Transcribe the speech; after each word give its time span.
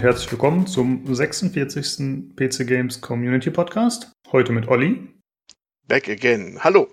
und 0.00 0.06
herzlich 0.06 0.32
willkommen 0.32 0.66
zum 0.66 1.14
46. 1.14 2.34
PC 2.34 2.66
Games 2.66 3.02
Community 3.02 3.50
Podcast. 3.50 4.10
Heute 4.32 4.50
mit 4.50 4.66
Olli. 4.66 5.12
Back 5.88 6.08
again. 6.08 6.58
Hallo. 6.58 6.88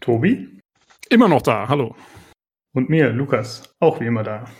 Tobi. 0.00 0.58
Immer 1.10 1.28
noch 1.28 1.42
da. 1.42 1.68
Hallo. 1.68 1.94
Und 2.74 2.88
mir, 2.88 3.10
Lukas. 3.10 3.72
Auch 3.78 4.00
wie 4.00 4.06
immer 4.06 4.24
da. 4.24 4.50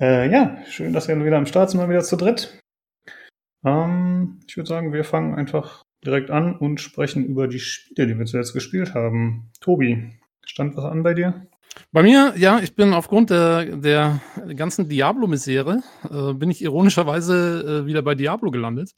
Äh, 0.00 0.30
ja, 0.30 0.56
schön, 0.64 0.94
dass 0.94 1.06
wir 1.06 1.22
wieder 1.22 1.36
am 1.36 1.44
Start 1.44 1.68
sind, 1.68 1.80
mal 1.80 1.90
wieder 1.90 2.02
zu 2.02 2.16
dritt. 2.16 2.58
Ähm, 3.62 4.40
ich 4.48 4.56
würde 4.56 4.68
sagen, 4.68 4.94
wir 4.94 5.04
fangen 5.04 5.34
einfach 5.34 5.82
direkt 6.02 6.30
an 6.30 6.56
und 6.56 6.80
sprechen 6.80 7.26
über 7.26 7.46
die 7.46 7.60
Spiele, 7.60 8.06
die 8.06 8.18
wir 8.18 8.24
zuletzt 8.24 8.54
gespielt 8.54 8.94
haben. 8.94 9.50
Tobi, 9.60 10.18
stand 10.46 10.78
was 10.78 10.86
an 10.86 11.02
bei 11.02 11.12
dir? 11.12 11.46
Bei 11.90 12.02
mir, 12.02 12.34
ja, 12.36 12.58
ich 12.60 12.74
bin 12.74 12.92
aufgrund 12.92 13.30
der, 13.30 13.76
der 13.76 14.20
ganzen 14.56 14.88
Diablo-Misere, 14.88 15.82
äh, 16.10 16.32
bin 16.34 16.50
ich 16.50 16.62
ironischerweise 16.62 17.82
äh, 17.82 17.86
wieder 17.86 18.02
bei 18.02 18.14
Diablo 18.14 18.50
gelandet. 18.50 18.92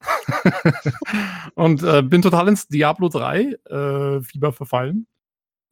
und 1.54 1.82
äh, 1.82 2.02
bin 2.02 2.22
total 2.22 2.48
ins 2.48 2.68
Diablo 2.68 3.08
3 3.08 3.40
äh, 3.42 4.20
Fieber 4.22 4.52
verfallen. 4.52 5.06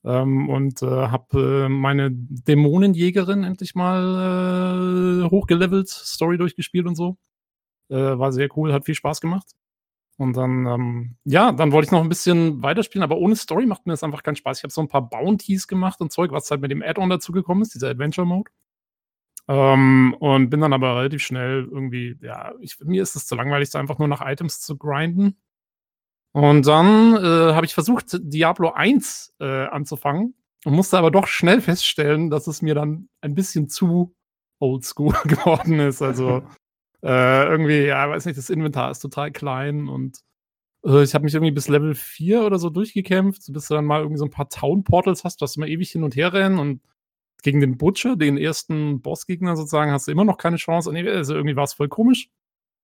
Ähm, 0.04 0.48
und 0.48 0.82
äh, 0.82 0.86
habe 0.86 1.66
äh, 1.66 1.68
meine 1.68 2.10
Dämonenjägerin 2.10 3.44
endlich 3.44 3.74
mal 3.74 5.28
hochgelevelt, 5.30 5.88
Story 5.88 6.38
durchgespielt 6.38 6.86
und 6.86 6.96
so. 6.96 7.16
war 7.88 8.32
sehr 8.32 8.48
cool, 8.56 8.72
hat 8.72 8.84
viel 8.84 8.94
Spaß 8.94 9.20
gemacht. 9.20 9.52
Und 10.18 10.36
dann, 10.36 10.66
ähm, 10.66 11.16
ja, 11.24 11.52
dann 11.52 11.72
wollte 11.72 11.86
ich 11.86 11.92
noch 11.92 12.02
ein 12.02 12.08
bisschen 12.08 12.62
weiterspielen, 12.62 13.02
aber 13.02 13.16
ohne 13.16 13.34
Story 13.34 13.66
macht 13.66 13.86
mir 13.86 13.92
das 13.92 14.04
einfach 14.04 14.22
keinen 14.22 14.36
Spaß. 14.36 14.58
Ich 14.58 14.62
habe 14.62 14.72
so 14.72 14.80
ein 14.80 14.88
paar 14.88 15.08
Bounties 15.08 15.66
gemacht 15.66 16.00
und 16.00 16.12
Zeug, 16.12 16.32
was 16.32 16.50
halt 16.50 16.60
mit 16.60 16.70
dem 16.70 16.82
Add-on 16.82 17.10
dazugekommen 17.10 17.62
ist, 17.62 17.74
dieser 17.74 17.88
Adventure-Mode. 17.90 18.50
Ähm, 19.48 20.14
und 20.20 20.50
bin 20.50 20.60
dann 20.60 20.72
aber 20.72 20.96
relativ 20.96 21.22
schnell 21.22 21.66
irgendwie, 21.70 22.16
ja, 22.22 22.52
ich, 22.60 22.78
mir 22.80 23.02
ist 23.02 23.16
es 23.16 23.26
zu 23.26 23.34
langweilig, 23.34 23.70
da 23.70 23.80
einfach 23.80 23.98
nur 23.98 24.08
nach 24.08 24.24
Items 24.24 24.60
zu 24.60 24.76
grinden. 24.76 25.36
Und 26.32 26.66
dann 26.66 27.16
äh, 27.16 27.54
habe 27.54 27.66
ich 27.66 27.74
versucht, 27.74 28.18
Diablo 28.22 28.70
1 28.70 29.34
äh, 29.40 29.66
anzufangen 29.66 30.34
und 30.64 30.74
musste 30.74 30.98
aber 30.98 31.10
doch 31.10 31.26
schnell 31.26 31.60
feststellen, 31.60 32.30
dass 32.30 32.46
es 32.46 32.62
mir 32.62 32.74
dann 32.74 33.08
ein 33.20 33.34
bisschen 33.34 33.68
zu 33.68 34.14
oldschool 34.60 35.14
geworden 35.24 35.80
ist. 35.80 36.00
Also 36.00 36.42
äh, 37.02 37.46
irgendwie, 37.46 37.86
ja, 37.86 38.08
weiß 38.08 38.26
nicht, 38.26 38.38
das 38.38 38.50
Inventar 38.50 38.90
ist 38.90 39.00
total 39.00 39.32
klein 39.32 39.88
und 39.88 40.18
äh, 40.84 41.02
ich 41.02 41.14
habe 41.14 41.24
mich 41.24 41.34
irgendwie 41.34 41.52
bis 41.52 41.68
Level 41.68 41.94
4 41.94 42.42
oder 42.42 42.58
so 42.58 42.70
durchgekämpft, 42.70 43.52
bis 43.52 43.68
du 43.68 43.74
dann 43.74 43.84
mal 43.84 44.00
irgendwie 44.00 44.18
so 44.18 44.24
ein 44.24 44.30
paar 44.30 44.48
Town-Portals 44.48 45.24
hast, 45.24 45.42
dass 45.42 45.54
du 45.54 45.60
mal 45.60 45.68
ewig 45.68 45.90
hin 45.90 46.04
und 46.04 46.16
her 46.16 46.32
rennen 46.32 46.58
und 46.58 46.80
gegen 47.42 47.60
den 47.60 47.76
Butcher, 47.76 48.16
den 48.16 48.38
ersten 48.38 49.02
Bossgegner 49.02 49.56
sozusagen, 49.56 49.90
hast 49.90 50.06
du 50.06 50.12
immer 50.12 50.24
noch 50.24 50.38
keine 50.38 50.56
Chance. 50.56 50.88
Und 50.88 50.96
also 50.96 51.34
irgendwie 51.34 51.56
war 51.56 51.64
es 51.64 51.74
voll 51.74 51.88
komisch. 51.88 52.28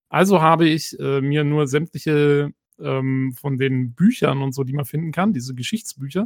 Also 0.09 0.41
habe 0.41 0.67
ich 0.67 0.99
äh, 0.99 1.21
mir 1.21 1.43
nur 1.45 1.67
sämtliche 1.67 2.51
ähm, 2.79 3.33
von 3.39 3.57
den 3.57 3.93
Büchern 3.93 4.41
und 4.41 4.53
so, 4.53 4.63
die 4.63 4.73
man 4.73 4.85
finden 4.85 5.11
kann, 5.11 5.33
diese 5.33 5.55
Geschichtsbücher, 5.55 6.21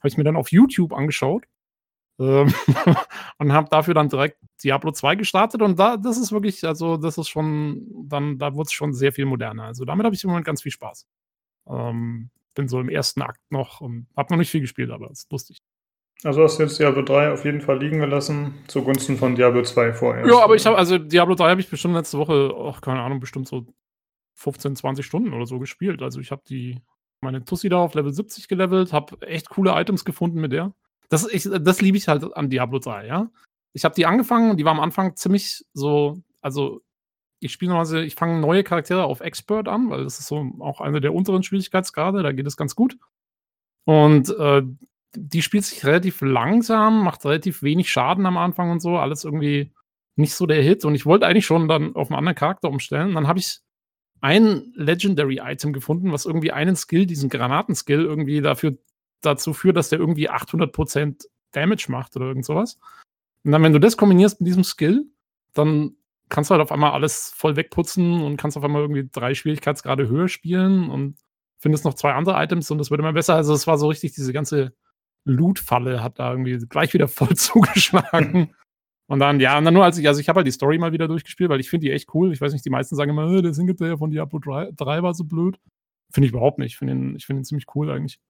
habe 0.00 0.08
ich 0.08 0.18
mir 0.18 0.24
dann 0.24 0.36
auf 0.36 0.52
YouTube 0.52 0.92
angeschaut 0.92 1.44
ähm, 2.20 2.52
und 3.38 3.52
habe 3.52 3.68
dafür 3.70 3.94
dann 3.94 4.08
direkt 4.08 4.38
Diablo 4.62 4.92
2 4.92 5.16
gestartet 5.16 5.62
und 5.62 5.78
da, 5.78 5.96
das 5.96 6.18
ist 6.18 6.32
wirklich, 6.32 6.64
also 6.64 6.98
das 6.98 7.16
ist 7.16 7.28
schon, 7.28 7.86
dann, 8.08 8.38
da 8.38 8.54
wurde 8.54 8.66
es 8.66 8.72
schon 8.72 8.92
sehr 8.92 9.12
viel 9.12 9.24
moderner. 9.24 9.64
Also 9.64 9.84
damit 9.84 10.04
habe 10.04 10.14
ich 10.14 10.22
im 10.22 10.30
Moment 10.30 10.46
ganz 10.46 10.62
viel 10.62 10.72
Spaß. 10.72 11.06
Ähm, 11.68 12.30
bin 12.54 12.68
so 12.68 12.78
im 12.78 12.90
ersten 12.90 13.22
Akt 13.22 13.40
noch 13.50 13.80
und 13.80 14.06
habe 14.16 14.32
noch 14.32 14.38
nicht 14.38 14.50
viel 14.50 14.60
gespielt, 14.60 14.90
aber 14.90 15.10
es 15.10 15.20
ist 15.20 15.32
lustig. 15.32 15.58
Also 16.22 16.42
hast 16.42 16.58
du 16.58 16.64
jetzt 16.64 16.78
Diablo 16.78 17.00
3 17.00 17.32
auf 17.32 17.46
jeden 17.46 17.62
Fall 17.62 17.78
liegen 17.78 18.00
gelassen, 18.00 18.54
zugunsten 18.66 19.16
von 19.16 19.34
Diablo 19.34 19.62
2 19.62 19.94
vorher. 19.94 20.26
Ja, 20.26 20.40
aber 20.44 20.54
ich 20.54 20.66
habe, 20.66 20.76
also 20.76 20.98
Diablo 20.98 21.34
3 21.34 21.50
habe 21.50 21.60
ich 21.62 21.70
bestimmt 21.70 21.94
letzte 21.94 22.18
Woche, 22.18 22.54
ach, 22.54 22.82
keine 22.82 23.00
Ahnung, 23.00 23.20
bestimmt 23.20 23.48
so 23.48 23.64
15, 24.34 24.76
20 24.76 25.06
Stunden 25.06 25.32
oder 25.32 25.46
so 25.46 25.58
gespielt. 25.58 26.02
Also 26.02 26.20
ich 26.20 26.30
habe 26.30 26.42
die, 26.46 26.82
meine 27.22 27.42
Tussi 27.44 27.70
da 27.70 27.78
auf 27.78 27.94
Level 27.94 28.12
70 28.12 28.48
gelevelt, 28.48 28.92
habe 28.92 29.26
echt 29.26 29.48
coole 29.48 29.72
Items 29.72 30.04
gefunden 30.04 30.40
mit 30.40 30.52
der. 30.52 30.74
Das, 31.10 31.28
das 31.28 31.80
liebe 31.82 31.98
ich 31.98 32.08
halt 32.08 32.36
an 32.36 32.50
Diablo 32.50 32.78
3, 32.78 33.06
ja. 33.06 33.30
Ich 33.72 33.84
habe 33.84 33.94
die 33.94 34.06
angefangen 34.06 34.50
und 34.50 34.56
die 34.56 34.64
war 34.64 34.72
am 34.72 34.80
Anfang 34.80 35.16
ziemlich 35.16 35.64
so, 35.74 36.22
also 36.40 36.80
ich 37.40 37.52
spiele 37.52 37.70
normalerweise, 37.70 38.02
ich 38.02 38.14
fange 38.14 38.40
neue 38.40 38.64
Charaktere 38.64 39.04
auf 39.04 39.20
Expert 39.20 39.68
an, 39.68 39.90
weil 39.90 40.04
das 40.04 40.18
ist 40.18 40.28
so 40.28 40.52
auch 40.60 40.80
eine 40.80 41.00
der 41.00 41.14
unteren 41.14 41.42
Schwierigkeitsgrade, 41.42 42.22
da 42.22 42.32
geht 42.32 42.46
es 42.46 42.56
ganz 42.56 42.74
gut. 42.74 42.96
Und 43.84 44.30
äh, 44.38 44.62
die 45.14 45.42
spielt 45.42 45.64
sich 45.64 45.84
relativ 45.84 46.20
langsam, 46.20 47.02
macht 47.02 47.24
relativ 47.24 47.62
wenig 47.62 47.90
Schaden 47.90 48.26
am 48.26 48.36
Anfang 48.36 48.70
und 48.70 48.80
so, 48.80 48.98
alles 48.98 49.24
irgendwie 49.24 49.72
nicht 50.16 50.34
so 50.34 50.46
der 50.46 50.62
Hit. 50.62 50.84
Und 50.84 50.94
ich 50.94 51.06
wollte 51.06 51.26
eigentlich 51.26 51.46
schon 51.46 51.66
dann 51.66 51.96
auf 51.96 52.10
einen 52.10 52.18
anderen 52.18 52.36
Charakter 52.36 52.68
umstellen. 52.68 53.14
Dann 53.14 53.26
habe 53.26 53.38
ich 53.38 53.60
ein 54.20 54.72
Legendary-Item 54.74 55.72
gefunden, 55.72 56.12
was 56.12 56.26
irgendwie 56.26 56.52
einen 56.52 56.76
Skill, 56.76 57.06
diesen 57.06 57.30
Granatenskill, 57.30 58.04
irgendwie 58.04 58.42
dafür 58.42 58.76
dazu 59.20 59.52
führt, 59.52 59.76
dass 59.76 59.88
der 59.88 59.98
irgendwie 59.98 60.30
800% 60.30 61.26
Damage 61.52 61.86
macht 61.88 62.16
oder 62.16 62.26
irgend 62.26 62.44
sowas. 62.44 62.78
Und 63.44 63.52
dann, 63.52 63.62
wenn 63.62 63.72
du 63.72 63.80
das 63.80 63.96
kombinierst 63.96 64.40
mit 64.40 64.48
diesem 64.48 64.64
Skill, 64.64 65.06
dann 65.54 65.96
kannst 66.28 66.50
du 66.50 66.52
halt 66.52 66.62
auf 66.62 66.72
einmal 66.72 66.92
alles 66.92 67.32
voll 67.34 67.56
wegputzen 67.56 68.22
und 68.22 68.36
kannst 68.36 68.56
auf 68.56 68.64
einmal 68.64 68.82
irgendwie 68.82 69.08
drei 69.10 69.34
Schwierigkeitsgrade 69.34 70.08
höher 70.08 70.28
spielen 70.28 70.88
und 70.88 71.16
findest 71.58 71.84
noch 71.84 71.94
zwei 71.94 72.12
andere 72.12 72.42
Items 72.42 72.70
und 72.70 72.78
das 72.78 72.90
wird 72.90 73.00
immer 73.00 73.12
besser. 73.12 73.34
Also 73.34 73.52
es 73.52 73.66
war 73.66 73.78
so 73.78 73.88
richtig, 73.88 74.12
diese 74.14 74.32
ganze 74.32 74.72
Loot-Falle 75.24 76.02
hat 76.02 76.18
da 76.18 76.30
irgendwie 76.30 76.56
gleich 76.66 76.94
wieder 76.94 77.08
voll 77.08 77.36
zugeschlagen. 77.36 78.54
Und 79.06 79.18
dann, 79.18 79.40
ja, 79.40 79.58
und 79.58 79.64
dann 79.64 79.74
nur 79.74 79.84
als 79.84 79.98
ich, 79.98 80.06
also 80.06 80.20
ich 80.20 80.28
habe 80.28 80.38
halt 80.38 80.46
die 80.46 80.52
Story 80.52 80.78
mal 80.78 80.92
wieder 80.92 81.08
durchgespielt, 81.08 81.50
weil 81.50 81.58
ich 81.58 81.68
finde 81.68 81.86
die 81.86 81.92
echt 81.92 82.14
cool. 82.14 82.32
Ich 82.32 82.40
weiß 82.40 82.52
nicht, 82.52 82.64
die 82.64 82.70
meisten 82.70 82.94
sagen 82.94 83.10
immer, 83.10 83.28
äh, 83.32 83.42
der 83.42 83.52
Singleplayer 83.52 83.98
von 83.98 84.12
Diablo 84.12 84.38
3, 84.38 84.70
3 84.76 85.02
war 85.02 85.14
so 85.14 85.24
blöd. 85.24 85.58
Finde 86.12 86.26
ich 86.26 86.32
überhaupt 86.32 86.58
nicht. 86.58 86.72
Ich 86.72 86.78
finde 86.78 86.94
ihn, 86.94 87.18
find 87.18 87.40
ihn 87.40 87.44
ziemlich 87.44 87.66
cool 87.74 87.90
eigentlich. 87.90 88.20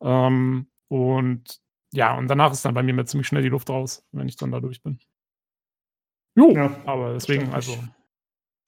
Ähm, 0.00 0.68
und 0.88 1.60
ja, 1.92 2.16
und 2.16 2.28
danach 2.28 2.52
ist 2.52 2.64
dann 2.64 2.74
bei 2.74 2.82
mir 2.82 3.04
ziemlich 3.06 3.26
schnell 3.26 3.42
die 3.42 3.48
Luft 3.48 3.70
raus, 3.70 4.04
wenn 4.12 4.28
ich 4.28 4.36
dann 4.36 4.50
da 4.50 4.60
durch 4.60 4.82
bin. 4.82 4.98
Jo, 6.36 6.50
ja, 6.50 6.70
aber 6.84 7.14
deswegen, 7.14 7.52
also 7.54 7.72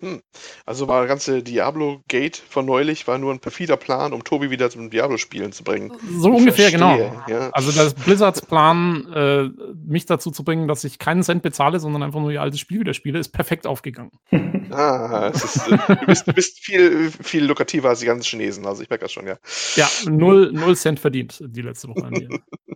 hm. 0.00 0.22
Also 0.64 0.86
war 0.86 1.00
das 1.00 1.08
ganze 1.08 1.42
Diablo-Gate 1.42 2.36
von 2.36 2.64
neulich 2.64 3.08
war 3.08 3.18
nur 3.18 3.32
ein 3.32 3.40
perfider 3.40 3.76
Plan, 3.76 4.12
um 4.12 4.22
Tobi 4.22 4.48
wieder 4.50 4.70
zum 4.70 4.90
Diablo-Spielen 4.90 5.50
zu 5.50 5.64
bringen. 5.64 5.92
So 6.18 6.30
ich 6.30 6.38
ungefähr, 6.38 6.70
genau. 6.70 6.96
verstehe, 6.96 7.22
genau. 7.26 7.40
Ja. 7.40 7.50
Also 7.50 7.72
das 7.72 7.94
Blizzards 7.94 8.40
Plan, 8.42 9.12
äh, 9.12 9.48
mich 9.84 10.06
dazu 10.06 10.30
zu 10.30 10.44
bringen, 10.44 10.68
dass 10.68 10.84
ich 10.84 11.00
keinen 11.00 11.24
Cent 11.24 11.42
bezahle, 11.42 11.80
sondern 11.80 12.04
einfach 12.04 12.20
nur 12.20 12.30
ihr 12.30 12.40
altes 12.40 12.60
Spiel 12.60 12.78
wieder 12.80 12.94
spiele, 12.94 13.18
ist 13.18 13.30
perfekt 13.30 13.66
aufgegangen. 13.66 14.12
ah, 14.70 15.32
ist, 15.34 15.68
äh, 15.68 15.78
du, 15.88 16.06
bist, 16.06 16.28
du, 16.28 16.32
bist, 16.32 16.60
viel, 16.60 17.10
viel 17.10 17.44
lukrativer 17.44 17.88
als 17.88 17.98
die 17.98 18.06
ganzen 18.06 18.24
Chinesen, 18.24 18.66
also 18.66 18.82
ich 18.82 18.90
merke 18.90 19.06
das 19.06 19.12
schon, 19.12 19.26
ja. 19.26 19.36
Ja, 19.74 19.88
null, 20.08 20.52
null 20.52 20.76
Cent 20.76 21.00
verdient 21.00 21.42
die 21.44 21.62
letzte 21.62 21.88
Woche 21.88 22.04
an 22.04 22.12
mir. 22.12 22.28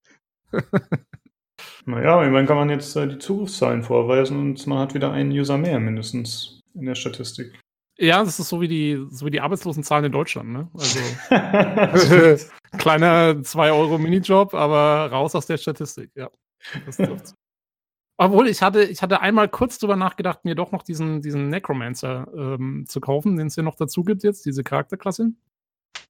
Naja, 1.87 2.23
immerhin 2.25 2.47
kann 2.47 2.57
man 2.57 2.69
jetzt 2.69 2.97
äh, 2.97 3.07
die 3.07 3.19
Zugriffszahlen 3.19 3.85
vorweisen 3.85 4.39
und 4.39 4.67
man 4.67 4.79
hat 4.79 4.95
wieder 4.95 5.13
einen 5.13 5.31
User 5.31 5.57
mehr 5.57 5.79
mindestens 5.79 6.61
in 6.75 6.87
der 6.87 6.97
Statistik. 6.97 7.59
Ja, 7.99 8.23
das 8.23 8.39
ist 8.39 8.49
so 8.49 8.61
wie 8.61 8.69
die, 8.69 9.07
so 9.11 9.25
wie 9.25 9.31
die 9.31 9.41
Arbeitslosenzahlen 9.41 10.05
in 10.05 10.13
Deutschland, 10.13 10.51
ne? 10.51 10.69
Also 10.75 10.99
kleiner 12.79 13.43
2 13.43 13.73
Euro 13.73 13.99
Minijob, 13.99 14.53
aber 14.53 15.11
raus 15.11 15.35
aus 15.35 15.47
der 15.47 15.57
Statistik, 15.57 16.11
ja. 16.15 16.29
Obwohl, 18.19 18.49
ich 18.49 18.63
hatte, 18.63 18.83
ich 18.83 19.01
hatte 19.01 19.21
einmal 19.21 19.49
kurz 19.49 19.79
drüber 19.79 19.97
nachgedacht, 19.97 20.45
mir 20.45 20.55
doch 20.55 20.73
noch 20.73 20.83
diesen, 20.83 21.23
diesen 21.23 21.49
Necromancer 21.51 22.27
ähm, 22.35 22.85
zu 22.89 23.01
kaufen, 23.01 23.37
den 23.37 23.47
es 23.47 23.57
ja 23.57 23.63
noch 23.63 23.77
dazu 23.77 24.03
gibt 24.03 24.25
jetzt, 24.25 24.45
diese 24.45 24.65
Charakterklasse. 24.65 25.33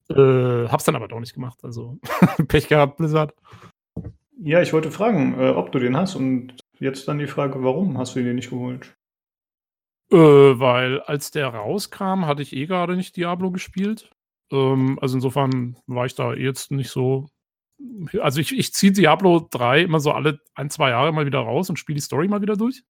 Äh, 0.08 0.68
hab's 0.68 0.84
dann 0.84 0.96
aber 0.96 1.08
doch 1.08 1.20
nicht 1.20 1.34
gemacht. 1.34 1.58
Also 1.64 1.98
Pech 2.48 2.68
gehabt, 2.68 2.96
Blizzard. 2.96 3.34
Ja, 4.38 4.60
ich 4.60 4.72
wollte 4.72 4.90
fragen, 4.90 5.38
äh, 5.38 5.48
ob 5.50 5.72
du 5.72 5.78
den 5.78 5.96
hast 5.96 6.14
und 6.14 6.54
jetzt 6.78 7.08
dann 7.08 7.18
die 7.18 7.26
Frage, 7.26 7.62
warum 7.62 7.96
hast 7.98 8.14
du 8.14 8.20
ihn 8.20 8.34
nicht 8.34 8.50
geholt? 8.50 8.94
Äh, 10.10 10.16
weil 10.16 11.00
als 11.00 11.30
der 11.30 11.48
rauskam, 11.48 12.26
hatte 12.26 12.42
ich 12.42 12.54
eh 12.54 12.66
gerade 12.66 12.96
nicht 12.96 13.16
Diablo 13.16 13.50
gespielt. 13.50 14.10
Ähm, 14.52 14.98
also 15.00 15.16
insofern 15.16 15.76
war 15.86 16.06
ich 16.06 16.14
da 16.14 16.34
jetzt 16.34 16.70
nicht 16.70 16.90
so. 16.90 17.28
Also 18.20 18.40
ich, 18.40 18.56
ich 18.56 18.72
ziehe 18.72 18.92
Diablo 18.92 19.48
3 19.50 19.82
immer 19.82 20.00
so 20.00 20.12
alle 20.12 20.40
ein, 20.54 20.70
zwei 20.70 20.90
Jahre 20.90 21.12
mal 21.12 21.26
wieder 21.26 21.40
raus 21.40 21.68
und 21.68 21.78
spiele 21.78 21.96
die 21.96 22.02
Story 22.02 22.28
mal 22.28 22.42
wieder 22.42 22.56
durch. 22.56 22.84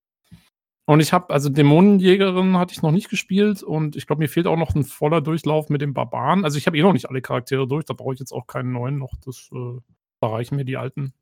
Und 0.88 1.00
ich 1.00 1.12
habe, 1.12 1.30
also 1.30 1.48
Dämonenjägerin 1.48 2.56
hatte 2.56 2.72
ich 2.72 2.82
noch 2.82 2.92
nicht 2.92 3.08
gespielt 3.08 3.64
und 3.64 3.96
ich 3.96 4.06
glaube, 4.06 4.20
mir 4.20 4.28
fehlt 4.28 4.46
auch 4.46 4.56
noch 4.56 4.74
ein 4.76 4.84
voller 4.84 5.20
Durchlauf 5.20 5.68
mit 5.68 5.80
dem 5.80 5.94
Barbaren. 5.94 6.44
Also 6.44 6.58
ich 6.58 6.66
habe 6.68 6.78
eh 6.78 6.82
noch 6.82 6.92
nicht 6.92 7.08
alle 7.08 7.22
Charaktere 7.22 7.66
durch, 7.66 7.84
da 7.84 7.94
brauche 7.94 8.14
ich 8.14 8.20
jetzt 8.20 8.32
auch 8.32 8.46
keinen 8.46 8.70
neuen 8.72 8.98
noch. 8.98 9.14
Das, 9.24 9.50
äh, 9.52 9.80
da 10.20 10.28
reichen 10.28 10.54
mir 10.54 10.64
die 10.64 10.76
alten. 10.76 11.12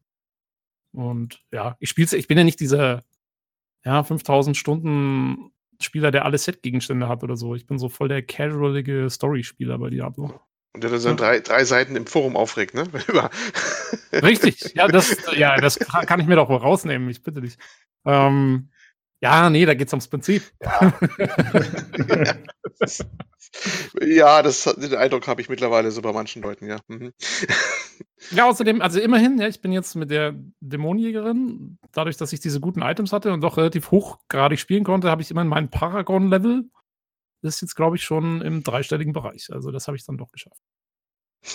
Und 0.94 1.42
ja, 1.50 1.76
ich 1.80 1.90
spiele 1.90 2.16
ich 2.16 2.28
bin 2.28 2.38
ja 2.38 2.44
nicht 2.44 2.60
dieser 2.60 3.02
ja, 3.84 4.02
5000 4.02 4.56
Stunden 4.56 5.50
Spieler, 5.80 6.10
der 6.10 6.24
alle 6.24 6.38
Set-Gegenstände 6.38 7.08
hat 7.08 7.22
oder 7.22 7.36
so. 7.36 7.54
Ich 7.54 7.66
bin 7.66 7.78
so 7.78 7.88
voll 7.88 8.08
der 8.08 8.22
casualige 8.22 9.10
Story-Spieler 9.10 9.78
bei 9.78 9.90
Diablo. 9.90 10.40
Und 10.72 10.82
der 10.82 10.90
dann 10.90 11.00
so 11.00 11.14
drei, 11.14 11.40
drei 11.40 11.64
Seiten 11.64 11.94
im 11.94 12.06
Forum 12.06 12.36
aufregt, 12.36 12.74
ne? 12.74 12.84
Richtig, 14.12 14.74
ja, 14.74 14.88
das, 14.88 15.16
ja, 15.36 15.56
das 15.56 15.78
kann 15.78 16.20
ich 16.20 16.26
mir 16.26 16.36
doch 16.36 16.48
wohl 16.48 16.56
rausnehmen, 16.56 17.08
ich 17.08 17.22
bitte 17.22 17.40
dich. 17.40 17.58
Ähm, 18.04 18.70
ja, 19.24 19.48
nee, 19.48 19.64
da 19.64 19.72
geht 19.72 19.86
es 19.86 19.92
ums 19.94 20.08
Prinzip. 20.08 20.42
Ja, 20.60 20.92
ja 24.06 24.42
das, 24.42 24.64
den 24.64 24.94
Eindruck 24.94 25.26
habe 25.26 25.40
ich 25.40 25.48
mittlerweile 25.48 25.90
so 25.90 26.02
bei 26.02 26.12
manchen 26.12 26.42
Leuten, 26.42 26.66
ja. 26.66 26.76
Mhm. 26.88 27.14
Ja, 28.32 28.46
außerdem, 28.46 28.82
also 28.82 29.00
immerhin, 29.00 29.38
ja, 29.38 29.48
ich 29.48 29.62
bin 29.62 29.72
jetzt 29.72 29.94
mit 29.94 30.10
der 30.10 30.34
Dämonenjägerin, 30.60 31.78
dadurch, 31.92 32.18
dass 32.18 32.34
ich 32.34 32.40
diese 32.40 32.60
guten 32.60 32.82
Items 32.82 33.14
hatte 33.14 33.32
und 33.32 33.40
doch 33.40 33.56
relativ 33.56 33.90
hochgradig 33.90 34.60
spielen 34.60 34.84
konnte, 34.84 35.10
habe 35.10 35.22
ich 35.22 35.30
immerhin 35.30 35.48
mein 35.48 35.70
Paragon-Level. 35.70 36.68
Das 37.40 37.54
ist 37.54 37.60
jetzt, 37.62 37.76
glaube 37.76 37.96
ich, 37.96 38.04
schon 38.04 38.42
im 38.42 38.62
dreistelligen 38.62 39.14
Bereich. 39.14 39.48
Also, 39.50 39.70
das 39.70 39.86
habe 39.86 39.96
ich 39.96 40.04
dann 40.04 40.18
doch 40.18 40.32
geschafft. 40.32 40.60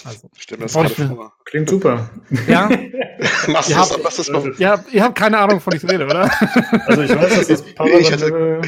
Also, 0.06 0.30
Stimmt, 0.38 0.64
das 0.64 0.74
gerade 0.74 0.90
vor. 0.90 1.34
Klingt 1.46 1.70
super. 1.70 2.10
Ja. 2.48 2.70
Machst 3.48 3.70
ihr, 3.70 3.76
das, 3.76 3.92
habt, 3.92 4.04
machst 4.04 4.20
das 4.20 4.30
mal. 4.30 4.54
ja, 4.58 4.84
ihr 4.92 5.04
habt 5.04 5.18
keine 5.18 5.38
Ahnung, 5.40 5.58
wovon 5.58 5.76
ich 5.76 5.84
rede, 5.84 6.06
oder? 6.06 6.30
Also 6.88 7.02
ich 7.02 7.10
weiß, 7.16 7.36
dass 7.36 7.48
das 7.48 7.62
Paragon-Level, 7.76 8.62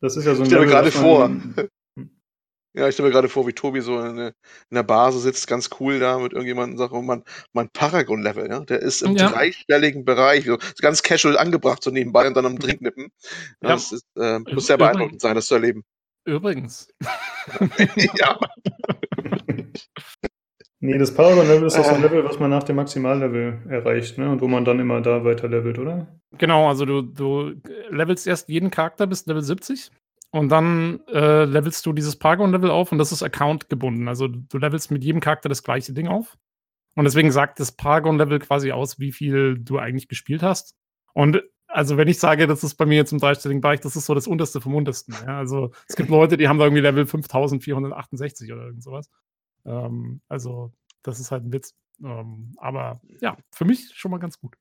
das 0.00 0.16
ist 0.16 0.24
ja 0.24 0.34
so 0.34 0.42
ein 0.42 0.46
Stell 0.46 0.60
mir 0.60 0.66
gerade 0.66 0.90
vor. 0.90 1.28
man- 1.28 1.54
Ja, 2.78 2.86
ich 2.88 2.94
stelle 2.94 3.08
mir 3.08 3.12
gerade 3.14 3.30
vor, 3.30 3.46
wie 3.46 3.54
Tobi 3.54 3.80
so 3.80 3.98
in, 4.00 4.16
der- 4.16 4.34
in 4.68 4.74
der 4.74 4.82
Base 4.82 5.18
sitzt, 5.20 5.46
ganz 5.46 5.70
cool 5.80 5.98
da 5.98 6.18
mit 6.18 6.32
irgendjemandem 6.32 6.76
sagt, 6.76 6.92
oh 6.92 7.00
Mann, 7.00 7.22
mein 7.54 7.70
Paragon-Level, 7.70 8.50
ja, 8.50 8.60
der 8.60 8.80
ist 8.82 9.00
im 9.02 9.16
Ja. 9.16 9.28
dreistelligen 9.30 10.04
Bereich, 10.04 10.44
so 10.44 10.58
ganz 10.82 11.02
casual 11.02 11.38
angebracht, 11.38 11.82
so 11.82 11.90
nebenbei 11.90 12.26
und 12.26 12.34
dann 12.34 12.44
am 12.44 12.58
Trinknippen. 12.58 13.08
Ja. 13.62 13.68
Das 13.70 13.92
ist, 13.92 14.04
äh, 14.18 14.40
muss 14.40 14.66
sehr 14.66 14.76
Übrigens- 14.76 14.78
beeindruckend 14.78 15.20
sein, 15.22 15.34
das 15.36 15.46
zu 15.46 15.54
erleben. 15.54 15.84
Übrigens. 16.26 16.88
ja, 18.18 18.38
Nee, 20.80 20.98
das 20.98 21.14
Paragon-Level 21.14 21.66
ist 21.66 21.76
ein 21.76 22.02
Äh. 22.02 22.02
Level, 22.02 22.24
was 22.24 22.38
man 22.38 22.50
nach 22.50 22.62
dem 22.62 22.76
Maximallevel 22.76 23.62
erreicht, 23.68 24.18
ne? 24.18 24.30
Und 24.30 24.40
wo 24.42 24.48
man 24.48 24.64
dann 24.64 24.78
immer 24.78 25.00
da 25.00 25.24
weiter 25.24 25.48
levelt, 25.48 25.78
oder? 25.78 26.06
Genau, 26.36 26.68
also 26.68 26.84
du, 26.84 27.02
du 27.02 27.54
levelst 27.90 28.26
erst 28.26 28.48
jeden 28.48 28.70
Charakter 28.70 29.06
bis 29.06 29.24
Level 29.26 29.42
70 29.42 29.90
und 30.32 30.50
dann 30.50 31.00
äh, 31.08 31.44
levelst 31.44 31.86
du 31.86 31.94
dieses 31.94 32.16
Paragon-Level 32.16 32.70
auf 32.70 32.92
und 32.92 32.98
das 32.98 33.10
ist 33.12 33.22
Account 33.22 33.70
gebunden. 33.70 34.06
Also 34.06 34.28
du 34.28 34.58
levelst 34.58 34.90
mit 34.90 35.02
jedem 35.02 35.20
Charakter 35.20 35.48
das 35.48 35.62
gleiche 35.62 35.92
Ding 35.94 36.08
auf. 36.08 36.36
Und 36.94 37.04
deswegen 37.04 37.30
sagt 37.30 37.60
das 37.60 37.72
Paragon-Level 37.72 38.38
quasi 38.40 38.72
aus, 38.72 38.98
wie 38.98 39.12
viel 39.12 39.58
du 39.58 39.78
eigentlich 39.78 40.08
gespielt 40.08 40.42
hast. 40.42 40.74
Und 41.14 41.42
also 41.68 41.96
wenn 41.96 42.08
ich 42.08 42.18
sage, 42.18 42.46
das 42.46 42.64
ist 42.64 42.76
bei 42.76 42.86
mir 42.86 42.96
jetzt 42.96 43.12
im 43.12 43.18
dreistelligen 43.18 43.60
Bereich, 43.60 43.80
das 43.80 43.96
ist 43.96 44.06
so 44.06 44.14
das 44.14 44.26
unterste 44.26 44.60
vom 44.60 44.74
untersten. 44.74 45.14
Ja? 45.26 45.38
Also 45.38 45.72
es 45.88 45.96
gibt 45.96 46.08
Leute, 46.10 46.36
die 46.36 46.48
haben 46.48 46.58
da 46.58 46.64
irgendwie 46.64 46.82
Level 46.82 47.06
5468 47.06 48.52
oder 48.52 48.66
irgend 48.66 48.82
sowas. 48.82 49.10
Ähm, 49.66 50.20
also 50.28 50.72
das 51.02 51.20
ist 51.20 51.30
halt 51.30 51.44
ein 51.44 51.52
Witz. 51.52 51.74
Ähm, 52.02 52.52
aber 52.58 53.00
ja, 53.20 53.36
für 53.52 53.64
mich 53.64 53.90
schon 53.94 54.10
mal 54.10 54.18
ganz 54.18 54.38
gut. 54.38 54.54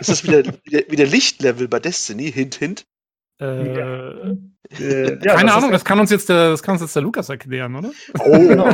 ist 0.00 0.08
das 0.10 0.24
wieder, 0.24 0.44
wieder, 0.64 0.90
wieder 0.90 1.06
Lichtlevel 1.06 1.68
bei 1.68 1.78
Destiny? 1.78 2.30
Hint, 2.32 2.56
hint. 2.56 2.86
Äh, 3.40 3.76
Ja. 3.76 4.36
Äh, 4.78 5.14
ja, 5.24 5.34
Keine 5.34 5.48
das 5.48 5.56
Ahnung, 5.56 5.72
das 5.72 5.84
kann 5.84 5.98
uns 5.98 6.10
jetzt 6.10 6.28
der, 6.28 6.50
das 6.50 6.62
kann 6.62 6.74
uns 6.74 6.82
jetzt 6.82 6.94
der 6.94 7.02
Lukas 7.02 7.28
erklären, 7.28 7.74
oder? 7.74 7.90
Oh, 8.20 8.30
Genau. 8.38 8.70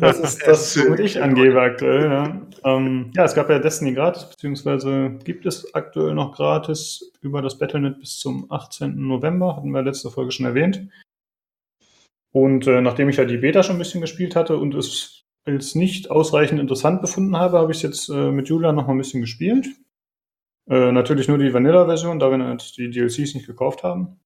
Das 0.00 0.18
ist 0.18 0.46
das, 0.46 0.76
womit 0.86 1.00
ich 1.00 1.22
angebe 1.22 1.60
aktuell. 1.60 2.04
Ja. 2.04 2.40
Ähm, 2.64 3.10
ja, 3.14 3.24
es 3.24 3.34
gab 3.34 3.50
ja 3.50 3.58
Destiny 3.58 3.92
gratis, 3.92 4.30
beziehungsweise 4.30 5.18
gibt 5.24 5.44
es 5.44 5.74
aktuell 5.74 6.14
noch 6.14 6.34
gratis 6.34 7.12
über 7.20 7.42
das 7.42 7.58
Battlenet 7.58 8.00
bis 8.00 8.18
zum 8.18 8.50
18. 8.50 8.94
November, 9.06 9.56
hatten 9.56 9.70
wir 9.70 9.82
letzte 9.82 10.10
Folge 10.10 10.32
schon 10.32 10.46
erwähnt. 10.46 10.88
Und 12.32 12.66
äh, 12.66 12.80
nachdem 12.80 13.10
ich 13.10 13.16
ja 13.16 13.26
die 13.26 13.36
Beta 13.36 13.62
schon 13.62 13.76
ein 13.76 13.80
bisschen 13.80 14.00
gespielt 14.00 14.34
hatte 14.34 14.56
und 14.56 14.74
es 14.74 15.23
als 15.44 15.74
nicht 15.74 16.10
ausreichend 16.10 16.60
interessant 16.60 17.00
befunden 17.00 17.36
habe, 17.36 17.58
habe 17.58 17.72
ich 17.72 17.78
es 17.78 17.82
jetzt 17.82 18.08
äh, 18.08 18.30
mit 18.30 18.48
Julia 18.48 18.72
noch 18.72 18.86
mal 18.86 18.94
ein 18.94 18.98
bisschen 18.98 19.20
gespielt. 19.20 19.66
Äh, 20.68 20.92
natürlich 20.92 21.28
nur 21.28 21.38
die 21.38 21.52
Vanilla-Version, 21.52 22.18
da 22.18 22.30
wir 22.30 22.42
halt 22.44 22.76
die 22.78 22.90
DLCs 22.90 23.34
nicht 23.34 23.46
gekauft 23.46 23.82
haben. 23.82 24.20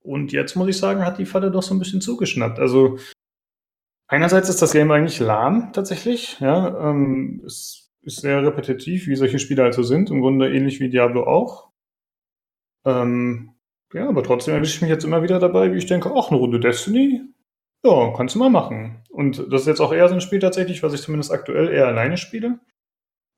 Und 0.00 0.32
jetzt 0.32 0.56
muss 0.56 0.68
ich 0.68 0.78
sagen, 0.78 1.04
hat 1.04 1.18
die 1.18 1.26
Falle 1.26 1.50
doch 1.50 1.62
so 1.62 1.74
ein 1.74 1.78
bisschen 1.78 2.00
zugeschnappt. 2.00 2.58
Also 2.58 2.98
einerseits 4.08 4.48
ist 4.48 4.60
das 4.60 4.72
Game 4.72 4.90
eigentlich 4.90 5.20
lahm 5.20 5.72
tatsächlich. 5.72 6.40
Ja, 6.40 6.90
ähm, 6.90 7.42
es 7.46 7.92
ist 8.02 8.20
sehr 8.20 8.42
repetitiv, 8.42 9.06
wie 9.06 9.14
solche 9.14 9.38
Spiele 9.38 9.62
also 9.62 9.84
sind. 9.84 10.10
Im 10.10 10.20
Grunde 10.20 10.52
ähnlich 10.52 10.80
wie 10.80 10.88
Diablo 10.88 11.24
auch. 11.24 11.70
Ähm, 12.84 13.54
ja, 13.92 14.08
aber 14.08 14.24
trotzdem 14.24 14.54
erwische 14.54 14.76
ich 14.76 14.82
mich 14.82 14.90
jetzt 14.90 15.04
immer 15.04 15.22
wieder 15.22 15.38
dabei, 15.38 15.72
wie 15.72 15.78
ich 15.78 15.86
denke, 15.86 16.12
ach, 16.16 16.30
eine 16.30 16.38
Runde 16.38 16.58
Destiny? 16.58 17.22
Ja, 17.84 18.12
kannst 18.16 18.34
du 18.34 18.38
mal 18.38 18.50
machen. 18.50 19.02
Und 19.10 19.38
das 19.52 19.62
ist 19.62 19.66
jetzt 19.66 19.80
auch 19.80 19.92
eher 19.92 20.08
so 20.08 20.14
ein 20.14 20.20
Spiel 20.20 20.38
tatsächlich, 20.38 20.82
was 20.82 20.94
ich 20.94 21.02
zumindest 21.02 21.32
aktuell 21.32 21.68
eher 21.68 21.86
alleine 21.86 22.16
spiele. 22.16 22.60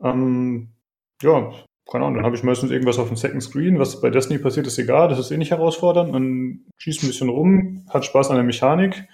Ähm, 0.02 0.74
ja, 1.22 1.52
keine 1.90 2.04
Ahnung, 2.04 2.16
dann 2.16 2.26
habe 2.26 2.36
ich 2.36 2.42
meistens 2.42 2.70
irgendwas 2.70 2.98
auf 2.98 3.08
dem 3.08 3.16
Second 3.16 3.42
Screen. 3.42 3.78
Was 3.78 4.00
bei 4.00 4.10
Destiny 4.10 4.38
passiert, 4.38 4.66
ist 4.66 4.78
egal, 4.78 5.08
das 5.08 5.18
ist 5.18 5.30
eh 5.30 5.36
nicht 5.36 5.50
herausfordernd. 5.50 6.12
Man 6.12 6.66
schießt 6.78 7.02
ein 7.02 7.08
bisschen 7.08 7.28
rum, 7.28 7.86
hat 7.88 8.04
Spaß 8.04 8.30
an 8.30 8.36
der 8.36 8.44
Mechanik. 8.44 9.08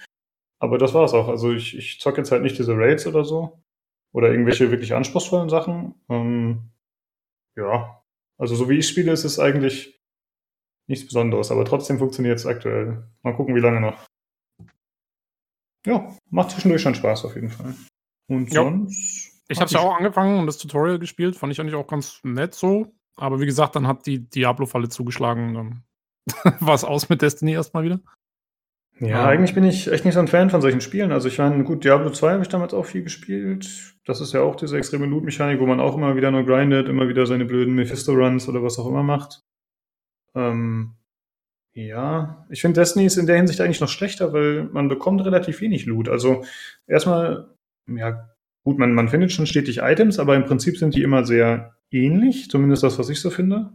Aber 0.58 0.78
das 0.78 0.94
war's 0.94 1.14
auch. 1.14 1.28
Also 1.28 1.52
ich, 1.52 1.76
ich 1.76 2.00
zocke 2.00 2.18
jetzt 2.18 2.32
halt 2.32 2.42
nicht 2.42 2.58
diese 2.58 2.76
Raids 2.76 3.06
oder 3.06 3.24
so. 3.24 3.62
Oder 4.12 4.30
irgendwelche 4.30 4.70
wirklich 4.70 4.94
anspruchsvollen 4.94 5.48
Sachen. 5.48 5.94
Ähm, 6.08 6.70
ja, 7.56 8.02
also 8.38 8.54
so 8.56 8.68
wie 8.68 8.78
ich 8.78 8.88
spiele, 8.88 9.12
ist 9.12 9.24
es 9.24 9.38
eigentlich 9.38 10.00
nichts 10.88 11.06
Besonderes. 11.06 11.50
Aber 11.50 11.64
trotzdem 11.64 11.98
funktioniert 11.98 12.38
es 12.38 12.46
aktuell. 12.46 13.08
Mal 13.22 13.34
gucken, 13.34 13.54
wie 13.54 13.60
lange 13.60 13.80
noch. 13.80 14.09
Ja, 15.86 16.14
macht 16.30 16.50
zwischendurch 16.50 16.82
schon 16.82 16.94
Spaß 16.94 17.24
auf 17.24 17.34
jeden 17.34 17.50
Fall. 17.50 17.74
Und 18.28 18.52
Ja. 18.52 18.62
sonst. 18.62 19.42
Ich 19.48 19.58
habe 19.58 19.66
es 19.66 19.72
ja 19.72 19.80
auch 19.80 19.96
angefangen 19.96 20.38
und 20.38 20.46
das 20.46 20.58
Tutorial 20.58 20.98
gespielt, 20.98 21.34
fand 21.36 21.52
ich 21.52 21.60
eigentlich 21.60 21.74
auch 21.74 21.86
ganz 21.88 22.20
nett 22.22 22.54
so. 22.54 22.92
Aber 23.16 23.40
wie 23.40 23.46
gesagt, 23.46 23.74
dann 23.76 23.86
hat 23.86 24.06
die 24.06 24.20
Diablo-Falle 24.30 24.88
zugeschlagen. 24.88 25.54
Dann 25.54 25.82
war 26.60 26.74
es 26.74 26.84
aus 26.84 27.08
mit 27.08 27.22
Destiny 27.22 27.52
erstmal 27.52 27.82
wieder. 27.84 28.00
Ja, 29.00 29.08
Ja. 29.08 29.26
eigentlich 29.26 29.54
bin 29.54 29.64
ich 29.64 29.90
echt 29.90 30.04
nicht 30.04 30.14
so 30.14 30.20
ein 30.20 30.28
Fan 30.28 30.50
von 30.50 30.60
solchen 30.60 30.80
Spielen. 30.80 31.10
Also 31.10 31.26
ich 31.28 31.38
meine, 31.38 31.64
gut, 31.64 31.82
Diablo 31.84 32.10
2 32.10 32.32
habe 32.32 32.42
ich 32.42 32.48
damals 32.48 32.74
auch 32.74 32.84
viel 32.86 33.02
gespielt. 33.02 33.96
Das 34.04 34.20
ist 34.20 34.32
ja 34.34 34.42
auch 34.42 34.54
diese 34.56 34.76
extreme 34.78 35.06
Loot-Mechanik, 35.06 35.58
wo 35.60 35.66
man 35.66 35.80
auch 35.80 35.96
immer 35.96 36.14
wieder 36.16 36.30
nur 36.30 36.44
grindet, 36.44 36.88
immer 36.88 37.08
wieder 37.08 37.26
seine 37.26 37.44
blöden 37.46 37.74
Mephisto-Runs 37.74 38.48
oder 38.48 38.62
was 38.62 38.78
auch 38.78 38.86
immer 38.86 39.02
macht. 39.02 39.40
Ähm, 40.34 40.94
ja, 41.74 42.46
ich 42.50 42.60
finde 42.60 42.80
Destiny 42.80 43.06
ist 43.06 43.16
in 43.16 43.26
der 43.26 43.36
Hinsicht 43.36 43.60
eigentlich 43.60 43.80
noch 43.80 43.88
schlechter, 43.88 44.32
weil 44.32 44.64
man 44.64 44.88
bekommt 44.88 45.24
relativ 45.24 45.60
wenig 45.60 45.86
Loot. 45.86 46.08
Also 46.08 46.44
erstmal, 46.86 47.48
ja, 47.86 48.28
gut, 48.64 48.78
man, 48.78 48.92
man 48.92 49.08
findet 49.08 49.32
schon 49.32 49.46
stetig 49.46 49.78
Items, 49.78 50.18
aber 50.18 50.34
im 50.34 50.44
Prinzip 50.44 50.76
sind 50.76 50.94
die 50.94 51.02
immer 51.02 51.24
sehr 51.24 51.76
ähnlich, 51.90 52.50
zumindest 52.50 52.82
das, 52.82 52.98
was 52.98 53.08
ich 53.08 53.20
so 53.20 53.30
finde. 53.30 53.72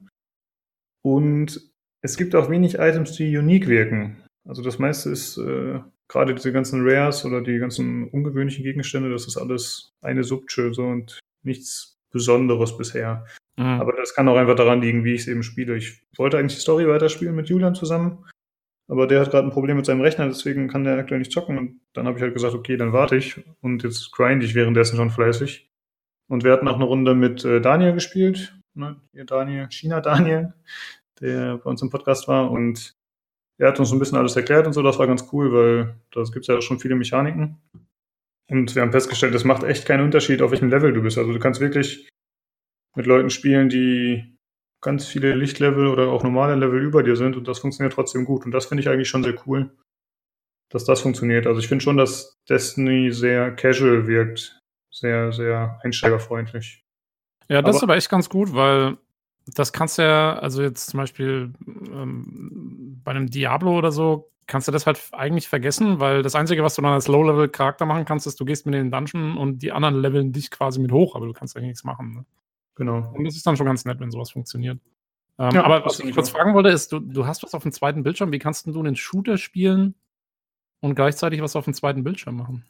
Und 1.04 1.62
es 2.02 2.18
gibt 2.18 2.36
auch 2.36 2.50
wenig 2.50 2.76
Items, 2.80 3.14
die 3.14 3.38
unique 3.38 3.68
wirken. 3.68 4.18
Also 4.48 4.62
das 4.62 4.78
meiste 4.78 5.10
ist 5.10 5.38
äh, 5.38 5.80
gerade 6.08 6.36
diese 6.36 6.52
ganzen 6.52 6.88
Rares 6.88 7.26
oder 7.26 7.42
die 7.42 7.58
ganzen 7.58 8.10
ungewöhnlichen 8.10 8.64
Gegenstände, 8.64 9.10
das 9.10 9.28
ist 9.28 9.38
alles 9.38 9.94
eine 10.02 10.24
Subtschö 10.24 10.74
so 10.74 10.84
und 10.84 11.20
nichts 11.44 11.95
Besonderes 12.16 12.78
bisher. 12.78 13.26
Mhm. 13.58 13.82
Aber 13.82 13.92
das 13.92 14.16
kann 14.16 14.30
auch 14.30 14.38
einfach 14.38 14.56
daran 14.56 14.82
liegen, 14.82 15.04
wie 15.04 15.14
ich 15.14 15.22
es 15.22 15.28
eben 15.28 15.44
spiele. 15.44 15.76
Ich 15.76 16.02
wollte 16.16 16.38
eigentlich 16.38 16.56
die 16.56 16.62
Story 16.62 16.88
weiterspielen 16.88 17.36
mit 17.36 17.50
Julian 17.50 17.76
zusammen, 17.76 18.24
aber 18.88 19.06
der 19.06 19.20
hat 19.20 19.32
gerade 19.32 19.46
ein 19.46 19.52
Problem 19.52 19.76
mit 19.76 19.86
seinem 19.86 20.00
Rechner, 20.00 20.28
deswegen 20.28 20.70
kann 20.70 20.86
der 20.86 20.98
aktuell 20.98 21.20
nicht 21.20 21.34
zocken. 21.34 21.58
Und 21.58 21.82
dann 21.92 22.08
habe 22.08 22.18
ich 22.18 22.24
halt 22.24 22.34
gesagt, 22.34 22.56
okay, 22.56 22.78
dann 22.78 22.94
warte 22.94 23.18
ich 23.18 23.44
und 23.60 23.84
jetzt 23.84 24.14
grind 24.14 24.44
ich 24.46 24.56
währenddessen 24.56 24.96
schon 24.96 25.10
fleißig. 25.10 25.70
Und 26.30 26.46
wir 26.46 26.54
hatten 26.54 26.70
auch 26.70 26.76
eine 26.76 26.86
Runde 26.86 27.16
mit 27.16 27.44
äh, 27.44 27.60
Daniel 27.60 27.94
gespielt, 27.94 28.58
ne? 28.76 28.96
Daniel, 29.14 29.68
China 29.70 30.00
Daniel, 30.00 30.54
der 31.20 31.58
bei 31.58 31.70
uns 31.70 31.82
im 31.82 31.90
Podcast 31.90 32.30
war 32.30 32.50
und 32.50 32.96
er 33.58 33.70
hat 33.70 33.80
uns 33.80 33.92
ein 33.92 34.00
bisschen 34.00 34.18
alles 34.18 34.36
erklärt 34.38 34.68
und 34.68 34.74
so, 34.74 34.82
das 34.82 35.00
war 35.00 35.08
ganz 35.08 35.28
cool, 35.32 35.54
weil 35.54 35.96
da 36.12 36.24
gibt 36.24 36.44
es 36.44 36.48
ja 36.48 36.62
schon 36.62 36.80
viele 36.80 36.96
Mechaniken. 36.96 37.62
Und 38.50 38.76
wir 38.76 38.82
haben 38.82 38.92
festgestellt, 38.92 39.34
es 39.36 39.44
macht 39.44 39.64
echt 39.64 39.86
keinen 39.88 40.04
Unterschied, 40.04 40.42
auf 40.42 40.52
welchem 40.52 40.70
Level 40.70 40.94
du 40.94 41.02
bist. 41.02 41.18
Also 41.18 41.34
du 41.34 41.40
kannst 41.40 41.62
wirklich 41.62 42.08
mit 42.96 43.06
Leuten 43.08 43.30
spielen, 43.30 43.70
die 43.70 44.38
ganz 44.82 45.08
viele 45.08 45.34
Lichtlevel 45.34 45.88
oder 45.88 46.10
auch 46.10 46.24
normale 46.24 46.56
Level 46.56 46.82
über 46.82 47.02
dir 47.02 47.16
sind 47.16 47.36
und 47.36 47.48
das 47.48 47.60
funktioniert 47.60 47.94
trotzdem 47.94 48.24
gut. 48.24 48.46
Und 48.46 48.52
das 48.52 48.68
finde 48.68 48.82
ich 48.82 48.90
eigentlich 48.90 49.10
schon 49.10 49.24
sehr 49.24 49.36
cool, 49.48 49.76
dass 50.70 50.86
das 50.86 51.02
funktioniert. 51.02 51.48
Also 51.48 51.60
ich 51.60 51.68
finde 51.68 51.84
schon, 51.84 51.98
dass 51.98 52.36
Destiny 52.48 53.12
sehr 53.12 53.52
casual 53.56 54.08
wirkt. 54.08 54.60
Sehr, 54.94 55.34
sehr 55.34 55.80
einsteigerfreundlich. 55.84 56.86
Ja, 57.50 57.62
das 57.62 57.70
Aber- 57.70 57.78
ist 57.78 57.84
aber 57.84 57.96
echt 57.98 58.10
ganz 58.10 58.30
gut, 58.30 58.54
weil 58.54 58.98
das 59.48 59.74
kannst 59.74 59.98
du 59.98 60.04
ja, 60.04 60.38
also 60.40 60.62
jetzt 60.62 60.88
zum 60.88 61.00
Beispiel 61.00 61.54
ähm, 61.68 63.02
bei 63.04 63.12
einem 63.12 63.30
Diablo 63.30 63.78
oder 63.78 63.92
so, 63.92 64.32
kannst 64.48 64.68
du 64.68 64.72
das 64.72 64.86
halt 64.86 65.02
eigentlich 65.12 65.48
vergessen, 65.48 66.00
weil 66.00 66.22
das 66.22 66.36
Einzige, 66.36 66.64
was 66.64 66.76
du 66.76 66.82
dann 66.82 66.94
als 66.94 67.08
Low-Level-Charakter 67.08 67.86
machen 67.86 68.06
kannst, 68.06 68.28
ist, 68.28 68.40
du 68.40 68.46
gehst 68.46 68.66
mit 68.66 68.76
in 68.76 68.86
den 68.86 68.92
Dungeon 68.92 69.38
und 69.38 69.60
die 69.60 69.72
anderen 69.72 69.96
leveln 69.96 70.32
dich 70.32 70.52
quasi 70.52 70.80
mit 70.80 70.92
hoch, 70.92 71.16
aber 71.16 71.26
du 71.26 71.34
kannst 71.34 71.56
eigentlich 71.56 71.70
nichts 71.70 71.84
machen. 71.84 72.14
Ne? 72.14 72.26
Genau. 72.76 73.12
Und 73.14 73.24
das 73.26 73.36
ist 73.36 73.46
dann 73.48 73.58
schon 73.58 73.66
ganz 73.66 73.86
nett, 73.86 74.00
wenn 74.00 74.12
sowas 74.12 74.32
funktioniert. 74.32 74.80
Ähm, 75.40 75.52
Ja, 75.52 75.64
aber 75.64 75.84
was 75.86 76.00
ich 76.00 76.14
kurz 76.14 76.30
fragen 76.30 76.54
wollte, 76.54 76.70
ist, 76.70 76.92
du, 76.92 77.00
du 77.00 77.26
hast 77.26 77.44
was 77.44 77.54
auf 77.54 77.64
dem 77.64 77.72
zweiten 77.72 78.04
Bildschirm, 78.04 78.32
wie 78.32 78.40
kannst 78.40 78.66
denn 78.66 78.74
du 78.74 78.80
einen 78.80 78.96
Shooter 78.96 79.38
spielen 79.38 79.96
und 80.82 80.96
gleichzeitig 80.96 81.42
was 81.42 81.56
auf 81.56 81.66
dem 81.66 81.74
zweiten 81.74 82.04
Bildschirm 82.04 82.38
machen? 82.38 82.66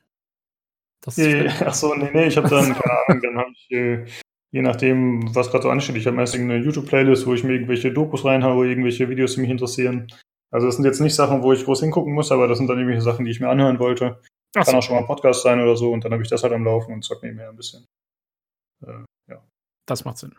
Das 1.01 1.17
äh, 1.17 1.49
ach 1.65 1.73
so, 1.73 1.93
nee, 1.93 2.09
nee, 2.13 2.27
ich 2.27 2.37
habe 2.37 2.49
dann, 2.49 2.73
keine 2.73 2.99
Ahnung, 3.07 3.21
dann 3.21 3.37
habe 3.37 3.51
ich, 3.51 3.71
äh, 3.71 4.05
je 4.51 4.61
nachdem, 4.61 5.35
was 5.35 5.51
gerade 5.51 5.63
so 5.63 5.69
ansteht, 5.69 5.97
ich 5.97 6.07
habe 6.07 6.15
meist 6.15 6.33
eine 6.35 6.57
YouTube-Playlist, 6.57 7.27
wo 7.27 7.33
ich 7.33 7.43
mir 7.43 7.53
irgendwelche 7.53 7.91
Dokus 7.91 8.25
reinhaue, 8.25 8.67
irgendwelche 8.67 9.09
Videos, 9.09 9.35
die 9.35 9.41
mich 9.41 9.49
interessieren. 9.49 10.07
Also 10.51 10.67
das 10.67 10.75
sind 10.75 10.85
jetzt 10.85 11.01
nicht 11.01 11.15
Sachen, 11.15 11.43
wo 11.43 11.53
ich 11.53 11.65
groß 11.65 11.81
hingucken 11.81 12.13
muss, 12.13 12.31
aber 12.31 12.47
das 12.47 12.57
sind 12.57 12.67
dann 12.67 12.77
irgendwelche 12.77 13.01
Sachen, 13.01 13.25
die 13.25 13.31
ich 13.31 13.39
mir 13.39 13.49
anhören 13.49 13.79
wollte. 13.79 14.21
Ach 14.55 14.63
Kann 14.63 14.73
so. 14.73 14.77
auch 14.77 14.83
schon 14.83 14.95
mal 14.95 15.01
ein 15.01 15.07
Podcast 15.07 15.43
sein 15.43 15.59
oder 15.59 15.75
so 15.75 15.91
und 15.91 16.05
dann 16.05 16.13
habe 16.13 16.23
ich 16.23 16.29
das 16.29 16.43
halt 16.43 16.53
am 16.53 16.63
Laufen 16.63 16.93
und 16.93 17.03
zock 17.03 17.23
nebenher 17.23 17.49
ein 17.49 17.55
bisschen. 17.55 17.85
Äh, 18.85 19.03
ja. 19.29 19.43
Das 19.85 20.05
macht 20.05 20.17
Sinn. 20.17 20.35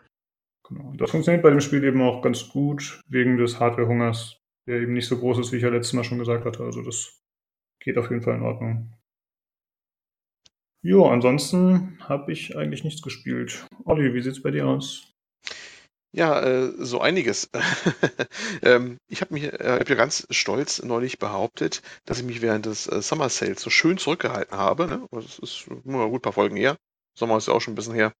Genau. 0.67 0.93
Das 0.97 1.11
funktioniert 1.11 1.43
bei 1.43 1.49
dem 1.49 1.61
Spiel 1.61 1.83
eben 1.83 2.01
auch 2.01 2.21
ganz 2.21 2.49
gut, 2.49 3.01
wegen 3.07 3.37
des 3.37 3.59
Hardware-Hungers, 3.59 4.39
der 4.67 4.81
eben 4.81 4.93
nicht 4.93 5.07
so 5.07 5.17
groß 5.17 5.39
ist, 5.39 5.51
wie 5.51 5.57
ich 5.57 5.63
ja 5.63 5.69
letztes 5.69 5.93
Mal 5.93 6.03
schon 6.03 6.19
gesagt 6.19 6.45
hatte. 6.45 6.63
Also 6.63 6.81
das 6.81 7.21
geht 7.79 7.97
auf 7.97 8.09
jeden 8.09 8.21
Fall 8.21 8.35
in 8.35 8.43
Ordnung. 8.43 8.93
Jo, 10.83 11.07
ansonsten 11.07 11.97
habe 12.01 12.31
ich 12.31 12.57
eigentlich 12.57 12.83
nichts 12.83 13.01
gespielt. 13.01 13.65
Olli, 13.85 14.13
wie 14.13 14.21
sieht's 14.21 14.41
bei 14.41 14.51
dir 14.51 14.67
aus? 14.67 15.16
Ja, 16.13 16.41
äh, 16.41 16.71
so 16.79 16.99
einiges. 17.01 17.49
ähm, 18.63 18.97
ich 19.07 19.21
habe 19.21 19.37
äh, 19.39 19.79
hab 19.79 19.89
ja 19.89 19.95
ganz 19.95 20.25
stolz 20.31 20.81
neulich 20.83 21.19
behauptet, 21.19 21.81
dass 22.05 22.17
ich 22.19 22.23
mich 22.25 22.41
während 22.41 22.65
des 22.65 22.87
äh, 22.87 23.01
Summer 23.01 23.29
Sales 23.29 23.61
so 23.61 23.69
schön 23.69 23.97
zurückgehalten 23.97 24.57
habe. 24.57 24.87
Ne? 24.87 25.05
Das 25.11 25.37
ist 25.39 25.65
nur 25.83 26.09
gut 26.09 26.19
ein 26.19 26.21
paar 26.21 26.33
Folgen 26.33 26.55
her. 26.55 26.77
Sommer 27.15 27.37
ist 27.37 27.47
ja 27.47 27.53
auch 27.53 27.61
schon 27.61 27.73
ein 27.73 27.75
bisschen 27.75 27.95
her. 27.95 28.13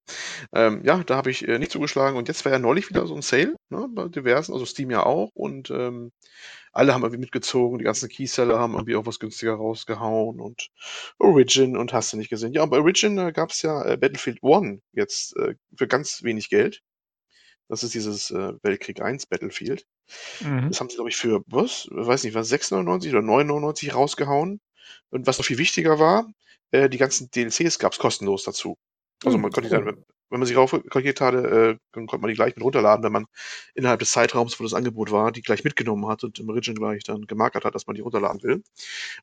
Ähm, 0.53 0.81
ja, 0.83 1.03
da 1.03 1.17
habe 1.17 1.31
ich 1.31 1.47
äh, 1.47 1.59
nicht 1.59 1.71
zugeschlagen 1.71 2.17
und 2.17 2.27
jetzt 2.29 2.45
war 2.45 2.51
ja 2.53 2.59
neulich 2.59 2.89
wieder 2.89 3.07
so 3.07 3.15
ein 3.15 3.21
Sale, 3.21 3.55
ne, 3.69 3.87
bei 3.91 4.07
diversen, 4.09 4.53
also 4.53 4.65
Steam 4.65 4.91
ja 4.91 5.03
auch 5.05 5.29
und 5.35 5.69
ähm, 5.71 6.11
alle 6.73 6.93
haben 6.93 7.03
irgendwie 7.03 7.21
mitgezogen, 7.21 7.79
die 7.79 7.85
ganzen 7.85 8.09
Keyseller 8.09 8.59
haben 8.59 8.73
irgendwie 8.73 8.95
auch 8.95 9.05
was 9.05 9.19
günstiger 9.19 9.53
rausgehauen 9.55 10.39
und 10.41 10.69
Origin 11.19 11.77
und 11.77 11.93
hast 11.93 12.13
du 12.13 12.17
nicht 12.17 12.29
gesehen. 12.29 12.53
Ja, 12.53 12.65
bei 12.65 12.77
Origin 12.79 13.17
äh, 13.19 13.31
gab 13.33 13.51
es 13.51 13.61
ja 13.63 13.83
äh, 13.85 13.97
Battlefield 13.97 14.39
One 14.43 14.81
jetzt 14.93 15.35
äh, 15.37 15.55
für 15.77 15.87
ganz 15.87 16.23
wenig 16.23 16.49
Geld. 16.49 16.81
Das 17.69 17.83
ist 17.83 17.93
dieses 17.93 18.31
äh, 18.31 18.53
Weltkrieg 18.61 19.01
1 19.01 19.25
Battlefield. 19.25 19.85
Mhm. 20.41 20.69
Das 20.69 20.79
haben 20.79 20.89
sie, 20.89 20.95
glaube 20.95 21.09
ich, 21.09 21.17
für, 21.17 21.43
was? 21.47 21.87
Weiß 21.91 22.23
nicht, 22.23 22.33
was, 22.33 22.51
6,99 22.51 23.09
oder 23.09 23.19
9,99 23.19 23.91
rausgehauen. 23.91 24.61
Und 25.09 25.27
was 25.27 25.37
noch 25.37 25.45
viel 25.45 25.57
wichtiger 25.57 25.99
war, 25.99 26.31
äh, 26.71 26.89
die 26.89 26.97
ganzen 26.97 27.29
DLCs 27.29 27.79
gab 27.79 27.93
es 27.93 27.99
kostenlos 27.99 28.43
dazu. 28.43 28.77
Also 29.23 29.35
hm, 29.35 29.41
man 29.41 29.51
konnte 29.51 29.69
cool. 29.71 29.85
dann, 29.85 30.03
wenn 30.29 30.39
man 30.39 30.47
sich 30.47 30.57
raufkalkuliert 30.57 31.21
hatte, 31.21 31.37
äh, 31.37 31.77
dann 31.93 32.07
konnte 32.07 32.21
man 32.21 32.29
die 32.29 32.35
gleich 32.35 32.55
mit 32.55 32.63
runterladen, 32.63 33.03
wenn 33.03 33.11
man 33.11 33.25
innerhalb 33.75 33.99
des 33.99 34.11
Zeitraums, 34.11 34.59
wo 34.59 34.63
das 34.63 34.73
Angebot 34.73 35.11
war, 35.11 35.31
die 35.31 35.41
gleich 35.41 35.63
mitgenommen 35.63 36.07
hat 36.07 36.23
und 36.23 36.39
im 36.39 36.49
Origin 36.49 36.75
gleich 36.75 37.03
dann 37.03 37.25
gemarkert 37.27 37.65
hat, 37.65 37.75
dass 37.75 37.87
man 37.87 37.95
die 37.95 38.01
runterladen 38.01 38.43
will. 38.43 38.63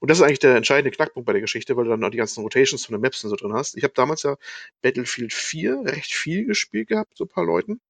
Und 0.01 0.11
das 0.11 0.19
ist 0.19 0.25
eigentlich 0.25 0.39
der 0.39 0.57
entscheidende 0.57 0.91
Knackpunkt 0.97 1.27
bei 1.27 1.33
der 1.33 1.43
Geschichte, 1.43 1.77
weil 1.77 1.85
du 1.85 1.91
dann 1.91 2.05
auch 2.05 2.11
die 2.11 2.17
ganzen 2.17 2.43
Rotations 2.43 2.87
von 2.87 2.95
den 2.95 3.03
Maps 3.03 3.23
und 3.23 3.31
so 3.31 3.37
drin 3.37 3.53
hast. 3.53 3.77
Ich 3.77 3.85
habe 3.85 3.95
damals 3.95 4.23
ja 4.23 4.37
Battlefield 4.83 5.33
4 5.33 5.83
recht 5.85 6.15
viel 6.15 6.47
gespielt 6.47 6.89
gehabt, 6.89 7.17
so 7.17 7.25
ein 7.25 7.29
paar 7.29 7.45
Leuten. 7.45 7.81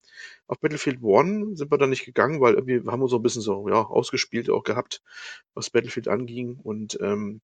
Auf 0.47 0.61
Battlefield 0.61 0.99
1 1.03 1.59
sind 1.59 1.71
wir 1.71 1.79
dann 1.79 1.91
nicht 1.91 2.05
gegangen, 2.05 2.41
weil 2.41 2.55
irgendwie 2.55 2.83
haben 2.91 3.01
wir 3.01 3.09
so 3.09 3.17
ein 3.17 3.23
bisschen 3.23 3.43
so, 3.43 3.69
ja, 3.69 3.83
ausgespielt 3.83 4.51
auch 4.51 4.65
gehabt, 4.65 5.03
was 5.55 5.71
Battlefield 5.71 6.09
anging 6.09 6.59
und 6.63 6.99
ähm, 7.01 7.41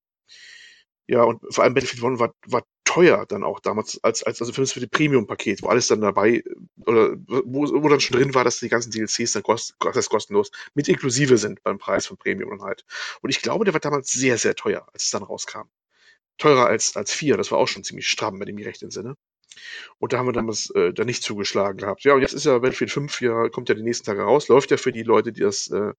ja, 1.06 1.24
und 1.24 1.42
vor 1.52 1.64
allem 1.64 1.74
Battlefield 1.74 2.04
One 2.04 2.20
war, 2.20 2.34
war 2.46 2.62
teuer 2.90 3.24
dann 3.24 3.44
auch 3.44 3.60
damals, 3.60 4.02
als, 4.02 4.24
als 4.24 4.40
also 4.40 4.52
für 4.52 4.62
das, 4.62 4.74
Premium-Paket, 4.90 5.62
wo 5.62 5.68
alles 5.68 5.86
dann 5.86 6.00
dabei, 6.00 6.42
oder 6.86 7.16
wo, 7.28 7.62
wo 7.82 7.88
dann 7.88 8.00
schon 8.00 8.16
drin 8.18 8.34
war, 8.34 8.42
dass 8.42 8.58
die 8.58 8.68
ganzen 8.68 8.90
DLCs 8.90 9.32
dann 9.32 9.44
kost, 9.44 9.76
das 9.78 10.08
kostenlos 10.08 10.50
mit 10.74 10.88
inklusive 10.88 11.38
sind 11.38 11.62
beim 11.62 11.78
Preis 11.78 12.06
von 12.06 12.16
Premium 12.16 12.50
dann 12.50 12.62
halt. 12.62 12.84
Und 13.22 13.30
ich 13.30 13.42
glaube, 13.42 13.64
der 13.64 13.74
war 13.74 13.80
damals 13.80 14.10
sehr, 14.10 14.38
sehr 14.38 14.56
teuer, 14.56 14.88
als 14.92 15.04
es 15.04 15.10
dann 15.10 15.22
rauskam. 15.22 15.68
Teurer 16.38 16.66
als, 16.66 16.96
als 16.96 17.12
4, 17.12 17.36
das 17.36 17.52
war 17.52 17.58
auch 17.58 17.68
schon 17.68 17.84
ziemlich 17.84 18.08
stramm, 18.08 18.40
wenn 18.40 18.48
ich 18.48 18.54
mich 18.54 18.66
recht 18.66 18.82
entsinne. 18.82 19.14
Und 19.98 20.12
da 20.12 20.18
haben 20.18 20.26
wir 20.26 20.32
damals 20.32 20.70
äh, 20.70 20.92
da 20.92 21.04
nicht 21.04 21.22
zugeschlagen 21.22 21.78
gehabt. 21.78 22.04
Ja, 22.04 22.14
und 22.14 22.22
jetzt 22.22 22.32
ist 22.32 22.46
ja 22.46 22.58
Battlefield 22.58 22.90
5 22.90 23.20
ja, 23.20 23.48
kommt 23.48 23.68
ja 23.68 23.74
die 23.74 23.82
nächsten 23.82 24.06
Tage 24.06 24.22
raus. 24.22 24.48
Läuft 24.48 24.70
ja 24.70 24.76
für 24.76 24.92
die 24.92 25.02
Leute, 25.02 25.32
die 25.32 25.40
das, 25.40 25.68
äh, 25.68 25.92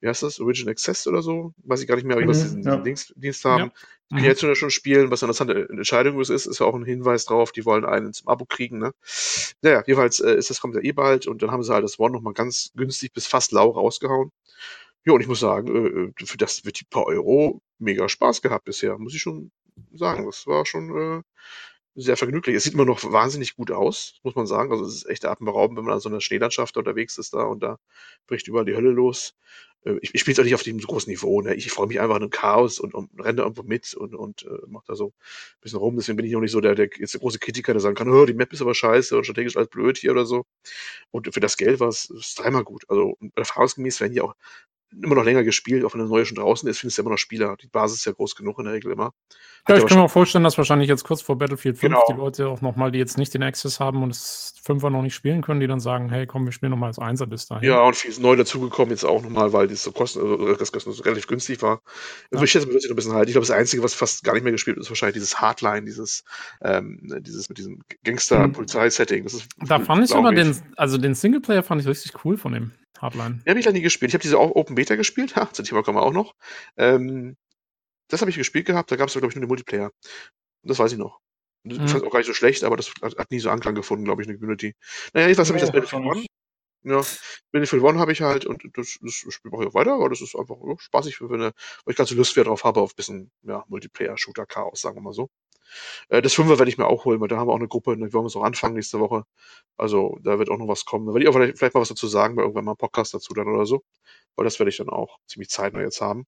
wie 0.00 0.08
heißt 0.08 0.22
das, 0.22 0.40
Origin 0.40 0.68
Access 0.68 1.06
oder 1.06 1.22
so? 1.22 1.52
Weiß 1.64 1.80
ich 1.80 1.86
gar 1.88 1.96
nicht 1.96 2.04
mehr, 2.04 2.18
wie 2.18 2.24
mhm, 2.24 2.28
was 2.28 2.42
diesen, 2.42 2.62
ja. 2.62 2.76
Dienst, 2.76 3.12
Dienst 3.16 3.44
haben. 3.44 3.64
Ja. 3.64 3.72
Die 4.10 4.16
können 4.16 4.24
mhm. 4.24 4.46
jetzt 4.46 4.58
schon 4.58 4.70
spielen, 4.70 5.10
was 5.10 5.22
eine 5.22 5.32
interessante 5.32 5.68
Entscheidung 5.70 6.20
ist, 6.20 6.28
ist 6.28 6.58
ja 6.58 6.66
auch 6.66 6.74
ein 6.74 6.84
Hinweis 6.84 7.24
drauf, 7.24 7.50
die 7.50 7.64
wollen 7.64 7.84
einen 7.84 8.12
zum 8.12 8.28
Abo 8.28 8.44
kriegen, 8.44 8.78
ne? 8.78 8.92
Naja, 9.62 9.82
jedenfalls 9.86 10.20
äh, 10.20 10.34
ist 10.34 10.50
das 10.50 10.60
kommt 10.60 10.74
ja 10.74 10.82
eh 10.82 10.92
bald 10.92 11.26
und 11.26 11.42
dann 11.42 11.50
haben 11.50 11.62
sie 11.62 11.72
halt 11.72 11.84
das 11.84 11.98
One 11.98 12.12
nochmal 12.12 12.34
ganz 12.34 12.72
günstig 12.74 13.14
bis 13.14 13.26
fast 13.26 13.52
lau 13.52 13.70
rausgehauen. 13.70 14.30
Ja, 15.04 15.14
und 15.14 15.20
ich 15.20 15.28
muss 15.28 15.40
sagen, 15.40 16.12
äh, 16.18 16.26
für 16.26 16.36
das 16.36 16.64
wird 16.64 16.80
die 16.80 16.84
paar 16.84 17.06
Euro 17.06 17.60
mega 17.78 18.08
Spaß 18.08 18.42
gehabt 18.42 18.66
bisher, 18.66 18.98
muss 18.98 19.14
ich 19.14 19.20
schon 19.22 19.50
sagen. 19.92 20.26
Das 20.26 20.46
war 20.46 20.66
schon 20.66 20.90
äh, 20.94 21.22
sehr 21.94 22.16
vergnüglich. 22.16 22.56
Es 22.56 22.64
sieht 22.64 22.74
immer 22.74 22.84
noch 22.84 23.02
wahnsinnig 23.12 23.56
gut 23.56 23.70
aus, 23.70 24.20
muss 24.22 24.34
man 24.34 24.46
sagen. 24.46 24.72
Also 24.72 24.84
es 24.84 24.96
ist 24.96 25.06
echt 25.06 25.24
atemberaubend, 25.24 25.78
wenn 25.78 25.84
man 25.84 25.94
an 25.94 26.00
so 26.00 26.08
einer 26.08 26.20
Schneelandschaft 26.20 26.76
unterwegs 26.76 27.18
ist 27.18 27.34
da 27.34 27.42
und 27.42 27.62
da 27.62 27.78
bricht 28.26 28.48
überall 28.48 28.64
die 28.64 28.74
Hölle 28.74 28.90
los. 28.90 29.34
Äh, 29.84 29.98
ich, 30.00 30.14
ich 30.14 30.20
spiele 30.20 30.34
es 30.34 30.38
auch 30.40 30.44
nicht 30.44 30.54
auf 30.54 30.62
dem 30.62 30.78
großen 30.78 31.10
Niveau. 31.10 31.40
Ne? 31.42 31.54
Ich 31.54 31.70
freue 31.70 31.86
mich 31.86 32.00
einfach 32.00 32.16
an 32.16 32.22
einem 32.22 32.30
Chaos 32.30 32.80
und, 32.80 32.94
und 32.94 33.10
renne 33.18 33.36
da 33.36 33.42
irgendwo 33.42 33.62
mit 33.62 33.94
und, 33.94 34.14
und 34.14 34.44
äh, 34.44 34.66
mache 34.68 34.84
da 34.88 34.94
so 34.94 35.08
ein 35.08 35.60
bisschen 35.60 35.78
rum. 35.78 35.96
Deswegen 35.96 36.16
bin 36.16 36.26
ich 36.26 36.32
noch 36.32 36.40
nicht 36.40 36.52
so 36.52 36.60
der, 36.60 36.74
der 36.74 36.88
jetzt 36.98 37.14
der 37.14 37.20
große 37.20 37.38
Kritiker, 37.38 37.72
der 37.72 37.80
sagen 37.80 37.94
kann, 37.94 38.26
die 38.26 38.34
Map 38.34 38.52
ist 38.52 38.62
aber 38.62 38.74
scheiße 38.74 39.16
und 39.16 39.24
strategisch 39.24 39.56
alles 39.56 39.68
blöd 39.68 39.98
hier 39.98 40.12
oder 40.12 40.24
so. 40.24 40.44
Und 41.10 41.32
für 41.32 41.40
das 41.40 41.56
Geld 41.56 41.80
war 41.80 41.88
es 41.88 42.34
dreimal 42.36 42.64
gut. 42.64 42.84
Also 42.88 43.16
erfahrungsgemäß 43.34 44.00
werden 44.00 44.12
die 44.12 44.20
auch 44.20 44.34
immer 45.00 45.14
noch 45.14 45.24
länger 45.24 45.44
gespielt, 45.44 45.84
auch 45.84 45.94
wenn 45.94 46.00
das 46.00 46.10
neue 46.10 46.26
schon 46.26 46.36
draußen 46.36 46.68
ist, 46.68 46.80
findest 46.80 46.98
du 46.98 47.02
immer 47.02 47.12
noch 47.12 47.18
Spieler. 47.18 47.56
Die 47.60 47.68
Basis 47.68 47.98
ist 47.98 48.04
ja 48.04 48.12
groß 48.12 48.34
genug 48.34 48.58
in 48.58 48.64
der 48.64 48.74
Regel 48.74 48.92
immer. 48.92 49.12
Ja, 49.68 49.76
ich 49.76 49.86
kann 49.86 49.98
mir 49.98 50.04
auch 50.04 50.10
vorstellen, 50.10 50.42
dass 50.42 50.58
wahrscheinlich 50.58 50.88
jetzt 50.88 51.04
kurz 51.04 51.22
vor 51.22 51.38
Battlefield 51.38 51.78
5 51.78 51.92
genau. 51.92 52.04
die 52.08 52.14
Leute 52.14 52.48
auch 52.48 52.62
nochmal, 52.62 52.90
die 52.90 52.98
jetzt 52.98 53.16
nicht 53.16 53.32
den 53.32 53.44
Access 53.44 53.78
haben 53.78 54.02
und 54.02 54.10
das 54.10 54.54
5er 54.66 54.90
noch 54.90 55.02
nicht 55.02 55.14
spielen 55.14 55.40
können, 55.40 55.60
die 55.60 55.68
dann 55.68 55.78
sagen, 55.78 56.08
hey, 56.10 56.26
komm, 56.26 56.44
wir 56.44 56.52
spielen 56.52 56.70
nochmal 56.70 56.88
als 56.88 56.98
1er 56.98 57.26
bis 57.26 57.46
dahin. 57.46 57.68
Ja, 57.68 57.80
und 57.82 57.94
viel 57.94 58.10
ist 58.10 58.20
neu 58.20 58.34
dazugekommen 58.34 58.90
jetzt 58.90 59.04
auch 59.04 59.22
nochmal, 59.22 59.52
weil 59.52 59.68
das 59.68 59.84
so 59.84 59.92
kosten, 59.92 60.20
also 60.20 60.54
das 60.56 60.72
kosten 60.72 60.92
so 60.92 61.02
relativ 61.04 61.28
günstig 61.28 61.62
war. 61.62 61.80
Also 62.32 62.42
ja. 62.42 62.44
ich 62.44 62.50
schätze, 62.50 62.66
noch 62.66 62.74
ein 62.74 62.96
bisschen 62.96 63.12
halt. 63.12 63.28
Ich 63.28 63.34
glaube, 63.34 63.46
das 63.46 63.56
Einzige, 63.56 63.84
was 63.84 63.94
fast 63.94 64.24
gar 64.24 64.34
nicht 64.34 64.42
mehr 64.42 64.52
gespielt 64.52 64.76
wird, 64.76 64.84
ist 64.84 64.90
wahrscheinlich 64.90 65.14
dieses 65.14 65.40
Hardline, 65.40 65.84
dieses, 65.84 66.24
ähm, 66.60 67.00
dieses 67.20 67.48
mit 67.48 67.58
diesem 67.58 67.82
Gangster-Polizei-Setting. 68.02 69.28
Da 69.66 69.78
fand 69.78 70.04
ich 70.04 70.14
aber 70.14 70.32
den, 70.32 70.56
also 70.76 70.98
den 70.98 71.14
Singleplayer 71.14 71.62
fand 71.62 71.80
ich 71.80 71.86
richtig 71.86 72.24
cool 72.24 72.36
von 72.36 72.52
dem. 72.52 72.72
Hardline. 73.00 73.40
Den 73.44 73.50
habe 73.50 73.58
ich 73.58 73.64
da 73.64 73.72
nie 73.72 73.80
gespielt. 73.80 74.10
Ich 74.10 74.14
habe 74.14 74.22
diese 74.22 74.38
auch 74.38 74.50
Open 74.54 74.74
Beta 74.74 74.94
gespielt. 74.96 75.36
Ha, 75.36 75.52
zum 75.52 75.64
Thema 75.64 75.82
kommen 75.82 75.98
wir 75.98 76.02
auch 76.02 76.12
noch. 76.12 76.34
Ähm, 76.76 77.36
das 78.08 78.20
habe 78.20 78.30
ich 78.30 78.36
gespielt 78.36 78.66
gehabt. 78.66 78.90
Da 78.90 78.96
gab 78.96 79.08
es, 79.08 79.14
glaube 79.14 79.28
ich, 79.28 79.34
nur 79.34 79.44
den 79.44 79.48
Multiplayer. 79.48 79.90
Das 80.62 80.78
weiß 80.78 80.92
ich 80.92 80.98
noch. 80.98 81.20
Das 81.64 81.78
mhm. 81.78 81.88
fand 81.88 82.04
auch 82.04 82.10
gar 82.10 82.18
nicht 82.18 82.26
so 82.26 82.34
schlecht, 82.34 82.64
aber 82.64 82.76
das 82.76 82.92
hat, 83.02 83.30
nie 83.30 83.38
so 83.38 83.50
Anklang 83.50 83.74
gefunden, 83.74 84.04
glaube 84.04 84.22
ich, 84.22 84.28
in 84.28 84.32
der 84.32 84.38
Community. 84.38 84.74
Naja, 85.12 85.28
jedenfalls 85.28 85.48
habe 85.48 85.58
ich 85.58 85.62
das 85.62 85.72
Battlefield 85.72 86.04
One. 86.04 86.26
Ja, 86.84 87.00
Battlefield 87.52 87.82
One 87.82 88.00
habe 88.00 88.10
ich 88.10 88.20
halt 88.20 88.44
und 88.44 88.64
das, 88.76 88.98
das 89.00 89.14
Spiel 89.14 89.50
mache 89.52 89.62
ich 89.62 89.68
auch 89.68 89.74
weiter, 89.74 90.00
weil 90.00 90.08
das 90.08 90.20
ist 90.20 90.34
einfach 90.34 90.56
ja, 90.66 90.74
spaßig, 90.78 91.20
wenn, 91.20 91.40
weil 91.40 91.52
ich 91.86 91.96
ganz 91.96 92.10
Lust 92.10 92.34
wieder 92.34 92.46
drauf 92.46 92.64
habe 92.64 92.80
auf 92.80 92.92
ein 92.92 92.96
bisschen 92.96 93.30
ja, 93.42 93.64
Multiplayer-Shooter-Chaos, 93.68 94.80
sagen 94.80 94.96
wir 94.96 95.02
mal 95.02 95.12
so. 95.12 95.28
Äh, 96.08 96.22
das 96.22 96.34
Fünfer 96.34 96.58
werde 96.58 96.70
ich 96.70 96.78
mir 96.78 96.86
auch 96.86 97.04
holen, 97.04 97.20
weil 97.20 97.28
da 97.28 97.36
haben 97.36 97.48
wir 97.48 97.52
auch 97.52 97.58
eine 97.58 97.68
Gruppe, 97.68 97.96
da 97.96 98.00
wollen 98.12 98.24
wir 98.24 98.26
es 98.26 98.36
auch 98.36 98.44
anfangen 98.44 98.74
nächste 98.74 99.00
Woche. 99.00 99.24
Also 99.76 100.18
da 100.22 100.38
wird 100.38 100.50
auch 100.50 100.58
noch 100.58 100.68
was 100.68 100.84
kommen. 100.84 101.06
Da 101.06 101.12
werde 101.12 101.24
ich 101.24 101.28
auch 101.28 101.34
vielleicht, 101.34 101.58
vielleicht 101.58 101.74
mal 101.74 101.80
was 101.80 101.88
dazu 101.88 102.06
sagen, 102.06 102.36
bei 102.36 102.42
irgendwann 102.42 102.64
mal 102.64 102.72
einen 102.72 102.78
Podcast 102.78 103.14
dazu 103.14 103.34
dann 103.34 103.48
oder 103.48 103.66
so. 103.66 103.82
Weil 104.36 104.44
das 104.44 104.58
werde 104.58 104.70
ich 104.70 104.76
dann 104.76 104.88
auch 104.88 105.18
ziemlich 105.26 105.50
zeitnah 105.50 105.80
jetzt 105.80 106.00
haben. 106.00 106.26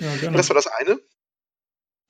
Ja, 0.00 0.14
gerne. 0.16 0.36
Das 0.36 0.48
war 0.48 0.54
das 0.54 0.66
eine. 0.66 1.00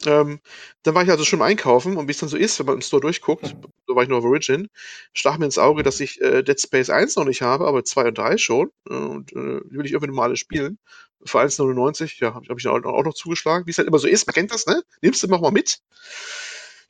Ähm, 0.07 0.41
dann 0.83 0.95
war 0.95 1.03
ich 1.05 1.11
also 1.11 1.25
schon 1.25 1.39
im 1.41 1.45
Einkaufen 1.45 1.97
und 1.97 2.09
wie 2.09 2.13
es 2.13 2.19
dann 2.19 2.29
so 2.29 2.37
ist, 2.37 2.59
wenn 2.59 2.67
man 2.67 2.77
im 2.77 2.81
Store 2.83 3.01
durchguckt, 3.01 3.55
so 3.87 3.95
war 3.97 4.03
ich 4.03 4.09
nur 4.09 4.19
auf 4.19 4.25
Origin, 4.25 4.69
stach 5.13 5.39
mir 5.39 5.45
ins 5.47 5.59
Auge, 5.59 5.83
dass 5.83 6.01
ich 6.01 6.21
äh, 6.21 6.43
Dead 6.43 6.61
Space 6.61 6.91
1 6.91 7.17
noch 7.17 7.25
nicht 7.25 7.43
habe, 7.43 7.67
aber 7.67 7.85
2 7.85 8.09
und 8.09 8.19
3 8.19 8.37
schon. 8.39 8.71
Äh, 8.89 8.95
und 8.95 9.33
äh, 9.33 9.61
die 9.71 9.77
will 9.79 9.87
ich 9.87 9.93
irgendwie 9.93 10.15
mal 10.15 10.25
alle 10.25 10.37
spielen. 10.37 10.79
Für 11.25 11.41
1,99, 11.41 12.21
ja, 12.21 12.35
habe 12.35 12.47
hab 12.49 12.59
ich 12.59 12.67
auch 12.67 12.81
noch 12.81 13.15
zugeschlagen. 13.15 13.67
Wie 13.67 13.71
es 13.71 13.79
halt 13.79 13.87
immer 13.89 13.99
so 13.99 14.09
ist, 14.09 14.27
man 14.27 14.35
kennt 14.35 14.53
das, 14.53 14.67
ne? 14.67 14.83
Nimmst 15.03 15.23
du 15.23 15.29
immer 15.29 15.39
mal 15.39 15.53
mit. 15.53 15.79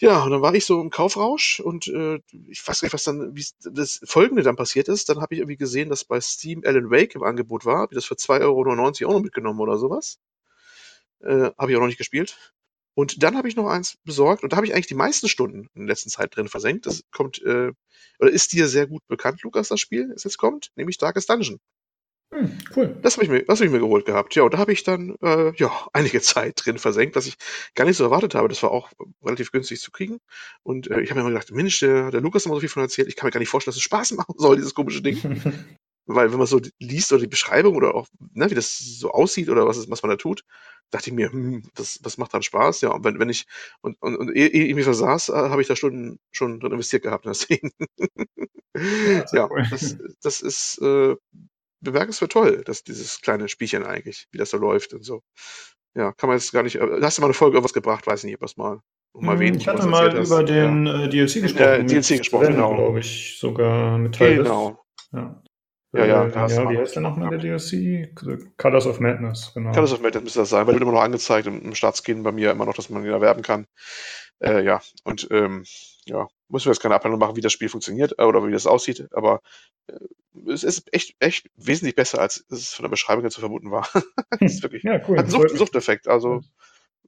Ja, 0.00 0.24
und 0.24 0.30
dann 0.32 0.42
war 0.42 0.54
ich 0.54 0.64
so 0.66 0.80
im 0.80 0.90
Kaufrausch 0.90 1.60
und 1.60 1.86
äh, 1.86 2.18
ich 2.48 2.66
weiß 2.66 2.80
gar 2.80 2.86
nicht, 2.86 2.92
was 2.94 3.04
dann, 3.04 3.36
wie 3.36 3.44
das 3.62 4.00
Folgende 4.04 4.42
dann 4.42 4.56
passiert 4.56 4.88
ist. 4.88 5.08
Dann 5.08 5.20
habe 5.20 5.34
ich 5.34 5.40
irgendwie 5.40 5.56
gesehen, 5.56 5.88
dass 5.90 6.04
bei 6.04 6.20
Steam 6.20 6.62
Alan 6.64 6.90
Wake 6.90 7.14
im 7.14 7.22
Angebot 7.22 7.64
war. 7.64 7.78
Habe 7.78 7.94
das 7.94 8.04
für 8.04 8.16
2,99 8.16 9.02
Euro 9.04 9.12
auch 9.12 9.18
noch 9.18 9.22
mitgenommen 9.22 9.60
oder 9.60 9.78
sowas. 9.78 10.18
Äh, 11.20 11.50
habe 11.58 11.70
ich 11.70 11.76
auch 11.76 11.80
noch 11.80 11.86
nicht 11.86 11.98
gespielt. 11.98 12.36
Und 12.94 13.22
dann 13.22 13.36
habe 13.36 13.48
ich 13.48 13.56
noch 13.56 13.68
eins 13.68 13.96
besorgt 14.04 14.42
und 14.42 14.52
da 14.52 14.56
habe 14.56 14.66
ich 14.66 14.74
eigentlich 14.74 14.86
die 14.86 14.94
meisten 14.94 15.28
Stunden 15.28 15.68
in 15.74 15.86
der 15.86 15.88
letzten 15.88 16.10
Zeit 16.10 16.36
drin 16.36 16.48
versenkt. 16.48 16.86
Das 16.86 17.02
kommt, 17.10 17.42
äh, 17.42 17.72
oder 18.18 18.30
ist 18.30 18.52
dir 18.52 18.68
sehr 18.68 18.86
gut 18.86 19.06
bekannt, 19.08 19.42
Lukas, 19.42 19.68
das 19.68 19.80
Spiel, 19.80 20.10
das 20.12 20.24
jetzt 20.24 20.38
kommt, 20.38 20.70
nämlich 20.76 20.98
Darkest 20.98 21.30
Dungeon. 21.30 21.58
Hm, 22.32 22.58
cool. 22.74 22.96
Das 23.02 23.16
habe 23.16 23.24
ich, 23.24 23.30
mir, 23.30 23.44
hab 23.46 23.60
ich 23.60 23.70
mir 23.70 23.78
geholt 23.78 24.06
gehabt. 24.06 24.34
Ja, 24.34 24.42
und 24.42 24.54
da 24.54 24.58
habe 24.58 24.72
ich 24.72 24.84
dann 24.84 25.16
äh, 25.22 25.52
ja, 25.56 25.70
einige 25.92 26.20
Zeit 26.22 26.62
drin 26.64 26.78
versenkt, 26.78 27.14
was 27.14 27.26
ich 27.26 27.36
gar 27.74 27.84
nicht 27.84 27.98
so 27.98 28.04
erwartet 28.04 28.34
habe. 28.34 28.48
Das 28.48 28.62
war 28.62 28.70
auch 28.70 28.90
relativ 29.22 29.52
günstig 29.52 29.80
zu 29.80 29.90
kriegen. 29.90 30.18
Und 30.62 30.90
äh, 30.90 31.00
ich 31.00 31.10
habe 31.10 31.20
mir 31.20 31.26
immer 31.26 31.38
gedacht, 31.38 31.52
Mensch, 31.52 31.78
der, 31.80 32.10
der 32.10 32.22
Lukas 32.22 32.42
hat 32.42 32.46
immer 32.46 32.56
so 32.56 32.60
viel 32.60 32.70
von 32.70 32.82
erzählt. 32.82 33.08
Ich 33.08 33.16
kann 33.16 33.26
mir 33.26 33.32
gar 33.32 33.40
nicht 33.40 33.50
vorstellen, 33.50 33.72
dass 33.72 33.76
es 33.76 33.82
Spaß 33.82 34.12
machen 34.16 34.34
soll, 34.38 34.56
dieses 34.56 34.74
komische 34.74 35.02
Ding. 35.02 35.18
Weil 36.06 36.32
wenn 36.32 36.38
man 36.38 36.48
so 36.48 36.60
liest 36.80 37.12
oder 37.12 37.20
die 37.20 37.28
Beschreibung 37.28 37.76
oder 37.76 37.94
auch, 37.94 38.08
ne, 38.32 38.50
wie 38.50 38.56
das 38.56 38.76
so 38.76 39.12
aussieht 39.12 39.48
oder 39.48 39.66
was, 39.66 39.76
ist, 39.76 39.88
was 39.88 40.02
man 40.02 40.10
da 40.10 40.16
tut, 40.16 40.42
dachte 40.90 41.10
ich 41.10 41.14
mir, 41.16 41.32
hm, 41.32 41.62
das, 41.74 41.98
das 42.02 42.18
macht 42.18 42.34
dann 42.34 42.42
Spaß, 42.42 42.80
ja. 42.82 42.90
Und 42.90 43.04
wenn, 43.04 43.18
wenn 43.18 43.28
ich, 43.30 43.46
und, 43.82 43.96
und, 44.02 44.16
und 44.16 44.30
ehe 44.36 44.48
ich 44.48 44.74
mich 44.74 44.84
versaß, 44.84 45.30
äh, 45.30 45.32
habe 45.34 45.62
ich 45.62 45.68
da 45.68 45.76
Stunden 45.76 46.18
schon 46.30 46.60
drin 46.60 46.72
investiert 46.72 47.02
gehabt 47.02 47.24
in 47.24 47.30
das 47.30 47.46
Ding. 47.46 47.70
Ja, 48.74 49.24
ja, 49.32 49.50
cool. 49.50 49.66
das, 49.70 49.96
das 50.22 50.40
ist 50.40 50.78
äh, 50.82 51.14
bemerkenswert 51.80 52.32
toll, 52.32 52.62
dass 52.64 52.84
dieses 52.84 53.20
kleine 53.20 53.48
Spielchen 53.48 53.84
eigentlich, 53.84 54.28
wie 54.32 54.38
das 54.38 54.50
so 54.50 54.56
läuft 54.58 54.94
und 54.94 55.04
so. 55.04 55.22
Ja, 55.94 56.12
kann 56.12 56.28
man 56.28 56.38
jetzt 56.38 56.52
gar 56.52 56.62
nicht. 56.62 56.76
äh, 56.76 57.00
Hast 57.02 57.18
du 57.18 57.22
mal 57.22 57.26
eine 57.26 57.34
Folge 57.34 57.56
irgendwas 57.56 57.74
gebracht? 57.74 58.06
Weiß 58.06 58.24
nicht, 58.24 58.34
ob 58.34 58.40
das 58.40 58.56
mal 58.56 58.80
mal 59.14 59.38
Hm, 59.38 59.54
Ich 59.56 59.68
hatte 59.68 59.78
was 59.80 59.86
mal 59.86 60.06
erzählt 60.06 60.20
hast. 60.22 60.28
über 60.28 60.42
den 60.44 60.86
äh, 60.86 61.08
DLC 61.08 61.42
gesprochen. 61.42 61.64
Äh, 61.64 61.84
DLC 61.84 62.18
gesprochen, 62.18 62.46
genau. 62.48 62.74
glaube 62.76 63.00
ich, 63.00 63.36
sogar 63.38 63.98
mit 63.98 64.16
Ja, 64.18 64.26
Teil 64.26 64.36
genau. 64.38 64.84
Ja. 65.12 65.42
Ja, 65.92 66.06
ja, 66.06 66.24
Äh, 66.24 66.30
ja, 66.30 66.70
wie 66.70 66.78
heißt 66.78 66.94
der 66.94 67.02
nochmal 67.02 67.30
der 67.30 67.38
DLC? 67.38 68.14
Colors 68.56 68.86
of 68.86 68.98
Madness, 68.98 69.52
genau. 69.54 69.72
Das 69.72 69.92
auf 69.92 70.00
Madness 70.00 70.24
müsste 70.24 70.40
das 70.40 70.48
sein, 70.48 70.66
weil 70.66 70.74
wird 70.74 70.82
immer 70.82 70.92
noch 70.92 71.02
angezeigt 71.02 71.46
im, 71.46 71.60
im 71.60 71.74
Startscreen 71.74 72.22
bei 72.22 72.32
mir 72.32 72.50
immer 72.50 72.64
noch, 72.64 72.74
dass 72.74 72.88
man 72.88 73.04
ihn 73.04 73.10
erwerben 73.10 73.42
kann. 73.42 73.66
Äh, 74.40 74.64
ja, 74.64 74.80
und 75.04 75.28
ähm, 75.30 75.64
ja, 76.06 76.26
müssen 76.48 76.66
wir 76.66 76.72
jetzt 76.72 76.82
keine 76.82 76.94
Abhandlung 76.94 77.20
machen, 77.20 77.36
wie 77.36 77.42
das 77.42 77.52
Spiel 77.52 77.68
funktioniert 77.68 78.14
äh, 78.18 78.24
oder 78.24 78.46
wie 78.46 78.52
das 78.52 78.66
aussieht, 78.66 79.08
aber 79.12 79.40
äh, 79.86 79.98
es 80.50 80.64
ist 80.64 80.92
echt, 80.92 81.14
echt 81.20 81.50
wesentlich 81.56 81.94
besser, 81.94 82.20
als 82.20 82.44
es 82.48 82.72
von 82.72 82.84
der 82.84 82.90
Beschreibung 82.90 83.22
her 83.22 83.30
zu 83.30 83.40
vermuten 83.40 83.70
war. 83.70 83.86
es 84.40 84.54
ist 84.54 84.62
wirklich, 84.62 84.82
ja, 84.82 84.94
cool. 85.06 85.18
hat 85.18 85.26
einen 85.26 85.30
Sucht, 85.30 85.50
Suchteffekt, 85.50 86.08
also 86.08 86.40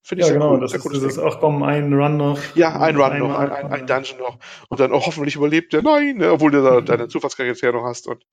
finde 0.02 0.22
ich 0.22 0.26
ja, 0.28 0.32
sehr 0.32 0.34
genau, 0.34 0.52
cool. 0.52 0.60
das 0.60 0.72
sehr 0.72 0.78
ist 0.78 0.84
cooles 0.84 0.98
dieses, 1.00 1.14
Ding. 1.16 1.24
ach 1.26 1.40
komm, 1.40 1.62
ein 1.62 1.92
Run 1.92 2.18
noch. 2.18 2.38
Ja, 2.54 2.78
ein 2.78 2.96
Run 2.96 3.18
noch, 3.18 3.38
ein, 3.38 3.50
ein, 3.50 3.72
ein 3.72 3.86
Dungeon 3.86 4.18
noch 4.18 4.38
und 4.68 4.78
dann 4.78 4.92
auch 4.92 5.06
hoffentlich 5.06 5.36
überlebt 5.36 5.72
der, 5.72 5.82
nein, 5.82 6.18
ne, 6.18 6.30
obwohl 6.30 6.50
du 6.50 6.62
da 6.62 6.80
deine 6.82 7.08
Zufallscharaktere 7.08 7.72
noch 7.72 7.84
hast 7.84 8.06
und 8.06 8.24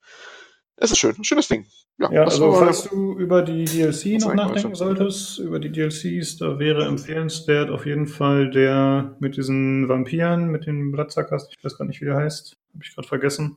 es 0.76 0.90
ist 0.90 0.98
schön, 0.98 1.22
schönes 1.22 1.48
Ding. 1.48 1.66
Ja, 1.98 2.10
Ja, 2.12 2.24
also 2.24 2.52
falls 2.52 2.88
du 2.88 3.18
über 3.18 3.42
die 3.42 3.64
DLC 3.64 4.20
noch 4.20 4.34
nachdenken 4.34 4.74
solltest, 4.74 5.38
über 5.38 5.60
die 5.60 5.70
DLCs, 5.70 6.38
da 6.38 6.58
wäre 6.58 6.86
empfehlenswert 6.86 7.70
auf 7.70 7.86
jeden 7.86 8.06
Fall 8.06 8.50
der 8.50 9.16
mit 9.20 9.36
diesen 9.36 9.88
Vampiren, 9.88 10.50
mit 10.50 10.66
den 10.66 10.90
Bloodsuckers, 10.90 11.48
ich 11.50 11.62
weiß 11.64 11.78
gar 11.78 11.84
nicht, 11.84 12.00
wie 12.00 12.06
der 12.06 12.16
heißt, 12.16 12.56
habe 12.72 12.84
ich 12.84 12.94
gerade 12.94 13.08
vergessen. 13.08 13.56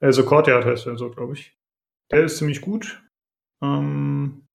Also 0.00 0.24
Courtyard 0.24 0.64
heißt 0.64 0.86
er 0.86 0.96
so, 0.96 1.10
glaube 1.10 1.34
ich. 1.34 1.56
Der 2.10 2.24
ist 2.24 2.38
ziemlich 2.38 2.60
gut. 2.60 3.02
Ähm, 3.62 4.46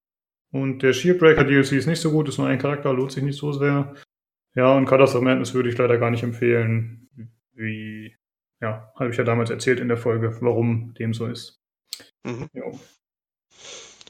und 0.51 0.83
der 0.83 0.93
Shieldbreaker 0.93 1.43
DLC 1.43 1.73
ist 1.73 1.87
nicht 1.87 1.99
so 1.99 2.11
gut, 2.11 2.29
ist 2.29 2.37
nur 2.37 2.47
ein 2.47 2.59
Charakter, 2.59 2.93
lohnt 2.93 3.11
sich 3.11 3.23
nicht 3.23 3.37
so 3.37 3.51
sehr. 3.51 3.93
Ja, 4.55 4.75
und 4.75 4.85
Colors 4.85 5.15
of 5.15 5.21
Madness 5.21 5.53
würde 5.53 5.69
ich 5.69 5.77
leider 5.77 5.97
gar 5.97 6.11
nicht 6.11 6.23
empfehlen. 6.23 7.09
Wie, 7.53 8.15
ja, 8.61 8.91
habe 8.95 9.09
ich 9.09 9.17
ja 9.17 9.23
damals 9.23 9.49
erzählt 9.49 9.79
in 9.79 9.87
der 9.87 9.97
Folge, 9.97 10.37
warum 10.41 10.93
dem 10.95 11.13
so 11.13 11.27
ist. 11.27 11.62
Mhm. 12.23 12.49
Jo. 12.53 12.79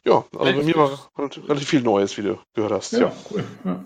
Ja, 0.05 0.25
also 0.37 0.59
bei 0.59 0.63
mir 0.63 0.75
war 0.75 1.11
relativ 1.47 1.69
viel 1.69 1.81
Neues, 1.81 2.17
wie 2.17 2.23
du 2.23 2.39
gehört 2.53 2.73
hast. 2.73 2.91
Ja, 2.93 2.99
Ja. 2.99 3.13
cool. 3.31 3.43
Ja. 3.63 3.85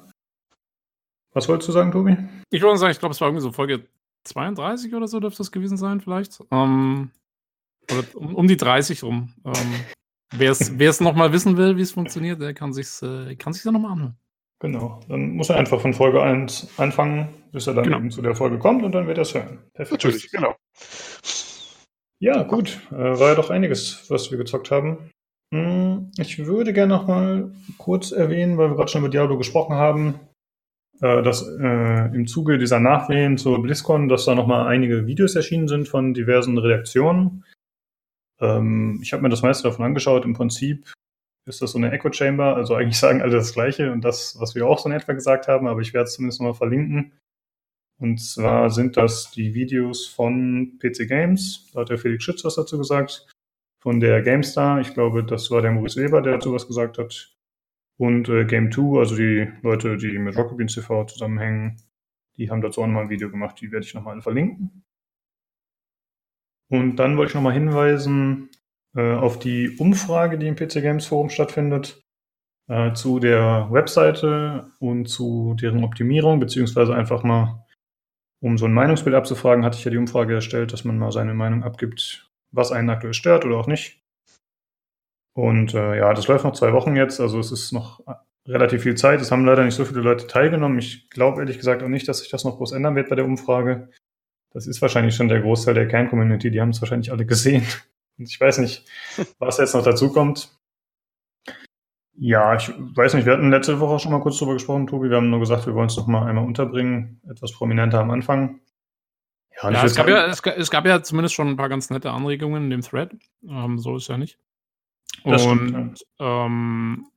Was 1.34 1.48
wolltest 1.48 1.68
du 1.70 1.74
sagen, 1.74 1.92
Tobi? 1.92 2.18
Ich 2.50 2.62
würde 2.62 2.78
sagen, 2.78 2.92
ich 2.92 3.00
glaube, 3.00 3.14
es 3.14 3.22
war 3.22 3.28
irgendwie 3.28 3.44
so 3.44 3.52
Folge 3.52 3.88
32 4.24 4.94
oder 4.96 5.08
so 5.08 5.20
dürfte 5.20 5.38
das 5.38 5.52
gewesen 5.52 5.78
sein, 5.78 6.02
vielleicht. 6.02 6.40
Ähm, 6.52 7.12
oder 7.92 8.04
um, 8.16 8.36
um 8.36 8.48
die 8.48 8.58
30 8.58 9.04
rum. 9.04 9.34
Ähm, 9.46 9.54
Wer 10.36 10.52
es 10.90 11.00
nochmal 11.00 11.32
wissen 11.32 11.56
will, 11.56 11.78
wie 11.78 11.82
es 11.84 11.92
funktioniert, 11.92 12.42
der 12.42 12.54
kann 12.54 12.74
sich 12.74 12.88
äh, 13.02 13.36
kann 13.36 13.54
sich's 13.54 13.66
ja 13.66 13.72
nochmal 13.72 13.92
anhören. 13.94 14.18
Genau. 14.60 15.00
Dann 15.08 15.32
muss 15.36 15.50
er 15.50 15.58
einfach 15.58 15.80
von 15.80 15.94
Folge 15.94 16.22
1 16.24 16.80
anfangen, 16.80 17.30
bis 17.52 17.68
er 17.68 17.76
dann 17.76 17.84
Genau. 17.84 17.98
eben 17.98 18.10
zu 18.12 18.24
der 18.24 18.36
Folge 18.36 18.58
kommt 18.58 18.84
und 18.84 18.92
dann 18.94 19.06
wird 19.06 19.20
er 19.20 19.22
es 19.22 19.34
hören. 19.36 19.60
Perfekt. 19.74 20.04
Natürlich, 20.04 20.32
genau. 20.32 20.56
Ja, 22.20 22.44
gut. 22.44 22.80
Äh, 22.92 23.20
war 23.20 23.30
ja 23.30 23.36
doch 23.36 23.50
einiges, 23.50 24.10
was 24.10 24.32
wir 24.32 24.38
gezockt 24.38 24.72
haben. 24.72 25.12
Hm, 25.54 26.12
Ich 26.18 26.46
würde 26.46 26.74
gerne 26.74 26.94
noch 26.96 27.08
mal 27.08 27.52
kurz 27.78 28.12
erwähnen, 28.12 28.58
weil 28.58 28.70
wir 28.70 28.76
gerade 28.76 28.90
schon 28.90 29.02
über 29.02 29.10
Diablo 29.10 29.38
gesprochen 29.38 29.76
haben, 29.76 30.20
äh, 31.02 31.22
dass 31.22 31.48
äh, 31.48 32.16
im 32.16 32.28
Zuge 32.28 32.58
dieser 32.58 32.80
Nachwehen 32.80 33.38
zur 33.38 33.62
BlizzCon, 33.62 34.10
dass 34.10 34.26
da 34.26 34.36
noch 34.36 34.48
mal 34.48 34.68
einige 34.68 35.06
Videos 35.06 35.36
erschienen 35.36 35.68
sind 35.68 35.88
von 35.88 36.14
diversen 36.14 36.58
Redaktionen. 36.58 37.46
Ähm, 38.42 39.00
ich 39.02 39.14
habe 39.14 39.24
mir 39.24 39.30
das 39.30 39.42
meiste 39.44 39.64
davon 39.64 39.86
angeschaut. 39.86 40.26
Im 40.26 40.34
Prinzip 40.34 40.92
ist 41.48 41.62
das 41.62 41.72
so 41.72 41.78
eine 41.78 41.92
Echo 41.92 42.12
Chamber, 42.12 42.56
also 42.56 42.76
eigentlich 42.76 43.00
sagen 43.00 43.22
alle 43.22 43.32
das 43.36 43.54
Gleiche 43.54 43.92
und 43.92 44.02
das, 44.02 44.36
was 44.40 44.56
wir 44.56 44.68
auch 44.68 44.80
so 44.80 44.90
in 44.90 44.96
etwa 44.96 45.14
gesagt 45.14 45.48
haben, 45.48 45.68
aber 45.68 45.82
ich 45.82 45.94
werde 45.94 46.06
es 46.06 46.16
zumindest 46.16 46.42
noch 46.42 46.48
mal 46.48 46.54
verlinken. 46.54 47.14
Und 48.00 48.20
zwar 48.20 48.70
sind 48.70 48.96
das 48.96 49.32
die 49.32 49.54
Videos 49.54 50.08
von 50.08 50.78
PC 50.80 51.08
Games, 51.08 51.70
da 51.74 51.82
hat 51.82 51.90
der 51.90 51.98
Felix 51.98 52.24
Schütz 52.24 52.44
was 52.46 52.56
dazu 52.56 52.78
gesagt, 52.78 53.28
von 53.80 54.00
der 54.00 54.22
GameStar, 54.22 54.82
ich 54.82 54.94
glaube, 54.94 55.24
das 55.24 55.50
war 55.50 55.62
der 55.62 55.72
Maurice 55.72 56.02
Weber, 56.02 56.22
der 56.22 56.34
dazu 56.34 56.54
was 56.54 56.68
gesagt 56.68 56.98
hat, 56.98 57.38
und 57.98 58.30
äh, 58.30 58.46
Game 58.46 58.72
2, 58.72 59.00
also 59.00 59.16
die 59.16 59.52
Leute, 59.64 59.98
die 59.98 60.18
mit 60.20 60.38
Rocket 60.38 60.58
Beans 60.58 60.76
TV 60.76 61.06
zusammenhängen, 61.06 61.82
die 62.38 62.52
haben 62.52 62.62
dazu 62.62 62.82
auch 62.82 62.86
nochmal 62.86 63.04
ein 63.04 63.10
Video 63.10 63.32
gemacht, 63.32 63.60
die 63.60 63.72
werde 63.72 63.86
ich 63.86 63.94
nochmal 63.96 64.22
verlinken. 64.22 64.84
Und 66.70 66.98
dann 66.98 67.18
wollte 67.18 67.32
ich 67.32 67.36
nochmal 67.36 67.54
hinweisen 67.54 68.50
äh, 68.96 69.14
auf 69.14 69.40
die 69.40 69.76
Umfrage, 69.78 70.38
die 70.38 70.48
im 70.48 70.56
PC 70.56 70.82
Games 70.82 71.08
Forum 71.08 71.30
stattfindet, 71.30 72.04
äh, 72.68 72.94
zu 72.94 73.20
der 73.20 73.70
Webseite 73.72 74.72
und 74.80 75.08
zu 75.08 75.56
deren 75.60 75.84
Optimierung, 75.84 76.40
beziehungsweise 76.40 76.94
einfach 76.94 77.24
mal 77.24 77.66
um 78.40 78.58
so 78.58 78.66
ein 78.66 78.74
Meinungsbild 78.74 79.16
abzufragen, 79.16 79.66
hatte 79.66 79.78
ich 79.78 79.86
ja 79.86 79.92
die 79.92 79.98
Umfrage 79.98 80.36
erstellt, 80.36 80.74
dass 80.74 80.84
man 80.84 80.98
mal 80.98 81.12
seine 81.12 81.34
Meinung 81.34 81.64
abgibt, 81.64 82.30
was 82.52 82.72
einen 82.72 82.90
aktuell 82.90 83.14
stört 83.14 83.46
oder 83.46 83.58
auch 83.58 83.68
nicht. 83.68 84.02
Und 85.34 85.74
äh, 85.74 85.98
ja, 85.98 86.14
das 86.14 86.28
läuft 86.28 86.46
noch 86.46 86.54
zwei 86.54 86.74
Wochen 86.74 86.96
jetzt, 86.96 87.20
also 87.20 87.40
es 87.40 87.52
ist 87.52 87.72
noch 87.72 88.02
relativ 88.48 88.84
viel 88.84 88.96
Zeit. 88.96 89.22
Es 89.22 89.32
haben 89.32 89.46
leider 89.46 89.64
nicht 89.64 89.76
so 89.76 89.86
viele 89.86 90.02
Leute 90.02 90.28
teilgenommen. 90.28 90.80
Ich 90.80 91.10
glaube 91.10 91.42
ehrlich 91.42 91.58
gesagt 91.58 91.84
auch 91.84 91.88
nicht, 91.88 92.08
dass 92.08 92.20
sich 92.20 92.30
das 92.30 92.44
noch 92.44 92.58
groß 92.58 92.72
ändern 92.72 92.96
wird 92.96 93.10
bei 93.10 93.16
der 93.16 93.26
Umfrage. 93.26 93.90
Das 94.54 94.66
ist 94.66 94.82
wahrscheinlich 94.82 95.16
schon 95.16 95.28
der 95.28 95.42
Großteil 95.42 95.74
der 95.74 95.88
Kern-Community, 95.88 96.50
die 96.50 96.62
haben 96.62 96.70
es 96.70 96.82
wahrscheinlich 96.82 97.12
alle 97.12 97.26
gesehen. 97.26 97.66
Und 98.18 98.30
ich 98.30 98.40
weiß 98.40 98.60
nicht, 98.60 98.86
was 99.40 99.58
jetzt 99.58 99.76
noch 99.76 99.84
dazu 99.84 100.12
kommt. 100.12 100.58
Ja, 102.20 102.56
ich 102.56 102.70
weiß 102.70 103.14
nicht, 103.14 103.26
wir 103.26 103.34
hatten 103.34 103.52
letzte 103.52 103.80
Woche 103.80 104.00
schon 104.00 104.12
mal 104.12 104.22
kurz 104.22 104.40
drüber 104.40 104.54
gesprochen, 104.54 104.88
Tobi. 104.88 105.10
Wir 105.10 105.18
haben 105.18 105.30
nur 105.30 105.40
gesagt, 105.40 105.68
wir 105.68 105.76
wollen 105.76 105.88
es 105.88 105.98
noch 105.98 106.08
mal 106.08 106.26
einmal 106.28 106.46
unterbringen, 106.46 107.22
etwas 107.30 107.52
prominenter 107.54 108.00
am 108.00 108.10
Anfang. 108.10 108.60
Ja, 109.62 109.72
ich 109.72 109.84
es 109.84 109.96
gab 109.96 110.08
ja, 110.08 110.26
es, 110.26 110.42
es 110.42 110.72
gab 110.72 110.86
ja 110.86 111.02
zumindest 111.04 111.36
schon 111.36 111.48
ein 111.48 111.58
paar 111.58 111.70
ganz 111.70 111.90
nette 111.90 112.12
Anregungen 112.12 112.66
in 112.66 112.70
dem 112.70 112.82
Thread. 112.82 113.16
Ähm, 113.48 113.78
so 113.78 113.98
ist 113.98 114.08
ja 114.08 114.18
nicht. 114.18 114.40
Das 115.24 115.46
und 115.46 115.70
stimmt, 115.70 116.06
ähm, 116.20 117.08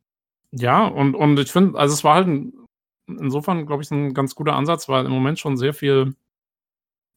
ja, 0.52 0.86
und, 0.86 1.14
und 1.14 1.38
ich 1.38 1.52
finde, 1.52 1.78
also 1.78 1.94
es 1.94 2.04
war 2.04 2.16
halt 2.16 2.28
ein, 2.28 2.52
insofern, 3.06 3.66
glaube 3.66 3.82
ich, 3.82 3.90
ein 3.90 4.14
ganz 4.14 4.34
guter 4.34 4.54
Ansatz, 4.54 4.88
weil 4.88 5.06
im 5.06 5.12
Moment 5.12 5.38
schon 5.38 5.56
sehr 5.56 5.74
viel, 5.74 6.14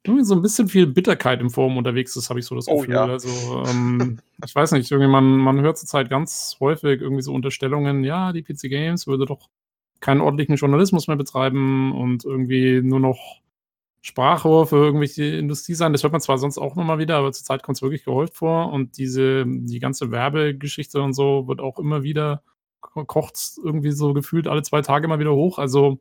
irgendwie 0.06 0.26
so 0.26 0.36
ein 0.36 0.42
bisschen 0.42 0.68
viel 0.68 0.86
Bitterkeit 0.88 1.40
im 1.42 1.50
Forum 1.50 1.78
unterwegs 1.78 2.16
ist, 2.16 2.30
habe 2.30 2.40
ich 2.40 2.46
so 2.46 2.56
das 2.56 2.68
Oh, 2.68 2.80
Gefühl. 2.80 2.96
ja. 2.96 3.06
Also, 3.06 3.64
ähm, 3.68 4.20
ich 4.46 4.54
weiß 4.54 4.74
nicht, 4.74 4.92
irgendwie 4.92 5.10
man, 5.10 5.38
man 5.38 5.62
hört 5.62 5.78
zurzeit 5.78 6.10
ganz 6.10 6.58
häufig 6.60 7.02
irgendwie 7.02 7.22
so 7.22 7.34
Unterstellungen, 7.34 8.04
ja, 8.04 8.34
die 8.34 8.44
PC 8.44 8.70
Games 8.70 9.08
würde 9.08 9.26
doch 9.26 9.50
keinen 10.02 10.20
ordentlichen 10.22 10.56
Journalismus 10.56 11.08
mehr 11.08 11.16
betreiben 11.16 11.94
und 11.94 12.26
irgendwie 12.26 12.82
nur 12.82 13.00
noch 13.00 13.42
Sprachrohr 14.02 14.68
für 14.68 14.76
irgendwelche 14.84 15.24
Industrie 15.24 15.76
sein. 15.76 15.94
Das 15.94 16.04
hört 16.04 16.12
man 16.12 16.20
zwar 16.20 16.38
sonst 16.38 16.58
auch 16.58 16.76
nochmal 16.76 17.00
wieder, 17.00 17.16
aber 17.16 17.32
zurzeit 17.32 17.64
kommt 17.64 17.78
es 17.78 17.82
wirklich 17.82 18.04
gehäuft 18.04 18.36
vor 18.36 18.74
und 18.74 18.98
diese, 18.98 19.46
die 19.48 19.80
ganze 19.80 20.12
Werbegeschichte 20.12 21.02
und 21.02 21.14
so 21.14 21.48
wird 21.48 21.62
auch 21.62 21.80
immer 21.80 22.04
wieder, 22.04 22.44
ko- 22.82 23.06
kocht 23.06 23.38
irgendwie 23.64 23.92
so 23.92 24.14
gefühlt 24.14 24.50
alle 24.50 24.62
zwei 24.64 24.82
Tage 24.82 25.08
mal 25.08 25.20
wieder 25.20 25.34
hoch. 25.34 25.58
Also, 25.58 26.00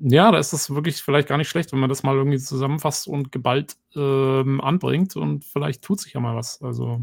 ja, 0.00 0.32
da 0.32 0.38
ist 0.38 0.52
das 0.52 0.74
wirklich 0.74 1.02
vielleicht 1.02 1.28
gar 1.28 1.36
nicht 1.38 1.48
schlecht, 1.48 1.72
wenn 1.72 1.78
man 1.78 1.88
das 1.88 2.02
mal 2.02 2.16
irgendwie 2.16 2.38
zusammenfasst 2.38 3.06
und 3.06 3.30
geballt 3.32 3.76
ähm, 3.94 4.60
anbringt 4.60 5.16
und 5.16 5.44
vielleicht 5.44 5.82
tut 5.82 6.00
sich 6.00 6.14
ja 6.14 6.20
mal 6.20 6.34
was. 6.34 6.60
Also, 6.62 7.00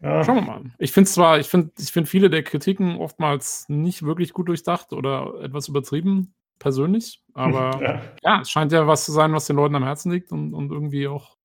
ja, 0.00 0.22
Schauen 0.22 0.36
wir 0.36 0.42
mal. 0.42 0.62
Ich 0.78 0.92
finde 0.92 1.10
zwar, 1.10 1.40
ich 1.40 1.48
finde 1.48 1.72
ich 1.78 1.90
find 1.90 2.08
viele 2.08 2.30
der 2.30 2.44
Kritiken 2.44 2.96
oftmals 2.96 3.68
nicht 3.68 4.04
wirklich 4.04 4.32
gut 4.32 4.48
durchdacht 4.48 4.92
oder 4.92 5.34
etwas 5.42 5.66
übertrieben, 5.66 6.34
persönlich. 6.60 7.22
Aber 7.34 7.82
ja. 7.82 8.02
ja. 8.22 8.40
es 8.42 8.50
scheint 8.50 8.70
ja 8.72 8.86
was 8.86 9.04
zu 9.04 9.12
sein, 9.12 9.32
was 9.32 9.46
den 9.46 9.56
Leuten 9.56 9.74
am 9.74 9.84
Herzen 9.84 10.12
liegt 10.12 10.30
und, 10.30 10.54
und 10.54 10.70
irgendwie 10.70 11.08
auch 11.08 11.36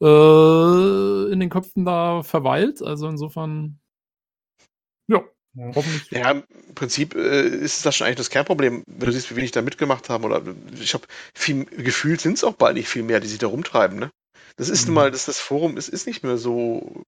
äh, 0.00 1.32
in 1.32 1.38
den 1.38 1.50
Köpfen 1.50 1.84
da 1.84 2.22
verweilt. 2.24 2.82
Also 2.82 3.08
insofern, 3.08 3.78
ja, 6.10 6.30
im 6.30 6.44
Prinzip 6.74 7.14
äh, 7.14 7.46
ist 7.48 7.84
das 7.86 7.96
schon 7.96 8.06
eigentlich 8.06 8.16
das 8.18 8.30
Kernproblem, 8.30 8.84
wenn 8.86 9.06
du 9.06 9.12
siehst, 9.12 9.30
wie 9.30 9.36
wenig 9.36 9.50
da 9.52 9.62
mitgemacht 9.62 10.08
haben. 10.08 10.24
Oder 10.24 10.42
ich 10.80 10.94
habe 10.94 11.04
viel 11.34 11.64
gefühlt 11.64 12.20
sind 12.20 12.34
es 12.34 12.44
auch 12.44 12.54
bald 12.54 12.76
nicht 12.76 12.88
viel 12.88 13.02
mehr, 13.02 13.20
die 13.20 13.28
sich 13.28 13.38
da 13.38 13.46
rumtreiben. 13.48 13.98
Ne? 13.98 14.10
Das 14.56 14.68
ist 14.68 14.82
Mhm. 14.82 14.86
nun 14.88 14.94
mal, 14.94 15.10
das, 15.10 15.26
das 15.26 15.38
Forum 15.38 15.76
ist, 15.76 15.88
ist 15.88 16.06
nicht 16.06 16.22
mehr 16.24 16.38
so 16.38 17.04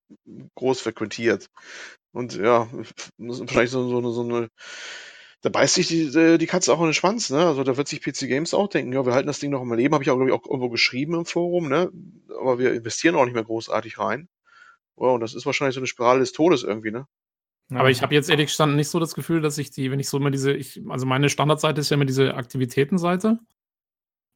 groß 0.57 0.81
frequentiert. 0.81 1.47
Und 2.13 2.35
ja, 2.37 2.69
wahrscheinlich 3.19 3.71
so, 3.71 3.89
so, 3.89 3.99
eine- 3.99 4.13
so 4.13 4.23
eine. 4.23 4.49
Da 5.43 5.49
beißt 5.49 5.75
sich 5.75 5.87
die, 5.89 6.03
äh, 6.03 6.37
die 6.39 6.47
Katze 6.47 6.73
auch 6.73 6.81
in 6.81 6.87
den 6.89 6.95
Schwanz, 6.95 7.31
ne? 7.31 7.47
Also 7.47 7.65
da 7.65 7.77
wird 7.77 7.89
sich 7.89 8.03
PC 8.03 8.27
Games 8.29 8.53
auch 8.53 8.69
denken, 8.69 8.93
ja, 8.93 9.07
wir 9.07 9.15
halten 9.15 9.27
das 9.27 9.39
Ding 9.39 9.51
noch 9.51 9.63
im 9.63 9.73
Leben, 9.73 9.95
habe 9.95 10.05
ich 10.05 10.11
auch, 10.11 10.17
glaube 10.17 10.29
ich, 10.31 10.35
auch 10.35 10.45
irgendwo 10.45 10.69
geschrieben 10.69 11.15
im 11.15 11.25
Forum, 11.25 11.69
ne? 11.69 11.91
Aber 12.39 12.59
wir 12.59 12.75
investieren 12.75 13.15
auch 13.17 13.25
nicht 13.25 13.35
mehr 13.35 13.45
großartig 13.45 13.99
rein. 13.99 14.29
Ja, 14.99 15.09
und 15.09 15.21
das 15.21 15.35
ist 15.35 15.47
wahrscheinlich 15.47 15.75
so 15.75 15.81
eine 15.81 15.87
Spirale 15.87 16.21
des 16.21 16.33
Todes 16.33 16.63
irgendwie, 16.63 16.91
ne? 16.91 17.07
Aber 17.71 17.91
ich 17.91 18.03
habe 18.03 18.15
jetzt 18.15 18.29
ehrlich 18.31 18.47
gestanden 18.47 18.77
nicht 18.77 18.89
so 18.89 18.99
das 18.99 19.15
Gefühl, 19.15 19.41
dass 19.41 19.59
ich 19.59 19.71
die, 19.71 19.91
wenn 19.91 20.01
ich 20.01 20.09
so 20.09 20.17
immer 20.17 20.31
diese, 20.31 20.53
ich, 20.53 20.83
also 20.89 21.07
meine 21.07 21.29
Standardseite 21.29 21.81
ist 21.81 21.91
ja 21.91 21.95
immer 21.95 22.05
diese 22.05 22.35
Aktivitätenseite. 22.35 23.39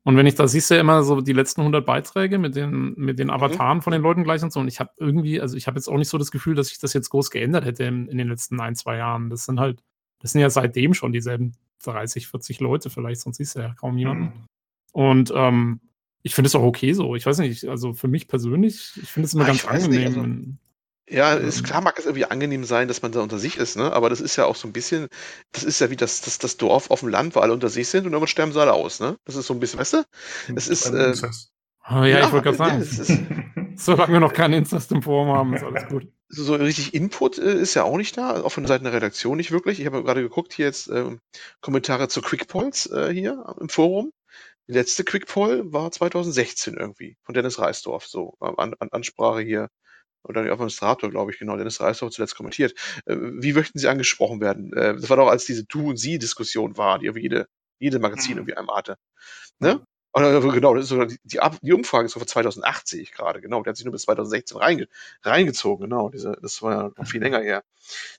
Und 0.07 0.16
wenn 0.18 0.27
ich 0.27 0.35
da 0.35 0.47
siehst 0.47 0.70
du 0.70 0.75
ja 0.75 0.81
immer 0.81 1.03
so 1.03 1.23
die 1.23 1.33
letzten 1.33 1.62
100 1.62 1.85
Beiträge 1.85 2.38
mit 2.38 2.55
den, 2.55 2.94
mit 2.97 3.18
den 3.18 3.31
Avataren 3.31 3.81
von 3.81 3.92
den 3.92 4.03
Leuten 4.03 4.23
gleich 4.23 4.42
und 4.42 4.53
so. 4.53 4.61
Und 4.61 4.68
ich 4.68 4.79
habe 4.79 4.90
irgendwie, 4.99 5.40
also 5.40 5.57
ich 5.57 5.66
habe 5.66 5.79
jetzt 5.79 5.88
auch 5.88 5.97
nicht 5.97 6.11
so 6.11 6.18
das 6.18 6.31
Gefühl, 6.31 6.55
dass 6.55 6.68
sich 6.68 6.79
das 6.79 6.92
jetzt 6.92 7.09
groß 7.09 7.31
geändert 7.31 7.64
hätte 7.64 7.85
in, 7.85 8.07
in, 8.09 8.18
den 8.18 8.29
letzten 8.29 8.61
ein, 8.61 8.77
zwei 8.77 8.99
Jahren. 8.99 9.31
Das 9.31 9.47
sind 9.47 9.59
halt, 9.59 9.83
das 10.20 10.33
sind 10.33 10.42
ja 10.42 10.51
seitdem 10.51 10.92
schon 10.92 11.12
dieselben 11.12 11.53
30, 11.85 12.29
40 12.29 12.61
Leute 12.61 12.90
vielleicht, 12.90 13.23
sonst 13.23 13.38
siehst 13.38 13.57
du 13.57 13.61
ja 13.61 13.75
kaum 13.75 13.97
jemanden. 13.97 14.25
Mhm. 14.25 14.47
Und 14.92 15.33
ähm, 15.35 15.81
ich 16.23 16.35
finde 16.35 16.49
es 16.49 16.55
auch 16.55 16.62
okay 16.62 16.92
so. 16.92 17.16
Ich 17.16 17.25
weiß 17.25 17.38
nicht, 17.38 17.64
also 17.64 17.94
für 17.94 18.09
mich 18.09 18.29
persönlich, 18.29 18.92
ich 19.01 19.11
finde 19.11 19.27
es 19.27 19.35
immer 19.35 19.44
ah, 19.44 19.49
ganz 19.49 19.64
angenehm. 19.64 20.05
Nicht, 20.05 20.18
also 20.18 20.29
ja, 21.08 21.34
ist 21.34 21.58
ähm. 21.58 21.64
klar 21.64 21.80
mag 21.82 21.98
es 21.98 22.06
irgendwie 22.06 22.24
angenehm 22.24 22.64
sein, 22.64 22.88
dass 22.88 23.02
man 23.02 23.12
da 23.12 23.20
unter 23.20 23.38
sich 23.38 23.58
ist, 23.58 23.76
ne? 23.76 23.92
Aber 23.92 24.08
das 24.08 24.20
ist 24.20 24.36
ja 24.36 24.46
auch 24.46 24.56
so 24.56 24.66
ein 24.66 24.72
bisschen, 24.72 25.08
das 25.52 25.62
ist 25.62 25.80
ja 25.80 25.90
wie 25.90 25.96
das, 25.96 26.22
das, 26.22 26.38
das 26.38 26.56
Dorf 26.56 26.90
auf 26.90 27.00
dem 27.00 27.10
Land, 27.10 27.34
wo 27.34 27.40
alle 27.40 27.52
unter 27.52 27.68
sich 27.68 27.88
sind 27.88 28.06
und 28.06 28.12
irgendwann 28.12 28.28
sterben 28.28 28.52
sie 28.52 28.60
alle 28.60 28.72
aus, 28.72 29.00
ne? 29.00 29.18
Das 29.24 29.36
ist 29.36 29.46
so 29.46 29.54
ein 29.54 29.60
bisschen, 29.60 29.80
weißt 29.80 29.92
du? 29.94 30.04
Das 30.54 30.68
ist. 30.68 30.86
Äh, 30.86 31.14
oh, 31.90 31.94
ja, 31.94 32.06
ja, 32.06 32.26
ich 32.26 32.32
wollte 32.32 32.54
gerade 32.54 32.56
sagen. 32.56 33.44
Ja, 33.56 33.64
Solange 33.76 34.12
wir 34.12 34.20
noch 34.20 34.32
keinen 34.32 34.54
Inzest 34.54 34.92
im 34.92 35.02
Forum 35.02 35.36
haben, 35.36 35.54
ist 35.54 35.64
alles 35.64 35.86
gut. 35.88 36.06
So 36.28 36.54
richtig 36.54 36.94
Input 36.94 37.38
äh, 37.38 37.54
ist 37.54 37.74
ja 37.74 37.82
auch 37.82 37.96
nicht 37.96 38.16
da, 38.16 38.42
auch 38.42 38.52
von 38.52 38.66
Seiten 38.66 38.84
der 38.84 38.92
Redaktion 38.92 39.36
nicht 39.36 39.52
wirklich. 39.52 39.80
Ich 39.80 39.86
habe 39.86 40.02
gerade 40.02 40.22
geguckt, 40.22 40.52
hier 40.52 40.66
jetzt 40.66 40.88
äh, 40.88 41.16
Kommentare 41.60 42.08
zu 42.08 42.22
Quickpolls 42.22 42.86
äh, 42.90 43.12
hier 43.12 43.44
im 43.60 43.68
Forum. 43.68 44.12
Die 44.68 44.72
letzte 44.72 45.04
Quickpoll 45.04 45.72
war 45.72 45.90
2016 45.90 46.74
irgendwie, 46.74 47.18
von 47.24 47.34
Dennis 47.34 47.58
Reisdorf, 47.58 48.06
so 48.06 48.34
an, 48.40 48.74
an 48.78 48.88
Ansprache 48.90 49.42
hier 49.42 49.68
oder 50.24 50.42
der 50.42 50.52
Administrator, 50.52 51.10
glaube 51.10 51.32
ich, 51.32 51.38
genau, 51.38 51.56
Dennis 51.56 51.80
Reisdorf 51.80 52.12
zuletzt 52.12 52.37
kommentiert. 52.37 52.74
Äh, 53.06 53.16
wie 53.16 53.52
möchten 53.52 53.78
Sie 53.78 53.88
angesprochen 53.88 54.40
werden? 54.40 54.72
Äh, 54.72 54.94
das 54.94 55.10
war 55.10 55.16
doch, 55.16 55.28
als 55.28 55.44
diese 55.44 55.64
Du- 55.64 55.90
und 55.90 55.96
Sie-Diskussion 55.96 56.76
war, 56.76 56.98
die 56.98 57.10
jede, 57.14 57.48
jede 57.78 57.98
Magazin 57.98 58.32
mhm. 58.32 58.38
irgendwie 58.38 58.56
einmal 58.56 58.76
hatte. 58.76 58.96
Ne? 59.58 59.84
Oder, 60.16 60.40
genau, 60.40 60.74
das 60.74 60.84
ist 60.84 60.90
sogar 60.90 61.06
die, 61.06 61.18
die, 61.24 61.40
die 61.62 61.72
Umfrage 61.72 62.06
ist 62.06 62.12
so 62.12 62.20
von 62.20 62.28
2008, 62.28 62.87
sehe 62.87 63.02
ich 63.02 63.10
gerade, 63.10 63.40
genau. 63.40 63.62
Der 63.64 63.70
hat 63.70 63.76
sich 63.76 63.84
nur 63.84 63.90
bis 63.90 64.02
2016 64.02 64.56
reinge, 64.56 64.88
reingezogen, 65.22 65.88
genau. 65.90 66.08
Diese, 66.08 66.38
das 66.40 66.62
war 66.62 66.72
ja 66.72 66.90
noch 66.96 67.06
viel 67.06 67.20
länger 67.20 67.40
her. 67.40 67.64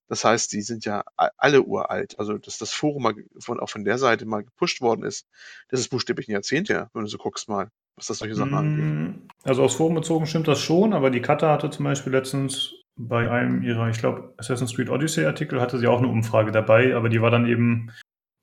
Das 0.09 0.25
heißt, 0.25 0.51
die 0.51 0.61
sind 0.61 0.83
ja 0.83 1.05
alle 1.15 1.63
uralt. 1.63 2.19
Also, 2.19 2.37
dass 2.37 2.57
das 2.57 2.73
Forum 2.73 3.03
mal 3.03 3.15
von, 3.39 3.61
auch 3.61 3.69
von 3.69 3.85
der 3.85 3.97
Seite 3.97 4.25
mal 4.25 4.43
gepusht 4.43 4.81
worden 4.81 5.03
ist, 5.03 5.25
das 5.69 5.79
ist 5.79 5.87
buchstäblich 5.87 6.27
ein 6.27 6.33
Jahrzehnt 6.33 6.67
her, 6.67 6.89
wenn 6.93 7.03
du 7.03 7.07
so 7.07 7.17
guckst 7.17 7.47
mal 7.47 7.71
was 7.95 8.07
das 8.07 8.19
solche 8.19 8.35
Sachen 8.35 8.53
angeht. 8.53 8.85
Mm, 8.85 9.27
also 9.43 9.63
aus 9.63 9.75
Forum 9.75 9.95
bezogen 9.95 10.25
stimmt 10.25 10.47
das 10.47 10.59
schon, 10.59 10.93
aber 10.93 11.09
die 11.09 11.21
Kata 11.21 11.51
hatte 11.51 11.69
zum 11.69 11.85
Beispiel 11.85 12.13
letztens 12.13 12.73
bei 12.97 13.29
einem 13.29 13.61
ihrer, 13.61 13.89
ich 13.89 13.99
glaube, 13.99 14.33
Assassin's 14.37 14.75
Creed 14.75 14.89
Odyssey 14.89 15.25
Artikel 15.25 15.59
hatte 15.59 15.77
sie 15.77 15.87
auch 15.87 15.99
eine 15.99 16.07
Umfrage 16.07 16.51
dabei, 16.51 16.95
aber 16.95 17.09
die 17.09 17.21
war 17.21 17.31
dann 17.31 17.45
eben 17.45 17.91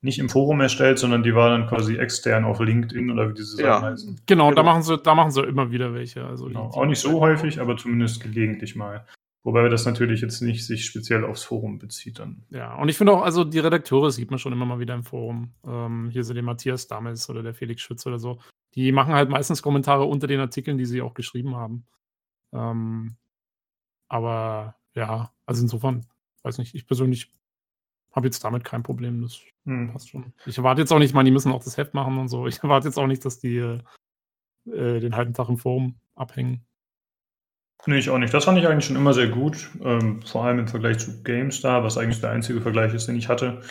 nicht 0.02 0.18
im 0.18 0.28
Forum 0.28 0.60
erstellt, 0.60 0.98
sondern 0.98 1.22
die 1.22 1.34
war 1.34 1.50
dann 1.50 1.68
quasi 1.68 1.96
extern 1.96 2.44
auf 2.44 2.58
LinkedIn 2.60 3.10
oder 3.10 3.30
wie 3.30 3.34
diese 3.34 3.56
Sachen 3.56 3.64
ja. 3.64 3.82
heißen. 3.82 4.20
Genau, 4.26 4.48
genau, 4.48 4.54
da 4.54 4.62
machen 4.62 4.82
sie, 4.82 4.98
da 4.98 5.14
machen 5.14 5.30
sie 5.30 5.42
immer 5.42 5.70
wieder 5.70 5.94
welche. 5.94 6.24
Also 6.24 6.46
genau. 6.46 6.70
Auch 6.70 6.86
nicht 6.86 6.98
so 6.98 7.20
häufig, 7.20 7.60
aber 7.60 7.76
zumindest 7.76 8.20
gelegentlich 8.20 8.74
mal. 8.74 9.06
Wobei 9.44 9.68
das 9.68 9.86
natürlich 9.86 10.20
jetzt 10.20 10.40
nicht 10.40 10.66
sich 10.66 10.84
speziell 10.84 11.24
aufs 11.24 11.44
Forum 11.44 11.78
bezieht 11.78 12.18
dann. 12.18 12.44
Ja, 12.50 12.74
und 12.76 12.88
ich 12.88 12.96
finde 12.96 13.12
auch, 13.12 13.22
also 13.22 13.44
die 13.44 13.58
Redakteure 13.58 14.10
sieht 14.10 14.30
man 14.30 14.38
schon 14.38 14.52
immer 14.52 14.66
mal 14.66 14.78
wieder 14.78 14.94
im 14.94 15.02
Forum. 15.02 15.52
Ähm, 15.66 16.10
hier 16.12 16.22
so 16.22 16.34
der 16.34 16.44
Matthias 16.44 16.86
Dammes 16.86 17.28
oder 17.28 17.42
der 17.42 17.54
Felix 17.54 17.82
Schütz 17.82 18.06
oder 18.06 18.18
so. 18.18 18.38
Die 18.74 18.92
machen 18.92 19.14
halt 19.14 19.28
meistens 19.28 19.62
Kommentare 19.62 20.04
unter 20.04 20.26
den 20.26 20.40
Artikeln, 20.40 20.78
die 20.78 20.86
sie 20.86 21.02
auch 21.02 21.14
geschrieben 21.14 21.56
haben. 21.56 21.86
Ähm, 22.52 23.16
aber 24.08 24.76
ja, 24.94 25.32
also 25.46 25.62
insofern, 25.62 26.06
weiß 26.42 26.58
nicht, 26.58 26.74
ich 26.74 26.86
persönlich 26.86 27.32
habe 28.12 28.26
jetzt 28.26 28.44
damit 28.44 28.64
kein 28.64 28.82
Problem. 28.82 29.22
Das 29.22 29.40
hm. 29.64 29.92
passt 29.92 30.10
schon. 30.10 30.32
Ich 30.46 30.58
erwarte 30.58 30.80
jetzt 30.80 30.92
auch 30.92 30.98
nicht, 30.98 31.14
mal, 31.14 31.24
die 31.24 31.30
müssen 31.30 31.52
auch 31.52 31.64
das 31.64 31.76
Heft 31.76 31.94
machen 31.94 32.18
und 32.18 32.28
so. 32.28 32.46
Ich 32.46 32.58
erwarte 32.62 32.88
jetzt 32.88 32.98
auch 32.98 33.06
nicht, 33.06 33.24
dass 33.24 33.38
die 33.38 33.56
äh, 33.56 35.00
den 35.00 35.16
halben 35.16 35.34
Tag 35.34 35.48
im 35.48 35.58
Forum 35.58 35.96
abhängen. 36.14 36.64
Nee, 37.86 37.98
ich 37.98 38.10
auch 38.10 38.18
nicht. 38.18 38.32
Das 38.32 38.44
fand 38.44 38.58
ich 38.58 38.66
eigentlich 38.68 38.84
schon 38.84 38.96
immer 38.96 39.12
sehr 39.12 39.28
gut. 39.28 39.70
Ähm, 39.82 40.22
vor 40.22 40.44
allem 40.44 40.60
im 40.60 40.68
Vergleich 40.68 40.98
zu 40.98 41.22
GameStar, 41.24 41.82
was 41.82 41.98
eigentlich 41.98 42.20
der 42.20 42.30
einzige 42.30 42.60
Vergleich 42.60 42.94
ist, 42.94 43.08
den 43.08 43.16
ich 43.16 43.28
hatte, 43.28 43.62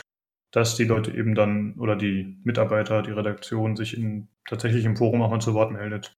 dass 0.52 0.76
die 0.76 0.84
Leute 0.84 1.12
eben 1.12 1.36
dann 1.36 1.76
oder 1.80 1.96
die 1.96 2.38
Mitarbeiter, 2.44 3.02
die 3.02 3.12
Redaktion 3.12 3.76
sich 3.76 3.98
in, 3.98 4.28
tatsächlich 4.48 4.86
im 4.86 4.98
Forum 4.98 5.22
auch 5.22 5.30
mal 5.30 5.40
zu 5.40 5.54
Wort 5.54 5.72
meldet. 5.72 6.18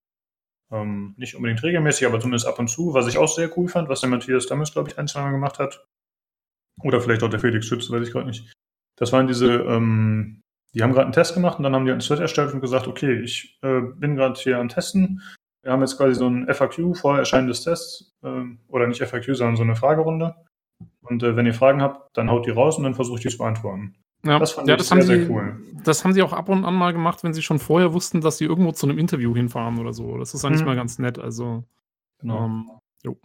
Ähm, 0.71 1.13
nicht 1.17 1.35
unbedingt 1.35 1.61
regelmäßig, 1.61 2.07
aber 2.07 2.19
zumindest 2.19 2.47
ab 2.47 2.57
und 2.59 2.67
zu, 2.67 2.93
was 2.93 3.07
ich 3.07 3.17
auch 3.17 3.27
sehr 3.27 3.55
cool 3.57 3.67
fand, 3.67 3.89
was 3.89 4.01
der 4.01 4.09
Matthias 4.09 4.47
Dammes, 4.47 4.73
glaube 4.73 4.89
ich, 4.89 4.97
ein, 4.97 5.07
zwei 5.07 5.21
Mal 5.21 5.31
gemacht 5.31 5.59
hat. 5.59 5.85
Oder 6.81 6.99
vielleicht 6.99 7.21
auch 7.21 7.29
der 7.29 7.39
Felix 7.39 7.67
Schütz, 7.67 7.91
weiß 7.91 8.07
ich 8.07 8.11
gerade 8.11 8.25
nicht. 8.25 8.51
Das 8.97 9.11
waren 9.11 9.27
diese, 9.27 9.53
ähm, 9.53 10.41
die 10.73 10.81
haben 10.81 10.93
gerade 10.93 11.05
einen 11.05 11.13
Test 11.13 11.35
gemacht 11.35 11.59
und 11.59 11.63
dann 11.63 11.75
haben 11.75 11.85
die 11.85 11.91
einen 11.91 12.01
Thread 12.01 12.19
erstellt 12.19 12.53
und 12.53 12.61
gesagt, 12.61 12.87
okay, 12.87 13.19
ich 13.21 13.59
äh, 13.61 13.81
bin 13.81 14.15
gerade 14.15 14.39
hier 14.39 14.57
am 14.57 14.69
Testen, 14.69 15.21
wir 15.63 15.71
haben 15.71 15.81
jetzt 15.81 15.97
quasi 15.97 16.15
so 16.15 16.27
ein 16.27 16.51
FAQ 16.53 16.95
vor 16.95 17.17
Erscheinen 17.17 17.47
des 17.47 17.63
Tests, 17.63 18.13
äh, 18.23 18.43
oder 18.67 18.87
nicht 18.87 19.01
FAQ, 19.01 19.35
sondern 19.35 19.55
so 19.55 19.63
eine 19.63 19.75
Fragerunde. 19.75 20.35
Und 21.01 21.23
äh, 21.23 21.35
wenn 21.35 21.45
ihr 21.45 21.53
Fragen 21.53 21.81
habt, 21.81 22.17
dann 22.17 22.29
haut 22.29 22.45
die 22.45 22.51
raus 22.51 22.77
und 22.77 22.83
dann 22.83 22.95
versucht 22.95 23.23
die 23.23 23.29
zu 23.29 23.37
beantworten. 23.37 23.95
Ja, 24.25 24.39
das 24.39 24.53
fand 24.53 24.67
ja, 24.67 24.75
ich 24.75 24.77
das 24.77 24.87
sehr, 24.87 24.97
haben 24.97 25.05
sehr 25.05 25.29
cool. 25.29 25.61
Das 25.83 26.03
haben 26.03 26.13
sie 26.13 26.21
auch 26.21 26.33
ab 26.33 26.47
und 26.47 26.63
an 26.63 26.73
mal 26.73 26.93
gemacht, 26.93 27.23
wenn 27.23 27.33
sie 27.33 27.41
schon 27.41 27.59
vorher 27.59 27.93
wussten, 27.93 28.21
dass 28.21 28.37
sie 28.37 28.45
irgendwo 28.45 28.71
zu 28.71 28.87
einem 28.87 28.97
Interview 28.97 29.35
hinfahren 29.35 29.79
oder 29.79 29.91
so. 29.91 30.17
Das 30.17 30.33
ist 30.33 30.45
eigentlich 30.45 30.61
mhm. 30.61 30.67
mal 30.67 30.75
ganz 30.75 30.97
nett. 30.97 31.19
Also, 31.19 31.63
genau. 32.19 32.45
Ähm, 32.45 32.69
jo. 33.03 33.17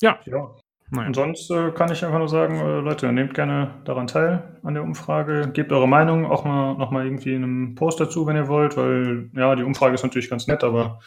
Ja. 0.00 0.18
ja. 0.24 0.56
Naja. 0.90 1.08
Und 1.08 1.14
sonst 1.14 1.50
äh, 1.50 1.72
kann 1.72 1.90
ich 1.90 2.04
einfach 2.04 2.18
nur 2.18 2.28
sagen, 2.28 2.60
äh, 2.60 2.78
Leute, 2.78 3.12
nehmt 3.12 3.34
gerne 3.34 3.74
daran 3.84 4.06
teil 4.06 4.58
an 4.62 4.74
der 4.74 4.84
Umfrage. 4.84 5.50
Gebt 5.52 5.72
eure 5.72 5.88
Meinung 5.88 6.26
auch 6.26 6.44
mal 6.44 6.74
nochmal 6.74 7.06
irgendwie 7.06 7.34
in 7.34 7.42
einem 7.42 7.74
Post 7.74 7.98
dazu, 7.98 8.26
wenn 8.26 8.36
ihr 8.36 8.46
wollt, 8.46 8.76
weil 8.76 9.28
ja, 9.34 9.56
die 9.56 9.64
Umfrage 9.64 9.94
ist 9.94 10.04
natürlich 10.04 10.30
ganz 10.30 10.46
nett, 10.46 10.62
aber 10.62 11.00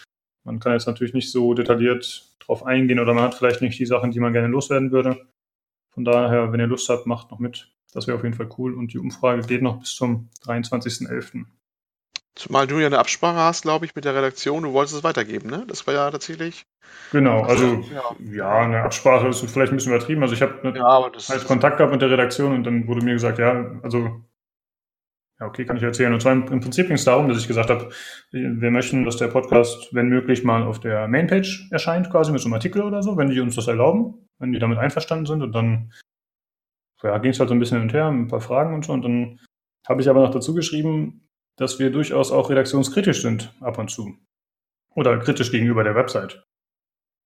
man 0.44 0.60
kann 0.60 0.74
jetzt 0.74 0.88
natürlich 0.88 1.14
nicht 1.14 1.32
so 1.32 1.54
detailliert 1.54 2.36
drauf 2.42 2.66
eingehen 2.66 3.00
oder 3.00 3.14
man 3.14 3.24
hat 3.24 3.36
vielleicht 3.36 3.62
nicht 3.62 3.80
die 3.80 3.86
Sachen, 3.86 4.12
die 4.12 4.20
man 4.20 4.34
gerne 4.34 4.50
loswerden 4.50 4.92
würde. 4.92 5.28
Von 5.92 6.04
daher, 6.04 6.52
wenn 6.52 6.60
ihr 6.60 6.68
Lust 6.68 6.90
habt, 6.90 7.06
macht 7.06 7.32
noch 7.32 7.40
mit. 7.40 7.72
Das 7.94 8.08
wäre 8.08 8.18
auf 8.18 8.24
jeden 8.24 8.36
Fall 8.36 8.50
cool. 8.58 8.74
Und 8.76 8.94
die 8.94 9.00
Umfrage 9.00 9.42
geht 9.42 9.62
noch 9.62 9.80
bis 9.80 9.96
zum 9.96 10.30
23.11. 10.46 11.46
Zumal 12.36 12.68
du 12.68 12.80
ja 12.80 12.88
eine 12.88 13.00
Absprache 13.00 13.40
hast, 13.40 13.64
glaube 13.64 13.86
ich, 13.86 13.96
mit 13.96 14.06
der 14.06 14.16
Redaktion. 14.16 14.64
Du 14.64 14.72
wolltest 14.72 14.96
es 14.96 15.04
weitergeben, 15.04 15.50
ne? 15.50 15.66
Das 15.68 15.86
war 15.88 15.94
ja 15.94 16.10
tatsächlich. 16.10 16.66
Genau, 17.12 17.42
also 17.42 17.84
ja, 17.94 18.16
ja 18.32 18.60
eine 18.60 18.84
Absprache 18.84 19.28
ist 19.28 19.42
vielleicht 19.42 19.74
ein 19.74 19.76
bisschen 19.76 19.94
übertrieben. 19.94 20.22
Also 20.22 20.36
ich 20.36 20.42
habe 20.42 20.74
ja, 20.74 21.12
halt 21.28 21.46
Kontakt 21.46 21.78
gehabt 21.78 21.92
mit 21.92 22.02
der 22.02 22.10
Redaktion 22.10 22.54
und 22.54 22.64
dann 22.64 22.88
wurde 22.88 23.04
mir 23.04 23.14
gesagt, 23.14 23.40
ja, 23.40 23.80
also 23.84 24.24
ja, 25.40 25.48
okay, 25.48 25.66
kann 25.66 25.78
ich 25.78 25.84
erzählen. 25.84 26.14
Und 26.14 26.22
zwar 26.22 26.34
im, 26.34 26.48
im 26.48 26.60
Prinzip 26.60 26.88
ging 26.88 26.96
es 26.96 27.06
darum, 27.06 27.30
dass 27.30 27.40
ich 27.40 27.48
gesagt 27.48 27.70
habe, 27.70 27.90
wir 28.32 28.72
möchten, 28.72 29.06
dass 29.06 29.18
der 29.18 29.28
Podcast, 29.28 29.94
wenn 29.94 30.08
möglich, 30.10 30.44
mal 30.44 30.64
auf 30.64 30.80
der 30.80 31.08
Mainpage 31.08 31.68
erscheint, 31.72 32.10
quasi 32.10 32.32
mit 32.32 32.42
so 32.42 32.48
einem 32.48 32.54
Artikel 32.54 32.82
oder 32.82 33.02
so, 33.02 33.18
wenn 33.18 33.30
die 33.30 33.40
uns 33.40 33.56
das 33.56 33.68
erlauben, 33.68 34.28
wenn 34.38 34.52
die 34.52 34.60
damit 34.60 34.78
einverstanden 34.78 35.26
sind. 35.26 35.42
Und 35.42 35.54
dann 35.54 35.92
ja, 37.04 37.18
ging 37.18 37.32
es 37.32 37.40
halt 37.40 37.50
so 37.50 37.56
ein 37.56 37.60
bisschen 37.60 37.78
hin 37.78 37.88
und 37.88 37.94
her, 37.94 38.08
ein 38.08 38.28
paar 38.28 38.42
Fragen 38.42 38.74
und 38.74 38.86
so. 38.86 38.94
Und 38.94 39.04
dann 39.04 39.40
habe 39.88 40.02
ich 40.02 40.10
aber 40.10 40.22
noch 40.22 40.32
dazu 40.32 40.54
geschrieben, 40.54 41.28
dass 41.58 41.80
wir 41.80 41.92
durchaus 41.92 42.32
auch 42.32 42.50
redaktionskritisch 42.50 43.22
sind 43.22 43.54
ab 43.62 43.78
und 43.78 43.90
zu. 43.90 44.18
Oder 44.96 45.18
kritisch 45.20 45.52
gegenüber 45.52 45.84
der 45.84 45.96
Website. 45.96 46.44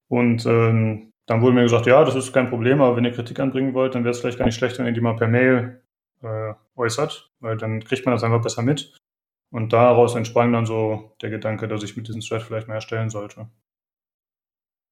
Und 0.10 0.46
ähm, 0.46 1.12
dann 1.26 1.42
wurde 1.42 1.56
mir 1.56 1.64
gesagt, 1.64 1.86
ja, 1.86 2.04
das 2.04 2.16
ist 2.16 2.34
kein 2.34 2.50
Problem, 2.50 2.82
aber 2.82 2.98
wenn 2.98 3.06
ihr 3.06 3.14
Kritik 3.14 3.40
anbringen 3.40 3.74
wollt, 3.74 3.96
dann 3.96 4.04
wäre 4.04 4.12
es 4.12 4.20
vielleicht 4.20 4.38
gar 4.38 4.46
nicht 4.46 4.56
schlecht, 4.56 4.78
wenn 4.78 4.86
ihr 4.86 4.92
die 4.92 5.02
mal 5.02 5.16
per 5.16 5.28
Mail 5.28 5.82
äh, 6.22 6.54
äußert, 6.76 7.32
weil 7.40 7.58
dann 7.58 7.84
kriegt 7.84 8.06
man 8.06 8.14
das 8.14 8.24
einfach 8.24 8.42
besser 8.42 8.62
mit. 8.62 8.98
Und 9.52 9.72
daraus 9.72 10.16
entsprang 10.16 10.52
dann 10.52 10.66
so 10.66 11.16
der 11.22 11.30
Gedanke, 11.30 11.68
dass 11.68 11.84
ich 11.84 11.96
mit 11.96 12.08
diesem 12.08 12.22
Thread 12.22 12.42
vielleicht 12.42 12.68
mehr 12.68 12.76
erstellen 12.76 13.10
sollte. 13.10 13.50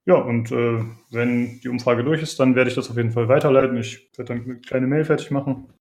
Ja, 0.05 0.15
und 0.15 0.51
äh, 0.51 0.83
wenn 1.11 1.59
die 1.59 1.69
Umfrage 1.69 2.03
durch 2.03 2.21
ist, 2.21 2.39
dann 2.39 2.55
werde 2.55 2.69
ich 2.69 2.75
das 2.75 2.89
auf 2.89 2.97
jeden 2.97 3.11
Fall 3.11 3.27
weiterleiten. 3.27 3.77
Ich 3.77 4.09
werde 4.17 4.33
dann 4.33 4.43
eine 4.43 4.59
kleine 4.59 4.87
Mail 4.87 5.05
fertig 5.05 5.29
machen 5.31 5.71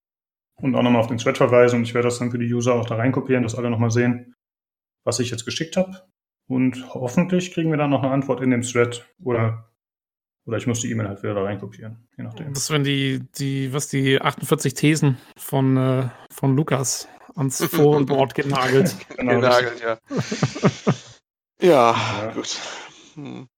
und 0.60 0.74
auch 0.74 0.82
nochmal 0.82 1.00
auf 1.00 1.06
den 1.06 1.18
Thread 1.18 1.38
verweisen 1.38 1.76
und 1.76 1.82
ich 1.84 1.94
werde 1.94 2.08
das 2.08 2.18
dann 2.18 2.30
für 2.30 2.38
die 2.38 2.52
User 2.52 2.74
auch 2.74 2.86
da 2.86 2.96
reinkopieren, 2.96 3.42
dass 3.42 3.54
alle 3.54 3.70
nochmal 3.70 3.90
sehen, 3.90 4.34
was 5.04 5.20
ich 5.20 5.30
jetzt 5.30 5.46
geschickt 5.46 5.76
habe. 5.76 6.02
Und 6.48 6.92
hoffentlich 6.94 7.52
kriegen 7.52 7.70
wir 7.70 7.78
dann 7.78 7.90
noch 7.90 8.02
eine 8.02 8.12
Antwort 8.12 8.42
in 8.42 8.50
dem 8.50 8.62
Thread 8.62 9.06
oder 9.22 9.70
oder 10.46 10.56
ich 10.56 10.66
muss 10.66 10.80
die 10.80 10.90
E-Mail 10.90 11.08
halt 11.08 11.22
wieder 11.22 11.34
da 11.34 11.42
reinkopieren, 11.44 12.08
je 12.16 12.24
nachdem. 12.24 12.52
Das 12.54 12.70
wären 12.70 12.82
die, 12.82 13.20
die, 13.38 13.72
was 13.72 13.88
die 13.88 14.20
48 14.20 14.74
Thesen 14.74 15.18
von, 15.36 15.76
äh, 15.76 16.08
von 16.32 16.56
Lukas 16.56 17.08
ans 17.36 17.64
Forenboard 17.70 18.34
genagelt. 18.34 18.96
genau, 19.16 19.34
genagelt, 19.34 19.80
ja. 19.80 19.98
ja. 21.60 21.94
ja, 22.22 22.32
gut. 22.34 22.58
Hm. 23.14 23.48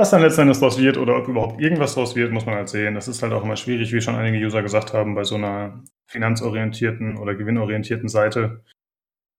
Was 0.00 0.08
dann 0.08 0.22
letztendlich 0.22 0.56
daraus 0.56 0.78
wird 0.78 0.96
oder 0.96 1.14
ob 1.18 1.28
überhaupt 1.28 1.60
irgendwas 1.60 1.94
daraus 1.94 2.16
wird, 2.16 2.32
muss 2.32 2.46
man 2.46 2.54
halt 2.54 2.70
sehen. 2.70 2.94
Das 2.94 3.06
ist 3.06 3.22
halt 3.22 3.34
auch 3.34 3.44
immer 3.44 3.56
schwierig, 3.56 3.92
wie 3.92 4.00
schon 4.00 4.14
einige 4.14 4.42
User 4.42 4.62
gesagt 4.62 4.94
haben, 4.94 5.14
bei 5.14 5.24
so 5.24 5.34
einer 5.34 5.84
finanzorientierten 6.06 7.18
oder 7.18 7.34
gewinnorientierten 7.34 8.08
Seite, 8.08 8.64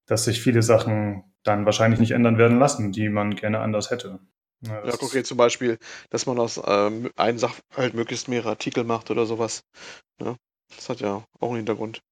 dass 0.06 0.26
sich 0.26 0.39
viele 0.39 0.62
Sachen 0.62 1.24
dann 1.41 1.65
wahrscheinlich 1.65 2.00
nicht 2.00 2.12
ändern 2.12 2.38
werden 2.38 2.60
lassen, 2.60 2.91
die 2.91 3.10
man 3.10 3.34
gerne 3.34 3.60
anders 3.60 3.89
hätte. 3.89 4.19
Ja, 4.62 4.86
ja 4.86 4.91
konkret 4.97 5.26
zum 5.26 5.38
Beispiel, 5.38 5.80
dass 6.12 6.28
man 6.28 6.38
aus 6.38 6.62
ähm, 6.63 7.10
einem 7.15 7.39
Sachverhalt 7.39 7.95
möglichst 7.95 8.28
mehrere 8.28 8.50
Artikel 8.50 8.84
macht 8.84 9.10
oder 9.10 9.26
sowas. 9.26 9.63
Ja, 10.21 10.36
das 10.76 10.89
hat 10.89 11.00
ja 11.00 11.26
auch 11.39 11.47
einen 11.47 11.56
Hintergrund. 11.56 12.04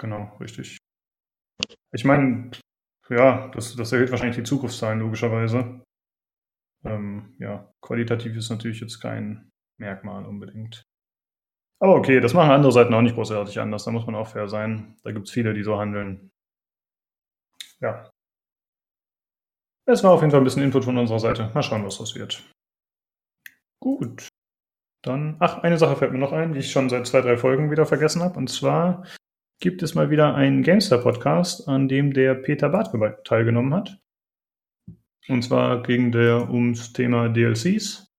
Genau, 0.00 0.36
richtig. 0.40 0.78
Ich 1.92 2.04
meine, 2.04 2.50
ja, 3.08 3.46
das, 3.54 3.76
das 3.76 3.92
erhöht 3.92 4.10
wahrscheinlich 4.10 4.38
die 4.38 4.42
Zukunftszahlen, 4.42 4.98
logischerweise. 4.98 5.84
Ähm, 6.84 7.34
ja, 7.38 7.72
qualitativ 7.80 8.36
ist 8.36 8.50
natürlich 8.50 8.80
jetzt 8.80 9.00
kein 9.00 9.50
Merkmal 9.78 10.26
unbedingt. 10.26 10.82
Aber 11.80 11.96
okay, 11.96 12.20
das 12.20 12.34
machen 12.34 12.50
andere 12.50 12.72
Seiten 12.72 12.94
auch 12.94 13.02
nicht 13.02 13.16
großartig 13.16 13.58
anders. 13.58 13.84
Da 13.84 13.90
muss 13.90 14.06
man 14.06 14.14
auch 14.14 14.28
fair 14.28 14.48
sein. 14.48 14.96
Da 15.02 15.10
gibt 15.10 15.26
es 15.26 15.32
viele, 15.32 15.52
die 15.52 15.64
so 15.64 15.78
handeln. 15.78 16.30
Ja. 17.80 18.08
Es 19.86 20.04
war 20.04 20.12
auf 20.12 20.20
jeden 20.20 20.30
Fall 20.30 20.40
ein 20.40 20.44
bisschen 20.44 20.62
Input 20.62 20.84
von 20.84 20.96
unserer 20.96 21.18
Seite. 21.18 21.50
Mal 21.54 21.62
schauen, 21.62 21.84
was 21.84 21.98
das 21.98 22.14
wird. 22.14 22.48
Gut. 23.80 24.28
Dann, 25.04 25.36
ach, 25.40 25.58
eine 25.64 25.76
Sache 25.76 25.96
fällt 25.96 26.12
mir 26.12 26.18
noch 26.18 26.32
ein, 26.32 26.52
die 26.52 26.60
ich 26.60 26.70
schon 26.70 26.88
seit 26.88 27.08
zwei, 27.08 27.20
drei 27.20 27.36
Folgen 27.36 27.72
wieder 27.72 27.86
vergessen 27.86 28.22
habe. 28.22 28.38
Und 28.38 28.48
zwar 28.48 29.04
gibt 29.60 29.82
es 29.82 29.96
mal 29.96 30.10
wieder 30.10 30.36
einen 30.36 30.62
Gamestar-Podcast, 30.62 31.66
an 31.66 31.88
dem 31.88 32.12
der 32.12 32.36
Peter 32.36 32.68
Barth 32.68 32.92
teilgenommen 33.24 33.74
hat. 33.74 33.98
Und 35.28 35.42
zwar 35.42 35.82
ging 35.82 36.12
der 36.12 36.50
ums 36.50 36.92
Thema 36.92 37.28
DLCs 37.28 38.12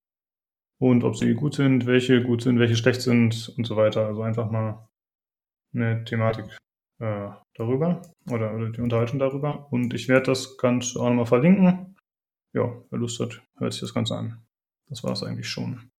und 0.79 1.03
ob 1.03 1.15
sie 1.15 1.33
gut 1.33 1.55
sind, 1.55 1.85
welche 1.85 2.23
gut 2.23 2.41
sind, 2.41 2.59
welche 2.59 2.75
schlecht 2.75 3.01
sind 3.01 3.53
und 3.57 3.65
so 3.65 3.75
weiter. 3.75 4.05
Also 4.07 4.21
einfach 4.21 4.49
mal 4.49 4.87
eine 5.73 6.03
Thematik 6.05 6.45
äh, 6.99 7.29
darüber 7.55 8.01
oder, 8.29 8.53
oder 8.53 8.69
die 8.69 8.81
Unterhaltung 8.81 9.19
darüber. 9.19 9.71
Und 9.71 9.93
ich 9.93 10.07
werde 10.07 10.27
das 10.27 10.57
Ganze 10.57 10.99
auch 10.99 11.09
nochmal 11.09 11.25
verlinken. 11.25 11.95
Ja, 12.53 12.71
wer 12.89 12.99
Lust 12.99 13.19
hat, 13.19 13.41
hört 13.57 13.73
sich 13.73 13.81
das 13.81 13.93
Ganze 13.93 14.15
an. 14.15 14.45
Das 14.87 15.03
war 15.03 15.13
es 15.13 15.23
eigentlich 15.23 15.49
schon. 15.49 15.89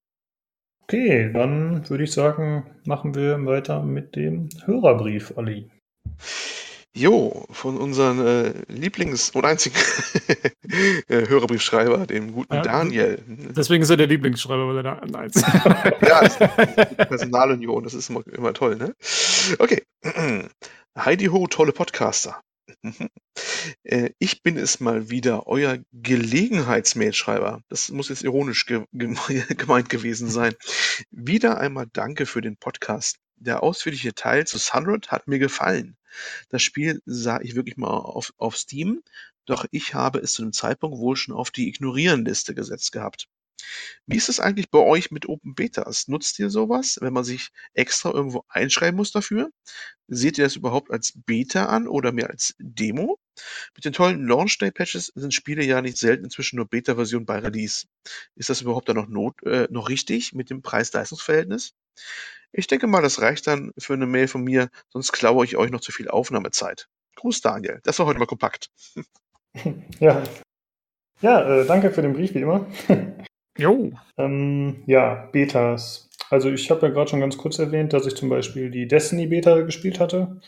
Okay, 0.84 1.32
dann 1.32 1.88
würde 1.88 2.04
ich 2.04 2.12
sagen, 2.12 2.66
machen 2.84 3.14
wir 3.14 3.44
weiter 3.46 3.82
mit 3.82 4.16
dem 4.16 4.50
Hörerbrief, 4.64 5.36
Ali. 5.36 5.70
Jo, 6.96 7.44
von 7.50 7.76
unserem 7.76 8.24
äh, 8.24 8.50
Lieblings- 8.68 9.32
und 9.32 9.44
einzigen 9.44 9.74
äh, 11.08 11.26
Hörerbriefschreiber, 11.26 12.06
dem 12.06 12.32
guten 12.32 12.54
ja, 12.54 12.62
Daniel. 12.62 13.20
Deswegen 13.26 13.82
ist 13.82 13.90
er 13.90 13.96
der 13.96 14.06
Lieblingsschreiber, 14.06 14.68
weil 14.68 14.76
er 14.76 14.82
da 14.84 15.02
nein. 15.04 15.28
ja, 16.02 16.20
Personalunion, 17.04 17.82
das 17.82 17.94
ist 17.94 18.10
immer, 18.10 18.24
immer 18.28 18.52
toll, 18.54 18.76
ne? 18.76 18.94
Okay. 19.58 19.82
Heidi 20.96 21.26
Ho, 21.26 21.48
tolle 21.48 21.72
Podcaster. 21.72 22.40
Äh, 23.82 24.10
ich 24.18 24.42
bin 24.42 24.56
es 24.56 24.78
mal 24.78 25.10
wieder, 25.10 25.46
euer 25.46 25.78
Gelegenheitsmailschreiber. 25.92 27.62
Das 27.68 27.90
muss 27.90 28.10
jetzt 28.10 28.22
ironisch 28.22 28.66
ge 28.66 28.84
gemeint 28.92 29.88
gewesen 29.88 30.28
sein. 30.28 30.54
Wieder 31.10 31.58
einmal 31.58 31.86
danke 31.92 32.26
für 32.26 32.40
den 32.40 32.56
Podcast. 32.56 33.16
Der 33.36 33.62
ausführliche 33.62 34.14
Teil 34.14 34.46
zu 34.46 34.58
Sunred 34.58 35.10
hat 35.10 35.26
mir 35.26 35.38
gefallen. 35.38 35.96
Das 36.48 36.62
Spiel 36.62 37.00
sah 37.06 37.40
ich 37.40 37.54
wirklich 37.54 37.76
mal 37.76 37.88
auf, 37.90 38.32
auf 38.36 38.56
Steam, 38.56 39.02
doch 39.46 39.66
ich 39.70 39.94
habe 39.94 40.20
es 40.20 40.32
zu 40.32 40.42
dem 40.42 40.52
Zeitpunkt 40.52 40.98
wohl 40.98 41.16
schon 41.16 41.34
auf 41.34 41.50
die 41.50 41.68
Ignorieren-Liste 41.68 42.54
gesetzt 42.54 42.92
gehabt. 42.92 43.28
Wie 44.06 44.16
ist 44.16 44.28
es 44.28 44.40
eigentlich 44.40 44.70
bei 44.70 44.78
euch 44.78 45.10
mit 45.10 45.28
Open 45.28 45.54
Betas? 45.54 46.08
Nutzt 46.08 46.38
ihr 46.38 46.50
sowas, 46.50 46.98
wenn 47.00 47.12
man 47.12 47.24
sich 47.24 47.50
extra 47.72 48.10
irgendwo 48.10 48.44
einschreiben 48.48 48.96
muss 48.96 49.12
dafür? 49.12 49.50
Seht 50.08 50.38
ihr 50.38 50.44
das 50.44 50.56
überhaupt 50.56 50.90
als 50.90 51.12
Beta 51.14 51.66
an 51.66 51.88
oder 51.88 52.12
mehr 52.12 52.30
als 52.30 52.54
Demo? 52.58 53.18
Mit 53.74 53.84
den 53.84 53.92
tollen 53.92 54.26
Launch 54.26 54.58
Day 54.58 54.70
Patches 54.70 55.12
sind 55.14 55.34
Spiele 55.34 55.64
ja 55.64 55.80
nicht 55.80 55.98
selten 55.98 56.24
inzwischen 56.24 56.56
nur 56.56 56.68
Beta-Version 56.68 57.26
bei 57.26 57.38
Release. 57.38 57.86
Ist 58.34 58.50
das 58.50 58.60
überhaupt 58.60 58.88
dann 58.88 58.96
noch, 58.96 59.08
not, 59.08 59.42
äh, 59.44 59.66
noch 59.70 59.88
richtig 59.88 60.34
mit 60.34 60.50
dem 60.50 60.62
Preis-Leistungs-Verhältnis? 60.62 61.74
Ich 62.56 62.68
denke 62.68 62.86
mal, 62.86 63.02
das 63.02 63.20
reicht 63.20 63.48
dann 63.48 63.72
für 63.76 63.94
eine 63.94 64.06
Mail 64.06 64.28
von 64.28 64.44
mir, 64.44 64.70
sonst 64.88 65.10
klaue 65.10 65.44
ich 65.44 65.56
euch 65.56 65.72
noch 65.72 65.80
zu 65.80 65.90
viel 65.90 66.08
Aufnahmezeit. 66.08 66.88
Gruß 67.16 67.40
Daniel. 67.40 67.80
Das 67.82 67.98
war 67.98 68.06
heute 68.06 68.18
mal 68.18 68.26
kompakt. 68.26 68.70
Ja. 70.00 70.20
Ja, 71.20 71.60
äh, 71.60 71.64
danke 71.64 71.92
für 71.92 72.02
den 72.02 72.12
Brief, 72.12 72.34
wie 72.34 72.40
immer. 72.40 72.66
Jo. 73.56 73.92
Ähm, 74.18 74.82
ja, 74.86 75.28
Betas. 75.30 76.10
Also 76.28 76.50
ich 76.50 76.68
habe 76.72 76.88
ja 76.88 76.92
gerade 76.92 77.08
schon 77.08 77.20
ganz 77.20 77.38
kurz 77.38 77.60
erwähnt, 77.60 77.92
dass 77.92 78.04
ich 78.04 78.16
zum 78.16 78.28
Beispiel 78.28 78.68
die 78.68 78.88
Destiny 78.88 79.28
Beta 79.28 79.60
gespielt 79.60 80.00
hatte. 80.00 80.40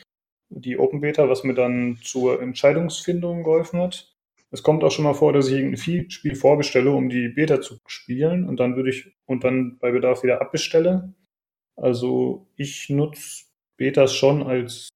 Die 0.49 0.77
Open 0.77 1.01
Beta, 1.01 1.29
was 1.29 1.45
mir 1.45 1.55
dann 1.55 2.01
zur 2.03 2.43
Entscheidungsfindung 2.43 3.45
geholfen 3.45 3.81
hat. 3.81 4.13
Es 4.51 4.65
kommt 4.65 4.83
auch 4.83 4.91
schon 4.91 5.05
mal 5.05 5.15
vor, 5.15 5.33
dass 5.33 5.47
ich 5.47 5.55
irgendein 5.55 6.11
Spiel 6.11 6.35
vorbestelle, 6.35 6.91
um 6.91 7.09
die 7.09 7.29
Beta 7.29 7.61
zu 7.61 7.79
spielen 7.87 8.49
und 8.49 8.59
dann 8.59 8.75
würde 8.75 8.91
ich 8.91 9.15
und 9.25 9.45
dann 9.45 9.79
bei 9.79 9.93
Bedarf 9.93 10.25
wieder 10.25 10.41
abbestelle. 10.41 11.15
Also 11.77 12.47
ich 12.57 12.89
nutze 12.91 13.45
Betas 13.77 14.15
schon 14.15 14.43
als 14.43 14.89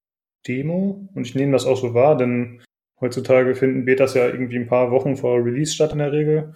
Demo 0.46 1.08
und 1.14 1.26
ich 1.26 1.34
nehme 1.34 1.52
das 1.52 1.66
auch 1.66 1.76
so 1.76 1.94
wahr, 1.94 2.16
denn 2.16 2.62
heutzutage 3.00 3.54
finden 3.54 3.84
Betas 3.84 4.14
ja 4.14 4.26
irgendwie 4.26 4.56
ein 4.56 4.66
paar 4.66 4.90
Wochen 4.90 5.16
vor 5.16 5.44
Release 5.44 5.74
statt 5.74 5.92
in 5.92 5.98
der 5.98 6.12
Regel. 6.12 6.54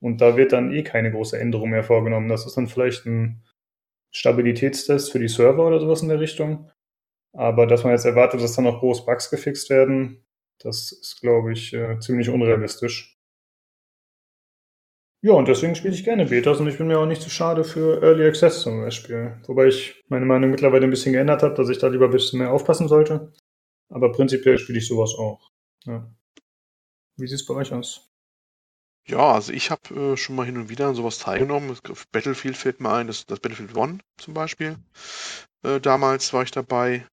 Und 0.00 0.20
da 0.20 0.36
wird 0.36 0.52
dann 0.52 0.72
eh 0.72 0.82
keine 0.82 1.10
große 1.10 1.38
Änderung 1.38 1.70
mehr 1.70 1.84
vorgenommen. 1.84 2.28
Das 2.28 2.46
ist 2.46 2.56
dann 2.56 2.68
vielleicht 2.68 3.04
ein 3.06 3.42
Stabilitätstest 4.14 5.12
für 5.12 5.18
die 5.18 5.28
Server 5.28 5.66
oder 5.66 5.80
sowas 5.80 6.02
in 6.02 6.08
der 6.08 6.20
Richtung. 6.20 6.70
Aber 7.32 7.66
dass 7.66 7.84
man 7.84 7.92
jetzt 7.92 8.06
erwartet, 8.06 8.40
dass 8.40 8.54
dann 8.54 8.64
noch 8.64 8.80
groß 8.80 9.04
Bugs 9.04 9.30
gefixt 9.30 9.70
werden, 9.70 10.24
das 10.60 10.92
ist, 10.92 11.20
glaube 11.20 11.52
ich, 11.52 11.72
äh, 11.74 11.98
ziemlich 11.98 12.30
unrealistisch. 12.30 13.17
Ja, 15.20 15.32
und 15.32 15.48
deswegen 15.48 15.74
spiele 15.74 15.94
ich 15.94 16.04
gerne 16.04 16.26
Betas 16.26 16.60
und 16.60 16.68
ich 16.68 16.78
bin 16.78 16.86
mir 16.86 16.98
auch 16.98 17.06
nicht 17.06 17.22
zu 17.22 17.30
schade 17.30 17.64
für 17.64 18.00
Early 18.02 18.24
Access 18.26 18.60
zum 18.60 18.80
Beispiel. 18.82 19.36
Wobei 19.46 19.66
ich 19.66 20.04
meine 20.08 20.26
Meinung 20.26 20.50
mittlerweile 20.50 20.84
ein 20.84 20.90
bisschen 20.90 21.12
geändert 21.12 21.42
habe, 21.42 21.54
dass 21.54 21.68
ich 21.68 21.78
da 21.78 21.88
lieber 21.88 22.04
ein 22.04 22.12
bisschen 22.12 22.38
mehr 22.38 22.52
aufpassen 22.52 22.86
sollte. 22.86 23.32
Aber 23.88 24.12
prinzipiell 24.12 24.58
spiele 24.58 24.78
ich 24.78 24.86
sowas 24.86 25.14
auch. 25.18 25.50
Ja. 25.86 26.08
Wie 27.16 27.26
sieht 27.26 27.40
es 27.40 27.46
bei 27.46 27.54
euch 27.54 27.72
aus? 27.72 28.08
Ja, 29.08 29.32
also 29.32 29.52
ich 29.52 29.70
habe 29.70 30.12
äh, 30.12 30.16
schon 30.16 30.36
mal 30.36 30.44
hin 30.46 30.58
und 30.58 30.68
wieder 30.68 30.86
an 30.86 30.94
sowas 30.94 31.18
teilgenommen. 31.18 31.76
Battlefield 32.12 32.56
fällt 32.56 32.80
mir 32.80 32.92
ein, 32.92 33.06
das, 33.08 33.26
das 33.26 33.40
Battlefield 33.40 33.74
One 33.74 33.98
zum 34.18 34.34
Beispiel. 34.34 34.76
Äh, 35.64 35.80
damals 35.80 36.32
war 36.32 36.42
ich 36.42 36.50
dabei. 36.52 37.06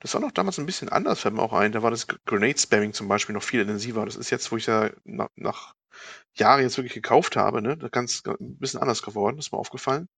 Das 0.00 0.14
war 0.14 0.20
noch 0.20 0.30
damals 0.32 0.58
ein 0.58 0.66
bisschen 0.66 0.88
anders, 0.88 1.20
fällt 1.20 1.34
mir 1.34 1.42
auch 1.42 1.52
ein. 1.52 1.72
Da 1.72 1.82
war 1.82 1.90
das 1.90 2.06
Grenade 2.06 2.58
Spamming 2.58 2.92
zum 2.92 3.08
Beispiel 3.08 3.34
noch 3.34 3.42
viel 3.42 3.60
intensiver. 3.60 4.04
Das 4.04 4.16
ist 4.16 4.30
jetzt, 4.30 4.50
wo 4.52 4.56
ich 4.56 4.66
ja 4.66 4.90
nach, 5.04 5.28
nach 5.36 5.74
Jahren 6.34 6.62
jetzt 6.62 6.76
wirklich 6.78 6.94
gekauft 6.94 7.36
habe, 7.36 7.62
ne, 7.62 7.76
ganz, 7.90 8.22
ein 8.26 8.58
bisschen 8.58 8.80
anders 8.80 9.02
geworden. 9.02 9.36
Das 9.36 9.46
ist 9.46 9.52
mir 9.52 9.58
aufgefallen. 9.58 10.08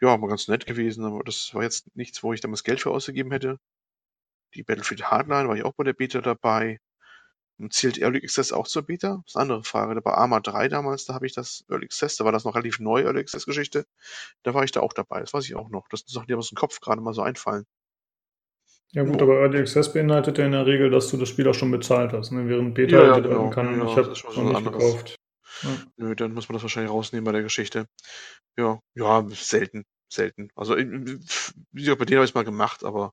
Ja, 0.00 0.20
war 0.20 0.28
ganz 0.28 0.48
nett 0.48 0.66
gewesen, 0.66 1.04
aber 1.04 1.24
das 1.24 1.54
war 1.54 1.62
jetzt 1.62 1.94
nichts, 1.96 2.22
wo 2.22 2.32
ich 2.32 2.40
damals 2.40 2.64
Geld 2.64 2.80
für 2.80 2.90
ausgegeben 2.90 3.32
hätte. 3.32 3.58
Die 4.54 4.62
Battlefield 4.62 5.10
Hardline 5.10 5.48
war 5.48 5.56
ich 5.56 5.64
auch 5.64 5.74
bei 5.74 5.84
der 5.84 5.94
Beta 5.94 6.20
dabei. 6.20 6.80
Zählt 7.70 7.98
Early 7.98 8.18
Access 8.22 8.52
auch 8.52 8.66
zur 8.66 8.82
Beta? 8.82 9.22
Das 9.24 9.32
ist 9.32 9.36
eine 9.36 9.42
andere 9.42 9.64
Frage. 9.64 10.00
Bei 10.02 10.12
Arma 10.14 10.40
3 10.40 10.68
damals, 10.68 11.04
da 11.06 11.14
habe 11.14 11.26
ich 11.26 11.34
das 11.34 11.64
Early 11.68 11.86
Access, 11.86 12.16
da 12.16 12.24
war 12.24 12.32
das 12.32 12.44
noch 12.44 12.54
relativ 12.54 12.80
neu, 12.80 13.02
Early 13.02 13.20
Access 13.20 13.46
Geschichte. 13.46 13.86
Da 14.42 14.54
war 14.54 14.64
ich 14.64 14.72
da 14.72 14.80
auch 14.80 14.92
dabei, 14.92 15.20
das 15.20 15.32
weiß 15.34 15.44
ich 15.46 15.54
auch 15.56 15.70
noch. 15.70 15.88
Das 15.88 16.00
sind 16.00 16.10
Sachen, 16.10 16.26
die 16.28 16.34
aus 16.34 16.50
dem 16.50 16.56
Kopf 16.56 16.80
gerade 16.80 17.00
mal 17.02 17.14
so 17.14 17.22
einfallen. 17.22 17.66
Ja 18.94 19.04
gut, 19.04 19.22
aber 19.22 19.40
Early 19.40 19.58
Access 19.58 19.92
beinhaltet 19.92 20.36
ja 20.36 20.44
in 20.44 20.52
der 20.52 20.66
Regel, 20.66 20.90
dass 20.90 21.10
du 21.10 21.16
das 21.16 21.28
Spiel 21.28 21.48
auch 21.48 21.54
schon 21.54 21.70
bezahlt 21.70 22.12
hast, 22.12 22.30
ne? 22.30 22.46
während 22.46 22.74
Beta 22.74 22.96
ja, 22.96 23.06
ja, 23.06 23.18
genau. 23.20 23.48
kann. 23.48 23.78
Ja, 23.78 23.86
ich 23.86 23.96
habe 23.96 24.10
es 24.10 24.22
noch 24.22 24.36
nicht 24.36 24.64
gekauft. 24.64 25.16
Ja. 25.62 25.68
Nö, 25.96 26.14
dann 26.14 26.34
muss 26.34 26.48
man 26.48 26.54
das 26.54 26.62
wahrscheinlich 26.62 26.92
rausnehmen 26.92 27.24
bei 27.24 27.32
der 27.32 27.42
Geschichte. 27.42 27.86
Ja, 28.58 28.80
ja, 28.94 29.26
selten, 29.30 29.84
selten. 30.12 30.50
Also, 30.54 30.76
wie 30.76 31.82
gesagt, 31.82 31.98
bei 31.98 32.04
denen 32.04 32.18
habe 32.18 32.24
ich 32.24 32.32
es 32.32 32.34
mal 32.34 32.44
gemacht, 32.44 32.84
aber 32.84 33.12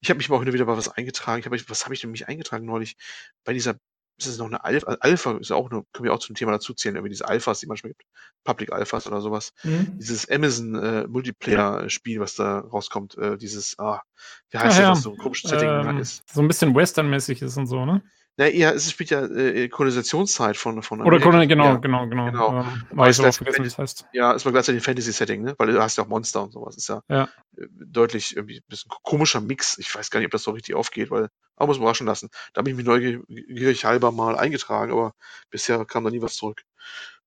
ich 0.00 0.08
habe 0.08 0.18
mich 0.18 0.30
mal 0.30 0.38
heute 0.38 0.52
wieder 0.54 0.64
bei 0.64 0.76
was 0.76 0.88
eingetragen. 0.88 1.40
Ich 1.40 1.46
hab, 1.46 1.70
was 1.70 1.84
habe 1.84 1.94
ich 1.94 2.00
denn 2.00 2.10
mich 2.10 2.28
eingetragen 2.28 2.64
neulich? 2.64 2.96
Bei 3.44 3.52
dieser, 3.52 3.76
ist 4.18 4.26
es 4.26 4.38
noch 4.38 4.46
eine 4.46 4.64
Alpha? 4.64 4.96
Alpha 5.00 5.36
ist 5.38 5.50
auch 5.52 5.70
eine, 5.70 5.84
können 5.92 6.04
wir 6.04 6.14
auch 6.14 6.18
zum 6.18 6.36
Thema 6.36 6.52
dazu 6.52 6.74
zählen, 6.74 6.96
irgendwie 6.96 7.10
diese 7.10 7.28
Alphas, 7.28 7.60
die 7.60 7.66
manchmal 7.66 7.90
gibt. 7.90 8.04
Public 8.44 8.72
Alphas 8.72 9.06
oder 9.06 9.20
sowas. 9.20 9.52
Mhm. 9.62 9.98
Dieses 9.98 10.28
Amazon 10.28 10.74
äh, 10.74 11.06
Multiplayer-Spiel, 11.06 12.20
was 12.20 12.34
da 12.34 12.60
rauskommt, 12.60 13.16
äh, 13.18 13.36
dieses, 13.36 13.78
ah, 13.78 14.02
wie 14.50 14.58
heißt 14.58 14.78
ja, 14.78 14.90
das, 14.90 15.02
so 15.02 15.12
ein 15.12 15.18
komisches 15.18 15.50
Setting 15.50 15.68
ähm, 15.68 15.98
ist. 15.98 16.22
So 16.30 16.40
ein 16.40 16.48
bisschen 16.48 16.74
Western-mäßig 16.74 17.42
ist 17.42 17.56
und 17.56 17.66
so, 17.66 17.84
ne? 17.84 18.02
Ja, 18.38 18.46
eher, 18.46 18.74
es 18.74 18.90
spielt 18.90 19.10
ja 19.10 19.26
äh, 19.26 19.68
Kolonisationszeit 19.68 20.56
von, 20.56 20.82
von 20.82 21.02
Oder 21.02 21.20
Kolon 21.20 21.46
genau, 21.46 21.64
ja. 21.64 21.74
genau, 21.76 22.08
genau, 22.08 22.30
genau. 22.30 22.60
Ähm, 22.60 22.82
weiß 22.92 23.20
aber 23.20 23.32
vergessen, 23.32 23.64
wie 23.64 23.68
das 23.68 23.76
heißt. 23.76 24.06
Ja, 24.14 24.32
ist 24.32 24.46
mal 24.46 24.52
gleichzeitig 24.52 24.80
ein 24.80 24.84
Fantasy-Setting, 24.84 25.42
ne? 25.42 25.54
Weil 25.58 25.66
du 25.66 25.82
hast 25.82 25.98
ja 25.98 26.04
auch 26.04 26.08
Monster 26.08 26.42
und 26.42 26.52
sowas. 26.52 26.76
Ist 26.76 26.88
ja, 26.88 27.02
ja. 27.08 27.28
Deutlich 27.68 28.34
irgendwie 28.34 28.56
ein 28.56 28.68
bisschen 28.68 28.90
komischer 29.02 29.42
Mix. 29.42 29.76
Ich 29.76 29.94
weiß 29.94 30.08
gar 30.08 30.20
nicht, 30.20 30.28
ob 30.28 30.32
das 30.32 30.44
so 30.44 30.52
richtig 30.52 30.74
aufgeht, 30.74 31.10
weil, 31.10 31.28
aber 31.56 31.66
muss 31.66 31.76
man 31.76 31.82
überraschen 31.82 32.06
lassen. 32.06 32.30
Da 32.54 32.60
habe 32.60 32.70
ich 32.70 32.76
mich 32.76 32.86
neugierig 32.86 33.84
halber 33.84 34.12
mal 34.12 34.38
eingetragen, 34.38 34.92
aber 34.92 35.12
bisher 35.50 35.84
kam 35.84 36.04
da 36.04 36.10
nie 36.10 36.22
was 36.22 36.34
zurück. 36.34 36.62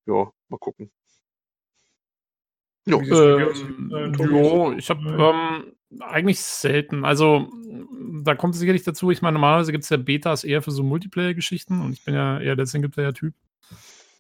Ja, 0.08 0.32
mal 0.50 0.58
gucken. 0.58 0.92
Jo, 2.88 3.02
ähm, 3.02 3.92
äh, 3.94 4.24
jo 4.24 4.72
ich 4.74 4.90
habe 4.90 5.02
ähm, 5.08 5.76
eigentlich 6.02 6.42
selten. 6.42 7.06
Also, 7.06 7.50
da 8.24 8.36
kommt 8.36 8.56
es 8.56 8.60
sicherlich 8.60 8.84
dazu. 8.84 9.12
Ich 9.12 9.22
meine, 9.22 9.34
normalerweise 9.34 9.72
gibt 9.72 9.84
es 9.84 9.90
ja 9.90 9.98
Betas 9.98 10.44
eher 10.44 10.62
für 10.62 10.72
so 10.72 10.84
Multiplayer-Geschichten 10.84 11.82
und 11.82 11.94
ich 11.94 12.04
bin 12.04 12.14
ja 12.14 12.40
eher 12.40 12.56
der 12.56 12.66
Singleplayer-Typ. 12.66 13.34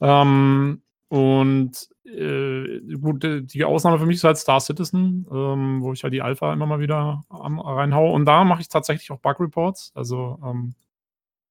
Ähm, 0.01 0.81
Und 1.07 1.87
äh, 2.03 2.79
gut, 2.99 3.23
die 3.23 3.63
Ausnahme 3.63 3.99
für 3.99 4.05
mich 4.05 4.17
ist 4.17 4.23
halt 4.23 4.37
Star 4.37 4.59
Citizen, 4.59 5.25
ähm, 5.31 5.81
wo 5.81 5.93
ich 5.93 6.03
halt 6.03 6.13
die 6.13 6.21
Alpha 6.21 6.51
immer 6.51 6.65
mal 6.65 6.79
wieder 6.79 7.23
am, 7.29 7.59
reinhaue. 7.59 8.11
Und 8.11 8.25
da 8.25 8.43
mache 8.43 8.61
ich 8.61 8.69
tatsächlich 8.69 9.11
auch 9.11 9.19
Bug 9.19 9.39
Reports. 9.39 9.91
Also 9.95 10.39
ähm, 10.43 10.73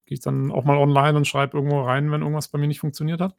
gehe 0.07 0.17
ich 0.17 0.21
dann 0.21 0.51
auch 0.51 0.65
mal 0.65 0.77
online 0.77 1.17
und 1.17 1.27
schreibe 1.27 1.57
irgendwo 1.57 1.83
rein, 1.83 2.11
wenn 2.11 2.21
irgendwas 2.21 2.49
bei 2.49 2.59
mir 2.59 2.67
nicht 2.67 2.81
funktioniert 2.81 3.21
hat. 3.21 3.37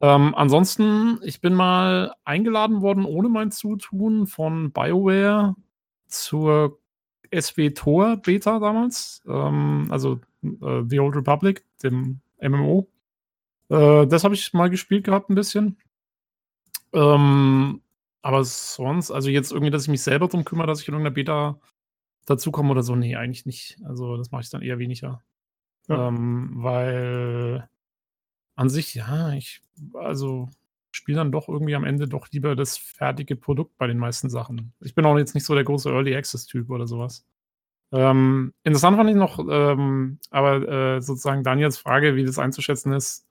Ähm, 0.00 0.34
ansonsten, 0.34 1.20
ich 1.22 1.40
bin 1.40 1.54
mal 1.54 2.14
eingeladen 2.24 2.80
worden, 2.80 3.04
ohne 3.04 3.28
mein 3.28 3.50
Zutun, 3.50 4.26
von 4.26 4.72
BioWare 4.72 5.54
zur 6.06 6.78
SW 7.34 7.70
Tor 7.70 8.16
Beta 8.18 8.58
damals. 8.58 9.22
Ähm, 9.26 9.88
also 9.90 10.20
äh, 10.42 10.82
The 10.86 11.00
Old 11.00 11.16
Republic, 11.16 11.64
dem 11.82 12.20
MMO. 12.40 12.88
Äh, 13.68 14.06
das 14.06 14.24
habe 14.24 14.34
ich 14.34 14.52
mal 14.52 14.70
gespielt 14.70 15.04
gehabt, 15.04 15.30
ein 15.30 15.34
bisschen. 15.34 15.78
Ähm, 16.92 17.82
aber 18.22 18.44
sonst, 18.44 19.10
also 19.10 19.28
jetzt 19.30 19.52
irgendwie, 19.52 19.70
dass 19.70 19.82
ich 19.82 19.88
mich 19.88 20.02
selber 20.02 20.26
darum 20.26 20.44
kümmere, 20.44 20.66
dass 20.66 20.80
ich 20.80 20.88
in 20.88 20.94
irgendeiner 20.94 21.14
Beta 21.14 21.60
dazukomme 22.26 22.70
oder 22.70 22.82
so, 22.82 22.96
nee, 22.96 23.16
eigentlich 23.16 23.46
nicht. 23.46 23.78
Also 23.84 24.16
das 24.16 24.30
mache 24.30 24.42
ich 24.42 24.50
dann 24.50 24.62
eher 24.62 24.78
weniger. 24.78 25.22
Ja. 25.88 26.08
Ähm, 26.08 26.50
weil 26.54 27.68
an 28.56 28.68
sich, 28.68 28.94
ja, 28.94 29.32
ich, 29.32 29.62
also 29.94 30.48
spiele 30.96 31.18
dann 31.18 31.32
doch 31.32 31.48
irgendwie 31.48 31.74
am 31.74 31.84
Ende 31.84 32.08
doch 32.08 32.28
lieber 32.32 32.56
das 32.56 32.76
fertige 32.76 33.36
Produkt 33.36 33.76
bei 33.78 33.86
den 33.86 33.98
meisten 33.98 34.30
Sachen. 34.30 34.72
Ich 34.80 34.94
bin 34.94 35.04
auch 35.06 35.16
jetzt 35.18 35.34
nicht 35.34 35.44
so 35.44 35.54
der 35.54 35.64
große 35.64 35.90
Early 35.90 36.16
Access-Typ 36.16 36.70
oder 36.70 36.86
sowas. 36.86 37.26
Ähm, 37.92 38.52
interessant 38.64 38.96
fand 38.96 39.10
ich 39.10 39.16
noch, 39.16 39.38
ähm, 39.48 40.18
aber 40.30 40.96
äh, 40.96 41.00
sozusagen 41.00 41.44
Daniels 41.44 41.78
Frage, 41.78 42.16
wie 42.16 42.24
das 42.24 42.38
einzuschätzen 42.38 42.92
ist, 42.92 43.26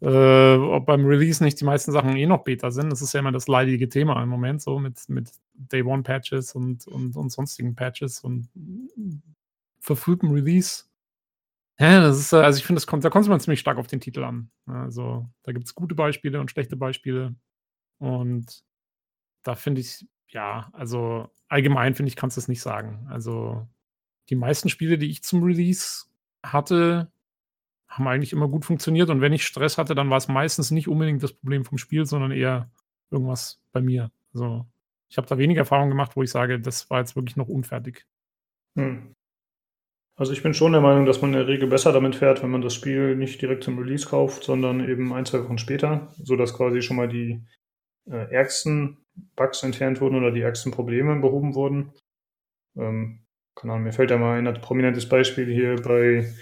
äh, 0.00 0.56
ob 0.56 0.86
beim 0.86 1.06
Release 1.06 1.42
nicht 1.42 1.60
die 1.60 1.64
meisten 1.64 1.92
Sachen 1.92 2.16
eh 2.16 2.26
noch 2.26 2.44
Beta 2.44 2.70
sind. 2.70 2.90
Das 2.90 3.00
ist 3.00 3.14
ja 3.14 3.20
immer 3.20 3.32
das 3.32 3.48
leidige 3.48 3.88
Thema 3.88 4.22
im 4.22 4.28
Moment, 4.28 4.60
so 4.60 4.78
mit, 4.78 5.08
mit 5.08 5.30
Day 5.54 5.82
One 5.82 6.02
Patches 6.02 6.54
und, 6.54 6.86
und, 6.86 7.16
und 7.16 7.30
sonstigen 7.30 7.74
Patches 7.74 8.20
und 8.20 8.48
verfrühtem 9.80 10.30
Release. 10.30 10.84
Ja, 11.78 12.00
das 12.00 12.18
ist, 12.18 12.32
äh, 12.32 12.36
also 12.36 12.58
ich 12.58 12.64
finde, 12.64 12.80
da 12.80 13.10
kommt 13.10 13.28
man 13.28 13.40
ziemlich 13.40 13.60
stark 13.60 13.78
auf 13.78 13.86
den 13.86 14.00
Titel 14.00 14.22
an. 14.24 14.50
Also 14.66 15.28
da 15.42 15.52
gibt 15.52 15.66
es 15.66 15.74
gute 15.74 15.94
Beispiele 15.94 16.40
und 16.40 16.50
schlechte 16.50 16.76
Beispiele. 16.76 17.34
Und 17.98 18.62
da 19.42 19.54
finde 19.54 19.80
ich, 19.80 20.06
ja, 20.28 20.68
also 20.72 21.30
allgemein 21.48 21.94
finde 21.94 22.08
ich, 22.08 22.16
kannst 22.16 22.36
du 22.36 22.40
es 22.40 22.48
nicht 22.48 22.62
sagen. 22.62 23.06
Also 23.10 23.66
die 24.30 24.36
meisten 24.36 24.68
Spiele, 24.68 24.98
die 24.98 25.10
ich 25.10 25.22
zum 25.22 25.42
Release 25.42 26.06
hatte, 26.44 27.10
haben 27.88 28.08
eigentlich 28.08 28.32
immer 28.32 28.48
gut 28.48 28.64
funktioniert. 28.64 29.10
Und 29.10 29.20
wenn 29.20 29.32
ich 29.32 29.46
Stress 29.46 29.78
hatte, 29.78 29.94
dann 29.94 30.10
war 30.10 30.18
es 30.18 30.28
meistens 30.28 30.70
nicht 30.70 30.88
unbedingt 30.88 31.22
das 31.22 31.32
Problem 31.32 31.64
vom 31.64 31.78
Spiel, 31.78 32.06
sondern 32.06 32.32
eher 32.32 32.70
irgendwas 33.10 33.60
bei 33.72 33.80
mir. 33.80 34.10
Also 34.32 34.66
ich 35.08 35.16
habe 35.16 35.28
da 35.28 35.38
weniger 35.38 35.60
Erfahrung 35.60 35.90
gemacht, 35.90 36.16
wo 36.16 36.22
ich 36.22 36.30
sage, 36.30 36.60
das 36.60 36.90
war 36.90 37.00
jetzt 37.00 37.16
wirklich 37.16 37.36
noch 37.36 37.48
unfertig. 37.48 38.06
Hm. 38.76 39.14
Also 40.16 40.32
ich 40.32 40.42
bin 40.42 40.54
schon 40.54 40.72
der 40.72 40.80
Meinung, 40.80 41.06
dass 41.06 41.20
man 41.22 41.32
in 41.32 41.38
der 41.38 41.48
Regel 41.48 41.68
besser 41.68 41.92
damit 41.92 42.14
fährt, 42.14 42.42
wenn 42.42 42.50
man 42.50 42.62
das 42.62 42.74
Spiel 42.74 43.16
nicht 43.16 43.42
direkt 43.42 43.64
zum 43.64 43.78
Release 43.78 44.06
kauft, 44.06 44.44
sondern 44.44 44.88
eben 44.88 45.12
ein, 45.12 45.26
zwei 45.26 45.42
Wochen 45.42 45.58
später, 45.58 46.12
sodass 46.22 46.54
quasi 46.54 46.82
schon 46.82 46.96
mal 46.96 47.08
die 47.08 47.42
äh, 48.08 48.32
ärgsten 48.32 48.98
Bugs 49.34 49.62
entfernt 49.62 50.00
wurden 50.00 50.16
oder 50.16 50.30
die 50.30 50.42
ärgsten 50.42 50.70
Probleme 50.70 51.16
behoben 51.16 51.54
wurden. 51.54 51.92
Ähm, 52.76 53.24
keine 53.56 53.72
Ahnung, 53.72 53.84
mir 53.84 53.92
fällt 53.92 54.10
da 54.10 54.18
mal 54.18 54.38
ein 54.38 54.60
prominentes 54.60 55.08
Beispiel 55.08 55.46
hier 55.46 55.76
bei 55.82 56.32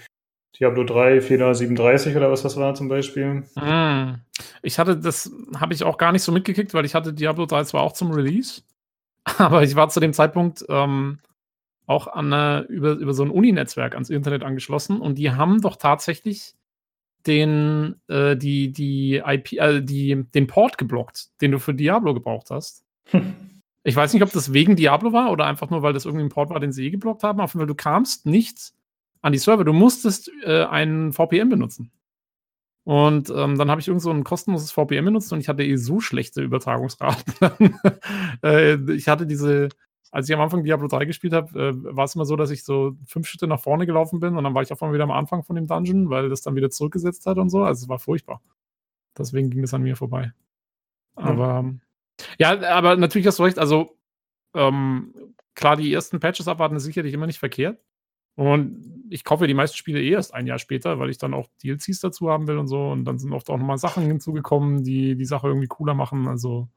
Diablo 0.59 0.83
3, 0.83 1.21
Fehler 1.21 1.53
37 1.53 2.15
oder 2.15 2.29
was 2.31 2.43
das 2.43 2.57
war 2.57 2.75
zum 2.75 2.87
Beispiel. 2.87 3.43
Mm. 3.55 4.21
Ich 4.61 4.77
hatte, 4.77 4.97
das 4.97 5.31
habe 5.59 5.73
ich 5.73 5.83
auch 5.83 5.97
gar 5.97 6.11
nicht 6.11 6.23
so 6.23 6.31
mitgekriegt, 6.31 6.73
weil 6.73 6.85
ich 6.85 6.93
hatte 6.93 7.13
Diablo 7.13 7.45
3 7.45 7.63
zwar 7.63 7.81
auch 7.81 7.93
zum 7.93 8.11
Release, 8.11 8.61
aber 9.37 9.63
ich 9.63 9.75
war 9.75 9.89
zu 9.89 9.99
dem 9.99 10.13
Zeitpunkt 10.13 10.63
ähm, 10.69 11.19
auch 11.85 12.07
an 12.07 12.31
eine, 12.31 12.65
über, 12.69 12.93
über 12.93 13.13
so 13.13 13.23
ein 13.23 13.29
Uni-Netzwerk 13.29 13.93
ans 13.93 14.09
Internet 14.09 14.43
angeschlossen 14.43 14.99
und 14.99 15.17
die 15.17 15.31
haben 15.31 15.61
doch 15.61 15.75
tatsächlich 15.75 16.55
den, 17.25 17.95
äh, 18.07 18.35
die, 18.35 18.71
die 18.71 19.21
IP, 19.25 19.53
äh, 19.53 19.81
die, 19.81 20.23
den 20.33 20.47
Port 20.47 20.77
geblockt, 20.77 21.29
den 21.41 21.51
du 21.51 21.59
für 21.59 21.73
Diablo 21.73 22.13
gebraucht 22.13 22.49
hast. 22.49 22.83
Ich 23.85 23.95
weiß 23.95 24.13
nicht, 24.13 24.23
ob 24.23 24.31
das 24.31 24.53
wegen 24.53 24.77
Diablo 24.77 25.11
war 25.11 25.31
oder 25.31 25.45
einfach 25.45 25.69
nur, 25.69 25.81
weil 25.81 25.91
das 25.91 26.05
irgendwie 26.05 26.25
ein 26.25 26.29
Port 26.29 26.49
war, 26.49 26.59
den 26.59 26.71
sie 26.71 26.85
eh 26.85 26.89
geblockt 26.89 27.23
haben. 27.23 27.41
Auf 27.41 27.51
jeden 27.51 27.59
Fall, 27.59 27.67
du 27.67 27.75
kamst 27.75 28.25
nicht 28.25 28.71
an 29.21 29.33
die 29.33 29.39
Server. 29.39 29.65
Du 29.65 29.73
musstest 29.73 30.31
äh, 30.45 30.63
einen 30.63 31.11
VPN 31.11 31.49
benutzen. 31.49 31.91
Und 32.85 33.29
ähm, 33.29 33.57
dann 33.57 33.71
habe 33.71 33.79
ich 33.79 33.87
irgend 33.87 34.01
so 34.01 34.11
ein 34.11 34.23
kostenloses 34.23 34.71
VPN 34.71 35.05
benutzt 35.05 35.31
und 35.31 35.39
ich 35.39 35.47
hatte 35.47 35.63
eh 35.63 35.77
so 35.77 36.01
schlechte 36.01 36.41
Übertragungsraten. 36.41 37.79
äh, 38.43 38.75
ich 38.93 39.07
hatte 39.07 39.25
diese, 39.25 39.69
als 40.13 40.29
ich 40.29 40.35
am 40.35 40.41
Anfang 40.41 40.63
Diablo 40.63 40.87
3 40.87 41.05
gespielt 41.05 41.33
habe, 41.33 41.59
äh, 41.59 41.95
war 41.95 42.05
es 42.05 42.13
immer 42.13 42.25
so, 42.25 42.35
dass 42.35 42.51
ich 42.51 42.63
so 42.63 42.95
fünf 43.03 43.27
Schritte 43.27 43.47
nach 43.47 43.59
vorne 43.59 43.87
gelaufen 43.87 44.19
bin 44.19 44.37
und 44.37 44.43
dann 44.43 44.53
war 44.53 44.61
ich 44.61 44.71
auf 44.71 44.81
einmal 44.83 44.93
wieder 44.93 45.05
am 45.05 45.11
Anfang 45.11 45.41
von 45.41 45.55
dem 45.55 45.65
Dungeon, 45.65 46.11
weil 46.11 46.29
das 46.29 46.43
dann 46.43 46.55
wieder 46.55 46.69
zurückgesetzt 46.69 47.25
hat 47.25 47.39
und 47.39 47.49
so. 47.49 47.63
Also 47.63 47.85
es 47.85 47.89
war 47.89 47.97
furchtbar. 47.97 48.39
Deswegen 49.17 49.49
ging 49.49 49.61
das 49.63 49.73
an 49.73 49.81
mir 49.81 49.95
vorbei. 49.95 50.31
Aber 51.15 51.63
mhm. 51.63 51.81
ja, 52.37 52.61
aber 52.69 52.95
natürlich 52.95 53.25
hast 53.25 53.39
du 53.39 53.43
recht. 53.43 53.57
Also 53.57 53.97
ähm, 54.53 55.15
klar, 55.55 55.77
die 55.77 55.91
ersten 55.91 56.19
Patches 56.19 56.47
abwarten 56.47 56.75
ist 56.75 56.83
sicherlich 56.83 57.15
immer 57.15 57.25
nicht 57.25 57.39
verkehrt. 57.39 57.79
Und 58.35 59.07
ich 59.09 59.23
kaufe 59.23 59.47
die 59.47 59.55
meisten 59.55 59.77
Spiele 59.77 59.99
eh 59.99 60.11
erst 60.11 60.35
ein 60.35 60.45
Jahr 60.45 60.59
später, 60.59 60.99
weil 60.99 61.09
ich 61.09 61.17
dann 61.17 61.33
auch 61.33 61.49
DLCs 61.63 62.01
dazu 62.01 62.29
haben 62.29 62.47
will 62.47 62.59
und 62.59 62.67
so. 62.67 62.91
Und 62.91 63.05
dann 63.05 63.17
sind 63.17 63.33
oft 63.33 63.49
auch 63.49 63.57
nochmal 63.57 63.79
Sachen 63.79 64.05
hinzugekommen, 64.05 64.83
die 64.83 65.15
die 65.15 65.25
Sache 65.25 65.47
irgendwie 65.47 65.67
cooler 65.67 65.95
machen. 65.95 66.27
Also 66.27 66.69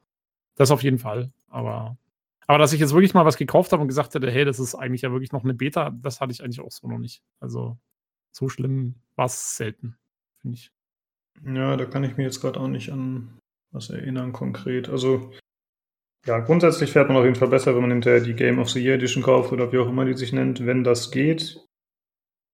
das 0.55 0.70
auf 0.70 0.83
jeden 0.83 0.99
Fall. 0.99 1.33
Aber 1.49 1.99
aber 2.46 2.59
dass 2.59 2.72
ich 2.72 2.80
jetzt 2.80 2.92
wirklich 2.92 3.14
mal 3.14 3.24
was 3.24 3.37
gekauft 3.37 3.72
habe 3.72 3.82
und 3.82 3.88
gesagt 3.88 4.14
hätte, 4.14 4.30
hey, 4.30 4.44
das 4.44 4.59
ist 4.59 4.74
eigentlich 4.74 5.02
ja 5.02 5.12
wirklich 5.12 5.32
noch 5.32 5.44
eine 5.44 5.54
Beta, 5.54 5.90
das 5.90 6.20
hatte 6.20 6.32
ich 6.32 6.42
eigentlich 6.42 6.61
auch 6.61 6.70
so 6.70 6.88
noch 6.88 6.98
nicht. 6.98 7.22
Also 7.40 7.78
so 8.32 8.48
schlimm 8.48 8.96
war 9.16 9.26
es 9.26 9.56
selten, 9.56 9.96
finde 10.40 10.56
ich. 10.56 10.70
Ja, 11.44 11.76
da 11.76 11.85
kann 11.85 12.04
ich 12.04 12.16
mir 12.16 12.24
jetzt 12.24 12.40
gerade 12.40 12.61
auch 12.61 12.68
nicht 12.68 12.90
an 12.92 13.38
was 13.72 13.90
erinnern 13.90 14.32
konkret. 14.32 14.88
Also 14.88 15.32
ja, 16.24 16.40
grundsätzlich 16.40 16.92
fährt 16.92 17.09
man 17.09 17.18
auf 17.18 17.24
jeden 17.24 17.37
Fall 17.37 17.48
besser, 17.48 17.74
wenn 17.74 17.82
man 17.82 17.90
hinterher 17.90 18.20
die 18.20 18.35
Game 18.35 18.59
of 18.59 18.70
the 18.70 18.82
Year 18.82 18.94
Edition 18.94 19.22
kauft 19.22 19.52
oder 19.52 19.70
wie 19.72 19.78
auch 19.78 19.88
immer 19.88 20.04
die 20.04 20.14
sich 20.14 20.32
nennt, 20.32 20.64
wenn 20.66 20.82
das 20.82 21.11
geht. 21.11 21.61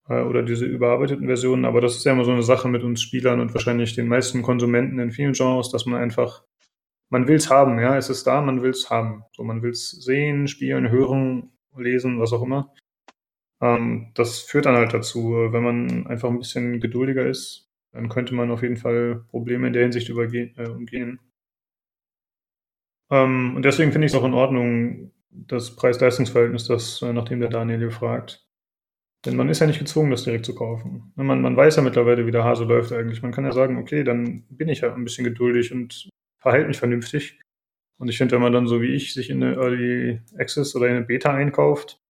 Äh, 0.09 0.23
oder 0.23 0.43
diese 0.43 0.67
überarbeiteten 0.67 1.27
Versionen. 1.27 1.65
Aber 1.65 1.81
das 1.81 1.97
ist 1.97 2.05
ja 2.05 2.13
immer 2.13 2.25
so 2.25 2.33
eine 2.33 2.43
Sache 2.43 2.69
mit 2.69 2.83
uns 2.83 3.03
Spielern 3.03 3.41
und 3.41 3.55
wahrscheinlich 3.55 3.95
den 3.95 4.09
meisten 4.09 4.43
Konsumenten 4.43 4.99
in 4.99 5.13
vielen 5.13 5.33
Genres, 5.33 5.71
dass 5.71 5.87
man 5.87 6.01
einfach 6.01 6.45
man 7.13 7.29
will 7.29 7.37
es 7.37 7.51
haben, 7.51 7.79
ja, 7.79 7.97
es 7.99 8.09
ist 8.09 8.27
da, 8.27 8.41
man 8.41 8.63
will 8.63 8.71
es 8.71 8.89
haben. 8.89 9.25
So, 9.37 9.45
man 9.45 9.63
will 9.63 9.73
es 9.73 9.91
sehen, 9.91 10.49
spielen, 10.49 10.91
hören, 10.91 11.53
lesen, 11.77 12.19
was 12.19 12.33
auch 12.33 12.43
immer. 12.43 12.73
Ähm, 13.61 14.13
das 14.15 14.41
führt 14.41 14.65
dann 14.65 14.77
halt 14.77 14.95
dazu, 14.95 15.35
wenn 15.51 15.63
man 15.63 16.07
einfach 16.07 16.31
ein 16.31 16.39
bisschen 16.39 16.81
geduldiger 16.81 17.27
ist, 17.27 17.71
dann 17.93 18.09
könnte 18.09 18.35
man 18.35 18.51
auf 18.51 18.63
jeden 18.63 18.79
Fall 18.79 19.27
Probleme 19.29 19.67
in 19.67 19.75
der 19.75 19.83
Hinsicht 19.83 20.09
übergehen, 20.09 20.55
äh, 20.57 20.69
umgehen. 20.69 21.21
Ähm, 23.11 23.57
und 23.57 23.63
deswegen 23.63 23.93
finde 23.93 24.07
ich 24.07 24.13
es 24.13 24.19
auch 24.19 24.25
in 24.25 24.33
Ordnung, 24.33 25.13
das 25.29 25.77
Preis-Leistungs-Verhältnis, 25.77 26.67
das, 26.67 27.03
äh, 27.03 27.13
nachdem 27.13 27.41
der 27.41 27.51
Daniel 27.51 27.79
hier 27.79 27.91
fragt. 27.91 28.47
Denn 29.27 29.37
man 29.37 29.51
ist 29.51 29.61
ja 29.61 29.67
nicht 29.67 29.79
gezwungen, 29.79 30.11
das 30.11 30.25
direkt 30.25 30.47
zu 30.47 30.55
kaufen. 30.55 31.13
Man, 31.15 31.43
man 31.43 31.57
weiß 31.57 31.77
ja 31.77 31.83
mittlerweile, 31.83 32.27
wie 32.27 32.33
der 32.33 32.45
Hase 32.45 32.65
läuft 32.65 32.91
eigentlich. 32.91 33.23
Man 33.23 33.33
kann 33.33 33.45
ja 33.45 33.53
sagen, 33.53 33.77
okay, 33.77 34.03
dann 34.03 34.47
bin 34.49 34.71
ich 34.71 34.83
halt 34.83 34.95
ein 34.95 35.05
bisschen 35.05 35.25
geduldig 35.25 35.73
und 35.73 36.09
verhalte 36.43 36.69
mich 36.69 36.79
vernünftig. 36.79 37.41
Und 37.99 38.09
ich 38.09 38.19
finde, 38.19 38.35
wenn 38.35 38.43
man 38.43 38.53
dann 38.53 38.67
so 38.67 38.83
wie 38.83 38.95
ich 38.95 39.15
sich 39.15 39.31
in 39.31 39.43
eine 39.43 39.55
Early 39.55 40.21
Access 40.37 40.75
oder 40.75 40.89
in 40.89 40.97
eine 40.97 41.05
Beta 41.05 41.33
einkauft 41.33 42.01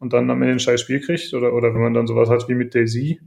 und 0.00 0.12
dann 0.12 0.30
am 0.30 0.42
Ende 0.42 0.54
ein 0.54 0.60
scheiß 0.60 0.80
Spiel 0.80 1.00
kriegt, 1.00 1.32
oder, 1.32 1.54
oder 1.54 1.74
wenn 1.74 1.80
man 1.80 1.94
dann 1.94 2.06
sowas 2.06 2.28
hat 2.28 2.48
wie 2.48 2.54
mit 2.54 2.74
Daisy, 2.74 3.20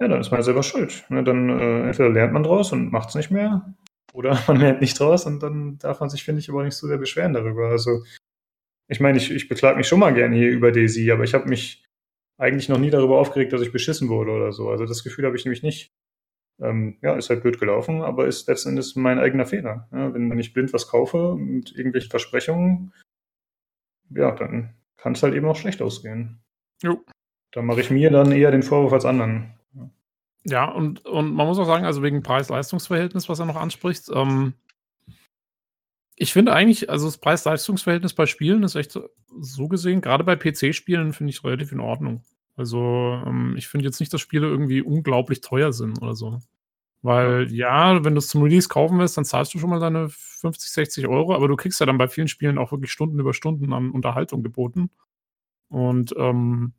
ja, 0.00 0.06
dann 0.06 0.20
ist 0.20 0.30
man 0.30 0.42
selber 0.42 0.62
schuld. 0.62 1.04
Ne, 1.08 1.24
dann 1.24 1.48
äh, 1.48 1.86
entweder 1.86 2.10
lernt 2.10 2.32
man 2.32 2.42
draus 2.42 2.72
und 2.72 2.92
macht 2.92 3.08
es 3.08 3.14
nicht 3.14 3.30
mehr, 3.30 3.74
oder 4.12 4.38
man 4.46 4.58
lernt 4.58 4.80
nicht 4.80 4.98
draus 5.00 5.26
und 5.26 5.42
dann 5.42 5.78
darf 5.78 6.00
man 6.00 6.10
sich, 6.10 6.24
finde 6.24 6.40
ich, 6.40 6.50
aber 6.50 6.64
nicht 6.64 6.76
so 6.76 6.86
sehr 6.86 6.98
beschweren 6.98 7.32
darüber. 7.32 7.68
Also, 7.68 8.04
ich 8.88 9.00
meine, 9.00 9.18
ich, 9.18 9.30
ich 9.30 9.48
beklage 9.48 9.76
mich 9.76 9.88
schon 9.88 10.00
mal 10.00 10.14
gerne 10.14 10.36
hier 10.36 10.50
über 10.50 10.72
Daisy, 10.72 11.10
aber 11.10 11.24
ich 11.24 11.34
habe 11.34 11.48
mich 11.48 11.84
eigentlich 12.38 12.68
noch 12.68 12.78
nie 12.78 12.90
darüber 12.90 13.18
aufgeregt, 13.18 13.52
dass 13.52 13.62
ich 13.62 13.72
beschissen 13.72 14.08
wurde 14.08 14.30
oder 14.30 14.52
so. 14.52 14.70
Also 14.70 14.86
das 14.86 15.02
Gefühl 15.02 15.26
habe 15.26 15.36
ich 15.36 15.44
nämlich 15.44 15.62
nicht 15.62 15.92
ähm, 16.60 16.98
ja, 17.02 17.14
ist 17.14 17.30
halt 17.30 17.42
blöd 17.42 17.58
gelaufen, 17.60 18.02
aber 18.02 18.26
ist 18.26 18.48
letzten 18.48 18.70
Endes 18.70 18.96
mein 18.96 19.18
eigener 19.18 19.46
Fehler. 19.46 19.88
Ja, 19.92 20.12
wenn, 20.12 20.30
wenn 20.30 20.38
ich 20.38 20.52
blind 20.52 20.72
was 20.72 20.88
kaufe 20.88 21.36
mit 21.36 21.72
irgendwelchen 21.72 22.10
Versprechungen, 22.10 22.92
ja, 24.10 24.32
dann 24.32 24.74
kann 24.96 25.12
es 25.12 25.22
halt 25.22 25.34
eben 25.34 25.46
auch 25.46 25.56
schlecht 25.56 25.82
ausgehen. 25.82 26.40
Jo. 26.82 27.04
Da 27.52 27.62
mache 27.62 27.80
ich 27.80 27.90
mir 27.90 28.10
dann 28.10 28.32
eher 28.32 28.50
den 28.50 28.62
Vorwurf 28.62 28.92
als 28.92 29.04
anderen. 29.04 29.54
Ja, 29.74 29.90
ja 30.44 30.64
und, 30.70 31.04
und 31.06 31.32
man 31.32 31.46
muss 31.46 31.58
auch 31.58 31.64
sagen, 31.64 31.84
also 31.84 32.02
wegen 32.02 32.22
Preis-Leistungs-Verhältnis, 32.22 33.28
was 33.28 33.38
er 33.38 33.46
noch 33.46 33.56
anspricht, 33.56 34.08
ähm, 34.12 34.54
ich 36.20 36.32
finde 36.32 36.52
eigentlich, 36.52 36.90
also 36.90 37.06
das 37.06 37.18
Preis-Leistungs-Verhältnis 37.18 38.12
bei 38.12 38.26
Spielen 38.26 38.64
ist 38.64 38.74
echt 38.74 38.98
so 39.40 39.68
gesehen, 39.68 40.00
gerade 40.00 40.24
bei 40.24 40.34
PC-Spielen 40.34 41.12
finde 41.12 41.30
ich 41.30 41.44
relativ 41.44 41.70
in 41.70 41.80
Ordnung. 41.80 42.24
Also 42.58 43.22
ähm, 43.24 43.54
ich 43.56 43.68
finde 43.68 43.86
jetzt 43.86 44.00
nicht, 44.00 44.12
dass 44.12 44.20
Spiele 44.20 44.48
irgendwie 44.48 44.82
unglaublich 44.82 45.40
teuer 45.40 45.72
sind 45.72 46.02
oder 46.02 46.14
so. 46.14 46.40
Weil 47.02 47.52
ja, 47.52 48.04
wenn 48.04 48.14
du 48.14 48.18
es 48.18 48.28
zum 48.28 48.42
Release 48.42 48.68
kaufen 48.68 48.98
willst, 48.98 49.16
dann 49.16 49.24
zahlst 49.24 49.54
du 49.54 49.58
schon 49.60 49.70
mal 49.70 49.78
deine 49.78 50.08
50, 50.08 50.70
60 50.70 51.06
Euro, 51.06 51.34
aber 51.34 51.46
du 51.46 51.54
kriegst 51.54 51.78
ja 51.78 51.86
dann 51.86 51.98
bei 51.98 52.08
vielen 52.08 52.26
Spielen 52.26 52.58
auch 52.58 52.72
wirklich 52.72 52.90
Stunden 52.90 53.20
über 53.20 53.32
Stunden 53.32 53.72
an 53.72 53.92
Unterhaltung 53.92 54.42
geboten. 54.42 54.90
Und 55.68 56.12
ähm, 56.18 56.72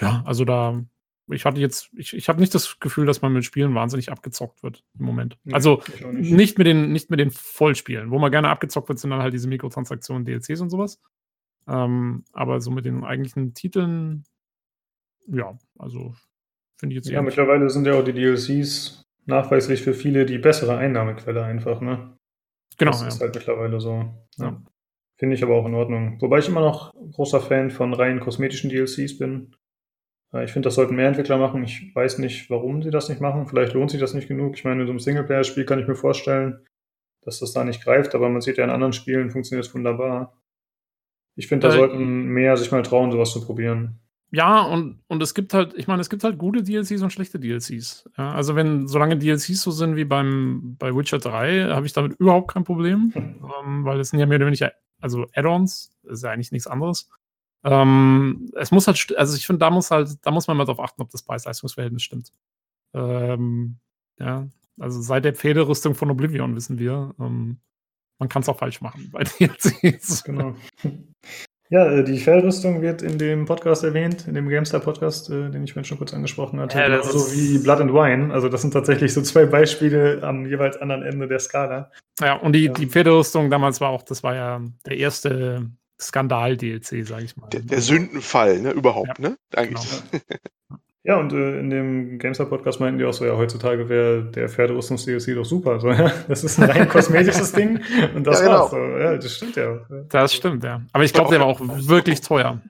ja, 0.00 0.24
also 0.26 0.44
da, 0.44 0.82
ich 1.28 1.44
hatte 1.44 1.60
jetzt, 1.60 1.90
ich, 1.96 2.14
ich 2.14 2.28
habe 2.28 2.40
nicht 2.40 2.54
das 2.54 2.80
Gefühl, 2.80 3.06
dass 3.06 3.22
man 3.22 3.32
mit 3.32 3.44
Spielen 3.44 3.74
wahnsinnig 3.76 4.10
abgezockt 4.10 4.64
wird 4.64 4.82
im 4.98 5.04
Moment. 5.04 5.38
Nee, 5.44 5.54
also 5.54 5.82
nicht. 6.10 6.32
nicht 6.32 6.58
mit 6.58 6.66
den, 6.66 6.90
nicht 6.90 7.10
mit 7.10 7.20
den 7.20 7.30
Vollspielen. 7.30 8.10
Wo 8.10 8.18
man 8.18 8.32
gerne 8.32 8.48
abgezockt 8.48 8.88
wird, 8.88 8.98
sind 8.98 9.10
dann 9.10 9.22
halt 9.22 9.34
diese 9.34 9.48
Mikrotransaktionen, 9.48 10.24
DLCs 10.24 10.60
und 10.60 10.70
sowas. 10.70 11.00
Ähm, 11.68 12.24
aber 12.32 12.60
so 12.60 12.72
mit 12.72 12.84
den 12.84 13.04
eigentlichen 13.04 13.54
Titeln, 13.54 14.24
ja, 15.26 15.56
also 15.78 16.14
finde 16.78 16.94
ich 16.94 16.96
jetzt 17.04 17.10
Ja, 17.10 17.22
mittlerweile 17.22 17.68
sind 17.70 17.86
ja 17.86 17.94
auch 17.94 18.04
die 18.04 18.12
DLCs 18.12 19.02
nachweislich 19.26 19.82
für 19.82 19.94
viele 19.94 20.26
die 20.26 20.38
bessere 20.38 20.76
Einnahmequelle 20.76 21.42
einfach, 21.44 21.80
ne? 21.80 22.16
Genau, 22.78 22.92
das 22.92 23.02
ja. 23.02 23.08
ist 23.08 23.20
halt 23.20 23.34
mittlerweile 23.34 23.80
so. 23.80 23.92
Ja. 24.38 24.46
Ja. 24.46 24.62
Finde 25.18 25.34
ich 25.34 25.42
aber 25.42 25.54
auch 25.54 25.66
in 25.66 25.74
Ordnung. 25.74 26.20
Wobei 26.22 26.38
ich 26.38 26.48
immer 26.48 26.62
noch 26.62 26.94
großer 27.12 27.40
Fan 27.40 27.70
von 27.70 27.92
rein 27.92 28.20
kosmetischen 28.20 28.70
DLCs 28.70 29.18
bin. 29.18 29.54
Äh, 30.32 30.44
Ich 30.44 30.52
finde, 30.52 30.68
das 30.68 30.76
sollten 30.76 30.94
mehr 30.96 31.08
Entwickler 31.08 31.36
machen. 31.36 31.62
Ich 31.62 31.94
weiß 31.94 32.18
nicht, 32.18 32.48
warum 32.48 32.82
sie 32.82 32.90
das 32.90 33.10
nicht 33.10 33.20
machen. 33.20 33.46
Vielleicht 33.46 33.74
lohnt 33.74 33.90
sich 33.90 34.00
das 34.00 34.14
nicht 34.14 34.28
genug. 34.28 34.56
Ich 34.56 34.64
meine, 34.64 34.80
in 34.80 34.86
so 34.86 34.92
einem 34.92 34.98
Singleplayer-Spiel 35.00 35.66
kann 35.66 35.78
ich 35.78 35.86
mir 35.86 35.94
vorstellen, 35.94 36.64
dass 37.22 37.38
das 37.40 37.52
da 37.52 37.64
nicht 37.64 37.84
greift, 37.84 38.14
aber 38.14 38.30
man 38.30 38.40
sieht 38.40 38.56
ja 38.56 38.64
in 38.64 38.70
anderen 38.70 38.94
Spielen 38.94 39.30
funktioniert 39.30 39.66
es 39.66 39.74
wunderbar. 39.74 40.40
Ich 41.36 41.48
finde, 41.48 41.68
da 41.68 41.74
Äh, 41.74 41.76
sollten 41.76 42.24
mehr 42.28 42.56
sich 42.56 42.72
mal 42.72 42.80
trauen, 42.82 43.12
sowas 43.12 43.30
zu 43.32 43.44
probieren. 43.44 44.00
Ja, 44.32 44.62
und, 44.62 45.02
und 45.08 45.22
es 45.22 45.34
gibt 45.34 45.54
halt, 45.54 45.74
ich 45.74 45.88
meine, 45.88 46.00
es 46.00 46.08
gibt 46.08 46.22
halt 46.22 46.38
gute 46.38 46.62
DLCs 46.62 47.02
und 47.02 47.12
schlechte 47.12 47.40
DLCs. 47.40 48.08
Ja, 48.16 48.32
also 48.32 48.54
wenn, 48.54 48.86
solange 48.86 49.18
DLCs 49.18 49.62
so 49.62 49.72
sind 49.72 49.96
wie 49.96 50.04
beim, 50.04 50.76
bei 50.78 50.94
Witcher 50.94 51.18
3, 51.18 51.70
habe 51.70 51.86
ich 51.86 51.92
damit 51.92 52.18
überhaupt 52.20 52.52
kein 52.52 52.64
Problem. 52.64 53.12
ähm, 53.16 53.84
weil 53.84 53.98
es 53.98 54.10
sind 54.10 54.20
ja 54.20 54.26
mehr 54.26 54.36
oder 54.36 54.46
weniger, 54.46 54.72
also 55.00 55.26
Add-ons, 55.34 55.96
ist 56.04 56.22
ja 56.22 56.30
eigentlich 56.30 56.52
nichts 56.52 56.68
anderes. 56.68 57.08
Ähm, 57.64 58.50
es 58.54 58.70
muss 58.70 58.86
halt, 58.86 59.16
also 59.18 59.36
ich 59.36 59.46
finde, 59.46 59.58
da 59.58 59.70
muss 59.70 59.90
halt, 59.90 60.16
da 60.22 60.30
muss 60.30 60.46
man 60.46 60.56
mal 60.56 60.64
drauf 60.64 60.80
achten, 60.80 61.02
ob 61.02 61.10
das 61.10 61.22
Preis-Leistungs-Verhältnis 61.22 62.02
stimmt. 62.02 62.32
Ähm, 62.94 63.78
ja, 64.18 64.48
also 64.78 65.02
seit 65.02 65.24
der 65.24 65.34
Pferderüstung 65.34 65.94
von 65.94 66.10
Oblivion 66.10 66.54
wissen 66.54 66.78
wir, 66.78 67.14
ähm, 67.18 67.58
man 68.18 68.28
kann 68.28 68.42
es 68.42 68.48
auch 68.48 68.58
falsch 68.58 68.80
machen 68.80 69.10
bei 69.10 69.24
DLCs. 69.40 70.24
Genau. 70.24 70.54
Ja, 71.70 71.88
äh, 71.88 72.02
die 72.04 72.18
Fellrüstung 72.18 72.82
wird 72.82 73.00
in 73.00 73.16
dem 73.16 73.44
Podcast 73.46 73.84
erwähnt, 73.84 74.26
in 74.26 74.34
dem 74.34 74.48
GameStar-Podcast, 74.48 75.30
äh, 75.30 75.50
den 75.50 75.62
ich 75.64 75.72
vorhin 75.72 75.84
schon 75.84 75.98
kurz 75.98 76.12
angesprochen 76.12 76.58
hatte. 76.60 76.76
Ja, 76.78 76.88
das 76.88 77.08
Genauso 77.08 77.26
ist- 77.26 77.36
wie 77.36 77.58
Blood 77.62 77.80
and 77.80 77.92
Wine. 77.92 78.34
Also 78.34 78.48
das 78.48 78.62
sind 78.62 78.72
tatsächlich 78.72 79.14
so 79.14 79.22
zwei 79.22 79.46
Beispiele 79.46 80.20
am 80.22 80.46
jeweils 80.46 80.76
anderen 80.78 81.02
Ende 81.04 81.28
der 81.28 81.38
Skala. 81.38 81.90
Ja, 82.20 82.34
und 82.34 82.54
die, 82.54 82.64
Ja. 82.66 82.72
die 82.72 82.86
Pferderüstung 82.86 83.50
damals 83.50 83.80
war 83.80 83.90
auch, 83.90 84.02
das 84.02 84.22
war 84.24 84.34
ja 84.34 84.60
der 84.84 84.96
erste 84.98 85.70
Skandal-DLC, 86.00 87.04
sage 87.06 87.24
ich 87.24 87.36
mal. 87.36 87.48
Der, 87.50 87.60
der 87.60 87.80
Sündenfall, 87.80 88.58
ne, 88.60 88.72
überhaupt, 88.72 89.18
ne? 89.20 89.36
Eigentlich. 89.54 90.02
Genau. 90.10 90.22
Ja, 91.02 91.18
und 91.18 91.32
äh, 91.32 91.58
in 91.58 91.70
dem 91.70 92.18
GameStar-Podcast 92.18 92.78
meinten 92.78 92.98
die 92.98 93.06
auch 93.06 93.12
so, 93.14 93.24
ja, 93.24 93.34
heutzutage 93.34 93.88
wäre 93.88 94.30
der 94.30 94.50
Pferderüstungs-DLC 94.50 95.34
doch 95.34 95.46
super. 95.46 95.80
So, 95.80 95.88
ja, 95.90 96.12
das 96.28 96.44
ist 96.44 96.58
ein 96.58 96.70
rein 96.70 96.88
kosmetisches 96.88 97.52
Ding 97.52 97.80
und 98.14 98.26
das 98.26 98.40
Ja, 98.40 98.46
genau. 98.46 98.58
war's. 98.60 98.70
So, 98.70 98.76
ja, 98.76 99.16
das 99.16 99.36
stimmt 99.36 99.56
ja. 99.56 99.80
Das 100.10 100.34
stimmt, 100.34 100.62
ja. 100.64 100.82
Aber 100.92 101.04
ich 101.04 101.12
glaube, 101.14 101.30
der 101.30 101.40
war 101.40 101.46
auch 101.46 101.60
wirklich 101.60 102.20
teuer. 102.20 102.60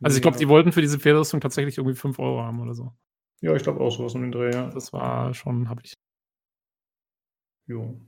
Also 0.00 0.16
ich 0.16 0.22
glaube, 0.22 0.36
die 0.38 0.48
wollten 0.48 0.72
für 0.72 0.80
diese 0.80 0.98
Pferderüstung 0.98 1.40
tatsächlich 1.40 1.78
irgendwie 1.78 1.96
5 1.96 2.18
Euro 2.18 2.42
haben 2.42 2.60
oder 2.60 2.74
so. 2.74 2.92
Ja, 3.40 3.54
ich 3.54 3.62
glaube 3.64 3.80
auch 3.80 3.90
sowas 3.90 4.14
um 4.14 4.22
den 4.22 4.32
Dreh, 4.32 4.52
ja. 4.52 4.70
Das 4.70 4.92
war 4.92 5.34
schon, 5.34 5.68
habe 5.68 5.82
ich. 5.84 5.94
Jo. 7.66 8.00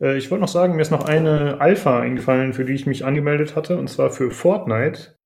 Äh, 0.00 0.16
ich 0.18 0.30
wollte 0.30 0.42
noch 0.42 0.48
sagen, 0.48 0.74
mir 0.74 0.82
ist 0.82 0.90
noch 0.90 1.04
eine 1.04 1.60
Alpha 1.60 2.00
eingefallen, 2.00 2.52
für 2.52 2.64
die 2.64 2.74
ich 2.74 2.86
mich 2.86 3.04
angemeldet 3.04 3.54
hatte, 3.54 3.78
und 3.78 3.88
zwar 3.88 4.10
für 4.10 4.30
Fortnite. 4.32 5.16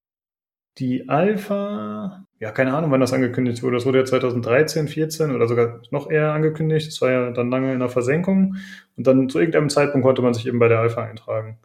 Die 0.78 1.08
Alpha, 1.08 2.26
ja, 2.40 2.50
keine 2.52 2.74
Ahnung, 2.74 2.90
wann 2.90 3.00
das 3.00 3.12
angekündigt 3.12 3.62
wurde. 3.62 3.76
Das 3.76 3.84
wurde 3.84 3.98
ja 3.98 4.04
2013, 4.06 4.88
14 4.88 5.34
oder 5.34 5.46
sogar 5.46 5.82
noch 5.90 6.10
eher 6.10 6.32
angekündigt. 6.32 6.88
Das 6.88 7.00
war 7.02 7.10
ja 7.10 7.30
dann 7.32 7.50
lange 7.50 7.72
in 7.74 7.80
der 7.80 7.90
Versenkung. 7.90 8.56
Und 8.96 9.06
dann 9.06 9.28
zu 9.28 9.38
irgendeinem 9.38 9.68
Zeitpunkt 9.68 10.06
konnte 10.06 10.22
man 10.22 10.32
sich 10.32 10.46
eben 10.46 10.58
bei 10.58 10.68
der 10.68 10.80
Alpha 10.80 11.02
eintragen. 11.02 11.58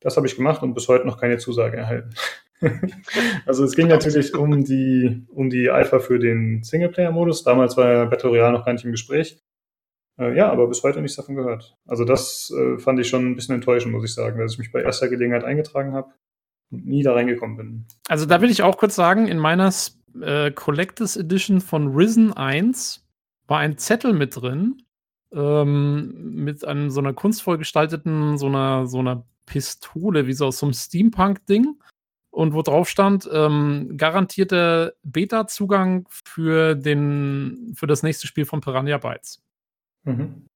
Das 0.00 0.18
habe 0.18 0.26
ich 0.26 0.36
gemacht 0.36 0.62
und 0.62 0.74
bis 0.74 0.88
heute 0.88 1.06
noch 1.06 1.18
keine 1.18 1.38
Zusage 1.38 1.78
erhalten. 1.78 2.10
also 3.46 3.64
es 3.64 3.74
ging 3.74 3.88
natürlich 3.88 4.34
um 4.34 4.62
die, 4.62 5.26
um 5.30 5.48
die 5.48 5.70
Alpha 5.70 6.00
für 6.00 6.18
den 6.18 6.62
Singleplayer-Modus. 6.62 7.42
Damals 7.42 7.78
war 7.78 7.90
ja 7.90 8.04
Battle 8.04 8.28
Royale 8.28 8.52
noch 8.52 8.66
gar 8.66 8.74
nicht 8.74 8.84
im 8.84 8.90
Gespräch. 8.90 9.40
Äh, 10.18 10.36
ja, 10.36 10.50
aber 10.52 10.68
bis 10.68 10.82
heute 10.82 11.00
nichts 11.00 11.16
davon 11.16 11.36
gehört. 11.36 11.78
Also 11.86 12.04
das 12.04 12.52
äh, 12.54 12.78
fand 12.78 13.00
ich 13.00 13.08
schon 13.08 13.26
ein 13.26 13.36
bisschen 13.36 13.54
enttäuschend, 13.54 13.94
muss 13.94 14.04
ich 14.04 14.12
sagen, 14.12 14.38
dass 14.38 14.52
ich 14.52 14.58
mich 14.58 14.70
bei 14.70 14.82
erster 14.82 15.08
Gelegenheit 15.08 15.44
eingetragen 15.44 15.94
habe 15.94 16.12
und 16.70 16.86
nie 16.86 17.02
da 17.02 17.14
reingekommen 17.14 17.56
bin. 17.56 17.86
Also 18.08 18.26
da 18.26 18.42
will 18.42 18.50
ich 18.50 18.62
auch 18.62 18.76
kurz 18.76 18.94
sagen, 18.94 19.26
in 19.26 19.38
meiner 19.38 19.72
äh, 20.20 20.50
Collectors 20.50 21.16
Edition 21.16 21.60
von 21.60 21.88
Risen 21.94 22.32
1 22.32 23.06
war 23.46 23.58
ein 23.58 23.78
Zettel 23.78 24.12
mit 24.12 24.40
drin, 24.40 24.82
ähm, 25.32 26.34
mit 26.34 26.64
einem 26.64 26.90
so 26.90 27.00
einer 27.00 27.12
kunstvoll 27.12 27.58
gestalteten, 27.58 28.38
so 28.38 28.46
einer, 28.46 28.86
so 28.86 28.98
einer 28.98 29.24
Pistole, 29.46 30.26
wie 30.26 30.32
so 30.32 30.46
aus 30.46 30.58
so 30.58 30.66
einem 30.66 30.74
Steampunk-Ding. 30.74 31.76
Und 32.32 32.54
wo 32.54 32.62
drauf 32.62 32.88
stand, 32.88 33.28
ähm, 33.32 33.96
garantierter 33.96 34.92
Beta-Zugang 35.02 36.06
für, 36.08 36.76
den, 36.76 37.72
für 37.74 37.88
das 37.88 38.04
nächste 38.04 38.28
Spiel 38.28 38.44
von 38.44 38.60
Piranha 38.60 38.98
Bytes. 38.98 39.42
Mhm. 40.04 40.46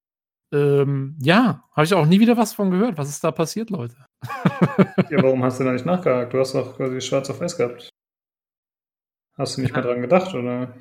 Ähm, 0.53 1.17
ja, 1.21 1.65
habe 1.73 1.85
ich 1.85 1.95
auch 1.95 2.07
nie 2.07 2.21
wieder 2.21 2.37
was 2.37 2.53
von 2.53 2.71
gehört. 2.71 2.97
Was 2.97 3.09
ist 3.09 3.25
da 3.25 3.33
passiert, 3.33 3.71
Leute? 3.71 3.97
Ja, 5.11 5.23
warum 5.23 5.43
hast 5.43 5.61
du 5.61 5.65
da 5.65 5.73
nicht 5.73 5.85
nachgehakt? 5.85 6.33
Du 6.33 6.39
hast 6.39 6.55
doch 6.55 6.77
quasi 6.77 7.01
schwarz 7.01 7.29
auf 7.29 7.41
weiß 7.41 7.57
gehabt. 7.57 7.91
Hast 9.37 9.57
du 9.57 9.63
nicht 9.63 9.73
mehr 9.75 9.83
dran 9.83 10.01
gedacht, 10.01 10.35
oder? 10.35 10.75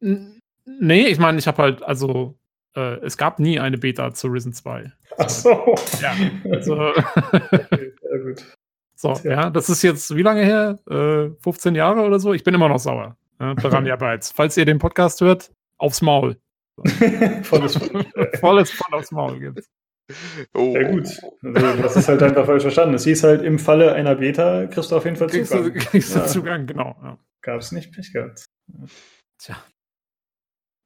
Nee, 0.00 1.06
ich 1.06 1.18
meine, 1.18 1.38
ich 1.38 1.46
habe 1.46 1.62
halt, 1.62 1.82
also, 1.82 2.36
äh, 2.76 2.96
es 3.04 3.16
gab 3.16 3.38
nie 3.38 3.58
eine 3.60 3.78
Beta 3.78 4.12
zu 4.14 4.28
Risen 4.28 4.52
2. 4.52 4.90
Ach 5.18 5.28
so. 5.28 5.74
Ja, 6.00 6.14
also, 6.50 6.74
Okay, 6.76 7.92
sehr 8.00 8.18
gut. 8.20 8.56
so, 8.94 9.12
Tja. 9.14 9.30
ja, 9.32 9.50
das 9.50 9.68
ist 9.68 9.82
jetzt 9.82 10.14
wie 10.16 10.22
lange 10.22 10.42
her? 10.44 10.78
Äh, 10.88 11.30
15 11.42 11.74
Jahre 11.74 12.00
oder 12.02 12.18
so? 12.18 12.32
Ich 12.32 12.44
bin 12.44 12.54
immer 12.54 12.68
noch 12.68 12.78
sauer. 12.78 13.16
Ja, 13.40 13.54
Piranha 13.54 13.96
Bytes. 13.96 14.30
Falls 14.32 14.56
ihr 14.56 14.64
den 14.64 14.78
Podcast 14.78 15.20
hört, 15.20 15.52
aufs 15.78 16.00
Maul. 16.02 16.36
Volles 17.42 17.78
Volles 18.40 18.70
voll 18.70 18.98
aufs 18.98 19.12
Maul 19.12 19.38
gibt's. 19.38 19.68
Oh, 20.54 20.74
Ja 20.76 20.90
gut. 20.90 21.06
Also, 21.42 21.82
das 21.82 21.96
ist 21.96 22.08
halt 22.08 22.22
einfach 22.22 22.46
falsch 22.46 22.62
verstanden. 22.62 22.94
Es 22.94 23.04
hieß 23.04 23.22
halt, 23.24 23.42
im 23.42 23.58
Falle 23.58 23.92
einer 23.92 24.14
Beta 24.14 24.66
kriegst 24.66 24.90
du 24.90 24.96
auf 24.96 25.04
jeden 25.04 25.16
Fall 25.16 25.28
Kriegst 25.28 25.52
du, 25.52 25.58
Zugang. 25.64 25.74
kriegst 25.82 26.14
du 26.14 26.18
Ja. 26.20 26.26
Zugang, 26.26 26.66
genau. 26.66 26.96
Ja. 27.02 27.18
Gab's 27.42 27.72
nicht, 27.72 27.92
Pech 27.92 28.12
gehabt. 28.12 28.44
Tja. 29.38 29.56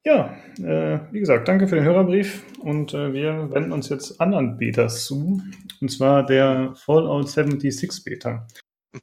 Ja, 0.05 0.37
äh, 0.59 0.99
wie 1.11 1.19
gesagt, 1.19 1.47
danke 1.47 1.67
für 1.67 1.75
den 1.75 1.83
Hörerbrief 1.83 2.43
und 2.59 2.93
äh, 2.93 3.13
wir 3.13 3.51
wenden 3.51 3.71
uns 3.73 3.89
jetzt 3.89 4.21
anderen 4.21 4.57
Betas 4.57 5.05
zu, 5.05 5.41
und 5.81 5.91
zwar 5.91 6.25
der 6.25 6.73
Fallout 6.75 7.29
76 7.29 8.03
Beta. 8.05 8.47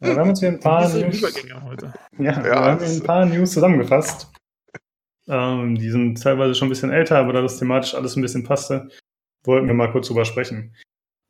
Äh, 0.00 0.08
wir 0.08 0.16
haben 0.16 0.30
uns 0.30 0.40
hier 0.40 0.48
ein 0.48 0.60
paar 0.60 0.88
News, 0.88 1.20
ja, 1.20 1.78
wir 2.16 2.24
Ja, 2.24 2.64
haben 2.64 2.84
hier 2.84 2.88
ein 2.88 3.02
paar 3.02 3.26
News 3.26 3.52
zusammengefasst. 3.52 4.32
Ähm, 5.28 5.74
die 5.74 5.90
sind 5.90 6.22
teilweise 6.22 6.54
schon 6.54 6.68
ein 6.68 6.70
bisschen 6.70 6.90
älter, 6.90 7.18
aber 7.18 7.32
da 7.34 7.42
das 7.42 7.58
thematisch 7.58 7.94
alles 7.94 8.16
ein 8.16 8.22
bisschen 8.22 8.44
passte, 8.44 8.88
wollten 9.44 9.66
wir 9.66 9.74
mal 9.74 9.92
kurz 9.92 10.08
drüber 10.08 10.24
sprechen. 10.24 10.74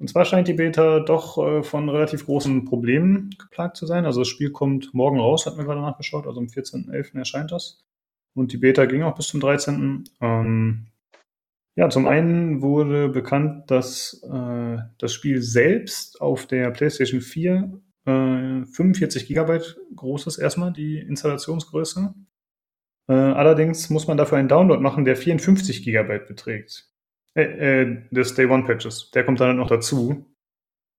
Und 0.05 0.09
zwar 0.09 0.27
scheint 0.27 0.49
die 0.49 0.53
Beta 0.53 1.01
doch 1.01 1.39
äh, 1.39 1.63
von 1.63 1.89
relativ 1.89 2.27
großen 2.27 2.67
Problemen 2.67 3.31
geplagt 3.39 3.79
zu 3.79 3.87
sein. 3.87 4.05
Also 4.05 4.21
das 4.21 4.29
Spiel 4.29 4.51
kommt 4.51 4.93
morgen 4.93 5.19
raus, 5.19 5.47
hatten 5.47 5.57
wir 5.57 5.65
gerade 5.65 5.81
nachgeschaut, 5.81 6.27
also 6.27 6.41
am 6.41 6.47
14.11. 6.47 7.17
erscheint 7.17 7.51
das. 7.53 7.83
Und 8.35 8.53
die 8.53 8.59
Beta 8.59 8.85
ging 8.85 9.03
auch 9.03 9.15
bis 9.15 9.29
zum 9.29 9.41
13. 9.41 10.05
Ähm, 10.21 10.89
ja, 11.75 11.89
zum 11.89 12.07
einen 12.07 12.61
wurde 12.61 13.09
bekannt, 13.09 13.71
dass 13.71 14.23
äh, 14.31 14.77
das 14.99 15.15
Spiel 15.15 15.41
selbst 15.41 16.21
auf 16.21 16.45
der 16.45 16.71
PlayStation 16.71 17.23
4 17.23 17.81
äh, 18.05 18.67
45 18.67 19.27
Gigabyte 19.27 19.79
groß 19.97 20.27
ist 20.27 20.37
erstmal, 20.37 20.75
die 20.75 20.99
Installationsgröße. 20.99 22.13
Äh, 23.09 23.15
allerdings 23.15 23.89
muss 23.89 24.07
man 24.07 24.19
dafür 24.19 24.37
einen 24.37 24.49
Download 24.49 24.83
machen, 24.83 25.07
der 25.07 25.17
54 25.17 25.83
Gigabyte 25.83 26.27
beträgt. 26.27 26.94
Äh, 27.37 27.43
äh, 27.83 28.03
des 28.11 28.35
Day 28.35 28.47
One 28.47 28.65
Patches. 28.65 29.11
Der 29.11 29.25
kommt 29.25 29.41
dann 29.41 29.57
noch 29.57 29.69
dazu. 29.69 30.25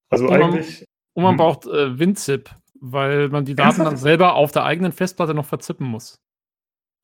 Also 0.10 0.26
Und 0.26 0.32
man- 0.32 0.42
eigentlich. 0.44 0.86
Und 1.14 1.24
man 1.24 1.32
Hm. 1.34 1.38
braucht 1.38 1.66
äh, 1.66 1.98
WinZip, 1.98 2.50
weil 2.82 3.30
man 3.30 3.46
die 3.46 3.56
Daten 3.56 3.84
dann 3.86 3.96
selber 3.98 4.36
auf 4.36 4.52
der 4.52 4.66
eigenen 4.66 4.92
Festplatte 4.92 5.34
noch 5.34 5.46
verzippen 5.46 5.88
muss. 5.88 6.16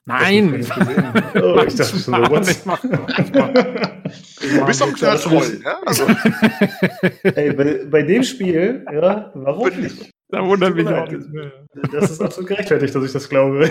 Ich 0.03 0.07
Nein! 0.07 0.51
gesehen. 0.51 0.73
Oh, 1.35 1.61
ich 1.65 1.75
dachte 1.75 1.91
schon 1.91 1.99
so, 1.99 2.11
what? 2.11 2.47
Ich 2.49 2.65
mach- 2.65 2.83
ich 2.83 3.33
mach- 3.33 3.53
Du 4.41 4.65
bist 4.65 4.81
doch 4.81 4.91
Troll, 4.93 5.59
ne? 5.59 5.87
Also, 5.87 6.05
Ey, 7.23 7.53
bei, 7.53 7.85
bei 7.85 8.01
dem 8.03 8.23
Spiel, 8.23 8.83
ja, 8.91 9.31
warum 9.35 9.69
nicht? 9.79 10.09
Da 10.29 10.45
wundert 10.45 10.75
mich 10.75 10.87
auch 10.87 11.07
nicht 11.09 11.29
mehr. 11.29 11.51
Das 11.91 12.09
ist 12.11 12.21
absolut 12.21 12.49
gerechtfertigt, 12.49 12.93
dass 12.95 13.03
ich 13.05 13.11
das 13.13 13.29
glaube. 13.29 13.69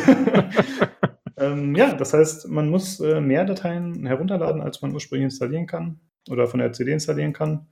Ähm, 1.41 1.74
ja, 1.74 1.95
das 1.95 2.12
heißt, 2.12 2.49
man 2.49 2.68
muss 2.68 3.01
äh, 3.01 3.20
mehr 3.20 3.45
Dateien 3.45 4.07
herunterladen, 4.07 4.61
als 4.61 4.82
man 4.82 4.93
ursprünglich 4.93 5.24
installieren 5.24 5.66
kann 5.66 6.01
oder 6.28 6.47
von 6.47 6.61
der 6.61 6.72
CD 6.72 6.93
installieren 6.93 7.32
kann. 7.32 7.66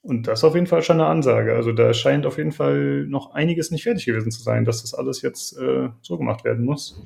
Und 0.00 0.26
das 0.26 0.40
ist 0.40 0.44
auf 0.44 0.54
jeden 0.54 0.66
Fall 0.66 0.82
schon 0.82 1.00
eine 1.00 1.08
Ansage. 1.08 1.54
Also 1.54 1.72
da 1.72 1.92
scheint 1.94 2.26
auf 2.26 2.38
jeden 2.38 2.52
Fall 2.52 3.06
noch 3.06 3.34
einiges 3.34 3.70
nicht 3.70 3.84
fertig 3.84 4.06
gewesen 4.06 4.32
zu 4.32 4.42
sein, 4.42 4.64
dass 4.64 4.80
das 4.82 4.94
alles 4.94 5.22
jetzt 5.22 5.56
äh, 5.58 5.90
so 6.00 6.18
gemacht 6.18 6.44
werden 6.44 6.64
muss. 6.64 7.00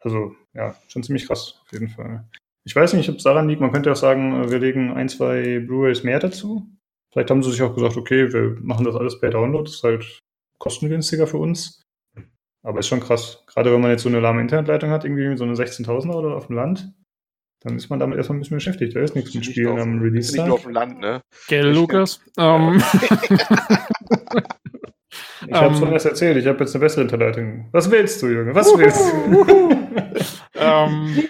Also 0.00 0.34
ja, 0.54 0.74
schon 0.88 1.02
ziemlich 1.02 1.26
krass, 1.26 1.60
auf 1.62 1.72
jeden 1.72 1.88
Fall. 1.88 2.24
Ich 2.64 2.74
weiß 2.74 2.94
nicht, 2.94 3.08
ob 3.08 3.16
es 3.16 3.22
daran 3.22 3.48
liegt, 3.48 3.60
man 3.60 3.72
könnte 3.72 3.92
auch 3.92 3.96
sagen, 3.96 4.42
äh, 4.42 4.50
wir 4.50 4.58
legen 4.58 4.92
ein, 4.92 5.08
zwei 5.08 5.60
Blu-rays 5.60 6.02
mehr 6.02 6.18
dazu. 6.18 6.66
Vielleicht 7.12 7.30
haben 7.30 7.42
sie 7.42 7.52
sich 7.52 7.62
auch 7.62 7.74
gesagt, 7.74 7.96
okay, 7.96 8.32
wir 8.32 8.56
machen 8.60 8.84
das 8.84 8.96
alles 8.96 9.20
per 9.20 9.30
Download, 9.30 9.64
das 9.64 9.76
ist 9.76 9.84
halt 9.84 10.20
kostengünstiger 10.58 11.26
für 11.26 11.38
uns. 11.38 11.85
Aber 12.66 12.80
ist 12.80 12.88
schon 12.88 13.00
krass. 13.00 13.44
Gerade 13.46 13.72
wenn 13.72 13.80
man 13.80 13.90
jetzt 13.92 14.02
so 14.02 14.08
eine 14.08 14.18
lahme 14.20 14.40
Internetleitung 14.40 14.90
hat, 14.90 15.04
irgendwie 15.04 15.36
so 15.36 15.44
eine 15.44 15.54
16.000er 15.54 16.14
oder 16.14 16.36
auf 16.36 16.48
dem 16.48 16.56
Land, 16.56 16.92
dann 17.60 17.76
ist 17.76 17.88
man 17.90 18.00
damit 18.00 18.18
erstmal 18.18 18.36
ein 18.36 18.40
bisschen 18.40 18.56
beschäftigt. 18.56 18.96
Da 18.96 19.00
ist 19.00 19.14
nichts 19.14 19.34
mit 19.34 19.44
Spielen 19.44 19.78
am 19.78 20.00
Release. 20.00 20.32
Nicht 20.32 20.44
nur 20.46 20.54
auf 20.54 20.62
dem 20.62 20.72
Land, 20.72 20.98
ne? 20.98 21.20
Gell, 21.48 21.72
Lukas? 21.72 22.20
Ähm, 22.38 22.82
Ich 25.48 25.52
habe 25.54 25.74
schon 25.74 25.88
Ähm. 25.88 25.94
was 25.94 26.04
erzählt, 26.04 26.36
ich 26.36 26.46
habe 26.46 26.58
jetzt 26.60 26.74
eine 26.74 26.80
bessere 26.84 27.02
Internetleitung. 27.02 27.68
Was 27.72 27.90
willst 27.90 28.20
du, 28.22 28.26
Junge? 28.28 28.54
Was 28.54 28.66
willst 28.76 29.00
du? 29.00 29.70
ähm, 30.54 31.24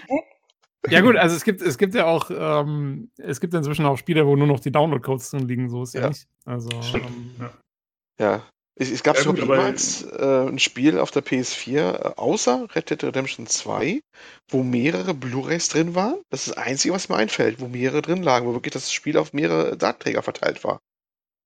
ja 0.89 1.01
gut, 1.01 1.15
also 1.17 1.35
es 1.35 1.43
gibt, 1.43 1.61
es 1.61 1.77
gibt 1.77 1.93
ja 1.93 2.05
auch, 2.05 2.29
ähm, 2.31 3.11
es 3.17 3.39
gibt 3.39 3.53
inzwischen 3.53 3.85
auch 3.85 3.97
Spiele, 3.97 4.25
wo 4.25 4.35
nur 4.35 4.47
noch 4.47 4.59
die 4.59 4.71
Download-Codes 4.71 5.31
drin 5.31 5.47
liegen, 5.47 5.69
so 5.69 5.83
ist 5.83 5.93
ja, 5.93 6.01
Ja. 6.01 6.07
nicht. 6.09 6.27
Also, 6.45 6.69
ähm, 6.95 7.31
ja. 7.39 7.51
Ja. 8.19 8.43
Es, 8.79 8.91
es 8.91 9.01
gab 9.03 9.15
Ja, 9.17 9.27
aber- 9.29 9.39
jemals 9.39 10.03
äh, 10.03 10.47
ein 10.47 10.59
Spiel 10.59 10.99
auf 10.99 11.09
der 11.11 11.21
PS4, 11.23 11.79
äh, 11.93 12.13
außer 12.15 12.67
Red 12.75 12.89
Dead 12.91 13.03
Redemption 13.03 13.47
2, 13.47 14.01
wo 14.49 14.63
mehrere 14.63 15.13
Blu-rays 15.13 15.69
drin 15.69 15.95
waren. 15.95 16.21
Das 16.29 16.47
ist 16.47 16.55
das 16.55 16.63
Einzige, 16.63 16.93
was 16.93 17.09
mir 17.09 17.15
einfällt, 17.15 17.59
wo 17.59 17.67
mehrere 17.67 18.01
drin 18.03 18.21
lagen, 18.21 18.45
wo 18.45 18.53
wirklich 18.53 18.73
das 18.73 18.91
Spiel 18.93 19.17
auf 19.17 19.33
mehrere 19.33 19.77
Datenträger 19.77 20.21
verteilt 20.21 20.63
war. 20.63 20.81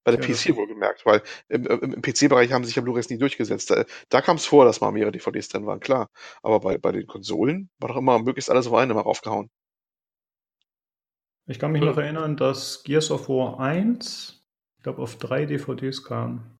Bei 0.04 0.12
der 0.12 0.20
Ja, 0.20 0.26
PS4 0.26 0.56
wohlgemerkt, 0.56 1.06
weil 1.06 1.22
im, 1.48 1.64
im, 1.66 1.94
im 1.94 2.02
PC-Bereich 2.02 2.52
haben 2.52 2.64
sich 2.64 2.74
ja 2.74 2.82
Blu-rays 2.82 3.08
nie 3.08 3.18
durchgesetzt. 3.18 3.70
Da, 3.70 3.84
da 4.10 4.20
kam 4.20 4.36
es 4.36 4.44
vor, 4.44 4.64
dass 4.64 4.80
mal 4.80 4.90
mehrere 4.92 5.12
DVDs 5.12 5.48
drin 5.48 5.64
waren, 5.64 5.80
klar. 5.80 6.08
Aber 6.42 6.60
bei, 6.60 6.76
bei 6.76 6.92
den 6.92 7.06
Konsolen 7.06 7.70
war 7.78 7.88
doch 7.88 7.96
immer 7.96 8.18
möglichst 8.18 8.50
alles 8.50 8.66
auf 8.66 8.74
eine 8.74 8.94
mal 8.94 9.00
raufgehauen. 9.02 9.48
Ich 11.46 11.58
kann 11.58 11.72
mich 11.72 11.82
noch 11.82 11.96
erinnern, 11.96 12.36
dass 12.36 12.82
Gears 12.84 13.10
of 13.10 13.28
War 13.28 13.58
1, 13.60 14.44
ich 14.78 14.82
glaube, 14.82 15.02
auf 15.02 15.16
drei 15.16 15.44
DVDs 15.46 16.04
kam. 16.04 16.58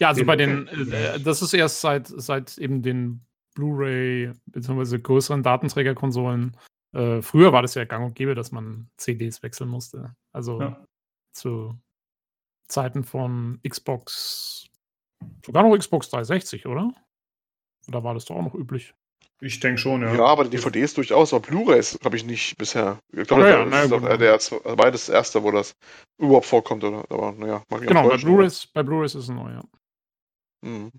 Ja, 0.00 0.08
also 0.08 0.20
Den- 0.20 0.26
bei 0.26 0.36
den, 0.36 0.66
äh, 0.68 1.20
das 1.20 1.42
ist 1.42 1.52
erst 1.54 1.80
seit, 1.80 2.08
seit 2.08 2.58
eben 2.58 2.82
den 2.82 3.24
Blu-ray 3.54 4.32
bzw. 4.46 4.98
größeren 4.98 5.42
Datenträgerkonsolen. 5.42 6.56
Äh, 6.92 7.22
früher 7.22 7.52
war 7.52 7.62
das 7.62 7.74
ja 7.74 7.84
gang 7.84 8.04
und 8.06 8.14
gäbe, 8.14 8.34
dass 8.34 8.50
man 8.52 8.88
CDs 8.96 9.42
wechseln 9.42 9.68
musste. 9.68 10.14
Also 10.32 10.60
Ja. 10.60 10.84
zu 11.32 11.78
Zeiten 12.68 13.04
von 13.04 13.60
Xbox, 13.68 14.68
sogar 15.44 15.62
noch 15.62 15.76
Xbox 15.76 16.08
360, 16.10 16.66
oder? 16.66 16.92
Oder 17.88 18.04
war 18.04 18.14
das 18.14 18.24
doch 18.26 18.36
auch 18.36 18.42
noch 18.42 18.54
üblich? 18.54 18.94
Ich 19.42 19.58
denke 19.58 19.78
schon, 19.78 20.02
Ja, 20.02 20.14
ja. 20.14 20.24
aber 20.26 20.44
die 20.44 20.50
DVDs 20.50 20.92
durchaus, 20.94 21.32
aber 21.32 21.46
Blu-rays 21.46 21.98
habe 22.04 22.14
ich 22.16 22.24
nicht 22.24 22.56
bisher. 22.58 22.98
Ich 23.12 23.26
glaube, 23.26 23.48
Ja, 23.48 23.64
das 23.64 23.72
ja, 23.72 23.82
ist 23.84 23.90
gut. 23.90 24.02
doch 24.04 24.16
der 24.18 24.28
erste, 24.32 24.64
also 24.64 24.76
beides 24.76 25.06
das 25.06 25.14
erste, 25.14 25.42
wo 25.42 25.50
das 25.50 25.72
überhaupt 26.18 26.44
vorkommt, 26.46 26.84
oder? 26.84 27.04
Aber 27.10 27.32
naja, 27.32 27.62
mag 27.70 27.80
auch 27.82 27.86
Genau, 27.86 28.08
bei 28.08 28.16
Blu-rays, 28.18 28.66
Blu-rays 28.66 29.14
ist 29.14 29.24
es 29.24 29.28
neu, 29.30 29.50
ja. 29.50 29.62
Mhm. 30.62 30.92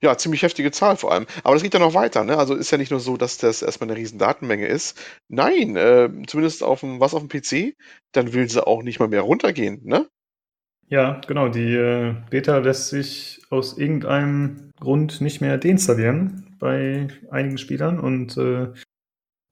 Ja, 0.00 0.16
ziemlich 0.16 0.42
heftige 0.42 0.70
Zahl 0.70 0.96
vor 0.96 1.12
allem. 1.12 1.26
Aber 1.42 1.54
das 1.54 1.62
geht 1.62 1.74
ja 1.74 1.80
noch 1.80 1.94
weiter, 1.94 2.24
ne? 2.24 2.38
Also 2.38 2.54
ist 2.54 2.70
ja 2.70 2.78
nicht 2.78 2.90
nur 2.90 3.00
so, 3.00 3.16
dass 3.16 3.38
das 3.38 3.62
erstmal 3.62 3.90
eine 3.90 3.98
riesen 3.98 4.18
Datenmenge 4.18 4.66
ist. 4.66 4.98
Nein, 5.28 5.76
äh, 5.76 6.08
zumindest 6.26 6.62
auf 6.62 6.80
dem, 6.80 7.00
was 7.00 7.14
auf 7.14 7.26
dem 7.26 7.28
PC, 7.28 7.76
dann 8.12 8.32
will 8.32 8.48
sie 8.48 8.64
auch 8.66 8.82
nicht 8.82 9.00
mal 9.00 9.08
mehr 9.08 9.22
runtergehen, 9.22 9.80
ne? 9.84 10.08
Ja, 10.88 11.20
genau. 11.26 11.48
Die 11.48 11.74
äh, 11.74 12.14
Beta 12.30 12.58
lässt 12.58 12.88
sich 12.88 13.42
aus 13.50 13.76
irgendeinem 13.76 14.70
Grund 14.78 15.20
nicht 15.20 15.40
mehr 15.40 15.58
deinstallieren 15.58 16.56
bei 16.60 17.08
einigen 17.30 17.58
Spielern. 17.58 17.98
Und 17.98 18.36
äh, 18.36 18.68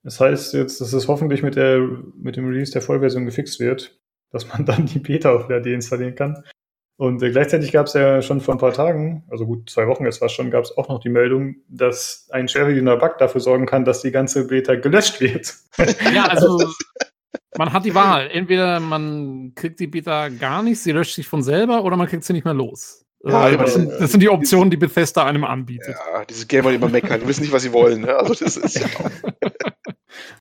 das 0.04 0.20
heißt 0.20 0.54
jetzt, 0.54 0.80
dass 0.80 0.92
es 0.92 1.08
hoffentlich 1.08 1.42
mit, 1.42 1.56
der, 1.56 1.80
mit 2.16 2.36
dem 2.36 2.46
Release 2.46 2.70
der 2.72 2.82
Vollversion 2.82 3.24
gefixt 3.24 3.58
wird, 3.58 3.98
dass 4.30 4.48
man 4.48 4.64
dann 4.66 4.86
die 4.86 5.00
Beta 5.00 5.32
auch 5.32 5.48
wieder 5.48 5.60
deinstallieren 5.60 6.14
kann. 6.14 6.44
Und 6.96 7.22
äh, 7.22 7.30
gleichzeitig 7.30 7.72
gab 7.72 7.86
es 7.86 7.94
ja 7.94 8.22
schon 8.22 8.40
vor 8.40 8.54
ein 8.54 8.58
paar 8.58 8.72
Tagen, 8.72 9.24
also 9.28 9.46
gut 9.46 9.68
zwei 9.68 9.88
Wochen 9.88 10.04
jetzt 10.04 10.20
war 10.20 10.28
schon, 10.28 10.50
gab 10.50 10.64
es 10.64 10.76
auch 10.76 10.88
noch 10.88 11.00
die 11.00 11.08
Meldung, 11.08 11.56
dass 11.68 12.28
ein 12.30 12.46
schwerwiegender 12.46 12.96
Bug 12.96 13.18
dafür 13.18 13.40
sorgen 13.40 13.66
kann, 13.66 13.84
dass 13.84 14.02
die 14.02 14.12
ganze 14.12 14.46
Beta 14.46 14.76
gelöscht 14.76 15.20
wird. 15.20 15.54
Ja, 16.14 16.26
also 16.28 16.70
man 17.56 17.72
hat 17.72 17.84
die 17.84 17.94
Wahl. 17.94 18.30
Entweder 18.30 18.78
man 18.78 19.52
kriegt 19.54 19.80
die 19.80 19.88
Beta 19.88 20.28
gar 20.28 20.62
nicht, 20.62 20.80
sie 20.80 20.92
löscht 20.92 21.14
sich 21.14 21.26
von 21.26 21.42
selber, 21.42 21.82
oder 21.82 21.96
man 21.96 22.06
kriegt 22.06 22.24
sie 22.24 22.32
nicht 22.32 22.44
mehr 22.44 22.54
los. 22.54 23.03
Ja, 23.26 23.48
Äh, 23.48 23.56
das, 23.56 23.74
sind, 23.74 23.90
äh, 23.90 23.98
das 24.00 24.10
sind 24.12 24.20
die 24.20 24.28
Optionen, 24.28 24.70
die 24.70 24.76
Bethesda 24.76 25.24
einem 25.24 25.44
anbietet. 25.44 25.94
Ja, 26.14 26.24
diese 26.24 26.46
Gamer, 26.46 26.70
die 26.70 26.76
immer 26.76 26.88
meckern, 26.88 27.20
die 27.20 27.26
wissen 27.28 27.42
nicht, 27.42 27.52
was 27.52 27.62
sie 27.62 27.72
wollen, 27.72 28.02
ne? 28.02 28.14
Also 28.16 28.34
das 28.44 28.56
ist 28.56 28.78
ja 28.78 28.86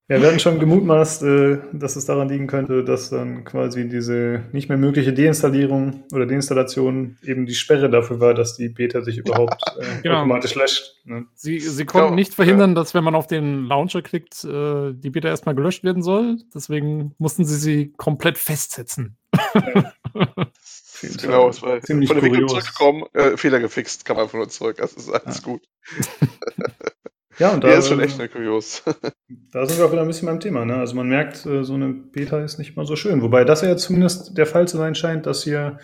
Ja, 0.10 0.22
wir 0.22 0.28
hatten 0.28 0.40
schon 0.40 0.60
gemutmaßt, 0.60 1.24
äh, 1.24 1.58
dass 1.72 1.96
es 1.96 2.06
daran 2.06 2.28
liegen 2.30 2.46
könnte, 2.46 2.84
dass 2.84 3.10
dann 3.10 3.44
quasi 3.46 3.88
diese 3.88 4.44
nicht 4.52 4.68
mehr 4.70 4.78
mögliche 4.78 5.14
Deinstallierung 5.14 6.04
oder 6.14 6.26
Deinstallation 6.28 7.18
eben 7.24 7.46
die 7.46 7.56
Sperre 7.56 7.90
dafür 7.90 8.20
war, 8.20 8.34
dass 8.34 8.56
die 8.56 8.68
Beta 8.70 9.02
sich 9.02 9.18
überhaupt 9.18 9.64
äh, 9.80 10.02
Genau. 10.04 10.18
automatisch 10.20 10.54
löscht. 10.56 10.98
Ne? 11.06 11.26
Sie, 11.34 11.60
sie 11.60 11.86
konnten 11.86 12.10
Ja, 12.10 12.16
nicht 12.16 12.36
verhindern, 12.36 12.76
dass 12.76 12.94
wenn 12.94 13.04
man 13.04 13.16
auf 13.16 13.28
den 13.28 13.64
Launcher 13.66 14.02
klickt, 14.02 14.44
äh, 14.44 14.92
die 14.94 15.10
Beta 15.10 15.30
erstmal 15.30 15.56
gelöscht 15.56 15.84
werden 15.86 16.04
soll. 16.04 16.38
Deswegen 16.54 17.16
mussten 17.18 17.46
sie 17.46 17.56
sie 17.58 17.94
komplett 17.98 18.38
festsetzen. 18.38 19.18
genau, 21.22 21.50
es 21.50 21.62
war 21.62 21.82
Ziemlich 21.82 22.10
von 22.10 22.20
der 22.20 22.30
kurios. 22.30 22.52
zurückgekommen, 22.52 23.04
äh, 23.14 23.38
Fehler 23.38 23.60
gefixt, 23.60 24.06
kam 24.06 24.18
einfach 24.20 24.34
nur 24.36 24.50
zurück, 24.50 24.78
das 24.78 24.94
ist 24.94 25.10
alles 25.10 25.38
Ja. 25.38 25.44
gut. 25.44 25.62
Ja, 27.40 27.52
und 27.52 27.64
da, 27.64 27.70
Der 27.70 27.80
ist 27.80 27.88
schon 27.88 28.00
echt 28.00 28.20
ne, 28.20 28.30
kurios. 28.30 28.84
da 29.52 29.66
sind 29.66 29.80
wir 29.80 29.86
auch 29.88 29.92
wieder 29.92 30.04
ein 30.04 30.08
bisschen 30.08 30.28
beim 30.28 30.40
Thema. 30.40 30.66
Ne? 30.66 30.76
Also 30.76 30.94
man 30.96 31.10
merkt, 31.10 31.48
äh, 31.48 31.64
so 31.64 31.74
eine 31.74 31.90
Beta 31.92 32.40
ist 32.44 32.60
nicht 32.60 32.78
mal 32.78 32.86
so 32.86 32.96
schön. 32.96 33.24
Wobei 33.24 33.44
das 33.44 33.64
ja 33.64 33.76
zumindest 33.76 34.38
der 34.38 34.46
Fall 34.46 34.68
zu 34.68 34.78
sein 34.78 34.94
scheint, 34.94 35.26
dass 35.26 35.44
hier, 35.44 35.80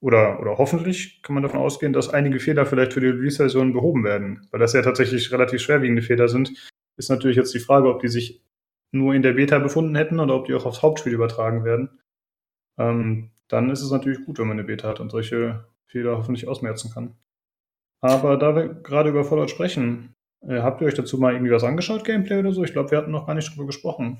oder, 0.00 0.40
oder 0.40 0.56
hoffentlich 0.56 1.20
kann 1.22 1.34
man 1.34 1.42
davon 1.42 1.60
ausgehen, 1.60 1.92
dass 1.92 2.08
einige 2.08 2.40
Fehler 2.40 2.64
vielleicht 2.64 2.94
für 2.94 3.00
die 3.02 3.08
Release-Version 3.08 3.74
behoben 3.74 4.04
werden. 4.04 4.48
Weil 4.50 4.60
das 4.60 4.72
ja 4.72 4.80
tatsächlich 4.80 5.30
relativ 5.32 5.60
schwerwiegende 5.60 6.00
Fehler 6.00 6.28
sind. 6.28 6.52
Ist 6.96 7.10
natürlich 7.10 7.36
jetzt 7.36 7.52
die 7.52 7.60
Frage, 7.60 7.90
ob 7.90 8.00
die 8.00 8.08
sich 8.08 8.42
nur 8.90 9.12
in 9.12 9.20
der 9.20 9.34
Beta 9.34 9.58
befunden 9.58 9.96
hätten 9.96 10.18
oder 10.18 10.34
ob 10.34 10.46
die 10.46 10.54
auch 10.54 10.64
aufs 10.64 10.80
Hauptspiel 10.80 11.12
übertragen 11.12 11.62
werden. 11.64 11.90
Ähm, 12.78 13.32
dann 13.48 13.70
ist 13.70 13.82
es 13.82 13.90
natürlich 13.90 14.24
gut, 14.24 14.38
wenn 14.38 14.48
man 14.48 14.58
eine 14.58 14.66
Beta 14.66 14.88
hat 14.88 15.00
und 15.00 15.10
solche 15.10 15.68
Fehler 15.86 16.16
hoffentlich 16.18 16.48
ausmerzen 16.48 16.90
kann. 16.92 17.16
Aber 18.02 18.36
da 18.36 18.54
wir 18.54 18.68
gerade 18.74 19.10
über 19.10 19.24
Fallout 19.24 19.50
sprechen, 19.50 20.14
äh, 20.42 20.60
habt 20.60 20.80
ihr 20.80 20.86
euch 20.86 20.94
dazu 20.94 21.18
mal 21.18 21.32
irgendwie 21.32 21.52
was 21.52 21.64
angeschaut, 21.64 22.04
Gameplay 22.04 22.38
oder 22.38 22.52
so? 22.52 22.62
Ich 22.64 22.72
glaube, 22.72 22.90
wir 22.90 22.98
hatten 22.98 23.10
noch 23.10 23.26
gar 23.26 23.34
nicht 23.34 23.50
drüber 23.50 23.66
gesprochen. 23.66 24.18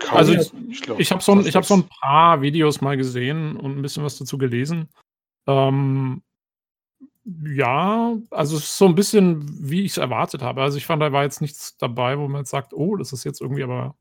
Kaum. 0.00 0.18
Also 0.18 0.32
ich, 0.34 0.52
ich 0.98 1.10
habe 1.12 1.22
so, 1.22 1.32
ein- 1.32 1.46
ich 1.46 1.54
hab 1.54 1.64
so 1.64 1.74
ein 1.74 1.88
paar 2.00 2.42
Videos 2.42 2.80
mal 2.80 2.96
gesehen 2.96 3.56
und 3.56 3.76
ein 3.78 3.82
bisschen 3.82 4.02
was 4.04 4.18
dazu 4.18 4.36
gelesen. 4.38 4.88
Ähm, 5.46 6.22
ja, 7.24 8.16
also 8.30 8.56
es 8.56 8.64
ist 8.64 8.78
so 8.78 8.86
ein 8.86 8.94
bisschen, 8.94 9.70
wie 9.70 9.82
ich 9.84 9.92
es 9.92 9.98
erwartet 9.98 10.42
habe. 10.42 10.62
Also 10.62 10.78
ich 10.78 10.86
fand, 10.86 11.00
da 11.00 11.12
war 11.12 11.22
jetzt 11.22 11.40
nichts 11.40 11.76
dabei, 11.76 12.18
wo 12.18 12.26
man 12.26 12.40
jetzt 12.40 12.50
sagt, 12.50 12.72
oh, 12.74 12.96
das 12.96 13.12
ist 13.12 13.24
jetzt 13.24 13.40
irgendwie 13.40 13.62
aber. 13.62 13.94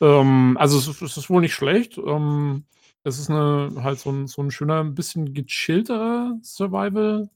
Ähm, 0.00 0.56
also 0.58 0.78
es, 0.78 0.88
ist- 0.88 1.02
es 1.02 1.16
ist 1.16 1.30
wohl 1.30 1.40
nicht 1.42 1.54
schlecht. 1.54 1.98
Ähm, 1.98 2.64
es 3.04 3.18
ist 3.18 3.30
eine, 3.30 3.82
halt 3.82 3.98
so 3.98 4.10
ein, 4.10 4.26
so 4.26 4.42
ein 4.42 4.50
schöner, 4.50 4.80
ein 4.80 4.94
bisschen 4.94 5.32
gechillterer 5.34 6.38
Survival. 6.42 7.28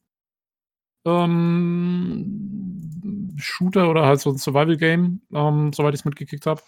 Ähm, 2.46 3.34
Shooter 3.38 3.88
oder 3.90 4.07
halt 4.07 4.20
so 4.20 4.30
ein 4.30 4.38
Survival-Game, 4.38 5.20
ähm, 5.32 5.72
soweit 5.72 5.94
ich 5.94 6.00
es 6.00 6.04
mitgekriegt 6.04 6.46
habe. 6.46 6.62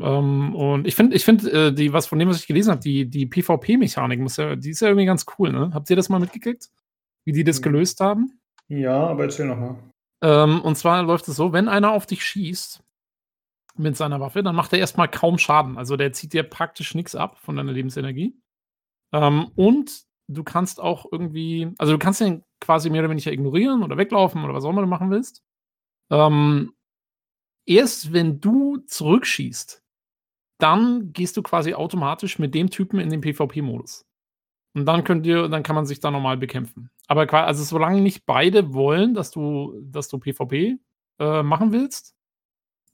Ähm, 0.00 0.54
und 0.54 0.86
ich 0.86 0.94
finde, 0.94 1.16
ich 1.16 1.24
finde, 1.24 1.50
äh, 1.68 1.72
die, 1.72 1.92
was 1.92 2.06
von 2.06 2.18
dem, 2.18 2.28
was 2.28 2.38
ich 2.40 2.46
gelesen 2.46 2.70
habe, 2.70 2.80
die, 2.80 3.06
die 3.10 3.26
PvP-Mechanik, 3.26 4.20
muss 4.20 4.36
ja, 4.36 4.56
die 4.56 4.70
ist 4.70 4.80
ja 4.80 4.88
irgendwie 4.88 5.06
ganz 5.06 5.26
cool, 5.38 5.52
ne? 5.52 5.70
Habt 5.74 5.90
ihr 5.90 5.96
das 5.96 6.08
mal 6.08 6.20
mitgekriegt? 6.20 6.70
Wie 7.24 7.32
die 7.32 7.44
das 7.44 7.58
Mhm. 7.60 7.64
gelöst 7.64 8.00
haben? 8.00 8.40
Ja, 8.68 9.06
aber 9.08 9.24
erzähl 9.24 9.46
noch 9.46 9.58
mal. 9.58 9.76
Ähm, 10.22 10.60
und 10.62 10.76
zwar 10.76 11.02
läuft 11.02 11.28
es 11.28 11.36
so, 11.36 11.52
wenn 11.52 11.68
einer 11.68 11.92
auf 11.92 12.06
dich 12.06 12.24
schießt 12.24 12.80
mit 13.78 13.96
seiner 13.96 14.20
Waffe, 14.20 14.42
dann 14.42 14.56
macht 14.56 14.72
er 14.72 14.78
erstmal 14.78 15.08
kaum 15.08 15.38
Schaden. 15.38 15.78
Also 15.78 15.96
der 15.96 16.12
zieht 16.12 16.32
dir 16.32 16.42
praktisch 16.42 16.94
nichts 16.94 17.14
ab 17.14 17.38
von 17.38 17.56
deiner 17.56 17.72
Lebensenergie. 17.72 18.34
Ähm, 19.12 19.50
und 19.56 20.02
du 20.28 20.44
kannst 20.44 20.80
auch 20.80 21.06
irgendwie, 21.10 21.72
also 21.78 21.92
du 21.92 21.98
kannst 21.98 22.20
den 22.20 22.44
quasi 22.60 22.90
mehr 22.90 23.00
oder 23.02 23.10
weniger 23.10 23.32
ignorieren 23.32 23.82
oder 23.82 23.96
weglaufen 23.96 24.44
oder 24.44 24.54
was 24.54 24.64
auch 24.64 24.70
immer 24.70 24.82
du 24.82 24.88
machen 24.88 25.10
willst. 25.10 25.42
Ähm, 26.10 26.74
erst 27.66 28.12
wenn 28.12 28.40
du 28.40 28.78
zurückschießt, 28.78 29.82
dann 30.58 31.12
gehst 31.12 31.36
du 31.36 31.42
quasi 31.42 31.74
automatisch 31.74 32.38
mit 32.38 32.54
dem 32.54 32.70
Typen 32.70 32.98
in 32.98 33.10
den 33.10 33.20
PvP-Modus. 33.20 34.04
Und 34.74 34.86
dann 34.86 35.04
könnt 35.04 35.26
ihr, 35.26 35.48
dann 35.48 35.62
kann 35.62 35.76
man 35.76 35.86
sich 35.86 36.00
da 36.00 36.10
normal 36.10 36.36
bekämpfen. 36.36 36.90
Aber 37.06 37.32
also 37.32 37.64
solange 37.64 38.00
nicht 38.00 38.26
beide 38.26 38.74
wollen, 38.74 39.14
dass 39.14 39.30
du, 39.30 39.80
dass 39.82 40.08
du 40.08 40.18
PvP 40.18 40.78
äh, 41.18 41.42
machen 41.42 41.72
willst, 41.72 42.14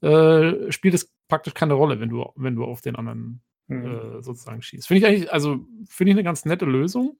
äh, 0.01 0.71
spielt 0.71 0.93
es 0.93 1.11
praktisch 1.27 1.53
keine 1.53 1.73
Rolle, 1.73 1.99
wenn 1.99 2.09
du, 2.09 2.25
wenn 2.35 2.55
du 2.55 2.63
auf 2.63 2.81
den 2.81 2.95
anderen 2.95 3.41
Hm. 3.67 3.85
äh, 3.85 4.21
sozusagen 4.21 4.61
schießt. 4.61 4.87
Finde 4.87 4.99
ich 4.99 5.07
eigentlich, 5.07 5.33
also 5.33 5.65
finde 5.89 6.11
ich 6.11 6.15
eine 6.15 6.23
ganz 6.23 6.45
nette 6.45 6.65
Lösung, 6.65 7.17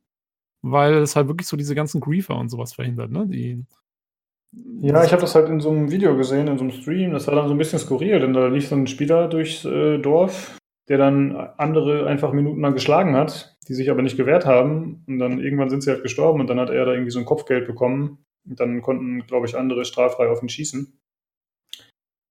weil 0.62 0.94
es 0.96 1.16
halt 1.16 1.28
wirklich 1.28 1.48
so 1.48 1.58
diese 1.58 1.74
ganzen 1.74 2.02
Griefer 2.02 2.38
und 2.38 2.50
sowas 2.50 2.74
verhindert, 2.74 3.12
ne? 3.12 3.26
Die, 3.28 3.66
Ja, 4.80 5.04
ich 5.04 5.12
habe 5.12 5.22
das 5.22 5.34
halt 5.36 5.50
in 5.50 5.60
so 5.60 5.70
einem 5.72 5.92
Video 5.92 6.16
gesehen, 6.16 6.48
in 6.48 6.58
so 6.58 6.64
einem 6.64 6.72
Stream. 6.72 7.12
Das 7.12 7.28
war 7.28 7.36
dann 7.36 7.48
so 7.48 7.54
ein 7.56 7.58
bisschen 7.58 7.80
skurril, 7.80 8.20
denn 8.20 8.34
da 8.34 8.48
lief 8.48 8.68
so 8.68 8.76
ein 8.76 8.88
Spieler 8.88 9.28
durchs 9.28 9.66
äh, 9.66 9.98
Dorf, 9.98 10.58
der 10.88 11.00
dann 11.00 11.36
andere 11.36 12.06
einfach 12.06 12.32
minutenlang 12.32 12.74
geschlagen 12.74 13.16
hat, 13.16 13.58
die 13.68 13.74
sich 13.74 13.90
aber 13.90 14.04
nicht 14.04 14.18
gewehrt 14.18 14.46
haben. 14.46 15.04
Und 15.08 15.18
dann 15.18 15.40
irgendwann 15.40 15.70
sind 15.70 15.82
sie 15.82 15.90
halt 15.90 16.04
gestorben 16.04 16.42
und 16.42 16.48
dann 16.48 16.60
hat 16.60 16.70
er 16.70 16.86
da 16.86 16.92
irgendwie 16.92 17.12
so 17.12 17.20
ein 17.20 17.26
Kopfgeld 17.26 17.66
bekommen. 17.66 18.20
Und 18.48 18.60
dann 18.60 18.84
konnten, 18.84 19.26
glaube 19.26 19.48
ich, 19.48 19.58
andere 19.58 19.84
straffrei 19.84 20.30
auf 20.30 20.44
ihn 20.44 20.50
schießen. 20.50 21.00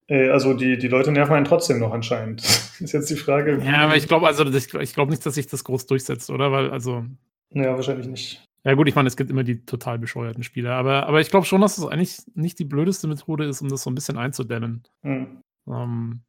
Äh, 0.09 0.29
also 0.29 0.55
die, 0.55 0.79
die 0.79 0.89
Leute 0.89 1.13
nerven 1.13 1.35
einen 1.35 1.45
trotzdem 1.45 1.79
noch 1.79 1.93
anscheinend. 1.93 2.43
Ist 2.81 2.93
jetzt 2.93 3.11
die 3.11 3.17
Frage. 3.17 3.61
Ja, 3.65 3.79
aber 3.85 3.97
ich 3.97 4.09
glaube, 4.09 4.27
also 4.27 4.45
das, 4.45 4.67
ich 4.73 4.95
glaube 4.95 5.11
nicht, 5.11 5.25
dass 5.25 5.35
sich 5.35 5.47
das 5.47 5.65
groß 5.65 5.87
durchsetzt, 5.87 6.31
oder? 6.31 6.53
Weil, 6.53 6.71
also, 6.71 7.05
Ja, 7.51 7.75
wahrscheinlich 7.75 8.07
nicht. 8.09 8.45
ja 8.65 8.75
gut, 8.75 8.89
ich 8.89 8.95
meine, 8.95 9.09
es 9.09 9.17
gibt 9.17 9.31
immer 9.31 9.45
die 9.45 9.65
total 9.65 9.99
bescheuerten 9.99 10.43
Spieler, 10.43 10.73
aber, 10.75 11.07
aber 11.07 11.21
ich 11.21 11.31
glaube 11.31 11.47
schon, 11.47 11.61
dass 11.61 11.79
es 11.79 11.87
eigentlich 11.87 12.19
nicht 12.35 12.59
die 12.59 12.65
blödeste 12.65 13.07
Methode 13.07 13.45
ist, 13.45 13.63
um 13.63 13.69
das 13.69 13.83
so 13.83 13.91
ein 13.91 13.95
bisschen 13.95 14.19
einzudämmen. 14.19 14.83
Hm. 15.03 15.41
Ähm, 15.69 16.23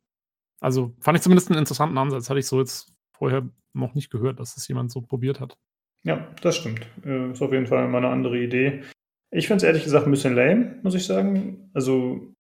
also 0.62 0.94
fand 1.00 1.18
ich 1.18 1.22
zumindest 1.24 1.50
einen 1.50 1.60
interessanten 1.60 1.98
Ansatz. 1.98 2.30
Hatte 2.30 2.40
ich 2.40 2.48
so 2.48 2.60
jetzt 2.60 2.94
vorher 3.18 3.48
noch 3.74 3.94
nicht 3.94 4.10
gehört, 4.10 4.40
dass 4.40 4.56
das 4.56 4.68
jemand 4.68 4.92
so 4.92 5.02
probiert 5.02 5.40
hat. 5.40 5.58
Ja, 6.04 6.28
das 6.42 6.56
stimmt. 6.58 6.88
Äh, 7.04 7.32
ist 7.32 7.42
auf 7.42 7.52
jeden 7.52 7.68
Fall 7.68 7.88
mal 7.88 7.98
eine 7.98 8.10
andere 8.10 8.38
Idee. 8.40 8.84
Ich 9.32 9.48
finde 9.48 9.58
es 9.58 9.64
ehrlich 9.64 9.84
gesagt 9.84 10.06
ein 10.06 10.12
bisschen 10.12 10.36
lame, 10.36 10.80
muss 10.84 10.96
ich 10.96 11.06
sagen. 11.06 11.70
Also, 11.74 12.35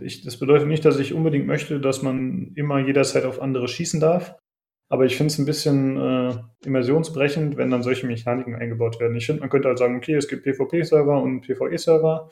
ich, 0.00 0.22
das 0.22 0.38
bedeutet 0.38 0.68
nicht, 0.68 0.84
dass 0.84 0.98
ich 0.98 1.14
unbedingt 1.14 1.46
möchte, 1.46 1.80
dass 1.80 2.02
man 2.02 2.52
immer 2.54 2.78
jederzeit 2.78 3.24
auf 3.24 3.40
andere 3.40 3.68
schießen 3.68 4.00
darf. 4.00 4.34
Aber 4.88 5.04
ich 5.04 5.16
finde 5.16 5.32
es 5.32 5.38
ein 5.38 5.46
bisschen 5.46 5.96
äh, 5.96 6.36
immersionsbrechend, 6.64 7.56
wenn 7.56 7.70
dann 7.70 7.82
solche 7.82 8.06
Mechaniken 8.06 8.54
eingebaut 8.54 9.00
werden. 9.00 9.16
Ich 9.16 9.26
finde, 9.26 9.40
man 9.40 9.50
könnte 9.50 9.68
halt 9.68 9.78
sagen, 9.78 9.96
okay, 9.96 10.14
es 10.14 10.28
gibt 10.28 10.44
PvP-Server 10.44 11.20
und 11.20 11.40
PvE-Server. 11.40 12.30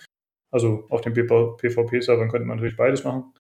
Also 0.53 0.87
auf 0.89 1.01
den 1.01 1.15
PvP-Servern 1.15 2.29
könnte 2.29 2.47
man 2.47 2.57
natürlich 2.57 2.77
beides 2.77 3.03
machen. 3.03 3.33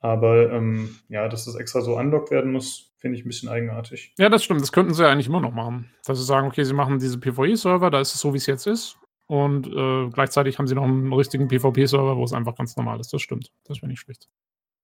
Aber 0.00 0.52
ähm, 0.52 0.96
ja, 1.08 1.28
dass 1.28 1.46
das 1.46 1.54
extra 1.54 1.80
so 1.80 1.96
unlocked 1.96 2.30
werden 2.30 2.52
muss, 2.52 2.92
finde 2.98 3.16
ich 3.16 3.24
ein 3.24 3.28
bisschen 3.28 3.48
eigenartig. 3.48 4.12
Ja, 4.18 4.28
das 4.28 4.44
stimmt. 4.44 4.60
Das 4.60 4.72
könnten 4.72 4.92
sie 4.92 5.02
ja 5.02 5.10
eigentlich 5.10 5.28
immer 5.28 5.40
noch 5.40 5.54
machen. 5.54 5.90
Dass 6.04 6.18
sie 6.18 6.24
sagen, 6.24 6.46
okay, 6.46 6.64
sie 6.64 6.74
machen 6.74 6.98
diese 6.98 7.18
PvE-Server, 7.18 7.90
da 7.90 8.00
ist 8.00 8.14
es 8.14 8.20
so, 8.20 8.34
wie 8.34 8.38
es 8.38 8.46
jetzt 8.46 8.66
ist. 8.66 8.98
Und 9.28 9.66
äh, 9.66 10.08
gleichzeitig 10.10 10.58
haben 10.58 10.66
sie 10.66 10.74
noch 10.74 10.84
einen 10.84 11.12
richtigen 11.12 11.48
PvP-Server, 11.48 12.16
wo 12.16 12.24
es 12.24 12.32
einfach 12.32 12.54
ganz 12.54 12.76
normal 12.76 13.00
ist. 13.00 13.12
Das 13.12 13.22
stimmt. 13.22 13.50
Das 13.64 13.78
wäre 13.78 13.88
nicht 13.88 14.00
schlecht. 14.00 14.28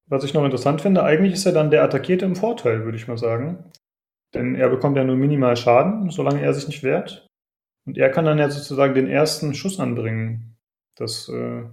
Was 0.06 0.24
ich 0.24 0.34
noch 0.34 0.44
interessant 0.44 0.80
finde, 0.80 1.04
eigentlich 1.04 1.34
ist 1.34 1.44
ja 1.44 1.52
dann 1.52 1.70
der 1.70 1.84
Attackierte 1.84 2.24
im 2.24 2.34
Vorteil, 2.34 2.84
würde 2.84 2.98
ich 2.98 3.06
mal 3.06 3.18
sagen. 3.18 3.70
Denn 4.34 4.54
er 4.54 4.68
bekommt 4.68 4.96
ja 4.96 5.04
nur 5.04 5.16
minimal 5.16 5.56
Schaden, 5.56 6.10
solange 6.10 6.42
er 6.42 6.54
sich 6.54 6.66
nicht 6.66 6.82
wehrt. 6.82 7.26
Und 7.86 7.98
er 7.98 8.10
kann 8.10 8.24
dann 8.24 8.38
ja 8.38 8.50
sozusagen 8.50 8.94
den 8.94 9.08
ersten 9.08 9.54
Schuss 9.54 9.78
anbringen. 9.78 10.56
Das, 10.96 11.28
äh, 11.28 11.64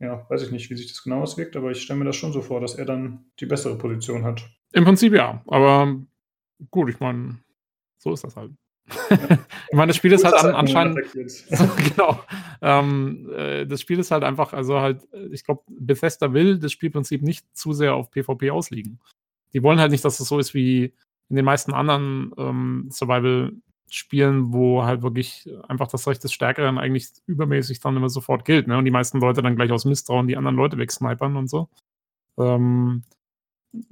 ja, 0.00 0.26
weiß 0.28 0.42
ich 0.42 0.50
nicht, 0.50 0.70
wie 0.70 0.76
sich 0.76 0.88
das 0.88 1.02
genau 1.02 1.22
auswirkt, 1.22 1.56
aber 1.56 1.70
ich 1.70 1.82
stelle 1.82 1.98
mir 1.98 2.06
das 2.06 2.16
schon 2.16 2.32
so 2.32 2.40
vor, 2.40 2.60
dass 2.60 2.74
er 2.74 2.86
dann 2.86 3.30
die 3.38 3.46
bessere 3.46 3.76
Position 3.76 4.24
hat. 4.24 4.48
Im 4.72 4.84
Prinzip 4.84 5.12
ja. 5.12 5.42
Aber 5.46 5.96
gut, 6.70 6.88
ich 6.88 7.00
meine, 7.00 7.38
so 7.98 8.12
ist 8.12 8.24
das 8.24 8.36
halt. 8.36 8.52
Ich 9.10 9.76
meine, 9.76 9.88
das 9.88 9.96
Spiel 9.96 10.12
ist 10.12 10.24
halt 10.24 10.34
an, 10.34 10.54
anscheinend. 10.54 10.98
genau. 11.88 12.20
Ähm, 12.62 13.30
äh, 13.34 13.66
das 13.66 13.80
Spiel 13.80 13.98
ist 13.98 14.10
halt 14.10 14.24
einfach, 14.24 14.52
also 14.52 14.80
halt, 14.80 15.06
ich 15.30 15.44
glaube, 15.44 15.62
Bethesda 15.68 16.32
will 16.32 16.58
das 16.58 16.72
Spielprinzip 16.72 17.22
nicht 17.22 17.46
zu 17.56 17.72
sehr 17.72 17.94
auf 17.94 18.10
PvP 18.10 18.50
auslegen. 18.50 19.00
Die 19.52 19.62
wollen 19.62 19.80
halt 19.80 19.90
nicht, 19.90 20.04
dass 20.04 20.20
es 20.20 20.28
so 20.28 20.38
ist 20.38 20.54
wie 20.54 20.94
in 21.28 21.36
den 21.36 21.44
meisten 21.44 21.72
anderen 21.72 22.32
ähm, 22.36 22.88
Survival-Spielen, 22.90 24.52
wo 24.52 24.82
halt 24.84 25.02
wirklich 25.02 25.48
einfach 25.68 25.88
das 25.88 26.06
Recht 26.06 26.22
des 26.24 26.32
Stärkeren 26.32 26.78
eigentlich 26.78 27.08
übermäßig 27.26 27.80
dann 27.80 27.96
immer 27.96 28.08
sofort 28.08 28.44
gilt, 28.44 28.66
ne? 28.66 28.76
Und 28.76 28.84
die 28.84 28.90
meisten 28.90 29.20
Leute 29.20 29.42
dann 29.42 29.56
gleich 29.56 29.70
aus 29.70 29.84
Misstrauen 29.84 30.26
die 30.26 30.36
anderen 30.36 30.56
Leute 30.56 30.76
wegsnipern 30.78 31.36
und 31.36 31.48
so. 31.48 31.68
Ähm, 32.38 33.04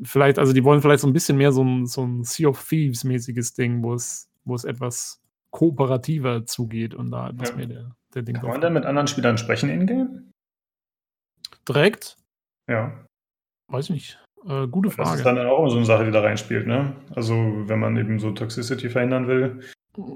vielleicht, 0.02 0.38
also 0.38 0.52
die 0.52 0.64
wollen 0.64 0.82
vielleicht 0.82 1.00
so 1.00 1.06
ein 1.06 1.12
bisschen 1.12 1.38
mehr 1.38 1.52
so 1.52 1.62
ein, 1.62 1.86
so 1.86 2.04
ein 2.04 2.24
Sea 2.24 2.48
of 2.48 2.62
Thieves-mäßiges 2.68 3.54
Ding, 3.54 3.82
wo 3.82 3.94
es, 3.94 4.27
wo 4.48 4.54
es 4.54 4.64
etwas 4.64 5.20
kooperativer 5.50 6.44
zugeht 6.46 6.94
und 6.94 7.10
da 7.10 7.28
etwas 7.30 7.50
Ja. 7.50 7.56
mehr 7.56 7.66
der, 7.66 7.90
der 8.14 8.22
Ding 8.22 8.36
Kann 8.36 8.48
man 8.48 8.60
dann 8.60 8.72
mit 8.74 8.84
anderen 8.84 9.06
Spielern 9.08 9.38
sprechen 9.38 9.70
in-game? 9.70 10.30
Direkt? 11.68 12.16
Ja. 12.68 13.04
Weiß 13.70 13.86
ich 13.86 13.90
nicht. 13.90 14.18
Äh, 14.46 14.66
gute 14.68 14.88
Das 14.88 14.96
Frage. 14.96 15.18
ist 15.18 15.24
dann 15.24 15.38
auch 15.46 15.58
immer 15.60 15.70
so 15.70 15.76
eine 15.76 15.86
Sache, 15.86 16.04
die 16.04 16.10
da 16.10 16.20
reinspielt, 16.20 16.66
ne? 16.66 16.94
Also, 17.14 17.34
wenn 17.34 17.78
man 17.80 17.96
eben 17.96 18.18
so 18.18 18.30
Toxicity 18.30 18.88
verhindern 18.88 19.26
will, 19.26 19.60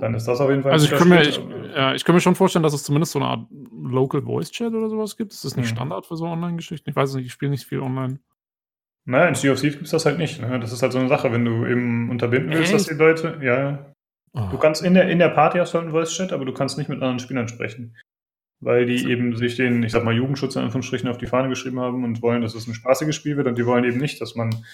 dann 0.00 0.14
ist 0.14 0.26
das 0.28 0.40
auf 0.40 0.48
jeden 0.48 0.62
Fall. 0.62 0.72
also 0.72 0.86
ich 0.86 0.92
ein 0.92 0.98
kann, 0.98 1.08
mir, 1.08 1.22
ich, 1.22 1.40
ja, 1.74 1.94
ich 1.94 2.04
kann 2.04 2.14
mir 2.14 2.20
schon 2.20 2.36
vorstellen, 2.36 2.62
dass 2.62 2.72
es 2.72 2.84
zumindest 2.84 3.12
so 3.12 3.18
eine 3.18 3.28
Art 3.28 3.46
Local 3.50 4.22
Voice 4.22 4.50
Chat 4.50 4.72
oder 4.72 4.88
sowas 4.88 5.16
gibt. 5.16 5.32
Ist 5.32 5.44
das 5.44 5.56
nicht 5.56 5.70
Hm. 5.70 5.76
Standard 5.76 6.06
für 6.06 6.16
so 6.16 6.26
Online-Geschichten? 6.26 6.88
Ich 6.88 6.96
weiß 6.96 7.10
es 7.10 7.16
nicht, 7.16 7.26
ich 7.26 7.32
spiele 7.32 7.50
nicht 7.50 7.64
viel 7.66 7.80
online. 7.80 8.20
Naja, 9.04 9.26
in 9.26 9.34
Sea 9.34 9.52
of 9.52 9.60
Thieves 9.60 9.74
gibt 9.74 9.86
es 9.86 9.90
das 9.90 10.06
halt 10.06 10.18
nicht. 10.18 10.40
Ne? 10.40 10.60
Das 10.60 10.72
ist 10.72 10.80
halt 10.82 10.92
so 10.92 10.98
eine 11.00 11.08
Sache, 11.08 11.32
wenn 11.32 11.44
du 11.44 11.66
eben 11.66 12.08
unterbinden 12.08 12.52
willst, 12.52 12.72
dass 12.72 12.82
Echt? 12.82 12.92
die 12.92 12.94
Leute, 13.02 13.38
ja, 13.42 13.91
Oh. 14.34 14.48
du 14.50 14.58
kannst 14.58 14.82
in 14.82 14.94
der, 14.94 15.10
in 15.10 15.18
der 15.18 15.28
Party 15.28 15.58
hast 15.58 15.72
du 15.74 15.78
halt 15.78 15.84
einen 15.84 15.92
Voice-Chat, 15.92 16.32
aber 16.32 16.44
du 16.46 16.52
kannst 16.54 16.78
nicht 16.78 16.88
mit 16.88 17.00
anderen 17.02 17.18
Spielern 17.18 17.48
sprechen. 17.48 17.96
Weil 18.60 18.86
die 18.86 19.10
eben 19.10 19.36
sich 19.36 19.56
den, 19.56 19.82
ich 19.82 19.92
sag 19.92 20.04
mal, 20.04 20.14
Jugendschutz 20.14 20.54
in 20.56 20.62
Anführungsstrichen 20.62 21.08
auf 21.10 21.18
die 21.18 21.26
Fahne 21.26 21.48
geschrieben 21.48 21.80
haben 21.80 22.04
und 22.04 22.22
wollen, 22.22 22.42
dass 22.42 22.54
es 22.54 22.66
ein 22.66 22.74
spaßiges 22.74 23.14
Spiel 23.16 23.36
wird 23.36 23.46
und 23.48 23.58
die 23.58 23.66
wollen 23.66 23.84
eben 23.84 23.98
nicht, 23.98 24.20
dass 24.20 24.34
man 24.36 24.64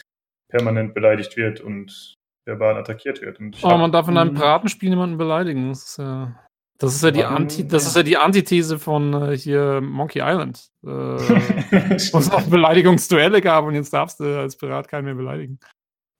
permanent 0.50 0.94
beleidigt 0.94 1.36
wird 1.36 1.61
und 1.61 2.14
verbal 2.46 2.76
attackiert 2.76 3.20
wird. 3.22 3.40
Und 3.40 3.59
Oh, 3.62 3.70
hab- 3.70 3.78
man 3.78 3.90
darf 3.90 4.06
in 4.09 4.16
einem 4.18 4.32
Mhm. 4.34 4.36
Piratenspiel 4.36 4.90
niemanden 4.90 5.16
beleidigen. 5.18 5.70
Das 5.70 5.84
ist 5.84 5.98
ja, 5.98 6.38
das 6.78 6.94
ist 6.94 7.02
ja, 7.02 7.11
die? 7.11 7.24
Anti, 7.24 7.66
das 7.66 7.86
ist 7.86 7.96
ja 7.96 8.02
die 8.02 8.16
Antithese 8.18 8.78
von 8.78 9.12
äh, 9.14 9.36
hier 9.36 9.80
Monkey 9.80 10.20
Island. 10.20 10.68
Äh, 10.84 10.88
wo 12.12 12.18
es 12.18 12.30
noch 12.30 12.42
Beleidigungsduelle 12.48 13.40
gab 13.40 13.64
und 13.64 13.74
jetzt 13.74 13.92
darfst 13.92 14.20
du 14.20 14.38
als 14.38 14.56
Pirat 14.56 14.86
keinen 14.88 15.06
mehr 15.06 15.14
beleidigen. 15.14 15.59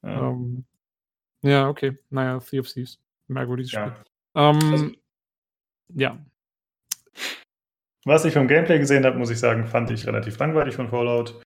ja. 0.05 0.31
Ähm, 0.31 0.65
ja, 1.43 1.69
okay. 1.69 1.99
Naja, 2.11 2.41
Sea 2.41 2.61
of 2.61 2.67
Thieves. 2.73 2.99
Merkwürdiges 3.29 3.73
ja. 3.73 3.89
Spiel. 3.89 4.05
Ähm, 4.37 4.59
Also- 4.73 4.91
ja. 5.95 6.19
Was 8.05 8.25
ich 8.25 8.33
vom 8.33 8.49
Gameplay 8.49 8.79
gesehen 8.79 9.05
habe, 9.05 9.19
muss 9.19 9.31
ich 9.31 9.39
sagen, 9.39 9.67
fand 9.67 9.91
ich 9.91 10.07
relativ 10.07 10.39
langweilig 10.39 10.75
von 10.77 10.89
Fallout. 10.89 11.43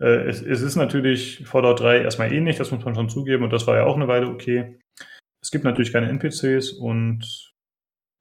Äh, 0.00 0.28
es, 0.28 0.42
es 0.42 0.60
ist 0.60 0.76
natürlich 0.76 1.46
Fallout 1.46 1.80
3 1.80 2.02
erstmal 2.02 2.32
ähnlich, 2.32 2.56
das 2.58 2.70
muss 2.70 2.84
man 2.84 2.94
schon 2.94 3.08
zugeben, 3.08 3.44
und 3.44 3.52
das 3.52 3.66
war 3.66 3.76
ja 3.76 3.84
auch 3.84 3.96
eine 3.96 4.08
Weile 4.08 4.28
okay. 4.28 4.78
Es 5.42 5.50
gibt 5.50 5.64
natürlich 5.64 5.92
keine 5.92 6.08
NPCs 6.08 6.72
und 6.72 7.52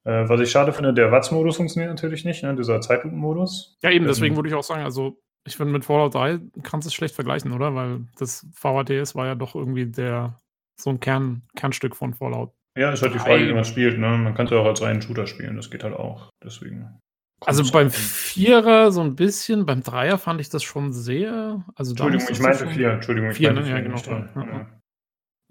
äh, 0.05 0.29
was 0.29 0.39
ich 0.39 0.51
schade 0.51 0.71
finde, 0.73 0.93
der 0.93 1.11
Watz-Modus 1.11 1.57
funktioniert 1.57 1.91
natürlich 1.91 2.23
nicht, 2.25 2.43
ne, 2.43 2.55
dieser 2.55 2.79
Zeitlupen-Modus. 2.81 3.77
Ja, 3.83 3.91
eben, 3.91 4.05
deswegen 4.05 4.33
Ähm, 4.33 4.37
würde 4.37 4.49
ich 4.49 4.55
auch 4.55 4.63
sagen, 4.63 4.83
also 4.83 5.19
ich 5.45 5.57
finde, 5.57 5.73
mit 5.73 5.85
Fallout 5.85 6.15
3 6.15 6.39
kannst 6.63 6.85
du 6.85 6.89
es 6.89 6.93
schlecht 6.93 7.13
vergleichen, 7.13 7.51
oder? 7.51 7.75
Weil 7.75 8.07
das 8.17 8.47
VHTS 8.53 9.15
war 9.15 9.27
ja 9.27 9.35
doch 9.35 9.53
irgendwie 9.55 9.85
der 9.85 10.37
so 10.79 10.89
ein 10.89 10.99
Kern, 10.99 11.43
Kernstück 11.55 11.95
von 11.95 12.13
Fallout. 12.13 12.53
Ja, 12.77 12.91
ist 12.91 13.01
halt 13.01 13.13
die 13.13 13.19
Frage, 13.19 13.47
wie 13.47 13.53
man 13.53 13.63
spielt. 13.63 13.97
Ne? 13.97 14.17
Man 14.17 14.33
kann 14.35 14.45
es 14.47 14.51
ja 14.51 14.57
auch 14.57 14.65
als 14.65 14.81
reinen 14.81 15.01
Shooter 15.01 15.27
spielen, 15.27 15.55
das 15.55 15.69
geht 15.69 15.83
halt 15.83 15.93
auch. 15.95 16.29
Deswegen. 16.43 16.99
Also 17.45 17.69
beim. 17.71 17.91
Vierer 17.91 18.91
so 18.91 19.01
ein 19.01 19.15
bisschen, 19.15 19.65
beim 19.65 19.81
Dreier 19.81 20.17
fand 20.17 20.41
ich 20.41 20.49
das 20.49 20.63
schon 20.63 20.91
sehr. 20.91 21.63
Also 21.75 21.93
da 21.93 22.05
Entschuldigung, 22.05 22.33
ich 22.33 22.41
meinte 22.41 22.67
vier. 22.67 22.91
Entschuldigung, 22.91 23.31
ich 23.31 23.37
Vier, 23.37 23.53
meinte 23.53 23.69
ne? 23.69 23.69
Ja, 23.69 23.75
vier, 23.75 23.83
genau, 23.83 24.45
ja, 24.45 24.51
ja. 24.51 24.69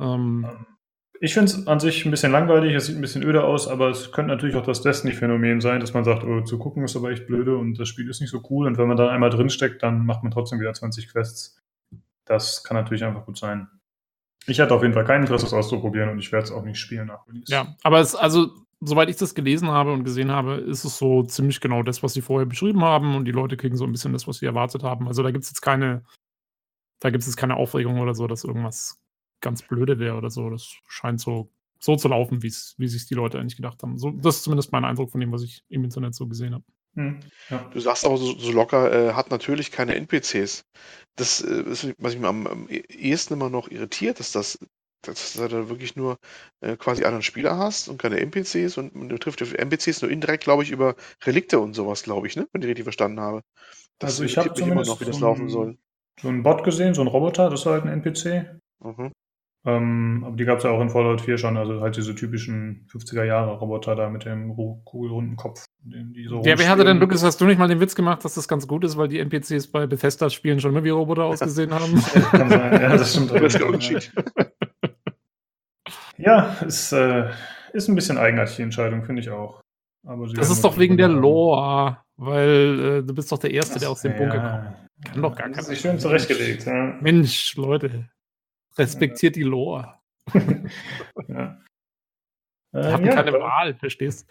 Ja. 0.01 0.15
Ähm, 0.15 0.47
Ich 1.21 1.33
finde 1.33 1.47
es 1.53 1.67
an 1.67 1.81
sich 1.81 2.05
ein 2.05 2.11
bisschen 2.11 2.33
langweilig, 2.33 2.75
es 2.75 2.87
sieht 2.87 2.97
ein 2.97 3.01
bisschen 3.01 3.23
öde 3.23 3.45
aus, 3.45 3.69
aber 3.69 3.89
es 3.89 4.13
könnte 4.13 4.33
natürlich 4.33 4.57
auch 4.57 4.67
das 4.67 4.83
Destiny-Phänomen 4.83 5.61
sein, 5.61 5.81
dass 5.81 5.95
man 5.95 6.05
sagt, 6.05 6.25
oh, 6.25 6.41
zu 6.43 6.59
gucken 6.59 6.85
ist 6.85 6.97
aber 6.97 7.11
echt 7.11 7.27
blöde 7.27 7.57
und 7.57 7.79
das 7.79 7.89
Spiel 7.89 8.11
ist 8.11 8.21
nicht 8.21 8.31
so 8.31 8.43
cool 8.51 8.67
und 8.67 8.77
wenn 8.77 8.89
man 8.89 8.97
dann 8.97 9.09
einmal 9.09 9.31
drinsteckt, 9.31 9.83
dann 9.83 10.05
macht 10.05 10.23
man 10.23 10.33
trotzdem 10.33 10.61
wieder 10.61 10.75
20 10.75 11.09
Quests. 11.11 11.59
Das 12.27 12.65
kann 12.65 12.77
natürlich 12.77 13.05
einfach 13.05 13.25
gut 13.25 13.39
sein. 13.39 13.69
Ich 14.47 14.61
hatte 14.61 14.75
auf 14.75 14.83
jeden 14.83 14.95
Fall 14.95 15.05
kein 15.05 15.23
Interesse, 15.23 15.47
es 15.47 15.53
auszuprobieren 15.53 16.11
und 16.11 16.19
ich 16.19 16.31
werde 16.33 16.45
es 16.45 16.53
auch 16.53 16.65
nicht 16.65 16.79
spielen 16.79 17.07
nach 17.07 17.27
Release. 17.27 17.51
ja, 17.51 17.77
aber 17.83 18.01
es, 18.01 18.15
also, 18.15 18.51
soweit 18.81 19.09
ich 19.09 19.17
das 19.17 19.35
gelesen 19.35 19.69
habe 19.69 19.93
und 19.93 20.05
gesehen 20.05 20.31
habe, 20.31 20.55
ist 20.55 20.85
es 20.85 20.99
so 20.99 21.23
ziemlich 21.23 21.61
genau 21.61 21.83
das, 21.83 22.03
was 22.03 22.13
sie 22.13 22.21
vorher 22.21 22.47
beschrieben 22.47 22.83
haben 22.83 23.15
und 23.17 23.25
die 23.25 23.33
Leute 23.33 23.57
kriegen 23.57 23.77
so 23.77 23.85
ein 23.85 23.93
bisschen 23.93 24.13
das, 24.13 24.29
was 24.29 24.39
sie 24.39 24.47
erwartet 24.47 24.83
haben. 24.83 25.09
Also 25.09 25.23
da 25.23 25.31
gibt 25.31 25.45
es 25.45 25.51
jetzt 25.51 25.63
keine, 25.63 26.05
da 27.01 27.11
gibt 27.11 27.23
es 27.23 27.27
jetzt 27.27 27.37
keine 27.37 27.57
Aufregung 27.57 28.01
oder 28.01 28.15
so, 28.15 28.27
dass 28.27 28.45
irgendwas 28.45 29.01
ganz 29.41 29.63
blöde 29.63 29.99
wäre 29.99 30.17
oder 30.17 30.31
so. 30.31 30.51
Das 30.51 30.75
scheint 30.87 31.21
so, 31.21 31.51
so 31.79 31.97
zu 31.97 32.09
laufen, 32.09 32.43
wie 32.43 32.51
sich 32.51 33.07
die 33.07 33.15
Leute 33.15 33.39
eigentlich 33.39 33.57
gedacht 33.57 33.83
haben. 33.83 33.99
So, 33.99 34.11
das 34.11 34.37
ist 34.37 34.45
zumindest 34.45 34.73
mein 34.73 34.85
Eindruck 34.85 35.11
von 35.11 35.21
dem, 35.21 35.33
was 35.33 35.43
ich 35.43 35.65
im 35.69 35.85
Internet 35.85 36.15
so 36.15 36.27
gesehen 36.27 36.55
habe. 36.55 36.65
Hm, 36.95 37.21
ja. 37.51 37.71
Du 37.73 37.81
sagst 37.81 38.05
aber 38.05 38.17
so, 38.17 38.39
so 38.39 38.53
locker, 38.53 38.93
äh, 38.93 39.13
hat 39.15 39.31
natürlich 39.31 39.71
keine 39.71 39.95
NPCs. 39.95 40.65
Das 41.17 41.41
äh, 41.43 41.63
ist, 41.63 41.95
was 41.99 42.17
mich 42.17 42.25
am, 42.25 42.47
am 42.47 42.69
ehesten 42.69 43.35
immer 43.35 43.51
noch 43.51 43.69
irritiert, 43.71 44.21
ist, 44.21 44.35
dass 44.35 44.59
dass 45.07 45.35
du 45.35 45.47
da 45.47 45.69
wirklich 45.69 45.97
nur 45.97 46.19
äh, 46.61 46.77
quasi 46.77 47.05
anderen 47.05 47.23
Spieler 47.23 47.59
hast 47.59 47.89
und 47.89 47.99
keine 47.99 48.21
NPCs 48.21 48.79
und 48.79 48.95
man 48.95 49.09
trifft 49.21 49.43
auf 49.43 49.53
NPCs 49.53 50.01
nur 50.03 50.11
indirekt, 50.11 50.45
glaube 50.45 50.63
ich, 50.63 50.71
über 50.71 50.95
Relikte 51.25 51.59
und 51.59 51.75
sowas, 51.75 52.03
glaube 52.03 52.27
ich, 52.27 52.37
ne? 52.37 52.49
Wenn 52.53 52.63
ich 52.63 52.69
richtig 52.69 52.85
verstanden 52.85 53.21
habe. 53.21 53.43
Das 53.99 54.13
also 54.13 54.25
ich 54.25 54.39
habe 54.39 54.59
immer 54.61 54.83
noch, 54.85 55.01
wie 55.01 55.05
das 55.05 55.17
so 55.17 55.27
laufen 55.27 55.49
soll. 55.49 55.77
So 56.23 56.29
einen 56.29 56.43
Bot 56.43 56.65
gesehen, 56.65 56.95
so 56.95 57.03
ein 57.03 57.09
Roboter, 57.09 57.51
das 57.51 57.67
war 57.67 57.75
halt 57.75 57.85
ein 57.85 57.93
NPC. 57.93 58.61
Mhm. 58.81 59.13
Ähm, 59.67 60.25
aber 60.27 60.37
die 60.37 60.45
gab 60.45 60.59
es 60.59 60.65
ja 60.65 60.71
auch 60.71 60.81
in 60.81 60.91
Fallout 60.91 61.23
4 61.23 61.39
schon, 61.39 61.57
also 61.57 61.81
halt 61.81 61.97
diese 61.97 62.15
typischen 62.15 62.87
50er-Jahre-Roboter 62.93 63.97
da 63.97 64.11
mit 64.11 64.27
dem 64.27 64.55
kugelrunden 64.85 65.37
Kopf. 65.37 65.65
Die 65.83 66.27
so 66.29 66.43
ja, 66.43 66.59
wer 66.59 66.69
hatte 66.69 66.85
denn, 66.85 66.99
Lukas, 66.99 67.25
hast 67.25 67.41
du 67.41 67.47
nicht 67.47 67.59
mal 67.59 67.69
den 67.69 67.81
Witz 67.81 67.95
gemacht, 67.95 68.25
dass 68.25 68.35
das 68.35 68.47
ganz 68.47 68.69
gut 68.69 68.85
ist, 68.85 68.99
weil 68.99 69.09
die 69.09 69.21
NPCs 69.21 69.69
bei 69.69 69.87
Bethesda-Spielen 69.87 70.61
schon 70.61 70.73
immer 70.73 70.85
wie 70.85 70.91
Roboter 70.91 71.25
ausgesehen 71.25 71.73
haben? 71.75 71.95
Kann 72.31 72.51
sein, 72.51 72.73
ja, 72.73 72.97
das 72.97 73.11
stimmt. 73.13 73.31
das 73.31 73.55
ist 73.55 74.13
ja, 76.19 76.57
es 76.65 76.93
äh, 76.93 77.31
ist 77.73 77.89
ein 77.89 77.95
bisschen 77.95 78.19
eigenartige 78.19 78.63
Entscheidung, 78.63 79.05
finde 79.05 79.23
ich 79.23 79.31
auch. 79.31 79.63
das 80.37 80.51
ist 80.51 80.63
doch 80.63 80.79
wegen 80.79 80.97
der 80.97 81.09
Lore, 81.09 81.99
weil 82.17 82.81
äh, 82.81 83.03
du 83.03 83.15
bist 83.15 83.33
doch 83.33 83.39
der 83.39 83.51
Erste, 83.51 83.79
der 83.79 83.91
aus 83.91 84.03
dem 84.03 84.13
ja, 84.13 84.19
Bunker 84.19 84.39
kommt. 84.39 85.13
Kann 85.13 85.23
doch 85.23 85.37
gar 85.37 85.47
keiner. 85.47 85.57
Das 85.57 85.69
ist 85.69 85.81
schön 85.81 85.99
zurechtgelegt. 85.99 86.67
Ja. 86.67 86.97
Mensch, 87.01 87.57
Leute. 87.57 88.09
Respektiert 88.79 89.37
die 89.37 89.43
Lore. 89.43 89.99
ja. 91.29 91.61
Die 92.73 92.79
äh, 92.79 92.93
hatten 92.93 93.07
ja, 93.07 93.15
keine 93.15 93.33
Wahl, 93.33 93.75
verstehst 93.75 94.29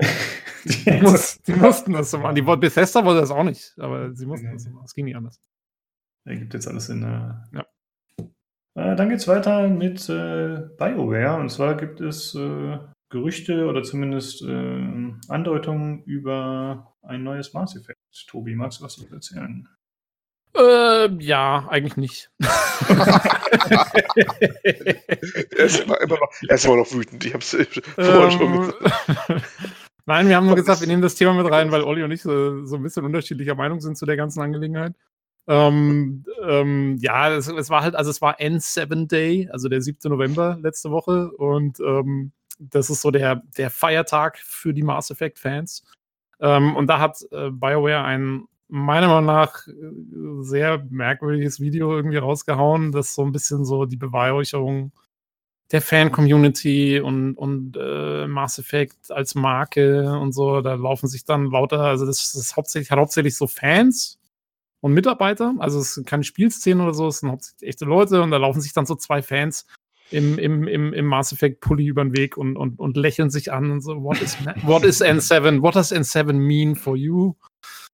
die, 0.64 1.00
muss, 1.02 1.40
die, 1.42 1.52
mussten 1.52 1.92
das 1.92 2.10
so 2.10 2.18
machen. 2.18 2.34
Die 2.34 2.42
Bethesda 2.42 3.04
wollte 3.04 3.20
das 3.20 3.30
auch 3.30 3.44
nicht, 3.44 3.74
aber 3.78 4.14
sie 4.14 4.26
mussten 4.26 4.52
das 4.52 4.64
so 4.64 4.70
machen. 4.70 4.84
Es 4.84 4.94
ging 4.94 5.04
nicht 5.04 5.16
anders. 5.16 5.40
Ergibt 6.26 6.54
jetzt 6.54 6.68
alles 6.68 6.88
in. 6.88 7.02
Äh, 7.02 7.34
ja. 7.56 7.66
Äh, 8.74 8.96
dann 8.96 9.08
geht 9.08 9.18
es 9.18 9.28
weiter 9.28 9.68
mit 9.68 10.08
äh, 10.08 10.62
BioWare. 10.78 11.40
Und 11.40 11.50
zwar 11.50 11.76
gibt 11.76 12.00
es 12.00 12.34
äh, 12.34 12.78
Gerüchte 13.10 13.66
oder 13.66 13.82
zumindest 13.82 14.42
äh, 14.42 15.12
Andeutungen 15.28 16.02
über 16.04 16.94
ein 17.02 17.22
neues 17.22 17.52
Mass 17.52 17.76
Effect. 17.76 17.98
Tobi, 18.28 18.54
magst 18.54 18.80
du 18.80 18.84
was 18.84 18.96
dazu 18.96 19.12
erzählen? 19.14 19.68
Äh, 20.56 21.08
ja, 21.22 21.66
eigentlich 21.68 21.96
nicht. 21.96 22.30
er, 25.58 25.64
ist 25.64 25.80
immer, 25.80 26.00
immer 26.00 26.18
noch, 26.18 26.30
er 26.48 26.54
ist 26.54 26.64
immer 26.64 26.76
noch 26.76 26.92
wütend. 26.92 27.24
Ich 27.24 27.34
hab's 27.34 27.56
vorher 27.94 28.24
ähm, 28.24 28.30
schon 28.30 28.60
gesagt. 28.60 28.78
Nein, 30.06 30.28
wir 30.28 30.36
haben 30.36 30.46
nur 30.46 30.56
gesagt, 30.56 30.80
wir 30.80 30.88
nehmen 30.88 31.02
das 31.02 31.14
Thema 31.14 31.34
mit 31.34 31.50
rein, 31.52 31.70
weil 31.70 31.84
Olli 31.84 32.02
und 32.02 32.10
ich 32.10 32.22
so, 32.22 32.64
so 32.66 32.76
ein 32.76 32.82
bisschen 32.82 33.04
unterschiedlicher 33.04 33.54
Meinung 33.54 33.80
sind 33.80 33.96
zu 33.96 34.06
der 34.06 34.16
ganzen 34.16 34.40
Angelegenheit. 34.40 34.94
Ähm, 35.46 36.24
ähm, 36.42 36.96
ja, 37.00 37.30
es, 37.30 37.48
es, 37.48 37.70
war 37.70 37.82
halt, 37.82 37.94
also 37.94 38.10
es 38.10 38.20
war 38.20 38.40
N7 38.40 39.06
Day, 39.08 39.48
also 39.52 39.68
der 39.68 39.82
7. 39.82 40.10
November 40.10 40.58
letzte 40.60 40.90
Woche 40.90 41.30
und 41.32 41.78
ähm, 41.80 42.32
das 42.58 42.90
ist 42.90 43.02
so 43.02 43.10
der, 43.10 43.42
der 43.56 43.70
Feiertag 43.70 44.38
für 44.38 44.74
die 44.74 44.82
Mass 44.82 45.10
Effect-Fans. 45.10 45.84
Ähm, 46.40 46.76
und 46.76 46.86
da 46.88 46.98
hat 46.98 47.22
äh, 47.32 47.50
BioWare 47.50 48.02
ein 48.02 48.44
meiner 48.70 49.08
Meinung 49.08 49.26
nach 49.26 49.66
äh, 49.66 49.72
sehr 50.42 50.86
merkwürdiges 50.90 51.60
Video 51.60 51.94
irgendwie 51.94 52.16
rausgehauen, 52.16 52.92
das 52.92 53.14
so 53.14 53.22
ein 53.22 53.32
bisschen 53.32 53.64
so 53.64 53.84
die 53.84 53.96
Beweihräucherung 53.96 54.92
der 55.72 55.82
Fan-Community 55.82 57.00
und, 57.00 57.34
und 57.34 57.76
äh, 57.80 58.26
Mass 58.26 58.58
Effect 58.58 59.10
als 59.10 59.34
Marke 59.34 60.18
und 60.18 60.32
so, 60.32 60.60
da 60.62 60.74
laufen 60.74 61.06
sich 61.06 61.24
dann 61.24 61.46
lauter, 61.46 61.80
also 61.80 62.06
das, 62.06 62.32
das 62.32 62.56
hauptsächlich, 62.56 62.90
hat 62.90 62.98
hauptsächlich 62.98 63.36
so 63.36 63.46
Fans 63.46 64.18
und 64.80 64.94
Mitarbeiter, 64.94 65.54
also 65.58 65.78
es 65.78 65.94
sind 65.94 66.06
keine 66.08 66.24
Spielszenen 66.24 66.80
oder 66.80 66.94
so, 66.94 67.06
es 67.06 67.18
sind 67.20 67.30
hauptsächlich 67.30 67.68
echte 67.68 67.84
Leute 67.84 68.22
und 68.22 68.32
da 68.32 68.38
laufen 68.38 68.60
sich 68.60 68.72
dann 68.72 68.86
so 68.86 68.96
zwei 68.96 69.22
Fans 69.22 69.66
im, 70.10 70.38
im, 70.38 70.66
im, 70.66 70.92
im 70.92 71.06
Mass 71.06 71.32
Effect 71.32 71.60
Pulli 71.60 71.86
über 71.86 72.02
den 72.02 72.16
Weg 72.16 72.36
und, 72.36 72.56
und, 72.56 72.80
und 72.80 72.96
lächeln 72.96 73.30
sich 73.30 73.52
an 73.52 73.70
und 73.70 73.80
so, 73.80 74.02
what 74.02 74.20
is, 74.20 74.36
what 74.64 74.82
is 74.82 75.00
N7, 75.00 75.62
what 75.62 75.76
does 75.76 75.92
N7 75.92 76.32
mean 76.32 76.74
for 76.74 76.96
you? 76.96 77.34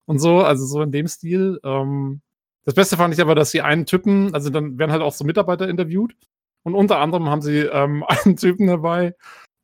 Und 0.06 0.18
so, 0.18 0.40
also 0.40 0.64
so 0.66 0.82
in 0.82 0.92
dem 0.92 1.08
Stil. 1.08 1.60
Ähm, 1.64 2.20
das 2.64 2.74
Beste 2.74 2.96
fand 2.96 3.14
ich 3.14 3.20
aber, 3.20 3.34
dass 3.34 3.50
sie 3.50 3.60
einen 3.60 3.86
Typen, 3.86 4.34
also 4.34 4.50
dann 4.50 4.78
werden 4.78 4.90
halt 4.90 5.02
auch 5.02 5.12
so 5.12 5.24
Mitarbeiter 5.24 5.68
interviewt 5.68 6.16
und 6.64 6.74
unter 6.74 6.98
anderem 6.98 7.28
haben 7.28 7.42
sie 7.42 7.60
ähm, 7.60 8.04
einen 8.08 8.36
Typen 8.36 8.66
dabei, 8.66 9.14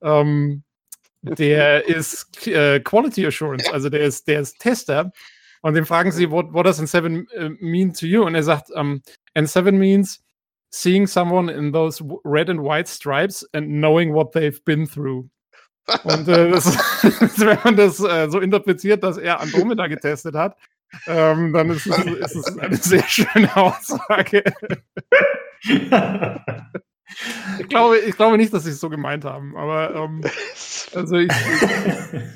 ähm, 0.02 0.62
der 1.22 1.86
ist 1.86 2.46
äh, 2.46 2.80
Quality 2.80 3.26
Assurance, 3.26 3.72
also 3.72 3.88
der 3.88 4.00
ist, 4.00 4.26
der 4.28 4.40
ist 4.40 4.58
Tester 4.58 5.12
und 5.62 5.74
den 5.74 5.86
fragen 5.86 6.10
sie, 6.10 6.30
what, 6.30 6.52
what 6.52 6.66
does 6.66 6.80
N7 6.80 7.26
uh, 7.36 7.50
mean 7.60 7.92
to 7.94 8.06
you? 8.06 8.24
Und 8.24 8.34
er 8.34 8.42
sagt, 8.42 8.70
um, 8.70 9.00
N7 9.36 9.72
means 9.72 10.22
seeing 10.70 11.06
someone 11.06 11.48
in 11.48 11.72
those 11.72 12.02
red 12.24 12.50
and 12.50 12.60
white 12.60 12.88
stripes 12.88 13.46
and 13.52 13.68
knowing 13.80 14.12
what 14.12 14.32
they've 14.32 14.60
been 14.64 14.86
through. 14.86 15.28
Und 16.04 16.28
äh, 16.28 16.50
das, 16.50 16.76
wenn 17.38 17.58
man 17.64 17.76
das 17.76 18.00
äh, 18.00 18.28
so 18.30 18.40
interpretiert, 18.40 19.02
dass 19.02 19.18
er 19.18 19.40
Andromeda 19.40 19.86
getestet 19.86 20.34
hat, 20.34 20.56
ähm, 21.06 21.52
dann 21.52 21.70
ist 21.70 21.86
es, 21.86 21.98
ist 21.98 22.36
es, 22.36 22.58
eine 22.58 22.76
sehr 22.76 23.04
schöne 23.04 23.56
Aussage. 23.56 24.44
ich, 27.58 27.68
glaube, 27.68 27.98
ich 27.98 28.16
glaube 28.16 28.36
nicht, 28.36 28.52
dass 28.52 28.64
sie 28.64 28.70
es 28.70 28.80
so 28.80 28.90
gemeint 28.90 29.24
haben, 29.24 29.56
aber 29.56 29.94
ähm, 29.94 30.20
also 30.94 31.16
ich, 31.16 31.32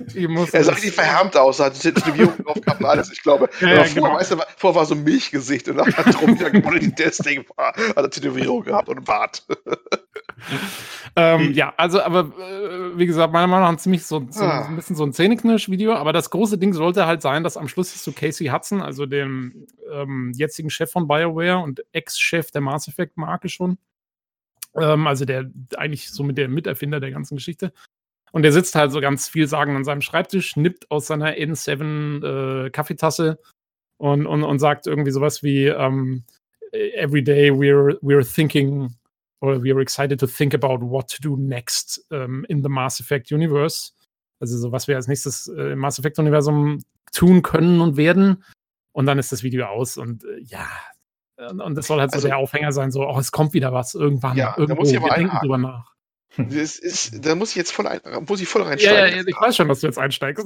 ich, 0.07 0.16
ich 0.16 0.28
muss. 0.28 0.55
Er 0.55 0.64
sah 0.64 0.72
richtig 0.72 0.94
verhärmt 0.94 1.36
aus, 1.36 1.61
hat 1.61 1.76
die 1.76 1.92
Tätowierung 1.92 2.42
drauf 2.42 2.61
gehabt 2.61 2.80
und 2.80 2.86
alles. 2.86 3.12
Ich 3.12 3.22
glaube, 3.22 3.51
ja, 3.61 3.68
ja, 3.68 3.74
vorher, 3.76 3.94
genau. 3.94 4.14
weißt 4.14 4.32
du, 4.32 4.38
vorher 4.57 4.80
war 4.80 4.86
so 4.86 4.94
ein 4.94 5.05
Milchgesicht 5.05 5.68
und 5.68 5.76
dann 5.76 5.94
hat 5.94 6.07
Andromeda 6.07 6.49
die 6.51 6.94
Testing 6.94 7.44
war, 7.57 7.74
hat 7.74 7.97
er 7.97 8.11
Tätowierung 8.11 8.64
gehabt 8.64 8.88
und 8.88 9.05
Bart 9.05 9.47
ähm, 11.16 11.53
ja, 11.53 11.72
also, 11.76 12.01
aber 12.01 12.32
äh, 12.39 12.99
wie 12.99 13.07
gesagt, 13.07 13.32
meiner 13.32 13.47
Meinung 13.47 13.64
nach 13.64 13.72
ein 13.72 13.78
ziemlich 13.78 14.05
so, 14.05 14.26
so 14.30 14.45
ah. 14.45 14.66
ein 14.66 14.76
bisschen 14.76 14.97
so 14.97 15.05
ein 15.05 15.12
Zähneknirsch-Video. 15.12 15.95
Aber 15.95 16.12
das 16.12 16.30
große 16.30 16.59
Ding 16.59 16.72
sollte 16.72 17.07
halt 17.07 17.22
sein, 17.22 17.43
dass 17.43 17.57
am 17.57 17.68
Schluss 17.68 17.93
siehst 17.93 18.07
du 18.07 18.12
Casey 18.12 18.49
Hudson, 18.49 18.82
also 18.82 19.07
dem 19.07 19.66
ähm, 19.91 20.32
jetzigen 20.34 20.70
Chef 20.70 20.91
von 20.91 21.09
BioWare 21.09 21.59
und 21.59 21.84
Ex-Chef 21.93 22.51
der 22.51 22.61
Mass 22.61 22.89
Effect-Marke 22.89 23.49
schon. 23.49 23.78
Ähm, 24.76 25.07
also 25.07 25.24
der 25.24 25.51
eigentlich 25.76 26.11
so 26.11 26.22
mit 26.22 26.39
der 26.39 26.49
Miterfinder 26.49 27.01
der 27.01 27.11
ganzen 27.11 27.37
Geschichte. 27.37 27.72
Und 28.32 28.43
der 28.43 28.53
sitzt 28.53 28.74
halt 28.74 28.93
so 28.93 29.01
ganz 29.01 29.28
viel 29.28 29.47
sagen 29.47 29.76
an 29.76 29.84
seinem 29.84 30.03
Schreibtisch, 30.03 30.57
nippt 30.57 30.91
aus 30.91 31.07
seiner 31.07 31.34
N7 31.37 32.66
äh, 32.66 32.70
Kaffeetasse 32.70 33.39
und, 33.97 34.26
und, 34.26 34.45
und 34.45 34.59
sagt 34.59 34.87
irgendwie 34.87 35.12
sowas 35.12 35.43
wie 35.43 35.70
um, 35.70 36.24
Every 36.72 37.22
day 37.22 37.51
we're, 37.51 37.99
we're 38.03 38.24
thinking 38.24 38.91
or 39.47 39.62
we 39.62 39.72
are 39.72 39.80
excited 39.80 40.18
to 40.20 40.26
think 40.26 40.55
about 40.55 40.80
what 40.80 41.09
to 41.09 41.20
do 41.20 41.36
next 41.36 42.01
um, 42.11 42.44
in 42.49 42.62
the 42.62 42.68
Mass 42.68 43.01
Effect 43.01 43.30
Universe. 43.30 43.92
Also 44.40 44.59
so, 44.59 44.72
was 44.72 44.88
wir 44.88 44.97
als 44.97 45.09
nächstes 45.09 45.49
äh, 45.49 45.72
im 45.72 45.78
Mass 45.78 45.99
Effect 45.99 46.18
Universum 46.18 46.84
tun 47.12 47.42
können 47.42 47.80
und 47.80 47.97
werden. 47.97 48.44
Und 48.92 49.07
dann 49.07 49.18
ist 49.18 49.32
das 49.32 49.42
Video 49.42 49.66
aus 49.66 49.97
und 49.97 50.24
äh, 50.24 50.40
ja. 50.40 50.66
Und 51.38 51.74
das 51.74 51.86
soll 51.86 52.01
halt 52.01 52.12
so 52.12 52.16
also, 52.16 52.28
der 52.28 52.38
Aufhänger 52.38 52.72
sein, 52.72 52.90
so, 52.90 53.07
oh, 53.07 53.18
es 53.18 53.30
kommt 53.30 53.53
wieder 53.53 53.70
was 53.72 53.94
irgendwann. 53.94 54.38
Ja, 54.38 54.55
irgendwo. 54.57 54.66
Da 54.66 54.74
muss 54.74 54.90
ich 54.90 54.97
aber 54.97 55.09
wir 55.09 55.16
denken 55.16 55.36
drüber 55.38 55.59
nach. 55.59 55.97
Ist, 56.51 57.24
da 57.24 57.34
muss 57.34 57.51
ich 57.51 57.57
jetzt 57.57 57.72
voll, 57.72 57.86
ein, 57.86 58.01
muss 58.28 58.40
ich 58.40 58.49
voll 58.49 58.62
reinsteigen. 58.62 58.97
Ja, 58.97 59.16
ja, 59.16 59.24
ich 59.26 59.40
weiß 59.40 59.57
schon, 59.57 59.68
dass 59.68 59.80
du 59.80 59.86
jetzt 59.86 59.99
einsteigst. 59.99 60.44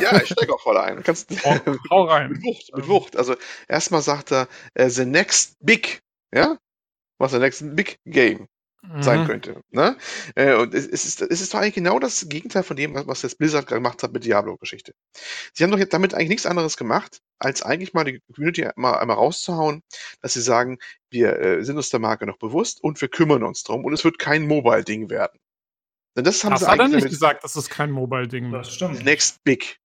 ja, 0.00 0.20
ich 0.20 0.28
steige 0.28 0.52
auch 0.52 0.60
voll 0.60 0.76
ein. 0.76 1.02
Kannst, 1.02 1.30
hau, 1.44 1.56
hau 1.90 2.04
rein. 2.04 2.32
Mit 2.32 2.42
Wucht, 2.42 2.70
mit 2.74 2.88
Wucht. 2.88 3.16
Also 3.16 3.36
erstmal 3.68 4.02
sagt 4.02 4.32
er, 4.32 4.48
uh, 4.78 4.88
the 4.88 5.04
next 5.04 5.56
big, 5.60 6.00
ja, 6.34 6.56
was 7.20 7.32
der 7.32 7.40
nächste 7.40 7.66
Big 7.66 8.00
Game 8.04 8.48
mhm. 8.82 9.02
sein 9.02 9.26
könnte. 9.26 9.62
Ne? 9.70 9.96
Äh, 10.34 10.54
und 10.54 10.74
es, 10.74 10.86
ist, 10.86 11.20
es 11.20 11.40
ist 11.40 11.54
doch 11.54 11.58
eigentlich 11.60 11.74
genau 11.74 11.98
das 11.98 12.28
Gegenteil 12.28 12.62
von 12.62 12.76
dem, 12.76 12.94
was 13.06 13.22
jetzt 13.22 13.38
Blizzard 13.38 13.66
gemacht 13.66 14.02
hat 14.02 14.12
mit 14.12 14.24
Diablo-Geschichte. 14.24 14.94
Sie 15.52 15.62
haben 15.62 15.70
doch 15.70 15.78
jetzt 15.78 15.92
damit 15.92 16.14
eigentlich 16.14 16.30
nichts 16.30 16.46
anderes 16.46 16.76
gemacht, 16.76 17.20
als 17.38 17.62
eigentlich 17.62 17.92
mal 17.92 18.04
die 18.04 18.20
Community 18.34 18.68
mal 18.76 18.94
einmal 18.94 19.16
rauszuhauen, 19.16 19.82
dass 20.22 20.32
sie 20.32 20.42
sagen, 20.42 20.78
wir 21.10 21.38
äh, 21.38 21.64
sind 21.64 21.76
uns 21.76 21.90
der 21.90 22.00
Marke 22.00 22.26
noch 22.26 22.38
bewusst 22.38 22.82
und 22.82 23.00
wir 23.00 23.08
kümmern 23.08 23.42
uns 23.42 23.62
drum 23.62 23.84
und 23.84 23.92
es 23.92 24.04
wird 24.04 24.18
kein 24.18 24.46
Mobile-Ding 24.46 25.10
werden. 25.10 25.38
Denn 26.16 26.24
das 26.24 26.42
haben 26.42 26.52
das 26.52 26.60
sie 26.60 26.66
er 26.66 26.88
nicht 26.88 27.08
gesagt, 27.08 27.44
dass 27.44 27.54
es 27.56 27.68
kein 27.68 27.90
Mobile-Ding 27.90 28.50
wird. 28.50 28.66
Das 28.66 28.74
stimmt. 28.74 29.04
Next 29.04 29.44
Big. 29.44 29.78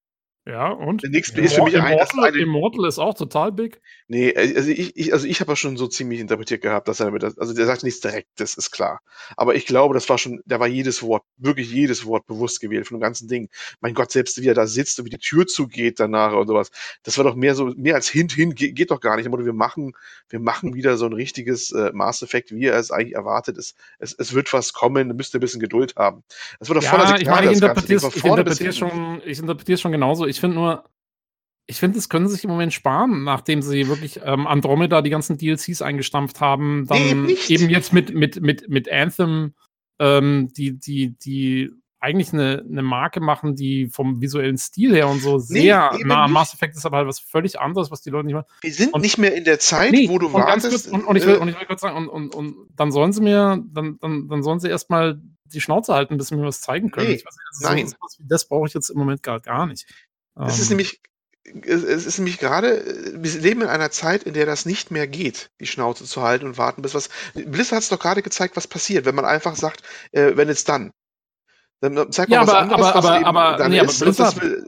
Ja, 0.48 0.70
und? 0.70 1.02
Der 1.02 1.10
nächste 1.10 1.42
ist 1.42 1.56
für 1.56 1.64
mich 1.64 1.76
ein, 1.76 1.94
Immortal, 1.94 2.36
Immortal 2.36 2.86
ist 2.86 3.00
auch 3.00 3.16
total 3.16 3.52
big. 3.52 3.82
Nee, 4.08 4.36
also 4.36 4.70
ich, 4.70 4.96
ich, 4.96 5.12
also 5.12 5.26
ich 5.26 5.42
habe 5.42 5.54
ja 5.54 5.56
schon 5.56 5.76
so 5.76 5.88
ziemlich 5.88 6.20
interpretiert 6.20 6.62
gehabt, 6.62 6.88
dass 6.88 7.00
er 7.00 7.08
damit, 7.08 7.24
also 7.24 7.54
der 7.54 7.66
sagt 7.66 7.82
nichts 7.82 8.00
direkt, 8.00 8.30
das 8.36 8.54
ist 8.54 8.70
klar. 8.70 9.02
Aber 9.38 9.56
ich 9.56 9.66
glaube, 9.66 9.96
das 9.96 10.08
war 10.08 10.20
schon, 10.20 10.42
da 10.46 10.60
war 10.60 10.68
jedes 10.68 11.02
Wort, 11.02 11.24
wirklich 11.38 11.72
jedes 11.72 12.06
Wort 12.06 12.28
bewusst 12.28 12.62
gewählt 12.62 12.88
von 12.88 12.98
dem 12.98 13.02
ganzen 13.02 13.28
Ding. 13.28 13.50
Mein 13.82 13.96
Gott, 13.96 14.12
selbst 14.12 14.40
wie 14.40 14.48
er 14.48 14.54
da 14.54 14.68
sitzt 14.68 15.00
und 15.00 15.06
wie 15.06 15.10
die 15.10 15.18
Tür 15.18 15.48
zugeht 15.48 16.00
danach 16.00 16.34
und 16.34 16.46
sowas, 16.46 16.70
das 17.02 17.18
war 17.18 17.24
doch 17.24 17.34
mehr 17.34 17.56
so, 17.56 17.74
mehr 17.76 17.96
als 17.96 18.08
Hint 18.08 18.32
hin, 18.32 18.54
geht, 18.54 18.76
geht 18.76 18.92
doch 18.92 19.00
gar 19.02 19.16
nicht. 19.16 19.26
Wir 19.26 19.54
machen, 19.54 19.94
wir 20.30 20.40
machen 20.40 20.76
wieder 20.76 20.98
so 20.98 21.08
ein 21.08 21.14
richtiges 21.14 21.72
äh, 21.72 21.90
Mass 21.92 22.22
Effect, 22.22 22.52
wie 22.52 22.66
er 22.66 22.78
es 22.78 22.92
eigentlich 22.92 23.16
erwartet. 23.16 23.58
Es, 23.58 23.74
es, 23.98 24.14
es 24.14 24.34
wird 24.36 24.54
was 24.54 24.74
kommen, 24.74 25.08
müsst 25.16 25.34
ihr 25.34 25.40
ein 25.40 25.42
bisschen 25.42 25.60
Geduld 25.60 25.96
haben. 25.96 26.24
Das 26.60 26.70
wird 26.70 26.78
doch 26.78 26.84
ja, 26.84 26.92
voller 26.92 27.08
Signal, 27.08 27.22
ich 27.24 27.28
meine, 27.28 27.48
ich 27.48 27.54
interpretiere 27.54 28.70
es 28.70 28.78
schon, 28.78 29.22
ich 29.26 29.40
interpretiere 29.40 29.78
schon 29.80 29.92
genauso. 29.92 30.28
Ich 30.28 30.35
finde 30.40 30.56
nur, 30.56 30.90
ich 31.68 31.80
finde, 31.80 31.98
das 31.98 32.10
können 32.10 32.28
sie 32.28 32.36
sich 32.36 32.44
im 32.44 32.52
Moment 32.52 32.74
sparen, 32.74 33.24
nachdem 33.24 33.62
sie 33.62 33.88
wirklich 33.88 34.20
ähm, 34.24 34.46
Andromeda 34.46 35.02
die 35.02 35.10
ganzen 35.10 35.38
DLCs 35.38 35.82
eingestampft 35.82 36.40
haben. 36.40 36.86
Dann 36.88 37.26
nee, 37.26 37.38
eben 37.48 37.70
jetzt 37.70 37.92
mit, 37.92 38.14
mit, 38.14 38.42
mit, 38.42 38.70
mit 38.70 38.92
Anthem 38.92 39.54
ähm, 40.00 40.50
die, 40.56 40.80
die, 40.80 41.18
die 41.18 41.72
eigentlich 42.00 42.34
eine, 42.34 42.64
eine 42.70 42.84
Marke 42.84 43.20
machen, 43.20 43.56
die 43.56 43.88
vom 43.88 44.22
visuellen 44.22 44.60
Stil 44.60 44.94
her 44.94 45.08
und 45.08 45.22
so 45.22 45.40
sehr 45.40 45.92
nee, 45.96 46.04
nah 46.04 46.26
am 46.26 46.34
Mass 46.34 46.54
Effect 46.54 46.76
ist, 46.76 46.86
aber 46.86 46.98
halt 46.98 47.08
was 47.08 47.20
völlig 47.20 47.60
anderes, 47.60 47.90
was 47.90 48.02
die 48.02 48.12
Leute 48.12 48.28
nicht 48.28 48.36
machen. 48.36 48.48
Wir 48.62 48.74
sind 48.74 48.94
und, 48.94 49.02
nicht 49.02 49.18
mehr 49.18 49.34
in 49.34 49.44
der 49.44 49.58
Zeit, 49.58 49.92
nee, 49.92 50.08
wo 50.08 50.20
du 50.20 50.32
wartest. 50.32 50.70
Kurz, 50.70 50.86
und, 50.86 51.04
und, 51.04 51.16
ich 51.16 51.26
will, 51.26 51.36
äh, 51.36 51.40
und 51.40 51.48
ich 51.48 51.60
will 51.60 51.66
kurz 51.66 51.82
sagen, 51.82 51.98
und, 51.98 52.10
und, 52.10 52.36
und 52.36 52.68
dann 52.76 52.92
sollen 52.92 53.12
sie 53.12 53.22
mir, 53.22 53.64
dann, 53.74 53.98
dann, 54.00 54.28
dann 54.28 54.44
sollen 54.44 54.60
sie 54.60 54.70
erstmal 54.70 55.20
die 55.46 55.62
Schnauze 55.62 55.96
halten, 55.96 56.18
bis 56.18 56.28
sie 56.28 56.36
mir 56.36 56.46
was 56.46 56.62
zeigen 56.62 56.92
können. 56.92 57.10
Nee, 57.10 57.24
weiß, 57.26 57.38
nein. 57.62 57.88
So, 57.88 57.96
das 58.20 58.48
brauche 58.48 58.68
ich 58.68 58.76
jetzt 58.76 58.90
im 58.90 59.00
Moment 59.00 59.24
gar, 59.24 59.40
gar 59.40 59.66
nicht. 59.66 59.88
Es 60.36 60.60
ist 60.60 60.72
ähm, 60.72 60.78
nämlich 60.78 61.02
es 61.62 62.06
ist 62.06 62.18
nämlich 62.18 62.40
gerade, 62.40 62.84
wir 63.14 63.40
leben 63.40 63.62
in 63.62 63.68
einer 63.68 63.92
Zeit, 63.92 64.24
in 64.24 64.34
der 64.34 64.48
das 64.48 64.66
nicht 64.66 64.90
mehr 64.90 65.08
geht, 65.08 65.52
die 65.60 65.68
Schnauze 65.68 66.04
zu 66.04 66.24
halten 66.24 66.48
und 66.48 66.58
warten, 66.58 66.82
bis 66.82 66.96
was. 66.96 67.10
Blizzard 67.34 67.78
hat 67.78 67.84
es 67.84 67.90
doch 67.90 68.00
gerade 68.00 68.24
gezeigt, 68.24 68.58
was 68.58 68.68
passiert, 68.68 69.06
wenn 69.06 69.16
man 69.16 69.26
einfach 69.26 69.56
sagt, 69.56 69.84
äh, 70.12 70.36
wenn 70.36 70.50
es 70.50 70.64
dann. 70.64 70.92
Dann 71.82 72.12
zeigt 72.12 72.30
man 72.30 72.40
ja, 72.40 72.42
was 72.42 72.50
aber, 72.50 72.60
anderes, 72.60 72.86
aber, 72.88 72.98
was 72.98 73.06
aber, 73.06 73.28
aber, 73.28 73.58
dann 73.58 73.72
nee, 73.72 73.80
ist. 73.80 74.02
Aber 74.02 74.06
Blizzard, 74.06 74.42
will, 74.42 74.68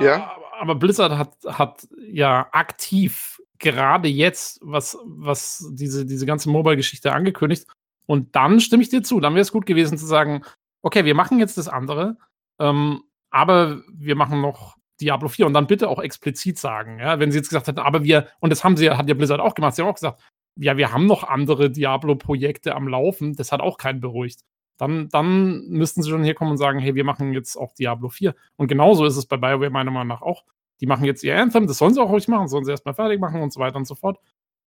ja? 0.00 0.36
aber 0.58 0.74
Blizzard 0.74 1.12
hat, 1.12 1.36
hat 1.46 1.86
ja 2.08 2.48
aktiv 2.50 3.40
gerade 3.58 4.08
jetzt 4.08 4.58
was, 4.62 4.98
was 5.04 5.64
diese, 5.70 6.06
diese 6.06 6.26
ganze 6.26 6.50
Mobile-Geschichte 6.50 7.12
angekündigt. 7.12 7.66
Und 8.06 8.34
dann 8.34 8.60
stimme 8.60 8.82
ich 8.82 8.88
dir 8.88 9.02
zu. 9.02 9.20
Dann 9.20 9.34
wäre 9.34 9.42
es 9.42 9.52
gut 9.52 9.66
gewesen 9.66 9.96
zu 9.96 10.06
sagen, 10.06 10.44
okay, 10.82 11.04
wir 11.04 11.14
machen 11.14 11.38
jetzt 11.38 11.56
das 11.56 11.68
andere, 11.68 12.16
ähm, 12.58 13.02
aber 13.30 13.82
wir 13.92 14.16
machen 14.16 14.40
noch 14.40 14.76
Diablo 15.00 15.28
4 15.28 15.46
und 15.46 15.54
dann 15.54 15.66
bitte 15.66 15.88
auch 15.88 16.00
explizit 16.00 16.58
sagen, 16.58 16.98
ja, 16.98 17.18
wenn 17.18 17.30
sie 17.30 17.38
jetzt 17.38 17.48
gesagt 17.48 17.66
hätten, 17.66 17.78
aber 17.78 18.04
wir, 18.04 18.28
und 18.40 18.50
das 18.50 18.64
haben 18.64 18.76
sie 18.76 18.86
ja, 18.86 18.96
hat 18.96 19.08
ja 19.08 19.14
Blizzard 19.14 19.40
auch 19.40 19.54
gemacht, 19.54 19.74
sie 19.74 19.82
haben 19.82 19.88
auch 19.88 19.94
gesagt, 19.94 20.20
ja, 20.56 20.76
wir 20.76 20.92
haben 20.92 21.06
noch 21.06 21.24
andere 21.24 21.70
Diablo-Projekte 21.70 22.74
am 22.74 22.88
Laufen, 22.88 23.34
das 23.34 23.52
hat 23.52 23.60
auch 23.60 23.76
keinen 23.78 24.00
beruhigt. 24.00 24.40
Dann, 24.78 25.08
dann 25.08 25.66
müssten 25.68 26.02
sie 26.02 26.10
schon 26.10 26.24
hier 26.24 26.34
kommen 26.34 26.52
und 26.52 26.56
sagen, 26.58 26.78
hey, 26.78 26.94
wir 26.94 27.04
machen 27.04 27.32
jetzt 27.32 27.56
auch 27.56 27.72
Diablo 27.72 28.08
4. 28.08 28.34
Und 28.56 28.68
genauso 28.68 29.06
ist 29.06 29.16
es 29.16 29.26
bei 29.26 29.36
BioWare 29.36 29.70
meiner 29.70 29.90
Meinung 29.90 30.08
nach 30.08 30.22
auch. 30.22 30.44
Die 30.80 30.86
machen 30.86 31.04
jetzt 31.04 31.22
ihr 31.24 31.38
Anthem, 31.38 31.66
das 31.66 31.78
sollen 31.78 31.94
sie 31.94 32.02
auch 32.02 32.10
ruhig 32.10 32.28
machen, 32.28 32.48
sollen 32.48 32.64
sie 32.64 32.70
erstmal 32.70 32.94
fertig 32.94 33.18
machen 33.18 33.40
und 33.40 33.52
so 33.52 33.60
weiter 33.60 33.76
und 33.76 33.86
so 33.86 33.94
fort. 33.94 34.18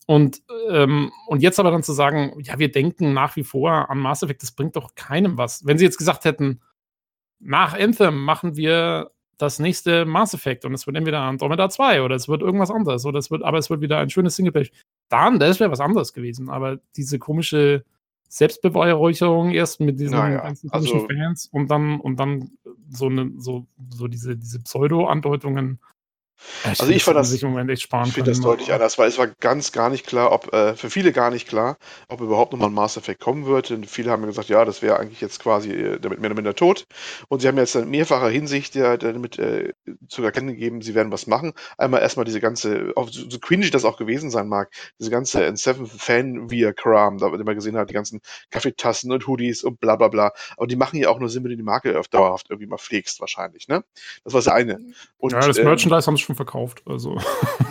Und, 0.07 0.41
ähm, 0.71 1.11
und 1.27 1.43
jetzt 1.43 1.59
aber 1.59 1.69
dann 1.69 1.83
zu 1.83 1.93
sagen, 1.93 2.33
ja, 2.41 2.57
wir 2.57 2.71
denken 2.71 3.13
nach 3.13 3.35
wie 3.35 3.43
vor 3.43 3.91
an 3.91 3.99
Mass 3.99 4.23
Effect, 4.23 4.41
das 4.41 4.51
bringt 4.51 4.75
doch 4.75 4.95
keinem 4.95 5.37
was. 5.37 5.67
Wenn 5.67 5.77
sie 5.77 5.85
jetzt 5.85 5.97
gesagt 5.97 6.25
hätten, 6.25 6.61
nach 7.39 7.77
Anthem 7.77 8.23
machen 8.23 8.55
wir 8.55 9.11
das 9.39 9.57
nächste 9.57 10.05
Mass 10.05 10.33
Effect 10.33 10.65
und 10.65 10.73
es 10.73 10.85
wird 10.85 10.97
entweder 10.97 11.21
Andromeda 11.21 11.69
2 11.69 12.03
oder 12.03 12.15
es 12.15 12.27
wird 12.27 12.41
irgendwas 12.41 12.69
anderes 12.69 13.05
oder 13.05 13.17
es 13.19 13.31
wird, 13.31 13.41
aber 13.41 13.57
es 13.57 13.69
wird 13.69 13.81
wieder 13.81 13.97
ein 13.97 14.09
schönes 14.09 14.35
Singleplayer. 14.35 14.67
Dann, 15.07 15.39
das 15.39 15.59
wäre 15.59 15.71
was 15.71 15.79
anderes 15.79 16.13
gewesen, 16.13 16.49
aber 16.49 16.79
diese 16.97 17.19
komische 17.19 17.85
Selbstbeweihräucherung 18.27 19.51
erst 19.51 19.79
mit 19.79 19.99
diesen 19.99 20.17
naja, 20.17 20.41
ganzen 20.41 20.69
komischen 20.69 21.01
also, 21.01 21.07
Fans 21.07 21.49
und 21.51 21.71
dann 21.71 21.99
und 22.01 22.19
dann 22.19 22.51
so 22.91 23.07
eine 23.07 23.31
so 23.37 23.65
so 23.89 24.07
diese 24.07 24.35
diese 24.35 24.59
Pseudo-Andeutungen 24.59 25.79
ich 26.63 26.79
also 26.79 26.91
ich 26.91 27.03
fand 27.03 27.17
das, 27.17 27.29
sich 27.29 27.43
im 27.43 27.49
Moment 27.49 27.69
echt 27.69 27.83
sparen 27.83 28.07
ich 28.07 28.13
finde 28.13 28.31
das 28.31 28.41
deutlich 28.41 28.71
anders, 28.71 28.97
weil 28.97 29.07
es 29.07 29.17
war 29.17 29.27
ganz 29.27 29.71
gar 29.71 29.89
nicht 29.89 30.05
klar, 30.05 30.31
ob 30.31 30.53
äh, 30.53 30.75
für 30.75 30.89
viele 30.89 31.11
gar 31.11 31.31
nicht 31.31 31.47
klar, 31.47 31.77
ob 32.07 32.21
überhaupt 32.21 32.53
nochmal 32.53 32.69
ein 32.69 32.73
Mass 32.73 32.97
Effect 32.97 33.19
kommen 33.19 33.45
wird. 33.45 33.71
Und 33.71 33.89
viele 33.89 34.11
haben 34.11 34.25
gesagt, 34.25 34.49
ja, 34.49 34.65
das 34.65 34.81
wäre 34.81 34.99
eigentlich 34.99 35.21
jetzt 35.21 35.39
quasi 35.39 35.71
äh, 35.71 35.99
damit 35.99 36.19
mehr 36.19 36.29
oder 36.29 36.35
minder 36.35 36.55
tot. 36.55 36.85
Und 37.27 37.41
sie 37.41 37.47
haben 37.47 37.57
jetzt 37.57 37.75
in 37.75 37.89
mehrfacher 37.89 38.29
Hinsicht 38.29 38.75
ja, 38.75 38.97
damit 38.97 39.37
äh, 39.39 39.73
zu 40.07 40.23
erkennen 40.23 40.47
gegeben, 40.47 40.81
sie 40.81 40.95
werden 40.95 41.11
was 41.11 41.27
machen. 41.27 41.53
Einmal 41.77 42.01
erstmal 42.01 42.25
diese 42.25 42.39
ganze, 42.39 42.93
auch 42.95 43.09
so, 43.09 43.29
so 43.29 43.39
cringy 43.39 43.69
das 43.69 43.85
auch 43.85 43.97
gewesen 43.97 44.29
sein 44.31 44.47
mag, 44.47 44.71
diese 44.99 45.11
ganze 45.11 45.45
N7 45.45 45.87
Fan 45.87 46.49
via 46.49 46.71
Kram, 46.73 47.17
da 47.17 47.29
man 47.29 47.55
gesehen 47.55 47.77
hat, 47.77 47.89
die 47.89 47.93
ganzen 47.93 48.21
Kaffeetassen 48.49 49.11
und 49.11 49.27
Hoodies 49.27 49.63
und 49.63 49.79
bla 49.79 49.95
bla 49.95 50.07
bla. 50.07 50.31
Aber 50.57 50.67
die 50.67 50.75
machen 50.75 50.97
ja 50.97 51.09
auch 51.09 51.19
nur 51.19 51.29
Sinn, 51.29 51.43
wenn 51.43 51.51
du 51.51 51.57
die 51.57 51.63
Marke 51.63 51.99
auf 51.99 52.07
dauerhaft 52.07 52.47
irgendwie 52.49 52.67
mal 52.67 52.77
pflegst, 52.77 53.19
wahrscheinlich, 53.19 53.67
ne? 53.67 53.83
Das 54.23 54.33
war 54.33 54.39
das 54.39 54.47
eine. 54.47 54.79
Und, 55.17 55.33
ja, 55.33 55.39
das 55.39 55.57
ähm, 55.57 55.65
Merchandise 55.65 56.07
haben 56.07 56.17
sie 56.17 56.23
schon 56.29 56.35
verkauft. 56.35 56.83
Also. 56.85 57.17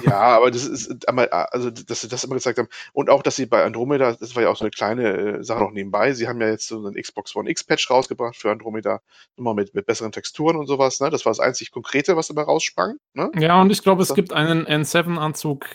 Ja, 0.05 0.19
aber 0.37 0.51
das 0.51 0.67
ist 0.67 1.09
also 1.09 1.71
dass 1.71 2.01
sie 2.01 2.09
das 2.09 2.25
immer 2.25 2.35
gesagt 2.35 2.59
haben. 2.59 2.69
Und 2.93 3.09
auch, 3.09 3.23
dass 3.23 3.37
sie 3.37 3.47
bei 3.47 3.65
Andromeda, 3.65 4.13
das 4.13 4.35
war 4.35 4.43
ja 4.43 4.49
auch 4.49 4.57
so 4.57 4.65
eine 4.65 4.71
kleine 4.71 5.39
äh, 5.39 5.45
Sache 5.45 5.61
noch 5.61 5.71
nebenbei, 5.71 6.13
sie 6.13 6.27
haben 6.27 6.41
ja 6.41 6.49
jetzt 6.49 6.67
so 6.69 6.85
einen 6.85 7.01
Xbox 7.01 7.37
One 7.37 7.49
X-Patch 7.51 7.89
rausgebracht 7.91 8.37
für 8.37 8.51
Andromeda, 8.51 9.01
nochmal 9.37 9.55
mit, 9.55 9.75
mit 9.75 9.87
besseren 9.87 10.13
Texturen 10.13 10.57
und 10.57 10.67
sowas. 10.67 11.01
Ne? 11.01 11.11
Das 11.11 11.25
war 11.25 11.31
das 11.31 11.41
einzig 11.41 11.71
Konkrete, 11.71 12.17
was 12.17 12.29
dabei 12.29 12.43
raussprang. 12.43 12.97
Ne? 13.15 13.31
Ja, 13.39 13.61
und 13.61 13.71
ich 13.71 13.83
glaube, 13.83 14.03
es 14.03 14.15
gibt 14.15 14.33
einen 14.33 14.67
N7-Anzug 14.67 15.67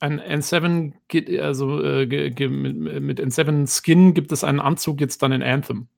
ein 0.00 0.20
N7, 0.20 1.40
also 1.40 1.82
äh, 1.82 2.06
mit, 2.06 3.02
mit 3.02 3.20
N7 3.20 3.66
Skin 3.66 4.14
gibt 4.14 4.30
es 4.30 4.44
einen 4.44 4.60
Anzug 4.60 5.00
jetzt 5.00 5.22
dann 5.22 5.32
in 5.32 5.42
Anthem. 5.42 5.88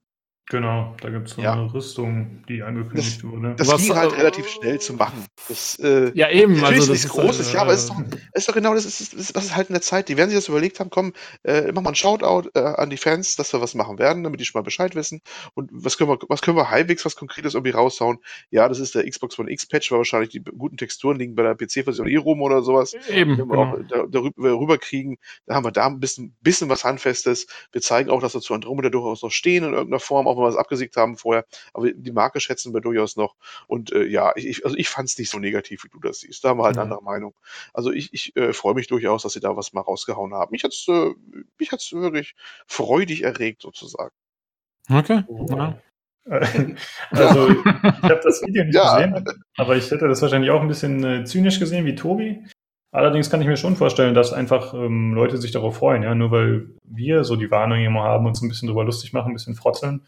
Genau, 0.51 0.93
da 0.99 1.09
gibt 1.09 1.29
es 1.29 1.35
so 1.35 1.41
ja. 1.41 1.53
eine 1.53 1.73
Rüstung, 1.73 2.43
die 2.49 2.61
angekündigt 2.61 3.23
das, 3.23 3.23
wurde. 3.23 3.55
Das 3.55 3.69
Was, 3.69 3.81
ging 3.81 3.95
halt 3.95 4.11
äh, 4.11 4.15
relativ 4.17 4.49
schnell 4.49 4.81
zu 4.81 4.93
machen. 4.95 5.25
Das, 5.47 5.79
äh, 5.79 6.11
ja, 6.13 6.29
eben. 6.29 6.61
Also 6.61 6.91
das 6.91 7.05
ist 7.05 7.07
großes, 7.07 7.51
äh, 7.51 7.55
ja, 7.55 7.61
aber 7.61 7.71
es 7.71 7.83
ist, 7.83 7.89
doch, 7.89 8.01
ist 8.33 8.49
doch 8.49 8.53
genau 8.53 8.73
das, 8.73 8.83
ist, 8.83 8.99
ist, 8.99 9.33
das 9.33 9.45
ist 9.45 9.55
halt 9.55 9.69
in 9.69 9.75
der 9.75 9.81
Zeit. 9.81 10.09
Die 10.09 10.17
werden 10.17 10.29
sich 10.29 10.37
das 10.37 10.49
überlegt 10.49 10.81
haben, 10.81 10.89
komm, 10.89 11.13
äh, 11.43 11.71
mach 11.71 11.83
mal 11.83 11.91
ein 11.91 11.95
Shoutout 11.95 12.49
äh, 12.53 12.59
an 12.59 12.89
die 12.89 12.97
Fans, 12.97 13.37
dass 13.37 13.53
wir 13.53 13.61
was 13.61 13.75
machen 13.75 13.97
werden, 13.97 14.25
damit 14.25 14.41
die 14.41 14.45
schon 14.45 14.59
mal 14.59 14.65
Bescheid 14.65 14.93
wissen. 14.93 15.21
Und 15.53 15.69
was 15.71 15.97
können 15.97 16.09
wir, 16.09 16.19
was 16.27 16.41
können 16.41 16.57
wir 16.57 16.69
halbwegs 16.69 17.05
was 17.05 17.15
Konkretes 17.15 17.53
irgendwie 17.53 17.71
raushauen? 17.71 18.17
Ja, 18.49 18.67
das 18.67 18.79
ist 18.79 18.93
der 18.93 19.09
Xbox 19.09 19.39
One 19.39 19.49
X-Patch, 19.49 19.89
weil 19.89 19.99
wahrscheinlich 19.99 20.31
die 20.31 20.43
guten 20.43 20.75
Texturen 20.75 21.17
liegen 21.17 21.33
bei 21.33 21.43
der 21.43 21.55
PC-Version 21.55 22.09
eh 22.09 22.17
rum 22.17 22.41
oder 22.41 22.61
sowas. 22.61 22.93
Eben. 23.09 23.37
Wenn 23.37 23.47
wir 23.47 23.55
genau. 23.55 23.61
auch 23.61 23.79
da, 23.87 24.05
darüber 24.05 24.59
rüberkriegen, 24.59 25.17
da 25.45 25.55
haben 25.55 25.63
wir 25.63 25.71
da 25.71 25.87
ein 25.87 26.01
bisschen, 26.01 26.35
bisschen 26.41 26.67
was 26.67 26.83
Handfestes. 26.83 27.47
Wir 27.71 27.79
zeigen 27.79 28.09
auch, 28.09 28.19
dass 28.19 28.33
wir 28.33 28.41
zu 28.41 28.53
Andromeda 28.53 28.89
durchaus 28.89 29.23
noch 29.23 29.31
stehen 29.31 29.63
in 29.63 29.71
irgendeiner 29.71 30.01
Form, 30.01 30.27
auch 30.27 30.35
wenn 30.35 30.40
wir 30.41 30.49
es 30.49 30.55
abgesiegt 30.55 30.97
haben 30.97 31.17
vorher. 31.17 31.45
Aber 31.73 31.91
die 31.91 32.11
Marke 32.11 32.39
schätzen 32.39 32.73
wir 32.73 32.81
durchaus 32.81 33.15
noch. 33.15 33.35
Und 33.67 33.91
äh, 33.91 34.05
ja, 34.05 34.33
ich, 34.35 34.65
also 34.65 34.77
ich 34.77 34.89
fand 34.89 35.09
es 35.09 35.17
nicht 35.17 35.29
so 35.29 35.39
negativ, 35.39 35.83
wie 35.83 35.89
du 35.89 35.99
das 35.99 36.19
siehst. 36.19 36.43
Da 36.43 36.49
haben 36.49 36.59
wir 36.59 36.65
halt 36.65 36.77
eine 36.77 36.85
mhm. 36.85 36.91
andere 36.91 37.03
Meinung. 37.03 37.33
Also 37.73 37.91
ich, 37.91 38.13
ich 38.13 38.35
äh, 38.35 38.53
freue 38.53 38.73
mich 38.73 38.87
durchaus, 38.87 39.23
dass 39.23 39.33
sie 39.33 39.39
da 39.39 39.55
was 39.55 39.73
mal 39.73 39.81
rausgehauen 39.81 40.33
haben. 40.33 40.51
Mich 40.51 40.63
hat 40.63 40.71
es 40.71 40.87
äh, 40.87 41.11
mich 41.57 41.71
hat's 41.71 41.91
wirklich 41.93 42.35
freudig 42.67 43.23
erregt, 43.23 43.61
sozusagen. 43.61 44.13
Okay. 44.89 45.23
Ja. 45.49 45.81
Also, 47.09 47.49
ich 47.49 47.65
habe 47.65 48.21
das 48.23 48.43
Video 48.43 48.63
nicht 48.63 48.75
ja. 48.75 49.07
gesehen, 49.07 49.25
aber 49.57 49.75
ich 49.75 49.89
hätte 49.89 50.07
das 50.07 50.21
wahrscheinlich 50.21 50.51
auch 50.51 50.61
ein 50.61 50.67
bisschen 50.67 51.03
äh, 51.03 51.23
zynisch 51.23 51.59
gesehen 51.59 51.85
wie 51.85 51.95
Tobi. 51.95 52.45
Allerdings 52.93 53.29
kann 53.29 53.41
ich 53.41 53.47
mir 53.47 53.57
schon 53.57 53.77
vorstellen, 53.77 54.13
dass 54.13 54.33
einfach 54.33 54.73
ähm, 54.73 55.13
Leute 55.13 55.37
sich 55.37 55.51
darauf 55.51 55.77
freuen, 55.77 56.03
ja, 56.03 56.13
nur 56.13 56.31
weil 56.31 56.75
wir 56.83 57.23
so 57.23 57.37
die 57.37 57.49
Warnung 57.49 57.79
immer 57.79 58.03
haben, 58.03 58.25
uns 58.25 58.41
ein 58.41 58.49
bisschen 58.49 58.67
drüber 58.67 58.83
lustig 58.83 59.13
machen, 59.13 59.31
ein 59.31 59.33
bisschen 59.33 59.55
frotzeln, 59.55 60.05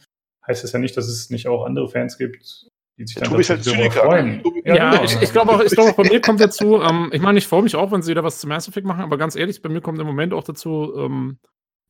heißt 0.48 0.64
das 0.64 0.72
ja 0.72 0.80
nicht, 0.80 0.96
dass 0.98 1.08
es 1.08 1.30
nicht 1.30 1.48
auch 1.48 1.66
andere 1.66 1.90
Fans 1.90 2.18
gibt, 2.18 2.68
die 2.98 3.06
sich 3.06 3.16
dann 3.16 3.30
Tobi 3.30 3.44
halt 3.44 3.64
freuen. 3.94 4.44
Ja, 4.66 4.76
ja 4.76 4.92
genau. 4.92 5.04
ich, 5.04 5.22
ich 5.22 5.32
glaube 5.32 5.52
auch, 5.52 5.62
ich 5.62 5.72
glaube 5.72 5.92
auch 5.92 5.96
bei 5.96 6.10
mir 6.10 6.22
kommt 6.22 6.40
dazu, 6.40 6.82
ähm, 6.82 7.10
ich 7.14 7.22
meine, 7.22 7.38
ich 7.38 7.48
freue 7.48 7.64
mich 7.64 7.76
auch, 7.76 7.92
wenn 7.92 8.02
sie 8.02 8.12
wieder 8.12 8.24
was 8.24 8.40
zu 8.40 8.48
Mass 8.48 8.68
Effect 8.68 8.86
machen, 8.86 9.02
aber 9.02 9.18
ganz 9.18 9.36
ehrlich, 9.36 9.62
bei 9.62 9.70
mir 9.70 9.82
kommt 9.82 10.00
im 10.00 10.08
Moment 10.08 10.34
auch 10.34 10.44
dazu, 10.44 10.94
ähm, 10.98 11.40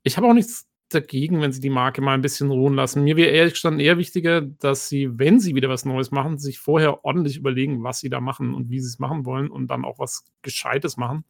ich 0.04 0.18
habe 0.18 0.28
auch 0.28 0.34
nichts 0.34 0.68
dagegen, 0.90 1.42
wenn 1.42 1.52
sie 1.52 1.62
die 1.62 1.70
Marke 1.70 2.02
mal 2.02 2.14
ein 2.14 2.22
bisschen 2.22 2.52
ruhen 2.52 2.76
lassen. 2.76 3.04
Mir 3.04 3.16
wäre 3.16 3.32
ehrlich 3.32 3.54
gestanden 3.54 3.80
eher 3.80 3.98
wichtiger, 3.98 4.42
dass 4.42 4.90
sie, 4.90 5.18
wenn 5.18 5.40
sie 5.40 5.56
wieder 5.56 5.70
was 5.70 5.86
Neues 5.86 6.12
machen, 6.12 6.38
sich 6.38 6.60
vorher 6.60 7.04
ordentlich 7.04 7.38
überlegen, 7.38 7.84
was 7.84 8.00
sie 8.00 8.10
da 8.10 8.22
machen 8.22 8.54
und 8.54 8.70
wie 8.70 8.80
sie 8.80 8.88
es 8.88 9.00
machen 9.00 9.26
wollen 9.26 9.50
und 9.50 9.68
dann 9.68 9.86
auch 9.86 10.00
was 10.00 10.26
Gescheites 10.42 10.98
machen. 10.98 11.26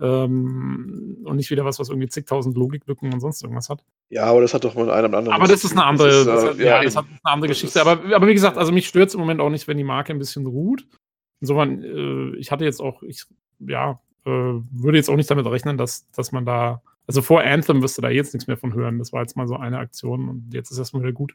Ähm, 0.00 1.18
und 1.24 1.36
nicht 1.36 1.50
wieder 1.50 1.64
was, 1.64 1.78
was 1.78 1.90
irgendwie 1.90 2.08
zigtausend 2.08 2.56
Logiklücken 2.56 3.12
und 3.12 3.20
sonst 3.20 3.42
irgendwas 3.42 3.68
hat. 3.68 3.84
Ja, 4.08 4.24
aber 4.24 4.40
das 4.40 4.54
hat 4.54 4.64
doch 4.64 4.74
mit 4.74 4.88
einem 4.88 5.14
anderen. 5.14 5.34
Aber 5.36 5.46
das 5.46 5.62
ist 5.62 5.72
eine 5.72 5.84
andere, 5.84 6.08
ist, 6.08 6.26
äh, 6.26 6.30
hat, 6.30 6.58
ja, 6.58 6.64
ja 6.64 6.82
das 6.82 6.96
hat 6.96 7.04
eine 7.04 7.32
andere 7.34 7.48
Geschichte. 7.48 7.80
Aber, 7.80 8.14
aber 8.14 8.26
wie 8.26 8.34
gesagt, 8.34 8.56
also 8.56 8.72
mich 8.72 8.88
stört 8.88 9.08
es 9.08 9.14
im 9.14 9.20
Moment 9.20 9.40
auch 9.40 9.50
nicht, 9.50 9.68
wenn 9.68 9.76
die 9.76 9.84
Marke 9.84 10.12
ein 10.12 10.18
bisschen 10.18 10.46
ruht. 10.46 10.86
Insofern, 11.40 11.82
äh, 11.82 12.36
ich 12.36 12.50
hatte 12.50 12.64
jetzt 12.64 12.80
auch, 12.80 13.02
ich, 13.02 13.24
ja, 13.58 14.00
äh, 14.24 14.30
würde 14.30 14.96
jetzt 14.96 15.10
auch 15.10 15.16
nicht 15.16 15.30
damit 15.30 15.46
rechnen, 15.46 15.76
dass, 15.76 16.10
dass 16.12 16.32
man 16.32 16.46
da, 16.46 16.82
also 17.06 17.20
vor 17.22 17.42
Anthem 17.42 17.82
wirst 17.82 17.98
du 17.98 18.02
da 18.02 18.08
jetzt 18.08 18.32
nichts 18.32 18.46
mehr 18.46 18.56
von 18.56 18.74
hören. 18.74 18.98
Das 18.98 19.12
war 19.12 19.20
jetzt 19.20 19.36
mal 19.36 19.46
so 19.46 19.56
eine 19.56 19.78
Aktion 19.78 20.28
und 20.28 20.54
jetzt 20.54 20.70
ist 20.70 20.78
erstmal 20.78 21.02
wieder 21.02 21.12
gut. 21.12 21.34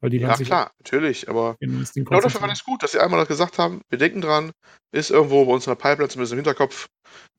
Weil 0.00 0.10
die 0.10 0.18
ja, 0.18 0.36
klar, 0.36 0.72
natürlich, 0.78 1.28
aber 1.28 1.56
genau 1.58 2.20
dafür 2.20 2.42
war 2.42 2.48
das 2.48 2.64
gut, 2.64 2.82
dass 2.82 2.92
sie 2.92 3.00
einmal 3.00 3.20
noch 3.20 3.28
gesagt 3.28 3.58
haben, 3.58 3.80
wir 3.88 3.98
denken 3.98 4.20
dran, 4.20 4.52
ist 4.92 5.10
irgendwo 5.10 5.46
bei 5.46 5.52
uns 5.52 5.66
in 5.66 5.70
der 5.70 5.76
Pipeline, 5.76 6.08
zumindest 6.08 6.32
im 6.32 6.38
Hinterkopf, 6.38 6.88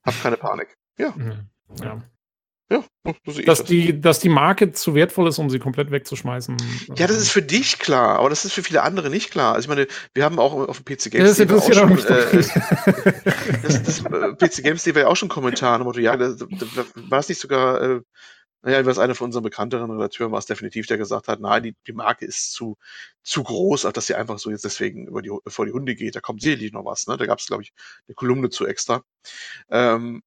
habt 0.03 0.22
keine 0.24 0.38
Panik. 0.38 0.76
Ja. 0.97 1.14
Ja. 1.82 2.01
Ja, 2.72 2.84
so 3.03 3.14
dass, 3.43 3.60
das. 3.60 3.64
die, 3.66 4.01
dass 4.01 4.20
die 4.20 4.30
Marke 4.30 4.72
zu 4.72 4.95
wertvoll 4.95 5.28
ist, 5.28 5.38
um 5.38 5.51
sie 5.51 5.60
komplett 5.60 5.91
wegzuschmeißen. 5.91 6.58
Ja, 6.95 7.06
das 7.06 7.18
ist 7.18 7.30
für 7.30 7.43
dich 7.43 7.78
klar, 7.78 8.18
aber 8.18 8.30
das 8.30 8.43
ist 8.43 8.53
für 8.53 8.64
viele 8.64 8.82
andere 8.82 9.12
nicht 9.12 9.30
klar. 9.30 9.53
Also 9.53 9.66
ich 9.66 9.70
meine, 9.70 9.88
wir 10.16 10.26
haben 10.26 10.39
auch 10.39 10.53
auf 10.68 10.82
dem 10.82 10.86
PC 10.86 11.12
Games 11.12 11.38
ja, 11.38 11.45
das 11.45 11.62
auch 11.62 11.72
schon, 11.72 11.91
äh, 11.91 12.43
das, 13.62 13.84
das, 13.84 13.99
äh, 13.99 14.34
PC 14.34 14.64
Games 14.64 14.88
war 14.88 15.01
ja 15.03 15.08
auch 15.08 15.16
schon 15.16 15.30
Kommentar, 15.30 15.78
Motto, 15.84 15.99
ja, 15.99 16.18
das, 16.18 16.39
war 16.39 17.20
das 17.20 17.30
nicht 17.30 17.39
sogar 17.39 17.82
äh, 17.82 18.01
Naja, 18.66 18.80
du 18.82 18.88
warst 18.88 18.99
einer 18.99 19.13
von 19.13 19.26
unseren 19.26 19.43
bekannteren 19.43 19.91
Redakteuren, 19.91 20.32
war 20.32 20.39
es 20.39 20.47
definitiv, 20.47 20.88
der 20.88 20.97
gesagt 20.97 21.28
hat, 21.28 21.39
nein, 21.39 21.61
die, 21.61 21.76
die 21.86 21.93
Marke 21.93 22.26
ist 22.26 22.51
zu, 22.51 22.78
zu 23.22 23.43
groß, 23.43 23.84
dass 23.93 24.07
sie 24.07 24.16
einfach 24.16 24.39
so 24.39 24.49
jetzt 24.49 24.66
deswegen 24.66 25.05
über 25.07 25.22
die, 25.22 25.32
vor 25.45 25.68
die 25.68 25.72
Hunde 25.72 25.93
geht. 25.95 26.16
Da 26.16 26.20
kommt 26.20 26.41
sicherlich 26.41 26.74
noch 26.74 26.84
was. 26.84 27.05
Ne? 27.05 27.16
Da 27.16 27.28
gab 27.28 27.38
es, 27.38 27.45
glaube 27.45 27.61
ich, 27.61 27.74
eine 28.07 28.16
Kolumne 28.16 28.49
zu 28.49 28.66
extra. 28.66 29.03
Ähm, 29.70 30.24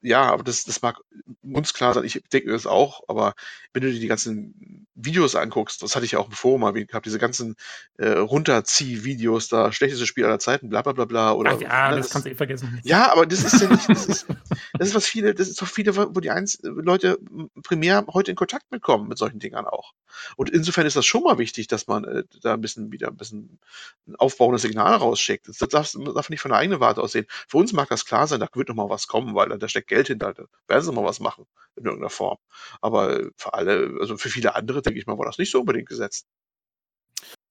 ja, 0.00 0.22
aber 0.22 0.44
das, 0.44 0.64
das 0.64 0.82
mag 0.82 1.00
uns 1.42 1.74
klar 1.74 1.94
sein. 1.94 2.04
Ich 2.04 2.22
denke 2.32 2.48
mir 2.48 2.52
das 2.52 2.66
auch, 2.66 3.02
aber 3.08 3.34
wenn 3.72 3.82
du 3.82 3.92
dir 3.92 3.98
die 3.98 4.06
ganzen 4.06 4.86
Videos 4.94 5.34
anguckst, 5.34 5.82
das 5.82 5.96
hatte 5.96 6.04
ich 6.04 6.12
ja 6.12 6.18
auch 6.18 6.28
bevor 6.28 6.58
mal 6.58 6.72
gehabt, 6.72 7.06
diese 7.06 7.18
ganzen 7.18 7.56
äh, 7.98 8.10
Runterzieh-Videos, 8.10 9.48
da 9.48 9.72
schlechteste 9.72 10.06
Spiel 10.06 10.24
aller 10.24 10.38
Zeiten, 10.38 10.68
bla 10.68 10.82
bla 10.82 10.92
bla 10.92 11.04
bla. 11.04 11.32
Oder, 11.32 11.52
Ach 11.52 11.60
ja, 11.60 11.90
ne, 11.90 11.96
das, 11.96 12.10
kannst 12.10 12.26
du 12.26 12.30
eh 12.30 12.34
vergessen. 12.34 12.80
ja, 12.84 13.10
aber 13.10 13.26
das 13.26 13.42
ist 13.42 13.60
ja 13.60 13.68
nicht, 13.68 13.88
das 13.88 14.06
ist, 14.06 14.26
das 14.74 14.88
ist 14.88 14.94
was 14.94 15.06
viele, 15.06 15.34
das 15.34 15.48
ist 15.48 15.60
doch 15.60 15.66
viele, 15.66 15.96
wo 15.96 16.20
die 16.20 16.30
eins, 16.30 16.58
Leute 16.62 17.18
primär 17.62 18.04
heute 18.12 18.30
in 18.30 18.36
Kontakt 18.36 18.70
mitkommen 18.70 19.08
mit 19.08 19.18
solchen 19.18 19.38
Dingern 19.38 19.66
auch. 19.66 19.94
Und 20.36 20.50
insofern 20.50 20.86
ist 20.86 20.96
das 20.96 21.06
schon 21.06 21.22
mal 21.22 21.38
wichtig, 21.38 21.66
dass 21.66 21.86
man 21.86 22.04
äh, 22.04 22.24
da 22.42 22.54
ein 22.54 22.60
bisschen 22.60 22.92
wieder 22.92 23.08
ein 23.08 23.16
bisschen 23.16 23.58
ein 24.06 24.16
aufbauendes 24.16 24.62
Signal 24.62 24.94
rausschickt. 24.94 25.48
Das 25.48 25.58
darf, 25.58 25.92
darf 25.92 26.30
nicht 26.30 26.40
von 26.40 26.50
der 26.50 26.58
eigenen 26.58 26.80
Warte 26.80 27.02
aussehen. 27.02 27.26
Für 27.48 27.56
uns 27.56 27.72
mag 27.72 27.88
das 27.88 28.04
klar 28.04 28.26
sein, 28.26 28.40
da 28.40 28.48
wird 28.54 28.68
noch 28.68 28.74
mal 28.74 28.90
was 28.90 29.06
kommen, 29.06 29.34
weil 29.34 29.48
da 29.48 29.68
steckt 29.72 29.88
Geld 29.88 30.06
hinter, 30.06 30.32
da 30.32 30.44
werden 30.68 30.82
sie 30.82 30.92
mal 30.92 31.04
was 31.04 31.20
machen 31.20 31.46
in 31.76 31.84
irgendeiner 31.84 32.10
Form. 32.10 32.38
Aber 32.80 33.30
für 33.36 33.54
alle, 33.54 33.96
also 34.00 34.16
für 34.16 34.28
viele 34.28 34.54
andere, 34.54 34.82
denke 34.82 34.98
ich 34.98 35.06
mal, 35.06 35.18
war 35.18 35.26
das 35.26 35.38
nicht 35.38 35.50
so 35.50 35.60
unbedingt 35.60 35.88
gesetzt. 35.88 36.26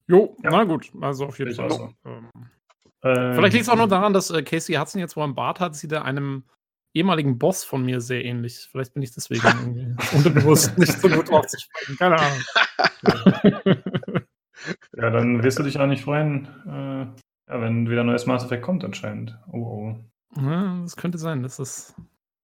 Jo, 0.08 0.36
ja. 0.42 0.50
na 0.50 0.64
gut, 0.64 0.90
also 1.00 1.26
auf 1.26 1.38
jeden 1.38 1.54
Fall. 1.54 1.70
So. 1.70 1.94
Ähm, 2.04 2.30
ähm, 3.04 3.34
vielleicht 3.34 3.54
liegt 3.54 3.64
es 3.64 3.68
auch 3.68 3.76
nur 3.76 3.88
daran, 3.88 4.12
dass 4.12 4.30
äh, 4.30 4.42
Casey 4.42 4.74
Hudson 4.74 5.00
jetzt, 5.00 5.16
wo 5.16 5.20
er 5.20 5.24
einen 5.24 5.34
Bart 5.34 5.60
hat, 5.60 5.74
sieht 5.74 5.92
er 5.92 6.04
einem 6.04 6.44
ehemaligen 6.94 7.38
Boss 7.38 7.64
von 7.64 7.84
mir 7.84 8.00
sehr 8.00 8.24
ähnlich. 8.24 8.68
Vielleicht 8.70 8.94
bin 8.94 9.02
ich 9.02 9.12
deswegen 9.12 9.42
irgendwie 9.46 10.16
unterbewusst 10.16 10.76
nicht 10.78 10.92
so 10.92 11.08
gut 11.08 11.30
drauf 11.30 11.46
zu 11.46 11.58
sprechen. 11.58 11.96
Keine 11.96 12.18
Ahnung. 12.18 12.42
ja, 14.96 15.10
dann 15.10 15.42
wirst 15.42 15.58
du 15.58 15.62
dich 15.62 15.78
auch 15.78 15.86
nicht 15.86 16.04
freuen, 16.04 16.46
äh, 16.66 17.06
ja, 17.50 17.60
wenn 17.60 17.88
wieder 17.88 18.02
ein 18.02 18.06
neues 18.06 18.26
Mass 18.26 18.44
Effect 18.44 18.62
kommt 18.62 18.84
anscheinend. 18.84 19.38
Oh, 19.52 19.58
oh. 19.58 19.96
Ja, 20.36 20.80
das 20.82 20.96
könnte 20.96 21.18
sein, 21.18 21.42
dass 21.42 21.56
das 21.56 21.94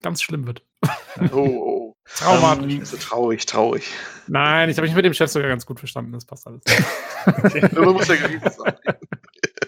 ganz 0.03 0.23
schlimm 0.23 0.47
wird. 0.47 0.65
Oh, 1.33 1.37
oh. 1.37 1.97
Traumatisch. 2.15 2.75
Ähm, 2.75 2.81
also 2.81 2.97
traurig, 2.97 3.45
traurig. 3.45 3.91
Nein, 4.29 4.71
ich 4.71 4.77
habe 4.77 4.87
mich 4.87 4.95
mit 4.95 5.05
dem 5.05 5.15
Chef 5.15 5.31
sogar 5.31 5.49
ganz 5.49 5.67
gut 5.67 5.79
verstanden, 5.79 6.13
das 6.13 6.25
passt 6.25 6.47
alles. 6.47 6.63
okay. 7.27 7.69
Man 7.75 7.93
muss 7.93 8.09
ja 8.09 8.17
sein. 8.17 8.75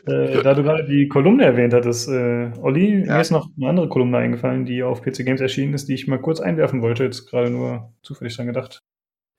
Äh, 0.07 0.43
da 0.43 0.55
du 0.55 0.63
gerade 0.63 0.87
die 0.87 1.09
Kolumne 1.09 1.45
erwähnt 1.45 1.75
hattest, 1.75 2.09
äh, 2.09 2.51
Olli, 2.61 3.05
ja. 3.05 3.15
mir 3.15 3.21
ist 3.21 3.31
noch 3.31 3.49
eine 3.57 3.69
andere 3.69 3.89
Kolumne 3.89 4.19
eingefallen, 4.19 4.65
die 4.65 4.83
auf 4.83 5.03
PC 5.03 5.25
Games 5.25 5.41
erschienen 5.41 5.75
ist, 5.75 5.89
die 5.89 5.95
ich 5.95 6.07
mal 6.07 6.21
kurz 6.21 6.41
einwerfen 6.41 6.83
wollte, 6.83 7.05
jetzt 7.05 7.29
gerade 7.29 7.51
nur 7.51 7.93
zufällig 8.03 8.35
dran 8.37 8.47
gedacht. 8.47 8.83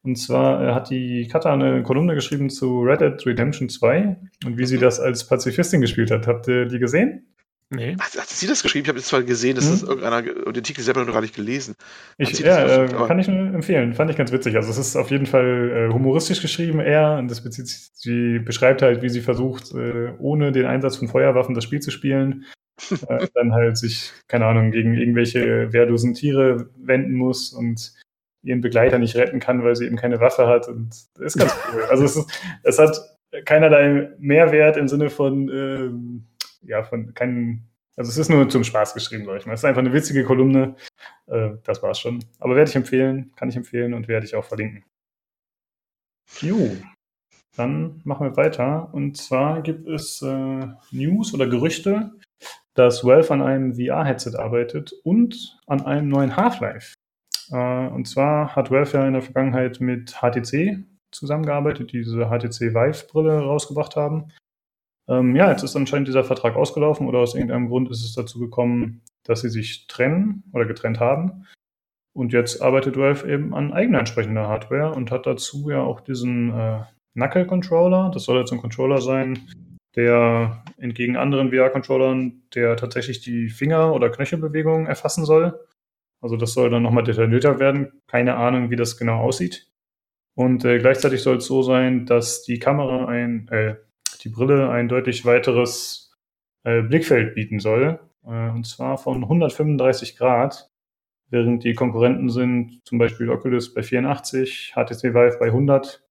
Und 0.04 0.16
zwar 0.18 0.64
äh, 0.64 0.74
hat 0.74 0.90
die 0.90 1.28
Katha 1.28 1.54
eine 1.54 1.84
Kolumne 1.84 2.16
geschrieben 2.16 2.50
zu 2.50 2.82
Red 2.82 3.02
Dead 3.02 3.26
Redemption 3.26 3.70
2 3.70 4.18
und 4.46 4.58
wie 4.58 4.66
sie 4.66 4.78
das 4.78 5.00
als 5.00 5.28
Pazifistin 5.28 5.82
gespielt 5.82 6.12
hat. 6.12 6.28
Habt 6.28 6.48
ihr 6.48 6.66
die 6.66 6.80
gesehen? 6.80 7.34
Nee. 7.74 7.96
Hat, 8.00 8.20
hat 8.20 8.28
sie 8.28 8.48
das 8.48 8.64
geschrieben? 8.64 8.84
Ich 8.84 8.90
habe 8.90 9.00
jetzt 9.00 9.08
zwar 9.08 9.24
gesehen, 9.24 9.56
dass 9.56 9.64
hm? 9.66 9.72
das 9.72 9.84
irgendeiner, 9.84 10.22
den 10.22 10.58
Artikel 10.58 10.84
selber 10.84 11.06
noch 11.06 11.14
gar 11.14 11.22
nicht 11.22 11.36
gelesen. 11.36 11.76
Ich, 12.18 12.38
ja, 12.40 12.84
äh, 12.84 12.88
kann 13.08 13.18
ich 13.18 13.30
nur 13.30 13.54
empfehlen. 13.54 13.94
Fand 13.94 14.12
ich 14.12 14.18
ganz 14.18 14.34
witzig. 14.34 14.58
Also 14.58 14.70
es 14.70 14.78
ist 14.78 14.98
auf 14.98 15.10
jeden 15.10 15.26
Fall 15.26 15.88
äh, 15.90 15.94
humoristisch 15.94 16.42
geschrieben 16.42 16.82
eher. 16.82 17.16
Und 17.18 17.32
das 17.32 17.42
bezieht, 17.42 17.68
sie 17.68 18.40
beschreibt 18.40 18.82
halt, 18.82 19.02
wie 19.02 19.10
sie 19.10 19.22
versucht, 19.22 19.74
äh, 19.74 20.12
ohne 20.20 20.52
den 20.52 20.66
Einsatz 20.66 20.98
von 20.98 21.08
Feuerwaffen 21.08 21.56
das 21.56 21.64
Spiel 21.64 21.80
zu 21.80 21.92
spielen. 21.92 22.46
Äh, 23.08 23.28
dann 23.36 23.54
halt 23.54 23.78
sich, 23.78 24.12
keine 24.28 24.48
Ahnung, 24.48 24.72
gegen 24.72 24.96
irgendwelche 24.96 25.72
wehrlosen 25.72 26.16
Tiere 26.16 26.72
wenden 26.78 27.14
muss 27.14 27.54
und 27.54 27.94
ihren 28.42 28.62
Begleiter 28.62 28.98
nicht 28.98 29.16
retten 29.16 29.40
kann, 29.40 29.64
weil 29.64 29.76
sie 29.76 29.86
eben 29.86 29.98
keine 29.98 30.20
Waffe 30.20 30.48
hat. 30.48 30.68
Und 30.68 30.90
das 31.14 31.36
ist 31.36 31.38
ganz 31.38 31.56
cool. 31.74 31.84
Also 31.92 32.06
es, 32.06 32.16
ist, 32.16 32.42
es 32.64 32.80
hat 32.80 33.00
keinerlei 33.46 34.10
Mehrwert 34.18 34.78
im 34.78 34.88
Sinne 34.88 35.12
von 35.12 35.48
ähm, 35.50 36.28
ja, 36.62 36.84
von 36.84 37.14
keinem, 37.14 37.64
also 37.96 38.10
es 38.10 38.18
ist 38.18 38.30
nur 38.30 38.48
zum 38.50 38.64
Spaß 38.64 38.94
geschrieben, 38.94 39.26
sag 39.26 39.38
ich 39.38 39.46
mal. 39.46 39.54
Es 39.54 39.62
ist 39.62 39.66
einfach 39.66 39.82
eine 39.82 39.94
witzige 39.94 40.24
Kolumne. 40.24 40.76
Äh, 41.28 41.52
das 41.64 41.82
war's 41.84 42.00
schon. 42.00 42.24
Aber 42.40 42.56
werde 42.56 42.70
ich 42.70 42.76
empfehlen, 42.76 43.32
kann 43.36 43.50
ich 43.50 43.56
empfehlen 43.56 43.94
und 43.94 44.08
werde 44.08 44.26
ich 44.26 44.36
auch 44.36 44.46
verlinken. 44.46 44.84
Jo, 46.40 46.72
dann 47.56 48.02
machen 48.04 48.28
wir 48.28 48.38
weiter. 48.38 48.94
Und 48.94 49.18
zwar 49.18 49.62
gibt 49.62 49.88
es 49.88 50.22
äh, 50.22 50.68
News 50.92 51.34
oder 51.34 51.48
Gerüchte, 51.48 52.12
dass 52.74 53.04
Valve 53.04 53.34
an 53.34 53.42
einem 53.42 53.74
VR-Headset 53.76 54.38
arbeitet 54.38 54.94
und 55.04 55.60
an 55.68 55.82
einem 55.82 56.08
neuen 56.10 56.38
Half-Life. 56.38 56.94
Äh, 57.52 57.88
und 57.88 58.08
zwar 58.08 58.56
hat 58.56 58.72
Valve 58.72 58.98
ja 58.98 59.08
in 59.08 59.14
der 59.14 59.22
Vergangenheit 59.22 59.82
mit 59.82 60.22
HTC 60.22 60.84
zusammengearbeitet, 61.12 61.92
die 61.92 62.00
diese 62.04 62.28
HTC 62.28 62.74
Vive-Brille 62.74 63.40
rausgebracht 63.40 63.96
haben. 63.96 64.32
Ähm, 65.10 65.36
ja, 65.36 65.50
jetzt 65.52 65.64
ist 65.64 65.76
anscheinend 65.76 66.08
dieser 66.08 66.24
Vertrag 66.24 66.56
ausgelaufen 66.56 67.08
oder 67.08 67.20
aus 67.20 67.36
irgendeinem 67.36 67.68
Grund 67.68 67.90
ist 67.90 68.04
es 68.04 68.14
dazu 68.14 68.40
gekommen, 68.40 69.02
dass 69.24 69.42
sie 69.42 69.50
sich 69.50 69.88
trennen 69.88 70.44
oder 70.54 70.66
getrennt 70.66 71.00
haben. 71.00 71.46
Und 72.14 72.34
jetzt 72.34 72.62
arbeitet 72.62 72.98
Valve 72.98 73.30
eben 73.32 73.54
an 73.54 73.72
eigener 73.72 74.00
entsprechender 74.00 74.48
Hardware 74.48 74.94
und 74.94 75.12
hat 75.12 75.26
dazu 75.26 75.70
ja 75.70 75.82
auch 75.82 76.02
diesen 76.02 76.54
äh, 76.54 76.82
Knuckle 77.14 77.46
Controller. 77.46 78.12
Das 78.14 78.24
soll 78.24 78.40
jetzt 78.40 78.52
ein 78.52 78.60
Controller 78.60 79.00
sein, 79.00 79.40
der 79.96 80.64
entgegen 80.78 81.18
anderen 81.18 81.52
VR-Controllern, 81.52 82.44
der 82.54 82.76
tatsächlich 82.76 83.22
die 83.22 83.50
Finger- 83.50 83.94
oder 83.94 84.10
Knöchelbewegungen 84.10 84.88
erfassen 84.88 85.26
soll. 85.26 85.60
Also 86.22 86.38
das 86.38 86.54
soll 86.54 86.70
dann 86.70 86.84
nochmal 86.84 87.04
detaillierter 87.04 87.60
werden. 87.60 88.02
Keine 88.08 88.36
Ahnung, 88.36 88.70
wie 88.70 88.76
das 88.76 88.98
genau 88.98 89.22
aussieht. 89.22 89.68
Und 90.36 90.64
äh, 90.64 90.80
gleichzeitig 90.80 91.22
soll 91.22 91.38
es 91.38 91.46
so 91.46 91.62
sein, 91.62 92.06
dass 92.06 92.44
die 92.44 92.60
Kamera 92.60 93.06
ein, 93.08 93.48
äh, 93.50 93.76
die 94.24 94.30
Brille 94.30 94.70
ein 94.70 94.88
deutlich 94.88 95.26
weiteres 95.26 96.12
äh, 96.64 96.82
Blickfeld 96.82 97.36
bieten 97.36 97.60
soll. 97.60 98.00
Äh, 98.24 98.50
und 98.50 98.66
zwar 98.66 98.98
von 98.98 99.24
135 99.24 100.18
Grad, 100.18 100.70
während 101.30 101.64
die 101.64 101.74
Konkurrenten 101.74 102.30
sind 102.30 102.82
zum 102.86 102.98
Beispiel 102.98 103.30
Oculus 103.30 103.74
bei 103.74 103.84
84, 103.84 104.74
HTC 104.76 105.14
Vive 105.14 105.38
bei 105.40 105.48
100 105.48 106.04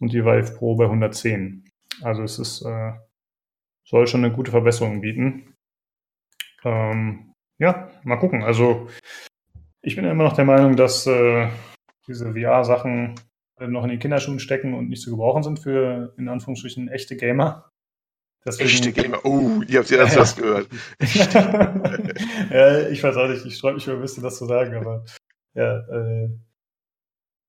und 0.00 0.12
die 0.12 0.24
Vive 0.24 0.54
Pro 0.56 0.74
bei 0.76 0.84
110. 0.84 1.64
Also 2.02 2.22
es 2.22 2.38
ist, 2.38 2.62
äh, 2.62 2.92
soll 3.84 4.06
schon 4.06 4.24
eine 4.24 4.34
gute 4.34 4.50
Verbesserung 4.50 5.00
bieten. 5.00 5.54
Ähm, 6.64 7.34
ja, 7.58 7.90
mal 8.02 8.16
gucken. 8.16 8.42
Also 8.42 8.88
ich 9.82 9.96
bin 9.96 10.04
immer 10.04 10.24
noch 10.24 10.34
der 10.34 10.44
Meinung, 10.44 10.76
dass 10.76 11.06
äh, 11.06 11.48
diese 12.06 12.32
VR-Sachen 12.32 13.14
noch 13.60 13.84
in 13.84 13.90
den 13.90 13.98
Kinderschuhen 13.98 14.40
stecken 14.40 14.74
und 14.74 14.88
nicht 14.88 15.02
zu 15.02 15.10
gebrauchen 15.10 15.42
sind 15.42 15.58
für, 15.58 16.14
in 16.18 16.28
Anführungsstrichen, 16.28 16.88
echte 16.88 17.16
Gamer. 17.16 17.70
Deswegen, 18.44 18.70
echte 18.70 18.92
Gamer, 18.92 19.24
oh, 19.24 19.62
ihr 19.68 19.78
habt 19.78 19.90
ja 19.90 19.98
erst 19.98 20.16
was 20.16 20.36
gehört. 20.36 20.68
ja, 22.50 22.88
ich 22.88 23.02
weiß 23.02 23.16
auch 23.16 23.28
nicht, 23.28 23.46
ich 23.46 23.60
freue 23.60 23.74
mich 23.74 23.86
über 23.86 23.96
ein 23.96 24.02
bisschen, 24.02 24.22
das 24.22 24.38
zu 24.38 24.46
sagen, 24.46 24.74
aber 24.74 25.04
ja, 25.54 25.78
äh, 25.78 26.28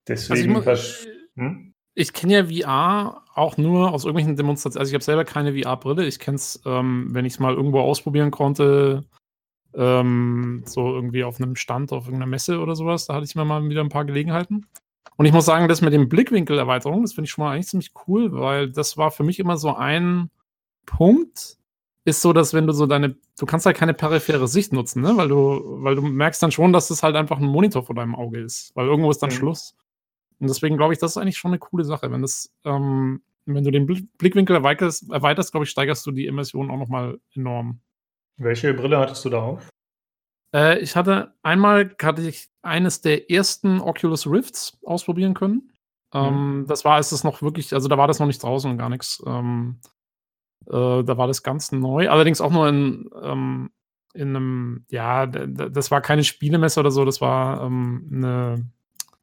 deswegen. 0.07 0.55
Also 0.55 0.73
ich, 0.73 1.07
hm? 1.35 1.73
ich 1.95 2.13
kenne 2.13 2.33
ja 2.33 2.45
VR 2.45 3.23
auch 3.33 3.57
nur 3.57 3.91
aus 3.91 4.03
irgendwelchen 4.03 4.35
Demonstrationen. 4.35 4.81
Also 4.81 4.91
ich 4.91 4.93
habe 4.93 5.03
selber 5.03 5.25
keine 5.25 5.59
VR-Brille. 5.59 6.05
Ich 6.05 6.19
kenne 6.19 6.35
es, 6.35 6.61
ähm, 6.65 7.07
wenn 7.11 7.25
ich 7.25 7.33
es 7.33 7.39
mal 7.39 7.55
irgendwo 7.55 7.79
ausprobieren 7.79 8.29
konnte, 8.29 9.03
ähm, 9.73 10.63
so 10.65 10.93
irgendwie 10.93 11.23
auf 11.23 11.41
einem 11.41 11.55
Stand, 11.55 11.91
auf 11.91 12.05
irgendeiner 12.05 12.29
Messe 12.29 12.59
oder 12.59 12.75
sowas. 12.75 13.07
Da 13.07 13.15
hatte 13.15 13.25
ich 13.25 13.35
mir 13.35 13.45
mal 13.45 13.67
wieder 13.67 13.81
ein 13.81 13.89
paar 13.89 14.05
Gelegenheiten. 14.05 14.67
Und 15.15 15.25
ich 15.25 15.31
muss 15.31 15.45
sagen, 15.45 15.67
das 15.67 15.81
mit 15.81 15.93
dem 15.93 16.09
Blickwinkelerweiterung, 16.09 17.01
das 17.03 17.13
finde 17.13 17.25
ich 17.25 17.31
schon 17.31 17.45
mal 17.45 17.53
eigentlich 17.53 17.67
ziemlich 17.67 17.91
cool, 18.07 18.31
weil 18.33 18.71
das 18.71 18.97
war 18.97 19.11
für 19.11 19.23
mich 19.23 19.39
immer 19.39 19.57
so 19.57 19.75
ein 19.75 20.29
Punkt, 20.85 21.57
ist 22.05 22.21
so, 22.21 22.33
dass 22.33 22.53
wenn 22.53 22.67
du 22.67 22.73
so 22.73 22.85
deine, 22.85 23.15
du 23.37 23.45
kannst 23.45 23.65
halt 23.65 23.77
keine 23.77 23.93
periphere 23.93 24.47
Sicht 24.47 24.73
nutzen, 24.73 25.01
ne? 25.01 25.15
Weil 25.15 25.29
du, 25.29 25.61
weil 25.83 25.95
du 25.95 26.01
merkst 26.01 26.41
dann 26.43 26.51
schon, 26.51 26.73
dass 26.73 26.89
das 26.89 27.03
halt 27.03 27.15
einfach 27.15 27.37
ein 27.37 27.45
Monitor 27.45 27.83
vor 27.83 27.95
deinem 27.95 28.15
Auge 28.15 28.39
ist, 28.41 28.75
weil 28.75 28.87
irgendwo 28.87 29.11
ist 29.11 29.19
dann 29.19 29.29
mhm. 29.29 29.35
Schluss. 29.35 29.75
Und 30.39 30.49
deswegen 30.49 30.75
glaube 30.77 30.93
ich, 30.93 30.99
das 30.99 31.11
ist 31.11 31.17
eigentlich 31.17 31.37
schon 31.37 31.51
eine 31.51 31.59
coole 31.59 31.85
Sache. 31.85 32.11
Wenn 32.11 32.21
das, 32.21 32.51
ähm, 32.65 33.21
wenn 33.45 33.63
du 33.63 33.71
den 33.71 33.85
Blickwinkel 33.85 34.55
erweiterst, 34.55 35.09
erweiterst 35.09 35.51
glaube 35.51 35.63
ich, 35.63 35.69
steigerst 35.69 36.05
du 36.05 36.11
die 36.11 36.25
Immersion 36.25 36.69
auch 36.69 36.77
nochmal 36.77 37.19
enorm. 37.33 37.79
Welche 38.37 38.73
Brille 38.73 38.97
hattest 38.97 39.23
du 39.23 39.29
da 39.29 39.41
auf? 39.41 39.69
Äh, 40.53 40.79
ich 40.79 40.95
hatte 40.95 41.33
einmal 41.43 41.95
hatte 42.01 42.21
ich 42.21 42.49
eines 42.61 43.01
der 43.01 43.29
ersten 43.29 43.81
Oculus 43.81 44.27
Rifts 44.27 44.77
ausprobieren 44.83 45.33
können. 45.33 45.71
Ähm, 46.13 46.59
mhm. 46.59 46.67
Das 46.67 46.85
war, 46.85 46.95
als 46.95 47.11
es 47.11 47.23
noch 47.23 47.41
wirklich, 47.41 47.73
also 47.73 47.87
da 47.87 47.97
war 47.97 48.07
das 48.07 48.19
noch 48.19 48.27
nicht 48.27 48.41
draußen 48.41 48.69
und 48.69 48.77
gar 48.77 48.89
nichts. 48.89 49.21
Ähm, 49.25 49.79
äh, 50.67 51.03
da 51.03 51.17
war 51.17 51.27
das 51.27 51.43
ganz 51.43 51.71
neu. 51.71 52.09
Allerdings 52.09 52.39
auch 52.39 52.51
nur 52.51 52.69
in, 52.69 53.09
ähm, 53.21 53.71
in 54.13 54.35
einem, 54.35 54.85
ja, 54.91 55.25
das 55.25 55.91
war 55.91 56.01
keine 56.01 56.23
Spielemesse 56.23 56.79
oder 56.79 56.91
so, 56.91 57.03
das 57.03 57.19
war 57.19 57.63
ähm, 57.63 58.09
eine, 58.13 58.69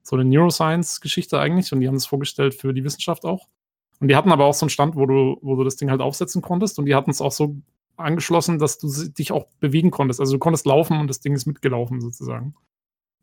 so 0.03 0.16
eine 0.16 0.24
Neuroscience-Geschichte 0.24 1.39
eigentlich 1.39 1.72
und 1.72 1.81
die 1.81 1.87
haben 1.87 1.95
es 1.95 2.07
vorgestellt 2.07 2.55
für 2.55 2.74
die 2.74 2.85
Wissenschaft 2.85 3.24
auch. 3.24 3.47
Und 4.01 4.09
die 4.09 4.16
hatten 4.16 4.33
aber 4.33 4.47
auch 4.47 4.55
so 4.55 4.64
einen 4.64 4.70
Stand, 4.70 4.97
wo 4.97 5.07
du, 5.07 5.39
wo 5.43 5.55
du 5.57 5.62
das 5.62 5.76
Ding 5.76 5.91
halt 5.91 6.01
aufsetzen 6.01 6.43
konntest 6.43 6.78
und 6.78 6.87
die 6.87 6.95
hatten 6.95 7.11
es 7.11 7.20
auch 7.20 7.33
so 7.33 7.57
angeschlossen, 8.01 8.59
dass 8.59 8.78
du 8.78 8.88
dich 9.11 9.32
auch 9.32 9.46
bewegen 9.61 9.90
konntest. 9.90 10.20
Also 10.20 10.32
du 10.34 10.38
konntest 10.38 10.66
laufen 10.66 10.98
und 11.01 11.09
das 11.09 11.20
Ding 11.20 11.34
ist 11.34 11.46
mitgelaufen 11.46 12.01
sozusagen. 12.01 12.55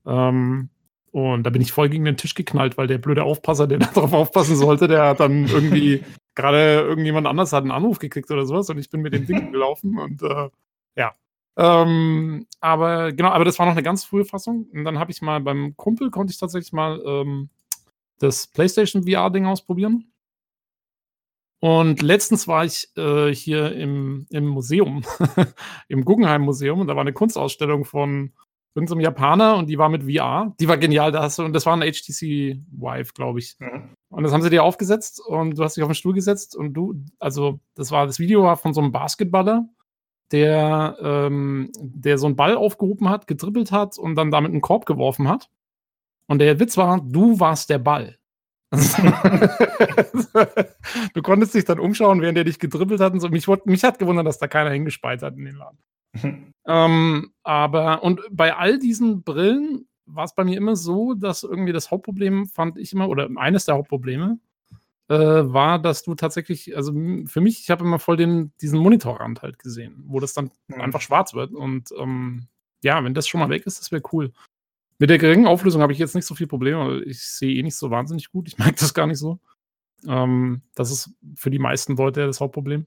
Ähm, 0.05 0.69
Und 1.11 1.43
da 1.43 1.49
bin 1.49 1.61
ich 1.61 1.71
voll 1.71 1.89
gegen 1.89 2.05
den 2.05 2.17
Tisch 2.17 2.36
geknallt, 2.36 2.78
weil 2.78 2.88
der 2.88 2.97
blöde 2.99 3.23
Aufpasser, 3.23 3.67
der 3.67 3.80
darauf 3.95 4.13
aufpassen 4.13 4.55
sollte, 4.55 4.88
der 4.88 5.07
hat 5.09 5.19
dann 5.19 5.47
irgendwie 5.47 6.03
gerade 6.36 6.82
irgendjemand 6.82 7.28
anders 7.28 7.53
hat 7.53 7.63
einen 7.63 7.71
Anruf 7.71 7.99
gekriegt 7.99 8.30
oder 8.32 8.45
sowas 8.45 8.69
und 8.69 8.78
ich 8.78 8.89
bin 8.89 9.01
mit 9.01 9.13
dem 9.13 9.25
Ding 9.25 9.51
gelaufen 9.53 9.97
und 9.97 10.21
äh, 10.21 10.49
ja. 10.95 11.13
Ähm, 11.57 12.45
aber 12.59 13.11
genau, 13.13 13.30
aber 13.30 13.45
das 13.45 13.57
war 13.57 13.65
noch 13.65 13.73
eine 13.73 13.84
ganz 13.84 14.03
frühe 14.05 14.25
Fassung. 14.25 14.67
Und 14.73 14.84
dann 14.86 14.99
habe 14.99 15.11
ich 15.11 15.21
mal 15.23 15.39
beim 15.41 15.75
Kumpel 15.75 16.11
konnte 16.11 16.32
ich 16.32 16.38
tatsächlich 16.38 16.73
mal 16.73 17.01
ähm, 17.05 17.49
das 18.19 18.47
PlayStation 18.47 19.03
VR-Ding 19.07 19.45
ausprobieren. 19.47 20.11
Und 21.60 22.01
letztens 22.01 22.47
war 22.47 22.66
ich 22.66 22.89
äh, 22.97 23.34
hier 23.34 23.72
im, 23.74 24.28
im 24.30 24.45
Museum, 24.45 25.03
im 25.88 26.05
Guggenheim 26.05 26.43
Museum, 26.43 26.82
und 26.82 26.88
da 26.88 26.95
war 26.95 27.01
eine 27.01 27.14
Kunstausstellung 27.14 27.84
von 27.84 28.34
irgendeinem 28.76 29.01
Japaner 29.01 29.55
und 29.58 29.68
die 29.68 29.80
war 29.80 29.89
mit 29.89 30.03
VR. 30.03 30.53
Die 30.60 30.68
war 30.68 30.78
genial, 30.78 31.12
da 31.12 31.24
hast 31.24 31.39
du, 31.39 31.43
und 31.43 31.53
das 31.53 31.66
war 31.66 31.76
ein 31.76 31.82
HTC 31.82 32.62
Vive, 32.70 33.12
glaube 33.16 33.39
ich. 33.39 33.55
Mhm. 33.60 33.95
Und 34.10 34.24
das 34.24 34.32
haben 34.32 34.43
sie 34.43 34.51
dir 34.51 34.64
aufgesetzt 34.64 35.20
und 35.20 35.58
du 35.58 35.64
hast 35.64 35.76
dich 35.76 35.84
auf 35.84 35.89
den 35.89 35.95
Stuhl 35.95 36.14
gesetzt 36.14 36.55
und 36.55 36.74
du, 36.74 37.03
also 37.18 37.60
das 37.74 37.91
war, 37.91 38.05
das 38.05 38.20
Video 38.20 38.43
war 38.43 38.55
von 38.55 38.76
so 38.76 38.82
einem 38.82 38.91
Basketballer, 38.91 39.68
der, 40.32 40.95
ähm, 41.01 41.72
der 41.80 42.20
so 42.20 42.28
einen 42.28 42.36
Ball 42.36 42.55
aufgehoben 42.55 43.10
hat, 43.10 43.26
getrippelt 43.26 43.72
hat 43.72 43.97
und 43.97 44.16
dann 44.16 44.30
damit 44.30 44.51
einen 44.51 44.62
Korb 44.62 44.86
geworfen 44.86 45.28
hat. 45.28 45.49
Und 46.28 46.39
der 46.39 46.60
Witz 46.60 46.78
war, 46.78 47.01
du 47.01 47.39
warst 47.39 47.72
der 47.72 47.80
Ball. 47.80 48.18
du 51.13 51.22
konntest 51.22 51.55
dich 51.55 51.65
dann 51.65 51.80
umschauen, 51.80 52.22
während 52.22 52.38
er 52.38 52.43
dich 52.43 52.59
gedribbelt 52.59 52.99
hat 52.99 53.13
und 53.13 53.22
so. 53.22 53.30
Mich, 53.30 53.47
mich 53.65 53.84
hat 53.84 53.99
gewundert, 53.99 54.28
dass 54.28 54.39
da 54.39 54.47
keiner 54.47 54.72
hingespeit 54.72 55.22
hat 55.22 55.38
in 55.38 55.45
den 55.45 55.55
Laden. 55.55 55.78
ähm, 56.65 57.32
aber, 57.43 58.03
und 58.03 58.22
bei 58.30 58.55
all 58.55 58.80
diesen 58.80 59.24
Brillen 59.24 59.88
war 60.05 60.26
es 60.26 60.36
bei 60.36 60.43
mir 60.43 60.57
immer 60.57 60.76
so, 60.76 61.13
dass 61.13 61.43
irgendwie 61.43 61.74
das 61.74 61.91
Hauptproblem 61.91 62.47
fand 62.47 62.78
ich 62.78 62.93
immer, 62.93 63.09
oder 63.09 63.30
eines 63.36 63.65
der 63.65 63.76
Hauptprobleme, 63.76 64.39
äh, 65.09 65.15
war, 65.15 65.80
dass 65.80 66.03
du 66.03 66.15
tatsächlich, 66.15 66.76
also 66.76 66.91
für 67.26 67.41
mich, 67.41 67.61
ich 67.61 67.70
habe 67.70 67.86
immer 67.86 67.99
voll 67.99 68.18
den, 68.18 68.51
diesen 68.61 68.80
Monitorrand 68.80 69.41
halt 69.41 69.59
gesehen, 69.59 70.03
wo 70.07 70.20
das 70.20 70.34
dann 70.34 70.51
mhm. 70.68 70.82
einfach 70.82 71.01
schwarz 71.01 71.34
wird. 71.34 71.53
Und 71.53 71.89
ähm, 71.97 72.47
ja, 72.84 73.03
wenn 73.03 73.13
das 73.13 73.28
schon 73.28 73.39
mal 73.39 73.49
weg 73.49 73.65
ist, 73.65 73.80
das 73.80 73.91
wäre 73.91 74.03
cool. 74.11 74.34
Mit 75.00 75.10
der 75.10 75.18
geringen 75.18 75.48
Auflösung 75.48 75.82
habe 75.82 75.93
ich 75.93 76.00
jetzt 76.00 76.16
nicht 76.16 76.26
so 76.26 76.36
viel 76.36 76.48
Probleme, 76.48 77.02
ich 77.04 77.22
sehe 77.22 77.56
eh 77.56 77.64
nicht 77.64 77.76
so 77.76 77.91
wahnsinnig 77.91 78.32
gut. 78.32 78.48
Ich 78.48 78.58
merke 78.58 78.80
das 78.80 78.93
gar 78.93 79.08
nicht 79.08 79.20
so. 79.20 79.39
Ähm, 80.08 80.62
das 80.76 80.91
ist 80.91 81.12
für 81.36 81.52
die 81.52 81.60
meisten 81.60 81.95
Leute 81.95 82.26
das 82.26 82.41
Hauptproblem. 82.41 82.86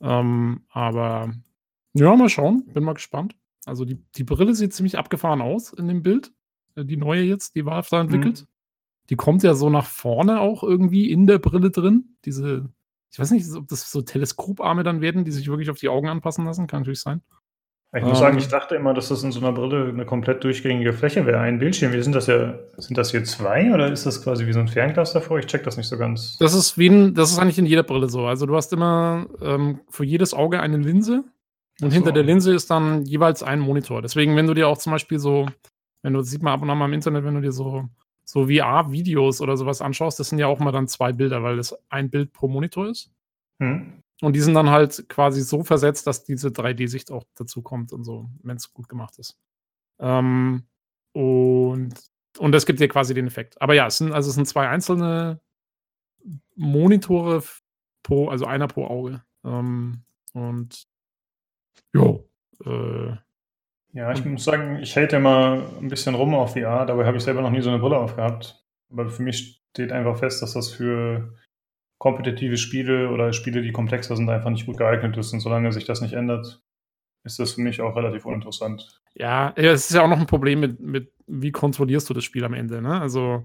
Ähm, 0.00 0.62
aber 0.70 1.34
ja, 1.94 2.14
mal 2.16 2.28
schauen. 2.28 2.66
Bin 2.72 2.84
mal 2.84 2.94
gespannt. 2.94 3.36
Also 3.66 3.84
die, 3.84 4.02
die 4.16 4.24
Brille 4.24 4.54
sieht 4.54 4.74
ziemlich 4.74 4.98
abgefahren 4.98 5.40
aus 5.40 5.72
in 5.72 5.88
dem 5.88 6.02
Bild. 6.02 6.32
Äh, 6.74 6.84
die 6.84 6.96
neue 6.96 7.22
jetzt, 7.22 7.54
die 7.54 7.64
Valve 7.64 7.88
da 7.90 8.00
entwickelt. 8.00 8.42
Mhm. 8.42 8.46
Die 9.10 9.16
kommt 9.16 9.42
ja 9.42 9.54
so 9.54 9.70
nach 9.70 9.86
vorne 9.86 10.40
auch 10.40 10.62
irgendwie 10.62 11.10
in 11.10 11.26
der 11.26 11.38
Brille 11.38 11.70
drin. 11.70 12.16
Diese, 12.24 12.70
ich 13.10 13.18
weiß 13.18 13.30
nicht, 13.30 13.50
ob 13.54 13.68
das 13.68 13.90
so 13.90 14.02
Teleskoparme 14.02 14.82
dann 14.82 15.00
werden, 15.00 15.24
die 15.24 15.30
sich 15.30 15.46
wirklich 15.48 15.70
auf 15.70 15.78
die 15.78 15.88
Augen 15.88 16.08
anpassen 16.08 16.44
lassen. 16.44 16.66
Kann 16.66 16.80
natürlich 16.80 17.00
sein. 17.00 17.22
Ich 17.96 18.02
muss 18.02 18.18
sagen, 18.18 18.36
ich 18.38 18.44
ähm. 18.44 18.50
dachte 18.50 18.74
immer, 18.74 18.92
dass 18.92 19.08
das 19.08 19.22
in 19.22 19.30
so 19.30 19.38
einer 19.38 19.52
Brille 19.52 19.88
eine 19.88 20.04
komplett 20.04 20.42
durchgängige 20.42 20.92
Fläche 20.92 21.26
wäre. 21.26 21.38
Ein 21.38 21.60
Bildschirm. 21.60 21.92
Wie 21.92 22.02
sind 22.02 22.14
das 22.14 22.26
ja? 22.26 22.58
Sind 22.76 22.98
das 22.98 23.12
hier 23.12 23.22
zwei 23.24 23.72
oder 23.72 23.92
ist 23.92 24.04
das 24.04 24.22
quasi 24.22 24.46
wie 24.46 24.52
so 24.52 24.58
ein 24.58 24.68
Fernglas 24.68 25.12
davor? 25.12 25.38
Ich 25.38 25.46
check 25.46 25.62
das 25.62 25.76
nicht 25.76 25.88
so 25.88 25.96
ganz. 25.96 26.36
Das 26.38 26.54
ist 26.54 26.76
wie 26.76 26.88
ein, 26.88 27.14
das 27.14 27.30
ist 27.30 27.38
eigentlich 27.38 27.58
in 27.58 27.66
jeder 27.66 27.84
Brille 27.84 28.08
so. 28.08 28.26
Also 28.26 28.46
du 28.46 28.56
hast 28.56 28.72
immer 28.72 29.26
ähm, 29.40 29.80
für 29.90 30.04
jedes 30.04 30.34
Auge 30.34 30.60
eine 30.60 30.76
Linse 30.76 31.24
und 31.80 31.90
so. 31.90 31.94
hinter 31.94 32.10
der 32.10 32.24
Linse 32.24 32.52
ist 32.52 32.70
dann 32.70 33.04
jeweils 33.04 33.42
ein 33.42 33.60
Monitor. 33.60 34.02
Deswegen, 34.02 34.34
wenn 34.34 34.46
du 34.46 34.54
dir 34.54 34.68
auch 34.68 34.78
zum 34.78 34.92
Beispiel 34.92 35.20
so, 35.20 35.46
wenn 36.02 36.14
du 36.14 36.18
das 36.18 36.30
sieht 36.30 36.42
man 36.42 36.52
ab 36.52 36.62
und 36.62 36.70
an 36.70 36.78
mal 36.78 36.86
im 36.86 36.94
Internet, 36.94 37.24
wenn 37.24 37.34
du 37.34 37.40
dir 37.40 37.52
so 37.52 37.88
so 38.24 38.46
VR-Videos 38.46 39.40
oder 39.40 39.56
sowas 39.56 39.82
anschaust, 39.82 40.18
das 40.18 40.30
sind 40.30 40.38
ja 40.38 40.46
auch 40.46 40.58
mal 40.58 40.72
dann 40.72 40.88
zwei 40.88 41.12
Bilder, 41.12 41.42
weil 41.42 41.58
das 41.58 41.76
ein 41.90 42.10
Bild 42.10 42.32
pro 42.32 42.48
Monitor 42.48 42.88
ist. 42.88 43.10
Hm. 43.60 44.02
Und 44.24 44.34
die 44.34 44.40
sind 44.40 44.54
dann 44.54 44.70
halt 44.70 45.08
quasi 45.08 45.42
so 45.42 45.62
versetzt, 45.62 46.06
dass 46.06 46.24
diese 46.24 46.48
3D-Sicht 46.48 47.10
auch 47.10 47.24
dazu 47.34 47.62
kommt 47.62 47.92
und 47.92 48.04
so, 48.04 48.30
wenn 48.42 48.56
es 48.56 48.72
gut 48.72 48.88
gemacht 48.88 49.18
ist. 49.18 49.38
Ähm, 49.98 50.64
und, 51.12 51.94
und 52.38 52.52
das 52.52 52.66
gibt 52.66 52.80
dir 52.80 52.88
quasi 52.88 53.14
den 53.14 53.26
Effekt. 53.26 53.60
Aber 53.60 53.74
ja, 53.74 53.86
es 53.86 53.98
sind, 53.98 54.12
also 54.12 54.28
es 54.28 54.34
sind 54.34 54.46
zwei 54.46 54.68
einzelne 54.68 55.40
Monitore 56.56 57.42
pro, 58.02 58.28
also 58.28 58.46
einer 58.46 58.66
pro 58.66 58.86
Auge. 58.86 59.22
Ähm, 59.44 60.04
und 60.32 60.86
jo, 61.92 62.28
äh, 62.64 63.16
ja, 63.92 64.10
ich 64.12 64.24
muss 64.24 64.44
sagen, 64.44 64.80
ich 64.80 64.96
hate 64.96 65.16
immer 65.16 65.68
ein 65.80 65.88
bisschen 65.88 66.14
rum 66.14 66.34
auf 66.34 66.54
VR, 66.54 66.86
dabei 66.86 67.06
habe 67.06 67.16
ich 67.16 67.22
selber 67.22 67.42
noch 67.42 67.50
nie 67.50 67.60
so 67.60 67.70
eine 67.70 67.78
Brille 67.78 67.98
aufgehabt. 67.98 68.64
Aber 68.90 69.08
für 69.08 69.22
mich 69.22 69.62
steht 69.70 69.92
einfach 69.92 70.18
fest, 70.18 70.42
dass 70.42 70.54
das 70.54 70.70
für 70.70 71.34
kompetitive 72.04 72.58
Spiele 72.58 73.08
oder 73.08 73.32
Spiele, 73.32 73.62
die 73.62 73.72
komplexer 73.72 74.14
sind, 74.14 74.28
einfach 74.28 74.50
nicht 74.50 74.66
gut 74.66 74.76
geeignet 74.76 75.16
ist. 75.16 75.32
Und 75.32 75.40
solange 75.40 75.72
sich 75.72 75.86
das 75.86 76.02
nicht 76.02 76.12
ändert, 76.12 76.60
ist 77.24 77.38
das 77.38 77.54
für 77.54 77.62
mich 77.62 77.80
auch 77.80 77.96
relativ 77.96 78.26
uninteressant. 78.26 79.00
Ja, 79.14 79.54
es 79.56 79.88
ist 79.88 79.96
ja 79.96 80.02
auch 80.02 80.08
noch 80.08 80.20
ein 80.20 80.26
Problem 80.26 80.60
mit, 80.60 80.80
mit 80.80 81.14
wie 81.26 81.50
kontrollierst 81.50 82.10
du 82.10 82.12
das 82.12 82.22
Spiel 82.22 82.44
am 82.44 82.52
Ende. 82.52 82.82
Ne? 82.82 83.00
Also 83.00 83.44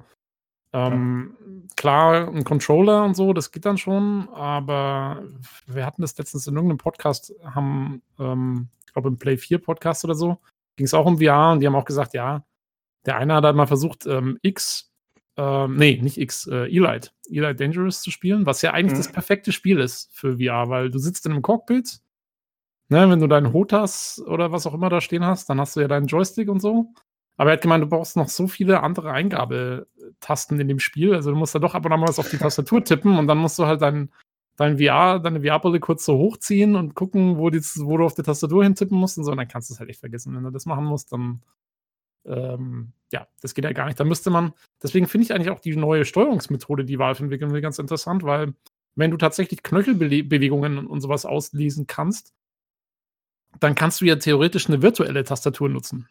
ähm, 0.74 1.38
ja. 1.40 1.76
klar, 1.78 2.28
ein 2.28 2.44
Controller 2.44 3.06
und 3.06 3.16
so, 3.16 3.32
das 3.32 3.54
geht 3.54 3.66
dann 3.66 3.78
schon, 3.78 4.28
aber 4.34 5.24
wir 5.66 5.86
hatten 5.86 6.02
das 6.02 6.18
letztens 6.18 6.46
in 6.46 6.56
irgendeinem 6.56 6.80
Podcast, 6.80 7.34
haben, 7.42 8.02
ähm, 8.20 8.68
ich 8.86 8.92
glaube 8.92 9.08
im 9.08 9.18
Play 9.18 9.38
4 9.38 9.60
Podcast 9.60 10.04
oder 10.04 10.16
so, 10.16 10.38
ging 10.76 10.86
es 10.86 10.94
auch 10.94 11.06
um 11.06 11.20
VR 11.20 11.54
und 11.54 11.62
die 11.62 11.68
haben 11.68 11.78
auch 11.78 11.86
gesagt, 11.86 12.14
ja, 12.14 12.44
der 13.06 13.16
eine 13.16 13.36
hat 13.36 13.46
halt 13.46 13.56
mal 13.56 13.68
versucht, 13.68 14.06
ähm, 14.06 14.38
X 14.42 14.89
ähm, 15.40 15.78
nee, 15.78 15.98
nicht 16.02 16.18
X, 16.18 16.48
äh, 16.48 16.66
Elite, 16.66 17.12
Elite 17.30 17.56
Dangerous 17.56 18.02
zu 18.02 18.12
spielen, 18.12 18.46
was 18.46 18.62
ja 18.62 18.74
eigentlich 18.74 18.94
mhm. 18.94 18.98
das 18.98 19.12
perfekte 19.12 19.54
Spiel 19.54 19.80
ist 19.80 20.10
für 20.12 20.38
VR, 20.38 20.68
weil 20.68 20.92
du 20.92 21.00
sitzt 21.00 21.26
in 21.26 21.32
einem 21.32 21.42
Cockpit, 21.42 22.02
ne, 22.90 23.10
wenn 23.10 23.22
du 23.22 23.28
deinen 23.28 23.54
Hotas 23.54 24.22
oder 24.28 24.52
was 24.52 24.68
auch 24.68 24.74
immer 24.74 24.90
da 24.90 25.00
stehen 25.00 25.24
hast, 25.24 25.50
dann 25.50 25.62
hast 25.62 25.78
du 25.78 25.80
ja 25.80 25.88
deinen 25.88 26.08
Joystick 26.08 26.50
und 26.50 26.60
so. 26.60 26.94
Aber 27.38 27.52
er 27.52 27.54
hat 27.54 27.62
gemeint, 27.62 27.82
du 27.82 27.88
brauchst 27.88 28.18
noch 28.18 28.28
so 28.28 28.48
viele 28.48 28.84
andere 28.84 29.14
Eingabetasten 29.14 30.60
in 30.60 30.68
dem 30.68 30.80
Spiel. 30.80 31.16
Also 31.16 31.32
du 31.32 31.38
musst 31.38 31.56
da 31.56 31.60
doch 31.60 31.74
ab 31.74 31.86
und 31.86 31.94
an 31.94 32.02
mal 32.02 32.10
was 32.10 32.20
auf 32.20 32.30
die 32.30 32.38
Tastatur 32.38 32.84
tippen 32.84 33.18
und 33.18 33.28
dann 33.28 33.38
musst 33.38 33.58
du 33.60 33.66
halt 33.66 33.82
dein, 33.82 34.12
dein 34.58 34.78
VR, 34.78 35.20
deine 35.20 35.40
VR-Brille 35.40 35.80
kurz 35.80 36.04
so 36.04 36.18
hochziehen 36.18 36.76
und 36.76 36.96
gucken, 36.96 37.38
wo, 37.38 37.50
die, 37.50 37.62
wo 37.62 37.96
du 37.96 38.04
auf 38.04 38.14
die 38.14 38.24
Tastatur 38.24 38.66
hintippen 38.66 38.98
musst 38.98 39.18
und 39.18 39.24
so. 39.24 39.32
Und 39.32 39.38
dann 39.38 39.48
kannst 39.48 39.70
du 39.70 39.74
es 39.74 39.80
halt 39.80 39.90
echt 39.90 40.02
vergessen. 40.02 40.36
Wenn 40.36 40.44
du 40.44 40.52
das 40.52 40.66
machen 40.66 40.84
musst, 40.84 41.14
dann 41.14 41.42
ähm, 42.26 42.94
ja, 43.12 43.28
das 43.42 43.54
geht 43.54 43.66
ja 43.66 43.74
gar 43.74 43.86
nicht. 43.86 44.00
Da 44.00 44.04
müsste 44.04 44.30
man, 44.30 44.54
deswegen 44.82 45.08
finde 45.08 45.26
ich 45.26 45.34
eigentlich 45.34 45.50
auch 45.50 45.60
die 45.60 45.76
neue 45.76 46.06
Steuerungsmethode, 46.06 46.86
die 46.86 47.00
Valve 47.00 47.24
entwickeln 47.24 47.52
will, 47.52 47.62
ganz 47.62 47.80
interessant, 47.80 48.24
weil 48.24 48.54
wenn 48.96 49.12
du 49.12 49.18
tatsächlich 49.18 49.64
Knöchelbewegungen 49.64 50.86
und 50.86 51.02
sowas 51.02 51.26
auslesen 51.26 51.88
kannst, 51.88 52.34
dann 53.60 53.76
kannst 53.76 54.02
du 54.02 54.06
ja 54.06 54.16
theoretisch 54.16 54.68
eine 54.68 54.82
virtuelle 54.82 55.24
Tastatur 55.24 55.70
nutzen. 55.70 56.08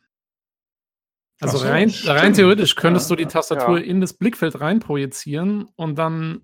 Also 1.40 1.58
so, 1.58 1.68
rein, 1.68 1.92
rein, 2.04 2.34
theoretisch 2.34 2.74
könntest 2.74 3.10
ja, 3.10 3.16
du 3.16 3.22
die 3.22 3.30
Tastatur 3.30 3.78
ja. 3.78 3.84
in 3.84 4.00
das 4.00 4.12
Blickfeld 4.12 4.60
rein 4.60 4.80
projizieren 4.80 5.68
und 5.76 5.96
dann 5.96 6.40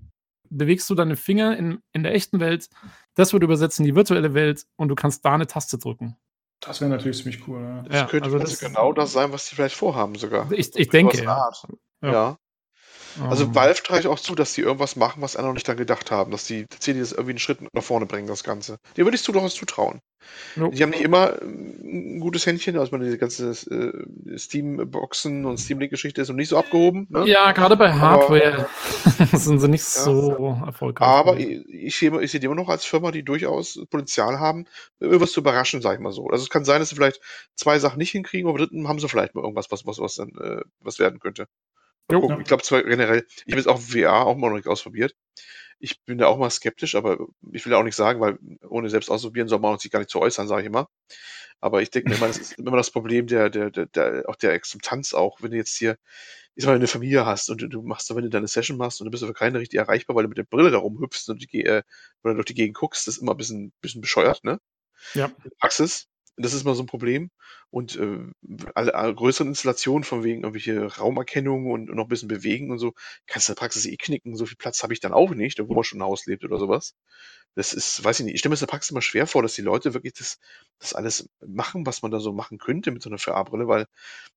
bewegst 0.50 0.88
du 0.88 0.94
deine 0.94 1.16
Finger 1.16 1.56
in, 1.56 1.80
in 1.92 2.04
der 2.04 2.14
echten 2.14 2.38
Welt, 2.38 2.68
das 3.14 3.32
wird 3.32 3.42
übersetzt 3.42 3.80
in 3.80 3.86
die 3.86 3.96
virtuelle 3.96 4.34
Welt 4.34 4.66
und 4.76 4.88
du 4.88 4.94
kannst 4.94 5.24
da 5.24 5.34
eine 5.34 5.48
Taste 5.48 5.78
drücken. 5.78 6.16
Das 6.66 6.80
wäre 6.80 6.90
natürlich 6.90 7.18
ziemlich 7.18 7.46
cool. 7.46 7.60
Ja. 7.60 7.82
Das 8.02 8.10
könnte 8.10 8.26
also 8.26 8.38
das 8.38 8.58
genau 8.58 8.92
das 8.92 9.12
sein, 9.12 9.32
was 9.32 9.48
die 9.48 9.54
vielleicht 9.54 9.76
vorhaben 9.76 10.14
sogar. 10.14 10.50
Ich, 10.52 10.74
ich 10.74 10.88
denke. 10.88 11.22
Ja. 11.22 11.50
ja. 12.02 12.38
Also 13.28 13.44
um. 13.44 13.54
Valve 13.54 13.82
trage 13.82 14.00
ich 14.00 14.06
auch 14.06 14.20
zu, 14.20 14.34
dass 14.34 14.54
die 14.54 14.62
irgendwas 14.62 14.96
machen, 14.96 15.22
was 15.22 15.36
andere 15.36 15.54
nicht 15.54 15.68
dann 15.68 15.76
gedacht 15.76 16.10
haben, 16.10 16.30
dass 16.30 16.46
die 16.46 16.66
tatsächlich 16.66 17.02
das 17.02 17.12
irgendwie 17.12 17.32
einen 17.32 17.38
Schritt 17.38 17.58
nach 17.72 17.82
vorne 17.82 18.06
bringen, 18.06 18.26
das 18.26 18.44
Ganze. 18.44 18.78
Dem 18.96 19.06
würde 19.06 19.16
ich 19.16 19.22
durchaus 19.22 19.54
zutrauen. 19.54 20.00
Nope. 20.56 20.74
Die 20.74 20.82
haben 20.82 20.90
nicht 20.90 21.02
immer 21.02 21.40
ähm, 21.42 22.16
ein 22.16 22.20
gutes 22.20 22.46
Händchen, 22.46 22.78
also 22.78 22.92
meine, 22.92 23.04
diese 23.04 23.18
ganze 23.18 23.50
äh, 23.50 24.38
Steam-Boxen 24.38 25.44
und 25.44 25.58
Steam-Link-Geschichte 25.58 26.22
ist 26.22 26.28
noch 26.28 26.36
nicht 26.36 26.48
so 26.48 26.58
abgehoben. 26.58 27.06
Ne? 27.10 27.26
Ja, 27.26 27.52
gerade 27.52 27.76
bei 27.76 27.92
Hardware 27.92 28.68
aber, 29.18 29.26
sind 29.38 29.58
sie 29.58 29.68
nicht 29.68 29.82
ja, 29.82 30.02
so 30.02 30.56
erfolgreich. 30.64 31.06
Aber 31.06 31.38
ich, 31.38 31.64
ich, 31.68 31.98
sehe, 31.98 32.20
ich 32.22 32.30
sehe 32.30 32.40
die 32.40 32.46
immer 32.46 32.54
noch 32.54 32.68
als 32.68 32.84
Firma, 32.84 33.10
die 33.10 33.22
durchaus 33.22 33.80
Potenzial 33.90 34.38
haben, 34.38 34.66
irgendwas 34.98 35.32
zu 35.32 35.40
überraschen, 35.40 35.82
sag 35.82 35.94
ich 35.94 36.00
mal 36.00 36.12
so. 36.12 36.28
Also 36.28 36.42
es 36.42 36.50
kann 36.50 36.64
sein, 36.64 36.80
dass 36.80 36.88
sie 36.88 36.96
vielleicht 36.96 37.20
zwei 37.54 37.78
Sachen 37.78 37.98
nicht 37.98 38.10
hinkriegen, 38.10 38.48
aber 38.48 38.58
dritten 38.58 38.88
haben 38.88 38.98
sie 38.98 39.08
vielleicht 39.08 39.34
mal 39.34 39.42
irgendwas, 39.42 39.70
was, 39.70 39.86
was, 39.86 39.98
was 39.98 40.14
dann 40.16 40.30
äh, 40.40 40.62
was 40.80 40.98
werden 40.98 41.20
könnte. 41.20 41.46
Jo, 42.10 42.28
ja. 42.28 42.38
Ich 42.38 42.44
glaube 42.46 42.62
zwar 42.62 42.82
generell, 42.82 43.26
ich 43.46 43.52
habe 43.52 43.60
jetzt 43.60 43.68
auch 43.68 43.80
VR 43.80 44.26
auch 44.26 44.36
mal 44.36 44.48
noch 44.48 44.56
nicht 44.56 44.68
ausprobiert. 44.68 45.14
Ich 45.78 46.02
bin 46.04 46.18
da 46.18 46.26
auch 46.26 46.38
mal 46.38 46.50
skeptisch, 46.50 46.94
aber 46.94 47.18
ich 47.52 47.64
will 47.66 47.74
auch 47.74 47.82
nicht 47.82 47.96
sagen, 47.96 48.20
weil 48.20 48.38
ohne 48.68 48.88
selbst 48.90 49.10
ausprobieren 49.10 49.48
soll 49.48 49.58
man 49.58 49.78
sich 49.78 49.90
gar 49.90 49.98
nicht 49.98 50.10
zu 50.10 50.20
äußern, 50.20 50.48
sage 50.48 50.62
ich 50.62 50.66
immer. 50.66 50.88
Aber 51.60 51.82
ich 51.82 51.90
denke 51.90 52.10
mir 52.10 52.16
immer, 52.16 52.26
das 52.26 52.38
ist 52.38 52.58
immer 52.58 52.76
das 52.76 52.90
Problem 52.90 53.26
der, 53.26 53.50
der, 53.50 53.70
der, 53.70 53.86
der, 53.86 54.28
auch 54.28 54.36
der 54.36 54.52
Akzeptanz 54.52 55.14
auch, 55.14 55.42
wenn 55.42 55.50
du 55.50 55.56
jetzt 55.56 55.76
hier, 55.76 55.96
ich 56.54 56.64
sag 56.64 56.70
mal, 56.70 56.76
eine 56.76 56.86
Familie 56.86 57.26
hast 57.26 57.50
und 57.50 57.60
du, 57.60 57.82
machst, 57.82 58.14
wenn 58.14 58.22
du 58.22 58.30
deine 58.30 58.48
Session 58.48 58.76
machst 58.76 59.00
und 59.00 59.06
du 59.06 59.10
bist 59.10 59.22
aber 59.22 59.34
keiner 59.34 59.58
richtig 59.60 59.78
erreichbar, 59.78 60.14
weil 60.14 60.24
du 60.24 60.28
mit 60.28 60.38
der 60.38 60.44
Brille 60.44 60.70
da 60.70 60.78
rumhüpfst 60.78 61.28
und 61.28 61.40
die, 61.52 61.64
äh, 61.64 61.82
oder 62.22 62.34
durch 62.34 62.46
die 62.46 62.54
Gegend 62.54 62.76
guckst, 62.76 63.06
das 63.06 63.16
ist 63.16 63.22
immer 63.22 63.32
ein 63.32 63.38
bisschen, 63.38 63.72
bisschen 63.80 64.00
bescheuert, 64.00 64.44
ne? 64.44 64.60
Ja. 65.14 65.30
Praxis. 65.58 66.06
Das 66.36 66.52
ist 66.52 66.64
mal 66.64 66.74
so 66.74 66.82
ein 66.82 66.86
Problem. 66.86 67.30
Und 67.70 67.96
äh, 67.96 68.18
alle, 68.74 68.94
alle 68.94 69.14
größeren 69.14 69.48
Installationen 69.48 70.04
von 70.04 70.24
wegen 70.24 70.42
irgendwelche 70.42 70.84
Raumerkennung 70.96 71.70
und 71.70 71.86
noch 71.94 72.04
ein 72.04 72.08
bisschen 72.08 72.28
bewegen 72.28 72.70
und 72.70 72.78
so, 72.78 72.92
kannst 73.26 73.48
du 73.48 73.52
in 73.52 73.54
der 73.54 73.60
Praxis 73.60 73.86
eh 73.86 73.96
knicken. 73.96 74.36
So 74.36 74.46
viel 74.46 74.56
Platz 74.56 74.82
habe 74.82 74.92
ich 74.92 75.00
dann 75.00 75.12
auch 75.12 75.30
nicht, 75.30 75.60
wo 75.60 75.74
man 75.74 75.84
schon 75.84 76.00
ein 76.00 76.04
Haus 76.04 76.26
lebt 76.26 76.44
oder 76.44 76.58
sowas. 76.58 76.94
Das 77.56 77.72
ist, 77.72 78.02
weiß 78.02 78.18
ich 78.20 78.26
nicht, 78.26 78.34
ich 78.34 78.40
stelle 78.40 78.50
mir 78.50 78.54
das 78.54 78.62
in 78.62 78.66
der 78.66 78.72
Praxis 78.72 78.90
immer 78.90 79.02
schwer 79.02 79.26
vor, 79.28 79.42
dass 79.42 79.54
die 79.54 79.62
Leute 79.62 79.94
wirklich 79.94 80.14
das, 80.14 80.38
das 80.80 80.92
alles 80.92 81.28
machen, 81.46 81.86
was 81.86 82.02
man 82.02 82.10
da 82.10 82.18
so 82.18 82.32
machen 82.32 82.58
könnte 82.58 82.90
mit 82.90 83.02
so 83.02 83.08
einer 83.10 83.18
VR-Brille, 83.18 83.68
weil 83.68 83.86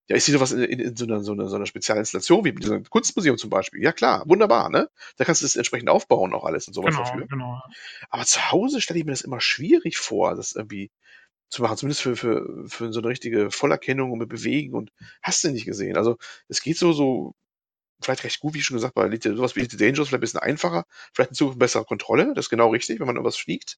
ja, 0.07 0.15
ich 0.15 0.23
sehe 0.23 0.33
sowas 0.35 0.51
in, 0.51 0.61
in, 0.61 0.79
in 0.79 0.95
so, 0.95 1.05
einer, 1.05 1.21
so, 1.23 1.31
einer, 1.33 1.49
so 1.49 1.55
einer 1.55 1.65
Spezialinstallation 1.65 2.45
wie 2.45 2.51
mit 2.51 2.63
diesem 2.63 2.83
Kunstmuseum 2.83 3.37
zum 3.37 3.49
Beispiel. 3.49 3.81
Ja 3.81 3.91
klar, 3.91 4.23
wunderbar, 4.27 4.69
ne? 4.69 4.89
Da 5.17 5.25
kannst 5.25 5.41
du 5.41 5.45
das 5.45 5.55
entsprechend 5.55 5.89
aufbauen, 5.89 6.33
auch 6.33 6.45
alles 6.45 6.67
und 6.67 6.75
sowas 6.75 6.95
Genau, 6.95 7.03
dafür. 7.03 7.27
genau. 7.27 7.61
Aber 8.09 8.25
zu 8.25 8.51
Hause 8.51 8.81
stelle 8.81 8.99
ich 8.99 9.05
mir 9.05 9.11
das 9.11 9.21
immer 9.21 9.41
schwierig 9.41 9.97
vor, 9.97 10.35
das 10.35 10.53
irgendwie 10.53 10.91
zu 11.49 11.61
machen, 11.61 11.77
zumindest 11.77 12.01
für, 12.01 12.15
für, 12.15 12.65
für 12.67 12.91
so 12.93 12.99
eine 12.99 13.09
richtige 13.09 13.51
Vollerkennung 13.51 14.11
und 14.11 14.19
mit 14.19 14.29
Bewegen 14.29 14.73
und 14.73 14.91
hast 15.21 15.43
du 15.43 15.51
nicht 15.51 15.65
gesehen. 15.65 15.97
Also 15.97 16.17
es 16.47 16.61
geht 16.61 16.77
so, 16.77 16.93
so 16.93 17.35
vielleicht 18.01 18.23
recht 18.23 18.39
gut, 18.39 18.53
wie 18.53 18.61
schon 18.61 18.75
gesagt, 18.77 18.93
bei 18.93 19.09
sowas 19.21 19.55
wie 19.55 19.61
Elite 19.61 19.77
Dangerous 19.77 20.07
vielleicht 20.09 20.19
ein 20.19 20.21
bisschen 20.21 20.39
einfacher, 20.39 20.85
vielleicht 21.13 21.31
in 21.31 21.35
Zukunft 21.35 21.59
bessere 21.59 21.83
Kontrolle, 21.85 22.33
das 22.35 22.45
ist 22.45 22.49
genau 22.49 22.69
richtig, 22.69 22.99
wenn 22.99 23.07
man 23.07 23.15
irgendwas 23.15 23.37
fliegt. 23.37 23.77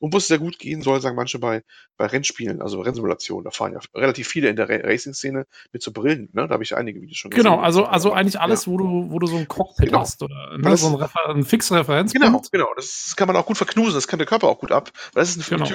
Und 0.00 0.12
wo 0.12 0.16
es 0.16 0.26
sehr 0.26 0.38
gut 0.38 0.58
gehen 0.58 0.82
soll, 0.82 1.00
sagen 1.00 1.14
manche 1.14 1.38
bei, 1.38 1.62
bei 1.96 2.06
Rennspielen, 2.06 2.60
also 2.60 2.80
Rennsimulationen, 2.80 3.44
da 3.44 3.50
fahren 3.50 3.72
ja 3.72 3.80
relativ 3.94 4.26
viele 4.26 4.48
in 4.48 4.56
der 4.56 4.68
Ra- 4.68 4.80
Racing-Szene 4.82 5.46
mit 5.72 5.82
so 5.82 5.92
Brillen, 5.92 6.28
ne? 6.32 6.48
Da 6.48 6.54
habe 6.54 6.64
ich 6.64 6.76
einige 6.76 7.00
Videos 7.00 7.18
schon 7.18 7.30
gesehen. 7.30 7.44
Genau, 7.44 7.60
also, 7.60 7.84
also 7.84 8.12
eigentlich 8.12 8.40
alles, 8.40 8.66
wo 8.66 8.76
du, 8.76 9.10
wo 9.10 9.18
du 9.20 9.28
so 9.28 9.36
ein 9.36 9.46
Cockpit 9.46 9.86
Genau. 9.86 10.00
hast 10.00 10.22
oder 10.22 10.58
ne, 10.58 10.76
so 10.76 10.88
ein, 10.88 10.94
Refer 10.96 11.28
ein 11.28 11.44
fixer 11.44 11.76
Referenzpunkt. 11.76 12.26
Genau, 12.26 12.42
genau. 12.50 12.74
Das 12.74 13.14
kann 13.16 13.28
man 13.28 13.36
auch 13.36 13.46
gut 13.46 13.56
verknusen, 13.56 13.94
das 13.94 14.08
kann 14.08 14.18
der 14.18 14.26
Körper 14.26 14.48
auch 14.48 14.58
gut 14.58 14.72
ab. 14.72 14.90
Weil 15.12 15.22
das 15.22 15.36
ist 15.36 15.52
eine 15.52 15.60
Genau. 15.60 15.70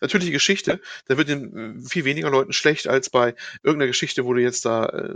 natürliche 0.00 0.30
Geschichte. 0.30 0.80
Da 1.06 1.16
wird 1.16 1.28
den 1.28 1.80
äh, 1.84 1.88
viel 1.88 2.04
weniger 2.04 2.30
Leuten 2.30 2.52
schlecht 2.52 2.86
als 2.86 3.10
bei 3.10 3.34
irgendeiner 3.64 3.88
Geschichte, 3.88 4.24
wo 4.24 4.34
du 4.34 4.40
jetzt 4.40 4.64
da 4.64 4.86
äh, 4.86 5.14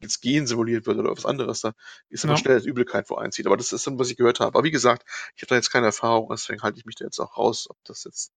jetzt 0.00 0.20
Gehen 0.20 0.46
simuliert 0.46 0.86
wird 0.86 0.98
oder 0.98 1.10
was 1.10 1.26
anderes. 1.26 1.63
Da 1.64 1.72
ist 2.08 2.24
immer 2.24 2.34
Ja. 2.34 2.38
schnell 2.38 2.54
als 2.54 2.66
Übelkeit 2.66 3.10
wo 3.10 3.16
einzieht. 3.16 3.46
Aber 3.46 3.56
das 3.56 3.72
ist 3.72 3.86
dann, 3.86 3.98
was 3.98 4.10
ich 4.10 4.16
gehört 4.16 4.40
habe. 4.40 4.56
Aber 4.56 4.64
wie 4.64 4.70
gesagt, 4.70 5.04
ich 5.36 5.42
habe 5.42 5.48
da 5.50 5.54
jetzt 5.56 5.70
keine 5.70 5.86
Erfahrung, 5.86 6.28
deswegen 6.30 6.62
halte 6.62 6.78
ich 6.78 6.84
mich 6.84 6.96
da 6.96 7.04
jetzt 7.04 7.18
auch 7.18 7.36
raus, 7.36 7.66
ob 7.68 7.76
das 7.84 8.04
jetzt 8.04 8.32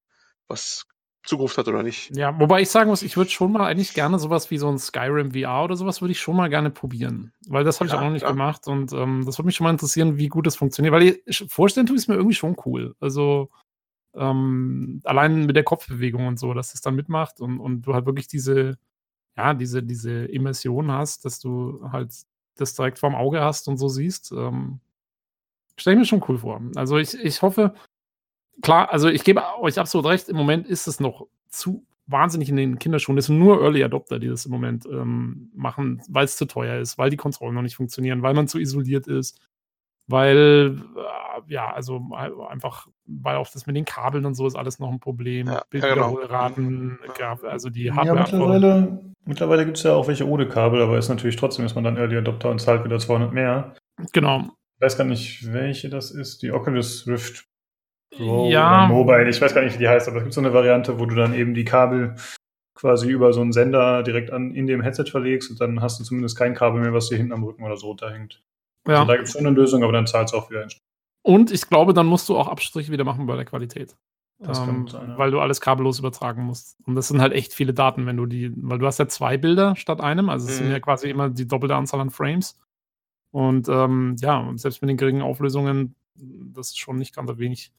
was 0.47 0.85
Zukunft 1.23 1.57
hat 1.57 1.67
oder 1.67 1.83
nicht. 1.83 2.15
Ja, 2.15 2.39
wobei 2.39 2.61
ich 2.61 2.69
sagen 2.69 2.89
muss, 2.89 3.01
ich 3.01 3.17
würde 3.17 3.29
schon 3.29 3.51
mal 3.51 3.65
eigentlich 3.67 3.93
gerne 3.93 4.17
sowas 4.17 4.49
wie 4.49 4.57
so 4.57 4.69
ein 4.69 4.79
Skyrim 4.79 5.31
VR 5.33 5.65
oder 5.65 5.75
sowas 5.75 5.99
würde 6.01 6.13
ich 6.13 6.21
schon 6.21 6.37
mal 6.37 6.49
gerne 6.49 6.69
probieren. 6.71 7.33
Weil 7.47 7.65
das 7.65 7.79
habe 7.79 7.87
ich 7.87 7.93
auch 7.93 8.01
noch 8.01 8.11
nicht 8.11 8.21
klar. 8.21 8.31
gemacht 8.31 8.67
und 8.67 8.93
ähm, 8.93 9.23
das 9.25 9.37
würde 9.37 9.47
mich 9.47 9.55
schon 9.57 9.65
mal 9.65 9.71
interessieren, 9.71 10.17
wie 10.17 10.29
gut 10.29 10.47
das 10.47 10.55
funktioniert. 10.55 10.93
Weil 10.93 11.19
ich, 11.25 11.45
vorstellen 11.49 11.85
tue 11.85 11.97
ich 11.97 12.03
es 12.03 12.07
mir 12.07 12.15
irgendwie 12.15 12.35
schon 12.35 12.55
cool. 12.65 12.95
Also 13.01 13.49
ähm, 14.15 15.01
allein 15.03 15.45
mit 15.45 15.55
der 15.55 15.63
Kopfbewegung 15.65 16.27
und 16.27 16.39
so, 16.39 16.53
dass 16.53 16.73
es 16.73 16.81
dann 16.81 16.95
mitmacht 16.95 17.41
und, 17.41 17.59
und 17.59 17.81
du 17.81 17.93
halt 17.93 18.05
wirklich 18.05 18.27
diese, 18.27 18.77
ja, 19.35 19.53
diese, 19.53 19.83
diese 19.83 20.25
Immersion 20.25 20.91
hast, 20.91 21.25
dass 21.25 21.39
du 21.39 21.81
halt 21.91 22.13
das 22.57 22.73
direkt 22.73 22.99
vorm 22.99 23.15
Auge 23.15 23.41
hast 23.41 23.67
und 23.67 23.77
so 23.77 23.87
siehst. 23.87 24.31
Ähm, 24.31 24.79
Stelle 25.77 25.95
ich 25.95 25.99
mir 25.99 26.05
schon 26.05 26.23
cool 26.27 26.39
vor. 26.39 26.61
Also 26.75 26.97
ich, 26.97 27.13
ich 27.13 27.41
hoffe, 27.41 27.75
klar, 28.61 28.91
also 28.91 29.09
ich 29.09 29.23
gebe 29.23 29.43
euch 29.59 29.79
absolut 29.79 30.07
recht, 30.07 30.27
im 30.27 30.35
Moment 30.35 30.67
ist 30.67 30.87
es 30.87 30.99
noch 30.99 31.27
zu 31.49 31.85
wahnsinnig 32.07 32.49
in 32.49 32.55
den 32.55 32.79
Kinderschuhen. 32.79 33.17
Es 33.17 33.27
sind 33.27 33.37
nur 33.37 33.61
Early 33.61 33.83
Adopter, 33.83 34.17
die 34.17 34.27
das 34.27 34.45
im 34.45 34.51
Moment 34.51 34.85
ähm, 34.85 35.51
machen, 35.53 36.01
weil 36.07 36.25
es 36.25 36.37
zu 36.37 36.45
teuer 36.45 36.79
ist, 36.79 36.97
weil 36.97 37.09
die 37.09 37.17
Kontrollen 37.17 37.53
noch 37.53 37.61
nicht 37.61 37.75
funktionieren, 37.75 38.21
weil 38.23 38.33
man 38.33 38.47
zu 38.47 38.59
isoliert 38.59 39.07
ist, 39.07 39.39
weil, 40.07 40.81
äh, 40.95 41.53
ja, 41.53 41.71
also 41.71 42.01
einfach, 42.49 42.87
weil 43.07 43.37
auch 43.37 43.47
das 43.49 43.65
mit 43.67 43.75
den 43.75 43.85
Kabeln 43.85 44.25
und 44.25 44.35
so 44.35 44.45
ist 44.47 44.55
alles 44.55 44.79
noch 44.79 44.91
ein 44.91 44.99
Problem. 44.99 45.47
Ja, 45.47 45.53
ja, 45.53 45.63
Bildwiederholraten, 45.69 46.99
genau. 47.01 47.13
Graf- 47.13 47.43
also 47.43 47.69
die 47.69 47.85
Ja, 47.85 47.95
Hardware. 47.95 48.19
mittlerweile, 48.19 49.01
mittlerweile 49.25 49.65
gibt 49.65 49.77
es 49.77 49.83
ja 49.83 49.93
auch 49.93 50.07
welche 50.07 50.27
ohne 50.27 50.47
Kabel, 50.47 50.81
aber 50.81 50.97
ist 50.97 51.09
natürlich 51.09 51.35
trotzdem, 51.35 51.65
ist 51.65 51.75
man 51.75 51.83
dann 51.83 51.97
Early 51.97 52.17
Adopter 52.17 52.49
und 52.49 52.59
zahlt 52.59 52.83
wieder 52.83 52.99
200 52.99 53.33
mehr. 53.33 53.73
Genau. 54.13 54.41
Ich 54.75 54.81
weiß 54.81 54.97
gar 54.97 55.05
nicht, 55.05 55.51
welche 55.53 55.89
das 55.89 56.11
ist. 56.11 56.41
Die 56.43 56.51
Oculus 56.51 57.07
Rift 57.07 57.45
Pro 58.15 58.49
Ja. 58.49 58.85
oder 58.85 58.93
Mobile. 58.93 59.29
Ich 59.29 59.41
weiß 59.41 59.53
gar 59.53 59.63
nicht, 59.63 59.73
wie 59.75 59.79
die 59.79 59.87
heißt, 59.89 60.07
aber 60.07 60.17
es 60.17 60.23
gibt 60.23 60.33
so 60.33 60.41
eine 60.41 60.53
Variante, 60.53 60.99
wo 60.99 61.05
du 61.05 61.15
dann 61.15 61.33
eben 61.33 61.53
die 61.53 61.65
Kabel 61.65 62.15
quasi 62.75 63.09
über 63.09 63.33
so 63.33 63.41
einen 63.41 63.53
Sender 63.53 64.03
direkt 64.03 64.31
an, 64.31 64.53
in 64.53 64.67
dem 64.67 64.81
Headset 64.81 65.05
verlegst 65.09 65.49
und 65.49 65.59
dann 65.59 65.81
hast 65.81 65.99
du 65.99 66.03
zumindest 66.03 66.37
kein 66.37 66.53
Kabel 66.53 66.79
mehr, 66.81 66.93
was 66.93 67.09
dir 67.09 67.17
hinten 67.17 67.33
am 67.33 67.43
Rücken 67.43 67.63
oder 67.63 67.75
so 67.75 67.87
runterhängt. 67.87 68.43
Ja. 68.87 68.97
Also 68.99 69.07
da 69.07 69.15
gibt 69.15 69.27
es 69.27 69.33
schon 69.33 69.45
eine 69.47 69.55
Lösung, 69.55 69.83
aber 69.83 69.91
dann 69.93 70.05
zahlst 70.07 70.33
du 70.33 70.37
auch 70.37 70.49
wieder 70.49 70.61
entsprechend. 70.61 70.86
Und 71.27 71.51
ich 71.51 71.67
glaube, 71.67 71.93
dann 71.93 72.05
musst 72.05 72.29
du 72.29 72.37
auch 72.37 72.47
Abstriche 72.47 72.89
wieder 72.89 73.03
machen 73.03 73.25
bei 73.25 73.35
der 73.35 73.43
Qualität. 73.43 73.97
Ähm, 74.39 74.87
sein, 74.87 75.09
ja. 75.09 75.17
Weil 75.17 75.31
du 75.31 75.41
alles 75.41 75.59
kabellos 75.59 75.99
übertragen 75.99 76.43
musst. 76.43 76.77
Und 76.85 76.95
das 76.95 77.09
sind 77.09 77.19
halt 77.19 77.33
echt 77.33 77.53
viele 77.53 77.73
Daten, 77.73 78.05
wenn 78.05 78.15
du 78.15 78.25
die, 78.25 78.53
weil 78.55 78.79
du 78.79 78.85
hast 78.85 78.97
ja 78.99 79.07
zwei 79.09 79.35
Bilder 79.35 79.75
statt 79.75 79.99
einem, 79.99 80.29
also 80.29 80.47
es 80.47 80.57
sind 80.57 80.67
Mhm. 80.67 80.71
ja 80.71 80.79
quasi 80.79 81.09
immer 81.09 81.29
die 81.29 81.45
doppelte 81.45 81.75
Anzahl 81.75 81.99
an 81.99 82.11
Frames. 82.11 82.57
Und 83.31 83.67
ähm, 83.67 84.15
ja, 84.19 84.49
selbst 84.55 84.81
mit 84.81 84.89
den 84.89 84.95
geringen 84.95 85.21
Auflösungen, 85.21 85.95
das 86.15 86.67
ist 86.67 86.79
schon 86.79 86.97
nicht 86.97 87.13
ganz 87.13 87.29
so 87.29 87.39
wenig. 87.39 87.73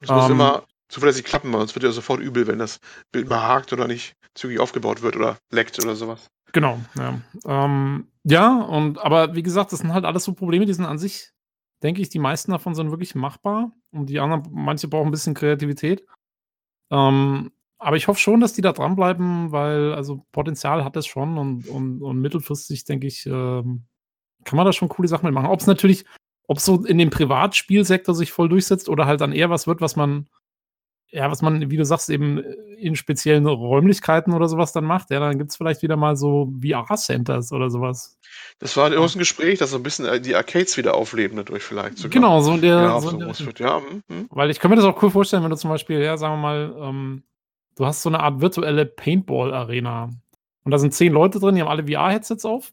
Es 0.00 0.10
muss 0.10 0.26
Ähm, 0.26 0.32
immer 0.32 0.64
zuverlässig 0.88 1.24
klappen, 1.24 1.50
weil 1.52 1.60
sonst 1.60 1.74
wird 1.76 1.84
ja 1.84 1.92
sofort 1.92 2.20
übel, 2.20 2.46
wenn 2.46 2.58
das 2.58 2.78
Bild 3.10 3.28
mal 3.30 3.40
hakt 3.40 3.72
oder 3.72 3.86
nicht 3.88 4.16
zügig 4.34 4.60
aufgebaut 4.60 5.00
wird 5.00 5.16
oder 5.16 5.38
leckt 5.50 5.82
oder 5.82 5.96
sowas. 5.96 6.28
Genau, 6.52 6.78
ja. 6.96 7.20
Ähm, 7.46 8.08
ja, 8.24 8.60
und 8.60 8.98
aber 8.98 9.34
wie 9.34 9.42
gesagt, 9.42 9.72
das 9.72 9.78
sind 9.78 9.94
halt 9.94 10.04
alles 10.04 10.24
so 10.24 10.34
Probleme, 10.34 10.66
die 10.66 10.74
sind 10.74 10.84
an 10.84 10.98
sich, 10.98 11.30
denke 11.82 12.02
ich, 12.02 12.08
die 12.08 12.18
meisten 12.18 12.52
davon 12.52 12.74
sind 12.74 12.90
wirklich 12.90 13.14
machbar. 13.14 13.72
Und 13.92 14.10
die 14.10 14.20
anderen, 14.20 14.48
manche 14.52 14.88
brauchen 14.88 15.08
ein 15.08 15.12
bisschen 15.12 15.34
Kreativität. 15.34 16.04
Ähm, 16.90 17.52
aber 17.78 17.96
ich 17.96 18.08
hoffe 18.08 18.20
schon, 18.20 18.40
dass 18.40 18.54
die 18.54 18.62
da 18.62 18.72
dranbleiben, 18.72 19.52
weil 19.52 19.92
also 19.92 20.24
Potenzial 20.32 20.84
hat 20.84 20.96
es 20.96 21.06
schon 21.06 21.36
und, 21.36 21.68
und, 21.68 22.02
und 22.02 22.20
mittelfristig, 22.20 22.84
denke 22.84 23.06
ich, 23.06 23.26
ähm, 23.26 23.84
kann 24.44 24.56
man 24.56 24.64
da 24.64 24.72
schon 24.72 24.88
coole 24.88 25.08
Sachen 25.08 25.26
mitmachen. 25.26 25.50
Ob 25.50 25.60
es 25.60 25.66
natürlich, 25.66 26.04
ob 26.46 26.58
es 26.58 26.64
so 26.64 26.84
in 26.84 26.98
dem 26.98 27.10
Privatspielsektor 27.10 28.14
sich 28.14 28.32
voll 28.32 28.48
durchsetzt 28.48 28.88
oder 28.88 29.06
halt 29.06 29.20
dann 29.20 29.32
eher 29.32 29.50
was 29.50 29.66
wird, 29.66 29.80
was 29.80 29.96
man, 29.96 30.28
ja, 31.10 31.30
was 31.30 31.40
man, 31.40 31.70
wie 31.70 31.76
du 31.76 31.84
sagst, 31.84 32.10
eben 32.10 32.38
in 32.38 32.96
speziellen 32.96 33.46
Räumlichkeiten 33.46 34.32
oder 34.32 34.48
sowas 34.48 34.72
dann 34.72 34.84
macht, 34.84 35.10
ja, 35.10 35.20
dann 35.20 35.38
gibt 35.38 35.50
es 35.50 35.56
vielleicht 35.56 35.82
wieder 35.82 35.96
mal 35.96 36.16
so 36.16 36.52
VR-Centers 36.60 37.52
oder 37.52 37.70
sowas. 37.70 38.18
Das 38.58 38.76
war 38.76 38.96
aus 38.98 39.12
dem 39.12 39.20
Gespräch, 39.20 39.58
dass 39.58 39.70
so 39.70 39.76
ein 39.76 39.82
bisschen 39.82 40.04
äh, 40.06 40.20
die 40.20 40.34
Arcades 40.34 40.76
wieder 40.76 40.94
aufleben 40.94 41.36
dadurch 41.36 41.62
vielleicht 41.62 41.98
sogar. 41.98 42.10
Genau, 42.10 42.40
so 42.40 42.54
in 42.54 42.60
der, 42.60 42.80
Ja, 42.80 43.00
so 43.00 43.10
in 43.10 43.20
der 43.20 43.38
wird. 43.38 43.60
Ja, 43.60 43.78
hm, 43.78 44.02
hm. 44.08 44.28
Weil 44.30 44.50
ich 44.50 44.58
kann 44.58 44.70
mir 44.70 44.76
das 44.76 44.84
auch 44.84 45.00
cool 45.02 45.10
vorstellen, 45.10 45.42
wenn 45.42 45.50
du 45.50 45.56
zum 45.56 45.70
Beispiel, 45.70 46.00
ja, 46.00 46.16
sagen 46.16 46.34
wir 46.34 46.42
mal, 46.42 46.76
ähm, 46.80 47.22
du 47.76 47.86
hast 47.86 48.02
so 48.02 48.08
eine 48.08 48.20
Art 48.20 48.40
virtuelle 48.40 48.84
Paintball-Arena. 48.86 50.10
Und 50.64 50.72
da 50.72 50.78
sind 50.78 50.92
zehn 50.92 51.12
Leute 51.12 51.38
drin, 51.38 51.54
die 51.54 51.60
haben 51.60 51.68
alle 51.68 51.86
VR-Headsets 51.86 52.44
auf. 52.44 52.72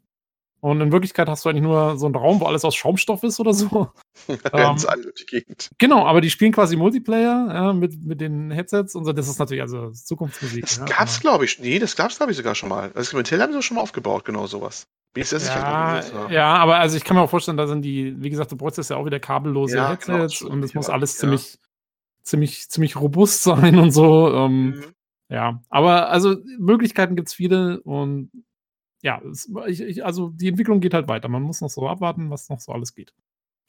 Und 0.63 0.79
in 0.79 0.93
Wirklichkeit 0.93 1.27
hast 1.27 1.43
du 1.43 1.49
eigentlich 1.49 1.63
nur 1.63 1.97
so 1.97 2.05
einen 2.05 2.15
Raum, 2.15 2.39
wo 2.39 2.45
alles 2.45 2.63
aus 2.63 2.73
Schaumstoff 2.73 3.21
ist 3.23 3.37
oder 3.41 3.53
so. 3.53 3.91
sie 4.27 4.89
alle 4.89 5.01
durch 5.01 5.15
die 5.15 5.25
Gegend. 5.25 5.69
Genau, 5.77 6.05
aber 6.05 6.21
die 6.21 6.29
spielen 6.29 6.53
quasi 6.53 6.77
Multiplayer 6.77 7.49
ja, 7.53 7.73
mit, 7.73 8.01
mit 8.05 8.21
den 8.21 8.49
Headsets 8.49 8.95
und 8.95 9.03
so. 9.03 9.11
Das 9.11 9.27
ist 9.27 9.39
natürlich 9.39 9.61
also 9.61 9.91
Zukunftsmusik. 9.91 10.61
Das 10.61 10.77
ja, 10.77 10.85
gab's, 10.85 11.19
glaube 11.19 11.43
ich. 11.43 11.59
Nee, 11.59 11.79
das 11.79 11.97
gab's, 11.97 12.15
glaube 12.15 12.31
ich, 12.31 12.37
sogar 12.37 12.55
schon 12.55 12.69
mal. 12.69 12.91
Das 12.91 13.07
Experimentell 13.07 13.41
haben 13.41 13.51
sie 13.51 13.61
schon 13.61 13.75
mal 13.75 13.81
aufgebaut, 13.81 14.23
genau 14.23 14.47
sowas. 14.47 14.87
Sicher. 15.17 15.43
Ja, 15.53 15.95
das 15.97 16.13
war. 16.13 16.31
ja, 16.31 16.55
aber 16.55 16.77
also 16.77 16.95
ich 16.95 17.03
kann 17.03 17.17
mir 17.17 17.23
auch 17.23 17.29
vorstellen, 17.29 17.57
da 17.57 17.67
sind 17.67 17.81
die, 17.81 18.15
wie 18.23 18.29
gesagt, 18.29 18.53
du 18.53 18.55
bräuchst 18.55 18.89
ja 18.89 18.95
auch 18.95 19.05
wieder 19.05 19.19
kabellose 19.19 19.75
Ja, 19.75 19.89
Headsets 19.89 20.39
genau, 20.39 20.53
und 20.53 20.63
es 20.63 20.73
muss 20.73 20.89
alles 20.89 21.15
ja. 21.15 21.19
ziemlich, 21.19 21.59
ziemlich, 22.23 22.69
ziemlich 22.69 22.95
robust 22.95 23.43
sein 23.43 23.77
und 23.79 23.91
so. 23.91 24.33
Ähm, 24.33 24.69
Mhm. 24.69 24.83
Ja, 25.29 25.61
aber 25.69 26.09
also 26.09 26.35
Möglichkeiten 26.59 27.15
gibt 27.15 27.27
es 27.29 27.33
viele 27.33 27.81
und 27.81 28.29
ja, 29.03 29.21
es, 29.29 29.51
ich, 29.67 29.81
ich, 29.81 30.05
also 30.05 30.29
die 30.29 30.47
Entwicklung 30.47 30.79
geht 30.79 30.93
halt 30.93 31.07
weiter. 31.07 31.27
Man 31.27 31.43
muss 31.43 31.61
noch 31.61 31.69
so 31.69 31.87
abwarten, 31.87 32.29
was 32.29 32.49
noch 32.49 32.59
so 32.59 32.71
alles 32.71 32.95
geht. 32.95 33.13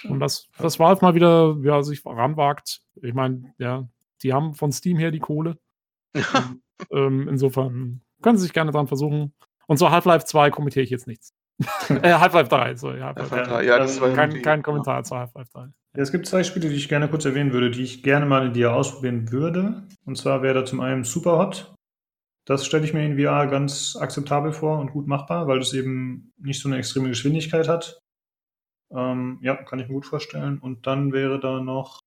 Und 0.09 0.21
das, 0.21 0.49
das 0.59 0.79
war 0.79 0.89
halt 0.89 1.03
mal 1.03 1.15
wieder, 1.15 1.57
ja, 1.63 1.83
sich 1.83 2.05
ranwagt. 2.07 2.83
Ich 3.03 3.15
meine, 3.15 3.53
ja, 3.59 3.89
die 4.23 4.33
haben 4.33 4.55
von 4.55 4.71
Steam 4.71 4.97
her 4.97 5.11
die 5.11 5.19
Kohle. 5.19 5.59
Und, 6.15 6.63
ähm, 6.93 7.29
insofern 7.29 8.01
können 8.23 8.39
sie 8.39 8.45
sich 8.45 8.53
gerne 8.53 8.71
dran 8.71 8.87
versuchen. 8.87 9.33
Und 9.67 9.79
so 9.79 9.91
Half-Life 9.91 10.25
2 10.25 10.51
kommentiere 10.51 10.85
ich 10.85 10.91
jetzt 10.91 11.07
nichts. 11.07 11.33
äh, 11.89 12.13
Half-Life 12.13 12.49
3, 12.49 12.77
sorry. 12.77 13.01
Half-Life 13.01 13.31
Half-Life 13.31 13.51
3. 13.51 13.57
3, 13.63 13.65
ja, 13.65 13.79
das 13.79 14.01
war 14.01 14.13
Kein, 14.13 14.43
kein 14.43 14.63
Kommentar 14.63 15.03
zu 15.03 15.17
Half-Life 15.17 15.51
3. 15.53 15.61
Ja, 15.61 16.03
es 16.03 16.13
gibt 16.13 16.27
zwei 16.27 16.45
Spiele, 16.45 16.69
die 16.69 16.77
ich 16.77 16.89
gerne 16.89 17.09
kurz 17.09 17.25
erwähnen 17.25 17.53
würde, 17.53 17.71
die 17.71 17.83
ich 17.83 18.03
gerne 18.03 18.27
mal 18.27 18.47
in 18.47 18.53
dir 18.53 18.75
ausprobieren 18.75 19.33
würde. 19.33 19.85
Und 20.05 20.17
zwar 20.17 20.43
wäre 20.43 20.55
da 20.55 20.65
zum 20.65 20.81
einen 20.81 21.05
Superhot. 21.05 21.75
Das 22.47 22.67
stelle 22.67 22.85
ich 22.85 22.93
mir 22.93 23.05
in 23.07 23.19
VR 23.19 23.47
ganz 23.47 23.97
akzeptabel 23.97 24.53
vor 24.53 24.79
und 24.79 24.93
gut 24.93 25.07
machbar, 25.07 25.47
weil 25.47 25.59
es 25.59 25.73
eben 25.73 26.33
nicht 26.39 26.61
so 26.61 26.69
eine 26.69 26.77
extreme 26.79 27.09
Geschwindigkeit 27.09 27.69
hat. 27.69 27.99
Ähm, 28.93 29.39
ja, 29.41 29.57
kann 29.57 29.79
ich 29.79 29.89
mir 29.89 29.95
gut 29.95 30.07
vorstellen. 30.07 30.59
Und 30.59 30.87
dann 30.87 31.13
wäre 31.13 31.41
da 31.41 31.61
noch. 31.61 32.01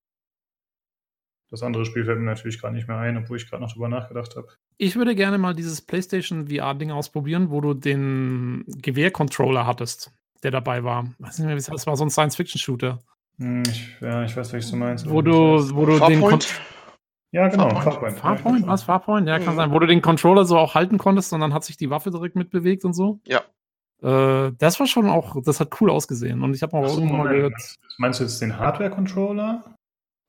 Das 1.50 1.64
andere 1.64 1.86
Spiel 1.86 2.06
fällt 2.06 2.20
mir 2.20 2.26
natürlich 2.26 2.60
gerade 2.60 2.76
nicht 2.76 2.88
mehr 2.88 2.98
ein, 2.98 3.18
obwohl 3.18 3.38
ich 3.38 3.50
gerade 3.50 3.64
noch 3.64 3.72
drüber 3.72 3.88
nachgedacht 3.90 4.36
habe. 4.36 4.50
Ich 4.78 4.96
würde 4.96 5.16
gerne 5.16 5.38
mal 5.38 5.56
dieses 5.56 5.82
PlayStation 5.82 6.48
VR-Ding 6.50 6.92
ausprobieren, 6.92 7.50
wo 7.50 7.62
du 7.62 7.74
den 7.74 8.64
Gewehr-Controller 8.68 9.66
hattest, 9.66 10.12
der 10.44 10.52
dabei 10.52 10.84
war. 10.84 11.08
Weiß 11.20 11.40
nicht 11.40 11.48
mehr, 11.48 11.56
wie 11.56 11.60
es 11.60 11.68
heißt. 11.70 11.74
Das 11.80 11.88
war 11.88 11.96
so 11.96 12.04
ein 12.06 12.10
Science-Fiction-Shooter. 12.10 13.02
Hm, 13.40 13.64
ich, 13.68 13.96
ja, 14.02 14.24
ich 14.24 14.36
weiß, 14.36 14.52
welches 14.54 14.70
du 14.70 14.76
meinst. 14.76 15.10
Wo 15.10 15.22
du, 15.22 15.64
ich 15.64 15.74
wo 15.74 15.86
du 15.86 15.98
den? 16.00 16.22
Kon- 16.22 16.40
Ja, 17.32 17.48
genau, 17.50 17.70
Farpoint. 17.70 17.84
Farpoint. 17.84 18.20
Farpoint? 18.20 18.68
Was? 18.68 18.84
Farpoint? 18.84 19.28
Ja, 19.28 19.38
kann 19.40 19.54
Mhm. 19.54 19.58
sein. 19.58 19.72
Wo 19.72 19.80
du 19.80 19.86
den 19.88 20.02
Controller 20.02 20.46
so 20.46 20.58
auch 20.58 20.76
halten 20.76 20.98
konntest 20.98 21.34
und 21.34 21.42
dann 21.42 21.54
hat 21.54 21.64
sich 21.66 21.76
die 21.78 21.90
Waffe 21.90 22.10
direkt 22.12 22.36
mitbewegt 22.36 22.86
und 22.86 22.94
so. 22.94 23.20
Ja. 23.26 23.42
Äh, 24.02 24.54
das 24.58 24.80
war 24.80 24.88
schon 24.88 25.10
auch, 25.10 25.42
das 25.44 25.60
hat 25.60 25.82
cool 25.82 25.90
ausgesehen. 25.90 26.42
Und 26.44 26.54
ich 26.54 26.62
habe 26.62 26.78
auch 26.78 26.88
so, 26.88 27.00
irgendwann 27.00 27.18
mal 27.26 27.34
gehört. 27.36 27.54
Meinst 27.98 28.20
du 28.20 28.24
jetzt 28.24 28.42
den 28.42 28.58
Hardware-Controller? 28.58 29.64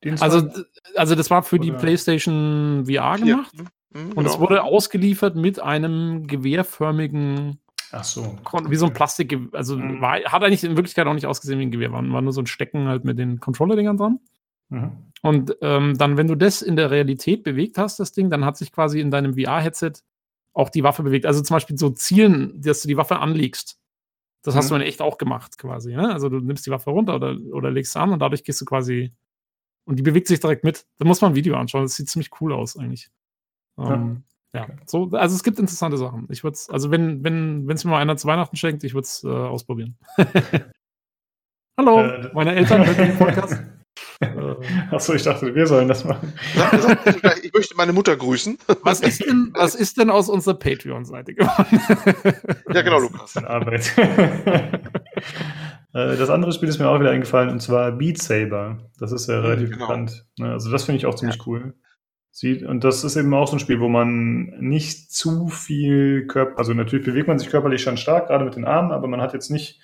Es 0.00 0.22
Also, 0.22 0.48
also 0.96 1.14
das 1.14 1.30
war 1.30 1.42
für 1.42 1.58
die 1.58 1.70
Oder- 1.70 1.78
PlayStation 1.80 2.84
VR 2.86 3.18
gemacht. 3.18 3.52
Mhm, 3.92 4.12
Und 4.14 4.26
es 4.26 4.32
genau. 4.32 4.40
wurde 4.40 4.62
ausgeliefert 4.62 5.34
mit 5.36 5.60
einem 5.60 6.26
gewehrförmigen, 6.26 7.58
Ach 7.90 8.04
so. 8.04 8.36
Wie 8.68 8.76
so 8.76 8.84
ein 8.84 8.92
Plastik, 8.92 9.34
also 9.52 9.76
Mhm. 9.78 10.02
war, 10.02 10.18
hat 10.24 10.42
eigentlich 10.44 10.62
in 10.62 10.76
Wirklichkeit 10.76 11.06
auch 11.06 11.14
nicht 11.14 11.24
ausgesehen 11.26 11.58
wie 11.58 11.64
ein 11.64 11.70
Gewehr, 11.70 11.90
war, 11.90 12.06
war 12.12 12.20
nur 12.20 12.32
so 12.34 12.42
ein 12.42 12.46
Stecken 12.46 12.86
halt 12.86 13.04
mit 13.06 13.18
den 13.18 13.40
Controller-Dingern 13.40 13.96
dran. 13.96 14.20
Mhm. 14.68 14.92
Und 15.22 15.56
ähm, 15.62 15.96
dann, 15.98 16.16
wenn 16.16 16.28
du 16.28 16.36
das 16.36 16.62
in 16.62 16.76
der 16.76 16.90
Realität 16.90 17.42
bewegt 17.42 17.76
hast, 17.78 17.98
das 17.98 18.12
Ding, 18.12 18.30
dann 18.30 18.44
hat 18.44 18.56
sich 18.56 18.70
quasi 18.72 19.00
in 19.00 19.10
deinem 19.10 19.34
VR-Headset 19.34 19.92
auch 20.52 20.70
die 20.70 20.82
Waffe 20.84 21.02
bewegt. 21.02 21.26
Also 21.26 21.42
zum 21.42 21.54
Beispiel 21.56 21.76
so 21.78 21.90
Zielen, 21.90 22.60
dass 22.60 22.82
du 22.82 22.88
die 22.88 22.96
Waffe 22.96 23.18
anlegst. 23.18 23.78
Das 24.42 24.54
hast 24.54 24.66
Mhm. 24.66 24.76
du 24.76 24.80
in 24.82 24.88
echt 24.88 25.00
auch 25.02 25.18
gemacht, 25.18 25.58
quasi. 25.58 25.94
Ne? 25.94 26.12
Also 26.12 26.28
du 26.28 26.38
nimmst 26.38 26.66
die 26.66 26.70
Waffe 26.70 26.90
runter 26.90 27.16
oder, 27.16 27.36
oder 27.52 27.70
legst 27.70 27.92
sie 27.92 28.00
an 28.00 28.12
und 28.12 28.20
dadurch 28.20 28.44
gehst 28.44 28.60
du 28.60 28.64
quasi. 28.64 29.12
Und 29.84 29.96
die 29.96 30.02
bewegt 30.02 30.28
sich 30.28 30.38
direkt 30.40 30.64
mit. 30.64 30.86
Da 30.98 31.04
muss 31.04 31.20
man 31.20 31.32
ein 31.32 31.36
Video 31.36 31.56
anschauen. 31.56 31.82
Das 31.82 31.94
sieht 31.96 32.08
ziemlich 32.08 32.30
cool 32.40 32.52
aus, 32.52 32.76
eigentlich. 32.76 33.10
Ähm, 33.78 34.22
ja, 34.52 34.64
Okay. 34.64 34.76
so, 34.86 35.10
also 35.12 35.34
es 35.34 35.42
gibt 35.42 35.58
interessante 35.58 35.96
Sachen. 35.98 36.26
Ich 36.30 36.44
würde 36.44 36.54
es, 36.54 36.68
also 36.70 36.90
wenn, 36.90 37.24
wenn, 37.24 37.66
wenn 37.66 37.76
es 37.76 37.84
mir 37.84 37.90
mal 37.92 38.00
einer 38.00 38.16
zu 38.16 38.26
Weihnachten 38.28 38.56
schenkt, 38.56 38.84
ich 38.84 38.94
würde 38.94 39.04
es 39.06 39.24
äh, 39.24 39.28
ausprobieren. 39.28 39.96
Hallo, 41.78 42.00
Äh, 42.00 42.30
meine 42.34 42.54
Eltern 42.54 42.84
hören 42.86 42.96
den 42.96 43.16
Podcast. 43.18 43.62
Achso, 44.90 45.14
ich 45.14 45.22
dachte, 45.22 45.54
wir 45.54 45.66
sollen 45.66 45.86
das 45.86 46.04
machen. 46.04 46.32
Ich 47.42 47.52
möchte 47.52 47.76
meine 47.76 47.92
Mutter 47.92 48.16
grüßen. 48.16 48.58
Was 48.82 49.00
ist 49.00 49.24
denn, 49.24 49.52
was 49.54 49.76
ist 49.76 49.96
denn 49.96 50.10
aus 50.10 50.28
unserer 50.28 50.58
Patreon-Seite 50.58 51.34
geworden? 51.34 51.80
Ja, 52.74 52.82
genau, 52.82 52.98
Lukas. 52.98 53.36
Arbeit. 53.36 53.92
Äh, 55.94 56.18
das 56.18 56.28
andere 56.28 56.52
Spiel 56.52 56.68
ist 56.68 56.78
mir 56.78 56.86
auch 56.86 57.00
wieder 57.00 57.10
eingefallen, 57.12 57.48
und 57.48 57.60
zwar 57.60 57.92
Beat 57.92 58.18
Saber. 58.18 58.78
Das 58.98 59.10
ist 59.10 59.26
ja 59.26 59.40
relativ 59.40 59.70
genau. 59.70 59.86
bekannt. 59.86 60.26
Ne, 60.38 60.52
Also 60.52 60.70
das 60.70 60.84
finde 60.84 60.98
ich 60.98 61.06
auch 61.06 61.14
ziemlich 61.14 61.46
cool. 61.46 61.74
Sieht, 62.30 62.62
und 62.62 62.84
das 62.84 63.04
ist 63.04 63.16
eben 63.16 63.32
auch 63.32 63.48
so 63.48 63.56
ein 63.56 63.58
Spiel, 63.58 63.80
wo 63.80 63.88
man 63.88 64.52
nicht 64.60 65.10
zu 65.10 65.48
viel 65.48 66.26
Körper, 66.26 66.58
also 66.58 66.74
natürlich 66.74 67.06
bewegt 67.06 67.26
man 67.26 67.38
sich 67.38 67.48
körperlich 67.48 67.80
schon 67.80 67.96
stark, 67.96 68.28
gerade 68.28 68.44
mit 68.44 68.54
den 68.54 68.66
Armen, 68.66 68.92
aber 68.92 69.08
man 69.08 69.22
hat 69.22 69.32
jetzt 69.32 69.50
nicht 69.50 69.82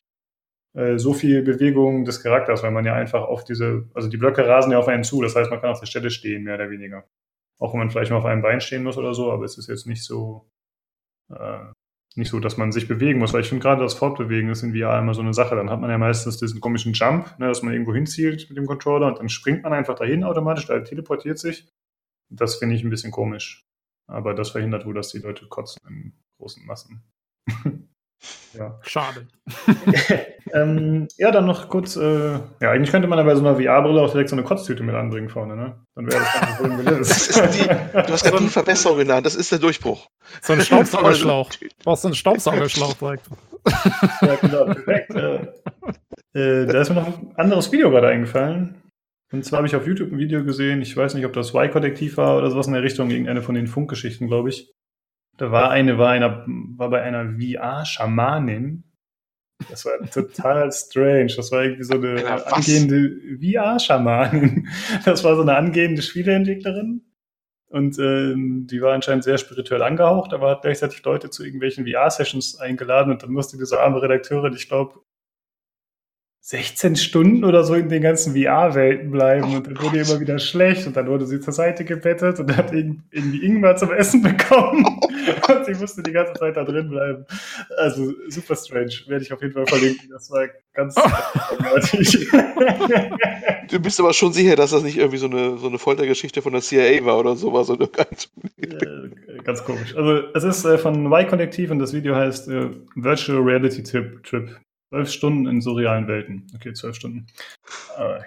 so 0.97 1.15
viel 1.15 1.43
Bewegung 1.43 2.05
des 2.05 2.21
Charakters, 2.21 2.65
weil 2.65 2.73
man 2.73 2.85
ja 2.85 2.95
einfach 2.95 3.23
auf 3.23 3.45
diese, 3.45 3.89
also 3.95 4.09
die 4.09 4.17
Blöcke 4.17 4.47
rasen 4.47 4.73
ja 4.73 4.79
auf 4.79 4.89
einen 4.89 5.05
zu, 5.05 5.23
das 5.23 5.37
heißt, 5.37 5.51
man 5.51 5.61
kann 5.61 5.71
auf 5.71 5.79
der 5.79 5.87
Stelle 5.87 6.11
stehen, 6.11 6.43
mehr 6.43 6.57
oder 6.57 6.69
weniger. 6.69 7.05
Auch 7.61 7.73
wenn 7.73 7.79
man 7.79 7.91
vielleicht 7.91 8.11
mal 8.11 8.19
auf 8.19 8.25
einem 8.25 8.43
Bein 8.43 8.61
stehen 8.61 8.83
muss 8.83 8.99
oder 8.99 9.15
so, 9.15 9.31
aber 9.31 9.45
es 9.45 9.57
ist 9.57 9.69
jetzt 9.69 9.87
nicht 9.87 10.03
so, 10.03 10.51
äh, 11.33 11.67
nicht 12.17 12.31
so, 12.31 12.41
dass 12.41 12.57
man 12.57 12.73
sich 12.73 12.89
bewegen 12.89 13.19
muss, 13.19 13.33
weil 13.33 13.41
ich 13.41 13.49
finde 13.49 13.63
gerade 13.63 13.83
das 13.83 13.95
Fortbewegen 13.95 14.51
ist 14.51 14.63
in 14.63 14.75
VR 14.75 14.99
immer 14.99 15.15
so 15.15 15.23
eine 15.23 15.35
Sache. 15.35 15.57
Dann 15.57 15.71
hat 15.71 15.81
man 15.81 15.91
ja 15.91 15.99
meistens 15.99 16.39
diesen 16.39 16.61
komischen 16.61 16.93
Jump, 16.93 17.39
ne, 17.39 17.49
dass 17.49 17.63
man 17.63 17.73
irgendwo 17.73 17.95
hinzielt 17.95 18.49
mit 18.49 18.57
dem 18.57 18.67
Controller 18.67 19.09
und 19.09 19.19
dann 19.19 19.29
springt 19.29 19.63
man 19.63 19.73
einfach 19.73 19.95
dahin 19.97 20.25
automatisch, 20.25 20.67
da 20.67 20.81
teleportiert 20.81 21.39
sich. 21.39 21.69
Das 22.31 22.57
finde 22.57 22.75
ich 22.75 22.85
ein 22.85 22.91
bisschen 22.91 23.13
komisch. 23.13 23.65
Aber 24.07 24.35
das 24.35 24.51
verhindert 24.51 24.87
wohl, 24.87 24.95
dass 24.95 25.11
die 25.11 25.19
Leute 25.19 25.47
kotzen 25.47 25.81
in 25.89 26.13
großen 26.39 26.65
Massen. 26.67 27.03
ja. 28.55 28.79
Schade. 28.83 29.27
ähm, 30.53 31.09
ja, 31.17 31.31
dann 31.31 31.47
noch 31.47 31.69
kurz, 31.69 31.97
äh, 31.97 32.33
ja, 32.33 32.71
eigentlich 32.71 32.91
könnte 32.91 33.09
man 33.09 33.19
ja 33.19 33.25
bei 33.25 33.35
so 33.35 33.47
einer 33.47 33.57
VR-Brille 33.57 34.01
auch 34.01 34.11
direkt 34.11 34.31
so 34.31 34.37
eine 34.37 34.45
Kotztüte 34.45 34.83
mit 34.83 34.95
anbringen 34.95 35.29
vorne, 35.29 35.57
ne? 35.57 35.75
Dann 35.95 36.07
wäre 36.07 36.21
das 36.21 36.33
ganze 36.33 36.55
Problem 36.57 36.85
gelöst. 36.85 37.11
Das 37.11 37.29
ist 37.29 37.61
die, 37.61 37.69
du 37.69 38.13
hast 38.13 38.25
gerade 38.25 38.43
die 38.45 38.49
Verbesserung 38.49 38.99
genannt, 38.99 39.27
das 39.27 39.35
ist 39.35 39.53
der 39.53 39.59
Durchbruch. 39.59 40.07
So 40.43 40.53
ein 40.53 40.61
Staubsaugerschlauch. 40.61 41.51
Du 41.61 41.69
brauchst 41.85 42.03
so 42.03 42.09
einen 42.09 42.15
Staubsaugerschlauch 42.15 42.95
direkt. 42.95 43.27
Ja, 44.23 44.35
genau, 44.37 44.65
perfekt. 44.65 45.15
Äh, 45.15 45.35
äh, 46.35 46.67
da 46.67 46.81
ist 46.81 46.89
mir 46.89 46.97
noch 46.97 47.07
ein 47.07 47.33
anderes 47.37 47.71
Video 47.73 47.91
gerade 47.91 48.09
eingefallen. 48.09 48.83
Und 49.33 49.45
zwar 49.45 49.59
habe 49.59 49.67
ich 49.67 49.77
auf 49.77 49.87
YouTube 49.87 50.13
ein 50.13 50.19
Video 50.19 50.45
gesehen, 50.45 50.81
ich 50.81 50.97
weiß 50.97 51.15
nicht, 51.15 51.27
ob 51.27 51.33
das 51.33 51.55
Y-Kollektiv 51.55 52.17
war 52.17 52.39
oder 52.39 52.51
sowas 52.51 52.67
in 52.67 52.73
der 52.73 52.83
Richtung, 52.83 53.11
irgendeine 53.11 53.43
von 53.43 53.55
den 53.55 53.67
Funkgeschichten, 53.67 54.29
glaube 54.29 54.51
ich. 54.51 54.73
Da 55.37 55.51
war 55.51 55.71
eine, 55.71 55.99
war 55.99 56.11
einer, 56.11 56.45
war 56.47 56.91
bei 56.91 57.03
einer 57.03 57.39
VR-Schamanin. 57.39 58.85
Das 59.69 59.85
war 59.85 59.99
total 60.11 60.71
strange. 60.73 61.33
Das 61.37 61.51
war 61.51 61.65
irgendwie 61.65 61.85
so 61.85 61.95
eine 61.95 62.25
was? 62.25 62.47
angehende 62.47 63.17
VR-Schamanin. 63.41 64.69
Das 65.05 65.25
war 65.25 65.37
so 65.37 65.43
eine 65.43 65.57
angehende 65.57 66.03
Spieleentwicklerin. 66.03 67.03
Und 67.67 67.99
ähm, 67.99 68.69
die 68.71 68.81
war 68.81 68.95
anscheinend 68.95 69.25
sehr 69.25 69.37
spirituell 69.37 69.83
angehaucht, 69.83 70.33
aber 70.33 70.51
hat 70.51 70.63
gleichzeitig 70.63 71.03
Leute 71.03 71.31
zu 71.31 71.43
irgendwelchen 71.43 71.85
VR-Sessions 71.85 72.61
eingeladen 72.61 73.11
und 73.11 73.25
dann 73.25 73.33
musste 73.33 73.59
diese 73.59 73.81
arme 73.81 74.01
Redakteurin, 74.01 74.55
ich 74.55 74.69
glaube, 74.69 75.01
16 76.47 76.97
Stunden 76.97 77.43
oder 77.43 77.65
so 77.65 77.73
in 77.73 77.89
den 77.89 78.03
ganzen 78.03 78.35
VR-Welten 78.37 79.11
bleiben 79.11 79.47
Oh 79.51 79.57
und 79.57 79.67
dann 79.67 79.81
wurde 79.83 79.97
ihr 79.97 80.03
immer 80.07 80.21
wieder 80.21 80.39
schlecht 80.39 80.87
und 80.87 80.95
dann 80.95 81.07
wurde 81.09 81.25
sie 81.27 81.41
zur 81.41 81.55
Seite 81.55 81.87
gebettet 81.87 82.39
und 82.39 82.55
hat 82.55 82.71
irg- 82.71 82.99
irgendwie 83.13 83.43
Ingwer 83.47 83.77
zum 83.77 83.91
Essen 83.91 84.21
bekommen 84.23 84.85
und 85.49 85.65
sie 85.65 85.73
musste 85.81 86.03
die 86.03 86.13
ganze 86.13 86.35
Zeit 86.35 86.59
da 86.59 86.65
drin 86.65 86.91
bleiben. 86.91 87.25
Also 87.79 88.13
super 88.29 88.57
strange, 88.57 88.93
werde 89.07 89.25
ich 89.25 89.33
auf 89.33 89.41
jeden 89.41 89.55
Fall 89.55 89.67
verlinken. 89.67 90.11
Das 90.11 90.31
war 90.31 90.47
ganz 90.75 90.95
problematisch. 91.49 92.29
Du 93.71 93.81
bist 93.81 93.99
aber 93.99 94.13
schon 94.13 94.35
sicher, 94.35 94.55
dass 94.55 94.73
das 94.73 94.83
nicht 94.83 94.99
irgendwie 94.99 95.17
so 95.17 95.27
eine, 95.31 95.57
so 95.57 95.69
eine 95.69 95.79
Foltergeschichte 95.79 96.43
von 96.43 96.53
der 96.53 96.61
CIA 96.61 97.07
war 97.07 97.19
oder 97.19 97.37
sowas. 97.37 97.71
Oder 97.71 97.87
ganz, 97.87 98.31
Äh, 98.61 99.39
ganz 99.45 99.65
komisch. 99.65 99.97
Also 99.97 100.25
es 100.35 100.45
ist 100.45 100.65
äh, 100.67 100.77
von 100.77 101.07
Y-Kollektiv 101.07 101.71
und 101.71 101.79
das 101.79 101.95
Video 101.95 102.15
heißt 102.15 102.49
äh, 102.49 102.69
Virtual 102.97 103.41
Reality 103.41 103.83
Trip. 103.83 104.21
Zwölf 104.95 105.11
Stunden 105.11 105.49
in 105.49 105.61
surrealen 105.61 106.07
Welten. 106.07 106.47
Okay, 106.55 106.73
zwölf 106.73 106.95
Stunden. 106.95 107.27
Aber 107.97 108.25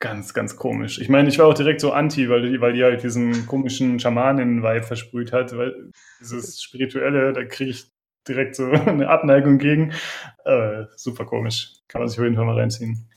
ganz, 0.00 0.34
ganz 0.34 0.56
komisch. 0.56 0.98
Ich 0.98 1.08
meine, 1.08 1.28
ich 1.28 1.38
war 1.38 1.46
auch 1.46 1.54
direkt 1.54 1.80
so 1.80 1.92
anti, 1.92 2.28
weil 2.28 2.50
die, 2.50 2.60
weil 2.60 2.72
die 2.72 2.82
halt 2.82 3.04
diesen 3.04 3.46
komischen 3.46 4.00
Schamanen-Vibe 4.00 4.82
versprüht 4.82 5.32
hat, 5.32 5.56
weil 5.56 5.92
dieses 6.18 6.60
Spirituelle, 6.60 7.32
da 7.32 7.44
kriege 7.44 7.70
ich 7.70 7.92
direkt 8.26 8.56
so 8.56 8.64
eine 8.72 9.08
Abneigung 9.08 9.58
gegen. 9.58 9.92
Äh, 10.44 10.86
super 10.96 11.26
komisch. 11.26 11.74
Kann 11.86 12.00
man 12.00 12.08
sich 12.08 12.18
auf 12.18 12.24
jeden 12.24 12.34
Fall 12.34 12.46
mal 12.46 12.58
reinziehen. 12.58 13.08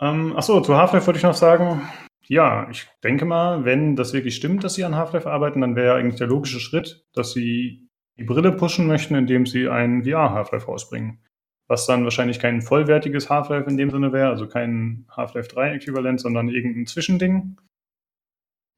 Ähm, 0.00 0.36
achso, 0.36 0.60
zu 0.60 0.76
Half-Life 0.76 1.06
wollte 1.06 1.18
ich 1.18 1.24
noch 1.24 1.34
sagen. 1.34 1.88
Ja, 2.26 2.68
ich 2.68 2.88
denke 3.04 3.26
mal, 3.26 3.64
wenn 3.64 3.94
das 3.94 4.12
wirklich 4.12 4.34
stimmt, 4.34 4.64
dass 4.64 4.74
sie 4.74 4.84
an 4.84 4.96
Half-Life 4.96 5.30
arbeiten, 5.30 5.60
dann 5.60 5.76
wäre 5.76 5.94
eigentlich 5.94 6.18
der 6.18 6.26
logische 6.26 6.58
Schritt, 6.58 7.06
dass 7.12 7.32
sie 7.32 7.81
die 8.18 8.24
Brille 8.24 8.52
pushen 8.52 8.86
möchten, 8.86 9.14
indem 9.14 9.46
sie 9.46 9.68
ein 9.68 10.04
VR-Half-Life 10.04 10.66
rausbringen. 10.66 11.24
Was 11.68 11.86
dann 11.86 12.04
wahrscheinlich 12.04 12.38
kein 12.38 12.60
vollwertiges 12.60 13.30
Half-Life 13.30 13.68
in 13.70 13.76
dem 13.76 13.90
Sinne 13.90 14.12
wäre, 14.12 14.28
also 14.28 14.46
kein 14.46 15.06
Half-Life 15.10 15.48
3-Äquivalent, 15.48 16.18
sondern 16.18 16.48
irgendein 16.48 16.86
Zwischending, 16.86 17.58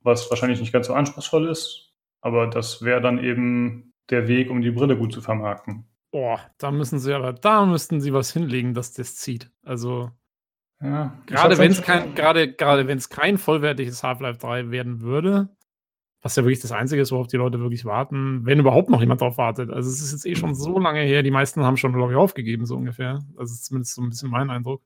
was 0.02 0.30
wahrscheinlich 0.30 0.60
nicht 0.60 0.72
ganz 0.72 0.86
so 0.86 0.94
anspruchsvoll 0.94 1.48
ist. 1.48 1.92
Aber 2.20 2.46
das 2.46 2.82
wäre 2.82 3.00
dann 3.00 3.18
eben 3.18 3.92
der 4.10 4.28
Weg, 4.28 4.50
um 4.50 4.60
die 4.62 4.70
Brille 4.70 4.96
gut 4.96 5.12
zu 5.12 5.20
vermarkten. 5.20 5.86
Boah, 6.12 6.40
da 6.58 6.70
müssen 6.70 7.00
sie 7.00 7.12
aber, 7.12 7.32
da 7.32 7.66
müssten 7.66 8.00
sie 8.00 8.12
was 8.12 8.32
hinlegen, 8.32 8.74
dass 8.74 8.92
das 8.92 9.16
zieht. 9.16 9.50
Also, 9.64 10.10
Ja, 10.80 11.18
gerade 11.26 11.58
wenn 11.58 11.72
es 11.72 11.82
kein, 11.82 12.14
gerade, 12.14 12.52
gerade 12.52 12.86
wenn 12.86 12.98
es 12.98 13.08
kein 13.08 13.38
vollwertiges 13.38 14.02
Half-Life 14.04 14.38
3 14.38 14.70
werden 14.70 15.00
würde, 15.00 15.53
was 16.24 16.36
ja 16.36 16.42
wirklich 16.42 16.60
das 16.60 16.72
Einzige 16.72 17.02
ist, 17.02 17.12
worauf 17.12 17.26
die 17.26 17.36
Leute 17.36 17.60
wirklich 17.60 17.84
warten, 17.84 18.46
wenn 18.46 18.58
überhaupt 18.58 18.88
noch 18.88 19.00
jemand 19.02 19.20
drauf 19.20 19.36
wartet. 19.36 19.70
Also 19.70 19.90
es 19.90 20.00
ist 20.00 20.12
jetzt 20.12 20.24
eh 20.24 20.34
schon 20.34 20.54
so 20.54 20.78
lange 20.78 21.02
her, 21.02 21.22
die 21.22 21.30
meisten 21.30 21.62
haben 21.62 21.76
schon, 21.76 21.92
glaube 21.92 22.12
ich, 22.12 22.16
aufgegeben, 22.16 22.64
so 22.64 22.76
ungefähr. 22.76 23.22
Das 23.36 23.50
ist 23.50 23.66
zumindest 23.66 23.94
so 23.94 24.02
ein 24.02 24.08
bisschen 24.08 24.30
mein 24.30 24.48
Eindruck. 24.48 24.82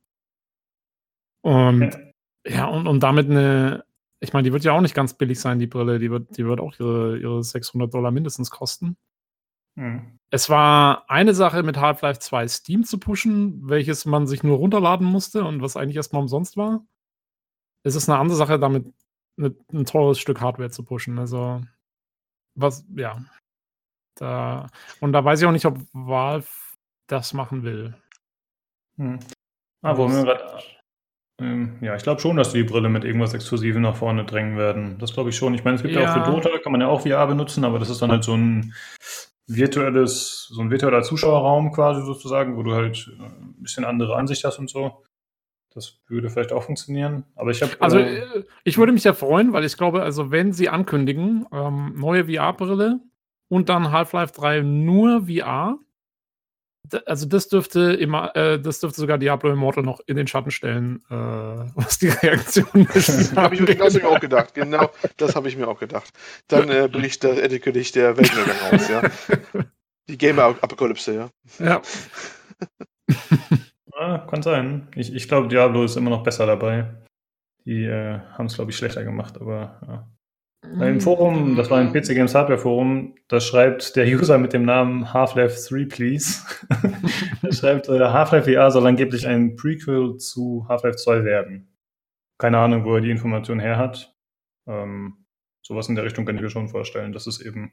Und 1.43 1.95
Ja. 2.45 2.51
ja, 2.51 2.67
und, 2.67 2.89
und 2.89 3.05
damit 3.05 3.31
eine, 3.31 3.85
ich 4.19 4.33
meine, 4.33 4.43
die 4.49 4.53
wird 4.53 4.65
ja 4.65 4.73
auch 4.73 4.81
nicht 4.81 4.97
ganz 4.97 5.15
billig 5.15 5.39
sein, 5.39 5.61
die 5.61 5.69
Brille, 5.69 6.01
die 6.01 6.11
wird, 6.11 6.37
die 6.37 6.45
wird 6.45 6.59
auch 6.59 6.75
ihre, 6.81 7.19
ihre 7.19 7.45
600 7.45 7.95
Dollar 7.95 8.11
mindestens 8.11 8.51
kosten. 8.51 8.97
Hm. 9.77 10.19
Es 10.31 10.51
war 10.51 11.09
eine 11.09 11.35
Sache 11.35 11.63
mit 11.63 11.77
Half-Life 11.77 12.19
2 12.19 12.49
Steam 12.49 12.83
zu 12.83 12.99
pushen, 12.99 13.69
welches 13.69 14.07
man 14.07 14.27
sich 14.27 14.43
nur 14.43 14.57
runterladen 14.57 15.07
musste 15.07 15.45
und 15.45 15.63
was 15.63 15.77
eigentlich 15.77 15.97
erstmal 15.97 16.23
umsonst 16.23 16.57
war. 16.57 16.85
Es 17.85 17.95
ist 17.95 18.09
eine 18.09 18.19
andere 18.19 18.37
Sache, 18.37 18.59
damit 18.59 18.93
eine, 19.39 19.55
ein 19.73 19.85
teures 19.85 20.19
Stück 20.19 20.41
Hardware 20.41 20.71
zu 20.71 20.83
pushen. 20.85 21.19
Also, 21.19 21.63
was, 22.55 22.85
ja. 22.95 23.25
Da, 24.17 24.67
und 25.01 25.13
da 25.13 25.25
weiß 25.25 25.41
ich 25.41 25.47
auch 25.47 25.53
nicht, 25.53 25.67
ob 25.67 25.79
Valve 25.93 26.49
das 27.07 27.33
machen 27.33 27.63
will. 27.63 27.95
Hm. 28.99 29.21
Ah, 29.83 29.97
wo 29.97 30.09
wir 30.09 30.25
grad, 30.25 30.79
ähm, 31.41 31.79
ja, 31.81 31.95
ich 31.95 32.03
glaube 32.03 32.21
schon, 32.21 32.37
dass 32.37 32.53
die 32.53 32.59
die 32.59 32.65
Brille 32.65 32.89
mit 32.89 33.05
irgendwas 33.05 33.33
Exklusivem 33.33 33.83
nach 33.83 33.97
vorne 33.97 34.25
drängen 34.25 34.57
werden. 34.57 34.99
Das 34.99 35.13
glaube 35.13 35.31
ich 35.31 35.37
schon. 35.37 35.55
Ich 35.55 35.65
meine, 35.65 35.77
es 35.77 35.83
gibt 35.83 35.95
ja. 35.95 36.03
Ja. 36.03 36.11
auch 36.11 36.27
für 36.27 36.31
Dota, 36.31 36.59
kann 36.59 36.73
man 36.73 36.81
ja 36.81 36.89
auch 36.89 37.03
VR 37.03 37.27
benutzen, 37.27 37.65
aber 37.65 37.79
das 37.79 37.91
ist 37.91 38.03
dann 38.03 38.11
halt 38.11 38.25
so 38.25 38.35
ein 38.35 38.75
virtuelles, 39.47 40.49
so 40.51 40.61
ein 40.61 40.71
virtueller 40.71 41.03
Zuschauerraum 41.03 41.73
quasi 41.73 42.03
sozusagen, 42.05 42.57
wo 42.57 42.63
du 42.65 42.75
halt 42.75 43.11
äh, 43.19 43.23
ein 43.23 43.55
bisschen 43.59 43.85
andere 43.85 44.17
Ansicht 44.17 44.45
hast 44.45 44.59
und 44.59 44.69
so. 44.69 45.05
Das 45.79 46.01
würde 46.09 46.29
vielleicht 46.29 46.53
auch 46.53 46.65
funktionieren. 46.65 47.25
Aber 47.37 47.53
ich 47.53 47.63
habe. 47.63 47.71
Also, 47.79 47.99
äh, 47.99 48.43
ich 48.65 48.79
würde 48.79 48.93
mich 48.93 49.05
ja 49.05 49.13
freuen, 49.13 49.53
weil 49.53 49.65
ich 49.65 49.77
glaube, 49.77 50.03
also, 50.03 50.33
wenn 50.33 50.53
sie 50.53 50.69
ankündigen, 50.69 51.47
ähm, 51.53 51.95
neue 51.97 52.25
VR-Brille 52.25 52.99
und 53.47 53.69
dann 53.69 53.93
Half-Life 53.93 54.33
3 54.35 54.63
nur 54.63 55.29
VR, 55.29 55.79
also 57.07 57.27
das 57.27 57.49
dürfte 57.49 57.93
immer, 57.93 58.35
äh, 58.35 58.61
das 58.61 58.81
dürfte 58.81 59.01
sogar 59.01 59.19
Diablo 59.19 59.53
Immortal 59.53 59.85
noch 59.85 60.01
in 60.07 60.17
den 60.17 60.27
Schatten 60.27 60.51
stellen, 60.51 61.05
äh, 61.11 61.15
was 61.77 62.01
die 62.01 62.09
Reaktion 62.09 62.89
ist. 62.95 63.37
habe 63.37 63.55
ich 63.55 63.61
mir 63.61 63.67
genauso 63.69 64.03
auch 64.03 64.19
gedacht. 64.19 64.55
Genau, 64.55 64.91
das 65.17 65.37
habe 65.37 65.49
ich 65.49 65.57
mir 65.57 65.69
auch 65.69 65.79
gedacht. 65.79 66.13
Dann 66.49 66.71
äh, 66.71 66.89
bricht 66.91 67.23
das 67.23 67.39
Endgültig 67.39 67.93
der 67.93 68.17
Weltuntergang 68.17 68.73
aus, 68.73 68.89
ja. 68.89 69.03
Die 70.09 70.19
Gamer-Apokalypse, 70.19 71.15
ja. 71.15 71.31
Ja. 71.61 71.83
ah, 73.99 74.19
kann 74.19 74.43
sein. 74.43 74.89
Ich, 74.95 75.15
ich 75.15 75.29
glaube, 75.29 75.49
Diablo 75.49 75.85
ist 75.85 75.97
immer 75.97 76.11
noch 76.11 76.23
besser 76.23 76.47
dabei. 76.47 76.95
Die 77.65 77.85
äh, 77.85 78.21
haben 78.33 78.47
es, 78.47 78.55
glaube 78.55 78.71
ich, 78.71 78.77
schlechter 78.77 79.05
gemacht, 79.05 79.39
aber 79.41 79.81
ja. 79.87 80.09
Im 80.65 81.01
Forum, 81.01 81.55
das 81.55 81.71
war 81.71 81.79
ein 81.79 81.93
PC 81.93 82.09
Games 82.09 82.35
Hardware 82.35 82.59
Forum, 82.59 83.15
da 83.29 83.41
schreibt 83.41 83.95
der 83.95 84.07
User 84.07 84.39
mit 84.39 84.53
dem 84.53 84.65
Namen 84.65 85.15
Half-Life 85.15 85.57
3, 85.69 85.85
please. 85.87 86.43
er 87.43 87.53
schreibt, 87.53 87.89
äh, 87.89 88.01
Half-Life 88.01 88.53
VR 88.53 88.71
soll 88.71 88.87
angeblich 88.87 89.27
ein 89.27 89.55
Prequel 89.55 90.17
zu 90.17 90.67
Half-Life 90.69 90.97
2 90.97 91.25
werden. 91.25 91.73
Keine 92.39 92.59
Ahnung, 92.59 92.85
wo 92.85 92.97
er 92.97 93.01
die 93.01 93.11
Information 93.11 93.61
her 93.61 93.77
hat. 93.77 94.15
Ähm, 94.67 95.25
sowas 95.65 95.89
in 95.89 95.95
der 95.95 96.05
Richtung 96.05 96.27
kann 96.27 96.37
ich 96.37 96.43
mir 96.43 96.51
schon 96.51 96.69
vorstellen, 96.69 97.13
dass 97.13 97.27
es 97.27 97.41
eben 97.41 97.73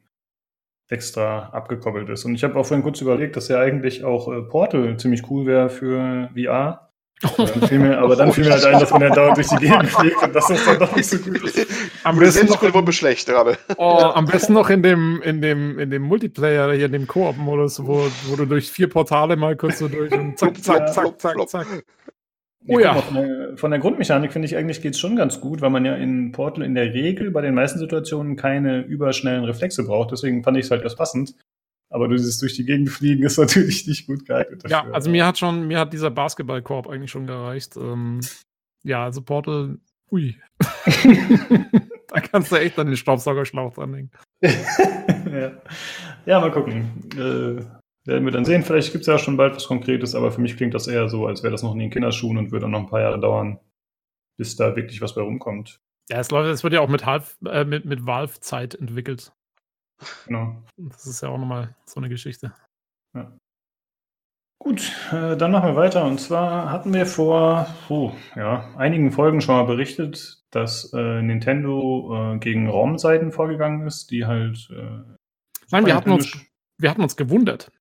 extra 0.89 1.49
abgekoppelt 1.49 2.09
ist. 2.09 2.25
Und 2.25 2.35
ich 2.35 2.43
habe 2.43 2.59
auch 2.59 2.65
vorhin 2.65 2.83
kurz 2.83 3.01
überlegt, 3.01 3.35
dass 3.35 3.47
ja 3.47 3.59
eigentlich 3.59 4.03
auch 4.03 4.31
äh, 4.31 4.41
Portal 4.41 4.97
ziemlich 4.97 5.29
cool 5.29 5.45
wäre 5.45 5.69
für 5.69 6.29
VR. 6.35 6.81
Dann 7.21 7.81
mir, 7.81 7.97
aber 7.97 8.17
dann 8.17 8.33
fiel 8.33 8.43
mir 8.43 8.51
halt 8.51 8.65
ein, 8.65 8.79
dass 8.79 8.91
man 8.91 9.01
ja 9.01 9.09
dauernd 9.09 9.37
durch 9.37 9.47
die 9.47 9.55
Gegend 9.55 9.87
fliegt 9.89 10.21
und 10.21 10.35
dass 10.35 10.47
das 10.47 10.65
dann 10.65 10.79
doch 10.79 10.93
nicht 10.95 11.09
so 11.09 11.17
gut 11.17 11.41
ist. 11.43 11.65
Am 12.03 12.19
besten 12.19 12.47
noch 12.47 12.61
wohl 12.61 12.83
beschlecht 12.83 13.25
gerade. 13.27 13.57
Oh, 13.77 14.11
am 14.13 14.25
besten 14.25 14.53
noch 14.53 14.69
in 14.69 14.83
dem, 14.83 15.21
in 15.21 15.41
dem, 15.41 15.79
in 15.79 15.89
dem 15.89 16.01
Multiplayer, 16.01 16.73
hier 16.73 16.87
in 16.87 16.91
dem 16.91 17.07
Koop-Modus, 17.07 17.85
wo, 17.85 18.05
wo 18.25 18.35
du 18.35 18.45
durch 18.45 18.69
vier 18.69 18.89
Portale 18.89 19.37
mal 19.37 19.55
kurz 19.55 19.79
so 19.79 19.87
durch 19.87 20.11
und 20.11 20.37
zack, 20.37 20.61
zack, 20.61 20.93
zack, 20.93 21.19
zack, 21.19 21.49
zack. 21.49 21.85
Oh 22.67 22.79
ja. 22.79 22.95
Von 22.95 23.15
der, 23.15 23.57
von 23.57 23.71
der 23.71 23.79
Grundmechanik 23.79 24.33
finde 24.33 24.47
ich 24.47 24.57
eigentlich 24.57 24.81
geht 24.81 24.93
es 24.93 24.99
schon 24.99 25.15
ganz 25.15 25.39
gut, 25.39 25.61
weil 25.61 25.69
man 25.69 25.85
ja 25.85 25.95
in 25.95 26.31
Portal 26.31 26.63
in 26.63 26.73
der 26.73 26.93
Regel 26.93 27.31
bei 27.31 27.41
den 27.41 27.53
meisten 27.53 27.79
Situationen 27.79 28.35
keine 28.35 28.81
überschnellen 28.81 29.43
Reflexe 29.43 29.83
braucht. 29.83 30.11
Deswegen 30.11 30.43
fand 30.43 30.57
ich 30.57 30.65
es 30.65 30.71
halt 30.71 30.83
erst 30.83 30.97
passend. 30.97 31.35
Aber 31.89 32.07
du 32.07 32.17
siehst 32.17 32.41
durch 32.41 32.55
die 32.55 32.65
Gegend 32.65 32.89
fliegen, 32.89 33.23
ist 33.23 33.37
natürlich 33.37 33.85
nicht 33.87 34.07
gut 34.07 34.25
geeignet. 34.25 34.63
Dafür. 34.63 34.89
Ja, 34.89 34.93
also 34.93 35.09
mir 35.09 35.25
hat 35.25 35.37
schon, 35.37 35.67
mir 35.67 35.79
hat 35.79 35.93
dieser 35.93 36.09
Basketballkorb 36.09 36.87
eigentlich 36.87 37.11
schon 37.11 37.27
gereicht. 37.27 37.77
Ähm, 37.77 38.21
ja, 38.83 39.03
also 39.03 39.21
Portal, 39.21 39.77
ui. 40.11 40.35
da 40.59 42.19
kannst 42.19 42.51
du 42.51 42.55
echt 42.55 42.79
an 42.79 42.87
den 42.87 42.97
Staubsaugerschlauch 42.97 43.73
dranhängen. 43.75 44.11
ja. 44.41 45.51
ja, 46.25 46.39
mal 46.39 46.51
gucken. 46.51 47.09
Äh, 47.15 47.63
werden 48.05 48.25
wir 48.25 48.31
dann 48.31 48.45
sehen. 48.45 48.63
Vielleicht 48.63 48.91
gibt 48.91 49.01
es 49.01 49.07
ja 49.07 49.17
schon 49.17 49.37
bald 49.37 49.55
was 49.55 49.67
Konkretes, 49.67 50.15
aber 50.15 50.31
für 50.31 50.41
mich 50.41 50.57
klingt 50.57 50.73
das 50.73 50.87
eher 50.87 51.09
so, 51.09 51.27
als 51.27 51.43
wäre 51.43 51.51
das 51.51 51.63
noch 51.63 51.73
in 51.73 51.79
den 51.79 51.89
Kinderschuhen 51.89 52.37
und 52.37 52.51
würde 52.51 52.63
dann 52.63 52.71
noch 52.71 52.81
ein 52.81 52.89
paar 52.89 53.01
Jahre 53.01 53.19
dauern, 53.19 53.59
bis 54.37 54.55
da 54.55 54.75
wirklich 54.75 55.01
was 55.01 55.15
bei 55.15 55.21
rumkommt. 55.21 55.81
Ja, 56.09 56.19
es, 56.19 56.29
läuft, 56.29 56.49
es 56.49 56.63
wird 56.63 56.73
ja 56.73 56.81
auch 56.81 56.89
mit, 56.89 57.05
Half, 57.05 57.37
äh, 57.45 57.65
mit, 57.65 57.85
mit 57.85 58.05
Valve-Zeit 58.05 58.75
entwickelt. 58.75 59.33
Genau. 60.27 60.61
Das 60.77 61.07
ist 61.07 61.21
ja 61.21 61.29
auch 61.29 61.37
nochmal 61.37 61.75
so 61.85 61.99
eine 61.99 62.09
Geschichte. 62.09 62.53
Ja. 63.15 63.35
Gut, 64.59 64.91
äh, 65.11 65.35
dann 65.35 65.51
machen 65.51 65.69
wir 65.69 65.75
weiter. 65.75 66.05
Und 66.05 66.19
zwar 66.19 66.71
hatten 66.71 66.93
wir 66.93 67.05
vor 67.05 67.67
oh, 67.89 68.11
ja, 68.35 68.73
einigen 68.77 69.11
Folgen 69.11 69.41
schon 69.41 69.55
mal 69.55 69.65
berichtet, 69.65 70.43
dass 70.51 70.93
äh, 70.93 71.21
Nintendo 71.21 72.33
äh, 72.33 72.39
gegen 72.39 72.69
ROM-Seiten 72.69 73.31
vorgegangen 73.31 73.85
ist, 73.85 74.11
die 74.11 74.25
halt. 74.25 74.69
Äh, 74.71 75.15
Nein, 75.71 75.85
wir 75.85 75.95
hatten, 75.95 76.11
uns, 76.11 76.37
wir 76.77 76.89
hatten 76.89 77.01
uns 77.01 77.15
gewundert. 77.15 77.71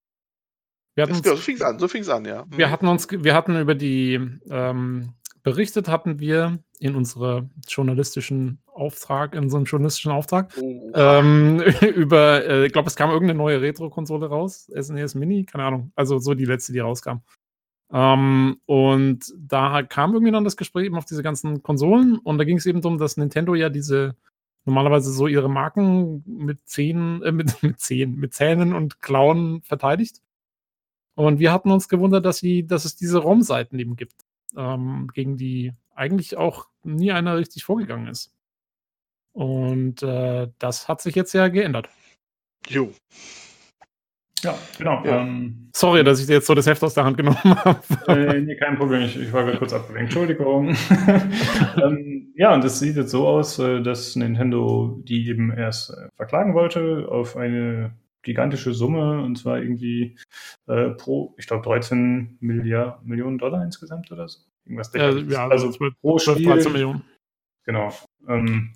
Wir 0.95 1.05
hatten 1.05 1.15
uns, 1.15 1.27
so 1.27 1.37
fing 1.37 1.57
es 1.57 1.63
an, 1.63 1.79
so 1.79 1.89
fing 1.89 2.03
es 2.03 2.09
an, 2.09 2.25
ja. 2.25 2.45
Wir 2.49 2.71
hatten 2.71 2.87
uns, 2.87 3.09
wir 3.11 3.35
hatten 3.35 3.59
über 3.61 3.75
die 3.75 4.21
ähm, 4.49 5.15
berichtet 5.45 5.89
hatten 5.89 6.19
wir 6.19 6.59
in 6.81 6.97
unserer 6.97 7.49
journalistischen 7.69 8.59
Auftrag, 8.67 9.35
in 9.35 9.45
unserem 9.45 9.65
journalistischen 9.65 10.11
Auftrag, 10.11 10.53
oh. 10.61 10.91
ähm, 10.95 11.61
über, 11.95 12.45
äh, 12.45 12.67
ich 12.67 12.73
glaube, 12.73 12.89
es 12.89 12.97
kam 12.97 13.11
irgendeine 13.11 13.39
neue 13.39 13.61
Retro-Konsole 13.61 14.27
raus, 14.27 14.67
SNES 14.67 15.15
e 15.15 15.19
Mini, 15.19 15.45
keine 15.45 15.65
Ahnung, 15.65 15.93
also 15.95 16.19
so 16.19 16.35
die 16.35 16.47
letzte, 16.47 16.73
die 16.73 16.81
rauskam. 16.81 17.19
Ähm, 17.93 18.57
und 18.67 19.33
da 19.39 19.83
kam 19.83 20.15
irgendwie 20.15 20.33
dann 20.33 20.45
das 20.45 20.57
Gespräch 20.57 20.87
eben 20.87 20.97
auf 20.97 21.05
diese 21.05 21.23
ganzen 21.23 21.63
Konsolen 21.63 22.19
und 22.19 22.39
da 22.39 22.45
ging 22.45 22.57
es 22.57 22.67
eben 22.67 22.81
darum, 22.81 22.99
dass 22.99 23.19
Nintendo 23.19 23.55
ja 23.55 23.69
diese 23.69 24.17
normalerweise 24.65 25.13
so 25.13 25.27
ihre 25.27 25.51
Marken 25.51 26.25
mit 26.27 26.67
Zähnen, 26.67 27.23
äh, 27.23 27.33
mit, 27.33 27.55
mit 27.63 27.79
Zähnen, 27.81 28.17
mit 28.17 28.33
Zähnen 28.33 28.73
und 28.73 29.03
Klauen 29.03 29.61
verteidigt. 29.63 30.23
Und 31.15 31.39
wir 31.39 31.53
hatten 31.53 31.71
uns 31.71 31.89
gewundert, 31.89 32.25
dass 32.27 32.39
sie, 32.39 32.67
dass 32.67 32.85
es 32.85 32.97
diese 32.97 33.19
ROM-Seiten 33.19 33.79
eben 33.79 33.97
gibt 33.97 34.15
ähm, 34.57 35.09
gegen 35.13 35.37
die 35.37 35.73
eigentlich 35.95 36.37
auch 36.37 36.69
nie 36.83 37.13
einer 37.13 37.37
richtig 37.37 37.65
vorgegangen 37.65 38.09
ist. 38.09 38.33
Und 39.33 40.03
äh, 40.03 40.49
das 40.59 40.89
hat 40.89 41.01
sich 41.01 41.15
jetzt 41.15 41.33
ja 41.33 41.49
geändert. 41.49 41.89
Jo. 42.69 42.93
Ja, 44.43 44.57
genau. 44.77 45.03
Ja. 45.05 45.23
Ähm, 45.23 45.71
Sorry, 45.75 46.05
dass 46.05 46.21
ich 46.21 46.27
dir 46.27 46.35
jetzt 46.35 46.47
so 46.47 46.55
das 46.55 46.67
Heft 46.67 46.83
aus 46.85 46.95
der 46.95 47.05
Hand 47.05 47.17
genommen 47.17 47.37
habe. 47.45 47.81
Äh, 48.09 48.41
nee, 48.41 48.57
kein 48.57 48.77
Problem, 48.77 49.03
ich, 49.03 49.19
ich 49.19 49.33
war 49.33 49.45
gerade 49.45 49.59
kurz 49.59 49.73
abgelenkt. 49.73 50.15
Entschuldigung. 50.15 50.77
ähm, 51.83 52.33
ja, 52.37 52.55
und 52.55 52.63
es 52.65 52.79
sieht 52.79 52.97
jetzt 52.97 53.11
so 53.11 53.27
aus, 53.27 53.59
äh, 53.59 53.83
dass 53.83 54.15
Nintendo 54.17 55.01
die 55.03 55.29
eben 55.29 55.51
erst 55.51 55.91
äh, 55.91 56.09
verklagen 56.17 56.55
wollte 56.55 57.09
auf 57.11 57.37
eine 57.37 57.93
gigantische 58.25 58.75
Summe 58.75 59.23
und 59.23 59.37
zwar 59.37 59.59
irgendwie 59.59 60.17
äh, 60.67 60.91
pro, 60.91 61.35
ich 61.39 61.47
glaube, 61.47 61.63
13 61.63 62.39
Milliard, 62.41 63.05
Millionen 63.07 63.39
Dollar 63.39 63.63
insgesamt 63.63 64.11
oder 64.11 64.29
so. 64.29 64.41
Irgendwas 64.65 64.93
ja, 64.95 65.11
ja, 65.11 65.49
also, 65.49 65.71
pro 66.01 66.19
12, 66.19 66.39
Spiel. 66.39 66.53
13 66.53 66.73
Millionen. 66.73 67.03
Genau. 67.67 67.93
Ähm, 68.29 68.73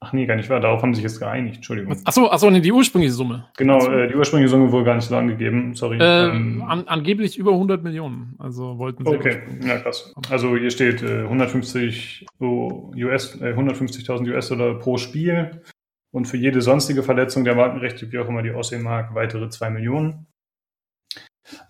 ach 0.00 0.12
nee, 0.12 0.26
gar 0.26 0.36
nicht 0.36 0.48
wahr. 0.48 0.60
Darauf 0.60 0.82
haben 0.82 0.94
sie 0.94 1.02
sich 1.02 1.10
jetzt 1.10 1.18
geeinigt. 1.18 1.56
Entschuldigung. 1.56 1.96
Achso, 2.04 2.28
achso, 2.28 2.48
nee, 2.50 2.60
die 2.60 2.72
ursprüngliche 2.72 3.12
Summe. 3.12 3.48
Genau, 3.56 3.84
äh, 3.88 4.08
die 4.08 4.14
ursprüngliche 4.14 4.50
Summe 4.50 4.70
wurde 4.70 4.84
gar 4.84 4.94
nicht 4.94 5.08
so 5.08 5.16
angegeben. 5.16 5.74
Sorry. 5.74 5.98
Äh, 5.98 6.28
ähm, 6.28 6.62
an, 6.62 6.86
angeblich 6.86 7.38
über 7.38 7.52
100 7.52 7.82
Millionen. 7.82 8.36
Also 8.38 8.78
wollten 8.78 9.04
sie. 9.04 9.16
Okay, 9.16 9.42
ja 9.64 9.78
krass. 9.78 10.14
Also 10.30 10.56
hier 10.56 10.70
steht 10.70 11.02
äh, 11.02 11.22
150 11.22 12.26
US, 12.40 13.40
150.000 13.40 14.32
US-Dollar 14.32 14.78
pro 14.78 14.96
Spiel 14.96 15.62
und 16.12 16.26
für 16.26 16.36
jede 16.36 16.62
sonstige 16.62 17.02
Verletzung 17.02 17.44
der 17.44 17.54
Markenrechte, 17.54 18.10
wie 18.10 18.18
auch 18.18 18.28
immer 18.28 18.42
die 18.42 18.52
aussehen 18.52 18.82
mag, 18.82 19.14
weitere 19.14 19.48
2 19.48 19.70
Millionen. 19.70 20.26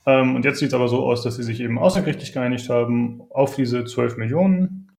Ähm, 0.07 0.35
und 0.35 0.45
jetzt 0.45 0.59
sieht 0.59 0.69
es 0.69 0.75
aber 0.75 0.89
so 0.89 1.05
aus, 1.05 1.23
dass 1.23 1.37
sie 1.37 1.43
sich 1.43 1.61
eben 1.61 1.79
außergerichtlich 1.79 2.33
geeinigt 2.33 2.69
haben 2.69 3.23
auf 3.31 3.55
diese 3.55 3.85
12 3.85 4.17
Millionen. 4.17 4.93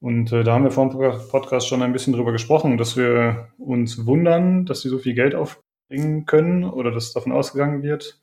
Und 0.00 0.32
äh, 0.32 0.42
da 0.42 0.54
haben 0.54 0.64
wir 0.64 0.70
vor 0.70 0.88
dem 0.88 1.28
Podcast 1.30 1.68
schon 1.68 1.82
ein 1.82 1.92
bisschen 1.92 2.12
drüber 2.12 2.32
gesprochen, 2.32 2.76
dass 2.76 2.96
wir 2.96 3.48
uns 3.58 4.04
wundern, 4.06 4.66
dass 4.66 4.80
sie 4.80 4.88
so 4.88 4.98
viel 4.98 5.14
Geld 5.14 5.34
aufbringen 5.34 6.26
können 6.26 6.64
oder 6.64 6.90
dass 6.90 7.12
davon 7.12 7.32
ausgegangen 7.32 7.82
wird. 7.82 8.20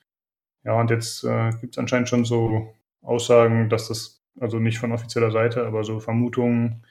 Ja, 0.65 0.79
und 0.79 0.89
jetzt 0.89 1.23
äh, 1.23 1.51
gibt 1.61 1.75
es 1.75 1.77
anscheinend 1.77 2.09
schon 2.09 2.25
so 2.25 2.73
Aussagen, 3.01 3.69
dass 3.69 3.87
das, 3.87 4.21
also 4.39 4.59
nicht 4.59 4.77
von 4.77 4.91
offizieller 4.91 5.31
Seite, 5.31 5.65
aber 5.65 5.83
so 5.83 5.99
Vermutungen, 5.99 6.85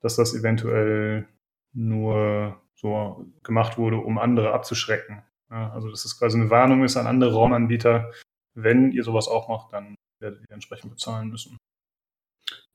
dass 0.00 0.16
das 0.16 0.34
eventuell 0.34 1.26
nur 1.72 2.60
so 2.74 3.26
gemacht 3.42 3.78
wurde, 3.78 3.98
um 3.98 4.18
andere 4.18 4.52
abzuschrecken. 4.52 5.22
Ja, 5.50 5.70
also 5.72 5.90
dass 5.90 6.04
es 6.04 6.18
quasi 6.18 6.38
eine 6.38 6.50
Warnung 6.50 6.84
ist 6.84 6.96
an 6.96 7.06
andere 7.06 7.34
Raumanbieter, 7.34 8.12
wenn 8.54 8.92
ihr 8.92 9.04
sowas 9.04 9.28
auch 9.28 9.48
macht, 9.48 9.72
dann 9.72 9.96
werdet 10.20 10.42
ihr 10.42 10.54
entsprechend 10.54 10.90
bezahlen 10.90 11.28
müssen. 11.28 11.56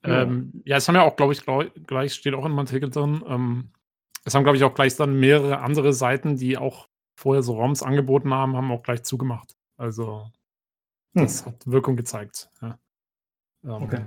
Ähm, 0.04 0.62
ja, 0.66 0.78
es 0.78 0.88
haben 0.88 0.96
ja 0.96 1.02
auch, 1.02 1.16
glaube 1.16 1.34
ich, 1.34 1.44
gleich 1.88 2.14
steht 2.14 2.36
auch 2.36 2.46
in 2.46 2.52
meinem 2.52 2.68
Artikel 2.68 2.90
drin, 2.90 3.24
ähm, 3.28 3.72
es 4.26 4.34
haben, 4.34 4.44
glaube 4.44 4.58
ich, 4.58 4.64
auch 4.64 4.74
gleich 4.74 4.96
dann 4.96 5.20
mehrere 5.20 5.60
andere 5.60 5.94
Seiten, 5.94 6.36
die 6.36 6.58
auch 6.58 6.90
vorher 7.18 7.44
so 7.44 7.54
ROMs 7.54 7.84
angeboten 7.84 8.34
haben, 8.34 8.58
haben 8.58 8.72
auch 8.72 8.84
gleich 8.84 9.04
zugemacht. 9.04 9.56
Also 9.78 10.32
hm. 11.16 11.24
das 11.24 11.46
hm. 11.46 11.52
hat 11.52 11.68
Wirkung 11.68 11.96
gezeigt. 11.96 12.50
Ja. 12.62 12.80
Ähm, 13.64 13.84
okay. 13.84 14.06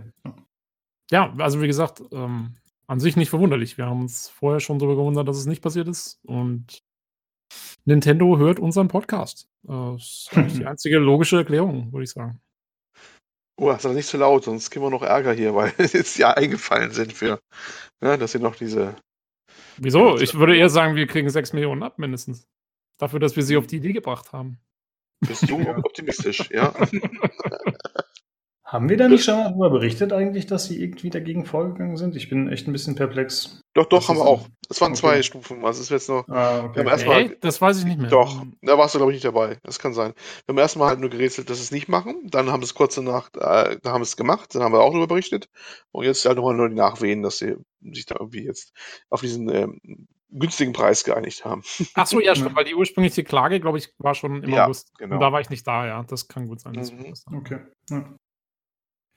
Ja, 1.10 1.32
also 1.39 1.62
wie 1.62 1.66
gesagt, 1.69 2.02
ähm, 2.12 2.56
an 2.89 3.01
sich 3.01 3.16
nicht 3.16 3.31
verwunderlich. 3.31 3.78
Wir 3.78 3.86
haben 3.86 4.01
uns 4.01 4.28
vorher 4.28 4.60
schon 4.60 4.78
darüber 4.78 4.97
gewundert, 4.97 5.28
dass 5.28 5.36
es 5.36 5.47
nicht 5.47 5.62
passiert 5.62 5.89
ist. 5.89 6.19
Und 6.24 6.82
Nintendo 7.85 8.39
hört 8.39 8.59
unseren 8.59 8.89
Podcast. 8.89 9.48
Das 9.62 10.28
ist 10.32 10.59
die 10.59 10.66
einzige 10.66 10.98
logische 10.98 11.36
Erklärung, 11.36 11.93
würde 11.93 12.05
ich 12.05 12.10
sagen. 12.10 12.40
Oh, 13.60 13.74
sag 13.77 13.94
nicht 13.94 14.09
zu 14.09 14.19
laut, 14.19 14.44
sonst 14.44 14.70
kriegen 14.70 14.85
wir 14.85 14.90
noch 14.90 15.02
Ärger 15.02 15.32
hier, 15.32 15.55
weil 15.55 15.73
jetzt 15.78 16.16
ja 16.16 16.31
eingefallen 16.31 16.93
sind 16.93 17.12
für, 17.12 17.40
ja, 18.02 18.16
dass 18.16 18.32
sie 18.32 18.39
noch 18.39 18.56
diese. 18.56 18.97
Wieso? 19.77 20.16
Ich 20.19 20.35
würde 20.35 20.56
eher 20.56 20.70
sagen, 20.70 20.97
wir 20.97 21.06
kriegen 21.06 21.28
6 21.28 21.52
Millionen 21.52 21.82
ab, 21.82 21.98
mindestens. 21.98 22.47
Dafür, 22.98 23.20
dass 23.20 23.36
wir 23.36 23.43
sie 23.43 23.56
auf 23.56 23.66
die 23.66 23.77
Idee 23.77 23.93
gebracht 23.93 24.32
haben. 24.32 24.59
Bist 25.20 25.48
du 25.48 25.60
optimistisch, 25.85 26.48
ja? 26.51 26.73
Haben 28.70 28.90
wir 28.90 28.99
da 28.99 29.09
nicht 29.09 29.24
schon 29.24 29.36
mal 29.36 29.45
darüber 29.49 29.70
berichtet 29.70 30.12
eigentlich, 30.12 30.45
dass 30.45 30.66
sie 30.66 30.78
irgendwie 30.82 31.09
dagegen 31.09 31.47
vorgegangen 31.47 31.97
sind? 31.97 32.15
Ich 32.16 32.28
bin 32.28 32.51
echt 32.51 32.66
ein 32.69 32.73
bisschen 32.73 32.97
perplex. 32.97 33.62
Doch, 33.73 33.86
doch, 33.86 34.01
Das 34.01 34.09
haben 34.11 34.19
wir 34.19 34.27
auch. 34.27 34.47
Das 34.69 34.78
waren 34.82 34.93
okay. 34.93 35.01
zwei 35.01 35.23
Stufen. 35.23 35.65
Also 35.65 35.78
es 35.81 35.86
ist 35.86 35.90
jetzt 35.90 36.09
noch. 36.11 36.28
Ah, 36.28 36.65
Wir 36.65 36.65
okay. 36.69 36.81
haben 36.81 36.89
erstmal- 36.89 37.16
Ey, 37.23 37.36
das 37.40 37.62
weiß 37.62 37.78
ich 37.78 37.85
nicht 37.86 37.99
mehr. 37.99 38.11
Doch, 38.11 38.45
da 38.61 38.77
warst 38.77 38.95
du, 38.95 38.99
glaube 38.99 39.12
ich, 39.12 39.16
nicht 39.16 39.24
dabei. 39.24 39.57
Das 39.62 39.78
kann 39.78 39.95
sein. 39.95 40.12
Wir 40.45 40.53
haben 40.53 40.59
erstmal 40.59 40.89
halt 40.90 41.01
nur 41.01 41.09
gerätselt, 41.09 41.49
dass 41.49 41.57
sie 41.57 41.62
es 41.62 41.70
nicht 41.70 41.89
machen. 41.89 42.28
Dann 42.31 42.53
haben 42.53 42.61
sie 42.61 42.66
es 42.66 42.74
kurz 42.74 42.95
danach, 42.95 43.31
äh, 43.36 43.78
da 43.82 43.93
haben 43.93 44.05
sie 44.05 44.09
es 44.11 44.16
gemacht. 44.19 44.55
Dann 44.55 44.62
haben 44.62 44.73
wir 44.74 44.81
auch 44.81 44.90
darüber 44.90 45.07
berichtet. 45.07 45.49
Und 45.90 46.05
jetzt 46.05 46.27
halt 46.27 46.36
nochmal 46.36 46.55
nur 46.55 46.69
die 46.69 46.74
Nachwehen, 46.74 47.23
dass 47.23 47.39
sie 47.39 47.57
sich 47.81 48.05
da 48.05 48.16
irgendwie 48.20 48.45
jetzt 48.45 48.74
auf 49.09 49.23
diesen 49.23 49.49
ähm, 49.49 49.81
günstigen 50.31 50.74
Preis 50.74 51.05
geeinigt 51.05 51.47
haben. 51.47 51.62
Ach 51.95 52.07
so, 52.07 52.20
ja, 52.20 52.35
stimmt, 52.35 52.55
weil 52.55 52.65
die 52.66 52.74
ursprüngliche 52.74 53.24
Klage, 53.24 53.61
glaube 53.61 53.78
ich, 53.78 53.95
war 53.97 54.15
schon 54.15 54.43
im 54.43 54.51
Ja, 54.51 54.66
August. 54.66 54.90
genau. 54.99 55.15
Und 55.15 55.20
da 55.23 55.32
war 55.32 55.40
ich 55.40 55.49
nicht 55.49 55.66
da, 55.66 55.86
ja. 55.86 56.03
Das 56.07 56.28
kann 56.28 56.47
gut 56.49 56.61
sein. 56.61 56.74
Mhm. 56.74 57.15
Okay. 57.39 57.61
Ja. 57.89 58.05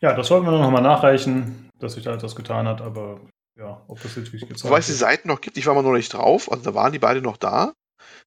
Ja, 0.02 0.14
das 0.14 0.28
sollten 0.28 0.46
wir 0.46 0.52
noch 0.52 0.72
mal 0.72 0.82
nachreichen, 0.82 1.70
dass 1.80 1.94
sich 1.94 2.04
da 2.04 2.14
etwas 2.14 2.36
getan 2.36 2.68
hat, 2.68 2.82
aber 2.82 3.22
ja, 3.58 3.84
ob 3.88 4.02
das 4.02 4.16
jetzt 4.16 4.28
wirklich 4.28 4.50
gezeigt 4.50 4.64
Wobei 4.64 4.80
es 4.80 4.88
die. 4.88 4.94
Seiten 4.94 5.28
noch 5.28 5.42
gibt, 5.42 5.58
ich 5.58 5.66
war 5.68 5.76
mal 5.76 5.84
noch 5.84 5.94
nicht 5.94 6.14
drauf. 6.14 6.52
Also 6.52 6.64
da 6.64 6.74
waren 6.74 6.92
die 6.92 7.00
beide 7.00 7.22
noch 7.22 7.38
da. 7.38 7.74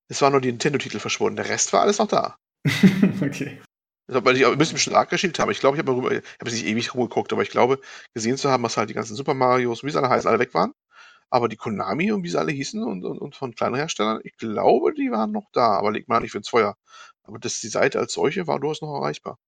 Es 0.08 0.22
waren 0.22 0.32
nur 0.32 0.40
die 0.40 0.52
Nintendo-Titel 0.52 0.98
verschwunden. 0.98 1.36
Der 1.36 1.48
Rest 1.48 1.72
war 1.72 1.80
alles 1.80 1.98
noch 1.98 2.06
da. 2.06 2.36
okay. 3.22 3.60
Das 4.06 4.16
hat 4.16 4.24
man 4.24 4.34
sich 4.34 4.44
auch 4.44 4.52
ein 4.52 4.58
bisschen 4.58 4.78
schon 4.78 4.94
arg 4.94 5.08
geschickt 5.08 5.38
haben. 5.38 5.50
Ich 5.50 5.60
glaube, 5.60 5.76
ich 5.76 5.86
habe 5.86 6.14
ich 6.14 6.22
habe 6.40 6.50
nicht 6.50 6.66
ewig 6.66 6.94
rumgeguckt, 6.94 7.32
aber 7.32 7.42
ich 7.42 7.50
glaube, 7.50 7.80
gesehen 8.12 8.36
zu 8.36 8.50
haben, 8.50 8.62
dass 8.62 8.76
halt 8.76 8.90
die 8.90 8.94
ganzen 8.94 9.16
Super 9.16 9.34
Marios, 9.34 9.82
wie 9.82 9.90
sie 9.90 9.98
alle 9.98 10.10
heißen, 10.10 10.28
alle 10.28 10.38
weg 10.38 10.52
waren. 10.54 10.72
Aber 11.30 11.48
die 11.48 11.56
Konami 11.56 12.12
und 12.12 12.22
wie 12.22 12.28
sie 12.28 12.38
alle 12.38 12.52
hießen 12.52 12.82
und, 12.84 13.04
und, 13.04 13.18
und 13.18 13.34
von 13.34 13.54
kleinen 13.54 13.74
Herstellern, 13.76 14.20
ich 14.22 14.36
glaube, 14.36 14.92
die 14.92 15.10
waren 15.10 15.32
noch 15.32 15.50
da, 15.52 15.78
aber 15.78 15.90
legt 15.90 16.08
man 16.08 16.22
nicht 16.22 16.32
für 16.32 16.38
ins 16.38 16.50
Feuer. 16.50 16.76
Aber 17.22 17.38
das, 17.38 17.60
die 17.60 17.68
Seite 17.68 17.98
als 17.98 18.12
solche 18.12 18.46
war 18.46 18.60
durchaus 18.60 18.82
noch 18.82 18.94
erreichbar. 18.94 19.38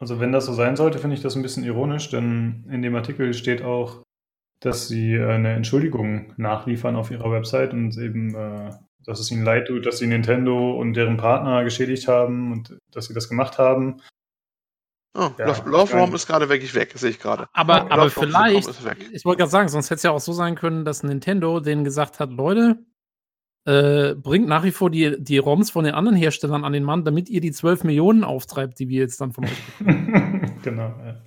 Also 0.00 0.20
wenn 0.20 0.32
das 0.32 0.46
so 0.46 0.52
sein 0.52 0.76
sollte, 0.76 0.98
finde 0.98 1.16
ich 1.16 1.22
das 1.22 1.36
ein 1.36 1.42
bisschen 1.42 1.64
ironisch, 1.64 2.10
denn 2.10 2.64
in 2.70 2.82
dem 2.82 2.94
Artikel 2.94 3.32
steht 3.32 3.62
auch, 3.62 4.02
dass 4.60 4.88
sie 4.88 5.18
eine 5.18 5.52
Entschuldigung 5.52 6.32
nachliefern 6.36 6.96
auf 6.96 7.10
ihrer 7.10 7.30
Website 7.30 7.72
und 7.72 7.96
eben, 7.98 8.34
äh, 8.34 8.70
dass 9.04 9.20
es 9.20 9.30
ihnen 9.30 9.44
leid 9.44 9.68
tut, 9.68 9.86
dass 9.86 9.98
sie 9.98 10.06
Nintendo 10.06 10.72
und 10.72 10.94
deren 10.94 11.16
Partner 11.16 11.64
geschädigt 11.64 12.08
haben 12.08 12.52
und 12.52 12.78
dass 12.90 13.06
sie 13.06 13.14
das 13.14 13.28
gemacht 13.28 13.58
haben. 13.58 14.00
Oh, 15.16 15.30
Ja, 15.38 15.54
Love, 15.64 16.14
ist 16.14 16.26
gerade 16.26 16.48
wirklich 16.48 16.74
weg, 16.74 16.92
sehe 16.96 17.10
ich 17.10 17.20
gerade. 17.20 17.46
Aber, 17.52 17.90
aber 17.92 18.10
vielleicht, 18.10 18.68
ich 19.12 19.24
wollte 19.24 19.38
gerade 19.38 19.50
sagen, 19.50 19.68
sonst 19.68 19.86
hätte 19.90 19.96
es 19.96 20.02
ja 20.02 20.10
auch 20.10 20.20
so 20.20 20.32
sein 20.32 20.56
können, 20.56 20.84
dass 20.84 21.04
Nintendo 21.04 21.60
denen 21.60 21.84
gesagt 21.84 22.18
hat, 22.18 22.30
Leute, 22.30 22.84
äh, 23.66 24.14
bringt 24.14 24.46
nach 24.48 24.64
wie 24.64 24.70
vor 24.72 24.90
die, 24.90 25.16
die 25.22 25.38
ROMs 25.38 25.70
von 25.70 25.84
den 25.84 25.94
anderen 25.94 26.16
Herstellern 26.16 26.64
an 26.64 26.72
den 26.72 26.84
Mann, 26.84 27.04
damit 27.04 27.28
ihr 27.30 27.40
die 27.40 27.52
12 27.52 27.84
Millionen 27.84 28.22
auftreibt, 28.24 28.78
die 28.78 28.88
wir 28.88 29.00
jetzt 29.00 29.20
dann 29.20 29.32
von 29.32 29.44
euch 29.44 29.62
genau. 30.62 30.94
Ja. 31.04 31.22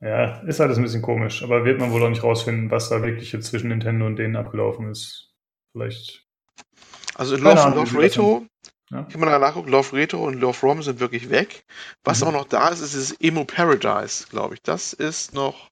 ja, 0.00 0.40
ist 0.40 0.60
alles 0.60 0.78
ein 0.78 0.82
bisschen 0.82 1.02
komisch, 1.02 1.42
aber 1.42 1.64
wird 1.64 1.78
man 1.78 1.92
wohl 1.92 2.02
auch 2.04 2.08
nicht 2.08 2.22
rausfinden, 2.22 2.70
was 2.70 2.88
da 2.88 3.02
wirklich 3.02 3.32
jetzt 3.32 3.46
zwischen 3.48 3.68
Nintendo 3.68 4.06
und 4.06 4.16
denen 4.16 4.36
abgelaufen 4.36 4.90
ist. 4.90 5.32
Vielleicht. 5.72 6.24
Also 7.16 7.36
in 7.36 7.42
Love, 7.42 7.74
Love 7.74 7.98
Retro, 7.98 8.46
Ja. 8.90 9.02
kann 9.04 9.20
mal 9.20 9.38
nachgucken, 9.38 9.70
Love 9.70 9.92
Retro 9.94 10.26
und 10.26 10.34
Love 10.40 10.58
Rom 10.66 10.82
sind 10.82 11.00
wirklich 11.00 11.28
weg. 11.30 11.64
Was 12.02 12.20
Mhm. 12.22 12.28
aber 12.28 12.38
noch 12.38 12.44
da 12.46 12.68
ist, 12.70 12.80
ist 12.80 12.96
das 12.96 13.20
Emo 13.20 13.44
Paradise, 13.44 14.26
glaube 14.30 14.54
ich. 14.54 14.62
Das 14.62 14.94
ist 14.94 15.34
noch, 15.34 15.68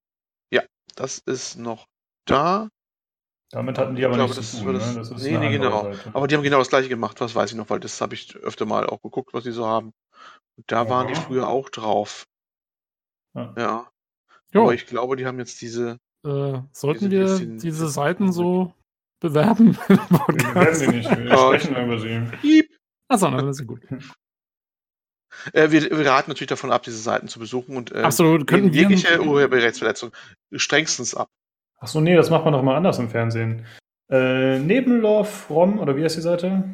ja, 0.53 0.63
das 0.95 1.19
ist 1.19 1.57
noch 1.57 1.87
da. 2.27 2.69
Damit 3.51 3.79
hatten 3.79 3.97
die 3.97 4.05
aber 4.05 4.13
Ich 4.15 4.19
glaube, 4.19 4.35
nichts 4.35 4.51
das 4.53 4.59
zu 4.61 4.65
tun. 4.65 4.75
das- 4.75 4.95
ne? 4.95 4.99
das 5.17 5.23
nee, 5.23 5.39
nee, 5.39 5.51
genau. 5.51 5.85
Seite. 5.93 6.11
Aber 6.13 6.27
die 6.27 6.35
haben 6.37 6.43
genau 6.43 6.59
das 6.59 6.69
gleiche 6.69 6.89
gemacht, 6.89 7.21
was 7.21 7.35
weiß 7.35 7.51
ich 7.51 7.57
noch, 7.57 7.71
weil 7.71 7.81
das 7.81 8.01
habe 8.01 8.15
ich 8.15 8.37
öfter 8.37 8.67
mal 8.67 8.87
auch 8.87 9.01
geguckt, 9.03 9.33
was 9.33 9.45
die 9.45 9.53
so 9.53 9.67
haben. 9.67 9.93
Und 10.57 10.71
da 10.71 10.89
waren 10.91 11.07
die 11.07 11.15
Ja. 11.15 11.21
früher 11.21 11.49
auch 11.49 11.71
drauf. 11.71 12.27
Ja. 13.35 13.55
Ja. 13.57 13.91
Jo, 14.53 14.63
Aber 14.65 14.75
ich 14.75 14.87
glaube, 14.87 15.17
die 15.17 15.25
haben 15.27 15.39
jetzt 15.39 15.61
diese. 15.63 15.99
äh, 16.27 16.61
sollten 16.73 17.09
Diese 17.09 17.11
wir 17.11 17.25
bisschen- 17.25 17.59
diese 17.59 17.89
Seiten 17.89 18.33
so 18.33 18.73
bewerben? 19.21 19.77
Wir 19.89 20.55
werden 20.55 20.75
sie 20.75 20.89
nicht. 20.89 21.11
Wir 21.11 21.27
Ja. 21.29 21.37
sprechen 21.39 21.77
über 21.77 21.99
sie. 21.99 22.37
Piep. 22.41 22.77
Achso, 23.09 23.31
dann 23.31 23.49
ist 23.49 23.61
ja 23.61 23.65
gut. 23.67 23.81
Äh, 25.53 25.71
wir, 25.71 25.83
wir 25.91 26.07
raten 26.07 26.31
natürlich 26.31 26.49
davon 26.49 26.73
ab, 26.73 26.83
diese 26.83 26.99
Seiten 26.99 27.29
zu 27.29 27.39
besuchen 27.39 27.77
und 27.77 27.93
äh, 27.93 28.01
Absolut, 28.03 28.47
könnten 28.47 28.73
wir. 28.73 28.83
jegliche 28.83 29.23
Urheberrechtsverletzung 29.23 30.11
strengstens 30.53 31.15
ab. 31.15 31.29
Achso, 31.79 32.01
nee, 32.01 32.17
das 32.17 32.31
macht 32.31 32.45
man 32.45 32.53
doch 32.53 32.63
mal 32.63 32.77
anders 32.77 32.99
im 32.99 33.09
Fernsehen. 33.09 33.65
Äh, 34.11 34.59
neben 34.59 35.01
Love 35.01 35.29
Rom, 35.51 35.79
oder 35.79 35.97
wie 35.97 36.05
heißt 36.05 36.17
die 36.17 36.23
Seite? 36.23 36.65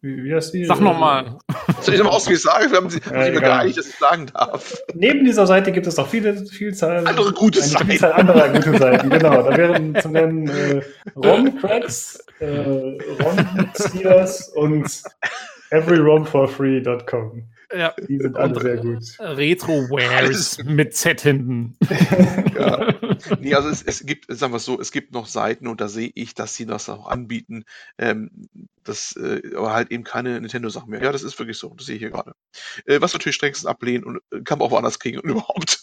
Wie, 0.00 0.24
wie 0.24 0.34
heißt 0.34 0.52
die? 0.52 0.64
Sag 0.64 0.80
nochmal. 0.80 1.38
Soll 1.80 1.94
ich 1.94 2.02
nochmal 2.02 2.18
sagen? 2.20 2.70
Wir 2.72 2.76
haben 2.78 2.90
sie 2.90 2.98
Ja, 2.98 3.06
haben 3.06 3.14
immer 3.14 3.26
egal. 3.28 3.40
geeinigt, 3.40 3.78
dass 3.78 3.86
ich 3.86 3.94
sagen 3.98 4.26
darf. 4.34 4.82
Neben 4.94 5.24
dieser 5.24 5.46
Seite 5.46 5.70
gibt 5.70 5.86
es 5.86 5.96
noch 5.96 6.08
viele, 6.08 6.44
Vielzahl, 6.46 7.06
Andere 7.06 7.32
gute 7.32 7.60
eine 7.60 7.68
Seiten. 7.68 7.86
Vielzahl 7.86 8.12
anderer 8.14 8.48
gute 8.48 8.78
Seiten. 8.78 9.10
Genau, 9.10 9.42
da 9.42 9.56
wären 9.56 9.94
zu 9.94 10.08
nennen 10.08 10.48
äh, 10.48 10.82
Rom-Cracks, 11.14 12.24
äh, 12.40 12.98
Rom-Stealers 13.22 14.48
und 14.56 15.02
everyromforfree.com. 15.70 17.44
Ja, 17.74 17.94
Die 18.08 18.18
sind 18.18 18.36
alle 18.36 18.60
sehr 18.60 18.76
gut. 18.78 19.02
Retro-Wares 19.18 20.64
mit 20.64 20.94
Z 20.94 21.20
hinten. 21.20 21.76
Ja. 22.54 22.94
Nee, 23.40 23.54
also 23.54 23.68
es, 23.68 23.82
es 23.82 24.04
gibt, 24.04 24.26
sagen 24.28 24.52
wir 24.52 24.56
es 24.56 24.64
so, 24.64 24.80
es 24.80 24.92
gibt 24.92 25.12
noch 25.12 25.26
Seiten 25.26 25.66
und 25.68 25.80
da 25.80 25.88
sehe 25.88 26.10
ich, 26.14 26.34
dass 26.34 26.54
sie 26.54 26.66
das 26.66 26.88
auch 26.88 27.06
anbieten. 27.06 27.64
Ähm, 27.98 28.48
das, 28.82 29.16
äh, 29.16 29.54
aber 29.56 29.72
halt 29.72 29.90
eben 29.90 30.04
keine 30.04 30.40
Nintendo-Sachen 30.40 30.90
mehr. 30.90 31.02
Ja, 31.02 31.12
das 31.12 31.22
ist 31.22 31.38
wirklich 31.38 31.58
so. 31.58 31.72
Das 31.76 31.86
sehe 31.86 31.96
ich 31.96 32.00
hier 32.02 32.10
gerade. 32.10 32.32
Äh, 32.84 33.00
was 33.00 33.12
wir 33.12 33.18
natürlich 33.18 33.36
strengstens 33.36 33.66
ablehnen 33.66 34.04
und 34.04 34.20
äh, 34.32 34.40
kann 34.42 34.58
man 34.58 34.66
auch 34.66 34.72
woanders 34.72 34.98
kriegen 34.98 35.18
und 35.20 35.30
überhaupt. 35.30 35.82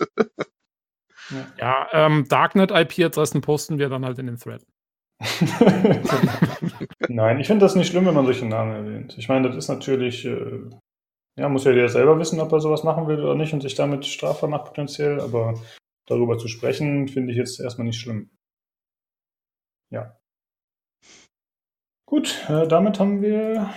Ja, 1.60 1.88
ähm, 1.92 2.26
Darknet-IP-Adressen 2.28 3.42
posten 3.42 3.78
wir 3.78 3.90
dann 3.90 4.06
halt 4.06 4.20
in 4.20 4.28
den 4.28 4.38
Thread. 4.38 4.66
Nein, 7.08 7.40
ich 7.40 7.48
finde 7.48 7.66
das 7.66 7.76
nicht 7.76 7.90
schlimm, 7.90 8.06
wenn 8.06 8.14
man 8.14 8.26
solche 8.26 8.46
Namen 8.46 8.74
erwähnt. 8.74 9.16
Ich 9.18 9.28
meine, 9.28 9.48
das 9.48 9.58
ist 9.58 9.68
natürlich, 9.68 10.26
äh, 10.26 10.62
ja, 11.38 11.50
muss 11.50 11.64
ja 11.64 11.72
jeder 11.72 11.90
selber 11.90 12.20
wissen, 12.20 12.40
ob 12.40 12.52
er 12.52 12.60
sowas 12.60 12.84
machen 12.84 13.08
will 13.08 13.20
oder 13.20 13.36
nicht 13.36 13.54
und 13.54 13.62
sich 13.62 13.76
damit 13.76 14.06
strafbar 14.06 14.50
macht 14.50 14.66
potenziell, 14.66 15.20
aber 15.20 15.54
darüber 16.06 16.38
zu 16.38 16.48
sprechen, 16.48 17.08
finde 17.08 17.32
ich 17.32 17.38
jetzt 17.38 17.60
erstmal 17.60 17.88
nicht 17.88 18.00
schlimm. 18.00 18.30
Ja. 19.92 20.18
Gut, 22.06 22.46
äh, 22.50 22.68
damit 22.68 23.00
haben 23.00 23.22
wir 23.22 23.74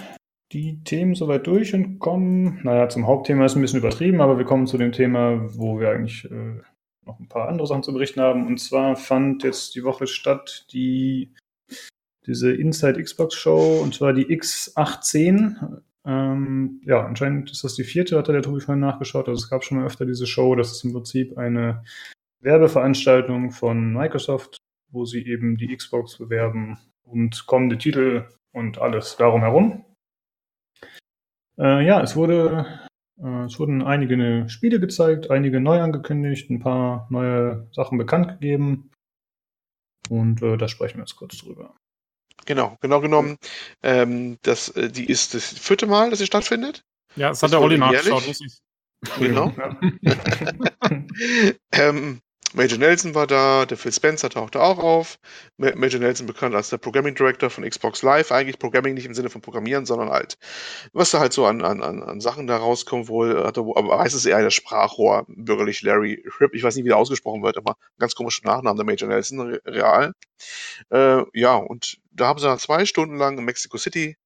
die 0.53 0.83
Themen 0.85 1.15
soweit 1.15 1.47
durch 1.47 1.75
und 1.75 1.99
kommen, 1.99 2.61
naja, 2.63 2.89
zum 2.89 3.07
Hauptthema 3.07 3.45
ist 3.45 3.57
ein 3.57 3.63
bisschen 3.63 3.79
übertrieben, 3.79 4.21
aber 4.21 4.39
wir 4.39 4.45
kommen 4.45 4.67
zu 4.67 4.79
dem 4.79 4.93
Thema, 4.93 5.41
wo 5.57 5.81
wir 5.81 5.91
eigentlich 5.91 6.31
äh, 6.31 6.61
noch 7.05 7.19
ein 7.19 7.29
paar 7.29 7.49
andere 7.49 7.67
Sachen 7.67 7.83
zu 7.83 7.93
berichten 7.93 8.21
haben. 8.21 8.47
Und 8.47 8.59
zwar 8.59 8.97
fand 8.97 9.43
jetzt 9.45 9.75
die 9.75 9.85
Woche 9.85 10.07
statt 10.07 10.67
die 10.73 11.35
diese 12.27 12.53
Inside 12.53 13.03
Xbox 13.03 13.35
Show 13.35 13.81
und 13.83 13.95
zwar 13.95 14.13
die 14.13 14.27
X18. 14.27 15.81
Ähm, 16.05 16.81
ja, 16.85 17.05
anscheinend 17.05 17.51
ist 17.51 17.63
das 17.65 17.75
die 17.75 17.85
vierte, 17.85 18.19
hat 18.19 18.29
der 18.29 18.43
Tobi 18.43 18.61
vorhin 18.61 18.81
nachgeschaut. 18.81 19.29
Also 19.29 19.43
es 19.43 19.51
gab 19.51 19.65
schon 19.65 19.79
mal 19.79 19.87
öfter 19.87 20.05
diese 20.05 20.27
Show. 20.27 20.55
Das 20.55 20.73
ist 20.73 20.85
im 20.85 20.93
Prinzip 20.93 21.39
eine 21.39 21.85
Werbeveranstaltung 22.41 23.53
von 23.53 23.93
Microsoft, 23.93 24.59
wo 24.91 25.05
sie 25.05 25.25
eben 25.27 25.57
die 25.57 25.75
Xbox 25.75 26.19
bewerben 26.19 26.79
und 27.05 27.47
kommende 27.47 27.79
Titel 27.79 28.29
und 28.53 28.79
alles 28.79 29.17
darum 29.17 29.43
herum. 29.43 29.85
Äh, 31.59 31.87
ja, 31.87 32.01
es 32.01 32.17
wurde 32.17 32.67
äh, 33.23 33.45
es 33.45 33.59
wurden 33.59 33.83
einige 33.83 34.49
Spiele 34.49 34.81
gezeigt, 34.81 35.31
einige 35.31 35.61
neu 35.61 35.81
angekündigt, 35.81 36.51
ein 36.51 36.61
paar 36.61 37.07
neue 37.11 37.69
Sachen 37.73 37.99
bekannt 37.99 38.29
gegeben. 38.29 38.91
Und 40.11 40.43
äh, 40.43 40.57
da 40.57 40.69
sprechen 40.69 40.99
wir 40.99 41.05
jetzt 41.05 41.17
kurz 41.17 41.39
drüber. 41.39 41.75
Genau, 42.47 42.77
genau 42.81 43.01
genommen. 43.01 43.37
Ähm, 43.83 44.39
das, 44.43 44.69
äh, 44.71 44.89
die 44.91 45.07
ist 45.07 45.35
das 45.35 45.45
vierte 45.47 45.87
Mal, 45.87 46.11
dass 46.11 46.19
sie 46.19 46.27
stattfindet. 46.27 46.85
Ja, 47.17 47.29
das 47.29 47.41
Das 47.41 47.51
hat 47.51 47.53
der 47.53 47.61
Olli 47.61 47.79
nachgeschaut. 47.79 48.25
Genau. 49.19 49.53
Ähm, 51.73 52.21
Major 52.55 52.79
Nelson 52.79 53.15
war 53.15 53.27
da, 53.27 53.65
der 53.67 53.77
Phil 53.77 53.93
Spencer 53.93 54.29
tauchte 54.31 54.61
auch 54.61 54.79
auf. 54.79 55.19
Ma- 55.57 55.75
Major 55.75 56.01
Nelson 56.01 56.27
bekannt 56.27 56.55
als 56.55 56.71
der 56.71 56.79
Programming 56.79 57.15
Director 57.15 57.51
von 57.51 57.65
Xbox 57.69 58.03
Live. 58.03 58.31
Eigentlich 58.33 58.59
Programming 58.59 58.95
nicht 58.95 59.07
im 59.07 59.15
Sinne 59.15 59.31
von 59.31 59.41
Programmieren, 59.41 59.87
sondern 59.87 60.11
halt, 60.11 60.37
was 60.93 61.11
da 61.11 61.21
halt 61.21 61.33
so 61.33 61.47
an, 61.47 61.63
an, 61.63 61.83
an 61.83 62.21
Sachen 62.21 62.47
da 62.47 62.57
rauskommt, 62.59 63.09
wohl, 63.09 63.45
hat 63.45 63.57
er, 63.57 63.65
wo- 63.65 63.77
aber 63.77 63.97
meistens 63.97 64.27
eher 64.27 64.43
das 64.43 64.55
Sprachrohr, 64.55 65.25
bürgerlich 65.29 65.83
Larry 65.83 66.25
Fripp. 66.31 66.55
Ich 66.55 66.63
weiß 66.63 66.75
nicht, 66.77 66.85
wie 66.85 66.89
der 66.89 66.99
ausgesprochen 66.99 67.43
wird, 67.43 67.57
aber 67.57 67.77
ganz 67.99 68.15
komischer 68.15 68.43
Nachname, 68.45 68.77
der 68.77 68.87
Major 68.87 69.09
Nelson, 69.09 69.41
re- 69.41 69.61
real. 69.67 70.13
Äh, 70.91 71.23
ja, 71.35 71.57
und 71.57 71.99
da 72.11 72.27
haben 72.29 72.39
sie 72.39 72.47
dann 72.47 72.59
zwei 72.59 72.85
Stunden 72.87 73.17
lang 73.17 73.39
in 73.39 73.45
Mexico 73.45 73.79
City 73.79 74.17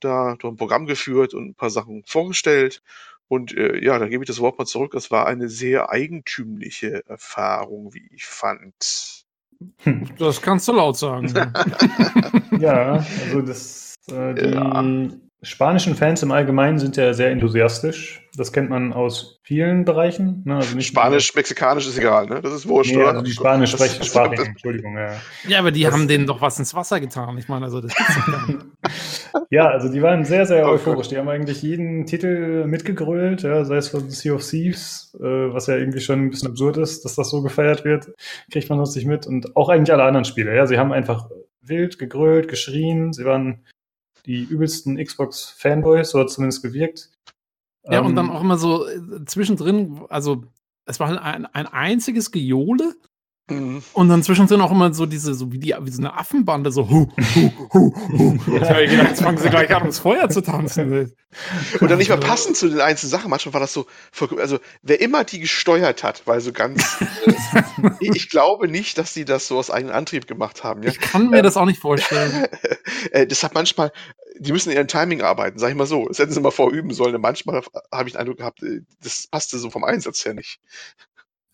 da 0.00 0.36
durch 0.36 0.52
ein 0.52 0.56
Programm 0.56 0.86
geführt 0.86 1.34
und 1.34 1.50
ein 1.50 1.54
paar 1.54 1.70
Sachen 1.70 2.02
vorgestellt. 2.06 2.82
Und 3.28 3.56
äh, 3.56 3.82
ja, 3.82 3.98
da 3.98 4.08
gebe 4.08 4.24
ich 4.24 4.28
das 4.28 4.40
Wort 4.40 4.58
mal 4.58 4.66
zurück. 4.66 4.92
Das 4.92 5.10
war 5.10 5.26
eine 5.26 5.48
sehr 5.48 5.90
eigentümliche 5.90 7.02
Erfahrung, 7.06 7.94
wie 7.94 8.06
ich 8.14 8.26
fand. 8.26 9.24
Das 10.18 10.42
kannst 10.42 10.68
du 10.68 10.72
laut 10.72 10.98
sagen. 10.98 11.32
ja, 12.58 13.04
also 13.24 13.40
das, 13.42 13.94
äh, 14.10 14.34
die, 14.34 14.54
Ja. 14.54 14.84
spanischen 15.42 15.94
Fans 15.94 16.22
im 16.22 16.30
Allgemeinen 16.32 16.78
sind 16.78 16.96
ja 16.96 17.12
sehr 17.14 17.30
enthusiastisch. 17.30 18.28
Das 18.36 18.52
kennt 18.52 18.70
man 18.70 18.92
aus 18.92 19.40
vielen 19.44 19.84
Bereichen. 19.84 20.42
Ne? 20.44 20.56
Also 20.56 20.78
Spanisch, 20.80 21.34
Mexikanisch 21.34 21.86
ist 21.86 21.98
egal, 21.98 22.26
ne? 22.26 22.40
Das 22.40 22.52
ist 22.52 22.68
wurscht, 22.68 22.94
nee, 22.94 23.02
Also 23.02 23.22
die 23.22 23.32
Spanisch 23.32 23.72
sprechen 23.72 24.02
Entschuldigung. 24.46 24.96
Ja, 24.96 25.20
ja 25.46 25.58
aber 25.58 25.70
die 25.70 25.82
das 25.82 25.92
haben 25.92 26.08
denen 26.08 26.26
doch 26.26 26.40
was 26.40 26.58
ins 26.58 26.74
Wasser 26.74 27.00
getan. 27.00 27.36
Ich 27.38 27.48
meine, 27.48 27.64
also 27.66 27.80
das 27.80 27.94
Ja, 29.50 29.68
also 29.68 29.90
die 29.90 30.02
waren 30.02 30.24
sehr, 30.24 30.46
sehr 30.46 30.66
oh, 30.66 30.72
euphorisch. 30.72 31.08
Die 31.08 31.18
haben 31.18 31.28
eigentlich 31.28 31.62
jeden 31.62 32.06
Titel 32.06 32.64
mitgegrölt, 32.66 33.42
ja, 33.42 33.64
sei 33.64 33.76
es 33.76 33.88
von 33.88 34.08
Sea 34.10 34.34
of 34.34 34.48
Thieves, 34.48 35.16
äh, 35.20 35.22
was 35.22 35.66
ja 35.66 35.76
irgendwie 35.76 36.00
schon 36.00 36.20
ein 36.20 36.30
bisschen 36.30 36.48
absurd 36.48 36.78
ist, 36.78 37.04
dass 37.04 37.14
das 37.14 37.30
so 37.30 37.42
gefeiert 37.42 37.84
wird, 37.84 38.12
kriegt 38.50 38.68
man 38.68 38.78
sonst 38.78 38.96
nicht 38.96 39.06
mit. 39.06 39.26
Und 39.26 39.56
auch 39.56 39.68
eigentlich 39.68 39.92
alle 39.92 40.04
anderen 40.04 40.24
Spiele. 40.24 40.54
Ja, 40.54 40.66
sie 40.66 40.78
haben 40.78 40.92
einfach 40.92 41.28
wild 41.60 41.98
gegrölt, 41.98 42.48
geschrien. 42.48 43.12
Sie 43.12 43.24
waren 43.24 43.64
die 44.26 44.42
übelsten 44.42 45.02
Xbox-Fanboys, 45.02 46.10
so 46.10 46.20
hat 46.20 46.28
es 46.28 46.34
zumindest 46.34 46.62
gewirkt. 46.62 47.10
Ja, 47.84 48.00
ähm, 48.00 48.06
und 48.06 48.16
dann 48.16 48.30
auch 48.30 48.40
immer 48.40 48.58
so 48.58 48.86
äh, 48.86 49.24
zwischendrin, 49.26 50.02
also 50.08 50.44
es 50.86 51.00
war 51.00 51.08
ein, 51.22 51.46
ein 51.46 51.66
einziges 51.66 52.30
Gejohle 52.30 52.94
Mhm. 53.52 53.82
Und 53.92 54.08
dann 54.08 54.22
zwischendrin 54.22 54.60
auch 54.60 54.70
immer 54.70 54.92
so 54.92 55.06
diese, 55.06 55.34
so 55.34 55.52
wie, 55.52 55.58
die, 55.58 55.74
wie 55.80 55.90
so 55.90 56.00
eine 56.00 56.14
Affenbande, 56.16 56.70
so 56.70 56.88
hu, 56.88 57.08
hu, 57.34 57.52
hu, 57.72 57.94
hu. 57.94 58.28
Und 58.30 58.62
ich 58.62 58.68
habe 58.68 58.86
gedacht, 58.86 59.08
jetzt 59.08 59.22
fangen 59.22 59.38
sie 59.38 59.50
gleich 59.50 59.74
an, 59.74 59.82
ums 59.82 59.98
Feuer 59.98 60.28
zu 60.28 60.42
tanzen. 60.42 61.12
Und 61.80 61.90
dann 61.90 61.98
nicht 61.98 62.10
mal 62.10 62.18
passend 62.18 62.56
zu 62.56 62.68
den 62.68 62.80
einzelnen 62.80 63.10
Sachen. 63.10 63.30
Manchmal 63.30 63.54
war 63.54 63.60
das 63.60 63.72
so, 63.72 63.86
also 64.38 64.58
wer 64.82 65.00
immer 65.00 65.24
die 65.24 65.40
gesteuert 65.40 66.02
hat, 66.02 66.22
weil 66.26 66.40
so 66.40 66.52
ganz, 66.52 67.00
äh, 67.00 67.62
ich 68.00 68.28
glaube 68.28 68.68
nicht, 68.68 68.98
dass 68.98 69.14
die 69.14 69.24
das 69.24 69.48
so 69.48 69.58
aus 69.58 69.70
eigenem 69.70 69.94
Antrieb 69.94 70.26
gemacht 70.26 70.62
haben. 70.62 70.82
Ja? 70.82 70.90
Ich 70.90 71.00
kann 71.00 71.30
mir 71.30 71.38
ähm, 71.38 71.42
das 71.42 71.56
auch 71.56 71.64
nicht 71.64 71.80
vorstellen. 71.80 72.46
äh, 73.12 73.26
das 73.26 73.42
hat 73.42 73.54
manchmal, 73.54 73.92
die 74.38 74.52
müssen 74.52 74.70
in 74.70 74.76
ihrem 74.76 74.88
Timing 74.88 75.22
arbeiten, 75.22 75.58
sag 75.58 75.70
ich 75.70 75.76
mal 75.76 75.86
so. 75.86 76.06
Das 76.06 76.18
hätten 76.18 76.32
sie 76.32 76.40
mal 76.40 76.50
vorüben 76.50 76.92
sollen. 76.92 77.18
Manchmal 77.20 77.62
habe 77.90 78.08
ich 78.08 78.14
den 78.14 78.20
Eindruck 78.20 78.38
gehabt, 78.38 78.62
äh, 78.62 78.80
das 79.02 79.26
passte 79.26 79.58
so 79.58 79.70
vom 79.70 79.84
Einsatz 79.84 80.24
her 80.24 80.34
nicht. 80.34 80.60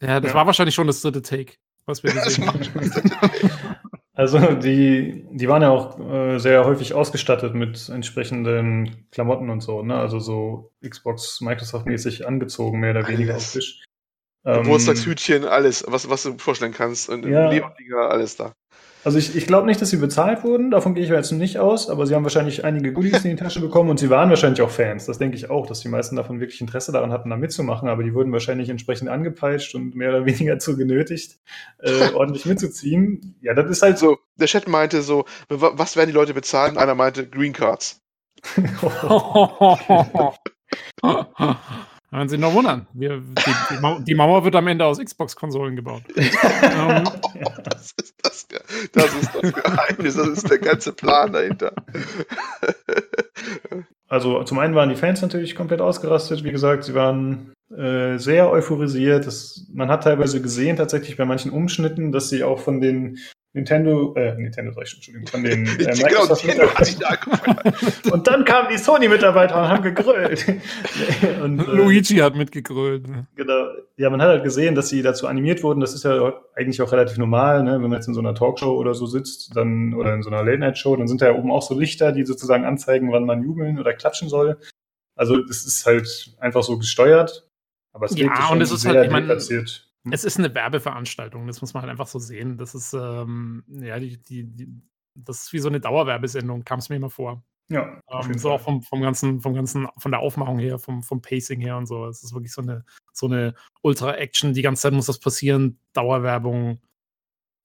Ja, 0.00 0.20
das 0.20 0.30
ja. 0.30 0.34
war 0.34 0.46
wahrscheinlich 0.46 0.74
schon 0.74 0.86
das 0.86 1.00
dritte 1.00 1.22
Take 1.22 1.54
was 1.88 2.02
wir 2.02 2.12
gesehen 2.12 2.46
haben. 2.46 2.60
Also 4.18 4.38
die, 4.54 5.24
die 5.30 5.48
waren 5.48 5.62
ja 5.62 5.70
auch 5.70 6.00
äh, 6.00 6.38
sehr 6.38 6.64
häufig 6.64 6.92
ausgestattet 6.92 7.54
mit 7.54 7.88
entsprechenden 7.88 9.06
Klamotten 9.12 9.48
und 9.48 9.60
so, 9.60 9.82
ne? 9.82 9.94
Also 9.94 10.18
so 10.18 10.72
Xbox, 10.84 11.40
Microsoft-mäßig 11.40 12.26
angezogen, 12.26 12.80
mehr 12.80 12.90
oder 12.90 13.06
weniger 13.06 13.36
auf 13.36 13.52
Tisch. 13.52 13.84
Ähm, 14.44 14.64
Geburtstagshütchen, 14.64 15.44
alles, 15.44 15.84
was, 15.86 16.10
was 16.10 16.24
du 16.24 16.36
vorstellen 16.36 16.72
kannst. 16.72 17.08
Und 17.08 17.26
ja, 17.26 17.48
Leberliga, 17.48 18.08
alles 18.08 18.34
da. 18.34 18.54
Also 19.08 19.16
ich, 19.16 19.34
ich 19.34 19.46
glaube 19.46 19.66
nicht, 19.66 19.80
dass 19.80 19.88
sie 19.88 19.96
bezahlt 19.96 20.44
wurden, 20.44 20.70
davon 20.70 20.94
gehe 20.94 21.02
ich 21.02 21.08
jetzt 21.08 21.32
nicht 21.32 21.58
aus, 21.58 21.88
aber 21.88 22.06
sie 22.06 22.14
haben 22.14 22.24
wahrscheinlich 22.24 22.66
einige 22.66 22.92
Goodies 22.92 23.24
in 23.24 23.30
die 23.30 23.42
Tasche 23.42 23.58
bekommen 23.58 23.88
und 23.88 23.98
sie 23.98 24.10
waren 24.10 24.28
wahrscheinlich 24.28 24.60
auch 24.60 24.68
Fans. 24.68 25.06
Das 25.06 25.16
denke 25.16 25.34
ich 25.34 25.48
auch, 25.48 25.66
dass 25.66 25.80
die 25.80 25.88
meisten 25.88 26.14
davon 26.14 26.40
wirklich 26.40 26.60
Interesse 26.60 26.92
daran 26.92 27.10
hatten, 27.10 27.30
da 27.30 27.36
mitzumachen, 27.36 27.88
aber 27.88 28.02
die 28.02 28.12
wurden 28.12 28.32
wahrscheinlich 28.32 28.68
entsprechend 28.68 29.08
angepeitscht 29.08 29.74
und 29.74 29.94
mehr 29.94 30.10
oder 30.10 30.26
weniger 30.26 30.52
dazu 30.52 30.76
genötigt, 30.76 31.38
äh, 31.78 32.10
ordentlich 32.14 32.44
mitzuziehen. 32.44 33.34
Ja, 33.40 33.54
das 33.54 33.70
ist 33.70 33.80
halt 33.80 33.96
so. 33.96 34.18
Der 34.36 34.46
Chat 34.46 34.68
meinte 34.68 35.00
so, 35.00 35.24
was 35.48 35.96
werden 35.96 36.10
die 36.10 36.14
Leute 36.14 36.34
bezahlen? 36.34 36.76
Einer 36.76 36.94
meinte 36.94 37.26
Green 37.26 37.54
Cards. 37.54 38.02
Hören 42.10 42.28
Sie 42.28 42.38
noch 42.38 42.54
wundern. 42.54 42.86
Wir, 42.94 43.20
die, 43.20 44.04
die, 44.04 44.14
Mauer 44.14 44.42
wird 44.42 44.56
am 44.56 44.66
Ende 44.66 44.86
aus 44.86 44.98
Xbox-Konsolen 44.98 45.76
gebaut. 45.76 46.02
ähm, 46.16 47.04
das, 47.64 47.92
ist 47.98 48.14
das, 48.22 48.48
das 48.92 49.14
ist 49.14 49.30
das 49.34 49.52
Geheimnis, 49.52 50.16
das 50.16 50.28
ist 50.28 50.50
der 50.50 50.58
ganze 50.58 50.92
Plan 50.92 51.32
dahinter. 51.32 51.72
also 54.08 54.42
zum 54.44 54.58
einen 54.58 54.74
waren 54.74 54.88
die 54.88 54.96
Fans 54.96 55.20
natürlich 55.20 55.54
komplett 55.54 55.82
ausgerastet. 55.82 56.44
Wie 56.44 56.50
gesagt, 56.50 56.84
sie 56.84 56.94
waren 56.94 57.52
äh, 57.76 58.16
sehr 58.16 58.50
euphorisiert. 58.50 59.26
Das, 59.26 59.66
man 59.70 59.90
hat 59.90 60.04
teilweise 60.04 60.40
gesehen, 60.40 60.78
tatsächlich 60.78 61.18
bei 61.18 61.26
manchen 61.26 61.50
Umschnitten, 61.50 62.10
dass 62.10 62.30
sie 62.30 62.42
auch 62.42 62.60
von 62.60 62.80
den 62.80 63.18
Nintendo, 63.54 64.14
äh, 64.14 64.34
Nintendo 64.34 64.72
sag 64.72 64.84
ich 64.84 64.90
schon, 64.90 64.98
Entschuldigung, 64.98 65.26
von 65.26 65.42
den 65.42 65.66
äh, 65.80 65.94
genau, 65.94 66.26
Microsoft 66.26 68.12
Und 68.12 68.26
dann 68.26 68.44
kamen 68.44 68.68
die 68.70 68.76
Sony-Mitarbeiter 68.76 69.56
und 69.56 69.68
haben 69.68 69.82
gegrölt. 69.82 70.46
und, 71.42 71.58
äh, 71.58 71.62
Luigi 71.62 72.16
hat 72.16 72.36
mitgegrölt. 72.36 73.08
Ne? 73.08 73.26
Genau. 73.36 73.68
Ja, 73.96 74.10
man 74.10 74.20
hat 74.20 74.28
halt 74.28 74.44
gesehen, 74.44 74.74
dass 74.74 74.90
sie 74.90 75.00
dazu 75.00 75.26
animiert 75.26 75.62
wurden. 75.62 75.80
Das 75.80 75.94
ist 75.94 76.04
ja 76.04 76.34
eigentlich 76.54 76.82
auch 76.82 76.92
relativ 76.92 77.16
normal, 77.16 77.62
ne? 77.62 77.72
wenn 77.74 77.82
man 77.82 77.92
jetzt 77.92 78.08
in 78.08 78.14
so 78.14 78.20
einer 78.20 78.34
Talkshow 78.34 78.76
oder 78.76 78.94
so 78.94 79.06
sitzt, 79.06 79.56
dann, 79.56 79.94
oder 79.94 80.12
in 80.14 80.22
so 80.22 80.30
einer 80.30 80.44
Late-Night-Show, 80.44 80.96
dann 80.96 81.08
sind 81.08 81.22
da 81.22 81.26
ja 81.26 81.34
oben 81.34 81.50
auch 81.50 81.62
so 81.62 81.78
Lichter, 81.78 82.12
die 82.12 82.24
sozusagen 82.24 82.64
anzeigen, 82.64 83.10
wann 83.12 83.24
man 83.24 83.42
jubeln 83.42 83.78
oder 83.78 83.94
klatschen 83.94 84.28
soll. 84.28 84.58
Also, 85.16 85.38
das 85.38 85.64
ist 85.64 85.84
halt 85.86 86.36
einfach 86.38 86.62
so 86.62 86.78
gesteuert. 86.78 87.48
Aber 87.92 88.06
es 88.06 88.16
ja, 88.16 88.48
und 88.50 88.60
es 88.60 88.70
ist 88.70 88.86
halt, 88.86 89.06
ich 89.06 89.10
meine. 89.10 89.36
Es 90.12 90.24
ist 90.24 90.38
eine 90.38 90.54
Werbeveranstaltung, 90.54 91.46
das 91.46 91.60
muss 91.60 91.74
man 91.74 91.82
halt 91.82 91.90
einfach 91.90 92.06
so 92.06 92.18
sehen. 92.18 92.56
Das 92.56 92.74
ist, 92.74 92.92
ähm, 92.94 93.64
ja, 93.68 93.98
die, 93.98 94.16
die, 94.22 94.44
die, 94.44 94.68
das 95.14 95.44
ist 95.44 95.52
wie 95.52 95.58
so 95.58 95.68
eine 95.68 95.80
Dauerwerbesendung, 95.80 96.64
kam 96.64 96.78
es 96.78 96.88
mir 96.88 96.96
immer 96.96 97.10
vor. 97.10 97.42
Ja. 97.70 98.00
Ähm, 98.10 98.38
so 98.38 98.52
auch 98.52 98.60
vom, 98.60 98.82
vom, 98.82 99.02
ganzen, 99.02 99.40
vom 99.40 99.54
ganzen, 99.54 99.88
von 99.98 100.10
der 100.10 100.20
Aufmachung 100.20 100.58
her, 100.58 100.78
vom, 100.78 101.02
vom 101.02 101.20
Pacing 101.20 101.60
her 101.60 101.76
und 101.76 101.86
so. 101.86 102.06
Es 102.06 102.22
ist 102.22 102.32
wirklich 102.32 102.52
so 102.52 102.62
eine, 102.62 102.84
so 103.12 103.26
eine 103.26 103.54
Ultra-Action, 103.82 104.54
die 104.54 104.62
ganze 104.62 104.82
Zeit 104.82 104.92
muss 104.92 105.06
das 105.06 105.20
passieren, 105.20 105.78
Dauerwerbung, 105.92 106.80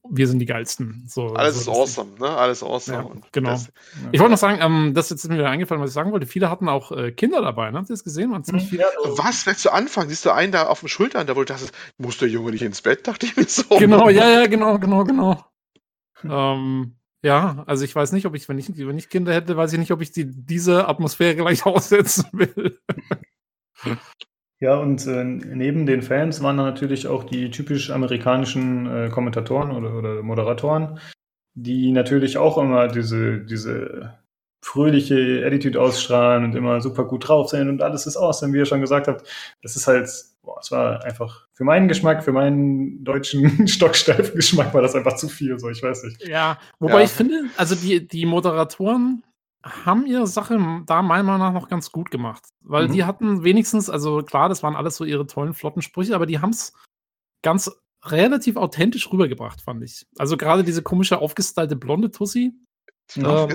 wir 0.09 0.27
sind 0.27 0.39
die 0.39 0.45
geilsten. 0.45 1.05
So, 1.07 1.27
Alles 1.33 1.63
so, 1.63 1.71
ist 1.71 1.77
awesome, 1.77 2.19
ne? 2.19 2.29
Alles 2.29 2.61
awesome. 2.61 2.97
Ja, 2.97 3.21
genau. 3.31 3.51
Das, 3.51 3.71
ich 4.11 4.19
wollte 4.19 4.31
noch 4.31 4.37
sagen, 4.37 4.59
ähm, 4.61 4.93
das 4.93 5.05
ist 5.05 5.11
jetzt 5.11 5.29
mir 5.29 5.37
wieder 5.37 5.49
eingefallen, 5.49 5.81
was 5.81 5.91
ich 5.91 5.93
sagen 5.93 6.11
wollte. 6.11 6.27
Viele 6.27 6.49
hatten 6.49 6.67
auch 6.67 6.91
äh, 6.91 7.11
Kinder 7.11 7.41
dabei, 7.41 7.71
ne? 7.71 7.77
Habt 7.77 7.89
ihr 7.89 7.93
das 7.93 8.03
gesehen? 8.03 8.31
Waren 8.31 8.43
ziemlich 8.43 8.67
viele. 8.67 8.83
Was? 9.15 9.43
Vielleicht 9.43 9.59
zu 9.59 9.71
Anfang 9.71 10.09
siehst 10.09 10.25
du 10.25 10.31
einen 10.31 10.51
da 10.51 10.67
auf 10.67 10.81
dem 10.81 10.89
Schultern, 10.89 11.25
da 11.25 11.35
wo 11.35 11.39
du 11.39 11.45
dachtest, 11.45 11.73
muss 11.97 12.17
der 12.17 12.27
Junge 12.27 12.51
nicht 12.51 12.63
ins 12.63 12.81
Bett, 12.81 13.07
dachte 13.07 13.25
ich 13.25 13.37
mir 13.37 13.45
so. 13.45 13.63
Genau, 13.77 14.09
ja, 14.09 14.29
ja, 14.29 14.45
genau, 14.47 14.77
genau, 14.77 15.03
genau. 15.05 15.45
ähm, 16.23 16.95
ja, 17.23 17.63
also 17.67 17.85
ich 17.85 17.95
weiß 17.95 18.11
nicht, 18.11 18.25
ob 18.25 18.35
ich, 18.35 18.49
wenn 18.49 18.59
ich, 18.59 18.67
wenn 18.77 18.97
ich 18.97 19.09
Kinder 19.09 19.33
hätte, 19.33 19.55
weiß 19.55 19.71
ich 19.71 19.79
nicht, 19.79 19.91
ob 19.91 20.01
ich 20.01 20.11
die, 20.11 20.25
diese 20.25 20.89
Atmosphäre 20.89 21.37
gleich 21.37 21.65
aussetzen 21.65 22.25
will. 22.33 22.79
Ja, 24.63 24.75
und 24.77 25.05
äh, 25.07 25.25
neben 25.25 25.85
den 25.85 26.01
Fans 26.01 26.41
waren 26.41 26.55
da 26.55 26.63
natürlich 26.63 27.05
auch 27.05 27.25
die 27.25 27.51
typisch 27.51 27.91
amerikanischen 27.91 28.89
äh, 28.89 29.09
Kommentatoren 29.09 29.71
oder, 29.71 29.93
oder 29.93 30.23
Moderatoren, 30.23 31.01
die 31.53 31.91
natürlich 31.91 32.37
auch 32.37 32.57
immer 32.57 32.87
diese, 32.87 33.39
diese 33.39 34.19
fröhliche 34.61 35.43
Attitude 35.45 35.81
ausstrahlen 35.81 36.45
und 36.45 36.55
immer 36.55 36.79
super 36.79 37.03
gut 37.03 37.27
drauf 37.27 37.49
sind 37.49 37.67
und 37.67 37.81
alles 37.81 38.05
ist 38.05 38.15
awesome, 38.15 38.53
wie 38.53 38.59
ihr 38.59 38.65
schon 38.65 38.79
gesagt 38.79 39.09
habt. 39.09 39.27
Das 39.61 39.75
ist 39.75 39.85
halt, 39.85 40.09
boah, 40.43 40.59
es 40.61 40.71
war 40.71 41.03
einfach 41.03 41.45
für 41.51 41.65
meinen 41.65 41.89
Geschmack, 41.89 42.23
für 42.23 42.31
meinen 42.31 43.03
deutschen 43.03 43.67
stocksteifen 43.67 44.33
Geschmack 44.33 44.73
war 44.73 44.81
das 44.81 44.95
einfach 44.95 45.17
zu 45.17 45.27
viel, 45.27 45.59
so 45.59 45.67
ich 45.67 45.83
weiß 45.83 46.03
nicht. 46.03 46.25
Ja, 46.25 46.57
wobei 46.79 46.99
ja. 46.99 47.03
ich 47.03 47.11
finde, 47.11 47.43
also 47.57 47.75
die, 47.75 48.07
die 48.07 48.25
Moderatoren 48.25 49.23
haben 49.63 50.05
ihre 50.05 50.27
Sache 50.27 50.57
da 50.85 51.01
meiner 51.01 51.23
Meinung 51.23 51.39
nach 51.39 51.53
noch 51.53 51.69
ganz 51.69 51.91
gut 51.91 52.11
gemacht. 52.11 52.43
Weil 52.61 52.87
mhm. 52.87 52.91
die 52.91 53.03
hatten 53.05 53.43
wenigstens, 53.43 53.89
also 53.89 54.21
klar, 54.21 54.49
das 54.49 54.61
waren 54.61 54.75
alles 54.75 54.97
so 54.97 55.05
ihre 55.05 55.25
tollen, 55.25 55.53
flotten 55.53 55.81
Sprüche, 55.81 56.15
aber 56.15 56.25
die 56.25 56.39
haben 56.39 56.49
es 56.49 56.73
ganz 57.41 57.71
relativ 58.03 58.57
authentisch 58.57 59.11
rübergebracht, 59.11 59.61
fand 59.61 59.83
ich. 59.83 60.05
Also 60.17 60.35
gerade 60.35 60.63
diese 60.63 60.81
komische 60.83 61.19
aufgestylte 61.19 61.75
blonde 61.75 62.11
Tussi. 62.11 62.53
Ähm, 63.15 63.49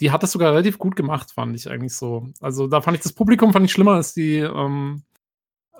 die 0.00 0.10
hat 0.10 0.22
das 0.22 0.32
sogar 0.32 0.52
relativ 0.52 0.78
gut 0.78 0.96
gemacht, 0.96 1.30
fand 1.32 1.54
ich 1.54 1.70
eigentlich 1.70 1.94
so. 1.94 2.28
Also 2.40 2.66
da 2.66 2.80
fand 2.80 2.96
ich 2.96 3.02
das 3.02 3.12
Publikum 3.12 3.52
fand 3.52 3.66
ich 3.66 3.72
schlimmer 3.72 3.92
als 3.92 4.14
die, 4.14 4.38
ähm, 4.38 5.02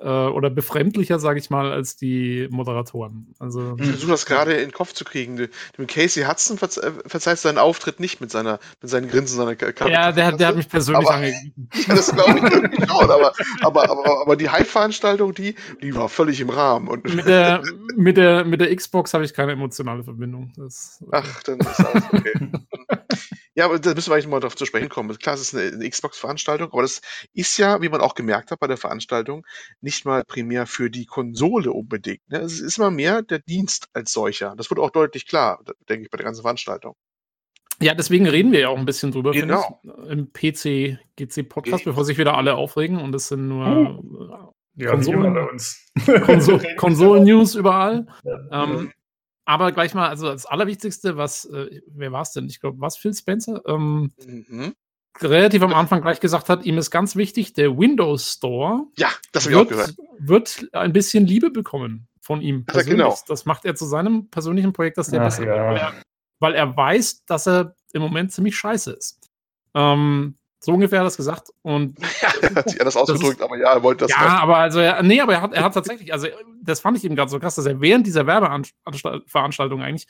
äh, 0.03 0.09
oder 0.09 0.51
befremdlicher, 0.51 1.19
sage 1.19 1.39
ich 1.39 1.51
mal, 1.51 1.73
als 1.73 1.97
die 1.97 2.49
Moderatoren. 2.51 3.35
Also, 3.39 3.77
ich 3.79 3.89
versuche 3.89 4.11
das 4.11 4.27
gerade 4.27 4.55
in 4.55 4.69
den 4.69 4.73
Kopf 4.73 4.93
zu 4.93 5.05
kriegen. 5.05 5.37
Dem 5.37 5.87
Casey 5.87 6.24
Hudson 6.24 6.59
verze 6.59 6.83
äh, 6.83 6.93
verzeiht 7.07 7.39
seinen 7.39 7.59
Auftritt 7.59 8.01
nicht 8.01 8.20
mit, 8.20 8.31
seiner, 8.31 8.59
mit 8.81 8.91
seinen 8.91 9.09
Grinsen 9.09 9.37
seiner 9.37 9.55
Karte. 9.55 9.91
Ja, 9.93 10.12
der, 10.12 10.33
der 10.33 10.49
hat 10.49 10.57
mich 10.57 10.69
persönlich 10.69 11.09
angegeben. 11.09 11.69
Ja, 11.87 11.95
das 11.97 12.12
glaube 12.12 12.39
ich 12.39 12.53
irgendwie 12.53 12.87
schon, 12.87 13.11
aber, 13.11 13.33
aber, 13.62 13.91
aber, 13.91 14.20
aber 14.23 14.37
die 14.37 14.49
Hype-Veranstaltung, 14.49 15.35
die, 15.35 15.55
die 15.83 15.95
war 15.95 16.09
völlig 16.09 16.41
im 16.41 16.51
Rahmen. 16.51 16.89
Und 16.89 17.12
mit, 17.15 17.27
der, 17.27 17.62
mit, 17.97 18.16
der, 18.16 18.45
mit 18.45 18.61
der 18.61 18.74
Xbox 18.74 19.15
habe 19.15 19.24
ich 19.24 19.35
keine 19.35 19.53
emotionale 19.53 20.05
Verbindung. 20.05 20.53
Das, 20.57 21.03
Ach, 21.11 21.43
dann 21.43 21.59
ist 21.59 21.81
alles 21.81 22.05
okay. 22.12 22.33
Ja, 23.55 23.66
aber 23.66 23.79
da 23.79 23.95
müssen 23.95 24.11
wir 24.11 24.15
eigentlich 24.15 24.29
mal 24.29 24.41
darauf 24.41 24.57
zu 24.57 24.65
sprechen 24.65 24.89
kommen. 24.89 25.16
Klar, 25.19 25.35
es 25.35 25.43
ist 25.43 25.55
eine, 25.55 25.73
eine 25.73 25.89
Xbox-Veranstaltung, 25.89 26.73
aber 26.73 26.83
das 26.83 27.03
ist 27.35 27.59
ja, 27.59 27.83
wie 27.83 27.89
man 27.91 28.01
auch 28.01 28.15
gemerkt 28.15 28.51
hat 28.51 28.61
bei 28.61 28.66
der 28.66 28.79
Veranstaltung, 28.79 29.47
nicht 29.81 30.07
mal 30.07 30.24
primär 30.24 30.66
für 30.66 30.91
die 30.91 31.05
Konsole 31.05 31.70
unbedingt. 31.70 32.27
Ne? 32.31 32.39
Es 32.39 32.61
ist 32.61 32.79
immer 32.79 32.91
mehr 32.91 33.23
der 33.23 33.41
Dienst 33.41 33.89
als 33.93 34.12
solcher. 34.12 34.55
Das 34.57 34.70
wird 34.70 34.81
auch 34.81 34.91
deutlich 34.91 35.27
klar, 35.27 35.62
denke 35.89 36.05
ich, 36.05 36.11
bei 36.11 36.16
der 36.16 36.24
ganzen 36.24 36.43
Veranstaltung. 36.43 36.95
Ja, 37.81 37.95
deswegen 37.95 38.27
reden 38.27 38.53
wir 38.53 38.61
ja 38.61 38.69
auch 38.69 38.79
ein 38.79 38.87
bisschen 38.87 39.11
drüber, 39.11 39.33
genau. 39.33 39.81
Ich, 39.83 40.11
im 40.11 40.33
PC-GC-Podcast, 40.33 41.85
bevor 41.85 42.05
sich 42.05 42.16
wieder 42.16 42.37
alle 42.37 42.55
aufregen 42.55 42.99
und 42.99 43.15
es 43.15 43.29
sind 43.29 43.49
nur 43.49 44.01
oh. 44.01 44.55
ja, 44.77 44.91
Konsolen, 44.91 45.35
Konsol 46.24 46.61
Konsolen-News 46.77 47.55
überall. 47.57 48.07
Ja. 48.24 48.65
Ähm, 48.65 48.93
aber 49.44 49.73
gleich 49.73 49.94
mal, 49.94 50.09
also 50.09 50.27
das 50.27 50.47
Allerwichtigste, 50.47 51.16
was, 51.16 51.44
äh, 51.47 51.81
wer 51.89 52.12
war 52.12 52.23
es 52.23 52.32
denn? 52.32 52.47
Ich 52.47 52.60
glaube, 52.60 52.81
was 52.81 52.97
Phil 52.97 53.14
Spencer? 53.14 53.62
Ähm, 53.66 54.12
mhm. 54.24 54.74
relativ 55.20 55.62
am 55.62 55.74
Anfang 55.74 56.02
gleich 56.02 56.20
gesagt 56.20 56.48
hat, 56.48 56.64
ihm 56.64 56.78
ist 56.78 56.90
ganz 56.90 57.16
wichtig, 57.16 57.52
der 57.52 57.77
Windows 57.77 58.32
Store 58.32 58.86
Ja, 58.97 59.09
das 59.32 59.44
habe 59.44 59.55
ich 59.55 59.60
auch 59.60 59.69
gehört. 59.69 59.94
wird 60.19 60.69
ein 60.73 60.93
bisschen 60.93 61.27
Liebe 61.27 61.51
bekommen 61.51 62.09
von 62.20 62.40
ihm. 62.40 62.64
Ja, 62.73 62.82
genau. 62.82 63.19
Das 63.27 63.44
macht 63.44 63.64
er 63.64 63.74
zu 63.74 63.85
seinem 63.85 64.31
persönlichen 64.31 64.73
Projekt, 64.73 64.98
das 64.98 65.09
der 65.09 65.20
Ach, 65.20 65.24
besser 65.24 65.44
ja. 65.44 65.66
weil, 65.66 65.77
er, 65.77 65.94
weil 66.39 66.55
er 66.55 66.77
weiß, 66.77 67.24
dass 67.24 67.47
er 67.47 67.74
im 67.93 68.02
Moment 68.02 68.32
ziemlich 68.32 68.56
scheiße 68.56 68.93
ist. 68.93 69.19
Ähm, 69.74 70.36
so 70.64 70.72
ungefähr 70.72 71.01
hat 71.01 71.05
er 71.05 71.06
das 71.06 71.16
gesagt. 71.16 71.51
Und 71.62 71.98
Ja, 72.22 72.28
er 72.40 72.55
hat 72.55 72.70
sich 72.70 72.80
anders 72.80 72.97
ausgedrückt, 72.97 73.43
aber 73.43 73.59
ja, 73.59 73.72
er 73.74 73.82
wollte 73.82 74.05
das 74.05 74.10
ja, 74.12 74.18
machen. 74.18 74.39
aber 74.43 74.56
also, 74.59 74.80
nee, 75.02 75.20
aber 75.20 75.34
er 75.34 75.43
hat, 75.43 75.52
er 75.52 75.64
hat 75.64 75.74
tatsächlich, 75.74 76.12
also 76.12 76.28
das 76.62 76.80
fand 76.80 76.97
ich 76.97 77.05
eben 77.05 77.16
gerade 77.16 77.30
so 77.30 77.40
krass, 77.40 77.56
dass 77.56 77.66
er 77.66 77.80
während 77.80 78.06
dieser 78.06 78.26
Werbeveranstaltung 78.26 79.82
eigentlich 79.82 80.06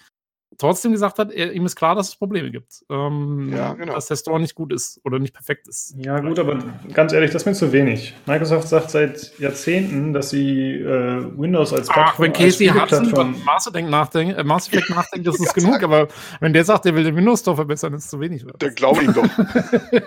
trotzdem 0.59 0.93
gesagt 0.93 1.19
hat, 1.19 1.33
er, 1.33 1.53
ihm 1.53 1.67
ist 1.67 1.77
klar, 1.77 1.95
dass 1.95 2.09
es 2.09 2.17
Probleme 2.17 2.51
gibt. 2.51 2.85
Ähm, 2.91 3.53
Ja, 3.55 3.75
genau. 3.75 3.95
Dass 3.95 4.07
der 4.07 4.17
Store 4.17 4.41
nicht 4.41 4.55
gut 4.55 4.73
ist 4.73 5.01
oder 5.05 5.19
nicht 5.19 5.35
perfekt 5.35 5.69
ist. 5.69 5.95
Ja, 5.97 6.21
gut, 6.21 6.39
aber 6.39 6.59
ganz 6.93 7.13
ehrlich, 7.13 7.31
das 7.31 7.43
ist 7.43 7.47
mir 7.47 7.55
zu 7.55 7.73
wenig. 7.73 8.15
Microsoft 8.27 8.69
sagt 8.69 8.91
seit 8.91 9.39
Jahrzehnten, 9.39 10.13
dass 10.13 10.31
sie 10.31 10.73
äh, 10.75 11.25
Windows 11.37 11.73
als 11.73 11.89
Ach, 11.91 12.19
wenn 12.19 12.31
als 12.31 12.39
Casey 12.39 12.69
Hudson 12.69 13.07
von 13.07 13.35
Mass 13.45 13.67
Effect 13.67 13.89
nachdenkt, 13.89 14.39
äh, 14.39 14.45
Mass 14.45 14.69
Effect 14.69 14.91
nachdenkt, 14.91 15.27
das 15.27 15.41
ist 15.41 15.55
genug, 15.55 15.83
aber 15.83 16.09
wenn 16.41 16.53
der 16.53 16.65
sagt, 16.65 16.87
er 16.87 16.95
will 16.95 17.05
den 17.05 17.17
Windows 17.17 17.41
Store 17.41 17.57
verbessern, 17.57 17.95
ist 17.95 18.05
es 18.05 18.11
zu 18.11 18.21
wenig. 18.21 18.45
Dann 18.59 18.75
glaube 18.75 19.03
ich 19.03 19.09
ihm 19.09 19.15
doch. 19.15 19.29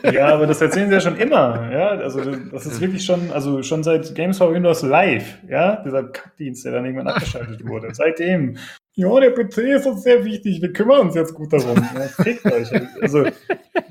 Ja, 0.13 0.33
aber 0.33 0.47
das 0.47 0.61
erzählen 0.61 0.87
sie 0.87 0.93
ja 0.93 1.01
schon 1.01 1.17
immer. 1.17 1.71
Ja, 1.71 1.89
also 1.89 2.21
das 2.21 2.65
ist 2.65 2.79
wirklich 2.79 3.03
schon, 3.05 3.31
also 3.31 3.63
schon 3.63 3.83
seit 3.83 4.15
Games 4.15 4.37
for 4.37 4.53
Windows 4.53 4.81
Live, 4.81 5.37
ja, 5.49 5.77
dieser 5.83 6.03
Kackdienst, 6.03 6.65
der 6.65 6.73
dann 6.73 6.85
irgendwann 6.85 7.07
abgeschaltet 7.07 7.65
wurde. 7.67 7.93
Seitdem, 7.93 8.57
ja, 8.95 9.19
der 9.19 9.31
PC 9.31 9.57
ist 9.59 9.85
uns 9.85 10.03
sehr 10.03 10.23
wichtig, 10.25 10.61
wir 10.61 10.71
kümmern 10.73 11.01
uns 11.01 11.15
jetzt 11.15 11.33
gut 11.33 11.51
darum. 11.53 11.75
Ja, 11.95 12.01
fickt 12.23 12.45
euch. 12.45 12.69
Also 13.01 13.25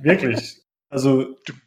wirklich. 0.01 0.61
Also, 0.91 1.27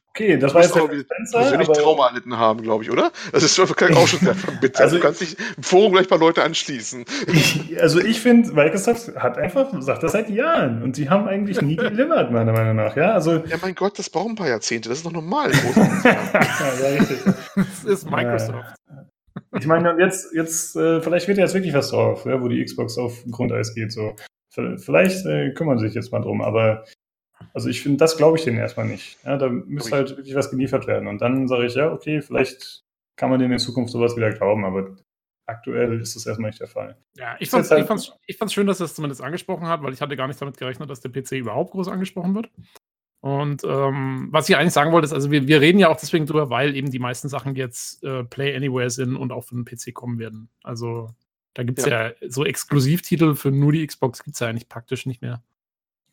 okay, 0.09 0.37
das 0.37 0.51
Du 0.51 0.55
war 0.55 0.63
jetzt 0.63 0.75
der 0.75 0.81
Spencer, 0.81 1.39
persönlich 1.39 1.69
aber- 1.69 1.77
Trauma 1.77 2.07
erlitten 2.07 2.37
haben, 2.37 2.61
glaube 2.61 2.83
ich, 2.83 2.89
oder? 2.91 3.11
Das 3.33 3.43
ist 3.43 3.55
schon 3.55 3.69
auch 3.69 4.07
schon 4.07 4.19
sehr 4.21 4.33
von 4.35 4.57
bitter. 4.59 4.79
Also- 4.83 4.95
du 4.95 5.01
kannst 5.01 5.21
dich 5.21 5.35
im 5.57 5.63
Forum 5.63 5.91
gleich 5.91 6.05
ein 6.05 6.09
paar 6.09 6.17
Leute 6.17 6.43
anschließen. 6.43 7.05
Ich, 7.27 7.79
also 7.81 7.99
ich 7.99 8.19
finde, 8.21 8.51
Microsoft 8.53 9.15
hat 9.17 9.37
einfach, 9.37 9.69
sagt 9.81 10.01
das 10.03 10.13
seit 10.13 10.29
Jahren 10.29 10.81
und 10.81 10.95
sie 10.95 11.09
haben 11.09 11.27
eigentlich 11.27 11.61
nie 11.61 11.75
delivered, 11.75 12.31
meiner 12.31 12.53
Meinung 12.53 12.77
nach. 12.77 12.95
Ja, 12.95 13.11
also 13.13 13.43
Ja, 13.47 13.57
mein 13.61 13.75
Gott, 13.75 13.99
das 13.99 14.09
braucht 14.09 14.29
ein 14.29 14.35
paar 14.35 14.47
Jahrzehnte. 14.49 14.89
Das 14.89 14.99
ist 14.99 15.05
doch 15.05 15.11
normal. 15.11 15.51
ja, 16.03 16.87
richtig. 16.99 17.19
Das 17.55 17.83
ist 17.83 18.09
Microsoft. 18.09 18.75
Ich 19.57 19.65
meine, 19.65 19.95
jetzt, 19.99 20.33
jetzt, 20.33 20.75
äh, 20.75 21.01
vielleicht 21.01 21.27
wird 21.27 21.37
ja 21.37 21.43
jetzt 21.45 21.53
wirklich 21.53 21.73
was 21.73 21.89
drauf, 21.89 22.25
ja, 22.25 22.41
wo 22.41 22.47
die 22.47 22.63
Xbox 22.63 22.97
auf 22.97 23.23
Grundeis 23.29 23.73
geht. 23.73 23.91
So. 23.91 24.15
Vielleicht 24.77 25.25
äh, 25.25 25.51
kümmern 25.53 25.77
sie 25.77 25.87
sich 25.87 25.95
jetzt 25.95 26.11
mal 26.11 26.19
drum, 26.21 26.41
aber 26.41 26.83
also 27.53 27.69
ich 27.69 27.81
finde, 27.81 27.97
das 27.97 28.17
glaube 28.17 28.37
ich 28.37 28.43
denen 28.43 28.57
erstmal 28.57 28.87
nicht. 28.87 29.17
Ja, 29.23 29.37
da 29.37 29.49
müsste 29.49 29.91
halt 29.95 30.09
wirklich 30.17 30.35
was 30.35 30.49
geliefert 30.49 30.87
werden. 30.87 31.07
Und 31.07 31.21
dann 31.21 31.47
sage 31.47 31.65
ich, 31.67 31.75
ja, 31.75 31.91
okay, 31.91 32.21
vielleicht 32.21 32.83
kann 33.15 33.29
man 33.29 33.39
denen 33.39 33.53
in 33.53 33.59
Zukunft 33.59 33.91
sowas 33.91 34.15
wieder 34.15 34.31
glauben, 34.31 34.65
aber 34.65 34.95
aktuell 35.45 36.01
ist 36.01 36.15
das 36.15 36.25
erstmal 36.25 36.49
nicht 36.49 36.59
der 36.59 36.67
Fall. 36.67 36.97
Ja, 37.15 37.35
ich 37.39 37.49
fand's, 37.49 37.69
jetzt 37.69 37.71
halt- 37.71 37.81
ich, 37.83 37.87
fand's, 37.87 38.11
ich 38.25 38.37
fand's 38.37 38.53
schön, 38.53 38.67
dass 38.67 38.79
er 38.81 38.85
es 38.85 38.95
zumindest 38.95 39.21
angesprochen 39.21 39.67
hat, 39.67 39.81
weil 39.83 39.93
ich 39.93 40.01
hatte 40.01 40.15
gar 40.17 40.27
nicht 40.27 40.41
damit 40.41 40.57
gerechnet, 40.57 40.89
dass 40.89 40.99
der 41.01 41.09
PC 41.09 41.33
überhaupt 41.33 41.71
groß 41.71 41.87
angesprochen 41.87 42.35
wird. 42.35 42.49
Und 43.19 43.63
ähm, 43.63 44.29
was 44.31 44.47
ich 44.47 44.55
eigentlich 44.55 44.73
sagen 44.73 44.91
wollte, 44.91 45.05
ist, 45.05 45.13
also 45.13 45.31
wir, 45.31 45.47
wir 45.47 45.59
reden 45.59 45.79
ja 45.79 45.89
auch 45.89 45.97
deswegen 45.97 46.25
drüber, 46.25 46.49
weil 46.49 46.75
eben 46.75 46.91
die 46.91 46.99
meisten 46.99 47.29
Sachen 47.29 47.55
jetzt 47.55 48.03
äh, 48.03 48.23
Play 48.23 48.55
Anywhere 48.55 48.89
sind 48.89 49.15
und 49.15 49.31
auch 49.31 49.43
für 49.43 49.55
den 49.55 49.65
PC 49.65 49.93
kommen 49.93 50.19
werden. 50.19 50.49
Also 50.63 51.09
da 51.53 51.63
gibt 51.63 51.79
es 51.79 51.85
ja. 51.85 52.11
so 52.27 52.45
Exklusivtitel 52.45 53.35
für 53.35 53.51
nur 53.51 53.71
die 53.71 53.85
Xbox 53.85 54.23
gibt 54.23 54.35
es 54.35 54.39
ja 54.39 54.47
eigentlich 54.47 54.69
praktisch 54.69 55.07
nicht 55.07 55.21
mehr. 55.21 55.41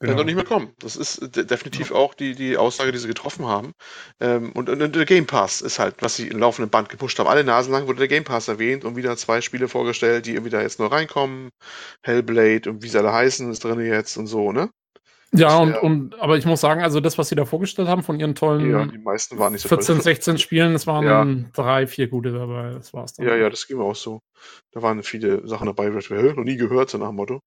Kann 0.01 0.17
doch 0.17 0.25
nicht 0.25 0.35
mehr 0.35 0.45
kommen. 0.45 0.73
Das 0.79 0.97
ist 0.97 1.37
de 1.37 1.45
definitiv 1.45 1.93
auch 1.93 2.15
die, 2.15 2.35
die 2.35 2.57
Aussage, 2.57 2.93
die 2.93 2.99
sie 2.99 3.09
getroffen 3.09 3.47
haben. 3.47 3.73
Ähm, 4.21 4.53
und, 4.53 4.69
und, 4.69 4.83
und 4.83 4.97
der 4.97 5.05
Game 5.05 5.27
Pass 5.27 5.61
ist 5.61 5.79
halt, 5.79 5.97
was 6.01 6.17
sie 6.17 6.29
im 6.29 6.39
laufenden 6.39 6.71
Band 6.71 6.89
gepusht 6.89 7.19
haben. 7.19 7.29
Alle 7.29 7.45
Nasen 7.45 7.73
lang 7.73 7.87
wurde 7.87 8.01
der 8.01 8.09
Game 8.09 8.25
Pass 8.25 8.49
erwähnt 8.49 8.85
und 8.85 8.97
wieder 8.97 9.17
zwei 9.17 9.41
Spiele 9.41 9.69
vorgestellt, 9.69 10.27
die 10.27 10.33
irgendwie 10.33 10.51
da 10.51 10.61
jetzt 10.61 10.79
nur 10.79 10.93
reinkommen. 10.93 11.51
Hellblade 12.03 12.69
und 12.69 12.83
wie 12.83 12.89
sie 12.89 12.99
alle 12.99 13.13
heißen, 13.13 13.51
ist 13.51 13.65
drin 13.65 13.81
jetzt 13.81 14.17
und 14.17 14.27
so, 14.27 14.53
ne? 14.53 14.71
Ja, 15.37 15.59
und, 15.59 15.75
und 15.77 16.21
aber 16.21 16.37
ich 16.37 16.47
muss 16.47 16.61
sagen, 16.61 16.83
also 16.83 17.01
das, 17.01 17.19
was 17.19 17.29
sie 17.29 17.35
da 17.35 17.45
vorgestellt 17.45 17.89
haben 17.89 18.03
von 18.03 18.21
ihren 18.21 18.35
tollen 18.35 18.71
Ja, 18.71 18.87
die 18.87 18.99
meisten 18.99 19.39
waren 19.39 19.53
nicht 19.53 19.63
so 19.63 19.69
14, 19.69 19.97
toll. 19.97 20.03
16 20.05 20.39
Spielen, 20.39 20.75
es 20.75 20.87
waren 20.87 21.05
Ja. 21.05 21.27
drei, 21.53 21.87
vier 21.87 22.09
gute 22.09 22.33
dabei. 22.33 22.71
Das 22.75 22.95
war's 22.95 23.15
dann. 23.15 23.27
Ja, 23.27 23.35
ja, 23.35 23.51
das 23.51 23.67
ging 23.67 23.81
auch 23.81 23.97
so. 23.97 24.21
Da 24.73 24.83
waren 24.83 25.03
viele 25.03 25.47
Sachen 25.47 25.67
dabei, 25.67 25.93
wo 25.95 25.99
ich 25.99 26.11
mir, 26.11 26.21
"Hä, 26.23 26.33
noch 26.35 26.45
nie 26.45 26.57
gehört, 26.57 26.91
so 26.91 26.99
nach 26.99 27.09
dem 27.09 27.17
Motto. 27.17 27.41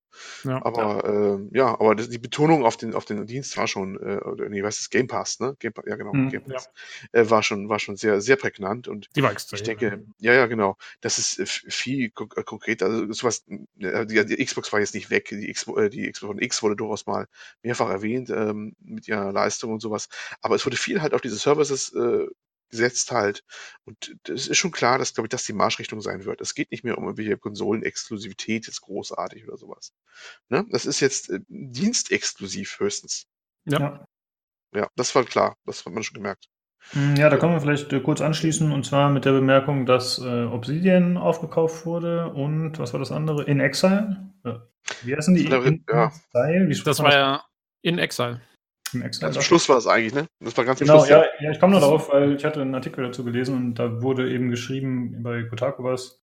Ja. 0.44 0.64
Aber 0.66 1.04
ähm, 1.06 1.50
ja, 1.54 1.68
aber 1.80 1.96
das, 1.96 2.10
die 2.10 2.18
Betonung 2.18 2.66
auf 2.66 2.78
den, 2.78 2.96
auf 2.96 3.06
den 3.06 3.26
Dienst 3.26 3.56
war 3.58 3.68
schon, 3.68 3.98
äh, 3.98 4.18
oder 4.26 4.50
nee, 4.50 4.64
was 4.64 4.80
ist 4.80 4.90
Game 4.90 5.08
Pass, 5.08 5.40
ne? 5.40 5.56
Game, 5.60 5.74
ja, 5.86 5.96
genau, 5.96 6.14
Mhm. 6.14 6.30
Game 6.30 6.44
Pass. 6.44 6.70
Äh, 7.12 7.30
war 7.30 7.44
schon, 7.44 7.70
war 7.70 7.80
schon 7.80 7.96
sehr, 7.98 8.22
sehr 8.22 8.36
prägnant 8.38 8.88
und 8.88 9.08
Die 9.16 9.22
war 9.24 9.32
extrem. 9.32 9.58
ich 9.58 9.64
denke, 9.64 10.06
ja, 10.20 10.34
ja, 10.34 10.46
genau. 10.48 10.78
Das 11.02 11.18
ist 11.20 11.40
äh, 11.40 11.46
viel 11.46 12.06
äh, 12.06 12.10
konkreter. 12.44 12.86
Also 12.88 13.12
sowas, 13.14 13.46
äh, 13.80 14.06
die, 14.06 14.26
die 14.26 14.44
Xbox 14.46 14.72
war 14.74 14.80
jetzt 14.80 14.96
nicht 14.96 15.10
weg. 15.10 15.28
Die, 15.30 15.52
Xbox, 15.52 15.82
äh, 15.82 15.90
die 15.90 16.10
Xbox 16.12 16.32
One 16.32 16.42
X 16.44 16.64
wurde 16.64 16.76
durchaus 16.76 17.06
mal 17.06 17.28
mehrfach 17.64 17.90
erwähnt 17.90 18.30
ähm, 18.30 18.76
mit 18.80 19.08
ihrer 19.08 19.32
Leistung 19.32 19.74
und 19.74 19.82
sowas. 19.82 20.08
Aber 20.42 20.56
es 20.56 20.66
wurde 20.66 20.78
viel 20.78 21.02
halt 21.02 21.14
auf 21.14 21.22
diese 21.22 21.38
Services 21.38 21.94
äh, 21.94 22.26
gesetzt 22.70 23.12
halt. 23.12 23.44
Und 23.86 24.16
das 24.24 24.48
ist 24.48 24.58
schon 24.58 24.72
klar, 24.72 24.98
dass, 24.98 25.14
glaube 25.14 25.28
ich, 25.28 25.32
das 25.32 25.46
die 25.46 25.54
Marschrichtung 25.54 26.02
sein 26.02 26.26
wird. 26.26 26.42
Es 26.42 26.56
geht 26.56 26.72
nicht 26.72 26.84
mehr 26.84 26.98
um 26.98 27.06
irgendwelche 27.06 27.38
Konsolen-Exklusivität 27.38 28.68
jetzt 28.68 28.82
großartig 28.82 29.48
oder 29.48 29.58
sowas. 29.58 29.94
Ne? 30.50 30.66
Das 30.70 30.86
ist 30.86 31.00
jetzt 31.00 31.30
äh, 31.30 31.40
dienstexklusiv 31.48 32.80
höchstens. 32.80 33.28
Ja. 33.66 34.06
Ja. 34.74 34.88
Das 34.96 35.16
war 35.16 35.24
klar. 35.24 35.56
Das 35.66 35.86
hat 35.86 35.94
man 35.94 36.04
schon 36.04 36.16
gemerkt. 36.16 36.48
Hm, 36.92 37.16
Ja, 37.16 37.30
da 37.30 37.38
können 37.38 37.54
wir 37.54 37.62
vielleicht 37.62 37.92
äh, 37.92 38.00
kurz 38.00 38.22
anschließen 38.22 38.72
und 38.72 38.86
zwar 38.86 39.10
mit 39.10 39.26
der 39.26 39.32
Bemerkung, 39.34 39.86
dass 39.86 40.20
äh, 40.20 40.46
Obsidian 40.46 41.18
aufgekauft 41.18 41.86
wurde 41.86 42.32
und 42.32 42.80
was 42.80 42.94
war 42.94 43.00
das 43.00 43.12
andere? 43.12 43.44
In 43.44 43.60
Exile? 43.60 44.32
Ja. 44.46 44.68
Wie 45.04 45.16
heißen 45.16 45.36
die? 45.36 45.48
Ja, 45.48 45.62
In 45.64 45.84
ja. 45.90 46.12
Exile? 46.34 46.84
Das 46.84 47.00
war 47.00 47.14
ja 47.14 47.46
in 47.82 48.00
Exile. 48.00 48.42
Am 48.94 49.42
Schluss 49.42 49.70
war 49.70 49.78
es 49.78 49.88
eigentlich, 49.88 50.14
ne? 50.14 50.28
Das 50.40 50.56
war 50.58 50.66
ganz 50.66 50.80
Genau, 50.80 50.98
Schluss. 50.98 51.10
ja, 51.10 51.24
ja, 51.40 51.52
ich 51.52 51.60
komme 51.60 51.72
nur 51.72 51.82
darauf, 51.82 52.12
weil 52.12 52.36
ich 52.36 52.46
hatte 52.46 52.62
einen 52.62 52.76
Artikel 52.76 53.04
dazu 53.04 53.24
gelesen 53.24 53.56
und 53.56 53.76
da 53.76 54.02
wurde 54.02 54.32
eben 54.32 54.50
geschrieben, 54.50 55.24
bei 55.24 55.44
Kotaku 55.44 55.84
was, 55.84 56.22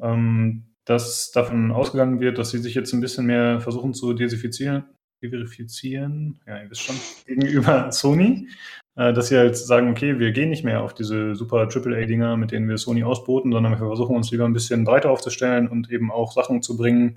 ähm, 0.00 0.74
dass 0.84 1.30
davon 1.30 1.70
ausgegangen 1.70 2.20
wird, 2.20 2.38
dass 2.38 2.50
sie 2.50 2.58
sich 2.58 2.74
jetzt 2.74 2.92
ein 2.92 3.00
bisschen 3.00 3.26
mehr 3.26 3.60
versuchen 3.60 3.94
zu 3.94 4.12
diversifizieren, 4.12 4.84
diversifizieren, 5.22 6.40
ja, 6.46 6.62
ihr 6.62 6.70
wisst 6.70 6.82
schon, 6.82 6.96
gegenüber 7.26 7.92
Sony, 7.92 8.48
äh, 8.96 9.12
dass 9.12 9.28
sie 9.28 9.36
halt 9.36 9.56
sagen, 9.56 9.90
okay, 9.90 10.18
wir 10.18 10.32
gehen 10.32 10.50
nicht 10.50 10.64
mehr 10.64 10.82
auf 10.82 10.94
diese 10.94 11.34
super 11.34 11.68
AAA-Dinger, 11.72 12.36
mit 12.36 12.50
denen 12.50 12.68
wir 12.68 12.78
Sony 12.78 13.04
ausboten, 13.04 13.52
sondern 13.52 13.72
wir 13.72 13.78
versuchen 13.78 14.16
uns 14.16 14.30
lieber 14.30 14.44
ein 14.44 14.52
bisschen 14.52 14.84
breiter 14.84 15.10
aufzustellen 15.10 15.68
und 15.68 15.90
eben 15.90 16.10
auch 16.10 16.32
Sachen 16.32 16.62
zu 16.62 16.76
bringen, 16.76 17.16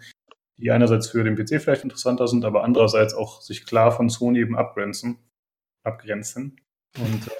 die 0.57 0.71
einerseits 0.71 1.09
für 1.09 1.23
den 1.23 1.35
PC 1.35 1.61
vielleicht 1.61 1.83
interessanter 1.83 2.27
sind, 2.27 2.45
aber 2.45 2.63
andererseits 2.63 3.13
auch 3.13 3.41
sich 3.41 3.65
klar 3.65 3.91
von 3.91 4.09
Sony 4.09 4.39
eben 4.39 4.57
abgrenzen. 4.57 5.17
Abgrenzen. 5.83 6.61
Und 6.97 7.31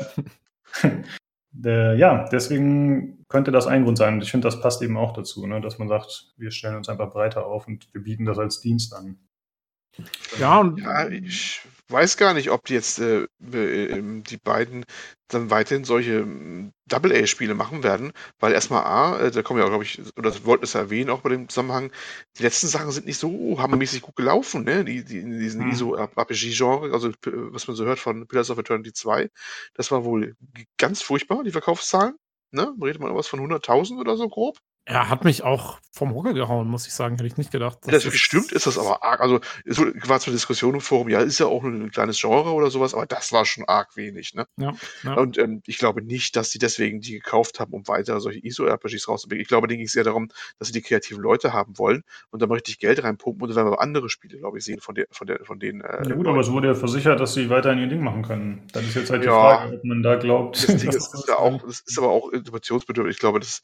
äh, 0.83 1.03
der, 1.51 1.95
ja, 1.97 2.27
deswegen 2.29 3.23
könnte 3.27 3.51
das 3.51 3.67
ein 3.67 3.83
Grund 3.83 3.97
sein. 3.97 4.15
Und 4.15 4.23
ich 4.23 4.31
finde, 4.31 4.47
das 4.47 4.59
passt 4.59 4.81
eben 4.81 4.97
auch 4.97 5.13
dazu, 5.13 5.47
ne? 5.47 5.61
dass 5.61 5.79
man 5.79 5.87
sagt, 5.87 6.33
wir 6.37 6.51
stellen 6.51 6.75
uns 6.75 6.89
einfach 6.89 7.11
breiter 7.11 7.45
auf 7.45 7.67
und 7.67 7.87
wir 7.93 8.03
bieten 8.03 8.25
das 8.25 8.37
als 8.37 8.59
Dienst 8.59 8.93
an. 8.93 9.17
Ja, 10.39 10.59
und 10.59 10.79
Ja, 10.79 11.07
ich 11.07 11.61
weiß 11.89 12.17
gar 12.17 12.33
nicht, 12.33 12.49
ob 12.51 12.65
die 12.65 12.73
jetzt 12.73 12.99
äh, 12.99 13.27
äh, 13.53 13.97
ähm, 13.97 14.23
die 14.23 14.37
beiden 14.37 14.85
dann 15.27 15.49
weiterhin 15.49 15.83
solche 15.85 16.13
ähm, 16.19 16.71
Double-A-Spiele 16.87 17.53
machen 17.55 17.83
werden, 17.83 18.11
weil 18.39 18.53
erstmal 18.53 18.83
A, 18.85 19.19
äh, 19.19 19.31
da 19.31 19.41
kommen 19.43 19.59
ja 19.59 19.65
auch, 19.65 19.69
glaube 19.69 19.83
ich, 19.83 19.99
oder 20.17 20.29
das 20.31 20.45
wollten 20.45 20.63
es 20.63 20.73
ja 20.73 20.81
erwähnen, 20.81 21.09
auch 21.09 21.21
bei 21.21 21.29
dem 21.29 21.49
Zusammenhang, 21.49 21.91
die 22.37 22.43
letzten 22.43 22.67
Sachen 22.67 22.91
sind 22.91 23.05
nicht 23.05 23.17
so 23.19 23.59
hammermäßig 23.59 24.01
gut 24.01 24.15
gelaufen, 24.15 24.63
ne? 24.63 24.83
Die, 24.85 25.03
die 25.03 25.19
in 25.19 25.39
diesen 25.39 25.61
Mhm. 25.61 25.65
ISO-RPG-Genre, 25.67 26.91
also 26.93 27.09
p- 27.11 27.31
was 27.33 27.67
man 27.67 27.75
so 27.75 27.85
hört 27.85 27.99
von 27.99 28.27
Pillars 28.27 28.49
of 28.49 28.57
Eternity 28.59 28.93
2, 28.93 29.29
das 29.75 29.91
war 29.91 30.03
wohl 30.05 30.35
ganz 30.77 31.01
furchtbar, 31.01 31.43
die 31.43 31.51
Verkaufszahlen. 31.51 32.15
Ne? 32.51 32.73
Redet 32.81 33.01
man 33.01 33.13
was 33.15 33.27
von 33.27 33.39
100.000 33.39 33.99
oder 33.99 34.15
so 34.17 34.27
grob? 34.29 34.57
Er 34.85 35.09
hat 35.09 35.23
mich 35.25 35.43
auch 35.43 35.79
vom 35.91 36.13
Hocker 36.13 36.33
gehauen, 36.33 36.67
muss 36.67 36.85
ich 36.85 36.93
sagen. 36.93 37.15
Hätte 37.15 37.25
ich 37.25 37.37
nicht 37.37 37.51
gedacht. 37.51 37.79
Das 37.87 38.03
wirklich 38.05 38.21
stimmt, 38.21 38.51
ist 38.51 38.67
das 38.67 38.77
aber 38.77 39.01
arg. 39.01 39.21
Also, 39.21 39.39
es 39.65 39.79
war 39.79 40.19
zwar 40.19 40.33
Diskussion 40.33 40.75
im 40.75 40.81
Forum, 40.81 41.09
ja, 41.09 41.21
ist 41.21 41.39
ja 41.39 41.45
auch 41.47 41.63
nur 41.63 41.71
ein 41.71 41.89
kleines 41.89 42.19
Genre 42.19 42.51
oder 42.51 42.69
sowas, 42.69 42.93
aber 42.93 43.05
das 43.05 43.31
war 43.31 43.45
schon 43.45 43.63
arg 43.65 43.95
wenig, 43.95 44.33
ne? 44.35 44.45
Ja, 44.57 44.73
ja. 45.03 45.13
Und 45.15 45.37
ähm, 45.37 45.63
ich 45.65 45.77
glaube 45.77 46.01
nicht, 46.03 46.35
dass 46.35 46.51
sie 46.51 46.59
deswegen 46.59 46.99
die 47.01 47.13
gekauft 47.13 47.59
haben, 47.59 47.73
um 47.73 47.87
weiter 47.87 48.19
solche 48.19 48.45
ISO-RPGs 48.45 49.07
rauszubringen. 49.07 49.41
Ich 49.41 49.47
glaube, 49.47 49.67
denen 49.67 49.77
ging 49.79 49.87
es 49.87 49.95
eher 49.95 50.03
darum, 50.03 50.29
dass 50.59 50.67
sie 50.67 50.73
die 50.73 50.81
kreativen 50.81 51.21
Leute 51.23 51.53
haben 51.53 51.77
wollen 51.77 52.03
und 52.29 52.41
dann 52.41 52.49
mal 52.49 52.55
richtig 52.55 52.77
Geld 52.79 53.01
reinpumpen 53.01 53.41
und 53.43 53.49
dann 53.49 53.55
werden 53.55 53.71
wir 53.71 53.79
andere 53.81 54.09
Spiele, 54.09 54.37
glaube 54.37 54.57
ich, 54.59 54.65
sehen 54.65 54.81
von, 54.81 54.93
der, 54.95 55.07
von, 55.11 55.25
der, 55.25 55.45
von 55.45 55.59
denen. 55.59 55.81
Äh, 55.81 56.09
Ja 56.09 56.15
gut, 56.15 56.27
aber 56.27 56.41
es 56.41 56.51
wurde 56.51 56.67
ja 56.67 56.75
versichert, 56.75 57.19
dass 57.19 57.33
sie 57.33 57.49
weiterhin 57.49 57.79
ihr 57.79 57.87
Ding 57.87 58.03
machen 58.03 58.21
können. 58.21 58.67
Dann 58.73 58.83
ist 58.83 58.95
jetzt 58.95 59.09
halt 59.09 59.23
die 59.23 59.27
Ja. 59.27 59.31
Frage, 59.57 59.75
ob 59.77 59.83
man 59.85 60.03
da 60.03 60.15
glaubt. 60.15 60.57
das 60.57 60.75
Ding 60.77 60.89
ist, 60.89 61.13
ist 61.13 61.27
ja 61.29 61.37
auch, 61.37 61.61
das 61.65 61.79
ist 61.85 61.97
aber 61.97 62.09
auch 62.09 62.29
interpretationsbedürftig. 62.31 63.15
Ich 63.15 63.19
glaube, 63.19 63.39
das 63.39 63.61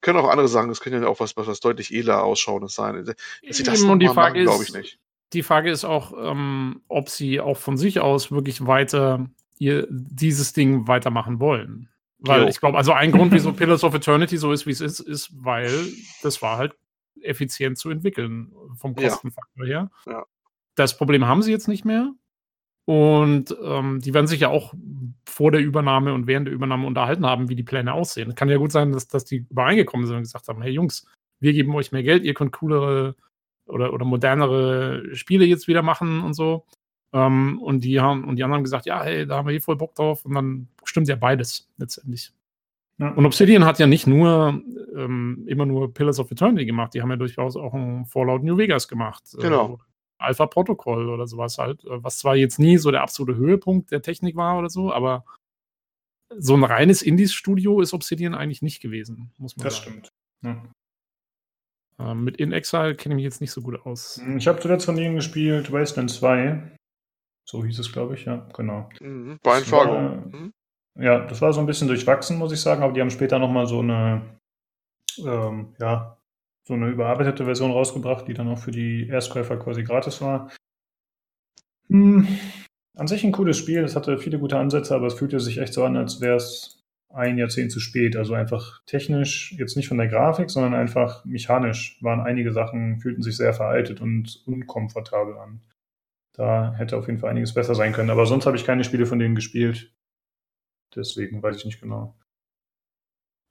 können 0.00 0.18
auch 0.18 0.28
andere 0.28 0.48
sagen, 0.62 0.70
das 0.70 0.80
könnte 0.80 1.00
ja 1.00 1.06
auch 1.06 1.20
was, 1.20 1.36
was, 1.36 1.46
was 1.46 1.60
deutlich 1.60 1.92
edler 1.92 2.22
ausschauendes 2.22 2.74
sein. 2.74 3.04
Dass 3.04 3.16
sie 3.50 3.62
das 3.62 3.80
Eben, 3.80 3.90
und 3.90 4.00
die 4.00 4.06
noch 4.06 4.14
mal 4.14 4.22
Frage 4.22 4.44
machen, 4.44 4.46
glaube 4.46 4.62
ich 4.62 4.68
ist, 4.70 4.76
nicht. 4.76 4.98
die 5.32 5.42
Frage 5.42 5.70
ist 5.70 5.84
auch, 5.84 6.12
ähm, 6.18 6.82
ob 6.88 7.08
sie 7.08 7.40
auch 7.40 7.56
von 7.56 7.76
sich 7.76 8.00
aus 8.00 8.30
wirklich 8.30 8.66
weiter 8.66 9.26
ihr 9.58 9.86
dieses 9.90 10.52
Ding 10.52 10.88
weitermachen 10.88 11.40
wollen. 11.40 11.88
Weil 12.18 12.42
jo. 12.42 12.48
ich 12.48 12.60
glaube, 12.60 12.78
also 12.78 12.92
ein 12.92 13.10
Grund, 13.10 13.32
wieso 13.32 13.52
Pillars 13.52 13.84
of 13.84 13.94
Eternity 13.94 14.36
so 14.36 14.52
ist, 14.52 14.66
wie 14.66 14.70
es 14.70 14.80
ist, 14.80 15.00
ist, 15.00 15.30
weil 15.32 15.70
das 16.22 16.40
war 16.40 16.56
halt 16.56 16.74
effizient 17.20 17.78
zu 17.78 17.90
entwickeln 17.90 18.52
vom 18.76 18.94
Kostenfaktor 18.94 19.66
ja. 19.66 19.80
her. 19.80 19.90
Ja. 20.06 20.26
Das 20.74 20.96
Problem 20.96 21.26
haben 21.26 21.42
sie 21.42 21.50
jetzt 21.50 21.68
nicht 21.68 21.84
mehr. 21.84 22.12
Und 22.84 23.56
ähm, 23.62 24.00
die 24.00 24.12
werden 24.12 24.26
sich 24.26 24.40
ja 24.40 24.48
auch 24.48 24.74
vor 25.24 25.52
der 25.52 25.60
Übernahme 25.60 26.12
und 26.12 26.26
während 26.26 26.48
der 26.48 26.54
Übernahme 26.54 26.86
unterhalten 26.86 27.24
haben, 27.24 27.48
wie 27.48 27.54
die 27.54 27.62
Pläne 27.62 27.92
aussehen. 27.92 28.30
Es 28.30 28.34
kann 28.34 28.48
ja 28.48 28.56
gut 28.56 28.72
sein, 28.72 28.92
dass, 28.92 29.06
dass 29.06 29.24
die 29.24 29.46
übereingekommen 29.48 30.06
sind 30.06 30.16
und 30.16 30.22
gesagt 30.22 30.48
haben: 30.48 30.62
Hey 30.62 30.72
Jungs, 30.72 31.06
wir 31.40 31.52
geben 31.52 31.74
euch 31.74 31.92
mehr 31.92 32.02
Geld, 32.02 32.24
ihr 32.24 32.34
könnt 32.34 32.52
coolere 32.52 33.14
oder, 33.66 33.92
oder 33.92 34.04
modernere 34.04 35.14
Spiele 35.14 35.44
jetzt 35.44 35.68
wieder 35.68 35.82
machen 35.82 36.22
und 36.22 36.34
so. 36.34 36.64
Ähm, 37.12 37.60
und, 37.62 37.84
die 37.84 38.00
haben, 38.00 38.24
und 38.24 38.36
die 38.36 38.42
anderen 38.42 38.58
haben 38.58 38.64
gesagt: 38.64 38.86
Ja, 38.86 39.04
hey, 39.04 39.26
da 39.26 39.36
haben 39.36 39.46
wir 39.46 39.52
hier 39.52 39.62
voll 39.62 39.76
Bock 39.76 39.94
drauf. 39.94 40.24
Und 40.24 40.34
dann 40.34 40.68
stimmt 40.84 41.08
ja 41.08 41.16
beides 41.16 41.70
letztendlich. 41.76 42.32
Ja. 42.98 43.10
Und 43.10 43.26
Obsidian 43.26 43.64
hat 43.64 43.78
ja 43.78 43.86
nicht 43.86 44.06
nur 44.06 44.60
ähm, 44.96 45.44
immer 45.46 45.66
nur 45.66 45.92
Pillars 45.94 46.18
of 46.18 46.30
Eternity 46.30 46.66
gemacht, 46.66 46.94
die 46.94 47.02
haben 47.02 47.10
ja 47.10 47.16
durchaus 47.16 47.56
auch 47.56 47.74
ein 47.74 48.06
Fallout 48.06 48.42
New 48.42 48.56
Vegas 48.56 48.88
gemacht. 48.88 49.24
Genau. 49.40 49.74
Äh, 49.74 49.91
Alpha-Protokoll 50.22 51.08
oder 51.08 51.26
sowas 51.26 51.58
halt, 51.58 51.84
äh, 51.84 52.02
was 52.02 52.18
zwar 52.18 52.36
jetzt 52.36 52.58
nie 52.58 52.78
so 52.78 52.90
der 52.90 53.02
absolute 53.02 53.36
Höhepunkt 53.36 53.90
der 53.90 54.02
Technik 54.02 54.36
war 54.36 54.58
oder 54.58 54.70
so, 54.70 54.92
aber 54.92 55.24
so 56.38 56.54
ein 56.54 56.64
reines 56.64 57.02
Indies-Studio 57.02 57.80
ist 57.80 57.92
Obsidian 57.92 58.34
eigentlich 58.34 58.62
nicht 58.62 58.80
gewesen, 58.80 59.32
muss 59.38 59.56
man 59.56 59.64
das 59.64 59.76
sagen. 59.76 60.00
Das 60.00 60.08
stimmt. 60.08 60.12
Ja. 60.42 62.10
Ähm, 62.10 62.24
mit 62.24 62.38
In 62.38 62.52
Exile 62.52 62.94
kenne 62.94 63.14
ich 63.14 63.16
mich 63.16 63.24
jetzt 63.24 63.40
nicht 63.40 63.52
so 63.52 63.60
gut 63.62 63.84
aus. 63.86 64.20
Hm, 64.22 64.38
ich 64.38 64.48
habe 64.48 64.60
zuletzt 64.60 64.86
von 64.86 64.96
ihnen 64.96 65.16
gespielt 65.16 65.72
Wasteland 65.72 66.10
2. 66.10 66.76
So 67.48 67.64
hieß 67.64 67.78
es, 67.78 67.92
glaube 67.92 68.14
ich, 68.14 68.24
ja, 68.24 68.48
genau. 68.54 68.88
Mhm, 69.00 69.38
war 69.42 69.60
Fargo. 69.60 69.98
Mhm. 70.30 70.52
Ja, 70.98 71.26
das 71.26 71.40
war 71.40 71.52
so 71.52 71.60
ein 71.60 71.66
bisschen 71.66 71.88
durchwachsen, 71.88 72.38
muss 72.38 72.52
ich 72.52 72.60
sagen, 72.60 72.82
aber 72.82 72.92
die 72.92 73.00
haben 73.00 73.10
später 73.10 73.38
nochmal 73.38 73.66
so 73.66 73.80
eine, 73.80 74.38
ähm, 75.18 75.74
ja, 75.78 76.18
so 76.64 76.74
eine 76.74 76.88
überarbeitete 76.88 77.44
Version 77.44 77.72
rausgebracht, 77.72 78.28
die 78.28 78.34
dann 78.34 78.48
auch 78.48 78.58
für 78.58 78.70
die 78.70 79.08
Erstkäufer 79.08 79.56
quasi 79.56 79.82
gratis 79.82 80.20
war. 80.20 80.50
Hm, 81.88 82.26
an 82.96 83.06
sich 83.06 83.24
ein 83.24 83.32
cooles 83.32 83.56
Spiel, 83.58 83.82
es 83.82 83.96
hatte 83.96 84.18
viele 84.18 84.38
gute 84.38 84.58
Ansätze, 84.58 84.94
aber 84.94 85.06
es 85.06 85.14
fühlte 85.14 85.40
sich 85.40 85.58
echt 85.58 85.72
so 85.72 85.84
an, 85.84 85.96
als 85.96 86.20
wäre 86.20 86.36
es 86.36 86.82
ein 87.14 87.38
Jahrzehnt 87.38 87.72
zu 87.72 87.80
spät. 87.80 88.16
Also 88.16 88.34
einfach 88.34 88.82
technisch, 88.86 89.54
jetzt 89.58 89.76
nicht 89.76 89.88
von 89.88 89.98
der 89.98 90.08
Grafik, 90.08 90.50
sondern 90.50 90.74
einfach 90.74 91.24
mechanisch 91.24 91.98
waren 92.02 92.20
einige 92.20 92.52
Sachen, 92.52 92.98
fühlten 93.00 93.22
sich 93.22 93.36
sehr 93.36 93.52
veraltet 93.54 94.00
und 94.00 94.42
unkomfortabel 94.46 95.36
an. 95.36 95.60
Da 96.32 96.74
hätte 96.76 96.96
auf 96.96 97.06
jeden 97.06 97.18
Fall 97.18 97.30
einiges 97.30 97.52
besser 97.52 97.74
sein 97.74 97.92
können. 97.92 98.10
Aber 98.10 98.24
sonst 98.24 98.46
habe 98.46 98.56
ich 98.56 98.64
keine 98.64 98.84
Spiele 98.84 99.06
von 99.06 99.18
denen 99.18 99.34
gespielt. 99.34 99.92
Deswegen 100.94 101.42
weiß 101.42 101.56
ich 101.56 101.64
nicht 101.64 101.80
genau. 101.80 102.14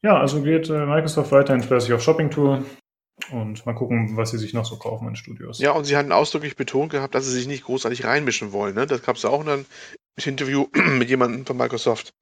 Ja, 0.03 0.19
also 0.19 0.41
geht 0.41 0.69
äh, 0.69 0.85
Microsoft 0.85 1.31
weiterhin 1.31 1.61
fleißig 1.61 1.93
auf 1.93 2.01
Shopping-Tour. 2.01 2.63
Und 3.29 3.65
mal 3.65 3.73
gucken, 3.73 4.17
was 4.17 4.31
sie 4.31 4.37
sich 4.37 4.53
noch 4.53 4.65
so 4.65 4.77
kaufen 4.77 5.07
in 5.07 5.15
Studios. 5.15 5.59
Ja, 5.59 5.71
und 5.71 5.85
sie 5.85 5.95
hatten 5.95 6.11
ausdrücklich 6.11 6.55
betont 6.55 6.91
gehabt, 6.91 7.15
dass 7.15 7.25
sie 7.25 7.31
sich 7.31 7.47
nicht 7.47 7.63
großartig 7.63 8.03
reinmischen 8.03 8.51
wollen. 8.51 8.75
Ne? 8.75 8.87
Das 8.87 9.03
gab 9.03 9.15
es 9.15 9.25
auch 9.25 9.41
in 9.41 9.49
einem 9.49 9.65
Interview 10.23 10.67
mit 10.73 11.09
jemandem 11.09 11.45
von 11.45 11.57
Microsoft. 11.57 12.13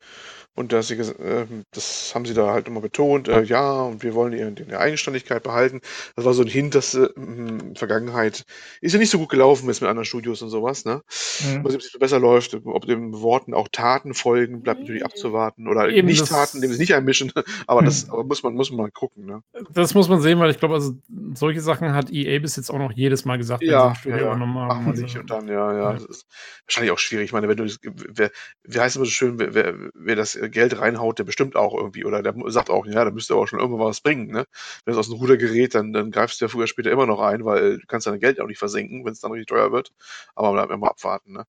Und 0.59 0.73
dass 0.73 0.89
sie, 0.89 0.95
äh, 0.95 1.45
das 1.71 2.11
haben 2.13 2.25
sie 2.25 2.33
da 2.33 2.51
halt 2.51 2.67
immer 2.67 2.81
betont, 2.81 3.29
äh, 3.29 3.43
ja, 3.43 3.83
und 3.83 4.03
wir 4.03 4.13
wollen 4.13 4.33
ihre, 4.33 4.51
ihre 4.51 4.77
Eigenständigkeit 4.77 5.41
behalten. 5.41 5.79
Das 6.17 6.25
war 6.25 6.33
so 6.33 6.41
ein 6.41 6.49
Hint, 6.49 6.75
dass 6.75 6.93
äh, 6.95 7.07
in 7.15 7.77
Vergangenheit 7.77 8.43
ist 8.81 8.91
ja 8.91 8.99
nicht 8.99 9.09
so 9.09 9.19
gut 9.19 9.29
gelaufen 9.29 9.69
ist 9.69 9.79
mit 9.79 9.89
anderen 9.89 10.03
Studios 10.03 10.41
und 10.41 10.49
sowas, 10.49 10.83
ne? 10.83 11.01
Mhm. 11.45 11.61
Mal 11.61 11.71
sehen, 11.71 11.79
ob 11.79 11.81
es 11.81 11.97
besser 11.97 12.19
läuft, 12.19 12.59
ob 12.65 12.85
den 12.85 13.21
Worten 13.21 13.53
auch 13.53 13.69
Taten 13.71 14.13
folgen, 14.13 14.61
bleibt 14.61 14.81
natürlich 14.81 15.05
abzuwarten. 15.05 15.65
Oder 15.69 15.87
Eben 15.87 16.09
nicht 16.09 16.27
Taten, 16.27 16.57
indem 16.57 16.73
sie 16.73 16.79
nicht 16.79 16.93
einmischen, 16.93 17.31
aber 17.65 17.81
das 17.81 18.07
mhm. 18.07 18.13
aber 18.15 18.23
muss 18.25 18.43
man, 18.43 18.53
muss 18.53 18.69
man 18.69 18.81
mal 18.81 18.91
gucken, 18.91 19.27
ne? 19.27 19.41
Das 19.71 19.93
muss 19.95 20.09
man 20.09 20.19
sehen, 20.19 20.39
weil 20.39 20.51
ich 20.51 20.59
glaube, 20.59 20.73
also 20.73 20.93
solche 21.35 21.61
Sachen 21.61 21.93
hat 21.93 22.11
EA 22.11 22.37
bis 22.39 22.57
jetzt 22.57 22.69
auch 22.69 22.79
noch 22.79 22.91
jedes 22.91 23.23
Mal 23.23 23.37
gesagt, 23.37 23.63
ja, 23.63 23.93
ja, 24.03 24.17
ja. 24.17 24.35
Machen 24.35 24.87
also, 24.87 25.03
nicht 25.03 25.17
und 25.17 25.29
dann, 25.29 25.47
ja, 25.47 25.71
ja, 25.71 25.77
ja. 25.77 25.93
Das 25.93 26.03
ist 26.03 26.27
wahrscheinlich 26.65 26.91
auch 26.91 26.99
schwierig. 26.99 27.27
Ich 27.27 27.31
meine, 27.31 27.47
wenn 27.47 27.55
du, 27.55 27.73
wer, 27.81 28.29
wie 28.65 28.77
heißt 28.77 28.89
es 28.89 28.95
immer 28.97 29.05
so 29.05 29.11
schön, 29.11 29.39
wer, 29.39 29.53
wer, 29.53 29.73
wer 29.93 30.15
das 30.17 30.35
Geld 30.49 30.79
reinhaut, 30.79 31.19
der 31.19 31.23
bestimmt 31.23 31.55
auch 31.55 31.75
irgendwie, 31.75 32.05
oder 32.05 32.21
der 32.21 32.33
sagt 32.47 32.69
auch, 32.69 32.85
ja, 32.85 33.05
da 33.05 33.11
müsste 33.11 33.33
aber 33.33 33.47
schon 33.47 33.59
irgendwann 33.59 33.87
was 33.87 34.01
bringen, 34.01 34.27
ne? 34.27 34.45
Wenn 34.85 34.93
es 34.93 34.97
aus 34.97 35.07
dem 35.09 35.17
Ruder 35.17 35.37
gerät, 35.37 35.75
dann, 35.75 35.93
dann 35.93 36.11
greifst 36.11 36.41
du 36.41 36.45
ja 36.45 36.49
früher 36.49 36.67
später 36.67 36.91
immer 36.91 37.05
noch 37.05 37.19
ein, 37.19 37.45
weil 37.45 37.77
du 37.77 37.85
kannst 37.87 38.07
dein 38.07 38.19
Geld 38.19 38.39
auch 38.39 38.47
nicht 38.47 38.59
versenken, 38.59 39.05
wenn 39.05 39.13
es 39.13 39.19
dann 39.19 39.31
richtig 39.31 39.47
teuer 39.47 39.71
wird. 39.71 39.91
Aber 40.35 40.51
bleiben 40.53 40.69
wir 40.71 40.77
mal 40.77 40.89
abwarten, 40.89 41.33
ne? 41.33 41.45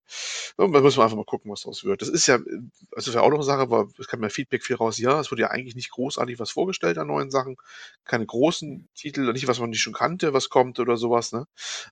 Und 0.57 0.73
dann 0.73 0.83
müssen 0.83 0.99
wir 0.99 1.05
einfach 1.05 1.17
mal 1.17 1.25
gucken, 1.25 1.51
was 1.51 1.63
daraus 1.63 1.85
wird. 1.85 2.03
Das 2.03 2.09
ist 2.09 2.27
ja, 2.27 2.39
also 2.93 3.15
wäre 3.15 3.23
auch 3.23 3.31
noch 3.31 3.37
eine 3.37 3.45
Sache, 3.45 3.61
aber 3.61 3.89
es 3.99 4.07
kam 4.07 4.23
ja 4.23 4.29
Feedback 4.29 4.65
viel 4.65 4.77
raus, 4.77 4.99
ja, 4.99 5.21
es 5.21 5.31
wurde 5.31 5.43
ja 5.43 5.51
eigentlich 5.51 5.75
nicht 5.75 5.91
großartig 5.91 6.39
was 6.39 6.51
vorgestellt 6.51 6.99
an 6.99 7.09
neuen 7.09 7.31
Sachen. 7.31 7.57
Keine 8.05 8.27
großen 8.27 8.89
Titel, 8.95 9.33
nicht 9.33 9.49
was 9.49 9.61
man 9.61 9.71
nicht 9.71 9.81
schon 9.83 9.93
kannte, 9.93 10.33
was 10.33 10.49
kommt 10.49 10.79
oder 10.81 10.97
sowas, 10.97 11.33
ne? 11.33 11.47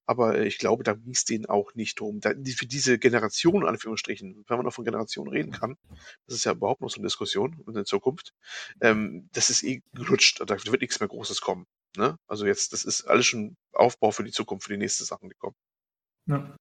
Aber 0.06 0.40
ich 0.40 0.58
glaube, 0.58 0.84
da 0.84 0.94
ging 0.94 1.12
es 1.12 1.24
denen 1.24 1.46
auch 1.46 1.74
nicht 1.74 2.00
drum. 2.00 2.20
Da, 2.20 2.32
für 2.56 2.66
diese 2.66 2.98
Generation, 2.98 3.66
Anführungsstrichen, 3.66 4.44
wenn 4.46 4.56
man 4.56 4.66
noch 4.66 4.74
von 4.74 4.84
Generationen 4.84 5.30
reden 5.30 5.52
kann, 5.52 5.76
das 6.26 6.36
ist 6.36 6.44
ja 6.44 6.52
überhaupt 6.52 6.80
noch 6.80 6.87
so 6.90 6.96
eine 6.96 7.06
Diskussion, 7.06 7.62
in 7.66 7.74
der 7.74 7.84
Zukunft, 7.84 8.32
ähm, 8.80 9.28
das 9.32 9.50
ist 9.50 9.62
eh 9.62 9.82
gelutscht. 9.94 10.40
Da 10.40 10.48
wird 10.48 10.80
nichts 10.80 11.00
mehr 11.00 11.08
Großes 11.08 11.40
kommen. 11.40 11.66
Ne? 11.96 12.16
Also 12.26 12.46
jetzt, 12.46 12.72
das 12.72 12.84
ist 12.84 13.04
alles 13.04 13.26
schon 13.26 13.56
Aufbau 13.72 14.10
für 14.10 14.24
die 14.24 14.32
Zukunft, 14.32 14.66
für 14.66 14.72
die 14.72 14.78
nächsten 14.78 15.04
Sachen, 15.04 15.28
die 15.28 15.36
kommen. 15.36 15.56
Ja. 16.26 16.56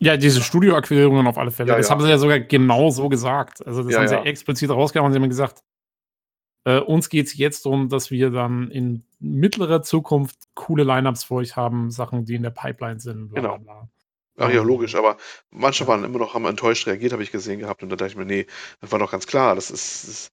Ja, 0.00 0.16
diese 0.16 0.42
Studioakquirierungen 0.42 1.26
auf 1.26 1.38
alle 1.38 1.52
Fälle. 1.52 1.70
Ja, 1.70 1.76
das 1.76 1.86
ja. 1.86 1.94
haben 1.94 2.02
sie 2.02 2.10
ja 2.10 2.18
sogar 2.18 2.40
genau 2.40 2.90
so 2.90 3.08
gesagt. 3.08 3.64
Also 3.64 3.84
das 3.84 3.92
ja, 3.92 4.00
haben 4.00 4.08
sie 4.08 4.14
ja 4.14 4.24
explizit 4.24 4.70
rausgehauen. 4.70 5.12
Sie 5.12 5.18
haben 5.18 5.28
gesagt, 5.28 5.62
äh, 6.64 6.80
uns 6.80 7.08
geht 7.08 7.26
es 7.26 7.36
jetzt 7.36 7.64
darum, 7.64 7.88
dass 7.88 8.10
wir 8.10 8.30
dann 8.30 8.70
in 8.70 9.04
mittlerer 9.20 9.82
Zukunft 9.82 10.36
coole 10.54 10.82
Lineups 10.82 11.24
für 11.24 11.34
euch 11.34 11.56
haben, 11.56 11.90
Sachen, 11.90 12.24
die 12.24 12.34
in 12.34 12.42
der 12.42 12.50
Pipeline 12.50 13.00
sind. 13.00 13.30
Bla, 13.30 13.40
genau. 13.40 13.58
Bla. 13.58 13.88
Ach 14.36 14.50
ja, 14.50 14.62
logisch, 14.62 14.96
aber 14.96 15.16
manche 15.50 15.86
waren 15.86 16.02
immer 16.02 16.18
noch 16.18 16.34
haben 16.34 16.44
enttäuscht 16.46 16.86
reagiert, 16.86 17.12
habe 17.12 17.22
ich 17.22 17.30
gesehen 17.30 17.60
gehabt. 17.60 17.82
Und 17.82 17.90
da 17.90 17.96
dachte 17.96 18.12
ich 18.12 18.16
mir, 18.16 18.24
nee, 18.24 18.46
das 18.80 18.90
war 18.90 18.98
doch 18.98 19.12
ganz 19.12 19.26
klar. 19.26 19.54
Das 19.54 19.70
ist, 19.70 20.08
das, 20.08 20.32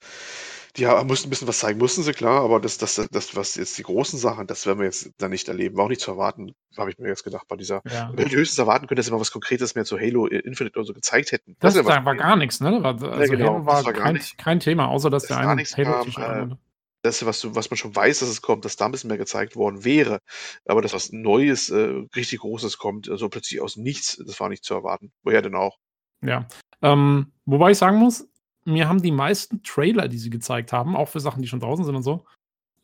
die 0.77 0.87
haben, 0.87 1.07
mussten 1.07 1.27
ein 1.27 1.29
bisschen 1.29 1.47
was 1.47 1.59
zeigen, 1.59 1.77
mussten 1.77 2.01
sie, 2.01 2.13
klar, 2.13 2.41
aber 2.41 2.59
das, 2.59 2.77
das, 2.77 2.95
das, 3.11 3.35
was 3.35 3.55
jetzt 3.55 3.77
die 3.77 3.83
großen 3.83 4.17
Sachen, 4.17 4.47
das 4.47 4.65
werden 4.65 4.79
wir 4.79 4.85
jetzt 4.85 5.11
da 5.17 5.27
nicht 5.27 5.49
erleben. 5.49 5.77
War 5.77 5.85
auch 5.85 5.89
nicht 5.89 6.01
zu 6.01 6.11
erwarten, 6.11 6.53
habe 6.77 6.89
ich 6.89 6.97
mir 6.97 7.09
jetzt 7.09 7.23
gedacht, 7.23 7.47
bei 7.47 7.57
dieser. 7.57 7.81
Ja. 7.91 8.11
Wenn 8.13 8.29
die 8.29 8.35
höchstens 8.35 8.57
erwarten 8.57 8.87
können, 8.87 8.95
dass 8.95 9.05
sie 9.05 9.11
mal 9.11 9.19
was 9.19 9.31
Konkretes 9.31 9.75
mehr 9.75 9.85
zu 9.85 9.99
Halo 9.99 10.27
Infinite 10.27 10.79
oder 10.79 10.85
so 10.85 10.93
gezeigt 10.93 11.31
hätten. 11.31 11.55
Das, 11.59 11.73
das 11.73 11.85
war, 11.85 12.03
war 12.05 12.15
gar 12.15 12.37
nichts, 12.37 12.59
ne? 12.59 12.81
Also 12.83 13.07
ja, 13.07 13.25
genau, 13.25 13.53
Halo 13.53 13.65
war, 13.65 13.85
war 13.85 13.93
kein, 13.93 14.19
kein, 14.37 14.59
Thema, 14.59 14.87
außer 14.87 15.09
dass 15.09 15.27
das 15.27 15.37
der 15.37 15.47
eine 15.47 15.63
Halo-T-Shirt 15.63 16.57
das, 17.01 17.25
was, 17.25 17.41
du, 17.41 17.55
was 17.55 17.69
man 17.69 17.77
schon 17.77 17.95
weiß, 17.95 18.19
dass 18.19 18.29
es 18.29 18.41
kommt, 18.41 18.65
dass 18.65 18.75
da 18.75 18.85
ein 18.85 18.91
bisschen 18.91 19.07
mehr 19.07 19.17
gezeigt 19.17 19.55
worden 19.55 19.83
wäre. 19.83 20.19
Aber 20.65 20.81
dass 20.81 20.93
was 20.93 21.11
Neues, 21.11 21.69
äh, 21.69 22.03
richtig 22.15 22.39
Großes 22.39 22.77
kommt, 22.77 23.09
also 23.09 23.29
plötzlich 23.29 23.61
aus 23.61 23.77
nichts, 23.77 24.21
das 24.25 24.39
war 24.39 24.49
nicht 24.49 24.63
zu 24.63 24.73
erwarten. 24.73 25.11
Woher 25.23 25.41
denn 25.41 25.55
auch? 25.55 25.77
Ja. 26.23 26.47
Ähm, 26.81 27.31
wobei 27.45 27.71
ich 27.71 27.77
sagen 27.77 27.97
muss, 27.97 28.27
mir 28.65 28.87
haben 28.87 29.01
die 29.01 29.11
meisten 29.11 29.63
Trailer, 29.63 30.07
die 30.07 30.17
sie 30.17 30.29
gezeigt 30.29 30.71
haben, 30.71 30.95
auch 30.95 31.09
für 31.09 31.19
Sachen, 31.19 31.41
die 31.41 31.47
schon 31.47 31.59
draußen 31.59 31.83
sind 31.85 31.95
und 31.95 32.03
so, 32.03 32.25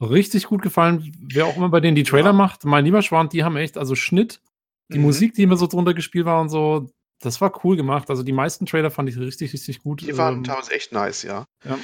richtig 0.02 0.48
gut 0.48 0.62
gefallen. 0.62 1.12
Wer 1.20 1.46
auch 1.46 1.58
immer 1.58 1.70
bei 1.70 1.80
denen 1.80 1.96
die 1.96 2.04
Trailer 2.04 2.28
ja. 2.28 2.34
macht, 2.34 2.66
mein 2.66 2.86
lieber 2.86 3.02
Schwan, 3.02 3.30
die 3.30 3.44
haben 3.44 3.58
echt, 3.58 3.78
also 3.78 3.96
Schnitt, 3.96 4.42
die 4.90 4.98
mhm. 4.98 5.06
Musik, 5.06 5.34
die 5.34 5.44
immer 5.44 5.58
so 5.58 5.68
drunter 5.68 5.94
gespielt 5.94 6.26
war 6.26 6.42
und 6.42 6.50
so, 6.50 6.90
das 7.20 7.42
war 7.42 7.64
cool 7.64 7.76
gemacht. 7.76 8.10
Also 8.10 8.24
die 8.24 8.32
meisten 8.32 8.66
Trailer 8.66 8.92
fand 8.92 9.10
ich 9.10 9.18
richtig, 9.18 9.54
richtig 9.54 9.80
gut. 9.80 10.02
Die 10.02 10.18
waren 10.18 10.38
ähm, 10.38 10.44
teilweise 10.44 10.72
echt 10.72 10.92
nice, 10.92 11.24
ja. 11.24 11.46
ja. 11.66 11.78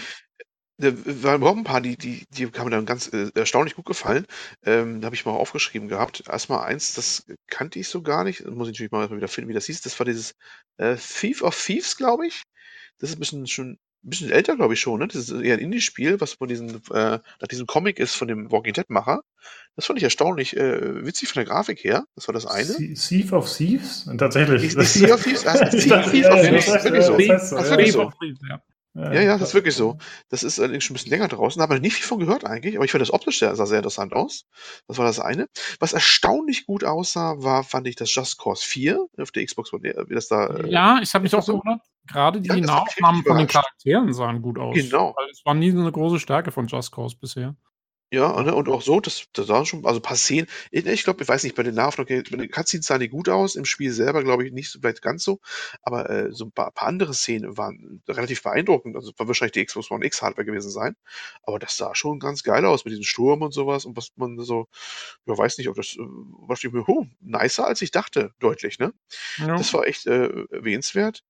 Da 0.77 0.91
waren 1.23 1.41
überhaupt 1.41 1.59
ein 1.59 1.63
paar, 1.63 1.81
die, 1.81 1.97
die, 1.97 2.25
die 2.31 2.47
haben 2.47 2.65
mir 2.65 2.71
dann 2.71 2.85
ganz 2.85 3.07
äh, 3.13 3.29
erstaunlich 3.35 3.75
gut 3.75 3.85
gefallen. 3.85 4.25
Ähm, 4.65 5.01
da 5.01 5.05
habe 5.05 5.15
ich 5.15 5.25
mal 5.25 5.31
aufgeschrieben 5.31 5.87
gehabt. 5.87 6.23
Erstmal 6.27 6.65
eins, 6.65 6.93
das 6.93 7.25
kannte 7.47 7.79
ich 7.79 7.87
so 7.87 8.01
gar 8.01 8.23
nicht. 8.23 8.45
Muss 8.45 8.67
ich 8.67 8.73
natürlich 8.73 8.91
mal 8.91 9.11
wieder 9.11 9.27
finden, 9.27 9.49
wie 9.49 9.53
das 9.53 9.67
hieß. 9.67 9.81
Das 9.81 9.99
war 9.99 10.05
dieses 10.05 10.33
äh, 10.77 10.95
Thief 10.95 11.43
of 11.43 11.55
Thieves, 11.63 11.95
glaube 11.95 12.25
ich. 12.25 12.41
Das 12.97 13.11
ist 13.11 13.17
ein 13.17 13.19
bisschen 13.19 13.47
schon 13.47 13.77
ein 14.03 14.09
bisschen 14.09 14.31
älter, 14.31 14.55
glaube 14.55 14.73
ich 14.73 14.81
schon. 14.81 14.99
Ne? 14.99 15.07
Das 15.07 15.15
ist 15.15 15.31
eher 15.31 15.55
ein 15.55 15.59
Indie-Spiel, 15.59 16.19
was 16.19 16.33
von 16.33 16.47
diesem, 16.47 16.81
äh, 16.91 17.19
nach 17.19 17.47
diesem 17.49 17.67
Comic 17.67 17.99
ist 17.99 18.15
von 18.15 18.27
dem 18.27 18.51
Walking 18.51 18.73
Dead-Macher. 18.73 19.21
Das 19.75 19.85
fand 19.85 19.97
ich 19.97 20.03
erstaunlich 20.03 20.57
äh, 20.57 21.05
witzig 21.05 21.29
von 21.29 21.39
der 21.39 21.45
Grafik 21.45 21.83
her. 21.83 22.05
Das 22.15 22.27
war 22.27 22.33
das 22.33 22.45
eine. 22.45 22.73
Thief 22.95 23.31
of 23.31 23.51
Thieves? 23.55 24.09
Tatsächlich. 24.17 24.73
Thief 24.73 25.11
of 25.11 25.23
Thieves? 25.23 25.45
Also, 25.45 25.65
Thief 25.77 25.91
of 25.91 26.11
Thieves? 26.11 26.83
Wirklich 26.83 27.05
so. 27.05 27.17
Das 27.17 27.51
ist 27.51 27.69
wirklich 27.69 27.91
so. 27.91 28.11
Ja, 28.95 29.11
ja, 29.13 29.37
das 29.37 29.49
ist 29.49 29.53
wirklich 29.55 29.75
so. 29.75 29.97
Das 30.29 30.43
ist 30.43 30.59
allerdings 30.59 30.83
schon 30.83 30.93
ein 30.93 30.97
bisschen 30.97 31.11
länger 31.11 31.27
draußen, 31.27 31.59
da 31.59 31.63
hat 31.63 31.69
man 31.69 31.81
nicht 31.81 31.95
viel 31.95 32.05
von 32.05 32.19
gehört 32.19 32.45
eigentlich, 32.45 32.75
aber 32.75 32.85
ich 32.85 32.91
fand 32.91 33.01
das 33.01 33.11
optisch 33.11 33.39
sehr, 33.39 33.55
sah 33.55 33.65
sehr 33.65 33.79
interessant 33.79 34.13
aus. 34.13 34.45
Das 34.87 34.99
war 34.99 35.05
das 35.05 35.19
eine. 35.19 35.47
Was 35.79 35.93
erstaunlich 35.93 36.67
gut 36.67 36.83
aussah, 36.83 37.41
war, 37.41 37.63
fand 37.63 37.87
ich 37.87 37.95
das 37.95 38.13
Just 38.13 38.37
Cause 38.37 38.63
4 38.63 39.07
auf 39.17 39.31
der 39.31 39.45
Xbox 39.45 39.73
One, 39.73 39.83
wie 39.83 40.13
das 40.13 40.27
da. 40.27 40.45
Äh, 40.47 40.69
ja, 40.69 40.99
ich 41.01 41.13
habe 41.13 41.23
mich 41.23 41.33
auch 41.33 41.41
so 41.41 41.57
gewundert. 41.59 41.81
Gerade 42.05 42.41
die 42.41 42.49
ja, 42.49 42.57
Nahaufnahmen 42.57 43.23
von 43.23 43.37
den 43.37 43.47
Charakteren 43.47 44.13
sahen 44.13 44.41
gut 44.41 44.59
aus. 44.59 44.75
Genau. 44.75 45.15
Weil 45.17 45.29
es 45.29 45.43
war 45.45 45.53
nie 45.53 45.71
so 45.71 45.79
eine 45.79 45.91
große 45.91 46.19
Stärke 46.19 46.51
von 46.51 46.67
Just 46.67 46.91
Cause 46.91 47.15
bisher. 47.19 47.55
Ja, 48.14 48.44
ne, 48.44 48.53
und 48.53 48.69
auch 48.69 48.84
so, 48.84 48.99
das, 48.99 49.26
das 49.34 49.48
waren 49.48 49.65
schon, 49.65 49.88
also 49.88 49.98
ein 49.99 50.03
paar 50.03 50.15
Szenen. 50.15 50.45
Ich, 50.69 51.03
glaube, 51.03 51.23
ich 51.23 51.27
weiß 51.27 51.44
nicht, 51.45 51.56
bei 51.56 51.64
den 51.64 51.73
Nahaufnahmen, 51.73 52.23
bei 52.30 52.38
den 52.38 52.52
Cutscenes 52.52 52.85
sahen 52.85 52.99
die 52.99 53.10
gut 53.10 53.27
aus, 53.27 53.56
im 53.56 53.65
Spiel 53.65 53.91
selber 53.91 54.23
glaube 54.23 54.45
ich 54.45 54.53
nicht 54.53 54.69
so, 54.69 54.80
vielleicht 54.80 55.02
ganz 55.02 55.23
so, 55.23 55.40
aber 55.81 56.11
äh, 56.11 56.31
so 56.31 56.45
ein 56.45 56.52
paar, 56.52 56.69
paar 56.69 56.90
andere 56.90 57.15
Szenen 57.15 57.57
waren 57.57 58.03
relativ 58.07 58.44
beeindruckend. 58.44 58.95
Also 58.95 59.14
war 59.18 59.27
wahrscheinlich 59.27 59.53
die 59.53 59.65
Xbox 59.65 59.90
One 59.90 60.06
X 60.06 60.22
Hardware 60.22 60.45
gewesen 60.45 60.69
sein, 60.69 60.95
aber 61.41 61.57
das 61.57 61.76
sah 61.76 61.95
schon 61.95 62.19
ganz 62.19 62.44
geil 62.44 62.65
aus 62.65 62.85
mit 62.85 62.91
diesem 62.91 63.03
Sturm 63.03 63.41
und 63.41 63.52
sowas 63.52 63.84
und 63.84 63.98
was 63.98 64.11
man 64.15 64.40
so, 64.41 64.68
ja, 65.26 65.35
weiß 65.35 65.57
nicht, 65.57 65.69
ob 65.69 65.76
das, 65.76 65.95
äh, 65.95 66.02
was 66.02 66.64
ich 66.64 66.72
mir, 66.72 66.88
oh, 66.88 67.07
nicer 67.19 67.65
als 67.65 67.81
ich 67.81 67.90
dachte, 67.90 68.30
deutlich, 68.38 68.77
ne? 68.77 68.94
Ja. 69.40 69.57
Das 69.57 69.73
war 69.73 69.88
echt 69.88 70.06
äh, 70.06 70.30
erwähnenswert. 70.52 71.23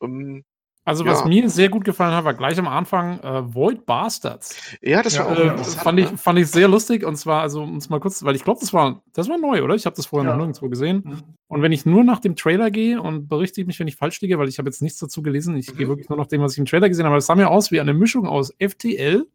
Ähm, 0.00 0.44
Also, 0.84 1.04
was 1.06 1.20
Ja. 1.20 1.26
mir 1.28 1.48
sehr 1.48 1.68
gut 1.68 1.84
gefallen 1.84 2.12
hat, 2.12 2.24
war 2.24 2.34
gleich 2.34 2.58
am 2.58 2.66
Anfang 2.66 3.20
äh, 3.20 3.54
Void 3.54 3.86
Bastards. 3.86 4.56
ja, 4.80 5.00
das 5.02 5.14
Ja, 5.14 5.24
war 5.26 5.32
auch 5.32 5.38
Äh, 5.60 5.64
fand, 5.64 6.00
ich, 6.00 6.10
ne? 6.10 6.16
fand 6.18 6.38
ich 6.40 6.48
sehr 6.48 6.66
lustig 6.66 7.04
und 7.04 7.14
zwar, 7.16 7.40
also 7.42 7.62
um 7.62 7.76
es 7.76 7.88
mal 7.88 8.00
kurz, 8.00 8.24
weil 8.24 8.34
ich 8.34 8.42
glaube, 8.42 8.58
das 8.60 8.72
war, 8.72 9.00
das 9.12 9.28
war 9.28 9.38
neu, 9.38 9.62
oder? 9.62 9.76
Ich 9.76 9.86
habe 9.86 9.94
das 9.94 10.06
vorher 10.06 10.28
Ja. 10.28 10.36
noch 10.36 10.44
nirgendwo 10.44 10.68
gesehen. 10.68 11.02
Mhm. 11.04 11.22
Und 11.46 11.62
wenn 11.62 11.70
ich 11.70 11.86
nur 11.86 12.02
nach 12.02 12.18
dem 12.18 12.34
Trailer 12.34 12.72
gehe 12.72 13.00
und 13.00 13.28
berichtige 13.28 13.66
mich, 13.66 13.78
wenn 13.78 13.86
ich 13.86 13.94
falsch 13.94 14.20
liege, 14.22 14.38
weil 14.40 14.48
ich 14.48 14.58
habe 14.58 14.68
jetzt 14.68 14.82
nichts 14.82 14.98
dazu 14.98 15.22
gelesen, 15.22 15.56
ich 15.56 15.66
gehe 15.76 15.86
Mhm. 15.86 15.90
wirklich 15.90 16.08
nur 16.08 16.18
nach 16.18 16.26
dem, 16.26 16.40
was 16.40 16.52
ich 16.54 16.58
im 16.58 16.66
Trailer 16.66 16.88
gesehen 16.88 17.06
habe. 17.06 17.16
Es 17.16 17.26
sah 17.26 17.36
mir 17.36 17.48
aus 17.50 17.70
wie 17.70 17.80
eine 17.80 17.94
Mischung 17.94 18.26
aus 18.26 18.52
FTL 18.58 19.26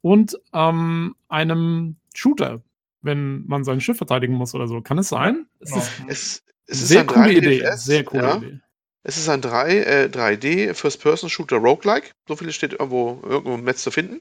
und 0.00 0.36
ähm, 0.52 1.14
einem 1.28 1.96
Shooter, 2.14 2.60
wenn 3.02 3.46
man 3.46 3.62
sein 3.62 3.80
Schiff 3.80 3.98
verteidigen 3.98 4.34
muss 4.34 4.52
oder 4.54 4.66
so. 4.66 4.80
Kann 4.80 4.98
es 4.98 5.08
sein? 5.08 5.46
Es 5.60 5.70
Genau. 5.70 5.82
ist 5.82 5.92
Es, 6.08 6.42
es 6.66 6.82
ist 6.82 6.88
sehr 6.88 7.00
ein 7.02 7.06
coole 7.06 7.26
3D 7.26 7.36
Idee. 7.38 7.70
Sehr 7.76 8.04
coole 8.04 8.22
ja. 8.24 8.36
Idee. 8.36 8.60
Es 9.04 9.16
ist 9.16 9.28
ein 9.28 9.40
3, 9.40 9.78
äh, 9.78 10.08
3D 10.08 10.74
First-Person-Shooter 10.74 11.56
Roguelike. 11.56 12.10
So 12.28 12.36
viel 12.36 12.52
steht 12.52 12.72
irgendwo, 12.72 13.20
irgendwo 13.24 13.54
im 13.54 13.64
Netz 13.64 13.82
zu 13.82 13.90
finden. 13.90 14.20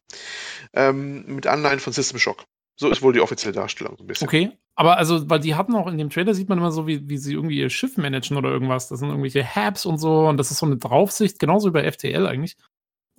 Ähm, 0.73 1.23
mit 1.27 1.45
Anleihen 1.47 1.79
von 1.79 1.93
System 1.93 2.19
Shock. 2.19 2.45
So 2.77 2.89
ist 2.89 3.03
wohl 3.03 3.13
die 3.13 3.21
offizielle 3.21 3.53
Darstellung 3.53 3.95
ein 3.99 4.07
bisschen. 4.07 4.27
Okay, 4.27 4.51
aber 4.75 4.97
also, 4.97 5.29
weil 5.29 5.39
die 5.39 5.53
hatten 5.53 5.75
auch 5.75 5.85
in 5.85 5.99
dem 5.99 6.09
Trailer 6.09 6.33
sieht 6.33 6.49
man 6.49 6.57
immer 6.57 6.71
so, 6.71 6.87
wie, 6.87 7.07
wie 7.07 7.17
sie 7.17 7.33
irgendwie 7.33 7.59
ihr 7.59 7.69
Schiff 7.69 7.97
managen 7.97 8.37
oder 8.37 8.49
irgendwas. 8.49 8.87
Das 8.87 8.99
sind 8.99 9.09
irgendwelche 9.09 9.45
Habs 9.55 9.85
und 9.85 9.99
so 9.99 10.27
und 10.27 10.37
das 10.37 10.49
ist 10.49 10.57
so 10.57 10.65
eine 10.65 10.77
Draufsicht, 10.77 11.37
genauso 11.37 11.69
wie 11.69 11.73
bei 11.73 11.91
FTL 11.91 12.25
eigentlich. 12.25 12.57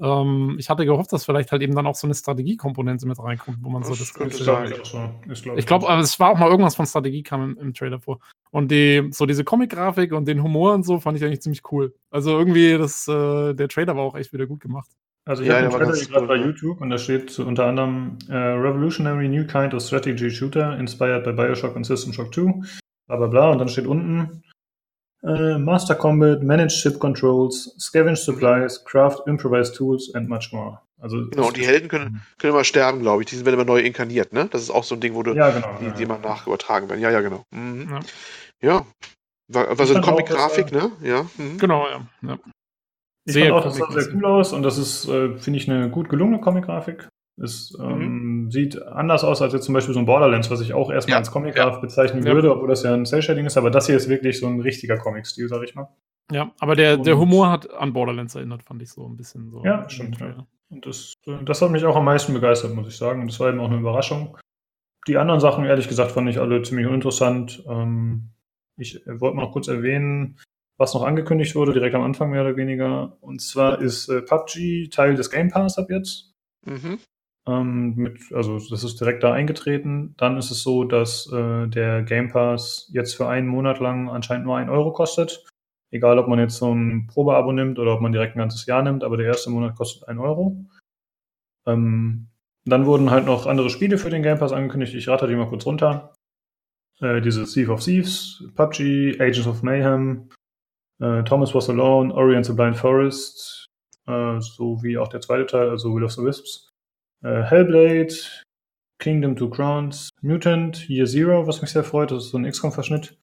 Ähm, 0.02 0.56
ich 0.58 0.68
hatte 0.68 0.84
gehofft, 0.84 1.12
dass 1.12 1.24
vielleicht 1.24 1.52
halt 1.52 1.62
eben 1.62 1.74
dann 1.76 1.86
auch 1.86 1.94
so 1.94 2.06
eine 2.08 2.14
Strategiekomponente 2.14 3.06
mit 3.06 3.18
reinkommt, 3.20 3.58
wo 3.60 3.70
man 3.70 3.84
so 3.84 3.90
Das 3.90 4.00
das 4.00 4.14
könnte 4.14 4.36
sein. 4.42 4.66
glaub 4.66 4.80
ich, 4.84 4.94
auch 4.94 5.14
so. 5.24 5.32
Ist, 5.32 5.42
glaub 5.44 5.58
Ich 5.58 5.66
glaube, 5.66 5.88
aber 5.88 6.00
es 6.00 6.18
war 6.18 6.30
auch 6.30 6.38
mal 6.38 6.50
irgendwas 6.50 6.74
von 6.74 6.86
Strategie 6.86 7.22
kam 7.22 7.52
im, 7.52 7.58
im 7.58 7.72
Trailer 7.74 8.00
vor. 8.00 8.18
Und 8.50 8.70
die, 8.72 9.08
so 9.12 9.26
diese 9.26 9.44
Comic-Grafik 9.44 10.12
und 10.12 10.26
den 10.26 10.42
Humor 10.42 10.74
und 10.74 10.82
so 10.84 10.98
fand 10.98 11.16
ich 11.16 11.24
eigentlich 11.24 11.40
ziemlich 11.40 11.62
cool. 11.70 11.94
Also 12.10 12.36
irgendwie, 12.36 12.76
das, 12.76 13.06
äh, 13.06 13.54
der 13.54 13.68
Trailer 13.68 13.96
war 13.96 14.02
auch 14.02 14.16
echt 14.16 14.32
wieder 14.32 14.46
gut 14.46 14.60
gemacht. 14.60 14.90
Also 15.24 15.44
ich 15.44 15.48
Ja, 15.48 15.62
habe 15.62 15.68
den 15.84 15.88
Trailer 15.88 16.06
gerade 16.06 16.26
bei. 16.26 16.36
YouTube 16.36 16.80
und 16.80 16.90
da 16.90 16.98
steht 16.98 17.30
so 17.30 17.44
unter 17.44 17.66
anderem 17.66 18.18
äh, 18.28 18.34
Revolutionary 18.34 19.28
New 19.28 19.46
Kind 19.46 19.72
of 19.72 19.82
Strategy 19.82 20.28
Shooter 20.30 20.76
inspired 20.78 21.22
by 21.22 21.32
Bioshock 21.32 21.76
und 21.76 21.84
System 21.84 22.12
Shock 22.12 22.34
2, 22.34 22.52
bla 23.06 23.16
bla 23.18 23.26
bla 23.28 23.50
und 23.52 23.58
dann 23.58 23.68
steht 23.68 23.86
unten 23.86 24.42
äh, 25.22 25.58
Master 25.58 25.94
Combat, 25.94 26.42
Manage 26.42 26.76
Ship 26.76 26.98
Controls, 26.98 27.74
Scavenge 27.78 28.16
Supplies, 28.16 28.84
Craft 28.84 29.26
Improvised 29.26 29.74
Tools 29.76 30.14
and 30.14 30.28
much 30.28 30.52
more. 30.52 30.80
Also 31.00 31.28
Genau, 31.30 31.48
und 31.48 31.56
die 31.56 31.66
Helden 31.66 31.88
können, 31.88 32.22
können 32.38 32.52
immer 32.52 32.64
sterben, 32.64 33.00
glaube 33.00 33.22
ich. 33.22 33.28
Die 33.28 33.44
werden 33.44 33.54
immer 33.54 33.64
neu 33.64 33.80
inkarniert, 33.80 34.32
ne? 34.32 34.48
Das 34.50 34.62
ist 34.62 34.70
auch 34.70 34.84
so 34.84 34.94
ein 34.94 35.00
Ding, 35.00 35.14
wo 35.14 35.22
du, 35.22 35.34
ja 35.34 35.50
genau. 35.50 35.76
die, 35.80 35.86
ja, 35.86 35.90
die 35.90 36.02
ja. 36.02 36.06
immer 36.06 36.18
nachübertragen 36.18 36.88
werden. 36.88 37.00
Ja, 37.00 37.10
ja, 37.10 37.20
genau. 37.20 37.44
Mhm. 37.50 37.88
Ja. 37.90 38.00
Ja. 38.62 38.86
War, 39.48 39.78
war 39.78 39.86
so 39.86 39.94
eine 39.94 40.02
Comic-Grafik, 40.04 40.70
dass, 40.70 40.82
ne? 40.82 40.92
Ja. 41.02 41.26
Mhm. 41.36 41.58
Genau, 41.58 41.86
ja. 41.88 42.06
ja. 42.22 42.38
Ich 43.24 43.34
Sehr 43.34 43.50
fand 43.50 43.54
auch, 43.54 43.64
das 43.64 43.76
sah 43.76 43.90
sehr 43.92 44.14
cool 44.14 44.24
aus 44.24 44.52
und 44.52 44.62
das 44.62 44.78
ist, 44.78 45.08
äh, 45.08 45.38
finde 45.38 45.58
ich, 45.58 45.70
eine 45.70 45.90
gut 45.90 46.08
gelungene 46.08 46.40
Comic-Grafik. 46.40 47.08
Es 47.42 47.76
ähm, 47.80 48.50
sieht 48.50 48.80
anders 48.80 49.24
aus 49.24 49.42
als 49.42 49.52
jetzt 49.52 49.64
zum 49.64 49.74
Beispiel 49.74 49.94
so 49.94 50.00
ein 50.00 50.06
Borderlands, 50.06 50.50
was 50.50 50.60
ich 50.60 50.74
auch 50.74 50.90
erstmal 50.90 51.14
Ja, 51.14 51.18
als 51.18 51.30
Comic-Graf 51.32 51.80
bezeichnen 51.80 52.24
Ja. 52.24 52.32
würde, 52.34 52.52
obwohl 52.54 52.68
das 52.68 52.82
ja 52.84 52.94
ein 52.94 53.04
Cell-Shading 53.04 53.46
ist, 53.46 53.56
aber 53.56 53.70
das 53.70 53.86
hier 53.86 53.96
ist 53.96 54.08
wirklich 54.08 54.38
so 54.38 54.46
ein 54.46 54.60
richtiger 54.60 54.96
Comic-Stil, 54.96 55.48
sag 55.48 55.62
ich 55.64 55.74
mal. 55.74 55.88
Ja, 56.30 56.52
aber 56.60 56.76
der, 56.76 56.96
der 56.96 57.18
Humor 57.18 57.50
hat 57.50 57.70
an 57.74 57.92
Borderlands 57.92 58.34
erinnert, 58.36 58.62
fand 58.62 58.80
ich 58.80 58.90
so 58.90 59.06
ein 59.06 59.16
bisschen 59.16 59.50
so. 59.50 59.64
Ja, 59.64 59.82
im 59.82 59.88
stimmt, 59.88 60.20
ja. 60.20 60.46
Und 60.70 60.86
das, 60.86 61.14
äh, 61.26 61.42
das 61.44 61.60
hat 61.60 61.70
mich 61.70 61.84
auch 61.84 61.96
am 61.96 62.04
meisten 62.04 62.32
begeistert, 62.32 62.74
muss 62.74 62.88
ich 62.88 62.96
sagen. 62.96 63.20
Und 63.20 63.30
das 63.30 63.40
war 63.40 63.48
eben 63.48 63.60
auch 63.60 63.68
eine 63.70 63.80
Überraschung. 63.80 64.38
Die 65.08 65.16
anderen 65.18 65.40
Sachen, 65.40 65.64
ehrlich 65.64 65.88
gesagt, 65.88 66.12
fand 66.12 66.30
ich 66.30 66.38
alle 66.38 66.62
ziemlich 66.62 66.86
uninteressant. 66.86 67.64
Ähm, 67.68 68.30
ich 68.76 69.04
äh, 69.06 69.20
wollte 69.20 69.36
noch 69.36 69.52
kurz 69.52 69.68
erwähnen, 69.68 70.38
was 70.78 70.94
noch 70.94 71.02
angekündigt 71.02 71.54
wurde, 71.56 71.72
direkt 71.72 71.94
am 71.94 72.02
Anfang 72.02 72.30
mehr 72.30 72.42
oder 72.42 72.56
weniger. 72.56 73.16
Und 73.20 73.42
zwar 73.42 73.80
ist 73.80 74.08
äh, 74.08 74.22
PUBG 74.22 74.88
Teil 74.90 75.16
des 75.16 75.30
Game 75.30 75.50
Pass 75.50 75.76
ab 75.76 75.90
jetzt. 75.90 76.32
Mhm. 76.64 76.98
Ähm, 77.46 77.94
mit, 77.96 78.32
also 78.32 78.58
das 78.70 78.84
ist 78.84 79.00
direkt 79.00 79.22
da 79.22 79.32
eingetreten. 79.32 80.14
Dann 80.16 80.36
ist 80.36 80.50
es 80.50 80.62
so, 80.62 80.84
dass 80.84 81.30
äh, 81.32 81.66
der 81.68 82.02
Game 82.02 82.30
Pass 82.30 82.88
jetzt 82.92 83.16
für 83.16 83.28
einen 83.28 83.48
Monat 83.48 83.80
lang 83.80 84.08
anscheinend 84.08 84.46
nur 84.46 84.56
1 84.56 84.70
Euro 84.70 84.92
kostet. 84.92 85.44
Egal, 85.90 86.18
ob 86.18 86.28
man 86.28 86.38
jetzt 86.38 86.56
so 86.56 86.72
ein 86.72 87.06
Probeabo 87.08 87.52
nimmt 87.52 87.78
oder 87.78 87.94
ob 87.94 88.00
man 88.00 88.12
direkt 88.12 88.36
ein 88.36 88.38
ganzes 88.38 88.64
Jahr 88.66 88.82
nimmt, 88.82 89.04
aber 89.04 89.16
der 89.16 89.26
erste 89.26 89.50
Monat 89.50 89.76
kostet 89.76 90.08
1 90.08 90.18
Euro. 90.20 90.64
Ähm, 91.66 92.28
dann 92.64 92.86
wurden 92.86 93.10
halt 93.10 93.26
noch 93.26 93.46
andere 93.46 93.70
Spiele 93.70 93.98
für 93.98 94.10
den 94.10 94.22
Game 94.22 94.38
Pass 94.38 94.52
angekündigt. 94.52 94.94
Ich 94.94 95.08
rate 95.08 95.26
die 95.26 95.34
mal 95.34 95.48
kurz 95.48 95.66
runter. 95.66 96.14
Äh, 97.00 97.20
diese 97.20 97.44
Thief 97.44 97.68
of 97.68 97.84
Thieves, 97.84 98.44
PUBG, 98.54 99.20
Agents 99.20 99.48
of 99.48 99.62
Mayhem, 99.62 100.30
äh, 101.00 101.24
Thomas 101.24 101.54
Was 101.54 101.68
Alone, 101.68 102.14
Ori 102.14 102.36
and 102.36 102.46
the 102.46 102.52
Blind 102.52 102.76
Forest, 102.76 103.66
äh, 104.06 104.40
sowie 104.40 104.96
auch 104.98 105.08
der 105.08 105.20
zweite 105.20 105.46
Teil, 105.46 105.70
also 105.70 105.92
Will 105.92 106.04
of 106.04 106.12
the 106.12 106.22
Wisps. 106.22 106.71
Äh, 107.22 107.42
Hellblade, 107.42 108.14
Kingdom 108.98 109.36
Two 109.36 109.50
Crowns, 109.50 110.10
Mutant, 110.22 110.88
Year 110.88 111.06
Zero, 111.06 111.46
was 111.46 111.60
mich 111.60 111.70
sehr 111.70 111.84
freut, 111.84 112.10
das 112.10 112.24
ist 112.24 112.30
so 112.30 112.38
ein 112.38 112.44
XCOM-Verschnitt. 112.50 113.18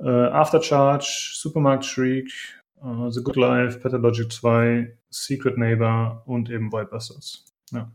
Äh, 0.00 0.08
Aftercharge, 0.08 1.32
Supermarkt 1.34 1.84
Shriek, 1.84 2.30
äh, 2.82 3.10
The 3.10 3.22
Good 3.22 3.36
Life, 3.36 3.80
Pathologic 3.80 4.32
2, 4.32 4.96
Secret 5.10 5.58
Neighbor 5.58 6.22
und 6.26 6.50
eben 6.50 6.72
Wildbusters. 6.72 7.44
Ja. 7.72 7.90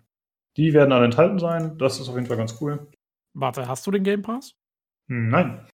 Die 0.57 0.73
werden 0.73 0.91
alle 0.91 1.05
enthalten 1.05 1.39
sein, 1.39 1.77
das 1.77 1.99
ist 1.99 2.10
auf 2.10 2.15
jeden 2.15 2.27
Fall 2.27 2.38
ganz 2.38 2.60
cool. 2.61 2.88
Warte, 3.35 3.68
hast 3.68 3.88
du 3.88 3.91
den 3.91 4.03
Game 4.03 4.22
Pass? 4.22 4.55
Hm, 5.07 5.30
Nein. 5.30 5.68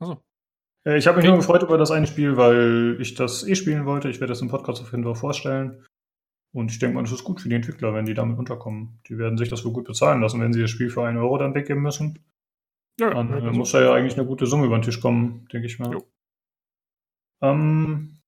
Achso. 0.00 0.20
Äh, 0.84 0.98
Ich 0.98 1.06
habe 1.06 1.18
mich 1.18 1.26
nur 1.26 1.36
gefreut 1.36 1.62
über 1.62 1.78
das 1.78 1.90
eine 1.90 2.06
Spiel, 2.06 2.36
weil 2.36 2.96
ich 3.00 3.14
das 3.14 3.46
eh 3.46 3.54
spielen 3.54 3.86
wollte. 3.86 4.08
Ich 4.08 4.20
werde 4.20 4.32
das 4.32 4.40
im 4.40 4.48
Podcast 4.48 4.82
auf 4.82 4.90
jeden 4.90 5.04
Fall 5.04 5.14
vorstellen. 5.14 5.84
Und 6.56 6.70
ich 6.70 6.78
denke 6.78 6.94
mal, 6.94 7.02
das 7.02 7.12
ist 7.12 7.22
gut 7.22 7.42
für 7.42 7.50
die 7.50 7.54
Entwickler, 7.54 7.92
wenn 7.92 8.06
die 8.06 8.14
damit 8.14 8.38
unterkommen. 8.38 8.98
Die 9.10 9.18
werden 9.18 9.36
sich 9.36 9.50
das 9.50 9.62
wohl 9.66 9.72
gut 9.72 9.84
bezahlen 9.84 10.22
lassen, 10.22 10.40
wenn 10.40 10.54
sie 10.54 10.62
das 10.62 10.70
Spiel 10.70 10.88
für 10.88 11.04
einen 11.04 11.18
Euro 11.18 11.36
dann 11.36 11.54
weggeben 11.54 11.82
müssen. 11.82 12.18
Ja, 12.98 13.10
Dann 13.10 13.28
ja, 13.28 13.36
äh, 13.36 13.52
muss 13.52 13.72
da 13.72 13.82
ja 13.82 13.92
eigentlich 13.92 14.16
eine 14.16 14.26
gute 14.26 14.46
Summe 14.46 14.64
über 14.64 14.78
den 14.78 14.80
Tisch 14.80 15.02
kommen, 15.02 15.46
denke 15.52 15.66
ich 15.66 15.78
mal. 15.78 15.98
Ähm, 17.42 18.20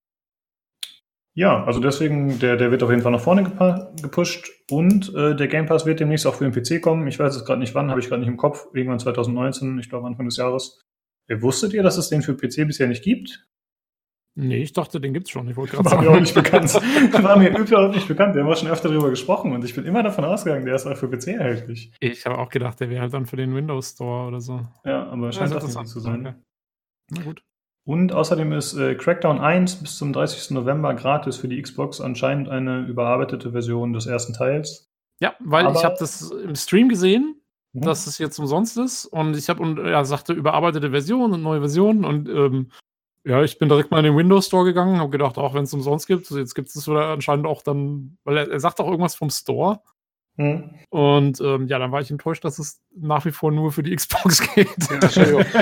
ja, 1.33 1.65
also 1.65 1.81
deswegen, 1.81 2.39
der, 2.39 2.59
der 2.59 2.71
wird 2.71 2.83
auf 2.83 2.91
jeden 2.91 3.01
Fall 3.01 3.13
nach 3.13 3.21
vorne 3.23 3.45
gepusht 4.03 4.51
und 4.71 5.15
äh, 5.15 5.35
der 5.35 5.49
Game 5.49 5.65
Pass 5.65 5.87
wird 5.87 6.01
demnächst 6.01 6.27
auch 6.27 6.35
für 6.35 6.51
den 6.51 6.53
PC 6.53 6.83
kommen. 6.83 7.07
Ich 7.07 7.19
weiß 7.19 7.35
jetzt 7.35 7.47
gerade 7.47 7.61
nicht 7.61 7.75
wann, 7.75 7.89
habe 7.89 8.01
ich 8.01 8.09
gerade 8.09 8.21
nicht 8.21 8.29
im 8.29 8.37
Kopf. 8.37 8.67
Irgendwann 8.75 8.99
2019, 8.99 9.79
ich 9.79 9.89
glaube 9.89 10.07
Anfang 10.07 10.27
des 10.27 10.37
Jahres. 10.37 10.85
Äh, 11.29 11.41
wusstet 11.41 11.73
ihr, 11.73 11.83
dass 11.83 11.97
es 11.97 12.11
den 12.11 12.21
für 12.21 12.35
PC 12.35 12.67
bisher 12.67 12.89
nicht 12.89 13.03
gibt? 13.03 13.49
Nee, 14.41 14.63
ich 14.63 14.73
dachte, 14.73 15.01
den 15.01 15.13
gibt's 15.15 15.31
schon. 15.31 15.49
Ich 15.49 15.57
wollte 15.57 15.73
gerade 15.77 15.91
War 15.91 15.99
mir 15.99 16.05
sagen. 16.05 16.17
auch 16.17 16.21
nicht 16.21 16.35
bekannt. 16.35 16.75
War 17.25 17.37
mir 17.37 17.57
überhaupt 17.59 17.95
nicht 17.95 18.07
bekannt. 18.07 18.35
Wir 18.37 18.43
haben 18.45 18.51
auch 18.53 18.57
schon 18.57 18.69
öfter 18.69 18.89
darüber 18.89 19.11
gesprochen 19.11 19.53
und 19.53 19.65
ich 19.65 19.75
bin 19.75 19.85
immer 19.85 20.03
davon 20.03 20.25
ausgegangen, 20.25 20.65
der 20.65 20.77
ist 20.77 20.87
auch 20.87 20.97
für 20.97 21.09
PC 21.09 21.29
erhältlich. 21.29 21.93
Ich 22.01 22.25
habe 22.25 22.39
auch 22.39 22.49
gedacht, 22.49 22.79
der 22.81 22.89
wäre 22.91 23.03
halt 23.03 23.13
dann 23.15 23.27
für 23.27 23.37
den 23.37 23.55
Windows 23.55 23.91
Store 23.91 24.29
oder 24.29 24.41
so. 24.41 24.61
Ja, 24.85 25.07
aber 25.09 25.33
scheint 25.33 25.51
Ja, 25.51 25.57
das 25.59 25.65
nicht 25.65 25.75
so 25.75 25.83
zu 25.95 26.01
sein. 26.01 26.27
Okay. 26.27 26.35
Na 27.11 27.23
gut. 27.23 27.43
Und 27.85 28.13
außerdem 28.13 28.53
ist 28.53 28.75
äh, 28.77 28.95
Crackdown 28.95 29.41
1 29.41 29.77
bis 29.77 29.97
zum 29.97 30.13
30. 30.13 30.51
November 30.51 30.95
gratis 30.95 31.37
für 31.39 31.49
die 31.49 31.61
Xbox 31.61 32.01
anscheinend 32.01 32.49
eine 32.49 32.81
überarbeitete 32.87 33.51
Version 33.53 33.93
des 33.95 34.07
ersten 34.07 34.35
Teils. 34.35 34.87
Ja, 35.21 35.35
weil 35.41 35.67
Aber- 35.67 35.75
ich 35.77 35.85
habe 35.85 35.97
das 35.99 36.31
im 36.31 36.55
Stream 36.55 36.89
gesehen, 36.89 37.35
Mhm. 37.75 37.83
dass 37.83 38.07
es 38.07 38.17
jetzt 38.19 38.39
umsonst 38.39 38.79
ist 38.79 39.05
und 39.05 39.37
ich 39.37 39.49
habe 39.51 39.63
und 39.63 39.77
ja 39.79 40.03
sagte 40.05 40.33
überarbeitete 40.33 40.91
Version 40.91 41.33
und 41.35 41.43
neue 41.43 41.59
Versionen 41.61 42.05
und 42.07 42.27
ähm, 42.29 42.71
ja, 43.29 43.43
ich 43.45 43.59
bin 43.59 43.69
direkt 43.69 43.91
mal 43.91 43.99
in 43.99 44.05
den 44.07 44.17
Windows 44.17 44.47
Store 44.47 44.65
gegangen, 44.65 44.99
habe 44.99 45.11
gedacht, 45.11 45.39
auch 45.39 45.55
wenn 45.55 45.65
es 45.65 45.75
umsonst 45.75 46.07
gibt, 46.07 46.31
jetzt 46.31 46.55
gibt 46.55 46.69
es 46.69 46.89
oder 46.89 47.07
anscheinend 47.11 47.47
auch 47.47 47.63
dann, 47.63 48.17
weil 48.25 48.39
er, 48.39 48.51
er 48.51 48.61
sagt 48.61 48.81
auch 48.81 48.89
irgendwas 48.89 49.15
vom 49.15 49.31
Store 49.31 49.81
Mhm. 50.41 50.71
und 50.91 51.41
ähm, 51.41 51.67
ja, 51.67 51.81
dann 51.81 51.91
war 51.91 52.01
ich 52.01 52.13
enttäuscht, 52.13 52.45
dass 52.45 52.61
es 52.61 52.81
nach 52.97 53.25
wie 53.25 53.33
vor 53.33 53.51
nur 53.51 53.73
für 53.73 53.83
die 53.83 53.95
Xbox 53.97 54.41
geht. 54.55 54.69
Entschuldigung. 54.91 55.45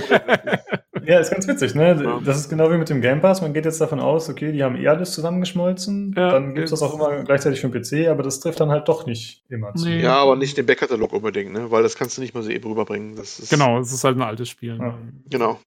Ja, 1.07 1.21
ist 1.21 1.31
ganz 1.31 1.47
witzig, 1.47 1.77
ne? 1.77 2.03
Ja. 2.03 2.21
Das 2.25 2.37
ist 2.37 2.49
genau 2.49 2.69
wie 2.73 2.79
mit 2.79 2.89
dem 2.89 3.01
Game 3.01 3.21
Pass. 3.21 3.41
Man 3.41 3.55
geht 3.55 3.65
jetzt 3.65 3.81
davon 3.81 4.01
aus, 4.01 4.29
okay, 4.29 4.51
die 4.51 4.65
haben 4.65 4.75
eh 4.77 4.89
alles 4.89 5.13
zusammengeschmolzen. 5.13 6.13
Ja, 6.17 6.33
dann 6.33 6.55
gibt 6.55 6.65
es 6.65 6.71
das 6.73 6.83
auch 6.83 6.95
immer 6.95 7.23
gleichzeitig 7.23 7.61
für 7.61 7.69
den 7.69 7.81
PC, 7.81 8.09
aber 8.09 8.25
das 8.25 8.41
trifft 8.41 8.59
dann 8.59 8.71
halt 8.71 8.89
doch 8.89 9.07
nicht 9.07 9.45
immer 9.49 9.73
zu. 9.75 9.87
Nee. 9.87 10.01
Ja, 10.03 10.17
aber 10.17 10.35
nicht 10.35 10.57
den 10.57 10.67
Backkatalog 10.67 11.13
unbedingt, 11.13 11.53
ne? 11.53 11.71
Weil 11.71 11.85
das 11.85 11.95
kannst 11.95 12.17
du 12.17 12.23
nicht 12.23 12.35
mal 12.35 12.43
so 12.43 12.51
eben 12.51 12.69
rüberbringen. 12.69 13.15
Das 13.15 13.39
ist, 13.39 13.51
genau, 13.51 13.79
es 13.79 13.93
ist 13.93 14.03
halt 14.03 14.17
ein 14.17 14.23
altes 14.23 14.49
Spiel. 14.49 14.79
Ja. 14.81 14.99
Genau. 15.31 15.61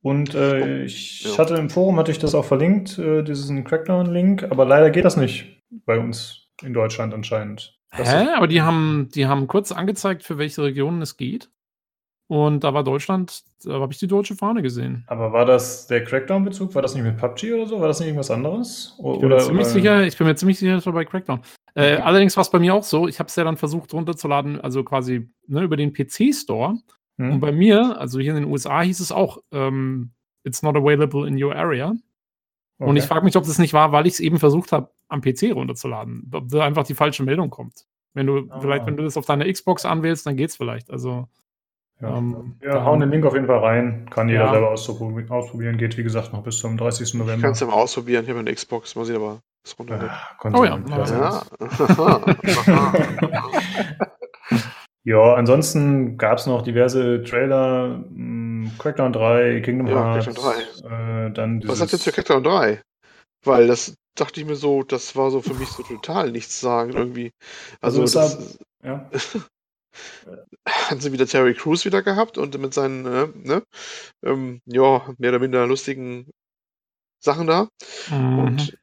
Und 0.00 0.34
äh, 0.34 0.84
ich 0.84 1.24
Ja. 1.24 1.38
hatte 1.38 1.54
im 1.56 1.70
Forum 1.70 1.98
hatte 1.98 2.10
ich 2.12 2.18
das 2.18 2.34
auch 2.34 2.44
verlinkt, 2.44 2.98
äh, 2.98 3.22
diesen 3.22 3.64
Crackdown-Link, 3.64 4.44
aber 4.44 4.64
leider 4.64 4.90
geht 4.90 5.04
das 5.04 5.16
nicht 5.16 5.62
bei 5.70 5.98
uns 5.98 6.48
in 6.62 6.72
Deutschland 6.72 7.12
anscheinend. 7.14 7.78
Hä? 7.90 8.28
Aber 8.36 8.46
die 8.46 8.62
haben, 8.62 9.08
die 9.14 9.26
haben 9.26 9.46
kurz 9.46 9.72
angezeigt, 9.72 10.22
für 10.22 10.38
welche 10.38 10.62
Regionen 10.62 11.02
es 11.02 11.16
geht. 11.16 11.50
Und 12.30 12.62
da 12.62 12.74
war 12.74 12.84
Deutschland, 12.84 13.42
da 13.64 13.80
habe 13.80 13.90
ich 13.90 13.98
die 13.98 14.06
deutsche 14.06 14.34
Fahne 14.36 14.60
gesehen. 14.60 15.04
Aber 15.06 15.32
war 15.32 15.46
das 15.46 15.86
der 15.86 16.04
Crackdown-Bezug? 16.04 16.74
War 16.74 16.82
das 16.82 16.94
nicht 16.94 17.04
mit 17.04 17.16
PUBG 17.16 17.54
oder 17.54 17.66
so? 17.66 17.80
War 17.80 17.88
das 17.88 18.00
nicht 18.00 18.08
irgendwas 18.08 18.30
anderes? 18.30 18.94
O 18.98 19.14
ich, 19.14 19.20
bin 19.20 19.30
mir 19.30 19.38
ziemlich 19.38 19.66
sicher, 19.66 20.02
ich 20.02 20.18
bin 20.18 20.26
mir 20.26 20.34
ziemlich 20.36 20.58
sicher, 20.58 20.74
das 20.74 20.84
war 20.84 20.92
bei 20.92 21.06
Crackdown. 21.06 21.40
Äh, 21.74 21.94
okay. 21.94 22.02
allerdings 22.02 22.36
war 22.36 22.42
es 22.42 22.50
bei 22.50 22.58
mir 22.58 22.74
auch 22.74 22.82
so, 22.82 23.08
ich 23.08 23.18
habe 23.18 23.28
es 23.28 23.36
ja 23.36 23.44
dann 23.44 23.56
versucht 23.56 23.94
runterzuladen, 23.94 24.60
also 24.60 24.84
quasi 24.84 25.30
ne, 25.46 25.62
über 25.62 25.78
den 25.78 25.94
PC-Store. 25.94 26.76
Hm. 27.18 27.32
Und 27.32 27.40
bei 27.40 27.52
mir, 27.52 27.98
also 27.98 28.18
hier 28.20 28.34
in 28.34 28.42
den 28.42 28.50
USA, 28.50 28.80
hieß 28.82 29.00
es 29.00 29.12
auch, 29.12 29.38
ähm, 29.52 30.12
it's 30.44 30.62
not 30.62 30.76
available 30.76 31.26
in 31.26 31.42
your 31.42 31.54
area. 31.54 31.94
Okay. 32.78 32.90
Und 32.90 32.96
ich 32.96 33.04
frage 33.04 33.24
mich, 33.24 33.36
ob 33.36 33.44
das 33.44 33.58
nicht 33.58 33.74
war, 33.74 33.92
weil 33.92 34.06
ich 34.06 34.14
es 34.14 34.20
eben 34.20 34.38
versucht 34.38 34.72
habe, 34.72 34.90
am 35.08 35.20
PC 35.20 35.52
runterzuladen. 35.52 36.30
Ob 36.32 36.48
da 36.48 36.64
einfach 36.64 36.84
die 36.84 36.94
falsche 36.94 37.24
Meldung 37.24 37.50
kommt. 37.50 37.86
Wenn 38.14 38.26
du, 38.26 38.46
ah. 38.50 38.60
vielleicht, 38.60 38.86
wenn 38.86 38.96
du 38.96 39.02
das 39.02 39.16
auf 39.16 39.26
deiner 39.26 39.50
Xbox 39.50 39.84
anwählst, 39.84 40.26
dann 40.26 40.36
geht's 40.36 40.56
vielleicht. 40.56 40.90
Also. 40.90 41.26
Ja, 42.00 42.16
ähm, 42.16 42.54
wir 42.60 42.84
hauen 42.84 43.00
den 43.00 43.10
Link 43.10 43.26
auf 43.26 43.34
jeden 43.34 43.48
Fall 43.48 43.58
rein. 43.58 44.06
Kann 44.10 44.28
jeder 44.28 44.44
ja. 44.44 44.52
selber 44.52 44.70
ausprobieren. 44.70 45.76
Geht, 45.78 45.98
wie 45.98 46.04
gesagt, 46.04 46.32
noch 46.32 46.44
bis 46.44 46.58
zum 46.58 46.76
30. 46.76 47.14
November. 47.14 47.34
Ich 47.34 47.42
kann 47.42 47.52
es 47.52 47.60
ja 47.60 47.66
mal 47.66 47.72
ausprobieren. 47.72 48.22
Ich 48.22 48.30
habe 48.30 48.38
eine 48.38 48.54
Xbox, 48.54 48.94
muss 48.94 49.08
ich 49.08 49.16
aber 49.16 49.40
das 49.64 49.76
runter. 49.76 50.08
Ah, 50.08 50.50
oh 50.54 50.64
ja. 50.64 50.78
ja. 50.86 51.42
ja, 55.08 55.34
ansonsten 55.36 56.18
gab 56.18 56.36
es 56.36 56.44
noch 56.44 56.60
diverse 56.60 57.22
Trailer. 57.22 58.04
Hm, 58.08 58.70
Crackdown 58.78 59.14
3, 59.14 59.62
Kingdom 59.62 59.86
ja, 59.86 59.94
Hearts. 59.94 60.26
Crackdown 60.26 60.54
3. 60.82 61.26
Äh, 61.26 61.32
dann 61.32 61.66
Was 61.66 61.78
sagt 61.78 61.92
jetzt 61.92 62.04
für 62.04 62.12
Crackdown 62.12 62.44
3? 62.44 62.82
Weil 63.42 63.66
das 63.68 63.94
dachte 64.14 64.38
ich 64.38 64.46
mir 64.46 64.56
so, 64.56 64.82
das 64.82 65.16
war 65.16 65.30
so 65.30 65.40
für 65.40 65.54
mich 65.54 65.68
so 65.70 65.82
total 65.82 66.30
nichts 66.30 66.60
sagen 66.60 66.92
irgendwie. 66.92 67.30
Also, 67.80 68.02
also 68.02 68.18
das, 68.18 68.58
ja. 68.84 69.08
haben 70.68 71.00
sie 71.00 71.10
wieder 71.10 71.26
Terry 71.26 71.54
Crews 71.54 71.86
wieder 71.86 72.02
gehabt 72.02 72.36
und 72.36 72.58
mit 72.58 72.74
seinen, 72.74 73.06
äh, 73.06 73.28
ne, 73.34 73.62
ähm, 74.22 74.60
ja, 74.66 75.08
mehr 75.16 75.30
oder 75.30 75.38
minder 75.38 75.66
lustigen 75.66 76.30
Sachen 77.18 77.46
da. 77.46 77.68
Mhm. 78.10 78.38
Und 78.40 78.78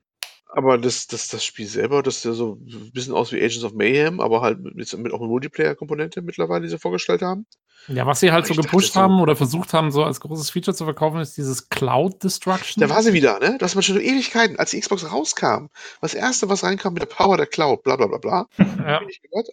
aber 0.55 0.77
das, 0.77 1.07
das, 1.07 1.27
das 1.29 1.43
Spiel 1.45 1.67
selber, 1.67 2.01
das 2.03 2.17
ist 2.17 2.25
ja 2.25 2.33
so 2.33 2.53
ein 2.61 2.91
bisschen 2.93 3.13
aus 3.13 3.31
wie 3.31 3.37
Agents 3.37 3.63
of 3.63 3.73
Mayhem, 3.73 4.19
aber 4.21 4.41
halt 4.41 4.59
mit, 4.61 4.75
mit 4.97 5.13
auch 5.13 5.19
eine 5.19 5.27
Multiplayer-Komponente 5.29 6.21
mittlerweile, 6.21 6.63
die 6.63 6.69
sie 6.69 6.79
vorgestellt 6.79 7.21
haben. 7.21 7.45
Ja, 7.87 8.05
was 8.05 8.19
sie 8.19 8.31
halt 8.31 8.47
so 8.47 8.55
gepusht 8.55 8.95
haben 8.95 9.17
so, 9.17 9.23
oder 9.23 9.35
versucht 9.35 9.73
haben, 9.73 9.91
so 9.91 10.03
als 10.03 10.19
großes 10.19 10.49
Feature 10.49 10.75
zu 10.75 10.85
verkaufen, 10.85 11.19
ist 11.19 11.37
dieses 11.37 11.69
Cloud 11.69 12.23
Destruction. 12.23 12.81
Da 12.81 12.89
war 12.89 13.03
sie 13.03 13.13
wieder, 13.13 13.39
ne? 13.39 13.57
Das 13.59 13.75
war 13.75 13.83
schon 13.83 13.99
Ewigkeiten, 13.99 14.57
als 14.57 14.71
die 14.71 14.79
Xbox 14.79 15.11
rauskam. 15.11 15.67
Das 16.01 16.13
erste, 16.13 16.49
was 16.49 16.63
reinkam 16.63 16.93
mit 16.93 17.03
der 17.03 17.07
Power 17.07 17.37
der 17.37 17.45
Cloud, 17.45 17.83
bla 17.83 17.95
bla 17.95 18.07
bla 18.07 18.17
bla. 18.17 18.47
Ja. 18.85 19.01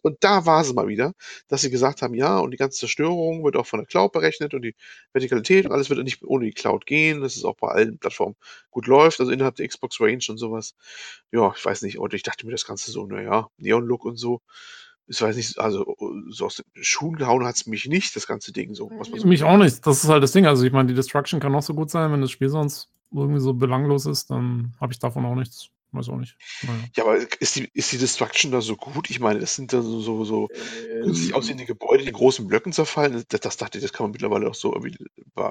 Und 0.03 0.19
da 0.21 0.45
war 0.45 0.63
sie 0.63 0.75
mal 0.75 0.89
wieder, 0.89 1.15
dass 1.49 1.63
sie 1.63 1.71
gesagt 1.71 2.03
haben, 2.03 2.13
ja, 2.15 2.39
und 2.39 2.51
die 2.51 2.59
ganze 2.59 2.81
Zerstörung 2.81 3.45
wird 3.45 3.57
auch 3.57 3.67
von 3.67 3.79
der 3.79 3.87
Cloud 3.87 4.13
berechnet 4.13 4.53
und 4.53 4.61
die 4.61 4.75
Vertikalität 5.13 5.65
und 5.65 5.73
alles 5.73 5.89
wird 5.89 6.03
nicht 6.05 6.23
ohne 6.23 6.45
die 6.45 6.53
Cloud 6.53 6.85
gehen, 6.85 7.23
dass 7.23 7.37
es 7.37 7.45
auch 7.45 7.57
bei 7.57 7.69
allen 7.69 7.99
Plattformen 7.99 8.37
gut 8.71 8.87
läuft, 8.87 9.21
also 9.21 9.33
innerhalb 9.33 9.57
der 9.57 9.67
Xbox 9.67 10.01
Range 10.01 10.23
und 10.29 10.37
sowas. 10.37 10.75
Ja, 11.31 11.53
ich 11.57 11.65
weiß 11.65 11.81
nicht, 11.83 11.99
und 11.99 12.13
ich 12.13 12.23
dachte 12.23 12.45
mir 12.45 12.53
das 12.53 12.67
Ganze 12.67 12.91
so, 12.91 13.07
naja, 13.07 13.49
Neon-Look 13.57 14.05
und 14.05 14.17
so 14.17 14.43
ich 15.07 15.21
weiß 15.21 15.37
nicht, 15.37 15.59
also 15.59 15.97
so 16.29 16.47
aus 16.47 16.57
den 16.57 16.65
Schuhen 16.83 17.17
gehauen 17.17 17.45
hat 17.45 17.57
es 17.57 17.67
mich 17.67 17.87
nicht, 17.87 18.15
das 18.17 18.27
ganze 18.27 18.53
Ding 18.53 18.75
so. 18.75 18.91
so 19.03 19.27
mich 19.27 19.45
auch 19.45 19.59
nicht. 19.59 19.87
Das 19.87 20.05
ist 20.05 20.11
halt 20.11 20.23
das 20.23 20.33
Ding. 20.33 20.47
Also 20.47 20.65
ich 20.65 20.73
meine, 20.73 20.89
die 20.89 20.95
Destruction 20.95 21.41
kann 21.41 21.55
auch 21.55 21.63
so 21.63 21.75
gut 21.75 21.91
sein, 21.91 22.13
wenn 22.13 22.21
das 22.21 22.31
Spiel 22.31 22.49
sonst 22.49 22.89
irgendwie 23.13 23.41
so 23.41 23.53
belanglos 23.55 24.07
ist, 24.07 24.31
dann 24.31 24.75
habe 24.81 24.93
ich 24.93 24.99
davon 24.99 25.25
auch 25.25 25.35
nichts. 25.35 25.69
Weiß 25.95 26.09
auch 26.09 26.17
nicht. 26.17 26.37
Naja. 26.63 26.79
Ja, 26.97 27.05
aber 27.05 27.19
ist 27.41 27.55
die, 27.55 27.69
ist 27.75 27.93
die 27.93 27.99
Destruction 27.99 28.51
da 28.51 28.63
so 28.63 28.77
gut? 28.77 29.11
Ich 29.11 29.21
meine, 29.21 29.41
das 29.41 29.55
sind 29.55 29.75
da 29.75 29.83
so, 29.83 30.01
so, 30.01 30.25
so 30.25 30.49
ähm, 30.91 31.35
aussehende 31.35 31.67
Gebäude, 31.67 32.03
die 32.05 32.13
großen 32.13 32.47
Blöcken 32.49 32.73
zerfallen. 32.73 33.23
Das, 33.29 33.41
das 33.41 33.59
dachte 33.59 33.77
ich, 33.77 33.85
das 33.85 33.93
kann 33.93 34.05
man 34.05 34.13
mittlerweile 34.13 34.49
auch 34.49 34.55
so 34.55 34.73
irgendwie 34.75 34.97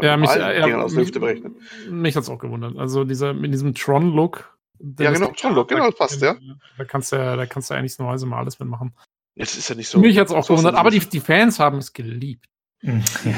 ja, 0.01 0.17
mich, 0.17 0.33
ja, 0.33 0.81
aus 0.81 0.95
der 0.95 1.03
Hüfte 1.03 1.19
berechnen. 1.19 1.57
Mich 1.91 2.15
hat 2.15 2.23
es 2.23 2.29
auch 2.29 2.39
gewundert. 2.39 2.75
Also 2.77 3.03
dieser, 3.03 3.33
mit 3.33 3.53
diesem 3.53 3.75
Tron-Look. 3.75 4.57
Ja, 4.99 5.11
genau, 5.11 5.27
Tron-Look, 5.27 5.67
genau, 5.67 5.85
das 5.85 5.95
passt, 5.95 6.21
ja. 6.23 6.35
Da 6.75 6.85
kannst 6.85 7.11
du 7.11 7.17
ja, 7.17 7.35
da 7.35 7.45
kannst 7.45 7.69
du 7.69 7.75
eigentlich 7.75 7.99
normalerweise 7.99 8.25
mal 8.25 8.39
alles 8.39 8.59
mitmachen. 8.59 8.95
Es 9.35 9.57
ist 9.57 9.69
ja 9.69 9.75
nicht 9.75 9.87
so. 9.87 9.99
Mich 9.99 10.17
hat 10.17 10.27
es 10.27 10.33
auch 10.33 10.47
gewundert, 10.47 10.75
aber 10.75 10.89
die, 10.89 10.99
die 10.99 11.19
Fans 11.19 11.59
haben 11.59 11.77
es 11.77 11.93
geliebt. 11.93 12.47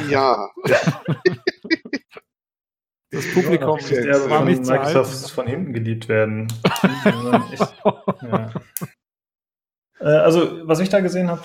Ja. 0.09 0.49
Das 3.13 3.31
Publikum 3.31 3.77
ja, 3.91 4.01
der 4.01 4.27
war 4.27 4.43
nicht 4.43 4.65
Microsoft 4.65 5.29
von 5.29 5.45
hinten 5.45 5.71
geliebt 5.71 6.09
werden. 6.09 6.51
ja. 8.23 8.51
Äh, 9.99 10.05
also, 10.05 10.67
was 10.67 10.79
ich 10.79 10.89
da 10.89 10.99
gesehen 10.99 11.29
habe, 11.29 11.41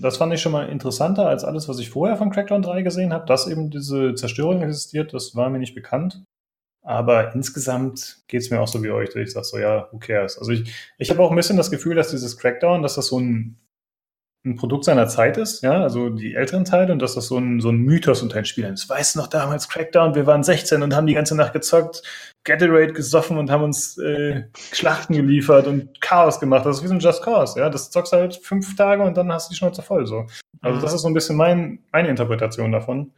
das 0.00 0.16
fand 0.16 0.32
ich 0.32 0.40
schon 0.40 0.52
mal 0.52 0.70
interessanter 0.70 1.28
als 1.28 1.44
alles, 1.44 1.68
was 1.68 1.78
ich 1.80 1.90
vorher 1.90 2.16
von 2.16 2.30
Crackdown 2.30 2.62
3 2.62 2.80
gesehen 2.80 3.12
habe. 3.12 3.26
Dass 3.26 3.46
eben 3.46 3.68
diese 3.68 4.14
Zerstörung 4.14 4.62
existiert, 4.62 5.12
das 5.12 5.36
war 5.36 5.50
mir 5.50 5.58
nicht 5.58 5.74
bekannt. 5.74 6.24
Aber 6.82 7.34
insgesamt 7.34 8.22
geht 8.28 8.40
es 8.40 8.50
mir 8.50 8.60
auch 8.60 8.68
so 8.68 8.82
wie 8.82 8.90
euch. 8.90 9.14
Ich 9.16 9.32
sage 9.32 9.44
so, 9.44 9.58
ja, 9.58 9.88
who 9.92 9.98
cares? 9.98 10.38
Also 10.38 10.52
ich, 10.52 10.72
ich 10.96 11.10
habe 11.10 11.22
auch 11.22 11.30
ein 11.30 11.36
bisschen 11.36 11.58
das 11.58 11.70
Gefühl, 11.70 11.94
dass 11.94 12.10
dieses 12.10 12.38
Crackdown, 12.38 12.82
dass 12.82 12.94
das 12.94 13.08
so 13.08 13.20
ein 13.20 13.58
ein 14.46 14.56
Produkt 14.56 14.84
seiner 14.84 15.08
Zeit 15.08 15.36
ist, 15.36 15.62
ja, 15.62 15.82
also 15.82 16.08
die 16.08 16.34
älteren 16.34 16.64
Teile 16.64 16.92
und 16.92 17.02
dass 17.02 17.14
das 17.14 17.26
so 17.26 17.36
ein, 17.36 17.60
so 17.60 17.68
ein 17.70 17.78
Mythos 17.78 18.22
unter 18.22 18.36
den 18.36 18.44
Spielern 18.44 18.74
ist. 18.74 18.88
Weißt 18.88 19.14
du 19.14 19.18
noch 19.18 19.26
damals 19.26 19.68
Crackdown, 19.68 20.14
wir 20.14 20.26
waren 20.26 20.44
16 20.44 20.82
und 20.82 20.94
haben 20.94 21.06
die 21.06 21.14
ganze 21.14 21.36
Nacht 21.36 21.52
gezockt, 21.52 22.02
Gatorade 22.44 22.92
gesoffen 22.92 23.38
und 23.38 23.50
haben 23.50 23.64
uns 23.64 23.98
äh, 23.98 24.44
Schlachten 24.72 25.14
geliefert 25.14 25.66
und 25.66 26.00
Chaos 26.00 26.40
gemacht. 26.40 26.64
Das 26.64 26.78
ist 26.78 26.84
wie 26.84 26.88
so 26.88 26.94
ein 26.94 27.00
Just 27.00 27.22
Cause, 27.22 27.58
ja. 27.58 27.68
Das 27.68 27.90
zockst 27.90 28.12
halt 28.12 28.36
fünf 28.36 28.76
Tage 28.76 29.02
und 29.02 29.16
dann 29.16 29.32
hast 29.32 29.48
du 29.48 29.52
die 29.52 29.56
Schnauze 29.56 29.82
voll 29.82 30.06
so. 30.06 30.26
Also 30.62 30.78
mhm. 30.78 30.82
das 30.82 30.94
ist 30.94 31.02
so 31.02 31.08
ein 31.08 31.14
bisschen 31.14 31.36
mein, 31.36 31.80
meine 31.92 32.08
Interpretation 32.08 32.72
davon. 32.72 33.12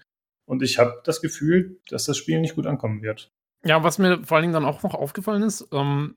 Und 0.47 0.63
ich 0.63 0.79
habe 0.79 1.03
das 1.05 1.21
Gefühl, 1.21 1.77
dass 1.91 2.07
das 2.07 2.17
Spiel 2.17 2.41
nicht 2.41 2.55
gut 2.55 2.67
ankommen 2.67 3.03
wird. 3.03 3.31
Ja, 3.65 3.83
was 3.85 3.99
mir 3.99 4.25
vor 4.25 4.37
allen 4.37 4.45
Dingen 4.45 4.55
dann 4.55 4.65
auch 4.65 4.83
noch 4.83 4.95
aufgefallen 4.95 5.43
ist, 5.43 5.69
ähm, 5.73 6.17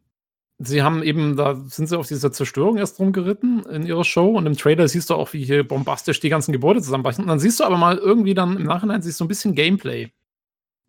sie 0.64 0.84
haben 0.84 1.04
eben, 1.04 1.36
da 1.36 1.56
sind 1.68 1.88
sie 1.88 1.98
auf 1.98 2.08
dieser 2.08 2.32
Zerstörung 2.32 2.78
erst 2.78 3.00
rumgeritten 3.00 3.64
in 3.66 3.86
ihrer 3.86 4.04
Show 4.04 4.30
und 4.30 4.46
im 4.46 4.58
Trailer 4.58 4.88
siehst 4.88 5.10
du 5.10 5.16
auch, 5.16 5.34
wie 5.34 5.44
hier 5.44 5.68
bombastisch 5.68 6.20
die 6.20 6.30
ganzen 6.30 6.52
Gebäude 6.52 6.82
zusammenbrechen. 6.82 7.24
Und 7.24 7.30
dann 7.30 7.40
siehst 7.40 7.60
du 7.60 7.64
aber 7.64 7.78
mal 7.78 7.98
irgendwie 7.98 8.34
dann 8.34 8.58
im 8.58 8.64
Nachhinein 8.64 9.02
siehst 9.02 9.20
du 9.20 9.26
ein 9.26 9.28
bisschen 9.28 9.56
Gameplay. 9.56 10.12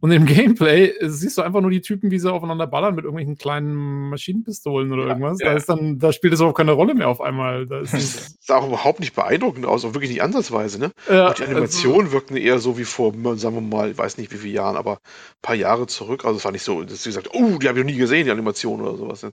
Und 0.03 0.11
im 0.11 0.27
Gameplay 0.27 0.95
siehst 1.01 1.39
du 1.39 1.43
einfach 1.43 1.61
nur 1.61 1.71
die 1.71 1.81
Typen, 1.81 2.11
wie 2.11 2.19
sie 2.19 2.31
aufeinander 2.31 2.67
ballern 2.67 2.97
mit 2.97 3.05
irgendwelchen 3.05 3.39
kleinen 3.39 4.11
Maschinenpistolen 4.11 4.93
oder 4.93 5.07
irgendwas. 5.07 5.39
Ja, 5.39 5.47
ja. 5.47 5.53
Da, 5.53 5.59
ist 5.59 5.69
dann, 5.69 6.01
da 6.01 6.13
spielt 6.13 6.33
es 6.35 6.41
auch 6.41 6.53
keine 6.55 6.73
Rolle 6.73 6.95
mehr 6.95 7.09
auf 7.09 7.21
einmal. 7.21 7.69
Da 7.69 7.79
ist 7.79 7.93
das 7.95 8.37
sah 8.41 8.57
auch 8.57 8.67
überhaupt 8.67 8.99
nicht 8.99 9.15
beeindruckend 9.15 9.65
aus, 9.65 9.85
auch 9.85 9.95
wirklich 9.95 10.11
nicht 10.11 10.21
ansatzweise, 10.21 10.81
ne? 10.81 10.91
Ja, 11.09 11.33
die 11.33 11.45
Animationen 11.45 12.07
also, 12.07 12.13
wirkten 12.15 12.37
eher 12.37 12.59
so 12.59 12.79
wie 12.79 12.85
vor, 12.85 13.13
sagen 13.37 13.55
wir 13.55 13.61
mal, 13.61 13.93
ich 13.93 13.99
weiß 13.99 14.19
nicht 14.19 14.33
wie 14.33 14.39
viele 14.39 14.55
Jahren, 14.55 14.77
aber 14.77 14.95
ein 14.95 15.41
paar 15.41 15.55
Jahre 15.55 15.87
zurück. 15.87 16.25
Also 16.25 16.39
es 16.39 16.45
war 16.45 16.51
nicht 16.51 16.65
so, 16.65 16.83
dass 16.83 17.05
sie 17.05 17.11
gesagt, 17.11 17.29
oh, 17.33 17.59
die 17.59 17.69
habe 17.69 17.79
ich 17.79 17.85
noch 17.85 17.93
nie 17.93 17.99
gesehen, 17.99 18.25
die 18.25 18.33
Animationen 18.33 18.85
oder 18.85 18.99
sowas. 18.99 19.23
Ne? 19.23 19.31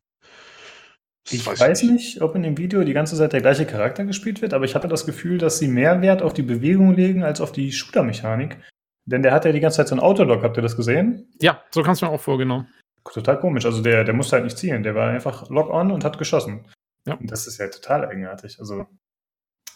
Ich 1.30 1.46
weiß, 1.46 1.60
weiß 1.60 1.84
nicht, 1.84 2.22
ob 2.22 2.36
in 2.36 2.44
dem 2.44 2.58
Video 2.58 2.84
die 2.84 2.94
ganze 2.94 3.16
Zeit 3.16 3.34
der 3.34 3.42
gleiche 3.42 3.66
Charakter 3.66 4.06
gespielt 4.06 4.42
wird, 4.42 4.54
aber 4.54 4.66
ich 4.66 4.76
hatte 4.76 4.88
das 4.88 5.06
Gefühl, 5.06 5.38
dass 5.38 5.60
sie 5.60 5.68
mehr 5.68 6.02
Wert 6.02 6.22
auf 6.22 6.34
die 6.34 6.42
Bewegung 6.42 6.96
legen 6.96 7.24
als 7.24 7.42
auf 7.42 7.52
die 7.52 7.72
Shooter-Mechanik. 7.72 8.58
Denn 9.06 9.24
der 9.24 9.32
hat 9.32 9.46
ja 9.46 9.52
die 9.52 9.60
ganze 9.60 9.78
Zeit 9.78 9.88
so 9.88 9.96
ein 9.96 10.00
Autolock, 10.00 10.44
habt 10.44 10.58
ihr 10.58 10.64
das 10.64 10.76
gesehen? 10.76 11.28
Ja, 11.42 11.64
so 11.72 11.82
kannst 11.82 12.02
du 12.02 12.06
mir 12.06 12.12
auch 12.12 12.22
vorgenommen. 12.22 12.68
Total 13.04 13.40
komisch. 13.40 13.66
Also 13.66 13.82
der, 13.82 14.04
der 14.04 14.14
musste 14.14 14.36
halt 14.36 14.46
nicht 14.46 14.58
zielen, 14.58 14.84
der 14.84 14.96
war 14.96 15.10
einfach 15.10 15.50
Lock-on 15.50 15.92
und 15.92 16.04
hat 16.04 16.18
geschossen. 16.18 16.66
Ja. 17.06 17.16
Und 17.16 17.32
das 17.32 17.48
ist 17.48 17.58
ja 17.58 17.68
total 17.68 18.06
eigenartig. 18.06 18.60
Also. 18.60 18.86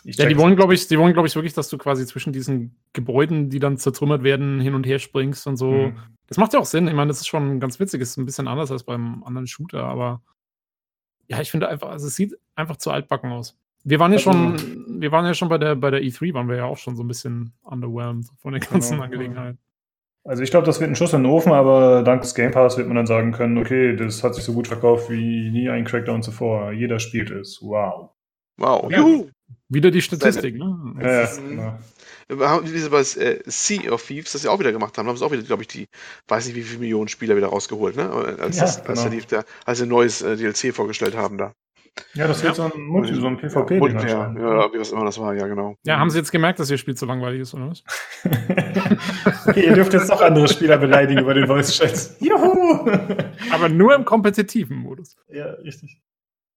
ja, 0.04 0.26
die 0.28 0.38
wollen, 0.38 0.56
glaube 0.56 0.74
ich, 0.74 0.88
die 0.88 1.00
wollen, 1.00 1.14
glaube 1.14 1.28
ich, 1.28 1.36
wirklich, 1.36 1.54
dass 1.54 1.70
du 1.70 1.78
quasi 1.78 2.06
zwischen 2.06 2.34
diesen 2.34 2.76
Gebäuden, 2.94 3.50
die 3.50 3.60
dann 3.60 3.78
zertrümmert 3.78 4.24
werden, 4.24 4.60
hin 4.60 4.76
und 4.76 4.86
her 4.86 5.00
springst 5.00 5.48
und 5.48 5.58
so. 5.58 5.72
Mhm. 5.72 5.98
Das 6.28 6.38
macht 6.38 6.54
ja 6.54 6.60
auch 6.60 6.66
Sinn. 6.66 6.88
Ich 6.88 6.94
meine, 6.94 7.10
das 7.10 7.22
ist 7.22 7.28
schon 7.28 7.60
ganz 7.60 7.80
witzig. 7.80 8.02
Ist 8.02 8.18
ein 8.18 8.26
bisschen 8.26 8.48
anders 8.48 8.72
als 8.72 8.84
beim 8.84 9.24
anderen 9.24 9.48
Shooter, 9.48 9.84
aber 9.84 10.22
ja, 11.28 11.42
ich 11.42 11.52
finde 11.52 11.70
einfach, 11.70 11.90
also 11.90 12.08
es 12.08 12.16
sieht 12.16 12.38
einfach 12.56 12.78
zu 12.78 12.92
altbacken 12.92 13.32
aus. 13.32 13.58
Wir 13.84 14.00
waren 14.00 14.12
ja 14.12 14.18
also, 14.18 14.32
schon, 14.32 15.02
wir 15.02 15.12
waren 15.12 15.26
ja 15.26 15.34
schon 15.34 15.50
bei 15.50 15.58
der, 15.58 15.76
bei 15.76 15.92
der 15.92 16.02
E3, 16.02 16.34
waren 16.34 16.48
wir 16.48 16.56
ja 16.56 16.66
auch 16.66 16.78
schon 16.78 16.96
so 16.96 17.04
ein 17.04 17.08
bisschen 17.08 17.54
underwhelmed 17.64 18.28
von 18.38 18.54
der 18.54 18.62
ganzen 18.62 18.94
genau, 18.94 19.04
Angelegenheit. 19.04 19.58
Also 20.26 20.42
ich 20.42 20.52
glaube, 20.52 20.66
das 20.66 20.80
wird 20.80 20.90
ein 20.90 20.96
Schuss 20.96 21.12
in 21.12 21.24
den 21.24 21.32
Ofen, 21.32 21.52
aber 21.52 22.02
dank 22.02 22.22
des 22.22 22.34
Game 22.34 22.52
Pass 22.52 22.78
wird 22.78 22.88
man 22.88 22.96
dann 22.96 23.08
sagen 23.08 23.34
können, 23.34 23.58
okay, 23.58 23.96
das 23.96 24.24
hat 24.24 24.36
sich 24.36 24.46
so 24.46 24.54
gut 24.54 24.68
verkauft 24.68 25.10
wie 25.10 25.50
nie 25.52 25.70
ein 25.70 25.84
Crackdown 25.84 26.24
zuvor. 26.24 26.72
Jeder 26.72 27.00
spielt 27.00 27.30
es. 27.30 27.60
Wow. 27.62 28.12
Wow. 28.58 28.90
Juhu. 28.90 29.30
Wieder 29.70 29.92
die 29.92 30.02
Statistik, 30.02 30.56
ne? 30.56 30.96
Ja, 31.02 31.22
ja, 31.22 31.36
genau 31.38 31.80
wie 32.30 32.78
sie 32.78 32.90
bei 32.90 33.02
äh, 33.02 33.42
Sea 33.46 33.92
of 33.92 34.06
Thieves 34.06 34.32
das 34.32 34.44
ja 34.44 34.52
auch 34.52 34.60
wieder 34.60 34.72
gemacht 34.72 34.98
haben, 34.98 35.08
haben 35.08 35.18
sie 35.18 35.26
auch 35.26 35.32
wieder, 35.32 35.44
glaube 35.44 35.64
ich, 35.64 35.68
die, 35.68 35.88
weiß 36.28 36.48
nicht 36.48 36.56
wie 36.56 36.64
viele 36.64 36.80
Millionen 36.80 37.08
Spieler 37.08 37.36
wieder 37.36 37.48
rausgeholt, 37.48 37.96
ne? 37.96 38.10
Als, 38.10 38.58
ja, 38.58 38.64
das, 38.64 38.86
als, 38.86 39.04
genau. 39.04 39.26
der, 39.30 39.46
als 39.66 39.78
sie 39.80 39.86
ein 39.86 39.90
neues 39.90 40.22
äh, 40.22 40.36
DLC 40.36 40.74
vorgestellt 40.74 41.16
haben 41.16 41.38
da. 41.38 41.54
Ja, 42.16 42.28
das 42.28 42.42
wird 42.42 42.58
ja. 42.58 42.70
so 42.70 42.76
ein 42.76 42.82
Multi, 42.82 43.14
so 43.14 43.28
ein 43.28 43.38
PvP-Ding 43.38 44.00
ja, 44.08 44.34
ja, 44.34 44.74
wie 44.74 44.80
was 44.80 44.92
immer 44.92 45.06
das 45.06 45.20
war, 45.20 45.36
ja, 45.36 45.46
genau. 45.46 45.76
Ja, 45.86 46.00
haben 46.00 46.10
sie 46.10 46.18
jetzt 46.18 46.32
gemerkt, 46.32 46.60
dass 46.60 46.72
ihr 46.72 46.80
Spiel 46.80 46.96
zu 46.96 47.06
langweilig 47.06 47.42
ist, 47.42 47.54
oder 47.54 47.70
was? 47.70 47.84
okay, 49.48 49.66
ihr 49.68 49.74
dürft 49.74 49.94
jetzt 49.94 50.10
noch 50.10 50.22
andere 50.22 50.48
Spieler 50.48 50.80
beleidigen 50.80 51.22
über 51.22 51.36
den 51.36 51.46
Voice-Chat. 51.46 52.16
Juhu! 52.20 52.90
Aber 53.52 53.70
nur 53.70 53.94
im 53.94 54.06
kompetitiven 54.06 54.78
Modus. 54.78 55.16
Ja, 55.30 55.46
richtig. 55.64 56.02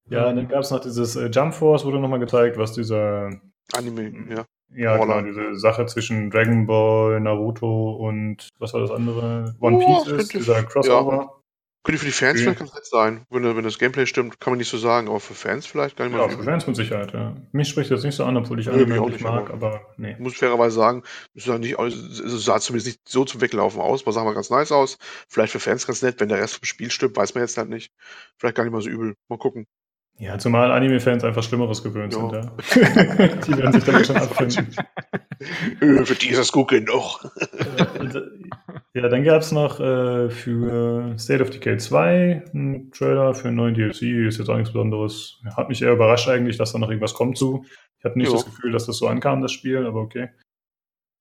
Ja, 0.09 0.33
dann 0.33 0.49
gab 0.49 0.61
es 0.61 0.71
noch 0.71 0.81
dieses 0.81 1.17
äh, 1.17 1.27
Jump 1.27 1.55
Force, 1.55 1.85
wurde 1.85 1.99
nochmal 1.99 2.21
gezeigt, 2.21 2.57
was 2.59 2.73
dieser 2.73 3.31
Anime, 3.73 4.13
ja. 4.31 4.45
Ja, 4.75 4.97
genau, 4.99 5.21
diese 5.23 5.57
Sache 5.57 5.87
zwischen 5.87 6.31
Dragon 6.31 6.67
Ball, 6.67 7.21
Naruto 7.21 7.93
und 7.93 8.49
was 8.59 8.73
war 8.75 8.81
das 8.81 8.91
andere? 8.91 9.55
One 9.61 9.77
Oh, 9.77 9.79
Piece 10.05 10.07
ist, 10.13 10.17
könnte- 10.19 10.39
dieser 10.39 10.63
Crossover. 10.65 11.33
Könnte 11.85 12.01
für 12.01 12.07
die 12.07 12.11
Fans 12.13 12.33
Okay. 12.33 12.43
vielleicht 12.43 12.59
ganz 12.59 12.75
nett 12.75 12.85
sein. 12.87 13.25
Wenn, 13.31 13.45
wenn 13.57 13.63
das 13.63 13.79
Gameplay 13.79 14.07
stimmt, 14.07 14.41
kann 14.41 14.51
man 14.51 14.59
nicht 14.59 14.69
so 14.69 14.77
sagen, 14.77 15.07
aber 15.07 15.21
für 15.21 15.35
Fans 15.35 15.67
vielleicht 15.67 15.97
gar 15.97 16.07
nicht 16.07 16.15
Ja, 16.17 16.23
mal. 16.27 16.31
für 16.31 16.39
so. 16.39 16.43
Fans 16.43 16.67
mit 16.67 16.75
Sicherheit, 16.75 17.13
ja. 17.13 17.37
Mich 17.53 17.69
spricht 17.69 17.93
das 17.93 18.03
nicht 18.03 18.17
so 18.17 18.25
an, 18.25 18.37
obwohl 18.37 18.59
ich 18.59 18.69
Anime 18.69 19.01
nicht 19.09 19.21
mag, 19.21 19.51
aber- 19.51 19.67
aber 19.75 19.81
nee. 19.97 20.11
Ich 20.15 20.19
muss 20.19 20.37
fairerweise 20.37 20.75
sagen, 20.75 21.05
es 21.35 21.45
sah, 21.45 21.59
nicht, 21.59 21.79
es 21.79 22.45
sah 22.45 22.59
zumindest 22.59 22.89
nicht 22.89 23.09
so 23.09 23.25
zum 23.25 23.41
Weglaufen 23.41 23.81
aus. 23.81 24.05
War 24.05 24.13
sagen 24.13 24.27
wir 24.27 24.35
ganz 24.35 24.51
nice 24.51 24.73
aus. 24.73 24.99
Vielleicht 25.29 25.53
für 25.53 25.61
Fans 25.61 25.87
ganz 25.87 26.03
nett. 26.03 26.19
Wenn 26.19 26.29
der 26.29 26.39
Rest 26.39 26.57
vom 26.57 26.65
Spiel 26.65 26.91
stimmt, 26.91 27.17
weiß 27.17 27.35
man 27.37 27.45
jetzt 27.45 27.57
halt 27.57 27.69
nicht. 27.69 27.93
Vielleicht 28.37 28.57
gar 28.57 28.65
nicht 28.65 28.73
mal 28.73 28.83
so 28.83 28.89
übel. 28.91 29.15
Mal 29.29 29.39
gucken. 29.39 29.67
Ja, 30.19 30.39
zumal 30.39 30.71
Anime-Fans 30.73 31.25
einfach 31.25 31.43
Schlimmeres 31.43 31.83
gewöhnt 31.83 32.15
Ja. 32.15 32.21
sind, 32.21 32.33
ja. 32.33 33.27
Die 33.47 33.57
werden 33.59 33.73
sich 33.73 33.85
damit 33.85 34.07
schon 34.07 34.17
abfinden. 34.17 34.75
Äh, 35.81 36.05
für 36.05 36.15
die 36.15 36.29
ist 36.31 36.39
das 36.39 36.51
gut 36.53 36.69
genug. 36.69 37.21
Ja, 38.95 39.09
dann 39.09 39.25
gab 39.25 39.43
es 39.43 39.53
noch 39.53 39.79
äh, 39.79 40.31
für 40.31 41.15
State 41.19 41.43
of 41.43 41.51
Decay 41.51 41.77
2 41.77 42.45
einen 42.55 42.91
Trailer 42.93 43.35
für 43.35 43.49
einen 43.49 43.57
neuen 43.59 43.75
DLC, 43.75 44.03
ist 44.27 44.39
jetzt 44.39 44.49
auch 44.49 44.57
nichts 44.57 44.73
Besonderes. 44.73 45.39
Hat 45.55 45.69
mich 45.69 45.83
eher 45.83 45.93
überrascht 45.93 46.29
eigentlich, 46.29 46.57
dass 46.57 46.73
da 46.73 46.79
noch 46.79 46.89
irgendwas 46.89 47.13
kommt 47.15 47.37
zu. 47.37 47.65
Ich 47.99 48.05
hatte 48.05 48.17
nicht 48.19 48.29
Jo. 48.29 48.35
das 48.35 48.47
Gefühl, 48.47 48.73
dass 48.73 48.87
das 48.87 48.97
so 48.97 49.09
ankam, 49.09 49.43
das 49.43 49.53
Spiel, 49.53 49.87
aber 49.87 50.01
okay. 50.01 50.31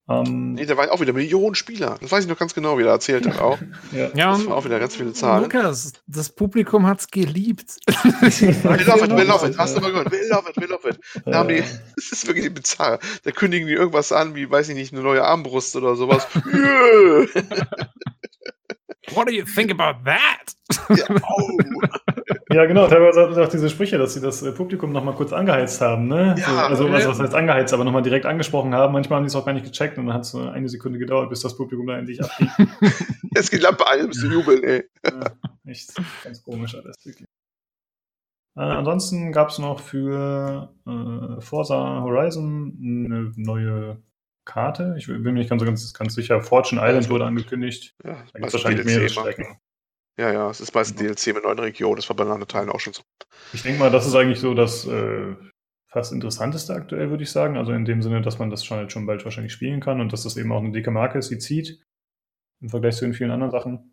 Ähm, 0.08 0.54
Nee, 0.54 0.66
da 0.66 0.76
waren 0.76 0.88
auch 0.90 1.00
wieder 1.00 1.12
Millionen 1.12 1.54
Spieler. 1.54 1.98
Das 2.00 2.12
weiß 2.12 2.24
ich 2.24 2.30
noch 2.30 2.38
ganz 2.38 2.54
genau, 2.54 2.78
wie 2.78 2.82
er 2.82 2.90
erzählt 2.90 3.26
hat 3.26 3.40
auch. 3.40 3.58
ja. 3.92 4.08
Ja, 4.14 4.32
Das 4.32 4.46
waren 4.46 4.52
auch 4.52 4.64
wieder 4.64 4.78
ganz 4.78 4.94
viele 4.94 5.12
Zahlen. 5.12 5.42
Lukas, 5.42 5.92
das 6.06 6.28
Publikum 6.30 6.86
hat's 6.86 7.08
geliebt. 7.08 7.76
We 7.86 8.84
love 8.84 9.04
it, 9.04 9.10
we 9.10 9.24
love 9.24 9.46
it. 9.46 9.58
Hast 9.58 9.76
du 9.76 9.80
mal 9.80 9.90
gehört? 9.90 10.12
We 10.12 10.28
love 10.28 10.48
it, 10.48 10.56
we 10.56 10.66
love 10.66 10.88
it. 10.88 10.98
Da 11.24 11.38
haben 11.38 11.48
die, 11.48 11.60
das 11.96 12.12
ist 12.12 12.26
wirklich 12.26 12.52
bizarr. 12.54 12.98
Da 13.24 13.30
kündigen 13.32 13.66
die 13.66 13.74
irgendwas 13.74 14.12
an, 14.12 14.34
wie, 14.34 14.48
weiß 14.50 14.68
ich 14.68 14.76
nicht, 14.76 14.92
eine 14.92 15.02
neue 15.02 15.24
Armbrust 15.24 15.74
oder 15.76 15.96
sowas. 15.96 16.26
What 19.12 19.28
do 19.28 19.32
you 19.32 19.44
think 19.44 19.70
about 19.70 20.04
that? 20.04 20.54
ja, 20.96 21.04
oh. 21.28 21.50
Ja, 22.56 22.64
genau, 22.64 22.86
teilweise 22.86 23.20
hatten 23.20 23.34
sie 23.34 23.42
auch 23.42 23.50
diese 23.50 23.68
Sprüche, 23.68 23.98
dass 23.98 24.14
sie 24.14 24.20
das 24.22 24.42
äh, 24.42 24.50
Publikum 24.50 24.90
nochmal 24.90 25.14
kurz 25.14 25.30
angeheizt 25.34 25.82
haben, 25.82 26.08
ne? 26.08 26.34
Ja, 26.38 26.46
so, 26.46 26.52
also, 26.86 26.88
also 26.88 27.10
was 27.10 27.20
heißt 27.20 27.34
angeheizt, 27.34 27.74
aber 27.74 27.84
nochmal 27.84 28.00
direkt 28.00 28.24
angesprochen 28.24 28.74
haben. 28.74 28.94
Manchmal 28.94 29.18
haben 29.18 29.24
die 29.24 29.28
es 29.28 29.36
auch 29.36 29.44
gar 29.44 29.52
nicht 29.52 29.66
gecheckt 29.66 29.98
und 29.98 30.06
dann 30.06 30.14
hat 30.14 30.22
es 30.22 30.30
so 30.30 30.40
eine 30.40 30.66
Sekunde 30.70 30.98
gedauert, 30.98 31.28
bis 31.28 31.40
das 31.40 31.54
Publikum 31.54 31.86
da 31.86 31.98
endlich 31.98 32.24
abgeht. 32.24 32.48
Jetzt 33.34 33.50
geht 33.50 33.60
Lampe 33.60 33.86
ein, 33.86 34.06
bist 34.08 34.22
du 34.22 34.28
jubeln, 34.28 34.64
ey. 34.64 34.84
ja, 35.04 35.20
echt 35.66 35.92
ganz 36.24 36.42
komisch 36.42 36.74
alles, 36.74 36.96
wirklich. 37.04 37.28
Äh, 38.56 38.60
ansonsten 38.60 39.32
gab 39.32 39.50
es 39.50 39.58
noch 39.58 39.80
für 39.80 40.72
äh, 40.86 41.40
Forza 41.42 42.00
Horizon 42.00 42.78
eine 42.82 43.32
neue 43.36 44.02
Karte. 44.46 44.94
Ich 44.96 45.08
bin 45.08 45.20
mir 45.20 45.32
nicht 45.32 45.50
ganz, 45.50 45.62
ganz, 45.62 45.92
ganz 45.92 46.14
sicher. 46.14 46.40
Fortune 46.40 46.80
Island 46.82 47.10
wurde 47.10 47.26
angekündigt. 47.26 47.94
Ja, 48.02 48.12
Da 48.32 48.38
gibt 48.38 48.46
es 48.46 48.52
wahrscheinlich 48.54 48.86
mehrere. 48.86 49.10
Strecken. 49.10 49.58
Ja, 50.18 50.32
ja, 50.32 50.50
es 50.50 50.60
ist 50.60 50.74
meist 50.74 50.92
ein 50.92 50.98
DLC 50.98 51.34
mit 51.34 51.44
neuen 51.44 51.58
Regionen. 51.58 51.96
Das 51.96 52.08
war 52.08 52.16
bei 52.16 52.24
anderen 52.24 52.48
Teilen 52.48 52.70
auch 52.70 52.80
schon 52.80 52.94
so. 52.94 53.02
Ich 53.52 53.62
denke 53.62 53.78
mal, 53.78 53.90
das 53.90 54.06
ist 54.06 54.14
eigentlich 54.14 54.40
so 54.40 54.54
das 54.54 54.86
äh, 54.86 55.34
fast 55.88 56.12
interessanteste 56.12 56.74
aktuell, 56.74 57.10
würde 57.10 57.22
ich 57.22 57.30
sagen. 57.30 57.56
Also 57.56 57.72
in 57.72 57.84
dem 57.84 58.02
Sinne, 58.02 58.22
dass 58.22 58.38
man 58.38 58.50
das 58.50 58.64
schon, 58.64 58.78
halt 58.78 58.92
schon 58.92 59.06
bald 59.06 59.24
wahrscheinlich 59.24 59.52
spielen 59.52 59.80
kann 59.80 60.00
und 60.00 60.12
dass 60.12 60.22
das 60.22 60.36
eben 60.36 60.52
auch 60.52 60.60
eine 60.60 60.72
dicke 60.72 60.90
Marke 60.90 61.18
ist, 61.18 61.30
die 61.30 61.38
zieht. 61.38 61.82
Im 62.62 62.70
Vergleich 62.70 62.96
zu 62.96 63.04
den 63.04 63.12
vielen 63.14 63.30
anderen 63.30 63.50
Sachen. 63.50 63.92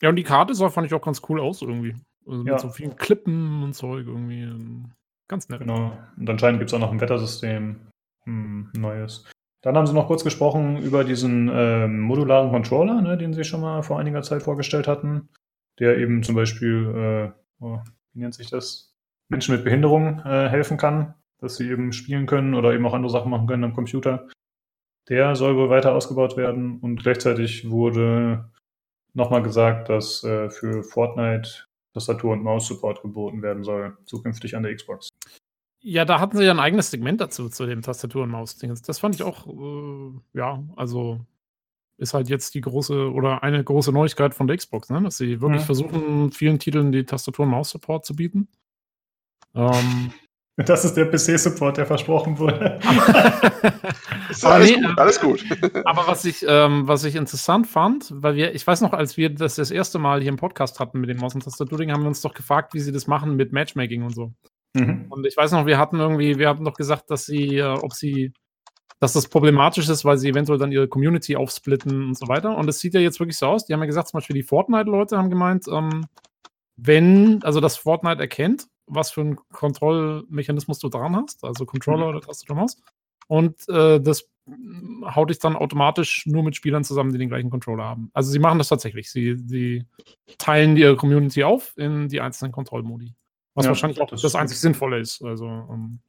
Ja, 0.00 0.08
und 0.08 0.16
die 0.16 0.22
Karte 0.22 0.54
sah, 0.54 0.70
fand 0.70 0.86
ich 0.86 0.94
auch 0.94 1.02
ganz 1.02 1.20
cool 1.28 1.40
aus 1.40 1.60
irgendwie. 1.60 1.94
Also 2.26 2.42
Ja. 2.44 2.52
Mit 2.52 2.60
so 2.60 2.70
vielen 2.70 2.96
Klippen 2.96 3.62
und 3.62 3.74
Zeug 3.74 4.06
irgendwie. 4.06 4.42
ähm, 4.42 4.92
Ganz 5.28 5.48
nett. 5.48 5.60
Genau. 5.60 5.96
Und 6.16 6.28
anscheinend 6.28 6.60
gibt 6.60 6.70
es 6.70 6.74
auch 6.74 6.80
noch 6.80 6.92
ein 6.92 7.00
Wettersystem, 7.00 7.76
hm, 8.24 8.70
neues. 8.76 9.24
Dann 9.64 9.78
haben 9.78 9.86
sie 9.86 9.94
noch 9.94 10.08
kurz 10.08 10.22
gesprochen 10.22 10.76
über 10.76 11.04
diesen 11.04 11.50
ähm, 11.50 12.00
modularen 12.00 12.50
Controller, 12.50 13.00
ne, 13.00 13.16
den 13.16 13.32
sie 13.32 13.44
schon 13.44 13.62
mal 13.62 13.82
vor 13.82 13.98
einiger 13.98 14.20
Zeit 14.20 14.42
vorgestellt 14.42 14.86
hatten, 14.86 15.30
der 15.78 15.96
eben 15.96 16.22
zum 16.22 16.34
Beispiel, 16.34 17.32
äh, 17.32 17.64
oh, 17.64 17.78
wie 18.12 18.20
nennt 18.20 18.34
sich 18.34 18.50
das, 18.50 18.94
Menschen 19.30 19.54
mit 19.54 19.64
Behinderung 19.64 20.18
äh, 20.18 20.50
helfen 20.50 20.76
kann, 20.76 21.14
dass 21.38 21.56
sie 21.56 21.70
eben 21.70 21.92
spielen 21.92 22.26
können 22.26 22.52
oder 22.52 22.74
eben 22.74 22.84
auch 22.84 22.92
andere 22.92 23.10
Sachen 23.10 23.30
machen 23.30 23.46
können 23.46 23.64
am 23.64 23.72
Computer. 23.72 24.28
Der 25.08 25.34
soll 25.34 25.56
wohl 25.56 25.70
weiter 25.70 25.94
ausgebaut 25.94 26.36
werden 26.36 26.78
und 26.80 27.02
gleichzeitig 27.02 27.70
wurde 27.70 28.50
nochmal 29.14 29.42
gesagt, 29.42 29.88
dass 29.88 30.22
äh, 30.24 30.50
für 30.50 30.82
Fortnite 30.82 31.64
Tastatur- 31.94 32.32
und 32.32 32.42
Maus-Support 32.42 33.00
geboten 33.00 33.40
werden 33.40 33.64
soll, 33.64 33.96
zukünftig 34.04 34.56
an 34.56 34.64
der 34.64 34.74
Xbox. 34.74 35.08
Ja, 35.86 36.06
da 36.06 36.18
hatten 36.18 36.38
sie 36.38 36.44
ja 36.44 36.50
ein 36.50 36.60
eigenes 36.60 36.90
Segment 36.90 37.20
dazu, 37.20 37.50
zu 37.50 37.66
dem 37.66 37.82
Tastatur- 37.82 38.22
und 38.22 38.30
Maus-Ding. 38.30 38.74
Das 38.86 38.98
fand 38.98 39.14
ich 39.16 39.22
auch, 39.22 39.46
äh, 39.46 40.12
ja, 40.32 40.62
also 40.76 41.20
ist 41.98 42.14
halt 42.14 42.30
jetzt 42.30 42.54
die 42.54 42.62
große 42.62 43.12
oder 43.12 43.42
eine 43.42 43.62
große 43.62 43.92
Neuigkeit 43.92 44.34
von 44.34 44.46
der 44.46 44.56
Xbox, 44.56 44.88
ne? 44.88 45.02
dass 45.02 45.18
sie 45.18 45.42
wirklich 45.42 45.60
Mhm. 45.60 45.66
versuchen, 45.66 46.32
vielen 46.32 46.58
Titeln 46.58 46.90
die 46.90 47.04
Tastatur- 47.04 47.44
und 47.44 47.50
Maus-Support 47.50 48.04
zu 48.06 48.16
bieten. 48.16 48.48
Ähm, 49.54 50.12
Das 50.56 50.84
ist 50.84 50.94
der 50.94 51.06
PC-Support, 51.06 51.78
der 51.78 51.84
versprochen 51.86 52.38
wurde. 52.38 52.78
Ist 54.30 54.44
alles 54.44 54.70
nee, 54.70 54.80
gut, 54.80 54.98
alles 54.98 55.20
gut. 55.20 55.44
Aber 55.84 56.06
was 56.06 56.24
ich, 56.24 56.44
ähm, 56.46 56.86
was 56.86 57.02
ich 57.02 57.16
interessant 57.16 57.66
fand, 57.66 58.12
weil 58.14 58.36
wir, 58.36 58.54
ich 58.54 58.64
weiß 58.64 58.80
noch, 58.80 58.92
als 58.92 59.16
wir 59.16 59.30
das 59.34 59.56
das 59.56 59.72
erste 59.72 59.98
Mal 59.98 60.20
hier 60.20 60.28
im 60.28 60.36
Podcast 60.36 60.78
hatten 60.78 61.00
mit 61.00 61.10
dem 61.10 61.18
Maus- 61.18 61.34
und 61.34 61.42
Tastaturing, 61.42 61.90
haben 61.90 62.02
wir 62.02 62.08
uns 62.08 62.20
doch 62.20 62.34
gefragt, 62.34 62.72
wie 62.72 62.78
sie 62.78 62.92
das 62.92 63.08
machen 63.08 63.34
mit 63.34 63.52
Matchmaking 63.52 64.04
und 64.04 64.14
so. 64.14 64.32
Mhm. 64.74 65.06
Und 65.10 65.26
ich 65.26 65.36
weiß 65.36 65.52
noch, 65.52 65.66
wir 65.66 65.78
hatten 65.78 65.98
irgendwie, 66.00 66.38
wir 66.38 66.48
hatten 66.48 66.64
doch 66.64 66.74
gesagt, 66.74 67.10
dass 67.10 67.26
sie, 67.26 67.58
äh, 67.58 67.64
ob 67.64 67.92
sie, 67.92 68.32
dass 69.00 69.12
das 69.12 69.28
problematisch 69.28 69.88
ist, 69.88 70.04
weil 70.04 70.18
sie 70.18 70.28
eventuell 70.28 70.58
dann 70.58 70.72
ihre 70.72 70.88
Community 70.88 71.36
aufsplitten 71.36 72.08
und 72.08 72.18
so 72.18 72.28
weiter. 72.28 72.56
Und 72.56 72.68
es 72.68 72.80
sieht 72.80 72.94
ja 72.94 73.00
jetzt 73.00 73.20
wirklich 73.20 73.38
so 73.38 73.46
aus. 73.46 73.66
Die 73.66 73.72
haben 73.72 73.80
ja 73.80 73.86
gesagt, 73.86 74.08
zum 74.08 74.18
Beispiel 74.18 74.34
die 74.34 74.42
Fortnite-Leute 74.42 75.16
haben 75.18 75.30
gemeint, 75.30 75.66
ähm, 75.68 76.06
wenn, 76.76 77.42
also 77.44 77.60
dass 77.60 77.76
Fortnite 77.76 78.20
erkennt, 78.20 78.66
was 78.86 79.10
für 79.12 79.20
einen 79.22 79.36
Kontrollmechanismus 79.52 80.78
du 80.78 80.88
dran 80.88 81.16
hast, 81.16 81.44
also 81.44 81.64
Controller 81.66 82.06
Mhm. 82.06 82.16
oder 82.16 82.20
Tastatur 82.20 82.56
Maus. 82.56 82.76
Und 83.28 83.68
äh, 83.68 84.00
das 84.00 84.28
haut 85.06 85.30
dich 85.30 85.38
dann 85.38 85.56
automatisch 85.56 86.26
nur 86.26 86.42
mit 86.42 86.54
Spielern 86.56 86.84
zusammen, 86.84 87.12
die 87.12 87.18
den 87.18 87.30
gleichen 87.30 87.48
Controller 87.48 87.84
haben. 87.84 88.10
Also 88.12 88.30
sie 88.30 88.38
machen 88.38 88.58
das 88.58 88.68
tatsächlich. 88.68 89.10
Sie, 89.10 89.36
sie 89.46 89.86
teilen 90.36 90.76
ihre 90.76 90.96
Community 90.96 91.44
auf 91.44 91.72
in 91.78 92.08
die 92.08 92.20
einzelnen 92.20 92.52
Kontrollmodi. 92.52 93.14
Was 93.54 93.64
Ja, 93.64 93.70
wahrscheinlich 93.70 94.00
auch 94.00 94.08
das 94.08 94.22
das, 94.22 94.34
einzig 94.34 94.58
Sinnvolle 94.58 94.98
ist. 94.98 95.22
Also, 95.22 95.46
ähm, 95.46 96.00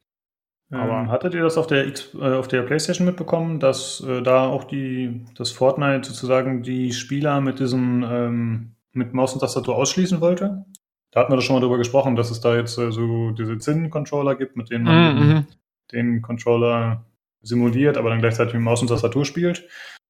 Aber 0.72 0.82
Aber- 0.82 1.12
hattet 1.12 1.34
ihr 1.36 1.44
das 1.44 1.58
auf 1.58 1.68
der, 1.68 1.88
X, 1.88 2.14
äh, 2.16 2.34
auf 2.34 2.48
der 2.48 2.64
PlayStation 2.64 3.06
mitbekommen, 3.06 3.60
dass 3.60 4.02
äh, 4.02 4.22
da 4.24 4.48
auch 4.48 4.64
die, 4.64 5.26
das 5.36 5.52
Fortnite 5.52 6.08
sozusagen 6.08 6.64
die 6.64 6.92
Spieler 6.92 7.40
mit 7.42 7.60
diesem 7.60 8.04
ähm, 8.04 8.72
mit 8.94 9.14
Maus 9.14 9.34
und 9.34 9.42
Tastatur 9.42 9.76
ausschließen 9.76 10.22
wollte? 10.22 10.66
Da 11.12 11.20
hatten 11.20 11.32
wir 11.32 11.38
doch 11.38 11.44
schon 11.44 11.56
mal 11.56 11.62
drüber 11.62 11.78
gesprochen, 11.78 12.16
dass 12.16 12.32
es 12.32 12.42
da 12.42 12.56
jetzt 12.56 12.78
äh, 12.78 12.92
so 12.92 13.32
diese 13.32 13.58
Zinn-Controller 13.58 14.36
gibt, 14.36 14.58
mit 14.58 14.72
denen 14.72 14.86
man 14.86 15.18
eben 15.18 15.28
mhm. 15.28 15.46
den 15.92 16.22
Controller 16.22 17.06
simuliert, 17.42 17.98
aber 17.98 18.10
dann 18.10 18.20
gleichzeitig 18.20 18.54
mit 18.54 18.64
Maus 18.64 18.82
und 18.82 18.88
Tastatur 18.88 19.24
spielt. 19.24 19.68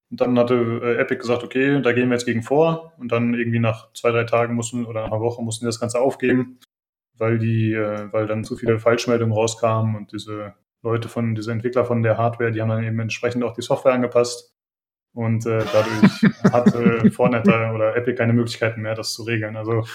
Und 0.10 0.22
dann 0.22 0.38
hatte 0.40 0.56
äh, 0.56 1.02
Epic 1.02 1.20
gesagt, 1.20 1.44
okay, 1.44 1.82
da 1.82 1.92
gehen 1.92 2.10
wir 2.10 2.16
jetzt 2.16 2.26
gegen 2.26 2.44
vor. 2.44 2.94
Und 2.98 3.12
dann 3.12 3.34
irgendwie 3.34 3.60
nach 3.60 3.92
zwei, 3.94 4.12
drei 4.12 4.24
Tagen 4.24 4.56
mussten 4.56 4.86
oder 4.86 5.02
nach 5.02 5.12
einer 5.12 5.22
Woche 5.22 5.44
mussten 5.44 5.66
die 5.66 5.68
das 5.68 5.80
Ganze 5.80 6.00
aufgeben, 6.00 6.60
weil 7.18 7.38
die, 7.40 7.74
äh, 7.74 8.12
weil 8.12 8.28
dann 8.28 8.44
zu 8.44 8.56
viele 8.56 8.80
Falschmeldungen 8.80 9.34
rauskamen 9.34 9.96
und 9.96 10.12
diese 10.12 10.54
Leute 10.82 11.10
von, 11.10 11.36
diese 11.36 11.52
Entwickler 11.52 11.86
von 11.86 12.04
der 12.04 12.18
Hardware, 12.18 12.52
die 12.52 12.62
haben 12.62 12.70
dann 12.70 12.84
eben 12.84 13.00
entsprechend 13.00 13.44
auch 13.44 13.54
die 13.54 13.62
Software 13.62 13.94
angepasst. 13.94 14.54
Und 15.14 15.46
äh, 15.46 15.64
dadurch 15.72 16.22
hatte 16.54 17.10
Fortnite 17.12 17.50
da 17.50 17.74
oder 17.74 17.96
Epic 17.96 18.18
keine 18.18 18.34
Möglichkeiten 18.34 18.82
mehr, 18.82 18.96
das 18.96 19.14
zu 19.14 19.24
regeln. 19.24 19.56
Also 19.56 19.86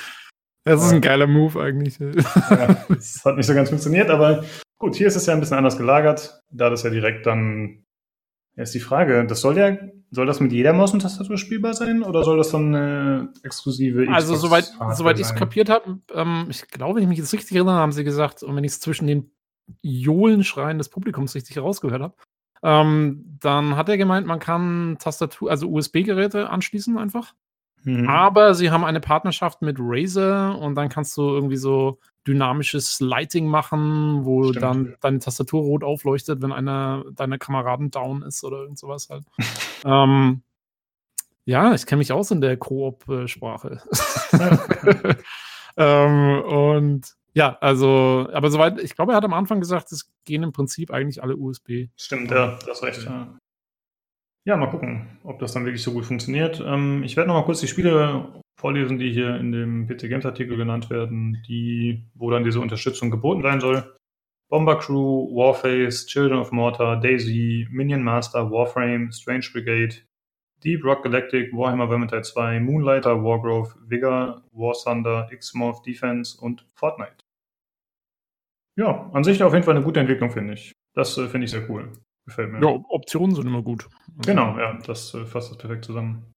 Das 0.64 0.84
ist 0.84 0.92
ein 0.92 1.00
geiler 1.00 1.26
Move 1.26 1.60
eigentlich. 1.60 1.98
ja, 1.98 2.84
das 2.88 3.22
hat 3.24 3.36
nicht 3.36 3.46
so 3.46 3.54
ganz 3.54 3.68
funktioniert, 3.68 4.10
aber 4.10 4.44
gut, 4.78 4.94
hier 4.94 5.06
ist 5.06 5.16
es 5.16 5.26
ja 5.26 5.34
ein 5.34 5.40
bisschen 5.40 5.56
anders 5.56 5.78
gelagert, 5.78 6.42
da 6.50 6.70
das 6.70 6.82
ja 6.82 6.90
direkt 6.90 7.26
dann. 7.26 7.84
Ja, 8.56 8.64
ist 8.64 8.74
die 8.74 8.80
Frage, 8.80 9.24
das 9.26 9.40
soll 9.40 9.56
ja, 9.56 9.76
soll 10.10 10.26
das 10.26 10.40
mit 10.40 10.52
jeder 10.52 10.72
Maus 10.72 10.92
und 10.92 11.00
Tastatur 11.00 11.38
spielbar 11.38 11.74
sein 11.74 12.02
oder 12.02 12.24
soll 12.24 12.36
das 12.36 12.50
dann 12.50 12.74
eine 12.74 13.32
exklusive 13.42 14.06
Also, 14.12 14.34
Xbox 14.34 14.40
soweit, 14.40 14.64
Hardware 14.72 14.96
soweit 14.96 15.18
ich 15.18 15.26
es 15.26 15.34
kapiert 15.34 15.70
habe, 15.70 16.00
ähm, 16.12 16.46
ich 16.50 16.66
glaube, 16.68 16.96
wenn 16.96 17.04
ich 17.04 17.08
mich 17.08 17.18
jetzt 17.18 17.32
richtig 17.32 17.56
erinnere, 17.56 17.76
haben 17.76 17.92
sie 17.92 18.04
gesagt, 18.04 18.42
und 18.42 18.56
wenn 18.56 18.64
ich 18.64 18.72
es 18.72 18.80
zwischen 18.80 19.06
den 19.06 19.30
Johlenschreien 19.82 20.78
des 20.78 20.88
Publikums 20.88 21.34
richtig 21.34 21.56
herausgehört 21.56 22.02
habe, 22.02 22.14
ähm, 22.62 23.38
dann 23.40 23.76
hat 23.76 23.88
er 23.88 23.96
gemeint, 23.96 24.26
man 24.26 24.40
kann 24.40 24.96
Tastatur, 24.98 25.50
also 25.50 25.70
USB-Geräte 25.70 26.50
anschließen 26.50 26.98
einfach. 26.98 27.34
Mhm. 27.84 28.08
Aber 28.08 28.54
sie 28.54 28.70
haben 28.70 28.84
eine 28.84 29.00
Partnerschaft 29.00 29.62
mit 29.62 29.76
Razer 29.78 30.58
und 30.58 30.74
dann 30.74 30.88
kannst 30.88 31.16
du 31.16 31.22
irgendwie 31.22 31.56
so 31.56 31.98
dynamisches 32.26 33.00
Lighting 33.00 33.46
machen, 33.46 34.24
wo 34.24 34.44
Stimmt, 34.44 34.62
dann 34.62 34.86
ja. 34.86 34.92
deine 35.00 35.18
Tastatur 35.18 35.62
rot 35.62 35.84
aufleuchtet, 35.84 36.42
wenn 36.42 36.52
einer 36.52 37.04
deiner 37.12 37.38
Kameraden 37.38 37.90
down 37.90 38.22
ist 38.22 38.44
oder 38.44 38.58
irgend 38.58 38.78
sowas 38.78 39.08
halt. 39.10 39.24
ähm, 39.84 40.42
ja, 41.44 41.74
ich 41.74 41.86
kenne 41.86 41.98
mich 41.98 42.12
aus 42.12 42.30
in 42.30 42.40
der 42.40 42.56
Koop-Sprache. 42.56 43.82
ähm, 45.76 46.42
und 46.42 47.16
Ja, 47.32 47.56
also, 47.60 48.28
aber 48.32 48.50
soweit, 48.50 48.78
ich 48.80 48.94
glaube, 48.94 49.12
er 49.12 49.16
hat 49.16 49.24
am 49.24 49.32
Anfang 49.32 49.60
gesagt, 49.60 49.90
es 49.92 50.10
gehen 50.24 50.42
im 50.42 50.52
Prinzip 50.52 50.90
eigentlich 50.90 51.22
alle 51.22 51.36
USB. 51.36 51.88
Stimmt, 51.96 52.30
ja, 52.30 52.58
das 52.66 52.78
ist 52.78 52.82
recht. 52.82 53.04
Ja. 53.04 53.38
Ja, 54.44 54.56
mal 54.56 54.70
gucken, 54.70 55.18
ob 55.22 55.38
das 55.38 55.52
dann 55.52 55.64
wirklich 55.64 55.82
so 55.82 55.92
gut 55.92 56.04
funktioniert. 56.06 56.62
Ähm, 56.64 57.02
ich 57.02 57.16
werde 57.16 57.28
noch 57.28 57.34
mal 57.34 57.44
kurz 57.44 57.60
die 57.60 57.68
Spiele 57.68 58.42
vorlesen, 58.58 58.98
die 58.98 59.12
hier 59.12 59.36
in 59.36 59.52
dem 59.52 59.86
PC 59.86 60.08
Games 60.08 60.26
Artikel 60.26 60.56
genannt 60.56 60.90
werden, 60.90 61.42
die, 61.48 62.04
wo 62.14 62.30
dann 62.30 62.44
diese 62.44 62.60
Unterstützung 62.60 63.10
geboten 63.10 63.42
sein 63.42 63.60
soll. 63.60 63.96
Bomber 64.48 64.78
Crew, 64.78 65.28
Warface, 65.34 66.06
Children 66.06 66.40
of 66.40 66.52
Mortar, 66.52 67.00
Daisy, 67.00 67.68
Minion 67.70 68.02
Master, 68.02 68.50
Warframe, 68.50 69.12
Strange 69.12 69.46
Brigade, 69.52 69.94
Deep 70.64 70.84
Rock 70.84 71.04
Galactic, 71.04 71.52
Warhammer 71.52 71.88
Vermintide 71.88 72.22
2, 72.22 72.60
Moonlighter, 72.60 73.22
Wargrove, 73.22 73.74
Vigor, 73.86 74.42
War 74.52 74.74
Thunder, 74.74 75.28
X-Morph 75.30 75.82
Defense 75.82 76.38
und 76.38 76.66
Fortnite. 76.74 77.24
Ja, 78.76 79.10
an 79.12 79.24
sich 79.24 79.42
auf 79.42 79.52
jeden 79.52 79.64
Fall 79.64 79.76
eine 79.76 79.84
gute 79.84 80.00
Entwicklung, 80.00 80.30
finde 80.30 80.54
ich. 80.54 80.72
Das 80.94 81.16
äh, 81.16 81.28
finde 81.28 81.44
ich 81.44 81.50
sehr 81.50 81.68
cool. 81.70 81.92
Gefällt 82.26 82.52
mir. 82.52 82.60
Ja, 82.60 82.80
Optionen 82.88 83.34
sind 83.34 83.46
immer 83.46 83.62
gut. 83.62 83.88
Genau, 84.24 84.58
ja, 84.58 84.78
das 84.86 85.14
äh, 85.14 85.24
fasst 85.24 85.50
das 85.50 85.58
perfekt 85.58 85.84
zusammen. 85.86 86.32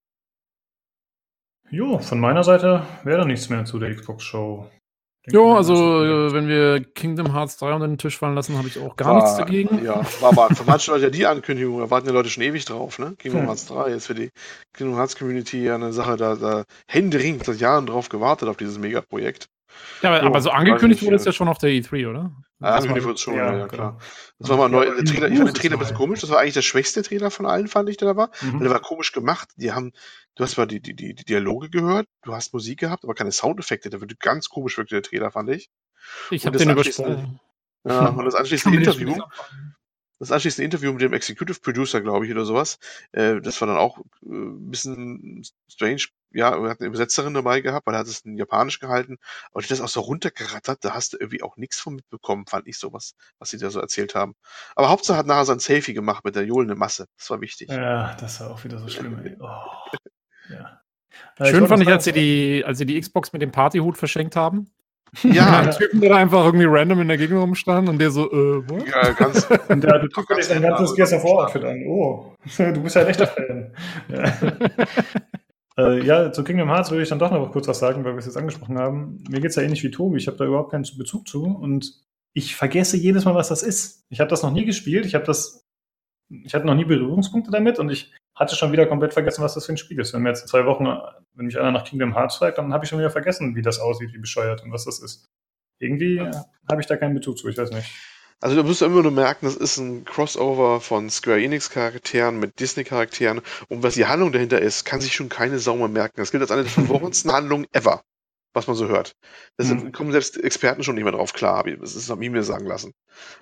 Jo, 1.69 1.97
von 1.99 2.19
meiner 2.19 2.43
Seite 2.43 2.85
wäre 3.03 3.19
da 3.19 3.25
nichts 3.25 3.49
mehr 3.49 3.65
zu 3.65 3.79
der 3.79 3.93
Xbox-Show. 3.95 4.69
Ja, 5.27 5.39
also 5.55 6.03
äh, 6.03 6.33
wenn 6.33 6.49
wir 6.49 6.83
Kingdom 6.83 7.33
Hearts 7.33 7.55
3 7.57 7.73
unter 7.73 7.87
den 7.87 7.97
Tisch 7.97 8.17
fallen 8.17 8.35
lassen, 8.35 8.57
habe 8.57 8.67
ich 8.67 8.77
auch 8.77 8.97
gar 8.97 9.07
War- 9.15 9.21
nichts 9.21 9.37
dagegen. 9.37 9.83
Ja, 9.83 10.05
war 10.19 10.37
aber 10.37 10.53
für 10.53 10.65
manche 10.65 10.91
Leute 10.91 11.05
ja 11.05 11.09
die 11.09 11.25
Ankündigung, 11.25 11.79
da 11.79 11.89
warten 11.89 12.07
die 12.07 12.13
Leute 12.13 12.29
schon 12.29 12.43
ewig 12.43 12.65
drauf, 12.65 12.99
ne? 12.99 13.15
Kingdom 13.17 13.41
Hm. 13.41 13.47
Hearts 13.47 13.67
3 13.67 13.91
ist 13.91 14.07
für 14.07 14.15
die 14.15 14.29
Kingdom 14.73 14.97
Hearts 14.97 15.15
Community 15.17 15.63
ja 15.63 15.75
eine 15.75 15.93
Sache, 15.93 16.17
da, 16.17 16.35
da 16.35 16.65
händeringend 16.89 17.45
seit 17.45 17.59
Jahren 17.61 17.85
drauf 17.85 18.09
gewartet 18.09 18.49
auf 18.49 18.57
dieses 18.57 18.77
Megaprojekt. 18.79 19.45
Ja, 20.01 20.09
aber, 20.09 20.21
Jo, 20.21 20.27
aber 20.27 20.41
so 20.41 20.49
angekündigt 20.51 21.01
nicht, 21.01 21.07
wurde 21.07 21.15
es 21.17 21.25
ja. 21.25 21.31
schon 21.31 21.47
auf 21.47 21.57
der 21.57 21.69
E3, 21.71 22.09
oder? 22.09 22.31
Ah, 22.59 22.77
Das 22.77 22.85
angekündigt 22.85 23.03
war- 23.03 23.03
wurde 23.09 23.13
es 23.15 23.21
schon, 23.21 23.35
ja, 23.35 23.57
ja, 23.57 23.67
klar. 23.67 23.99
Das 24.39 24.49
war 24.49 24.57
mal 24.57 24.69
neu. 24.69 24.85
Der 24.85 25.03
Trailer, 25.05 25.27
ich 25.29 25.37
fand 25.37 25.49
den 25.49 25.53
Trailer 25.53 25.75
ein 25.75 25.79
bisschen 25.79 25.95
komisch. 25.97 26.21
Das 26.21 26.29
war 26.29 26.39
eigentlich 26.39 26.53
der 26.53 26.61
schwächste 26.61 27.01
Trailer 27.03 27.31
von 27.31 27.45
allen, 27.45 27.67
fand 27.67 27.89
ich, 27.89 27.97
der 27.97 28.09
da 28.09 28.15
war. 28.15 28.31
Mhm. 28.41 28.59
Der 28.59 28.69
war 28.69 28.79
komisch 28.79 29.11
gemacht. 29.11 29.49
Die 29.57 29.71
haben, 29.71 29.91
du 30.35 30.43
hast 30.43 30.51
zwar 30.51 30.65
die, 30.65 30.79
die, 30.81 30.95
die, 30.95 31.13
die 31.13 31.25
Dialoge 31.25 31.69
gehört, 31.69 32.07
du 32.23 32.33
hast 32.33 32.53
Musik 32.53 32.79
gehabt, 32.79 33.03
aber 33.03 33.13
keine 33.15 33.31
Soundeffekte. 33.31 33.89
Der 33.89 34.01
wird 34.01 34.19
ganz 34.19 34.49
komisch 34.49 34.77
wirkte 34.77 34.95
der 34.95 35.03
Trailer, 35.03 35.31
fand 35.31 35.49
ich. 35.49 35.69
Ich 36.31 36.43
Und 36.43 36.47
habe 36.47 36.57
das 36.57 36.65
den 36.67 36.77
anschließende- 36.77 37.11
übersprungen. 37.13 37.39
Ja, 37.85 38.07
und 38.17 38.25
das 38.25 38.35
anschließende 38.35 38.77
Interview, 38.77 39.15
das 40.19 40.31
anschließende 40.31 40.63
Interview 40.65 40.93
mit 40.93 41.01
dem 41.01 41.11
Executive 41.13 41.59
Producer, 41.59 41.99
glaube 42.01 42.25
ich, 42.25 42.31
oder 42.31 42.45
sowas, 42.45 42.79
äh, 43.11 43.41
das 43.41 43.59
war 43.59 43.67
dann 43.67 43.77
auch 43.77 43.97
äh, 43.97 44.03
ein 44.29 44.69
bisschen 44.69 45.43
strange. 45.69 46.03
Ja, 46.33 46.61
wir 46.61 46.69
hatten 46.69 46.83
eine 46.83 46.87
Übersetzerin 46.87 47.33
dabei 47.33 47.61
gehabt, 47.61 47.87
weil 47.87 47.95
er 47.95 47.99
hat 47.99 48.07
es 48.07 48.21
in 48.21 48.37
Japanisch 48.37 48.79
gehalten, 48.79 49.17
aber 49.51 49.61
die 49.61 49.65
hat 49.65 49.71
das 49.71 49.81
auch 49.81 49.87
so 49.87 50.01
runtergerattert, 50.01 50.83
da 50.83 50.93
hast 50.93 51.13
du 51.13 51.17
irgendwie 51.19 51.43
auch 51.43 51.57
nichts 51.57 51.79
von 51.79 51.95
mitbekommen, 51.95 52.45
fand 52.47 52.67
ich 52.67 52.77
sowas, 52.77 53.15
was 53.39 53.49
sie 53.49 53.57
da 53.57 53.69
so 53.69 53.79
erzählt 53.79 54.15
haben. 54.15 54.35
Aber 54.75 54.89
Hauptsache 54.89 55.17
hat 55.17 55.27
nachher 55.27 55.45
sein 55.45 55.59
Selfie 55.59 55.93
gemacht 55.93 56.25
mit 56.25 56.35
der 56.35 56.45
johlenden 56.45 56.77
Masse. 56.77 57.07
Das 57.17 57.29
war 57.29 57.41
wichtig. 57.41 57.69
Ja, 57.69 58.15
das 58.15 58.39
war 58.41 58.51
auch 58.51 58.63
wieder 58.63 58.79
so 58.79 58.87
schlimm. 58.87 59.19
Ey. 59.23 59.37
Oh. 59.39 59.49
Ja. 60.49 60.81
Schön 61.37 61.53
wollte 61.53 61.67
fand 61.67 61.83
ich, 61.83 61.89
als 61.89 62.03
sie, 62.05 62.11
die, 62.11 62.63
als 62.65 62.77
sie 62.77 62.85
die 62.85 62.99
Xbox 62.99 63.33
mit 63.33 63.41
dem 63.41 63.51
Partyhut 63.51 63.97
verschenkt 63.97 64.35
haben. 64.35 64.71
Ja, 65.21 65.59
Ein 65.59 65.71
Typen, 65.71 66.01
der 66.01 66.09
da 66.09 66.15
einfach 66.17 66.45
irgendwie 66.45 66.65
random 66.65 67.01
in 67.01 67.07
der 67.07 67.17
Gegend 67.17 67.39
rumstand 67.39 67.87
und 67.87 67.99
der 67.99 68.09
so, 68.09 68.31
äh, 68.31 68.69
what? 68.69 68.87
ja, 68.87 69.11
ganz, 69.11 69.45
Und 69.69 69.83
der 69.83 69.93
hatte 69.93 70.09
zufällig 70.09 70.45
sein 70.45 70.61
ganz 70.61 70.77
ganzes. 70.77 70.95
Gears 70.95 71.13
of 71.13 71.23
War 71.23 71.45
Outfit 71.45 71.63
an. 71.63 71.83
Oh, 71.87 72.33
du 72.57 72.81
bist 72.81 72.95
ja 72.95 73.03
ein 73.03 73.07
echter 73.07 73.27
Fan. 73.27 73.75
Ja. 74.07 74.33
Äh, 75.77 76.05
ja, 76.05 76.31
zu 76.31 76.43
Kingdom 76.43 76.69
Hearts 76.69 76.91
würde 76.91 77.03
ich 77.03 77.09
dann 77.09 77.19
doch 77.19 77.31
noch 77.31 77.51
kurz 77.51 77.67
was 77.67 77.79
sagen, 77.79 78.03
weil 78.03 78.13
wir 78.13 78.19
es 78.19 78.25
jetzt 78.25 78.37
angesprochen 78.37 78.77
haben. 78.77 79.23
Mir 79.29 79.41
geht 79.41 79.51
es 79.51 79.55
ja 79.55 79.63
ähnlich 79.63 79.83
wie 79.83 79.91
Tobi. 79.91 80.17
Ich 80.17 80.27
habe 80.27 80.37
da 80.37 80.45
überhaupt 80.45 80.71
keinen 80.71 80.85
Bezug 80.97 81.27
zu 81.27 81.43
und 81.43 82.03
ich 82.33 82.55
vergesse 82.55 82.97
jedes 82.97 83.25
Mal, 83.25 83.35
was 83.35 83.49
das 83.49 83.63
ist. 83.63 84.05
Ich 84.09 84.19
habe 84.19 84.29
das 84.29 84.43
noch 84.43 84.51
nie 84.51 84.65
gespielt. 84.65 85.05
Ich 85.05 85.15
habe 85.15 85.25
das, 85.25 85.65
ich 86.29 86.53
hatte 86.53 86.65
noch 86.65 86.75
nie 86.75 86.85
Berührungspunkte 86.85 87.51
damit 87.51 87.79
und 87.79 87.89
ich 87.89 88.13
hatte 88.35 88.55
schon 88.55 88.71
wieder 88.71 88.87
komplett 88.87 89.13
vergessen, 89.13 89.43
was 89.43 89.53
das 89.53 89.65
für 89.65 89.73
ein 89.73 89.77
Spiel 89.77 89.99
ist. 89.99 90.13
Wenn 90.13 90.23
mir 90.23 90.29
jetzt 90.29 90.41
in 90.41 90.47
zwei 90.47 90.65
Wochen, 90.65 90.85
wenn 91.35 91.45
mich 91.45 91.59
einer 91.59 91.71
nach 91.71 91.83
Kingdom 91.83 92.15
Hearts 92.15 92.37
fragt, 92.37 92.57
dann 92.57 92.73
habe 92.73 92.85
ich 92.85 92.89
schon 92.89 92.99
wieder 92.99 93.11
vergessen, 93.11 93.55
wie 93.55 93.61
das 93.61 93.79
aussieht, 93.79 94.13
wie 94.13 94.19
bescheuert 94.19 94.63
und 94.63 94.71
was 94.71 94.85
das 94.85 94.99
ist. 94.99 95.29
Irgendwie 95.79 96.17
äh, 96.17 96.31
habe 96.69 96.81
ich 96.81 96.87
da 96.87 96.97
keinen 96.97 97.13
Bezug 97.13 97.37
zu, 97.37 97.47
ich 97.49 97.57
weiß 97.57 97.71
nicht. 97.71 97.91
Also 98.43 98.57
du 98.57 98.63
musst 98.65 98.81
immer 98.81 99.01
nur 99.01 99.11
merken, 99.13 99.45
das 99.45 99.55
ist 99.55 99.77
ein 99.77 100.03
Crossover 100.03 100.81
von 100.81 101.09
Square 101.09 101.41
Enix 101.41 101.69
Charakteren 101.69 102.39
mit 102.39 102.59
Disney 102.59 102.83
Charakteren 102.83 103.39
und 103.69 103.83
was 103.83 103.93
die 103.93 104.05
Handlung 104.05 104.33
dahinter 104.33 104.59
ist, 104.59 104.83
kann 104.83 104.99
sich 104.99 105.15
schon 105.15 105.29
keine 105.29 105.59
Sau 105.59 105.77
mehr 105.77 105.87
merken. 105.87 106.15
Das 106.17 106.29
gilt 106.29 106.41
als 106.41 106.51
eine 106.51 106.63
der 106.63 106.71
verworrensten 106.73 107.31
Handlungen 107.31 107.67
ever, 107.71 108.03
was 108.53 108.67
man 108.67 108.75
so 108.75 108.89
hört. 108.89 109.15
Deshalb 109.57 109.81
Mhm. 109.81 109.93
kommen 109.93 110.11
selbst 110.11 110.35
Experten 110.35 110.83
schon 110.83 110.95
nicht 110.95 111.05
mehr 111.05 111.13
drauf 111.13 111.31
klar, 111.31 111.63
das 111.63 111.95
ist 111.95 112.09
ich 112.09 112.29
mir 112.29 112.43
sagen 112.43 112.65
lassen. 112.65 112.91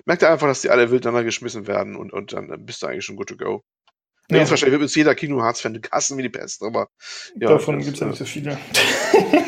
Merkt 0.04 0.22
ihr 0.22 0.30
einfach, 0.30 0.46
dass 0.46 0.60
die 0.60 0.70
alle 0.70 0.92
wild 0.92 1.04
aneinander 1.04 1.24
geschmissen 1.24 1.66
werden 1.66 1.96
und, 1.96 2.12
und 2.12 2.32
dann 2.32 2.64
bist 2.64 2.80
du 2.80 2.86
eigentlich 2.86 3.04
schon 3.04 3.16
good 3.16 3.28
to 3.28 3.36
go. 3.36 3.64
Ja. 4.30 4.38
Jetzt 4.38 4.50
wahrscheinlich 4.50 4.74
wird 4.74 4.82
uns 4.82 4.94
jeder 4.94 5.16
Kingdom 5.16 5.42
Hearts 5.42 5.62
Fan 5.62 5.82
hassen 5.90 6.16
wie 6.16 6.22
die 6.22 6.28
Pest, 6.28 6.62
aber 6.62 6.86
ja, 7.34 7.48
Davon 7.48 7.80
gibt 7.80 7.94
es 7.94 7.98
ja 7.98 8.06
äh, 8.06 8.10
nicht 8.10 8.18
so 8.20 8.24
viele. 8.24 8.56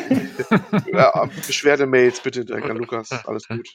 ja, 0.91 1.29
Beschwerdemails 1.47 2.19
bitte 2.19 2.43
direkt 2.43 2.69
an 2.69 2.75
Lukas, 2.75 3.09
alles 3.25 3.47
gut. 3.47 3.69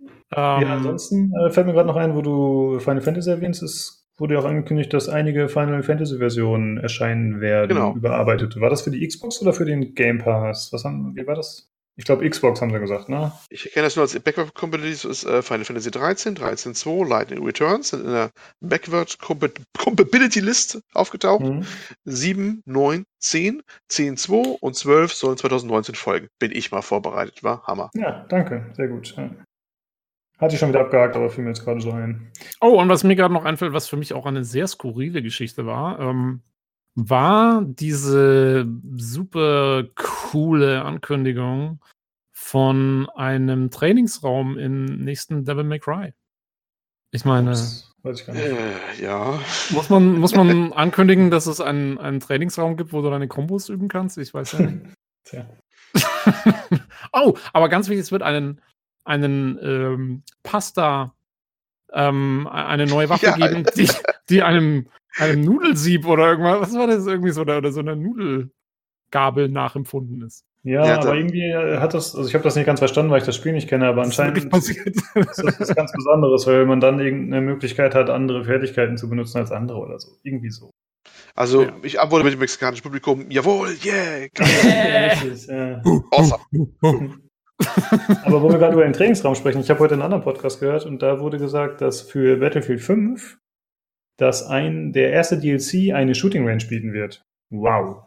Ähm, 0.00 0.62
Ja, 0.62 0.74
ansonsten 0.76 1.32
äh, 1.34 1.50
fällt 1.50 1.66
mir 1.66 1.72
gerade 1.72 1.88
noch 1.88 1.96
ein, 1.96 2.14
wo 2.14 2.22
du 2.22 2.78
Final 2.80 3.00
Fantasy 3.00 3.30
erwähnst, 3.30 3.62
es 3.62 4.06
wurde 4.16 4.34
ja 4.34 4.40
auch 4.40 4.44
angekündigt, 4.44 4.92
dass 4.92 5.08
einige 5.08 5.48
Final 5.48 5.82
Fantasy 5.82 6.18
Versionen 6.18 6.76
erscheinen 6.78 7.40
werden, 7.40 7.68
Genau. 7.70 7.94
überarbeitet. 7.94 8.60
War 8.60 8.70
das 8.70 8.82
für 8.82 8.90
die 8.90 9.06
Xbox 9.06 9.40
oder 9.42 9.52
für 9.52 9.64
den 9.64 9.94
Game 9.94 10.18
Pass? 10.18 10.68
Was 10.72 10.84
haben, 10.84 11.14
wie 11.16 11.26
war 11.26 11.34
das? 11.34 11.66
Ich 11.96 12.04
glaube, 12.06 12.26
Xbox 12.28 12.62
haben 12.62 12.70
sie 12.72 12.78
gesagt, 12.78 13.08
ne? 13.10 13.32
Ich 13.50 13.64
kenne 13.72 13.84
das 13.84 13.96
nur 13.96 14.04
als 14.04 14.18
Backward 14.20 14.54
Compatibility, 14.54 15.06
ist 15.08 15.24
äh, 15.24 15.42
Final 15.42 15.64
Fantasy 15.64 15.90
13, 15.90 16.34
13.2, 16.36 17.06
Lightning 17.06 17.44
Returns 17.44 17.90
sind 17.90 18.04
in 18.06 18.12
der 18.12 18.30
Backward 18.60 19.18
Compat- 19.20 19.60
Compatibility 19.76 20.40
List 20.40 20.80
aufgetaucht. 20.94 21.42
Mhm. 21.44 21.64
7, 22.04 22.62
9, 22.64 23.04
10, 23.18 23.62
10, 23.88 24.16
2 24.16 24.56
und 24.60 24.76
12 24.76 25.12
sollen 25.12 25.36
2019 25.36 25.94
folgen. 25.94 26.28
Bin 26.38 26.52
ich 26.52 26.70
mal 26.70 26.80
vorbereitet, 26.82 27.42
war 27.42 27.64
Hammer. 27.66 27.90
Ja, 27.94 28.24
danke, 28.30 28.66
sehr 28.76 28.88
gut. 28.88 29.14
Ja. 29.16 29.30
Hatte 30.40 30.54
ich 30.54 30.60
schon 30.60 30.70
wieder 30.70 30.80
abgehakt, 30.80 31.16
aber 31.16 31.28
fiel 31.28 31.44
mir 31.44 31.50
jetzt 31.50 31.64
gerade 31.64 31.80
so 31.80 31.92
ein. 31.92 32.30
Oh, 32.60 32.80
und 32.80 32.88
was 32.88 33.04
mir 33.04 33.14
gerade 33.14 33.34
noch 33.34 33.44
einfällt, 33.44 33.74
was 33.74 33.88
für 33.88 33.96
mich 33.96 34.14
auch 34.14 34.24
eine 34.24 34.42
sehr 34.42 34.66
skurrile 34.66 35.22
Geschichte 35.22 35.66
war, 35.66 36.00
ähm, 36.00 36.40
war 36.94 37.62
diese 37.62 38.66
super 38.96 39.84
coole 39.94 40.82
Ankündigung 40.82 41.80
von 42.32 43.08
einem 43.14 43.70
Trainingsraum 43.70 44.58
im 44.58 44.86
nächsten 45.04 45.44
Devil 45.44 45.64
May 45.64 45.78
Cry. 45.78 46.14
Ich 47.12 47.24
meine, 47.26 47.50
Ups, 47.50 47.92
weiß 48.02 48.20
ich 48.20 48.26
gar 48.26 48.32
nicht. 48.32 48.46
Äh, 48.46 49.02
ja. 49.02 49.38
muss 49.70 49.90
man, 49.90 50.18
muss 50.18 50.34
man 50.34 50.72
ankündigen, 50.72 51.30
dass 51.30 51.46
es 51.46 51.60
einen, 51.60 51.98
einen 51.98 52.20
Trainingsraum 52.20 52.76
gibt, 52.76 52.92
wo 52.92 53.02
du 53.02 53.10
deine 53.10 53.28
Kombos 53.28 53.68
üben 53.68 53.88
kannst? 53.88 54.16
Ich 54.16 54.32
weiß 54.32 54.52
ja 54.52 54.60
nicht. 54.60 54.86
Tja. 55.24 55.46
oh, 57.12 57.36
aber 57.52 57.68
ganz 57.68 57.88
wichtig, 57.88 58.04
es 58.04 58.12
wird 58.12 58.22
einen, 58.22 58.60
einen 59.04 59.58
ähm, 59.62 60.22
Pasta, 60.42 61.14
ähm, 61.92 62.46
eine 62.50 62.86
neue 62.86 63.08
Waffe 63.08 63.26
Ja. 63.36 63.36
geben, 63.36 63.64
die, 63.76 63.88
die 64.28 64.42
einem, 64.42 64.86
einem 65.18 65.40
Nudelsieb 65.42 66.06
oder 66.06 66.28
irgendwas, 66.30 66.60
was 66.60 66.74
war 66.74 66.86
das 66.86 67.06
irgendwie 67.06 67.30
so, 67.32 67.40
oder, 67.42 67.58
oder 67.58 67.72
so 67.72 67.80
einer 67.80 67.96
Nudelgabel 67.96 69.48
nachempfunden 69.48 70.22
ist. 70.22 70.44
Ja, 70.62 70.84
Ja, 70.86 70.98
aber 71.00 71.14
irgendwie 71.16 71.40
äh, 71.48 71.78
hat 71.78 71.94
das, 71.94 72.14
also 72.14 72.28
ich 72.28 72.34
habe 72.34 72.44
das 72.44 72.54
nicht 72.54 72.66
ganz 72.66 72.80
verstanden, 72.80 73.10
weil 73.10 73.20
ich 73.20 73.24
das 73.26 73.34
Spiel 73.34 73.52
nicht 73.52 73.68
kenne, 73.68 73.86
aber 73.86 74.02
anscheinend 74.02 74.36
ist 74.38 74.52
das 74.52 75.58
was 75.58 75.74
ganz 75.74 75.90
Besonderes, 75.92 76.46
weil 76.46 76.66
man 76.66 76.80
dann 76.80 77.00
irgendeine 77.00 77.40
Möglichkeit 77.40 77.94
hat, 77.94 78.10
andere 78.10 78.44
Fertigkeiten 78.44 78.98
zu 78.98 79.08
benutzen 79.08 79.38
als 79.38 79.50
andere 79.52 79.78
oder 79.78 79.98
so. 79.98 80.10
Irgendwie 80.22 80.50
so. 80.50 80.70
Also, 81.34 81.62
Ja. 81.62 81.72
ich 81.82 81.98
antworte 81.98 82.24
mit 82.24 82.34
dem 82.34 82.40
mexikanischen 82.40 82.82
Publikum, 82.82 83.30
jawohl, 83.30 83.70
yeah, 83.82 84.26
geil, 84.34 85.10
richtig, 85.22 85.46
ja. 85.46 85.80
awesome. 86.10 86.42
Aber 88.24 88.42
wo 88.42 88.50
wir 88.50 88.58
gerade 88.58 88.74
über 88.74 88.84
den 88.84 88.92
Trainingsraum 88.92 89.34
sprechen, 89.34 89.60
ich 89.60 89.70
habe 89.70 89.80
heute 89.80 89.94
einen 89.94 90.02
anderen 90.02 90.22
Podcast 90.22 90.60
gehört 90.60 90.86
und 90.86 91.02
da 91.02 91.20
wurde 91.20 91.38
gesagt, 91.38 91.80
dass 91.80 92.00
für 92.00 92.36
Battlefield 92.36 92.80
5 92.80 93.38
dass 94.20 94.46
ein, 94.46 94.92
der 94.92 95.12
erste 95.12 95.38
DLC 95.38 95.94
eine 95.94 96.14
Shooting 96.14 96.46
Range 96.46 96.64
bieten 96.66 96.92
wird. 96.92 97.22
Wow. 97.50 98.04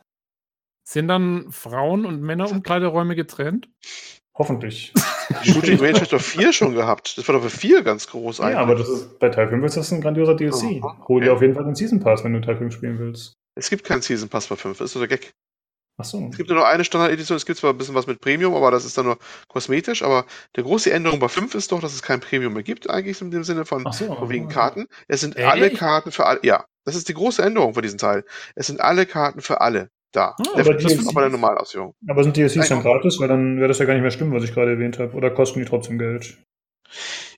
Sind 0.87 1.07
dann 1.07 1.51
Frauen- 1.51 2.05
und 2.05 2.21
Männerumkleideräume 2.21 3.15
getrennt? 3.15 3.67
Hoffentlich. 4.35 4.93
Die 5.43 5.51
Shooting 5.51 5.79
Range 5.79 5.99
hat 5.99 6.13
doch 6.13 6.21
4 6.21 6.53
schon 6.53 6.75
gehabt. 6.75 7.17
Das 7.17 7.27
war 7.27 7.35
doch 7.35 7.43
für 7.43 7.49
4 7.49 7.83
ganz 7.83 8.07
groß 8.07 8.39
ja, 8.39 8.59
aber 8.59 8.75
das 8.75 8.89
ist, 8.89 9.19
bei 9.19 9.29
Teil 9.29 9.49
5 9.49 9.65
ist 9.65 9.77
das 9.77 9.91
ein 9.91 10.01
grandioser 10.01 10.35
DLC. 10.35 10.81
Hol 11.07 11.21
dir 11.21 11.33
auf 11.33 11.41
jeden 11.41 11.55
Fall 11.55 11.65
den 11.65 11.75
Season 11.75 11.99
Pass, 11.99 12.23
wenn 12.23 12.33
du 12.33 12.41
Teil 12.41 12.57
5 12.57 12.73
spielen 12.73 12.99
willst. 12.99 13.33
Es 13.55 13.69
gibt 13.69 13.83
keinen 13.83 14.01
Season 14.01 14.29
Pass 14.29 14.47
bei 14.47 14.55
5, 14.55 14.77
das 14.77 14.85
ist 14.85 14.93
so 14.93 14.99
der 14.99 15.07
Gag. 15.07 15.31
Ach 15.97 16.05
so. 16.05 16.27
Es 16.31 16.37
gibt 16.37 16.49
nur 16.49 16.57
noch 16.57 16.65
eine 16.65 16.83
Standard-Edition, 16.83 17.37
es 17.37 17.45
gibt 17.45 17.59
zwar 17.59 17.71
ein 17.71 17.77
bisschen 17.77 17.93
was 17.93 18.07
mit 18.07 18.19
Premium, 18.19 18.55
aber 18.55 18.71
das 18.71 18.83
ist 18.83 18.97
dann 18.97 19.05
nur 19.05 19.19
kosmetisch, 19.47 20.01
aber 20.01 20.25
der 20.55 20.63
große 20.63 20.91
Änderung 20.91 21.19
bei 21.19 21.27
5 21.27 21.53
ist 21.53 21.71
doch, 21.71 21.81
dass 21.81 21.93
es 21.93 22.01
kein 22.01 22.19
Premium 22.19 22.53
mehr 22.53 22.63
gibt, 22.63 22.89
eigentlich 22.89 23.21
in 23.21 23.29
dem 23.29 23.43
Sinne 23.43 23.65
von, 23.65 23.85
so. 23.91 24.15
von 24.15 24.29
wegen 24.29 24.49
Karten. 24.49 24.87
Es 25.07 25.21
sind 25.21 25.35
Echt? 25.35 25.47
alle 25.47 25.69
Karten 25.69 26.11
für 26.11 26.25
alle, 26.25 26.39
ja, 26.43 26.65
das 26.85 26.95
ist 26.95 27.09
die 27.09 27.13
große 27.13 27.43
Änderung 27.43 27.75
für 27.75 27.81
diesen 27.81 27.99
Teil. 27.99 28.23
Es 28.55 28.67
sind 28.67 28.81
alle 28.81 29.05
Karten 29.05 29.41
für 29.41 29.61
alle. 29.61 29.89
Da. 30.11 30.35
Ah, 30.37 30.43
aber 30.53 30.75
das 30.75 30.83
ist 30.83 30.97
DLCs 30.99 31.07
aber 31.07 31.21
eine 31.21 31.31
Normalausführung. 31.31 31.95
Aber 32.07 32.23
sind 32.23 32.37
DLCs 32.37 32.69
dann 32.69 32.83
gratis? 32.83 33.19
Weil 33.19 33.29
dann 33.29 33.57
wäre 33.57 33.67
das 33.67 33.79
ja 33.79 33.85
gar 33.85 33.93
nicht 33.93 34.03
mehr 34.03 34.11
stimmen, 34.11 34.31
was 34.31 34.43
ich 34.43 34.53
gerade 34.53 34.71
erwähnt 34.71 34.99
habe. 34.99 35.13
Oder 35.15 35.31
kosten 35.31 35.59
die 35.59 35.65
trotzdem 35.65 35.97
Geld? 35.97 36.37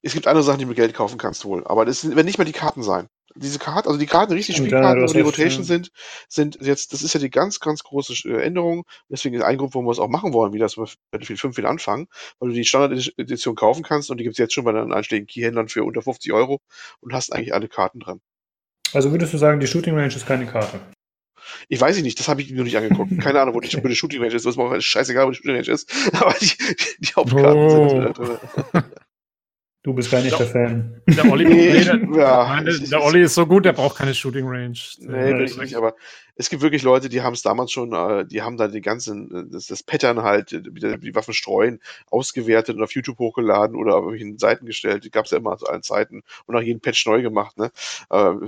Es 0.01 0.13
gibt 0.13 0.27
andere 0.27 0.43
Sachen, 0.43 0.59
die 0.59 0.65
du 0.65 0.69
mit 0.69 0.77
Geld 0.77 0.93
kaufen 0.93 1.17
kannst 1.17 1.45
wohl. 1.45 1.65
Aber 1.65 1.85
das 1.85 2.05
werden 2.05 2.25
nicht 2.25 2.37
mal 2.37 2.43
die 2.43 2.51
Karten 2.51 2.83
sein. 2.83 3.07
Diese 3.35 3.59
Karten, 3.59 3.87
also 3.87 3.99
die 3.99 4.05
Karten, 4.05 4.33
richtig 4.33 4.55
Spielkarten, 4.57 5.07
wo 5.07 5.11
die 5.11 5.19
Rotation 5.21 5.63
ja. 5.63 5.67
sind, 5.67 5.91
sind 6.29 6.57
jetzt, 6.61 6.93
das 6.93 7.01
ist 7.01 7.13
ja 7.13 7.19
die 7.19 7.29
ganz, 7.29 7.59
ganz 7.59 7.83
große 7.83 8.29
äh, 8.29 8.41
Änderung. 8.41 8.85
Deswegen 9.09 9.35
ist 9.35 9.43
ein 9.43 9.57
Grund, 9.57 9.73
warum 9.73 9.85
wir 9.85 9.91
es 9.91 9.99
auch 9.99 10.07
machen 10.07 10.33
wollen, 10.33 10.53
wie 10.53 10.59
das 10.59 10.75
bei 10.75 10.85
Battlefield 11.11 11.39
5 11.39 11.57
wieder 11.57 11.69
anfangen, 11.69 12.07
weil 12.39 12.49
du 12.49 12.55
die 12.55 12.63
Standard-Edition 12.63 13.55
kaufen 13.55 13.83
kannst 13.83 14.09
und 14.09 14.17
die 14.17 14.23
gibt 14.23 14.35
es 14.35 14.39
jetzt 14.39 14.53
schon 14.53 14.63
bei 14.63 14.71
den 14.71 14.93
einschlägigen 14.93 15.27
Keyhändlern 15.27 15.67
für 15.67 15.83
unter 15.83 16.01
50 16.01 16.31
Euro 16.33 16.61
und 17.01 17.13
hast 17.13 17.33
eigentlich 17.33 17.53
alle 17.53 17.67
Karten 17.67 17.99
drin. 17.99 18.21
Also 18.93 19.11
würdest 19.11 19.33
du 19.33 19.37
sagen, 19.37 19.59
die 19.59 19.67
Shooting 19.67 19.95
Range 19.95 20.13
ist 20.13 20.25
keine 20.25 20.45
Karte? 20.45 20.79
Ich 21.67 21.79
weiß 21.79 22.01
nicht, 22.01 22.19
das 22.19 22.27
habe 22.27 22.41
ich 22.41 22.51
mir 22.51 22.57
noch 22.57 22.63
nicht 22.63 22.77
angeguckt. 22.77 23.11
Keine 23.21 23.39
Ahnung, 23.41 23.55
wo 23.55 23.59
die, 23.59 23.83
wo 23.83 23.87
die 23.87 23.95
Shooting 23.95 24.21
Range 24.21 24.33
ist. 24.33 24.45
Das 24.45 24.53
ist 24.53 24.57
mir 24.57 24.63
auch 24.63 24.79
scheißegal, 24.79 25.27
wo 25.27 25.31
die 25.31 25.37
Shooting 25.37 25.55
Range 25.55 25.69
ist. 25.69 25.91
Aber 26.13 26.33
die, 26.39 26.51
die, 26.99 27.13
Hauptkarten 27.15 27.59
Oh. 27.59 27.89
sind 27.89 28.03
äh, 28.03 28.13
drin. 28.13 28.37
Du 29.85 29.93
bist 29.93 30.09
kein 30.09 30.25
echter 30.25 30.47
Fan. 30.47 30.99
Der 31.05 31.31
Olli, 31.31 31.45
Nee, 31.49 31.83
der, 31.83 31.99
ja, 32.17 32.55
nein, 32.55 32.65
ich- 32.67 32.79
der, 32.79 32.89
der 32.89 33.03
Olli 33.03 33.21
ist 33.21 33.35
so 33.35 33.45
gut, 33.45 33.65
der 33.65 33.73
braucht 33.73 33.95
keine 33.97 34.15
Shooting 34.15 34.47
Range. 34.47 34.73
Nee, 34.97 35.33
bin 35.33 35.45
ich 35.45 35.55
nicht, 35.57 35.75
aber 35.75 35.93
es 36.35 36.49
gibt 36.49 36.63
wirklich 36.63 36.81
Leute, 36.81 37.07
die 37.07 37.21
haben 37.21 37.33
es 37.33 37.43
damals 37.43 37.71
schon, 37.71 37.93
äh, 37.93 38.25
die 38.25 38.41
haben 38.41 38.57
da 38.57 38.67
die 38.67 38.81
ganzen, 38.81 39.29
äh, 39.31 39.43
das, 39.51 39.67
das 39.67 39.83
Pattern 39.83 40.23
halt, 40.23 40.53
äh, 40.53 40.63
wie 40.73 40.79
die 40.97 41.13
Waffen 41.13 41.35
streuen, 41.35 41.79
ausgewertet 42.09 42.75
und 42.77 42.81
auf 42.81 42.95
YouTube 42.95 43.19
hochgeladen 43.19 43.75
oder 43.75 43.91
auf 43.95 44.05
irgendwelchen 44.05 44.39
Seiten 44.39 44.65
gestellt. 44.65 45.03
Die 45.03 45.11
gab 45.11 45.25
es 45.25 45.31
ja 45.31 45.37
immer 45.37 45.55
zu 45.55 45.67
allen 45.67 45.83
Zeiten 45.83 46.23
und 46.47 46.55
nach 46.55 46.63
jedem 46.63 46.79
Patch 46.81 47.05
neu 47.05 47.21
gemacht, 47.21 47.55
ne? 47.59 47.69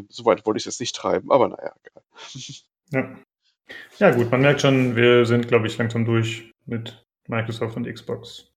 Soweit 0.09 0.43
wollte 0.43 0.57
ich 0.57 0.63
es 0.65 0.73
jetzt 0.73 0.79
nicht 0.79 0.95
treiben, 0.95 1.31
aber 1.31 1.49
naja, 1.49 1.71
egal. 1.83 2.03
Ja. 2.93 3.15
Ja, 3.99 4.09
gut, 4.15 4.31
man 4.31 4.41
merkt 4.41 4.61
schon, 4.61 4.95
wir 4.95 5.27
sind, 5.27 5.47
glaube 5.47 5.67
ich, 5.67 5.77
langsam 5.77 6.03
durch 6.03 6.51
mit 6.65 7.05
Microsoft 7.27 7.75
und 7.77 7.85
Xbox. 7.93 8.47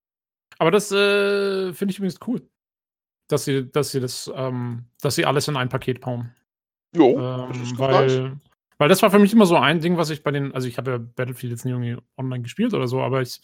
Aber 0.59 0.71
das 0.71 0.91
äh, 0.93 1.73
finde 1.75 1.93
ich 1.93 1.99
übrigens 1.99 2.19
cool. 2.27 2.43
Dass 3.31 3.45
sie, 3.45 3.71
dass 3.71 3.91
sie 3.93 4.01
das, 4.01 4.31
ähm, 4.35 4.87
dass 5.01 5.15
sie 5.15 5.25
alles 5.27 5.49
in 5.49 5.57
ein 5.57 5.69
Paket 5.69 6.01
bauen. 6.01 6.35
Jo, 6.95 7.19
ähm, 7.19 7.49
das 7.49 7.61
ist 7.61 7.79
weil, 7.79 8.37
weil 8.79 8.89
das 8.89 9.03
war 9.03 9.11
für 9.11 9.19
mich 9.19 9.33
immer 9.33 9.47
so 9.47 9.57
ein 9.57 9.81
Ding, 9.81 9.97
was 9.97 10.11
ich 10.11 10.23
bei 10.23 10.31
den, 10.31 10.53
also 10.53 10.67
ich 10.67 10.79
habe 10.79 10.91
ja 10.91 10.99
Battlefield 10.99 11.53
jetzt 11.53 11.65
nie 11.65 11.71
irgendwie 11.71 11.97
online 12.17 12.43
gespielt 12.43 12.75
oder 12.75 12.89
so, 12.89 13.01
aber 13.01 13.23
ich 13.23 13.41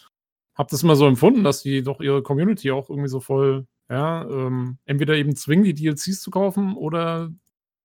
habe 0.56 0.68
das 0.70 0.82
immer 0.82 0.96
so 0.96 1.06
empfunden, 1.06 1.44
dass 1.44 1.62
die 1.62 1.82
doch 1.82 2.00
ihre 2.00 2.22
Community 2.22 2.70
auch 2.72 2.90
irgendwie 2.90 3.08
so 3.08 3.20
voll, 3.20 3.66
ja, 3.88 4.24
ähm, 4.28 4.78
entweder 4.86 5.14
eben 5.14 5.36
zwingen, 5.36 5.64
die 5.64 5.74
DLCs 5.74 6.20
zu 6.20 6.30
kaufen 6.30 6.74
oder 6.74 7.30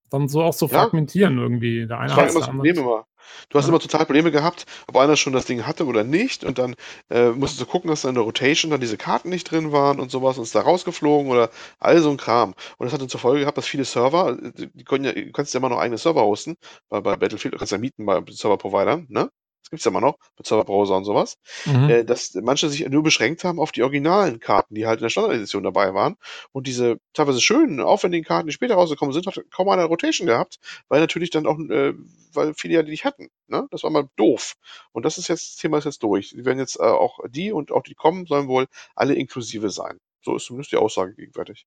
dann 0.09 0.27
so 0.27 0.41
auch 0.41 0.53
so 0.53 0.67
Ja. 0.67 0.79
fragmentieren 0.79 1.37
irgendwie. 1.37 1.85
Der 1.87 1.99
eine 1.99 2.09
Das 2.09 2.17
war 2.17 2.29
immer 2.29 2.39
das 2.39 2.49
Problem 2.49 2.77
immer. 2.77 3.05
Du 3.49 3.57
hast 3.57 3.67
Ja. 3.67 3.69
immer 3.69 3.79
total 3.79 4.05
Probleme 4.05 4.31
gehabt, 4.31 4.65
ob 4.87 4.97
einer 4.97 5.15
schon 5.15 5.33
das 5.33 5.45
Ding 5.45 5.65
hatte 5.65 5.85
oder 5.85 6.03
nicht. 6.03 6.43
Und 6.43 6.57
dann 6.57 6.75
äh, 7.09 7.29
musstest 7.29 7.61
du 7.61 7.65
gucken, 7.65 7.89
dass 7.89 8.01
da 8.01 8.09
in 8.09 8.15
der 8.15 8.23
Rotation 8.23 8.71
dann 8.71 8.81
diese 8.81 8.97
Karten 8.97 9.29
nicht 9.29 9.49
drin 9.51 9.71
waren 9.71 9.99
und 9.99 10.11
sowas 10.11 10.37
und 10.37 10.43
ist 10.43 10.55
da 10.55 10.61
rausgeflogen 10.61 11.31
oder 11.31 11.49
all 11.79 12.01
so 12.01 12.09
ein 12.09 12.17
Kram. 12.17 12.53
Und 12.77 12.85
das 12.85 12.93
hat 12.93 13.01
dann 13.01 13.09
zur 13.09 13.19
Folge 13.19 13.41
gehabt, 13.41 13.57
dass 13.57 13.67
viele 13.67 13.85
Server, 13.85 14.37
äh, 14.41 14.51
die 14.73 14.83
können 14.83 15.05
ja, 15.05 15.11
du 15.13 15.31
kannst 15.31 15.53
ja 15.53 15.59
immer 15.59 15.69
noch 15.69 15.79
eigene 15.79 15.97
Server 15.97 16.21
hosten 16.23 16.55
bei, 16.89 17.01
bei 17.01 17.15
Battlefield, 17.15 17.53
du 17.53 17.57
kannst 17.57 17.71
ja 17.71 17.77
mieten 17.77 18.05
bei 18.05 18.21
Server-Providern, 18.29 19.07
ne? 19.09 19.29
Das 19.61 19.69
gibt's 19.69 19.85
ja 19.85 19.91
immer 19.91 20.01
noch, 20.01 20.17
mit 20.37 20.47
Server-Browser 20.47 20.97
und 20.97 21.05
sowas 21.05 21.37
Mhm. 21.65 21.89
äh, 21.89 22.03
dass 22.05 22.33
manche 22.35 22.69
sich 22.69 22.87
nur 22.89 23.03
beschränkt 23.03 23.43
haben 23.43 23.59
auf 23.59 23.71
die 23.71 23.83
originalen 23.83 24.39
Karten, 24.39 24.75
die 24.75 24.85
halt 24.87 24.99
in 24.99 25.03
der 25.03 25.09
Standardedition 25.09 25.63
dabei 25.63 25.93
waren. 25.93 26.15
Und 26.51 26.67
diese 26.67 26.99
teilweise 27.13 27.41
schönen, 27.41 27.79
aufwendigen 27.79 28.25
Karten, 28.25 28.47
die 28.47 28.53
später 28.53 28.75
rausgekommen 28.75 29.13
sind, 29.13 29.27
hat 29.27 29.39
kaum 29.51 29.69
eine 29.69 29.85
Rotation 29.85 30.27
gehabt, 30.27 30.59
weil 30.87 30.99
natürlich 30.99 31.29
dann 31.29 31.45
auch, 31.45 31.59
äh, 31.59 31.93
weil 32.33 32.53
viele 32.55 32.75
ja 32.75 32.83
die 32.83 32.91
nicht 32.91 33.05
hatten. 33.05 33.29
Ne? 33.47 33.67
Das 33.71 33.83
war 33.83 33.91
mal 33.91 34.09
doof. 34.15 34.55
Und 34.91 35.05
das 35.05 35.17
ist 35.17 35.27
jetzt, 35.27 35.51
das 35.51 35.55
Thema 35.57 35.77
ist 35.77 35.85
jetzt 35.85 36.03
durch. 36.03 36.29
Die 36.29 36.45
werden 36.45 36.59
jetzt 36.59 36.77
äh, 36.79 36.83
auch 36.83 37.19
die 37.29 37.51
und 37.51 37.71
auch 37.71 37.83
die 37.83 37.95
kommen, 37.95 38.25
sollen 38.25 38.47
wohl 38.47 38.67
alle 38.95 39.13
inklusive 39.13 39.69
sein. 39.69 39.99
So 40.23 40.35
ist 40.35 40.45
zumindest 40.45 40.71
die 40.71 40.77
Aussage 40.77 41.13
gegenwärtig. 41.15 41.65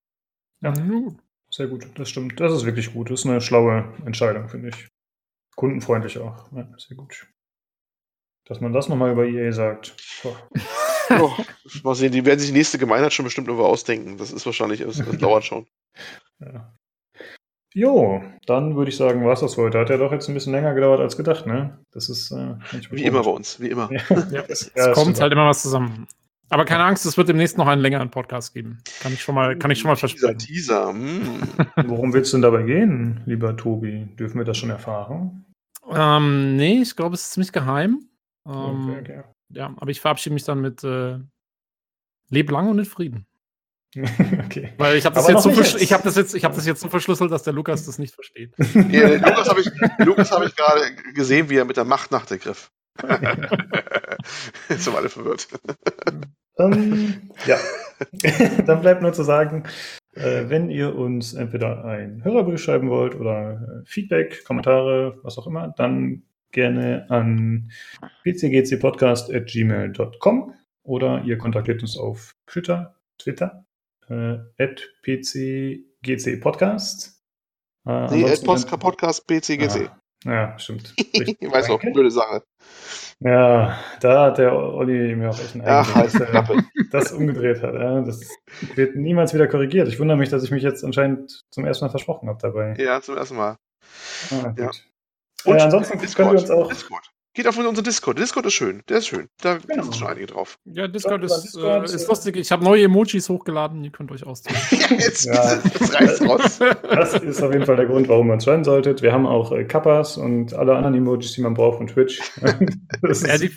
Ja. 0.61 0.73
Sehr 1.51 1.69
gut, 1.69 1.87
das 1.97 2.09
stimmt. 2.09 2.41
Das 2.41 2.53
ist 2.53 2.65
wirklich 2.65 2.93
gut. 2.93 3.11
Das 3.11 3.21
ist 3.21 3.27
eine 3.27 3.41
schlaue 3.41 3.93
Entscheidung, 4.05 4.49
finde 4.49 4.71
ich. 4.71 4.89
Kundenfreundlich 5.55 6.19
auch. 6.19 6.51
Ja, 6.53 6.69
sehr 6.79 6.97
gut. 6.97 7.29
Dass 8.47 8.61
man 8.61 8.73
das 8.73 8.89
nochmal 8.89 9.13
über 9.13 9.25
EA 9.25 9.53
sagt. 9.53 9.97
Oh, 11.11 11.31
mal 11.83 11.95
sehen, 11.95 12.13
die 12.13 12.25
werden 12.25 12.41
sich 12.41 12.49
die 12.49 12.57
nächste 12.57 12.79
Gemeinheit 12.79 13.13
schon 13.13 13.27
bestimmt 13.27 13.47
irgendwo 13.47 13.67
ausdenken. 13.67 14.17
Das 14.17 14.33
ist 14.33 14.47
wahrscheinlich, 14.47 14.81
das, 14.81 14.97
das 14.97 15.19
dauert 15.19 15.45
schon. 15.45 15.67
Ja. 16.41 16.73
Jo, 17.75 18.23
dann 18.47 18.77
würde 18.77 18.89
ich 18.89 18.97
sagen, 18.97 19.25
war 19.25 19.33
es 19.33 19.41
das 19.41 19.57
für 19.57 19.63
heute. 19.63 19.81
Hat 19.81 19.91
ja 19.91 19.97
doch 19.97 20.13
jetzt 20.13 20.29
ein 20.29 20.35
bisschen 20.35 20.53
länger 20.53 20.75
gedauert 20.75 21.01
als 21.01 21.17
gedacht, 21.17 21.45
ne? 21.45 21.79
Das 21.93 22.09
ist 22.09 22.31
äh, 22.31 22.55
Wie 22.91 23.05
immer 23.05 23.25
bei 23.25 23.31
uns, 23.31 23.61
wie 23.61 23.69
immer. 23.69 23.91
Ja, 23.93 24.01
Ja, 24.31 24.45
es 24.49 24.73
ja, 24.75 24.87
das 24.87 24.95
kommt 24.95 25.21
halt 25.21 25.33
immer 25.33 25.47
was 25.47 25.61
zusammen. 25.61 26.07
Aber 26.51 26.65
keine 26.65 26.85
Angst, 26.85 27.05
es 27.05 27.17
wird 27.17 27.29
demnächst 27.29 27.59
noch 27.59 27.67
einen 27.67 27.83
längeren 27.83 28.11
Podcast 28.11 28.55
geben. 28.55 28.79
Kann 29.01 29.13
ich 29.13 29.21
schon 29.21 29.35
mal, 29.35 29.59
kann 29.59 29.73
ich 29.73 29.81
schon 29.81 29.89
mal 29.89 29.97
versprechen. 29.97 30.39
Teaser. 30.39 30.93
Mm. 30.93 31.43
Worum 31.87 32.13
wird 32.13 32.27
es 32.27 32.31
denn 32.31 32.43
dabei 32.43 32.63
gehen, 32.63 33.23
lieber 33.27 33.57
Tobi? 33.57 34.07
Dürfen 34.19 34.39
wir 34.39 34.45
das 34.45 34.57
schon 34.57 34.71
erfahren? 34.71 35.45
Ähm, 35.93 36.55
nee, 36.57 36.81
ich 36.81 36.95
glaube, 36.95 37.15
es 37.15 37.23
ist 37.23 37.33
ziemlich 37.33 37.51
geheim. 37.51 38.07
Ähm, 38.47 38.91
Okay, 38.91 38.99
okay. 39.01 39.23
Ja, 39.51 39.67
aber 39.77 39.91
ich 39.91 40.01
verabschiede 40.01 40.35
mich 40.35 40.45
dann 40.45 40.61
mit 40.61 40.83
äh, 40.85 41.19
Leb 42.31 42.51
lang 42.51 42.69
und 42.69 42.79
in 42.79 42.85
Frieden. 42.85 43.27
okay. 43.97 44.73
Weil 44.79 44.97
ich 44.97 45.05
habe 45.07 45.15
das, 45.15 45.27
so 45.43 45.51
jetzt. 45.51 45.81
ich 45.81 45.93
hab 45.93 46.03
das, 46.03 46.17
jetzt- 46.17 46.35
ich 46.35 46.45
hab 46.45 46.55
das 46.55 46.67
jetzt 46.67 46.81
so 46.81 46.89
verschlüsselt, 46.89 47.31
dass 47.31 47.45
der 47.45 47.53
Lukas 47.53 47.87
das 47.87 47.99
nicht 47.99 48.15
versteht. 48.15 48.53
Ja, 48.91 49.09
Lukas 49.09 49.49
habe 49.49 49.61
ich, 49.61 49.69
hab 50.31 50.43
ich 50.45 50.57
gerade 50.57 50.81
gesehen, 51.15 51.49
wie 51.49 51.57
er 51.57 51.65
mit 51.65 51.77
der 51.77 51.85
Macht 51.85 52.11
nachgegriff. 52.11 52.71
Jetzt 53.03 53.09
sind 54.85 54.93
wir 54.95 54.99
alle 54.99 55.09
verwirrt. 55.09 55.49
Ähm, 56.59 57.31
ja, 57.47 57.57
dann 58.65 58.81
bleibt 58.81 59.03
nur 59.03 59.13
zu 59.13 59.25
sagen, 59.25 59.65
äh, 60.13 60.49
wenn 60.49 60.71
ihr 60.71 60.95
uns 60.95 61.35
entweder 61.35 61.85
ein 61.85 62.23
Hörerbrief 62.25 62.63
schreiben 62.63 62.91
wollt 62.91 63.15
oder 63.17 63.83
äh, 63.83 63.87
Feedback, 63.87 64.45
Kommentare, 64.45 65.19
was 65.23 65.39
auch 65.39 65.47
immer, 65.49 65.75
dann 65.77 66.23
gerne 66.55 67.05
an 67.11 67.71
pcgcpodcast.gmail.com 68.23 70.55
oder 70.85 71.23
ihr 71.25 71.37
kontaktiert 71.39 71.83
uns 71.83 71.99
auf 71.99 72.35
Twitter, 72.47 72.95
Twitter, 73.19 73.65
äh, 74.09 74.37
at 74.59 74.89
pcgcpodcast. 75.03 77.11
Äh, 77.87 78.07
Nee, 78.11 78.35
Post 78.45 78.71
Podcast 78.79 79.27
BCGC. 79.27 79.91
Ah, 80.25 80.31
ja, 80.31 80.59
stimmt. 80.59 80.95
Ich 80.99 81.37
weiß 81.53 81.69
auch, 81.71 81.81
blöde 81.81 82.11
Sache. 82.11 82.43
Ja, 83.21 83.79
da 84.01 84.25
hat 84.27 84.39
der 84.39 84.55
Olli 84.57 85.15
mir 85.15 85.31
auch 85.31 85.39
echt 85.39 85.55
ein 85.55 85.63
Ach, 85.65 85.95
halt 85.95 86.13
die 86.15 86.19
dass 86.19 86.23
er 86.23 86.27
Klappe. 86.31 86.65
das 86.91 87.13
umgedreht 87.13 87.63
hat. 87.63 87.75
Ja, 87.75 88.01
das 88.01 88.21
wird 88.75 88.97
niemals 88.97 89.35
wieder 89.35 89.47
korrigiert. 89.49 89.87
Ich 89.89 90.01
wundere 90.01 90.17
mich, 90.17 90.31
dass 90.31 90.43
ich 90.43 90.51
mich 90.51 90.63
jetzt 90.63 90.83
anscheinend 90.83 91.43
zum 91.51 91.67
ersten 91.67 91.85
Mal 91.85 91.91
versprochen 91.91 92.29
habe 92.29 92.39
dabei. 92.41 92.75
Ja, 92.79 93.03
zum 93.03 93.17
ersten 93.17 93.37
Mal. 93.37 93.57
Ah, 94.31 94.49
gut. 94.49 94.83
Ja. 95.45 95.57
Äh, 95.57 95.61
ansonsten 95.63 95.99
können 95.99 96.33
wir 96.33 96.41
uns 96.41 96.51
auch. 96.51 96.69
Discord. 96.69 97.03
Geht 97.37 97.49
auf 97.49 97.59
unseren 97.59 97.83
Discord. 97.83 98.17
Discord 98.17 98.47
ist 98.47 98.53
schön. 98.55 98.85
Der 98.89 98.99
ist 98.99 99.09
schön. 99.09 99.29
Da 99.43 99.59
Genau. 99.59 99.83
sind 99.83 99.97
schon 99.97 100.07
einige 100.07 100.27
drauf. 100.27 100.57
Ja, 100.67 100.87
Discord 100.87 101.21
Ja, 101.23 101.27
ist, 101.27 101.43
Discord, 101.43 101.91
äh, 101.91 101.93
ist 101.93 102.07
lustig. 102.09 102.37
Ich 102.37 102.53
habe 102.53 102.63
neue 102.63 102.85
Emojis 102.85 103.29
hochgeladen, 103.29 103.83
ihr 103.83 103.91
könnt 103.91 104.13
euch 104.13 104.25
austauschen. 104.25 104.79
Ja, 104.89 104.97
jetzt, 104.97 105.25
Ja. 105.25 105.55
jetzt 105.65 105.95
reißt 106.01 106.23
raus. 106.29 106.61
Das 106.83 107.15
ist 107.15 107.43
auf 107.43 107.53
jeden 107.53 107.67
Fall 107.67 107.75
der 107.75 107.87
Grund, 107.87 108.09
warum 108.09 108.29
ihr 108.31 108.35
uns 108.35 108.45
schreiben 108.45 108.63
solltet. 108.63 109.03
Wir 109.03 109.13
haben 109.13 109.27
auch 109.27 109.51
äh, 109.51 109.65
Kappas 109.65 110.17
und 110.17 110.55
alle 110.55 110.77
anderen 110.77 110.95
Emojis, 110.95 111.33
die 111.33 111.41
man 111.41 111.55
braucht 111.55 111.79
von 111.79 111.89
Twitch. 111.89 112.21
das 113.03 113.27
Ja, 113.27 113.37
die-. 113.37 113.51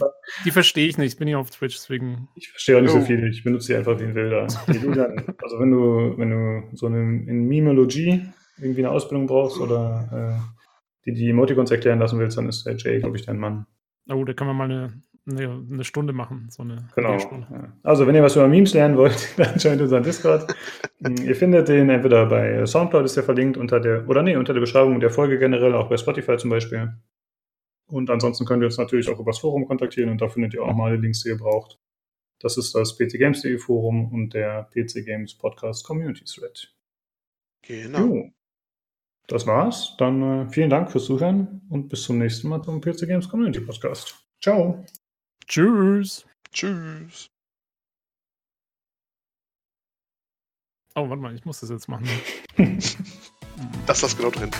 Die 0.43 0.51
verstehe 0.51 0.87
ich 0.87 0.97
nicht, 0.97 1.13
ich 1.13 1.19
bin 1.19 1.27
ja 1.27 1.37
auf 1.37 1.51
Twitch, 1.51 1.75
deswegen. 1.75 2.29
Ich 2.33 2.49
verstehe 2.49 2.77
auch 2.77 2.81
nicht 2.81 2.91
so 2.91 2.97
Jo. 2.97 3.05
viel. 3.05 3.27
Ich 3.29 3.43
benutze 3.43 3.67
die 3.73 3.75
einfach 3.77 3.99
wie 3.99 4.05
ein 4.05 4.15
Wilder. 4.15 4.47
Also 5.43 5.59
wenn 5.59 5.69
du, 5.71 6.17
wenn 6.17 6.29
du 6.31 6.75
so 6.75 6.87
eine 6.87 6.97
in 6.97 7.47
Mimologie 7.47 8.23
irgendwie 8.59 8.83
eine 8.83 8.89
Ausbildung 8.91 9.27
brauchst 9.27 9.59
oder 9.59 10.39
äh, 10.41 10.56
die 11.07 11.13
die 11.13 11.29
Emoticons 11.29 11.71
erklären 11.71 11.99
lassen 11.99 12.19
willst, 12.19 12.37
dann 12.37 12.49
ist 12.49 12.65
der 12.65 12.75
Jay, 12.75 12.99
glaube 12.99 13.17
ich, 13.17 13.25
dein 13.25 13.39
Mann. 13.39 13.65
Oh, 14.09 14.23
da 14.23 14.33
können 14.33 14.49
wir 14.49 14.53
mal 14.53 14.65
eine, 14.65 15.01
eine, 15.25 15.65
eine 15.71 15.83
Stunde 15.83 16.13
machen. 16.13 16.47
So 16.49 16.63
eine 16.63 16.87
Genau. 16.95 17.17
Ja. 17.17 17.73
Also, 17.83 18.07
wenn 18.07 18.15
ihr 18.15 18.23
was 18.23 18.35
über 18.35 18.47
Memes 18.47 18.73
lernen 18.73 18.97
wollt, 18.97 19.33
dann 19.37 19.57
joint 19.57 19.81
unseren 19.81 20.03
Discord. 20.03 20.53
Mm, 20.99 21.15
ihr 21.23 21.35
findet 21.35 21.69
den 21.69 21.89
entweder 21.89 22.25
bei 22.25 22.65
Soundcloud 22.65 23.05
ist 23.05 23.15
der 23.15 23.23
verlinkt 23.23 23.57
unter 23.57 23.79
der, 23.79 24.07
oder 24.09 24.21
nee, 24.21 24.35
unter 24.35 24.53
der 24.53 24.61
Beschreibung 24.61 24.99
der 24.99 25.09
Folge 25.09 25.39
generell, 25.39 25.73
auch 25.73 25.89
bei 25.89 25.97
Spotify 25.97 26.37
zum 26.37 26.49
Beispiel. 26.49 26.93
Und 27.89 28.09
ansonsten 28.09 28.45
könnt 28.45 28.61
ihr 28.61 28.67
uns 28.67 28.77
natürlich 28.77 29.09
auch 29.09 29.19
übers 29.19 29.39
Forum 29.39 29.65
kontaktieren 29.65 30.09
und 30.09 30.21
da 30.21 30.27
findet 30.27 30.53
ihr 30.53 30.61
auch 30.61 30.75
mal 30.75 30.91
alle 30.91 30.97
Links, 30.97 31.23
die 31.23 31.29
ihr 31.29 31.37
braucht. 31.37 31.79
Das 32.39 32.57
ist 32.57 32.75
das 32.75 32.97
pcgames.de 32.97 33.57
Forum 33.57 34.13
und 34.13 34.33
der 34.33 34.69
PC 34.73 35.05
Games 35.05 35.35
Podcast 35.35 35.85
Community 35.85 36.25
Thread. 36.25 36.73
Genau. 37.61 37.99
Jo. 37.99 38.31
Das 39.27 39.45
war's. 39.45 39.95
Dann 39.97 40.47
äh, 40.47 40.49
vielen 40.49 40.69
Dank 40.69 40.89
fürs 40.91 41.05
Zuhören 41.05 41.61
und 41.69 41.89
bis 41.89 42.03
zum 42.03 42.17
nächsten 42.17 42.47
Mal 42.47 42.61
zum 42.63 42.79
PC 42.81 43.07
Games 43.07 43.27
Community 43.27 43.59
Podcast. 43.59 44.15
Ciao. 44.41 44.85
Tschüss. 45.45 46.25
Tschüss. 46.51 47.29
Oh, 50.95 51.09
warte 51.09 51.21
mal, 51.21 51.35
ich 51.35 51.45
muss 51.45 51.59
das 51.59 51.69
jetzt 51.69 51.87
machen. 51.87 52.07
Das 53.85 53.97
ist 53.97 54.03
das 54.03 54.17
genau 54.17 54.31
drin. 54.31 54.51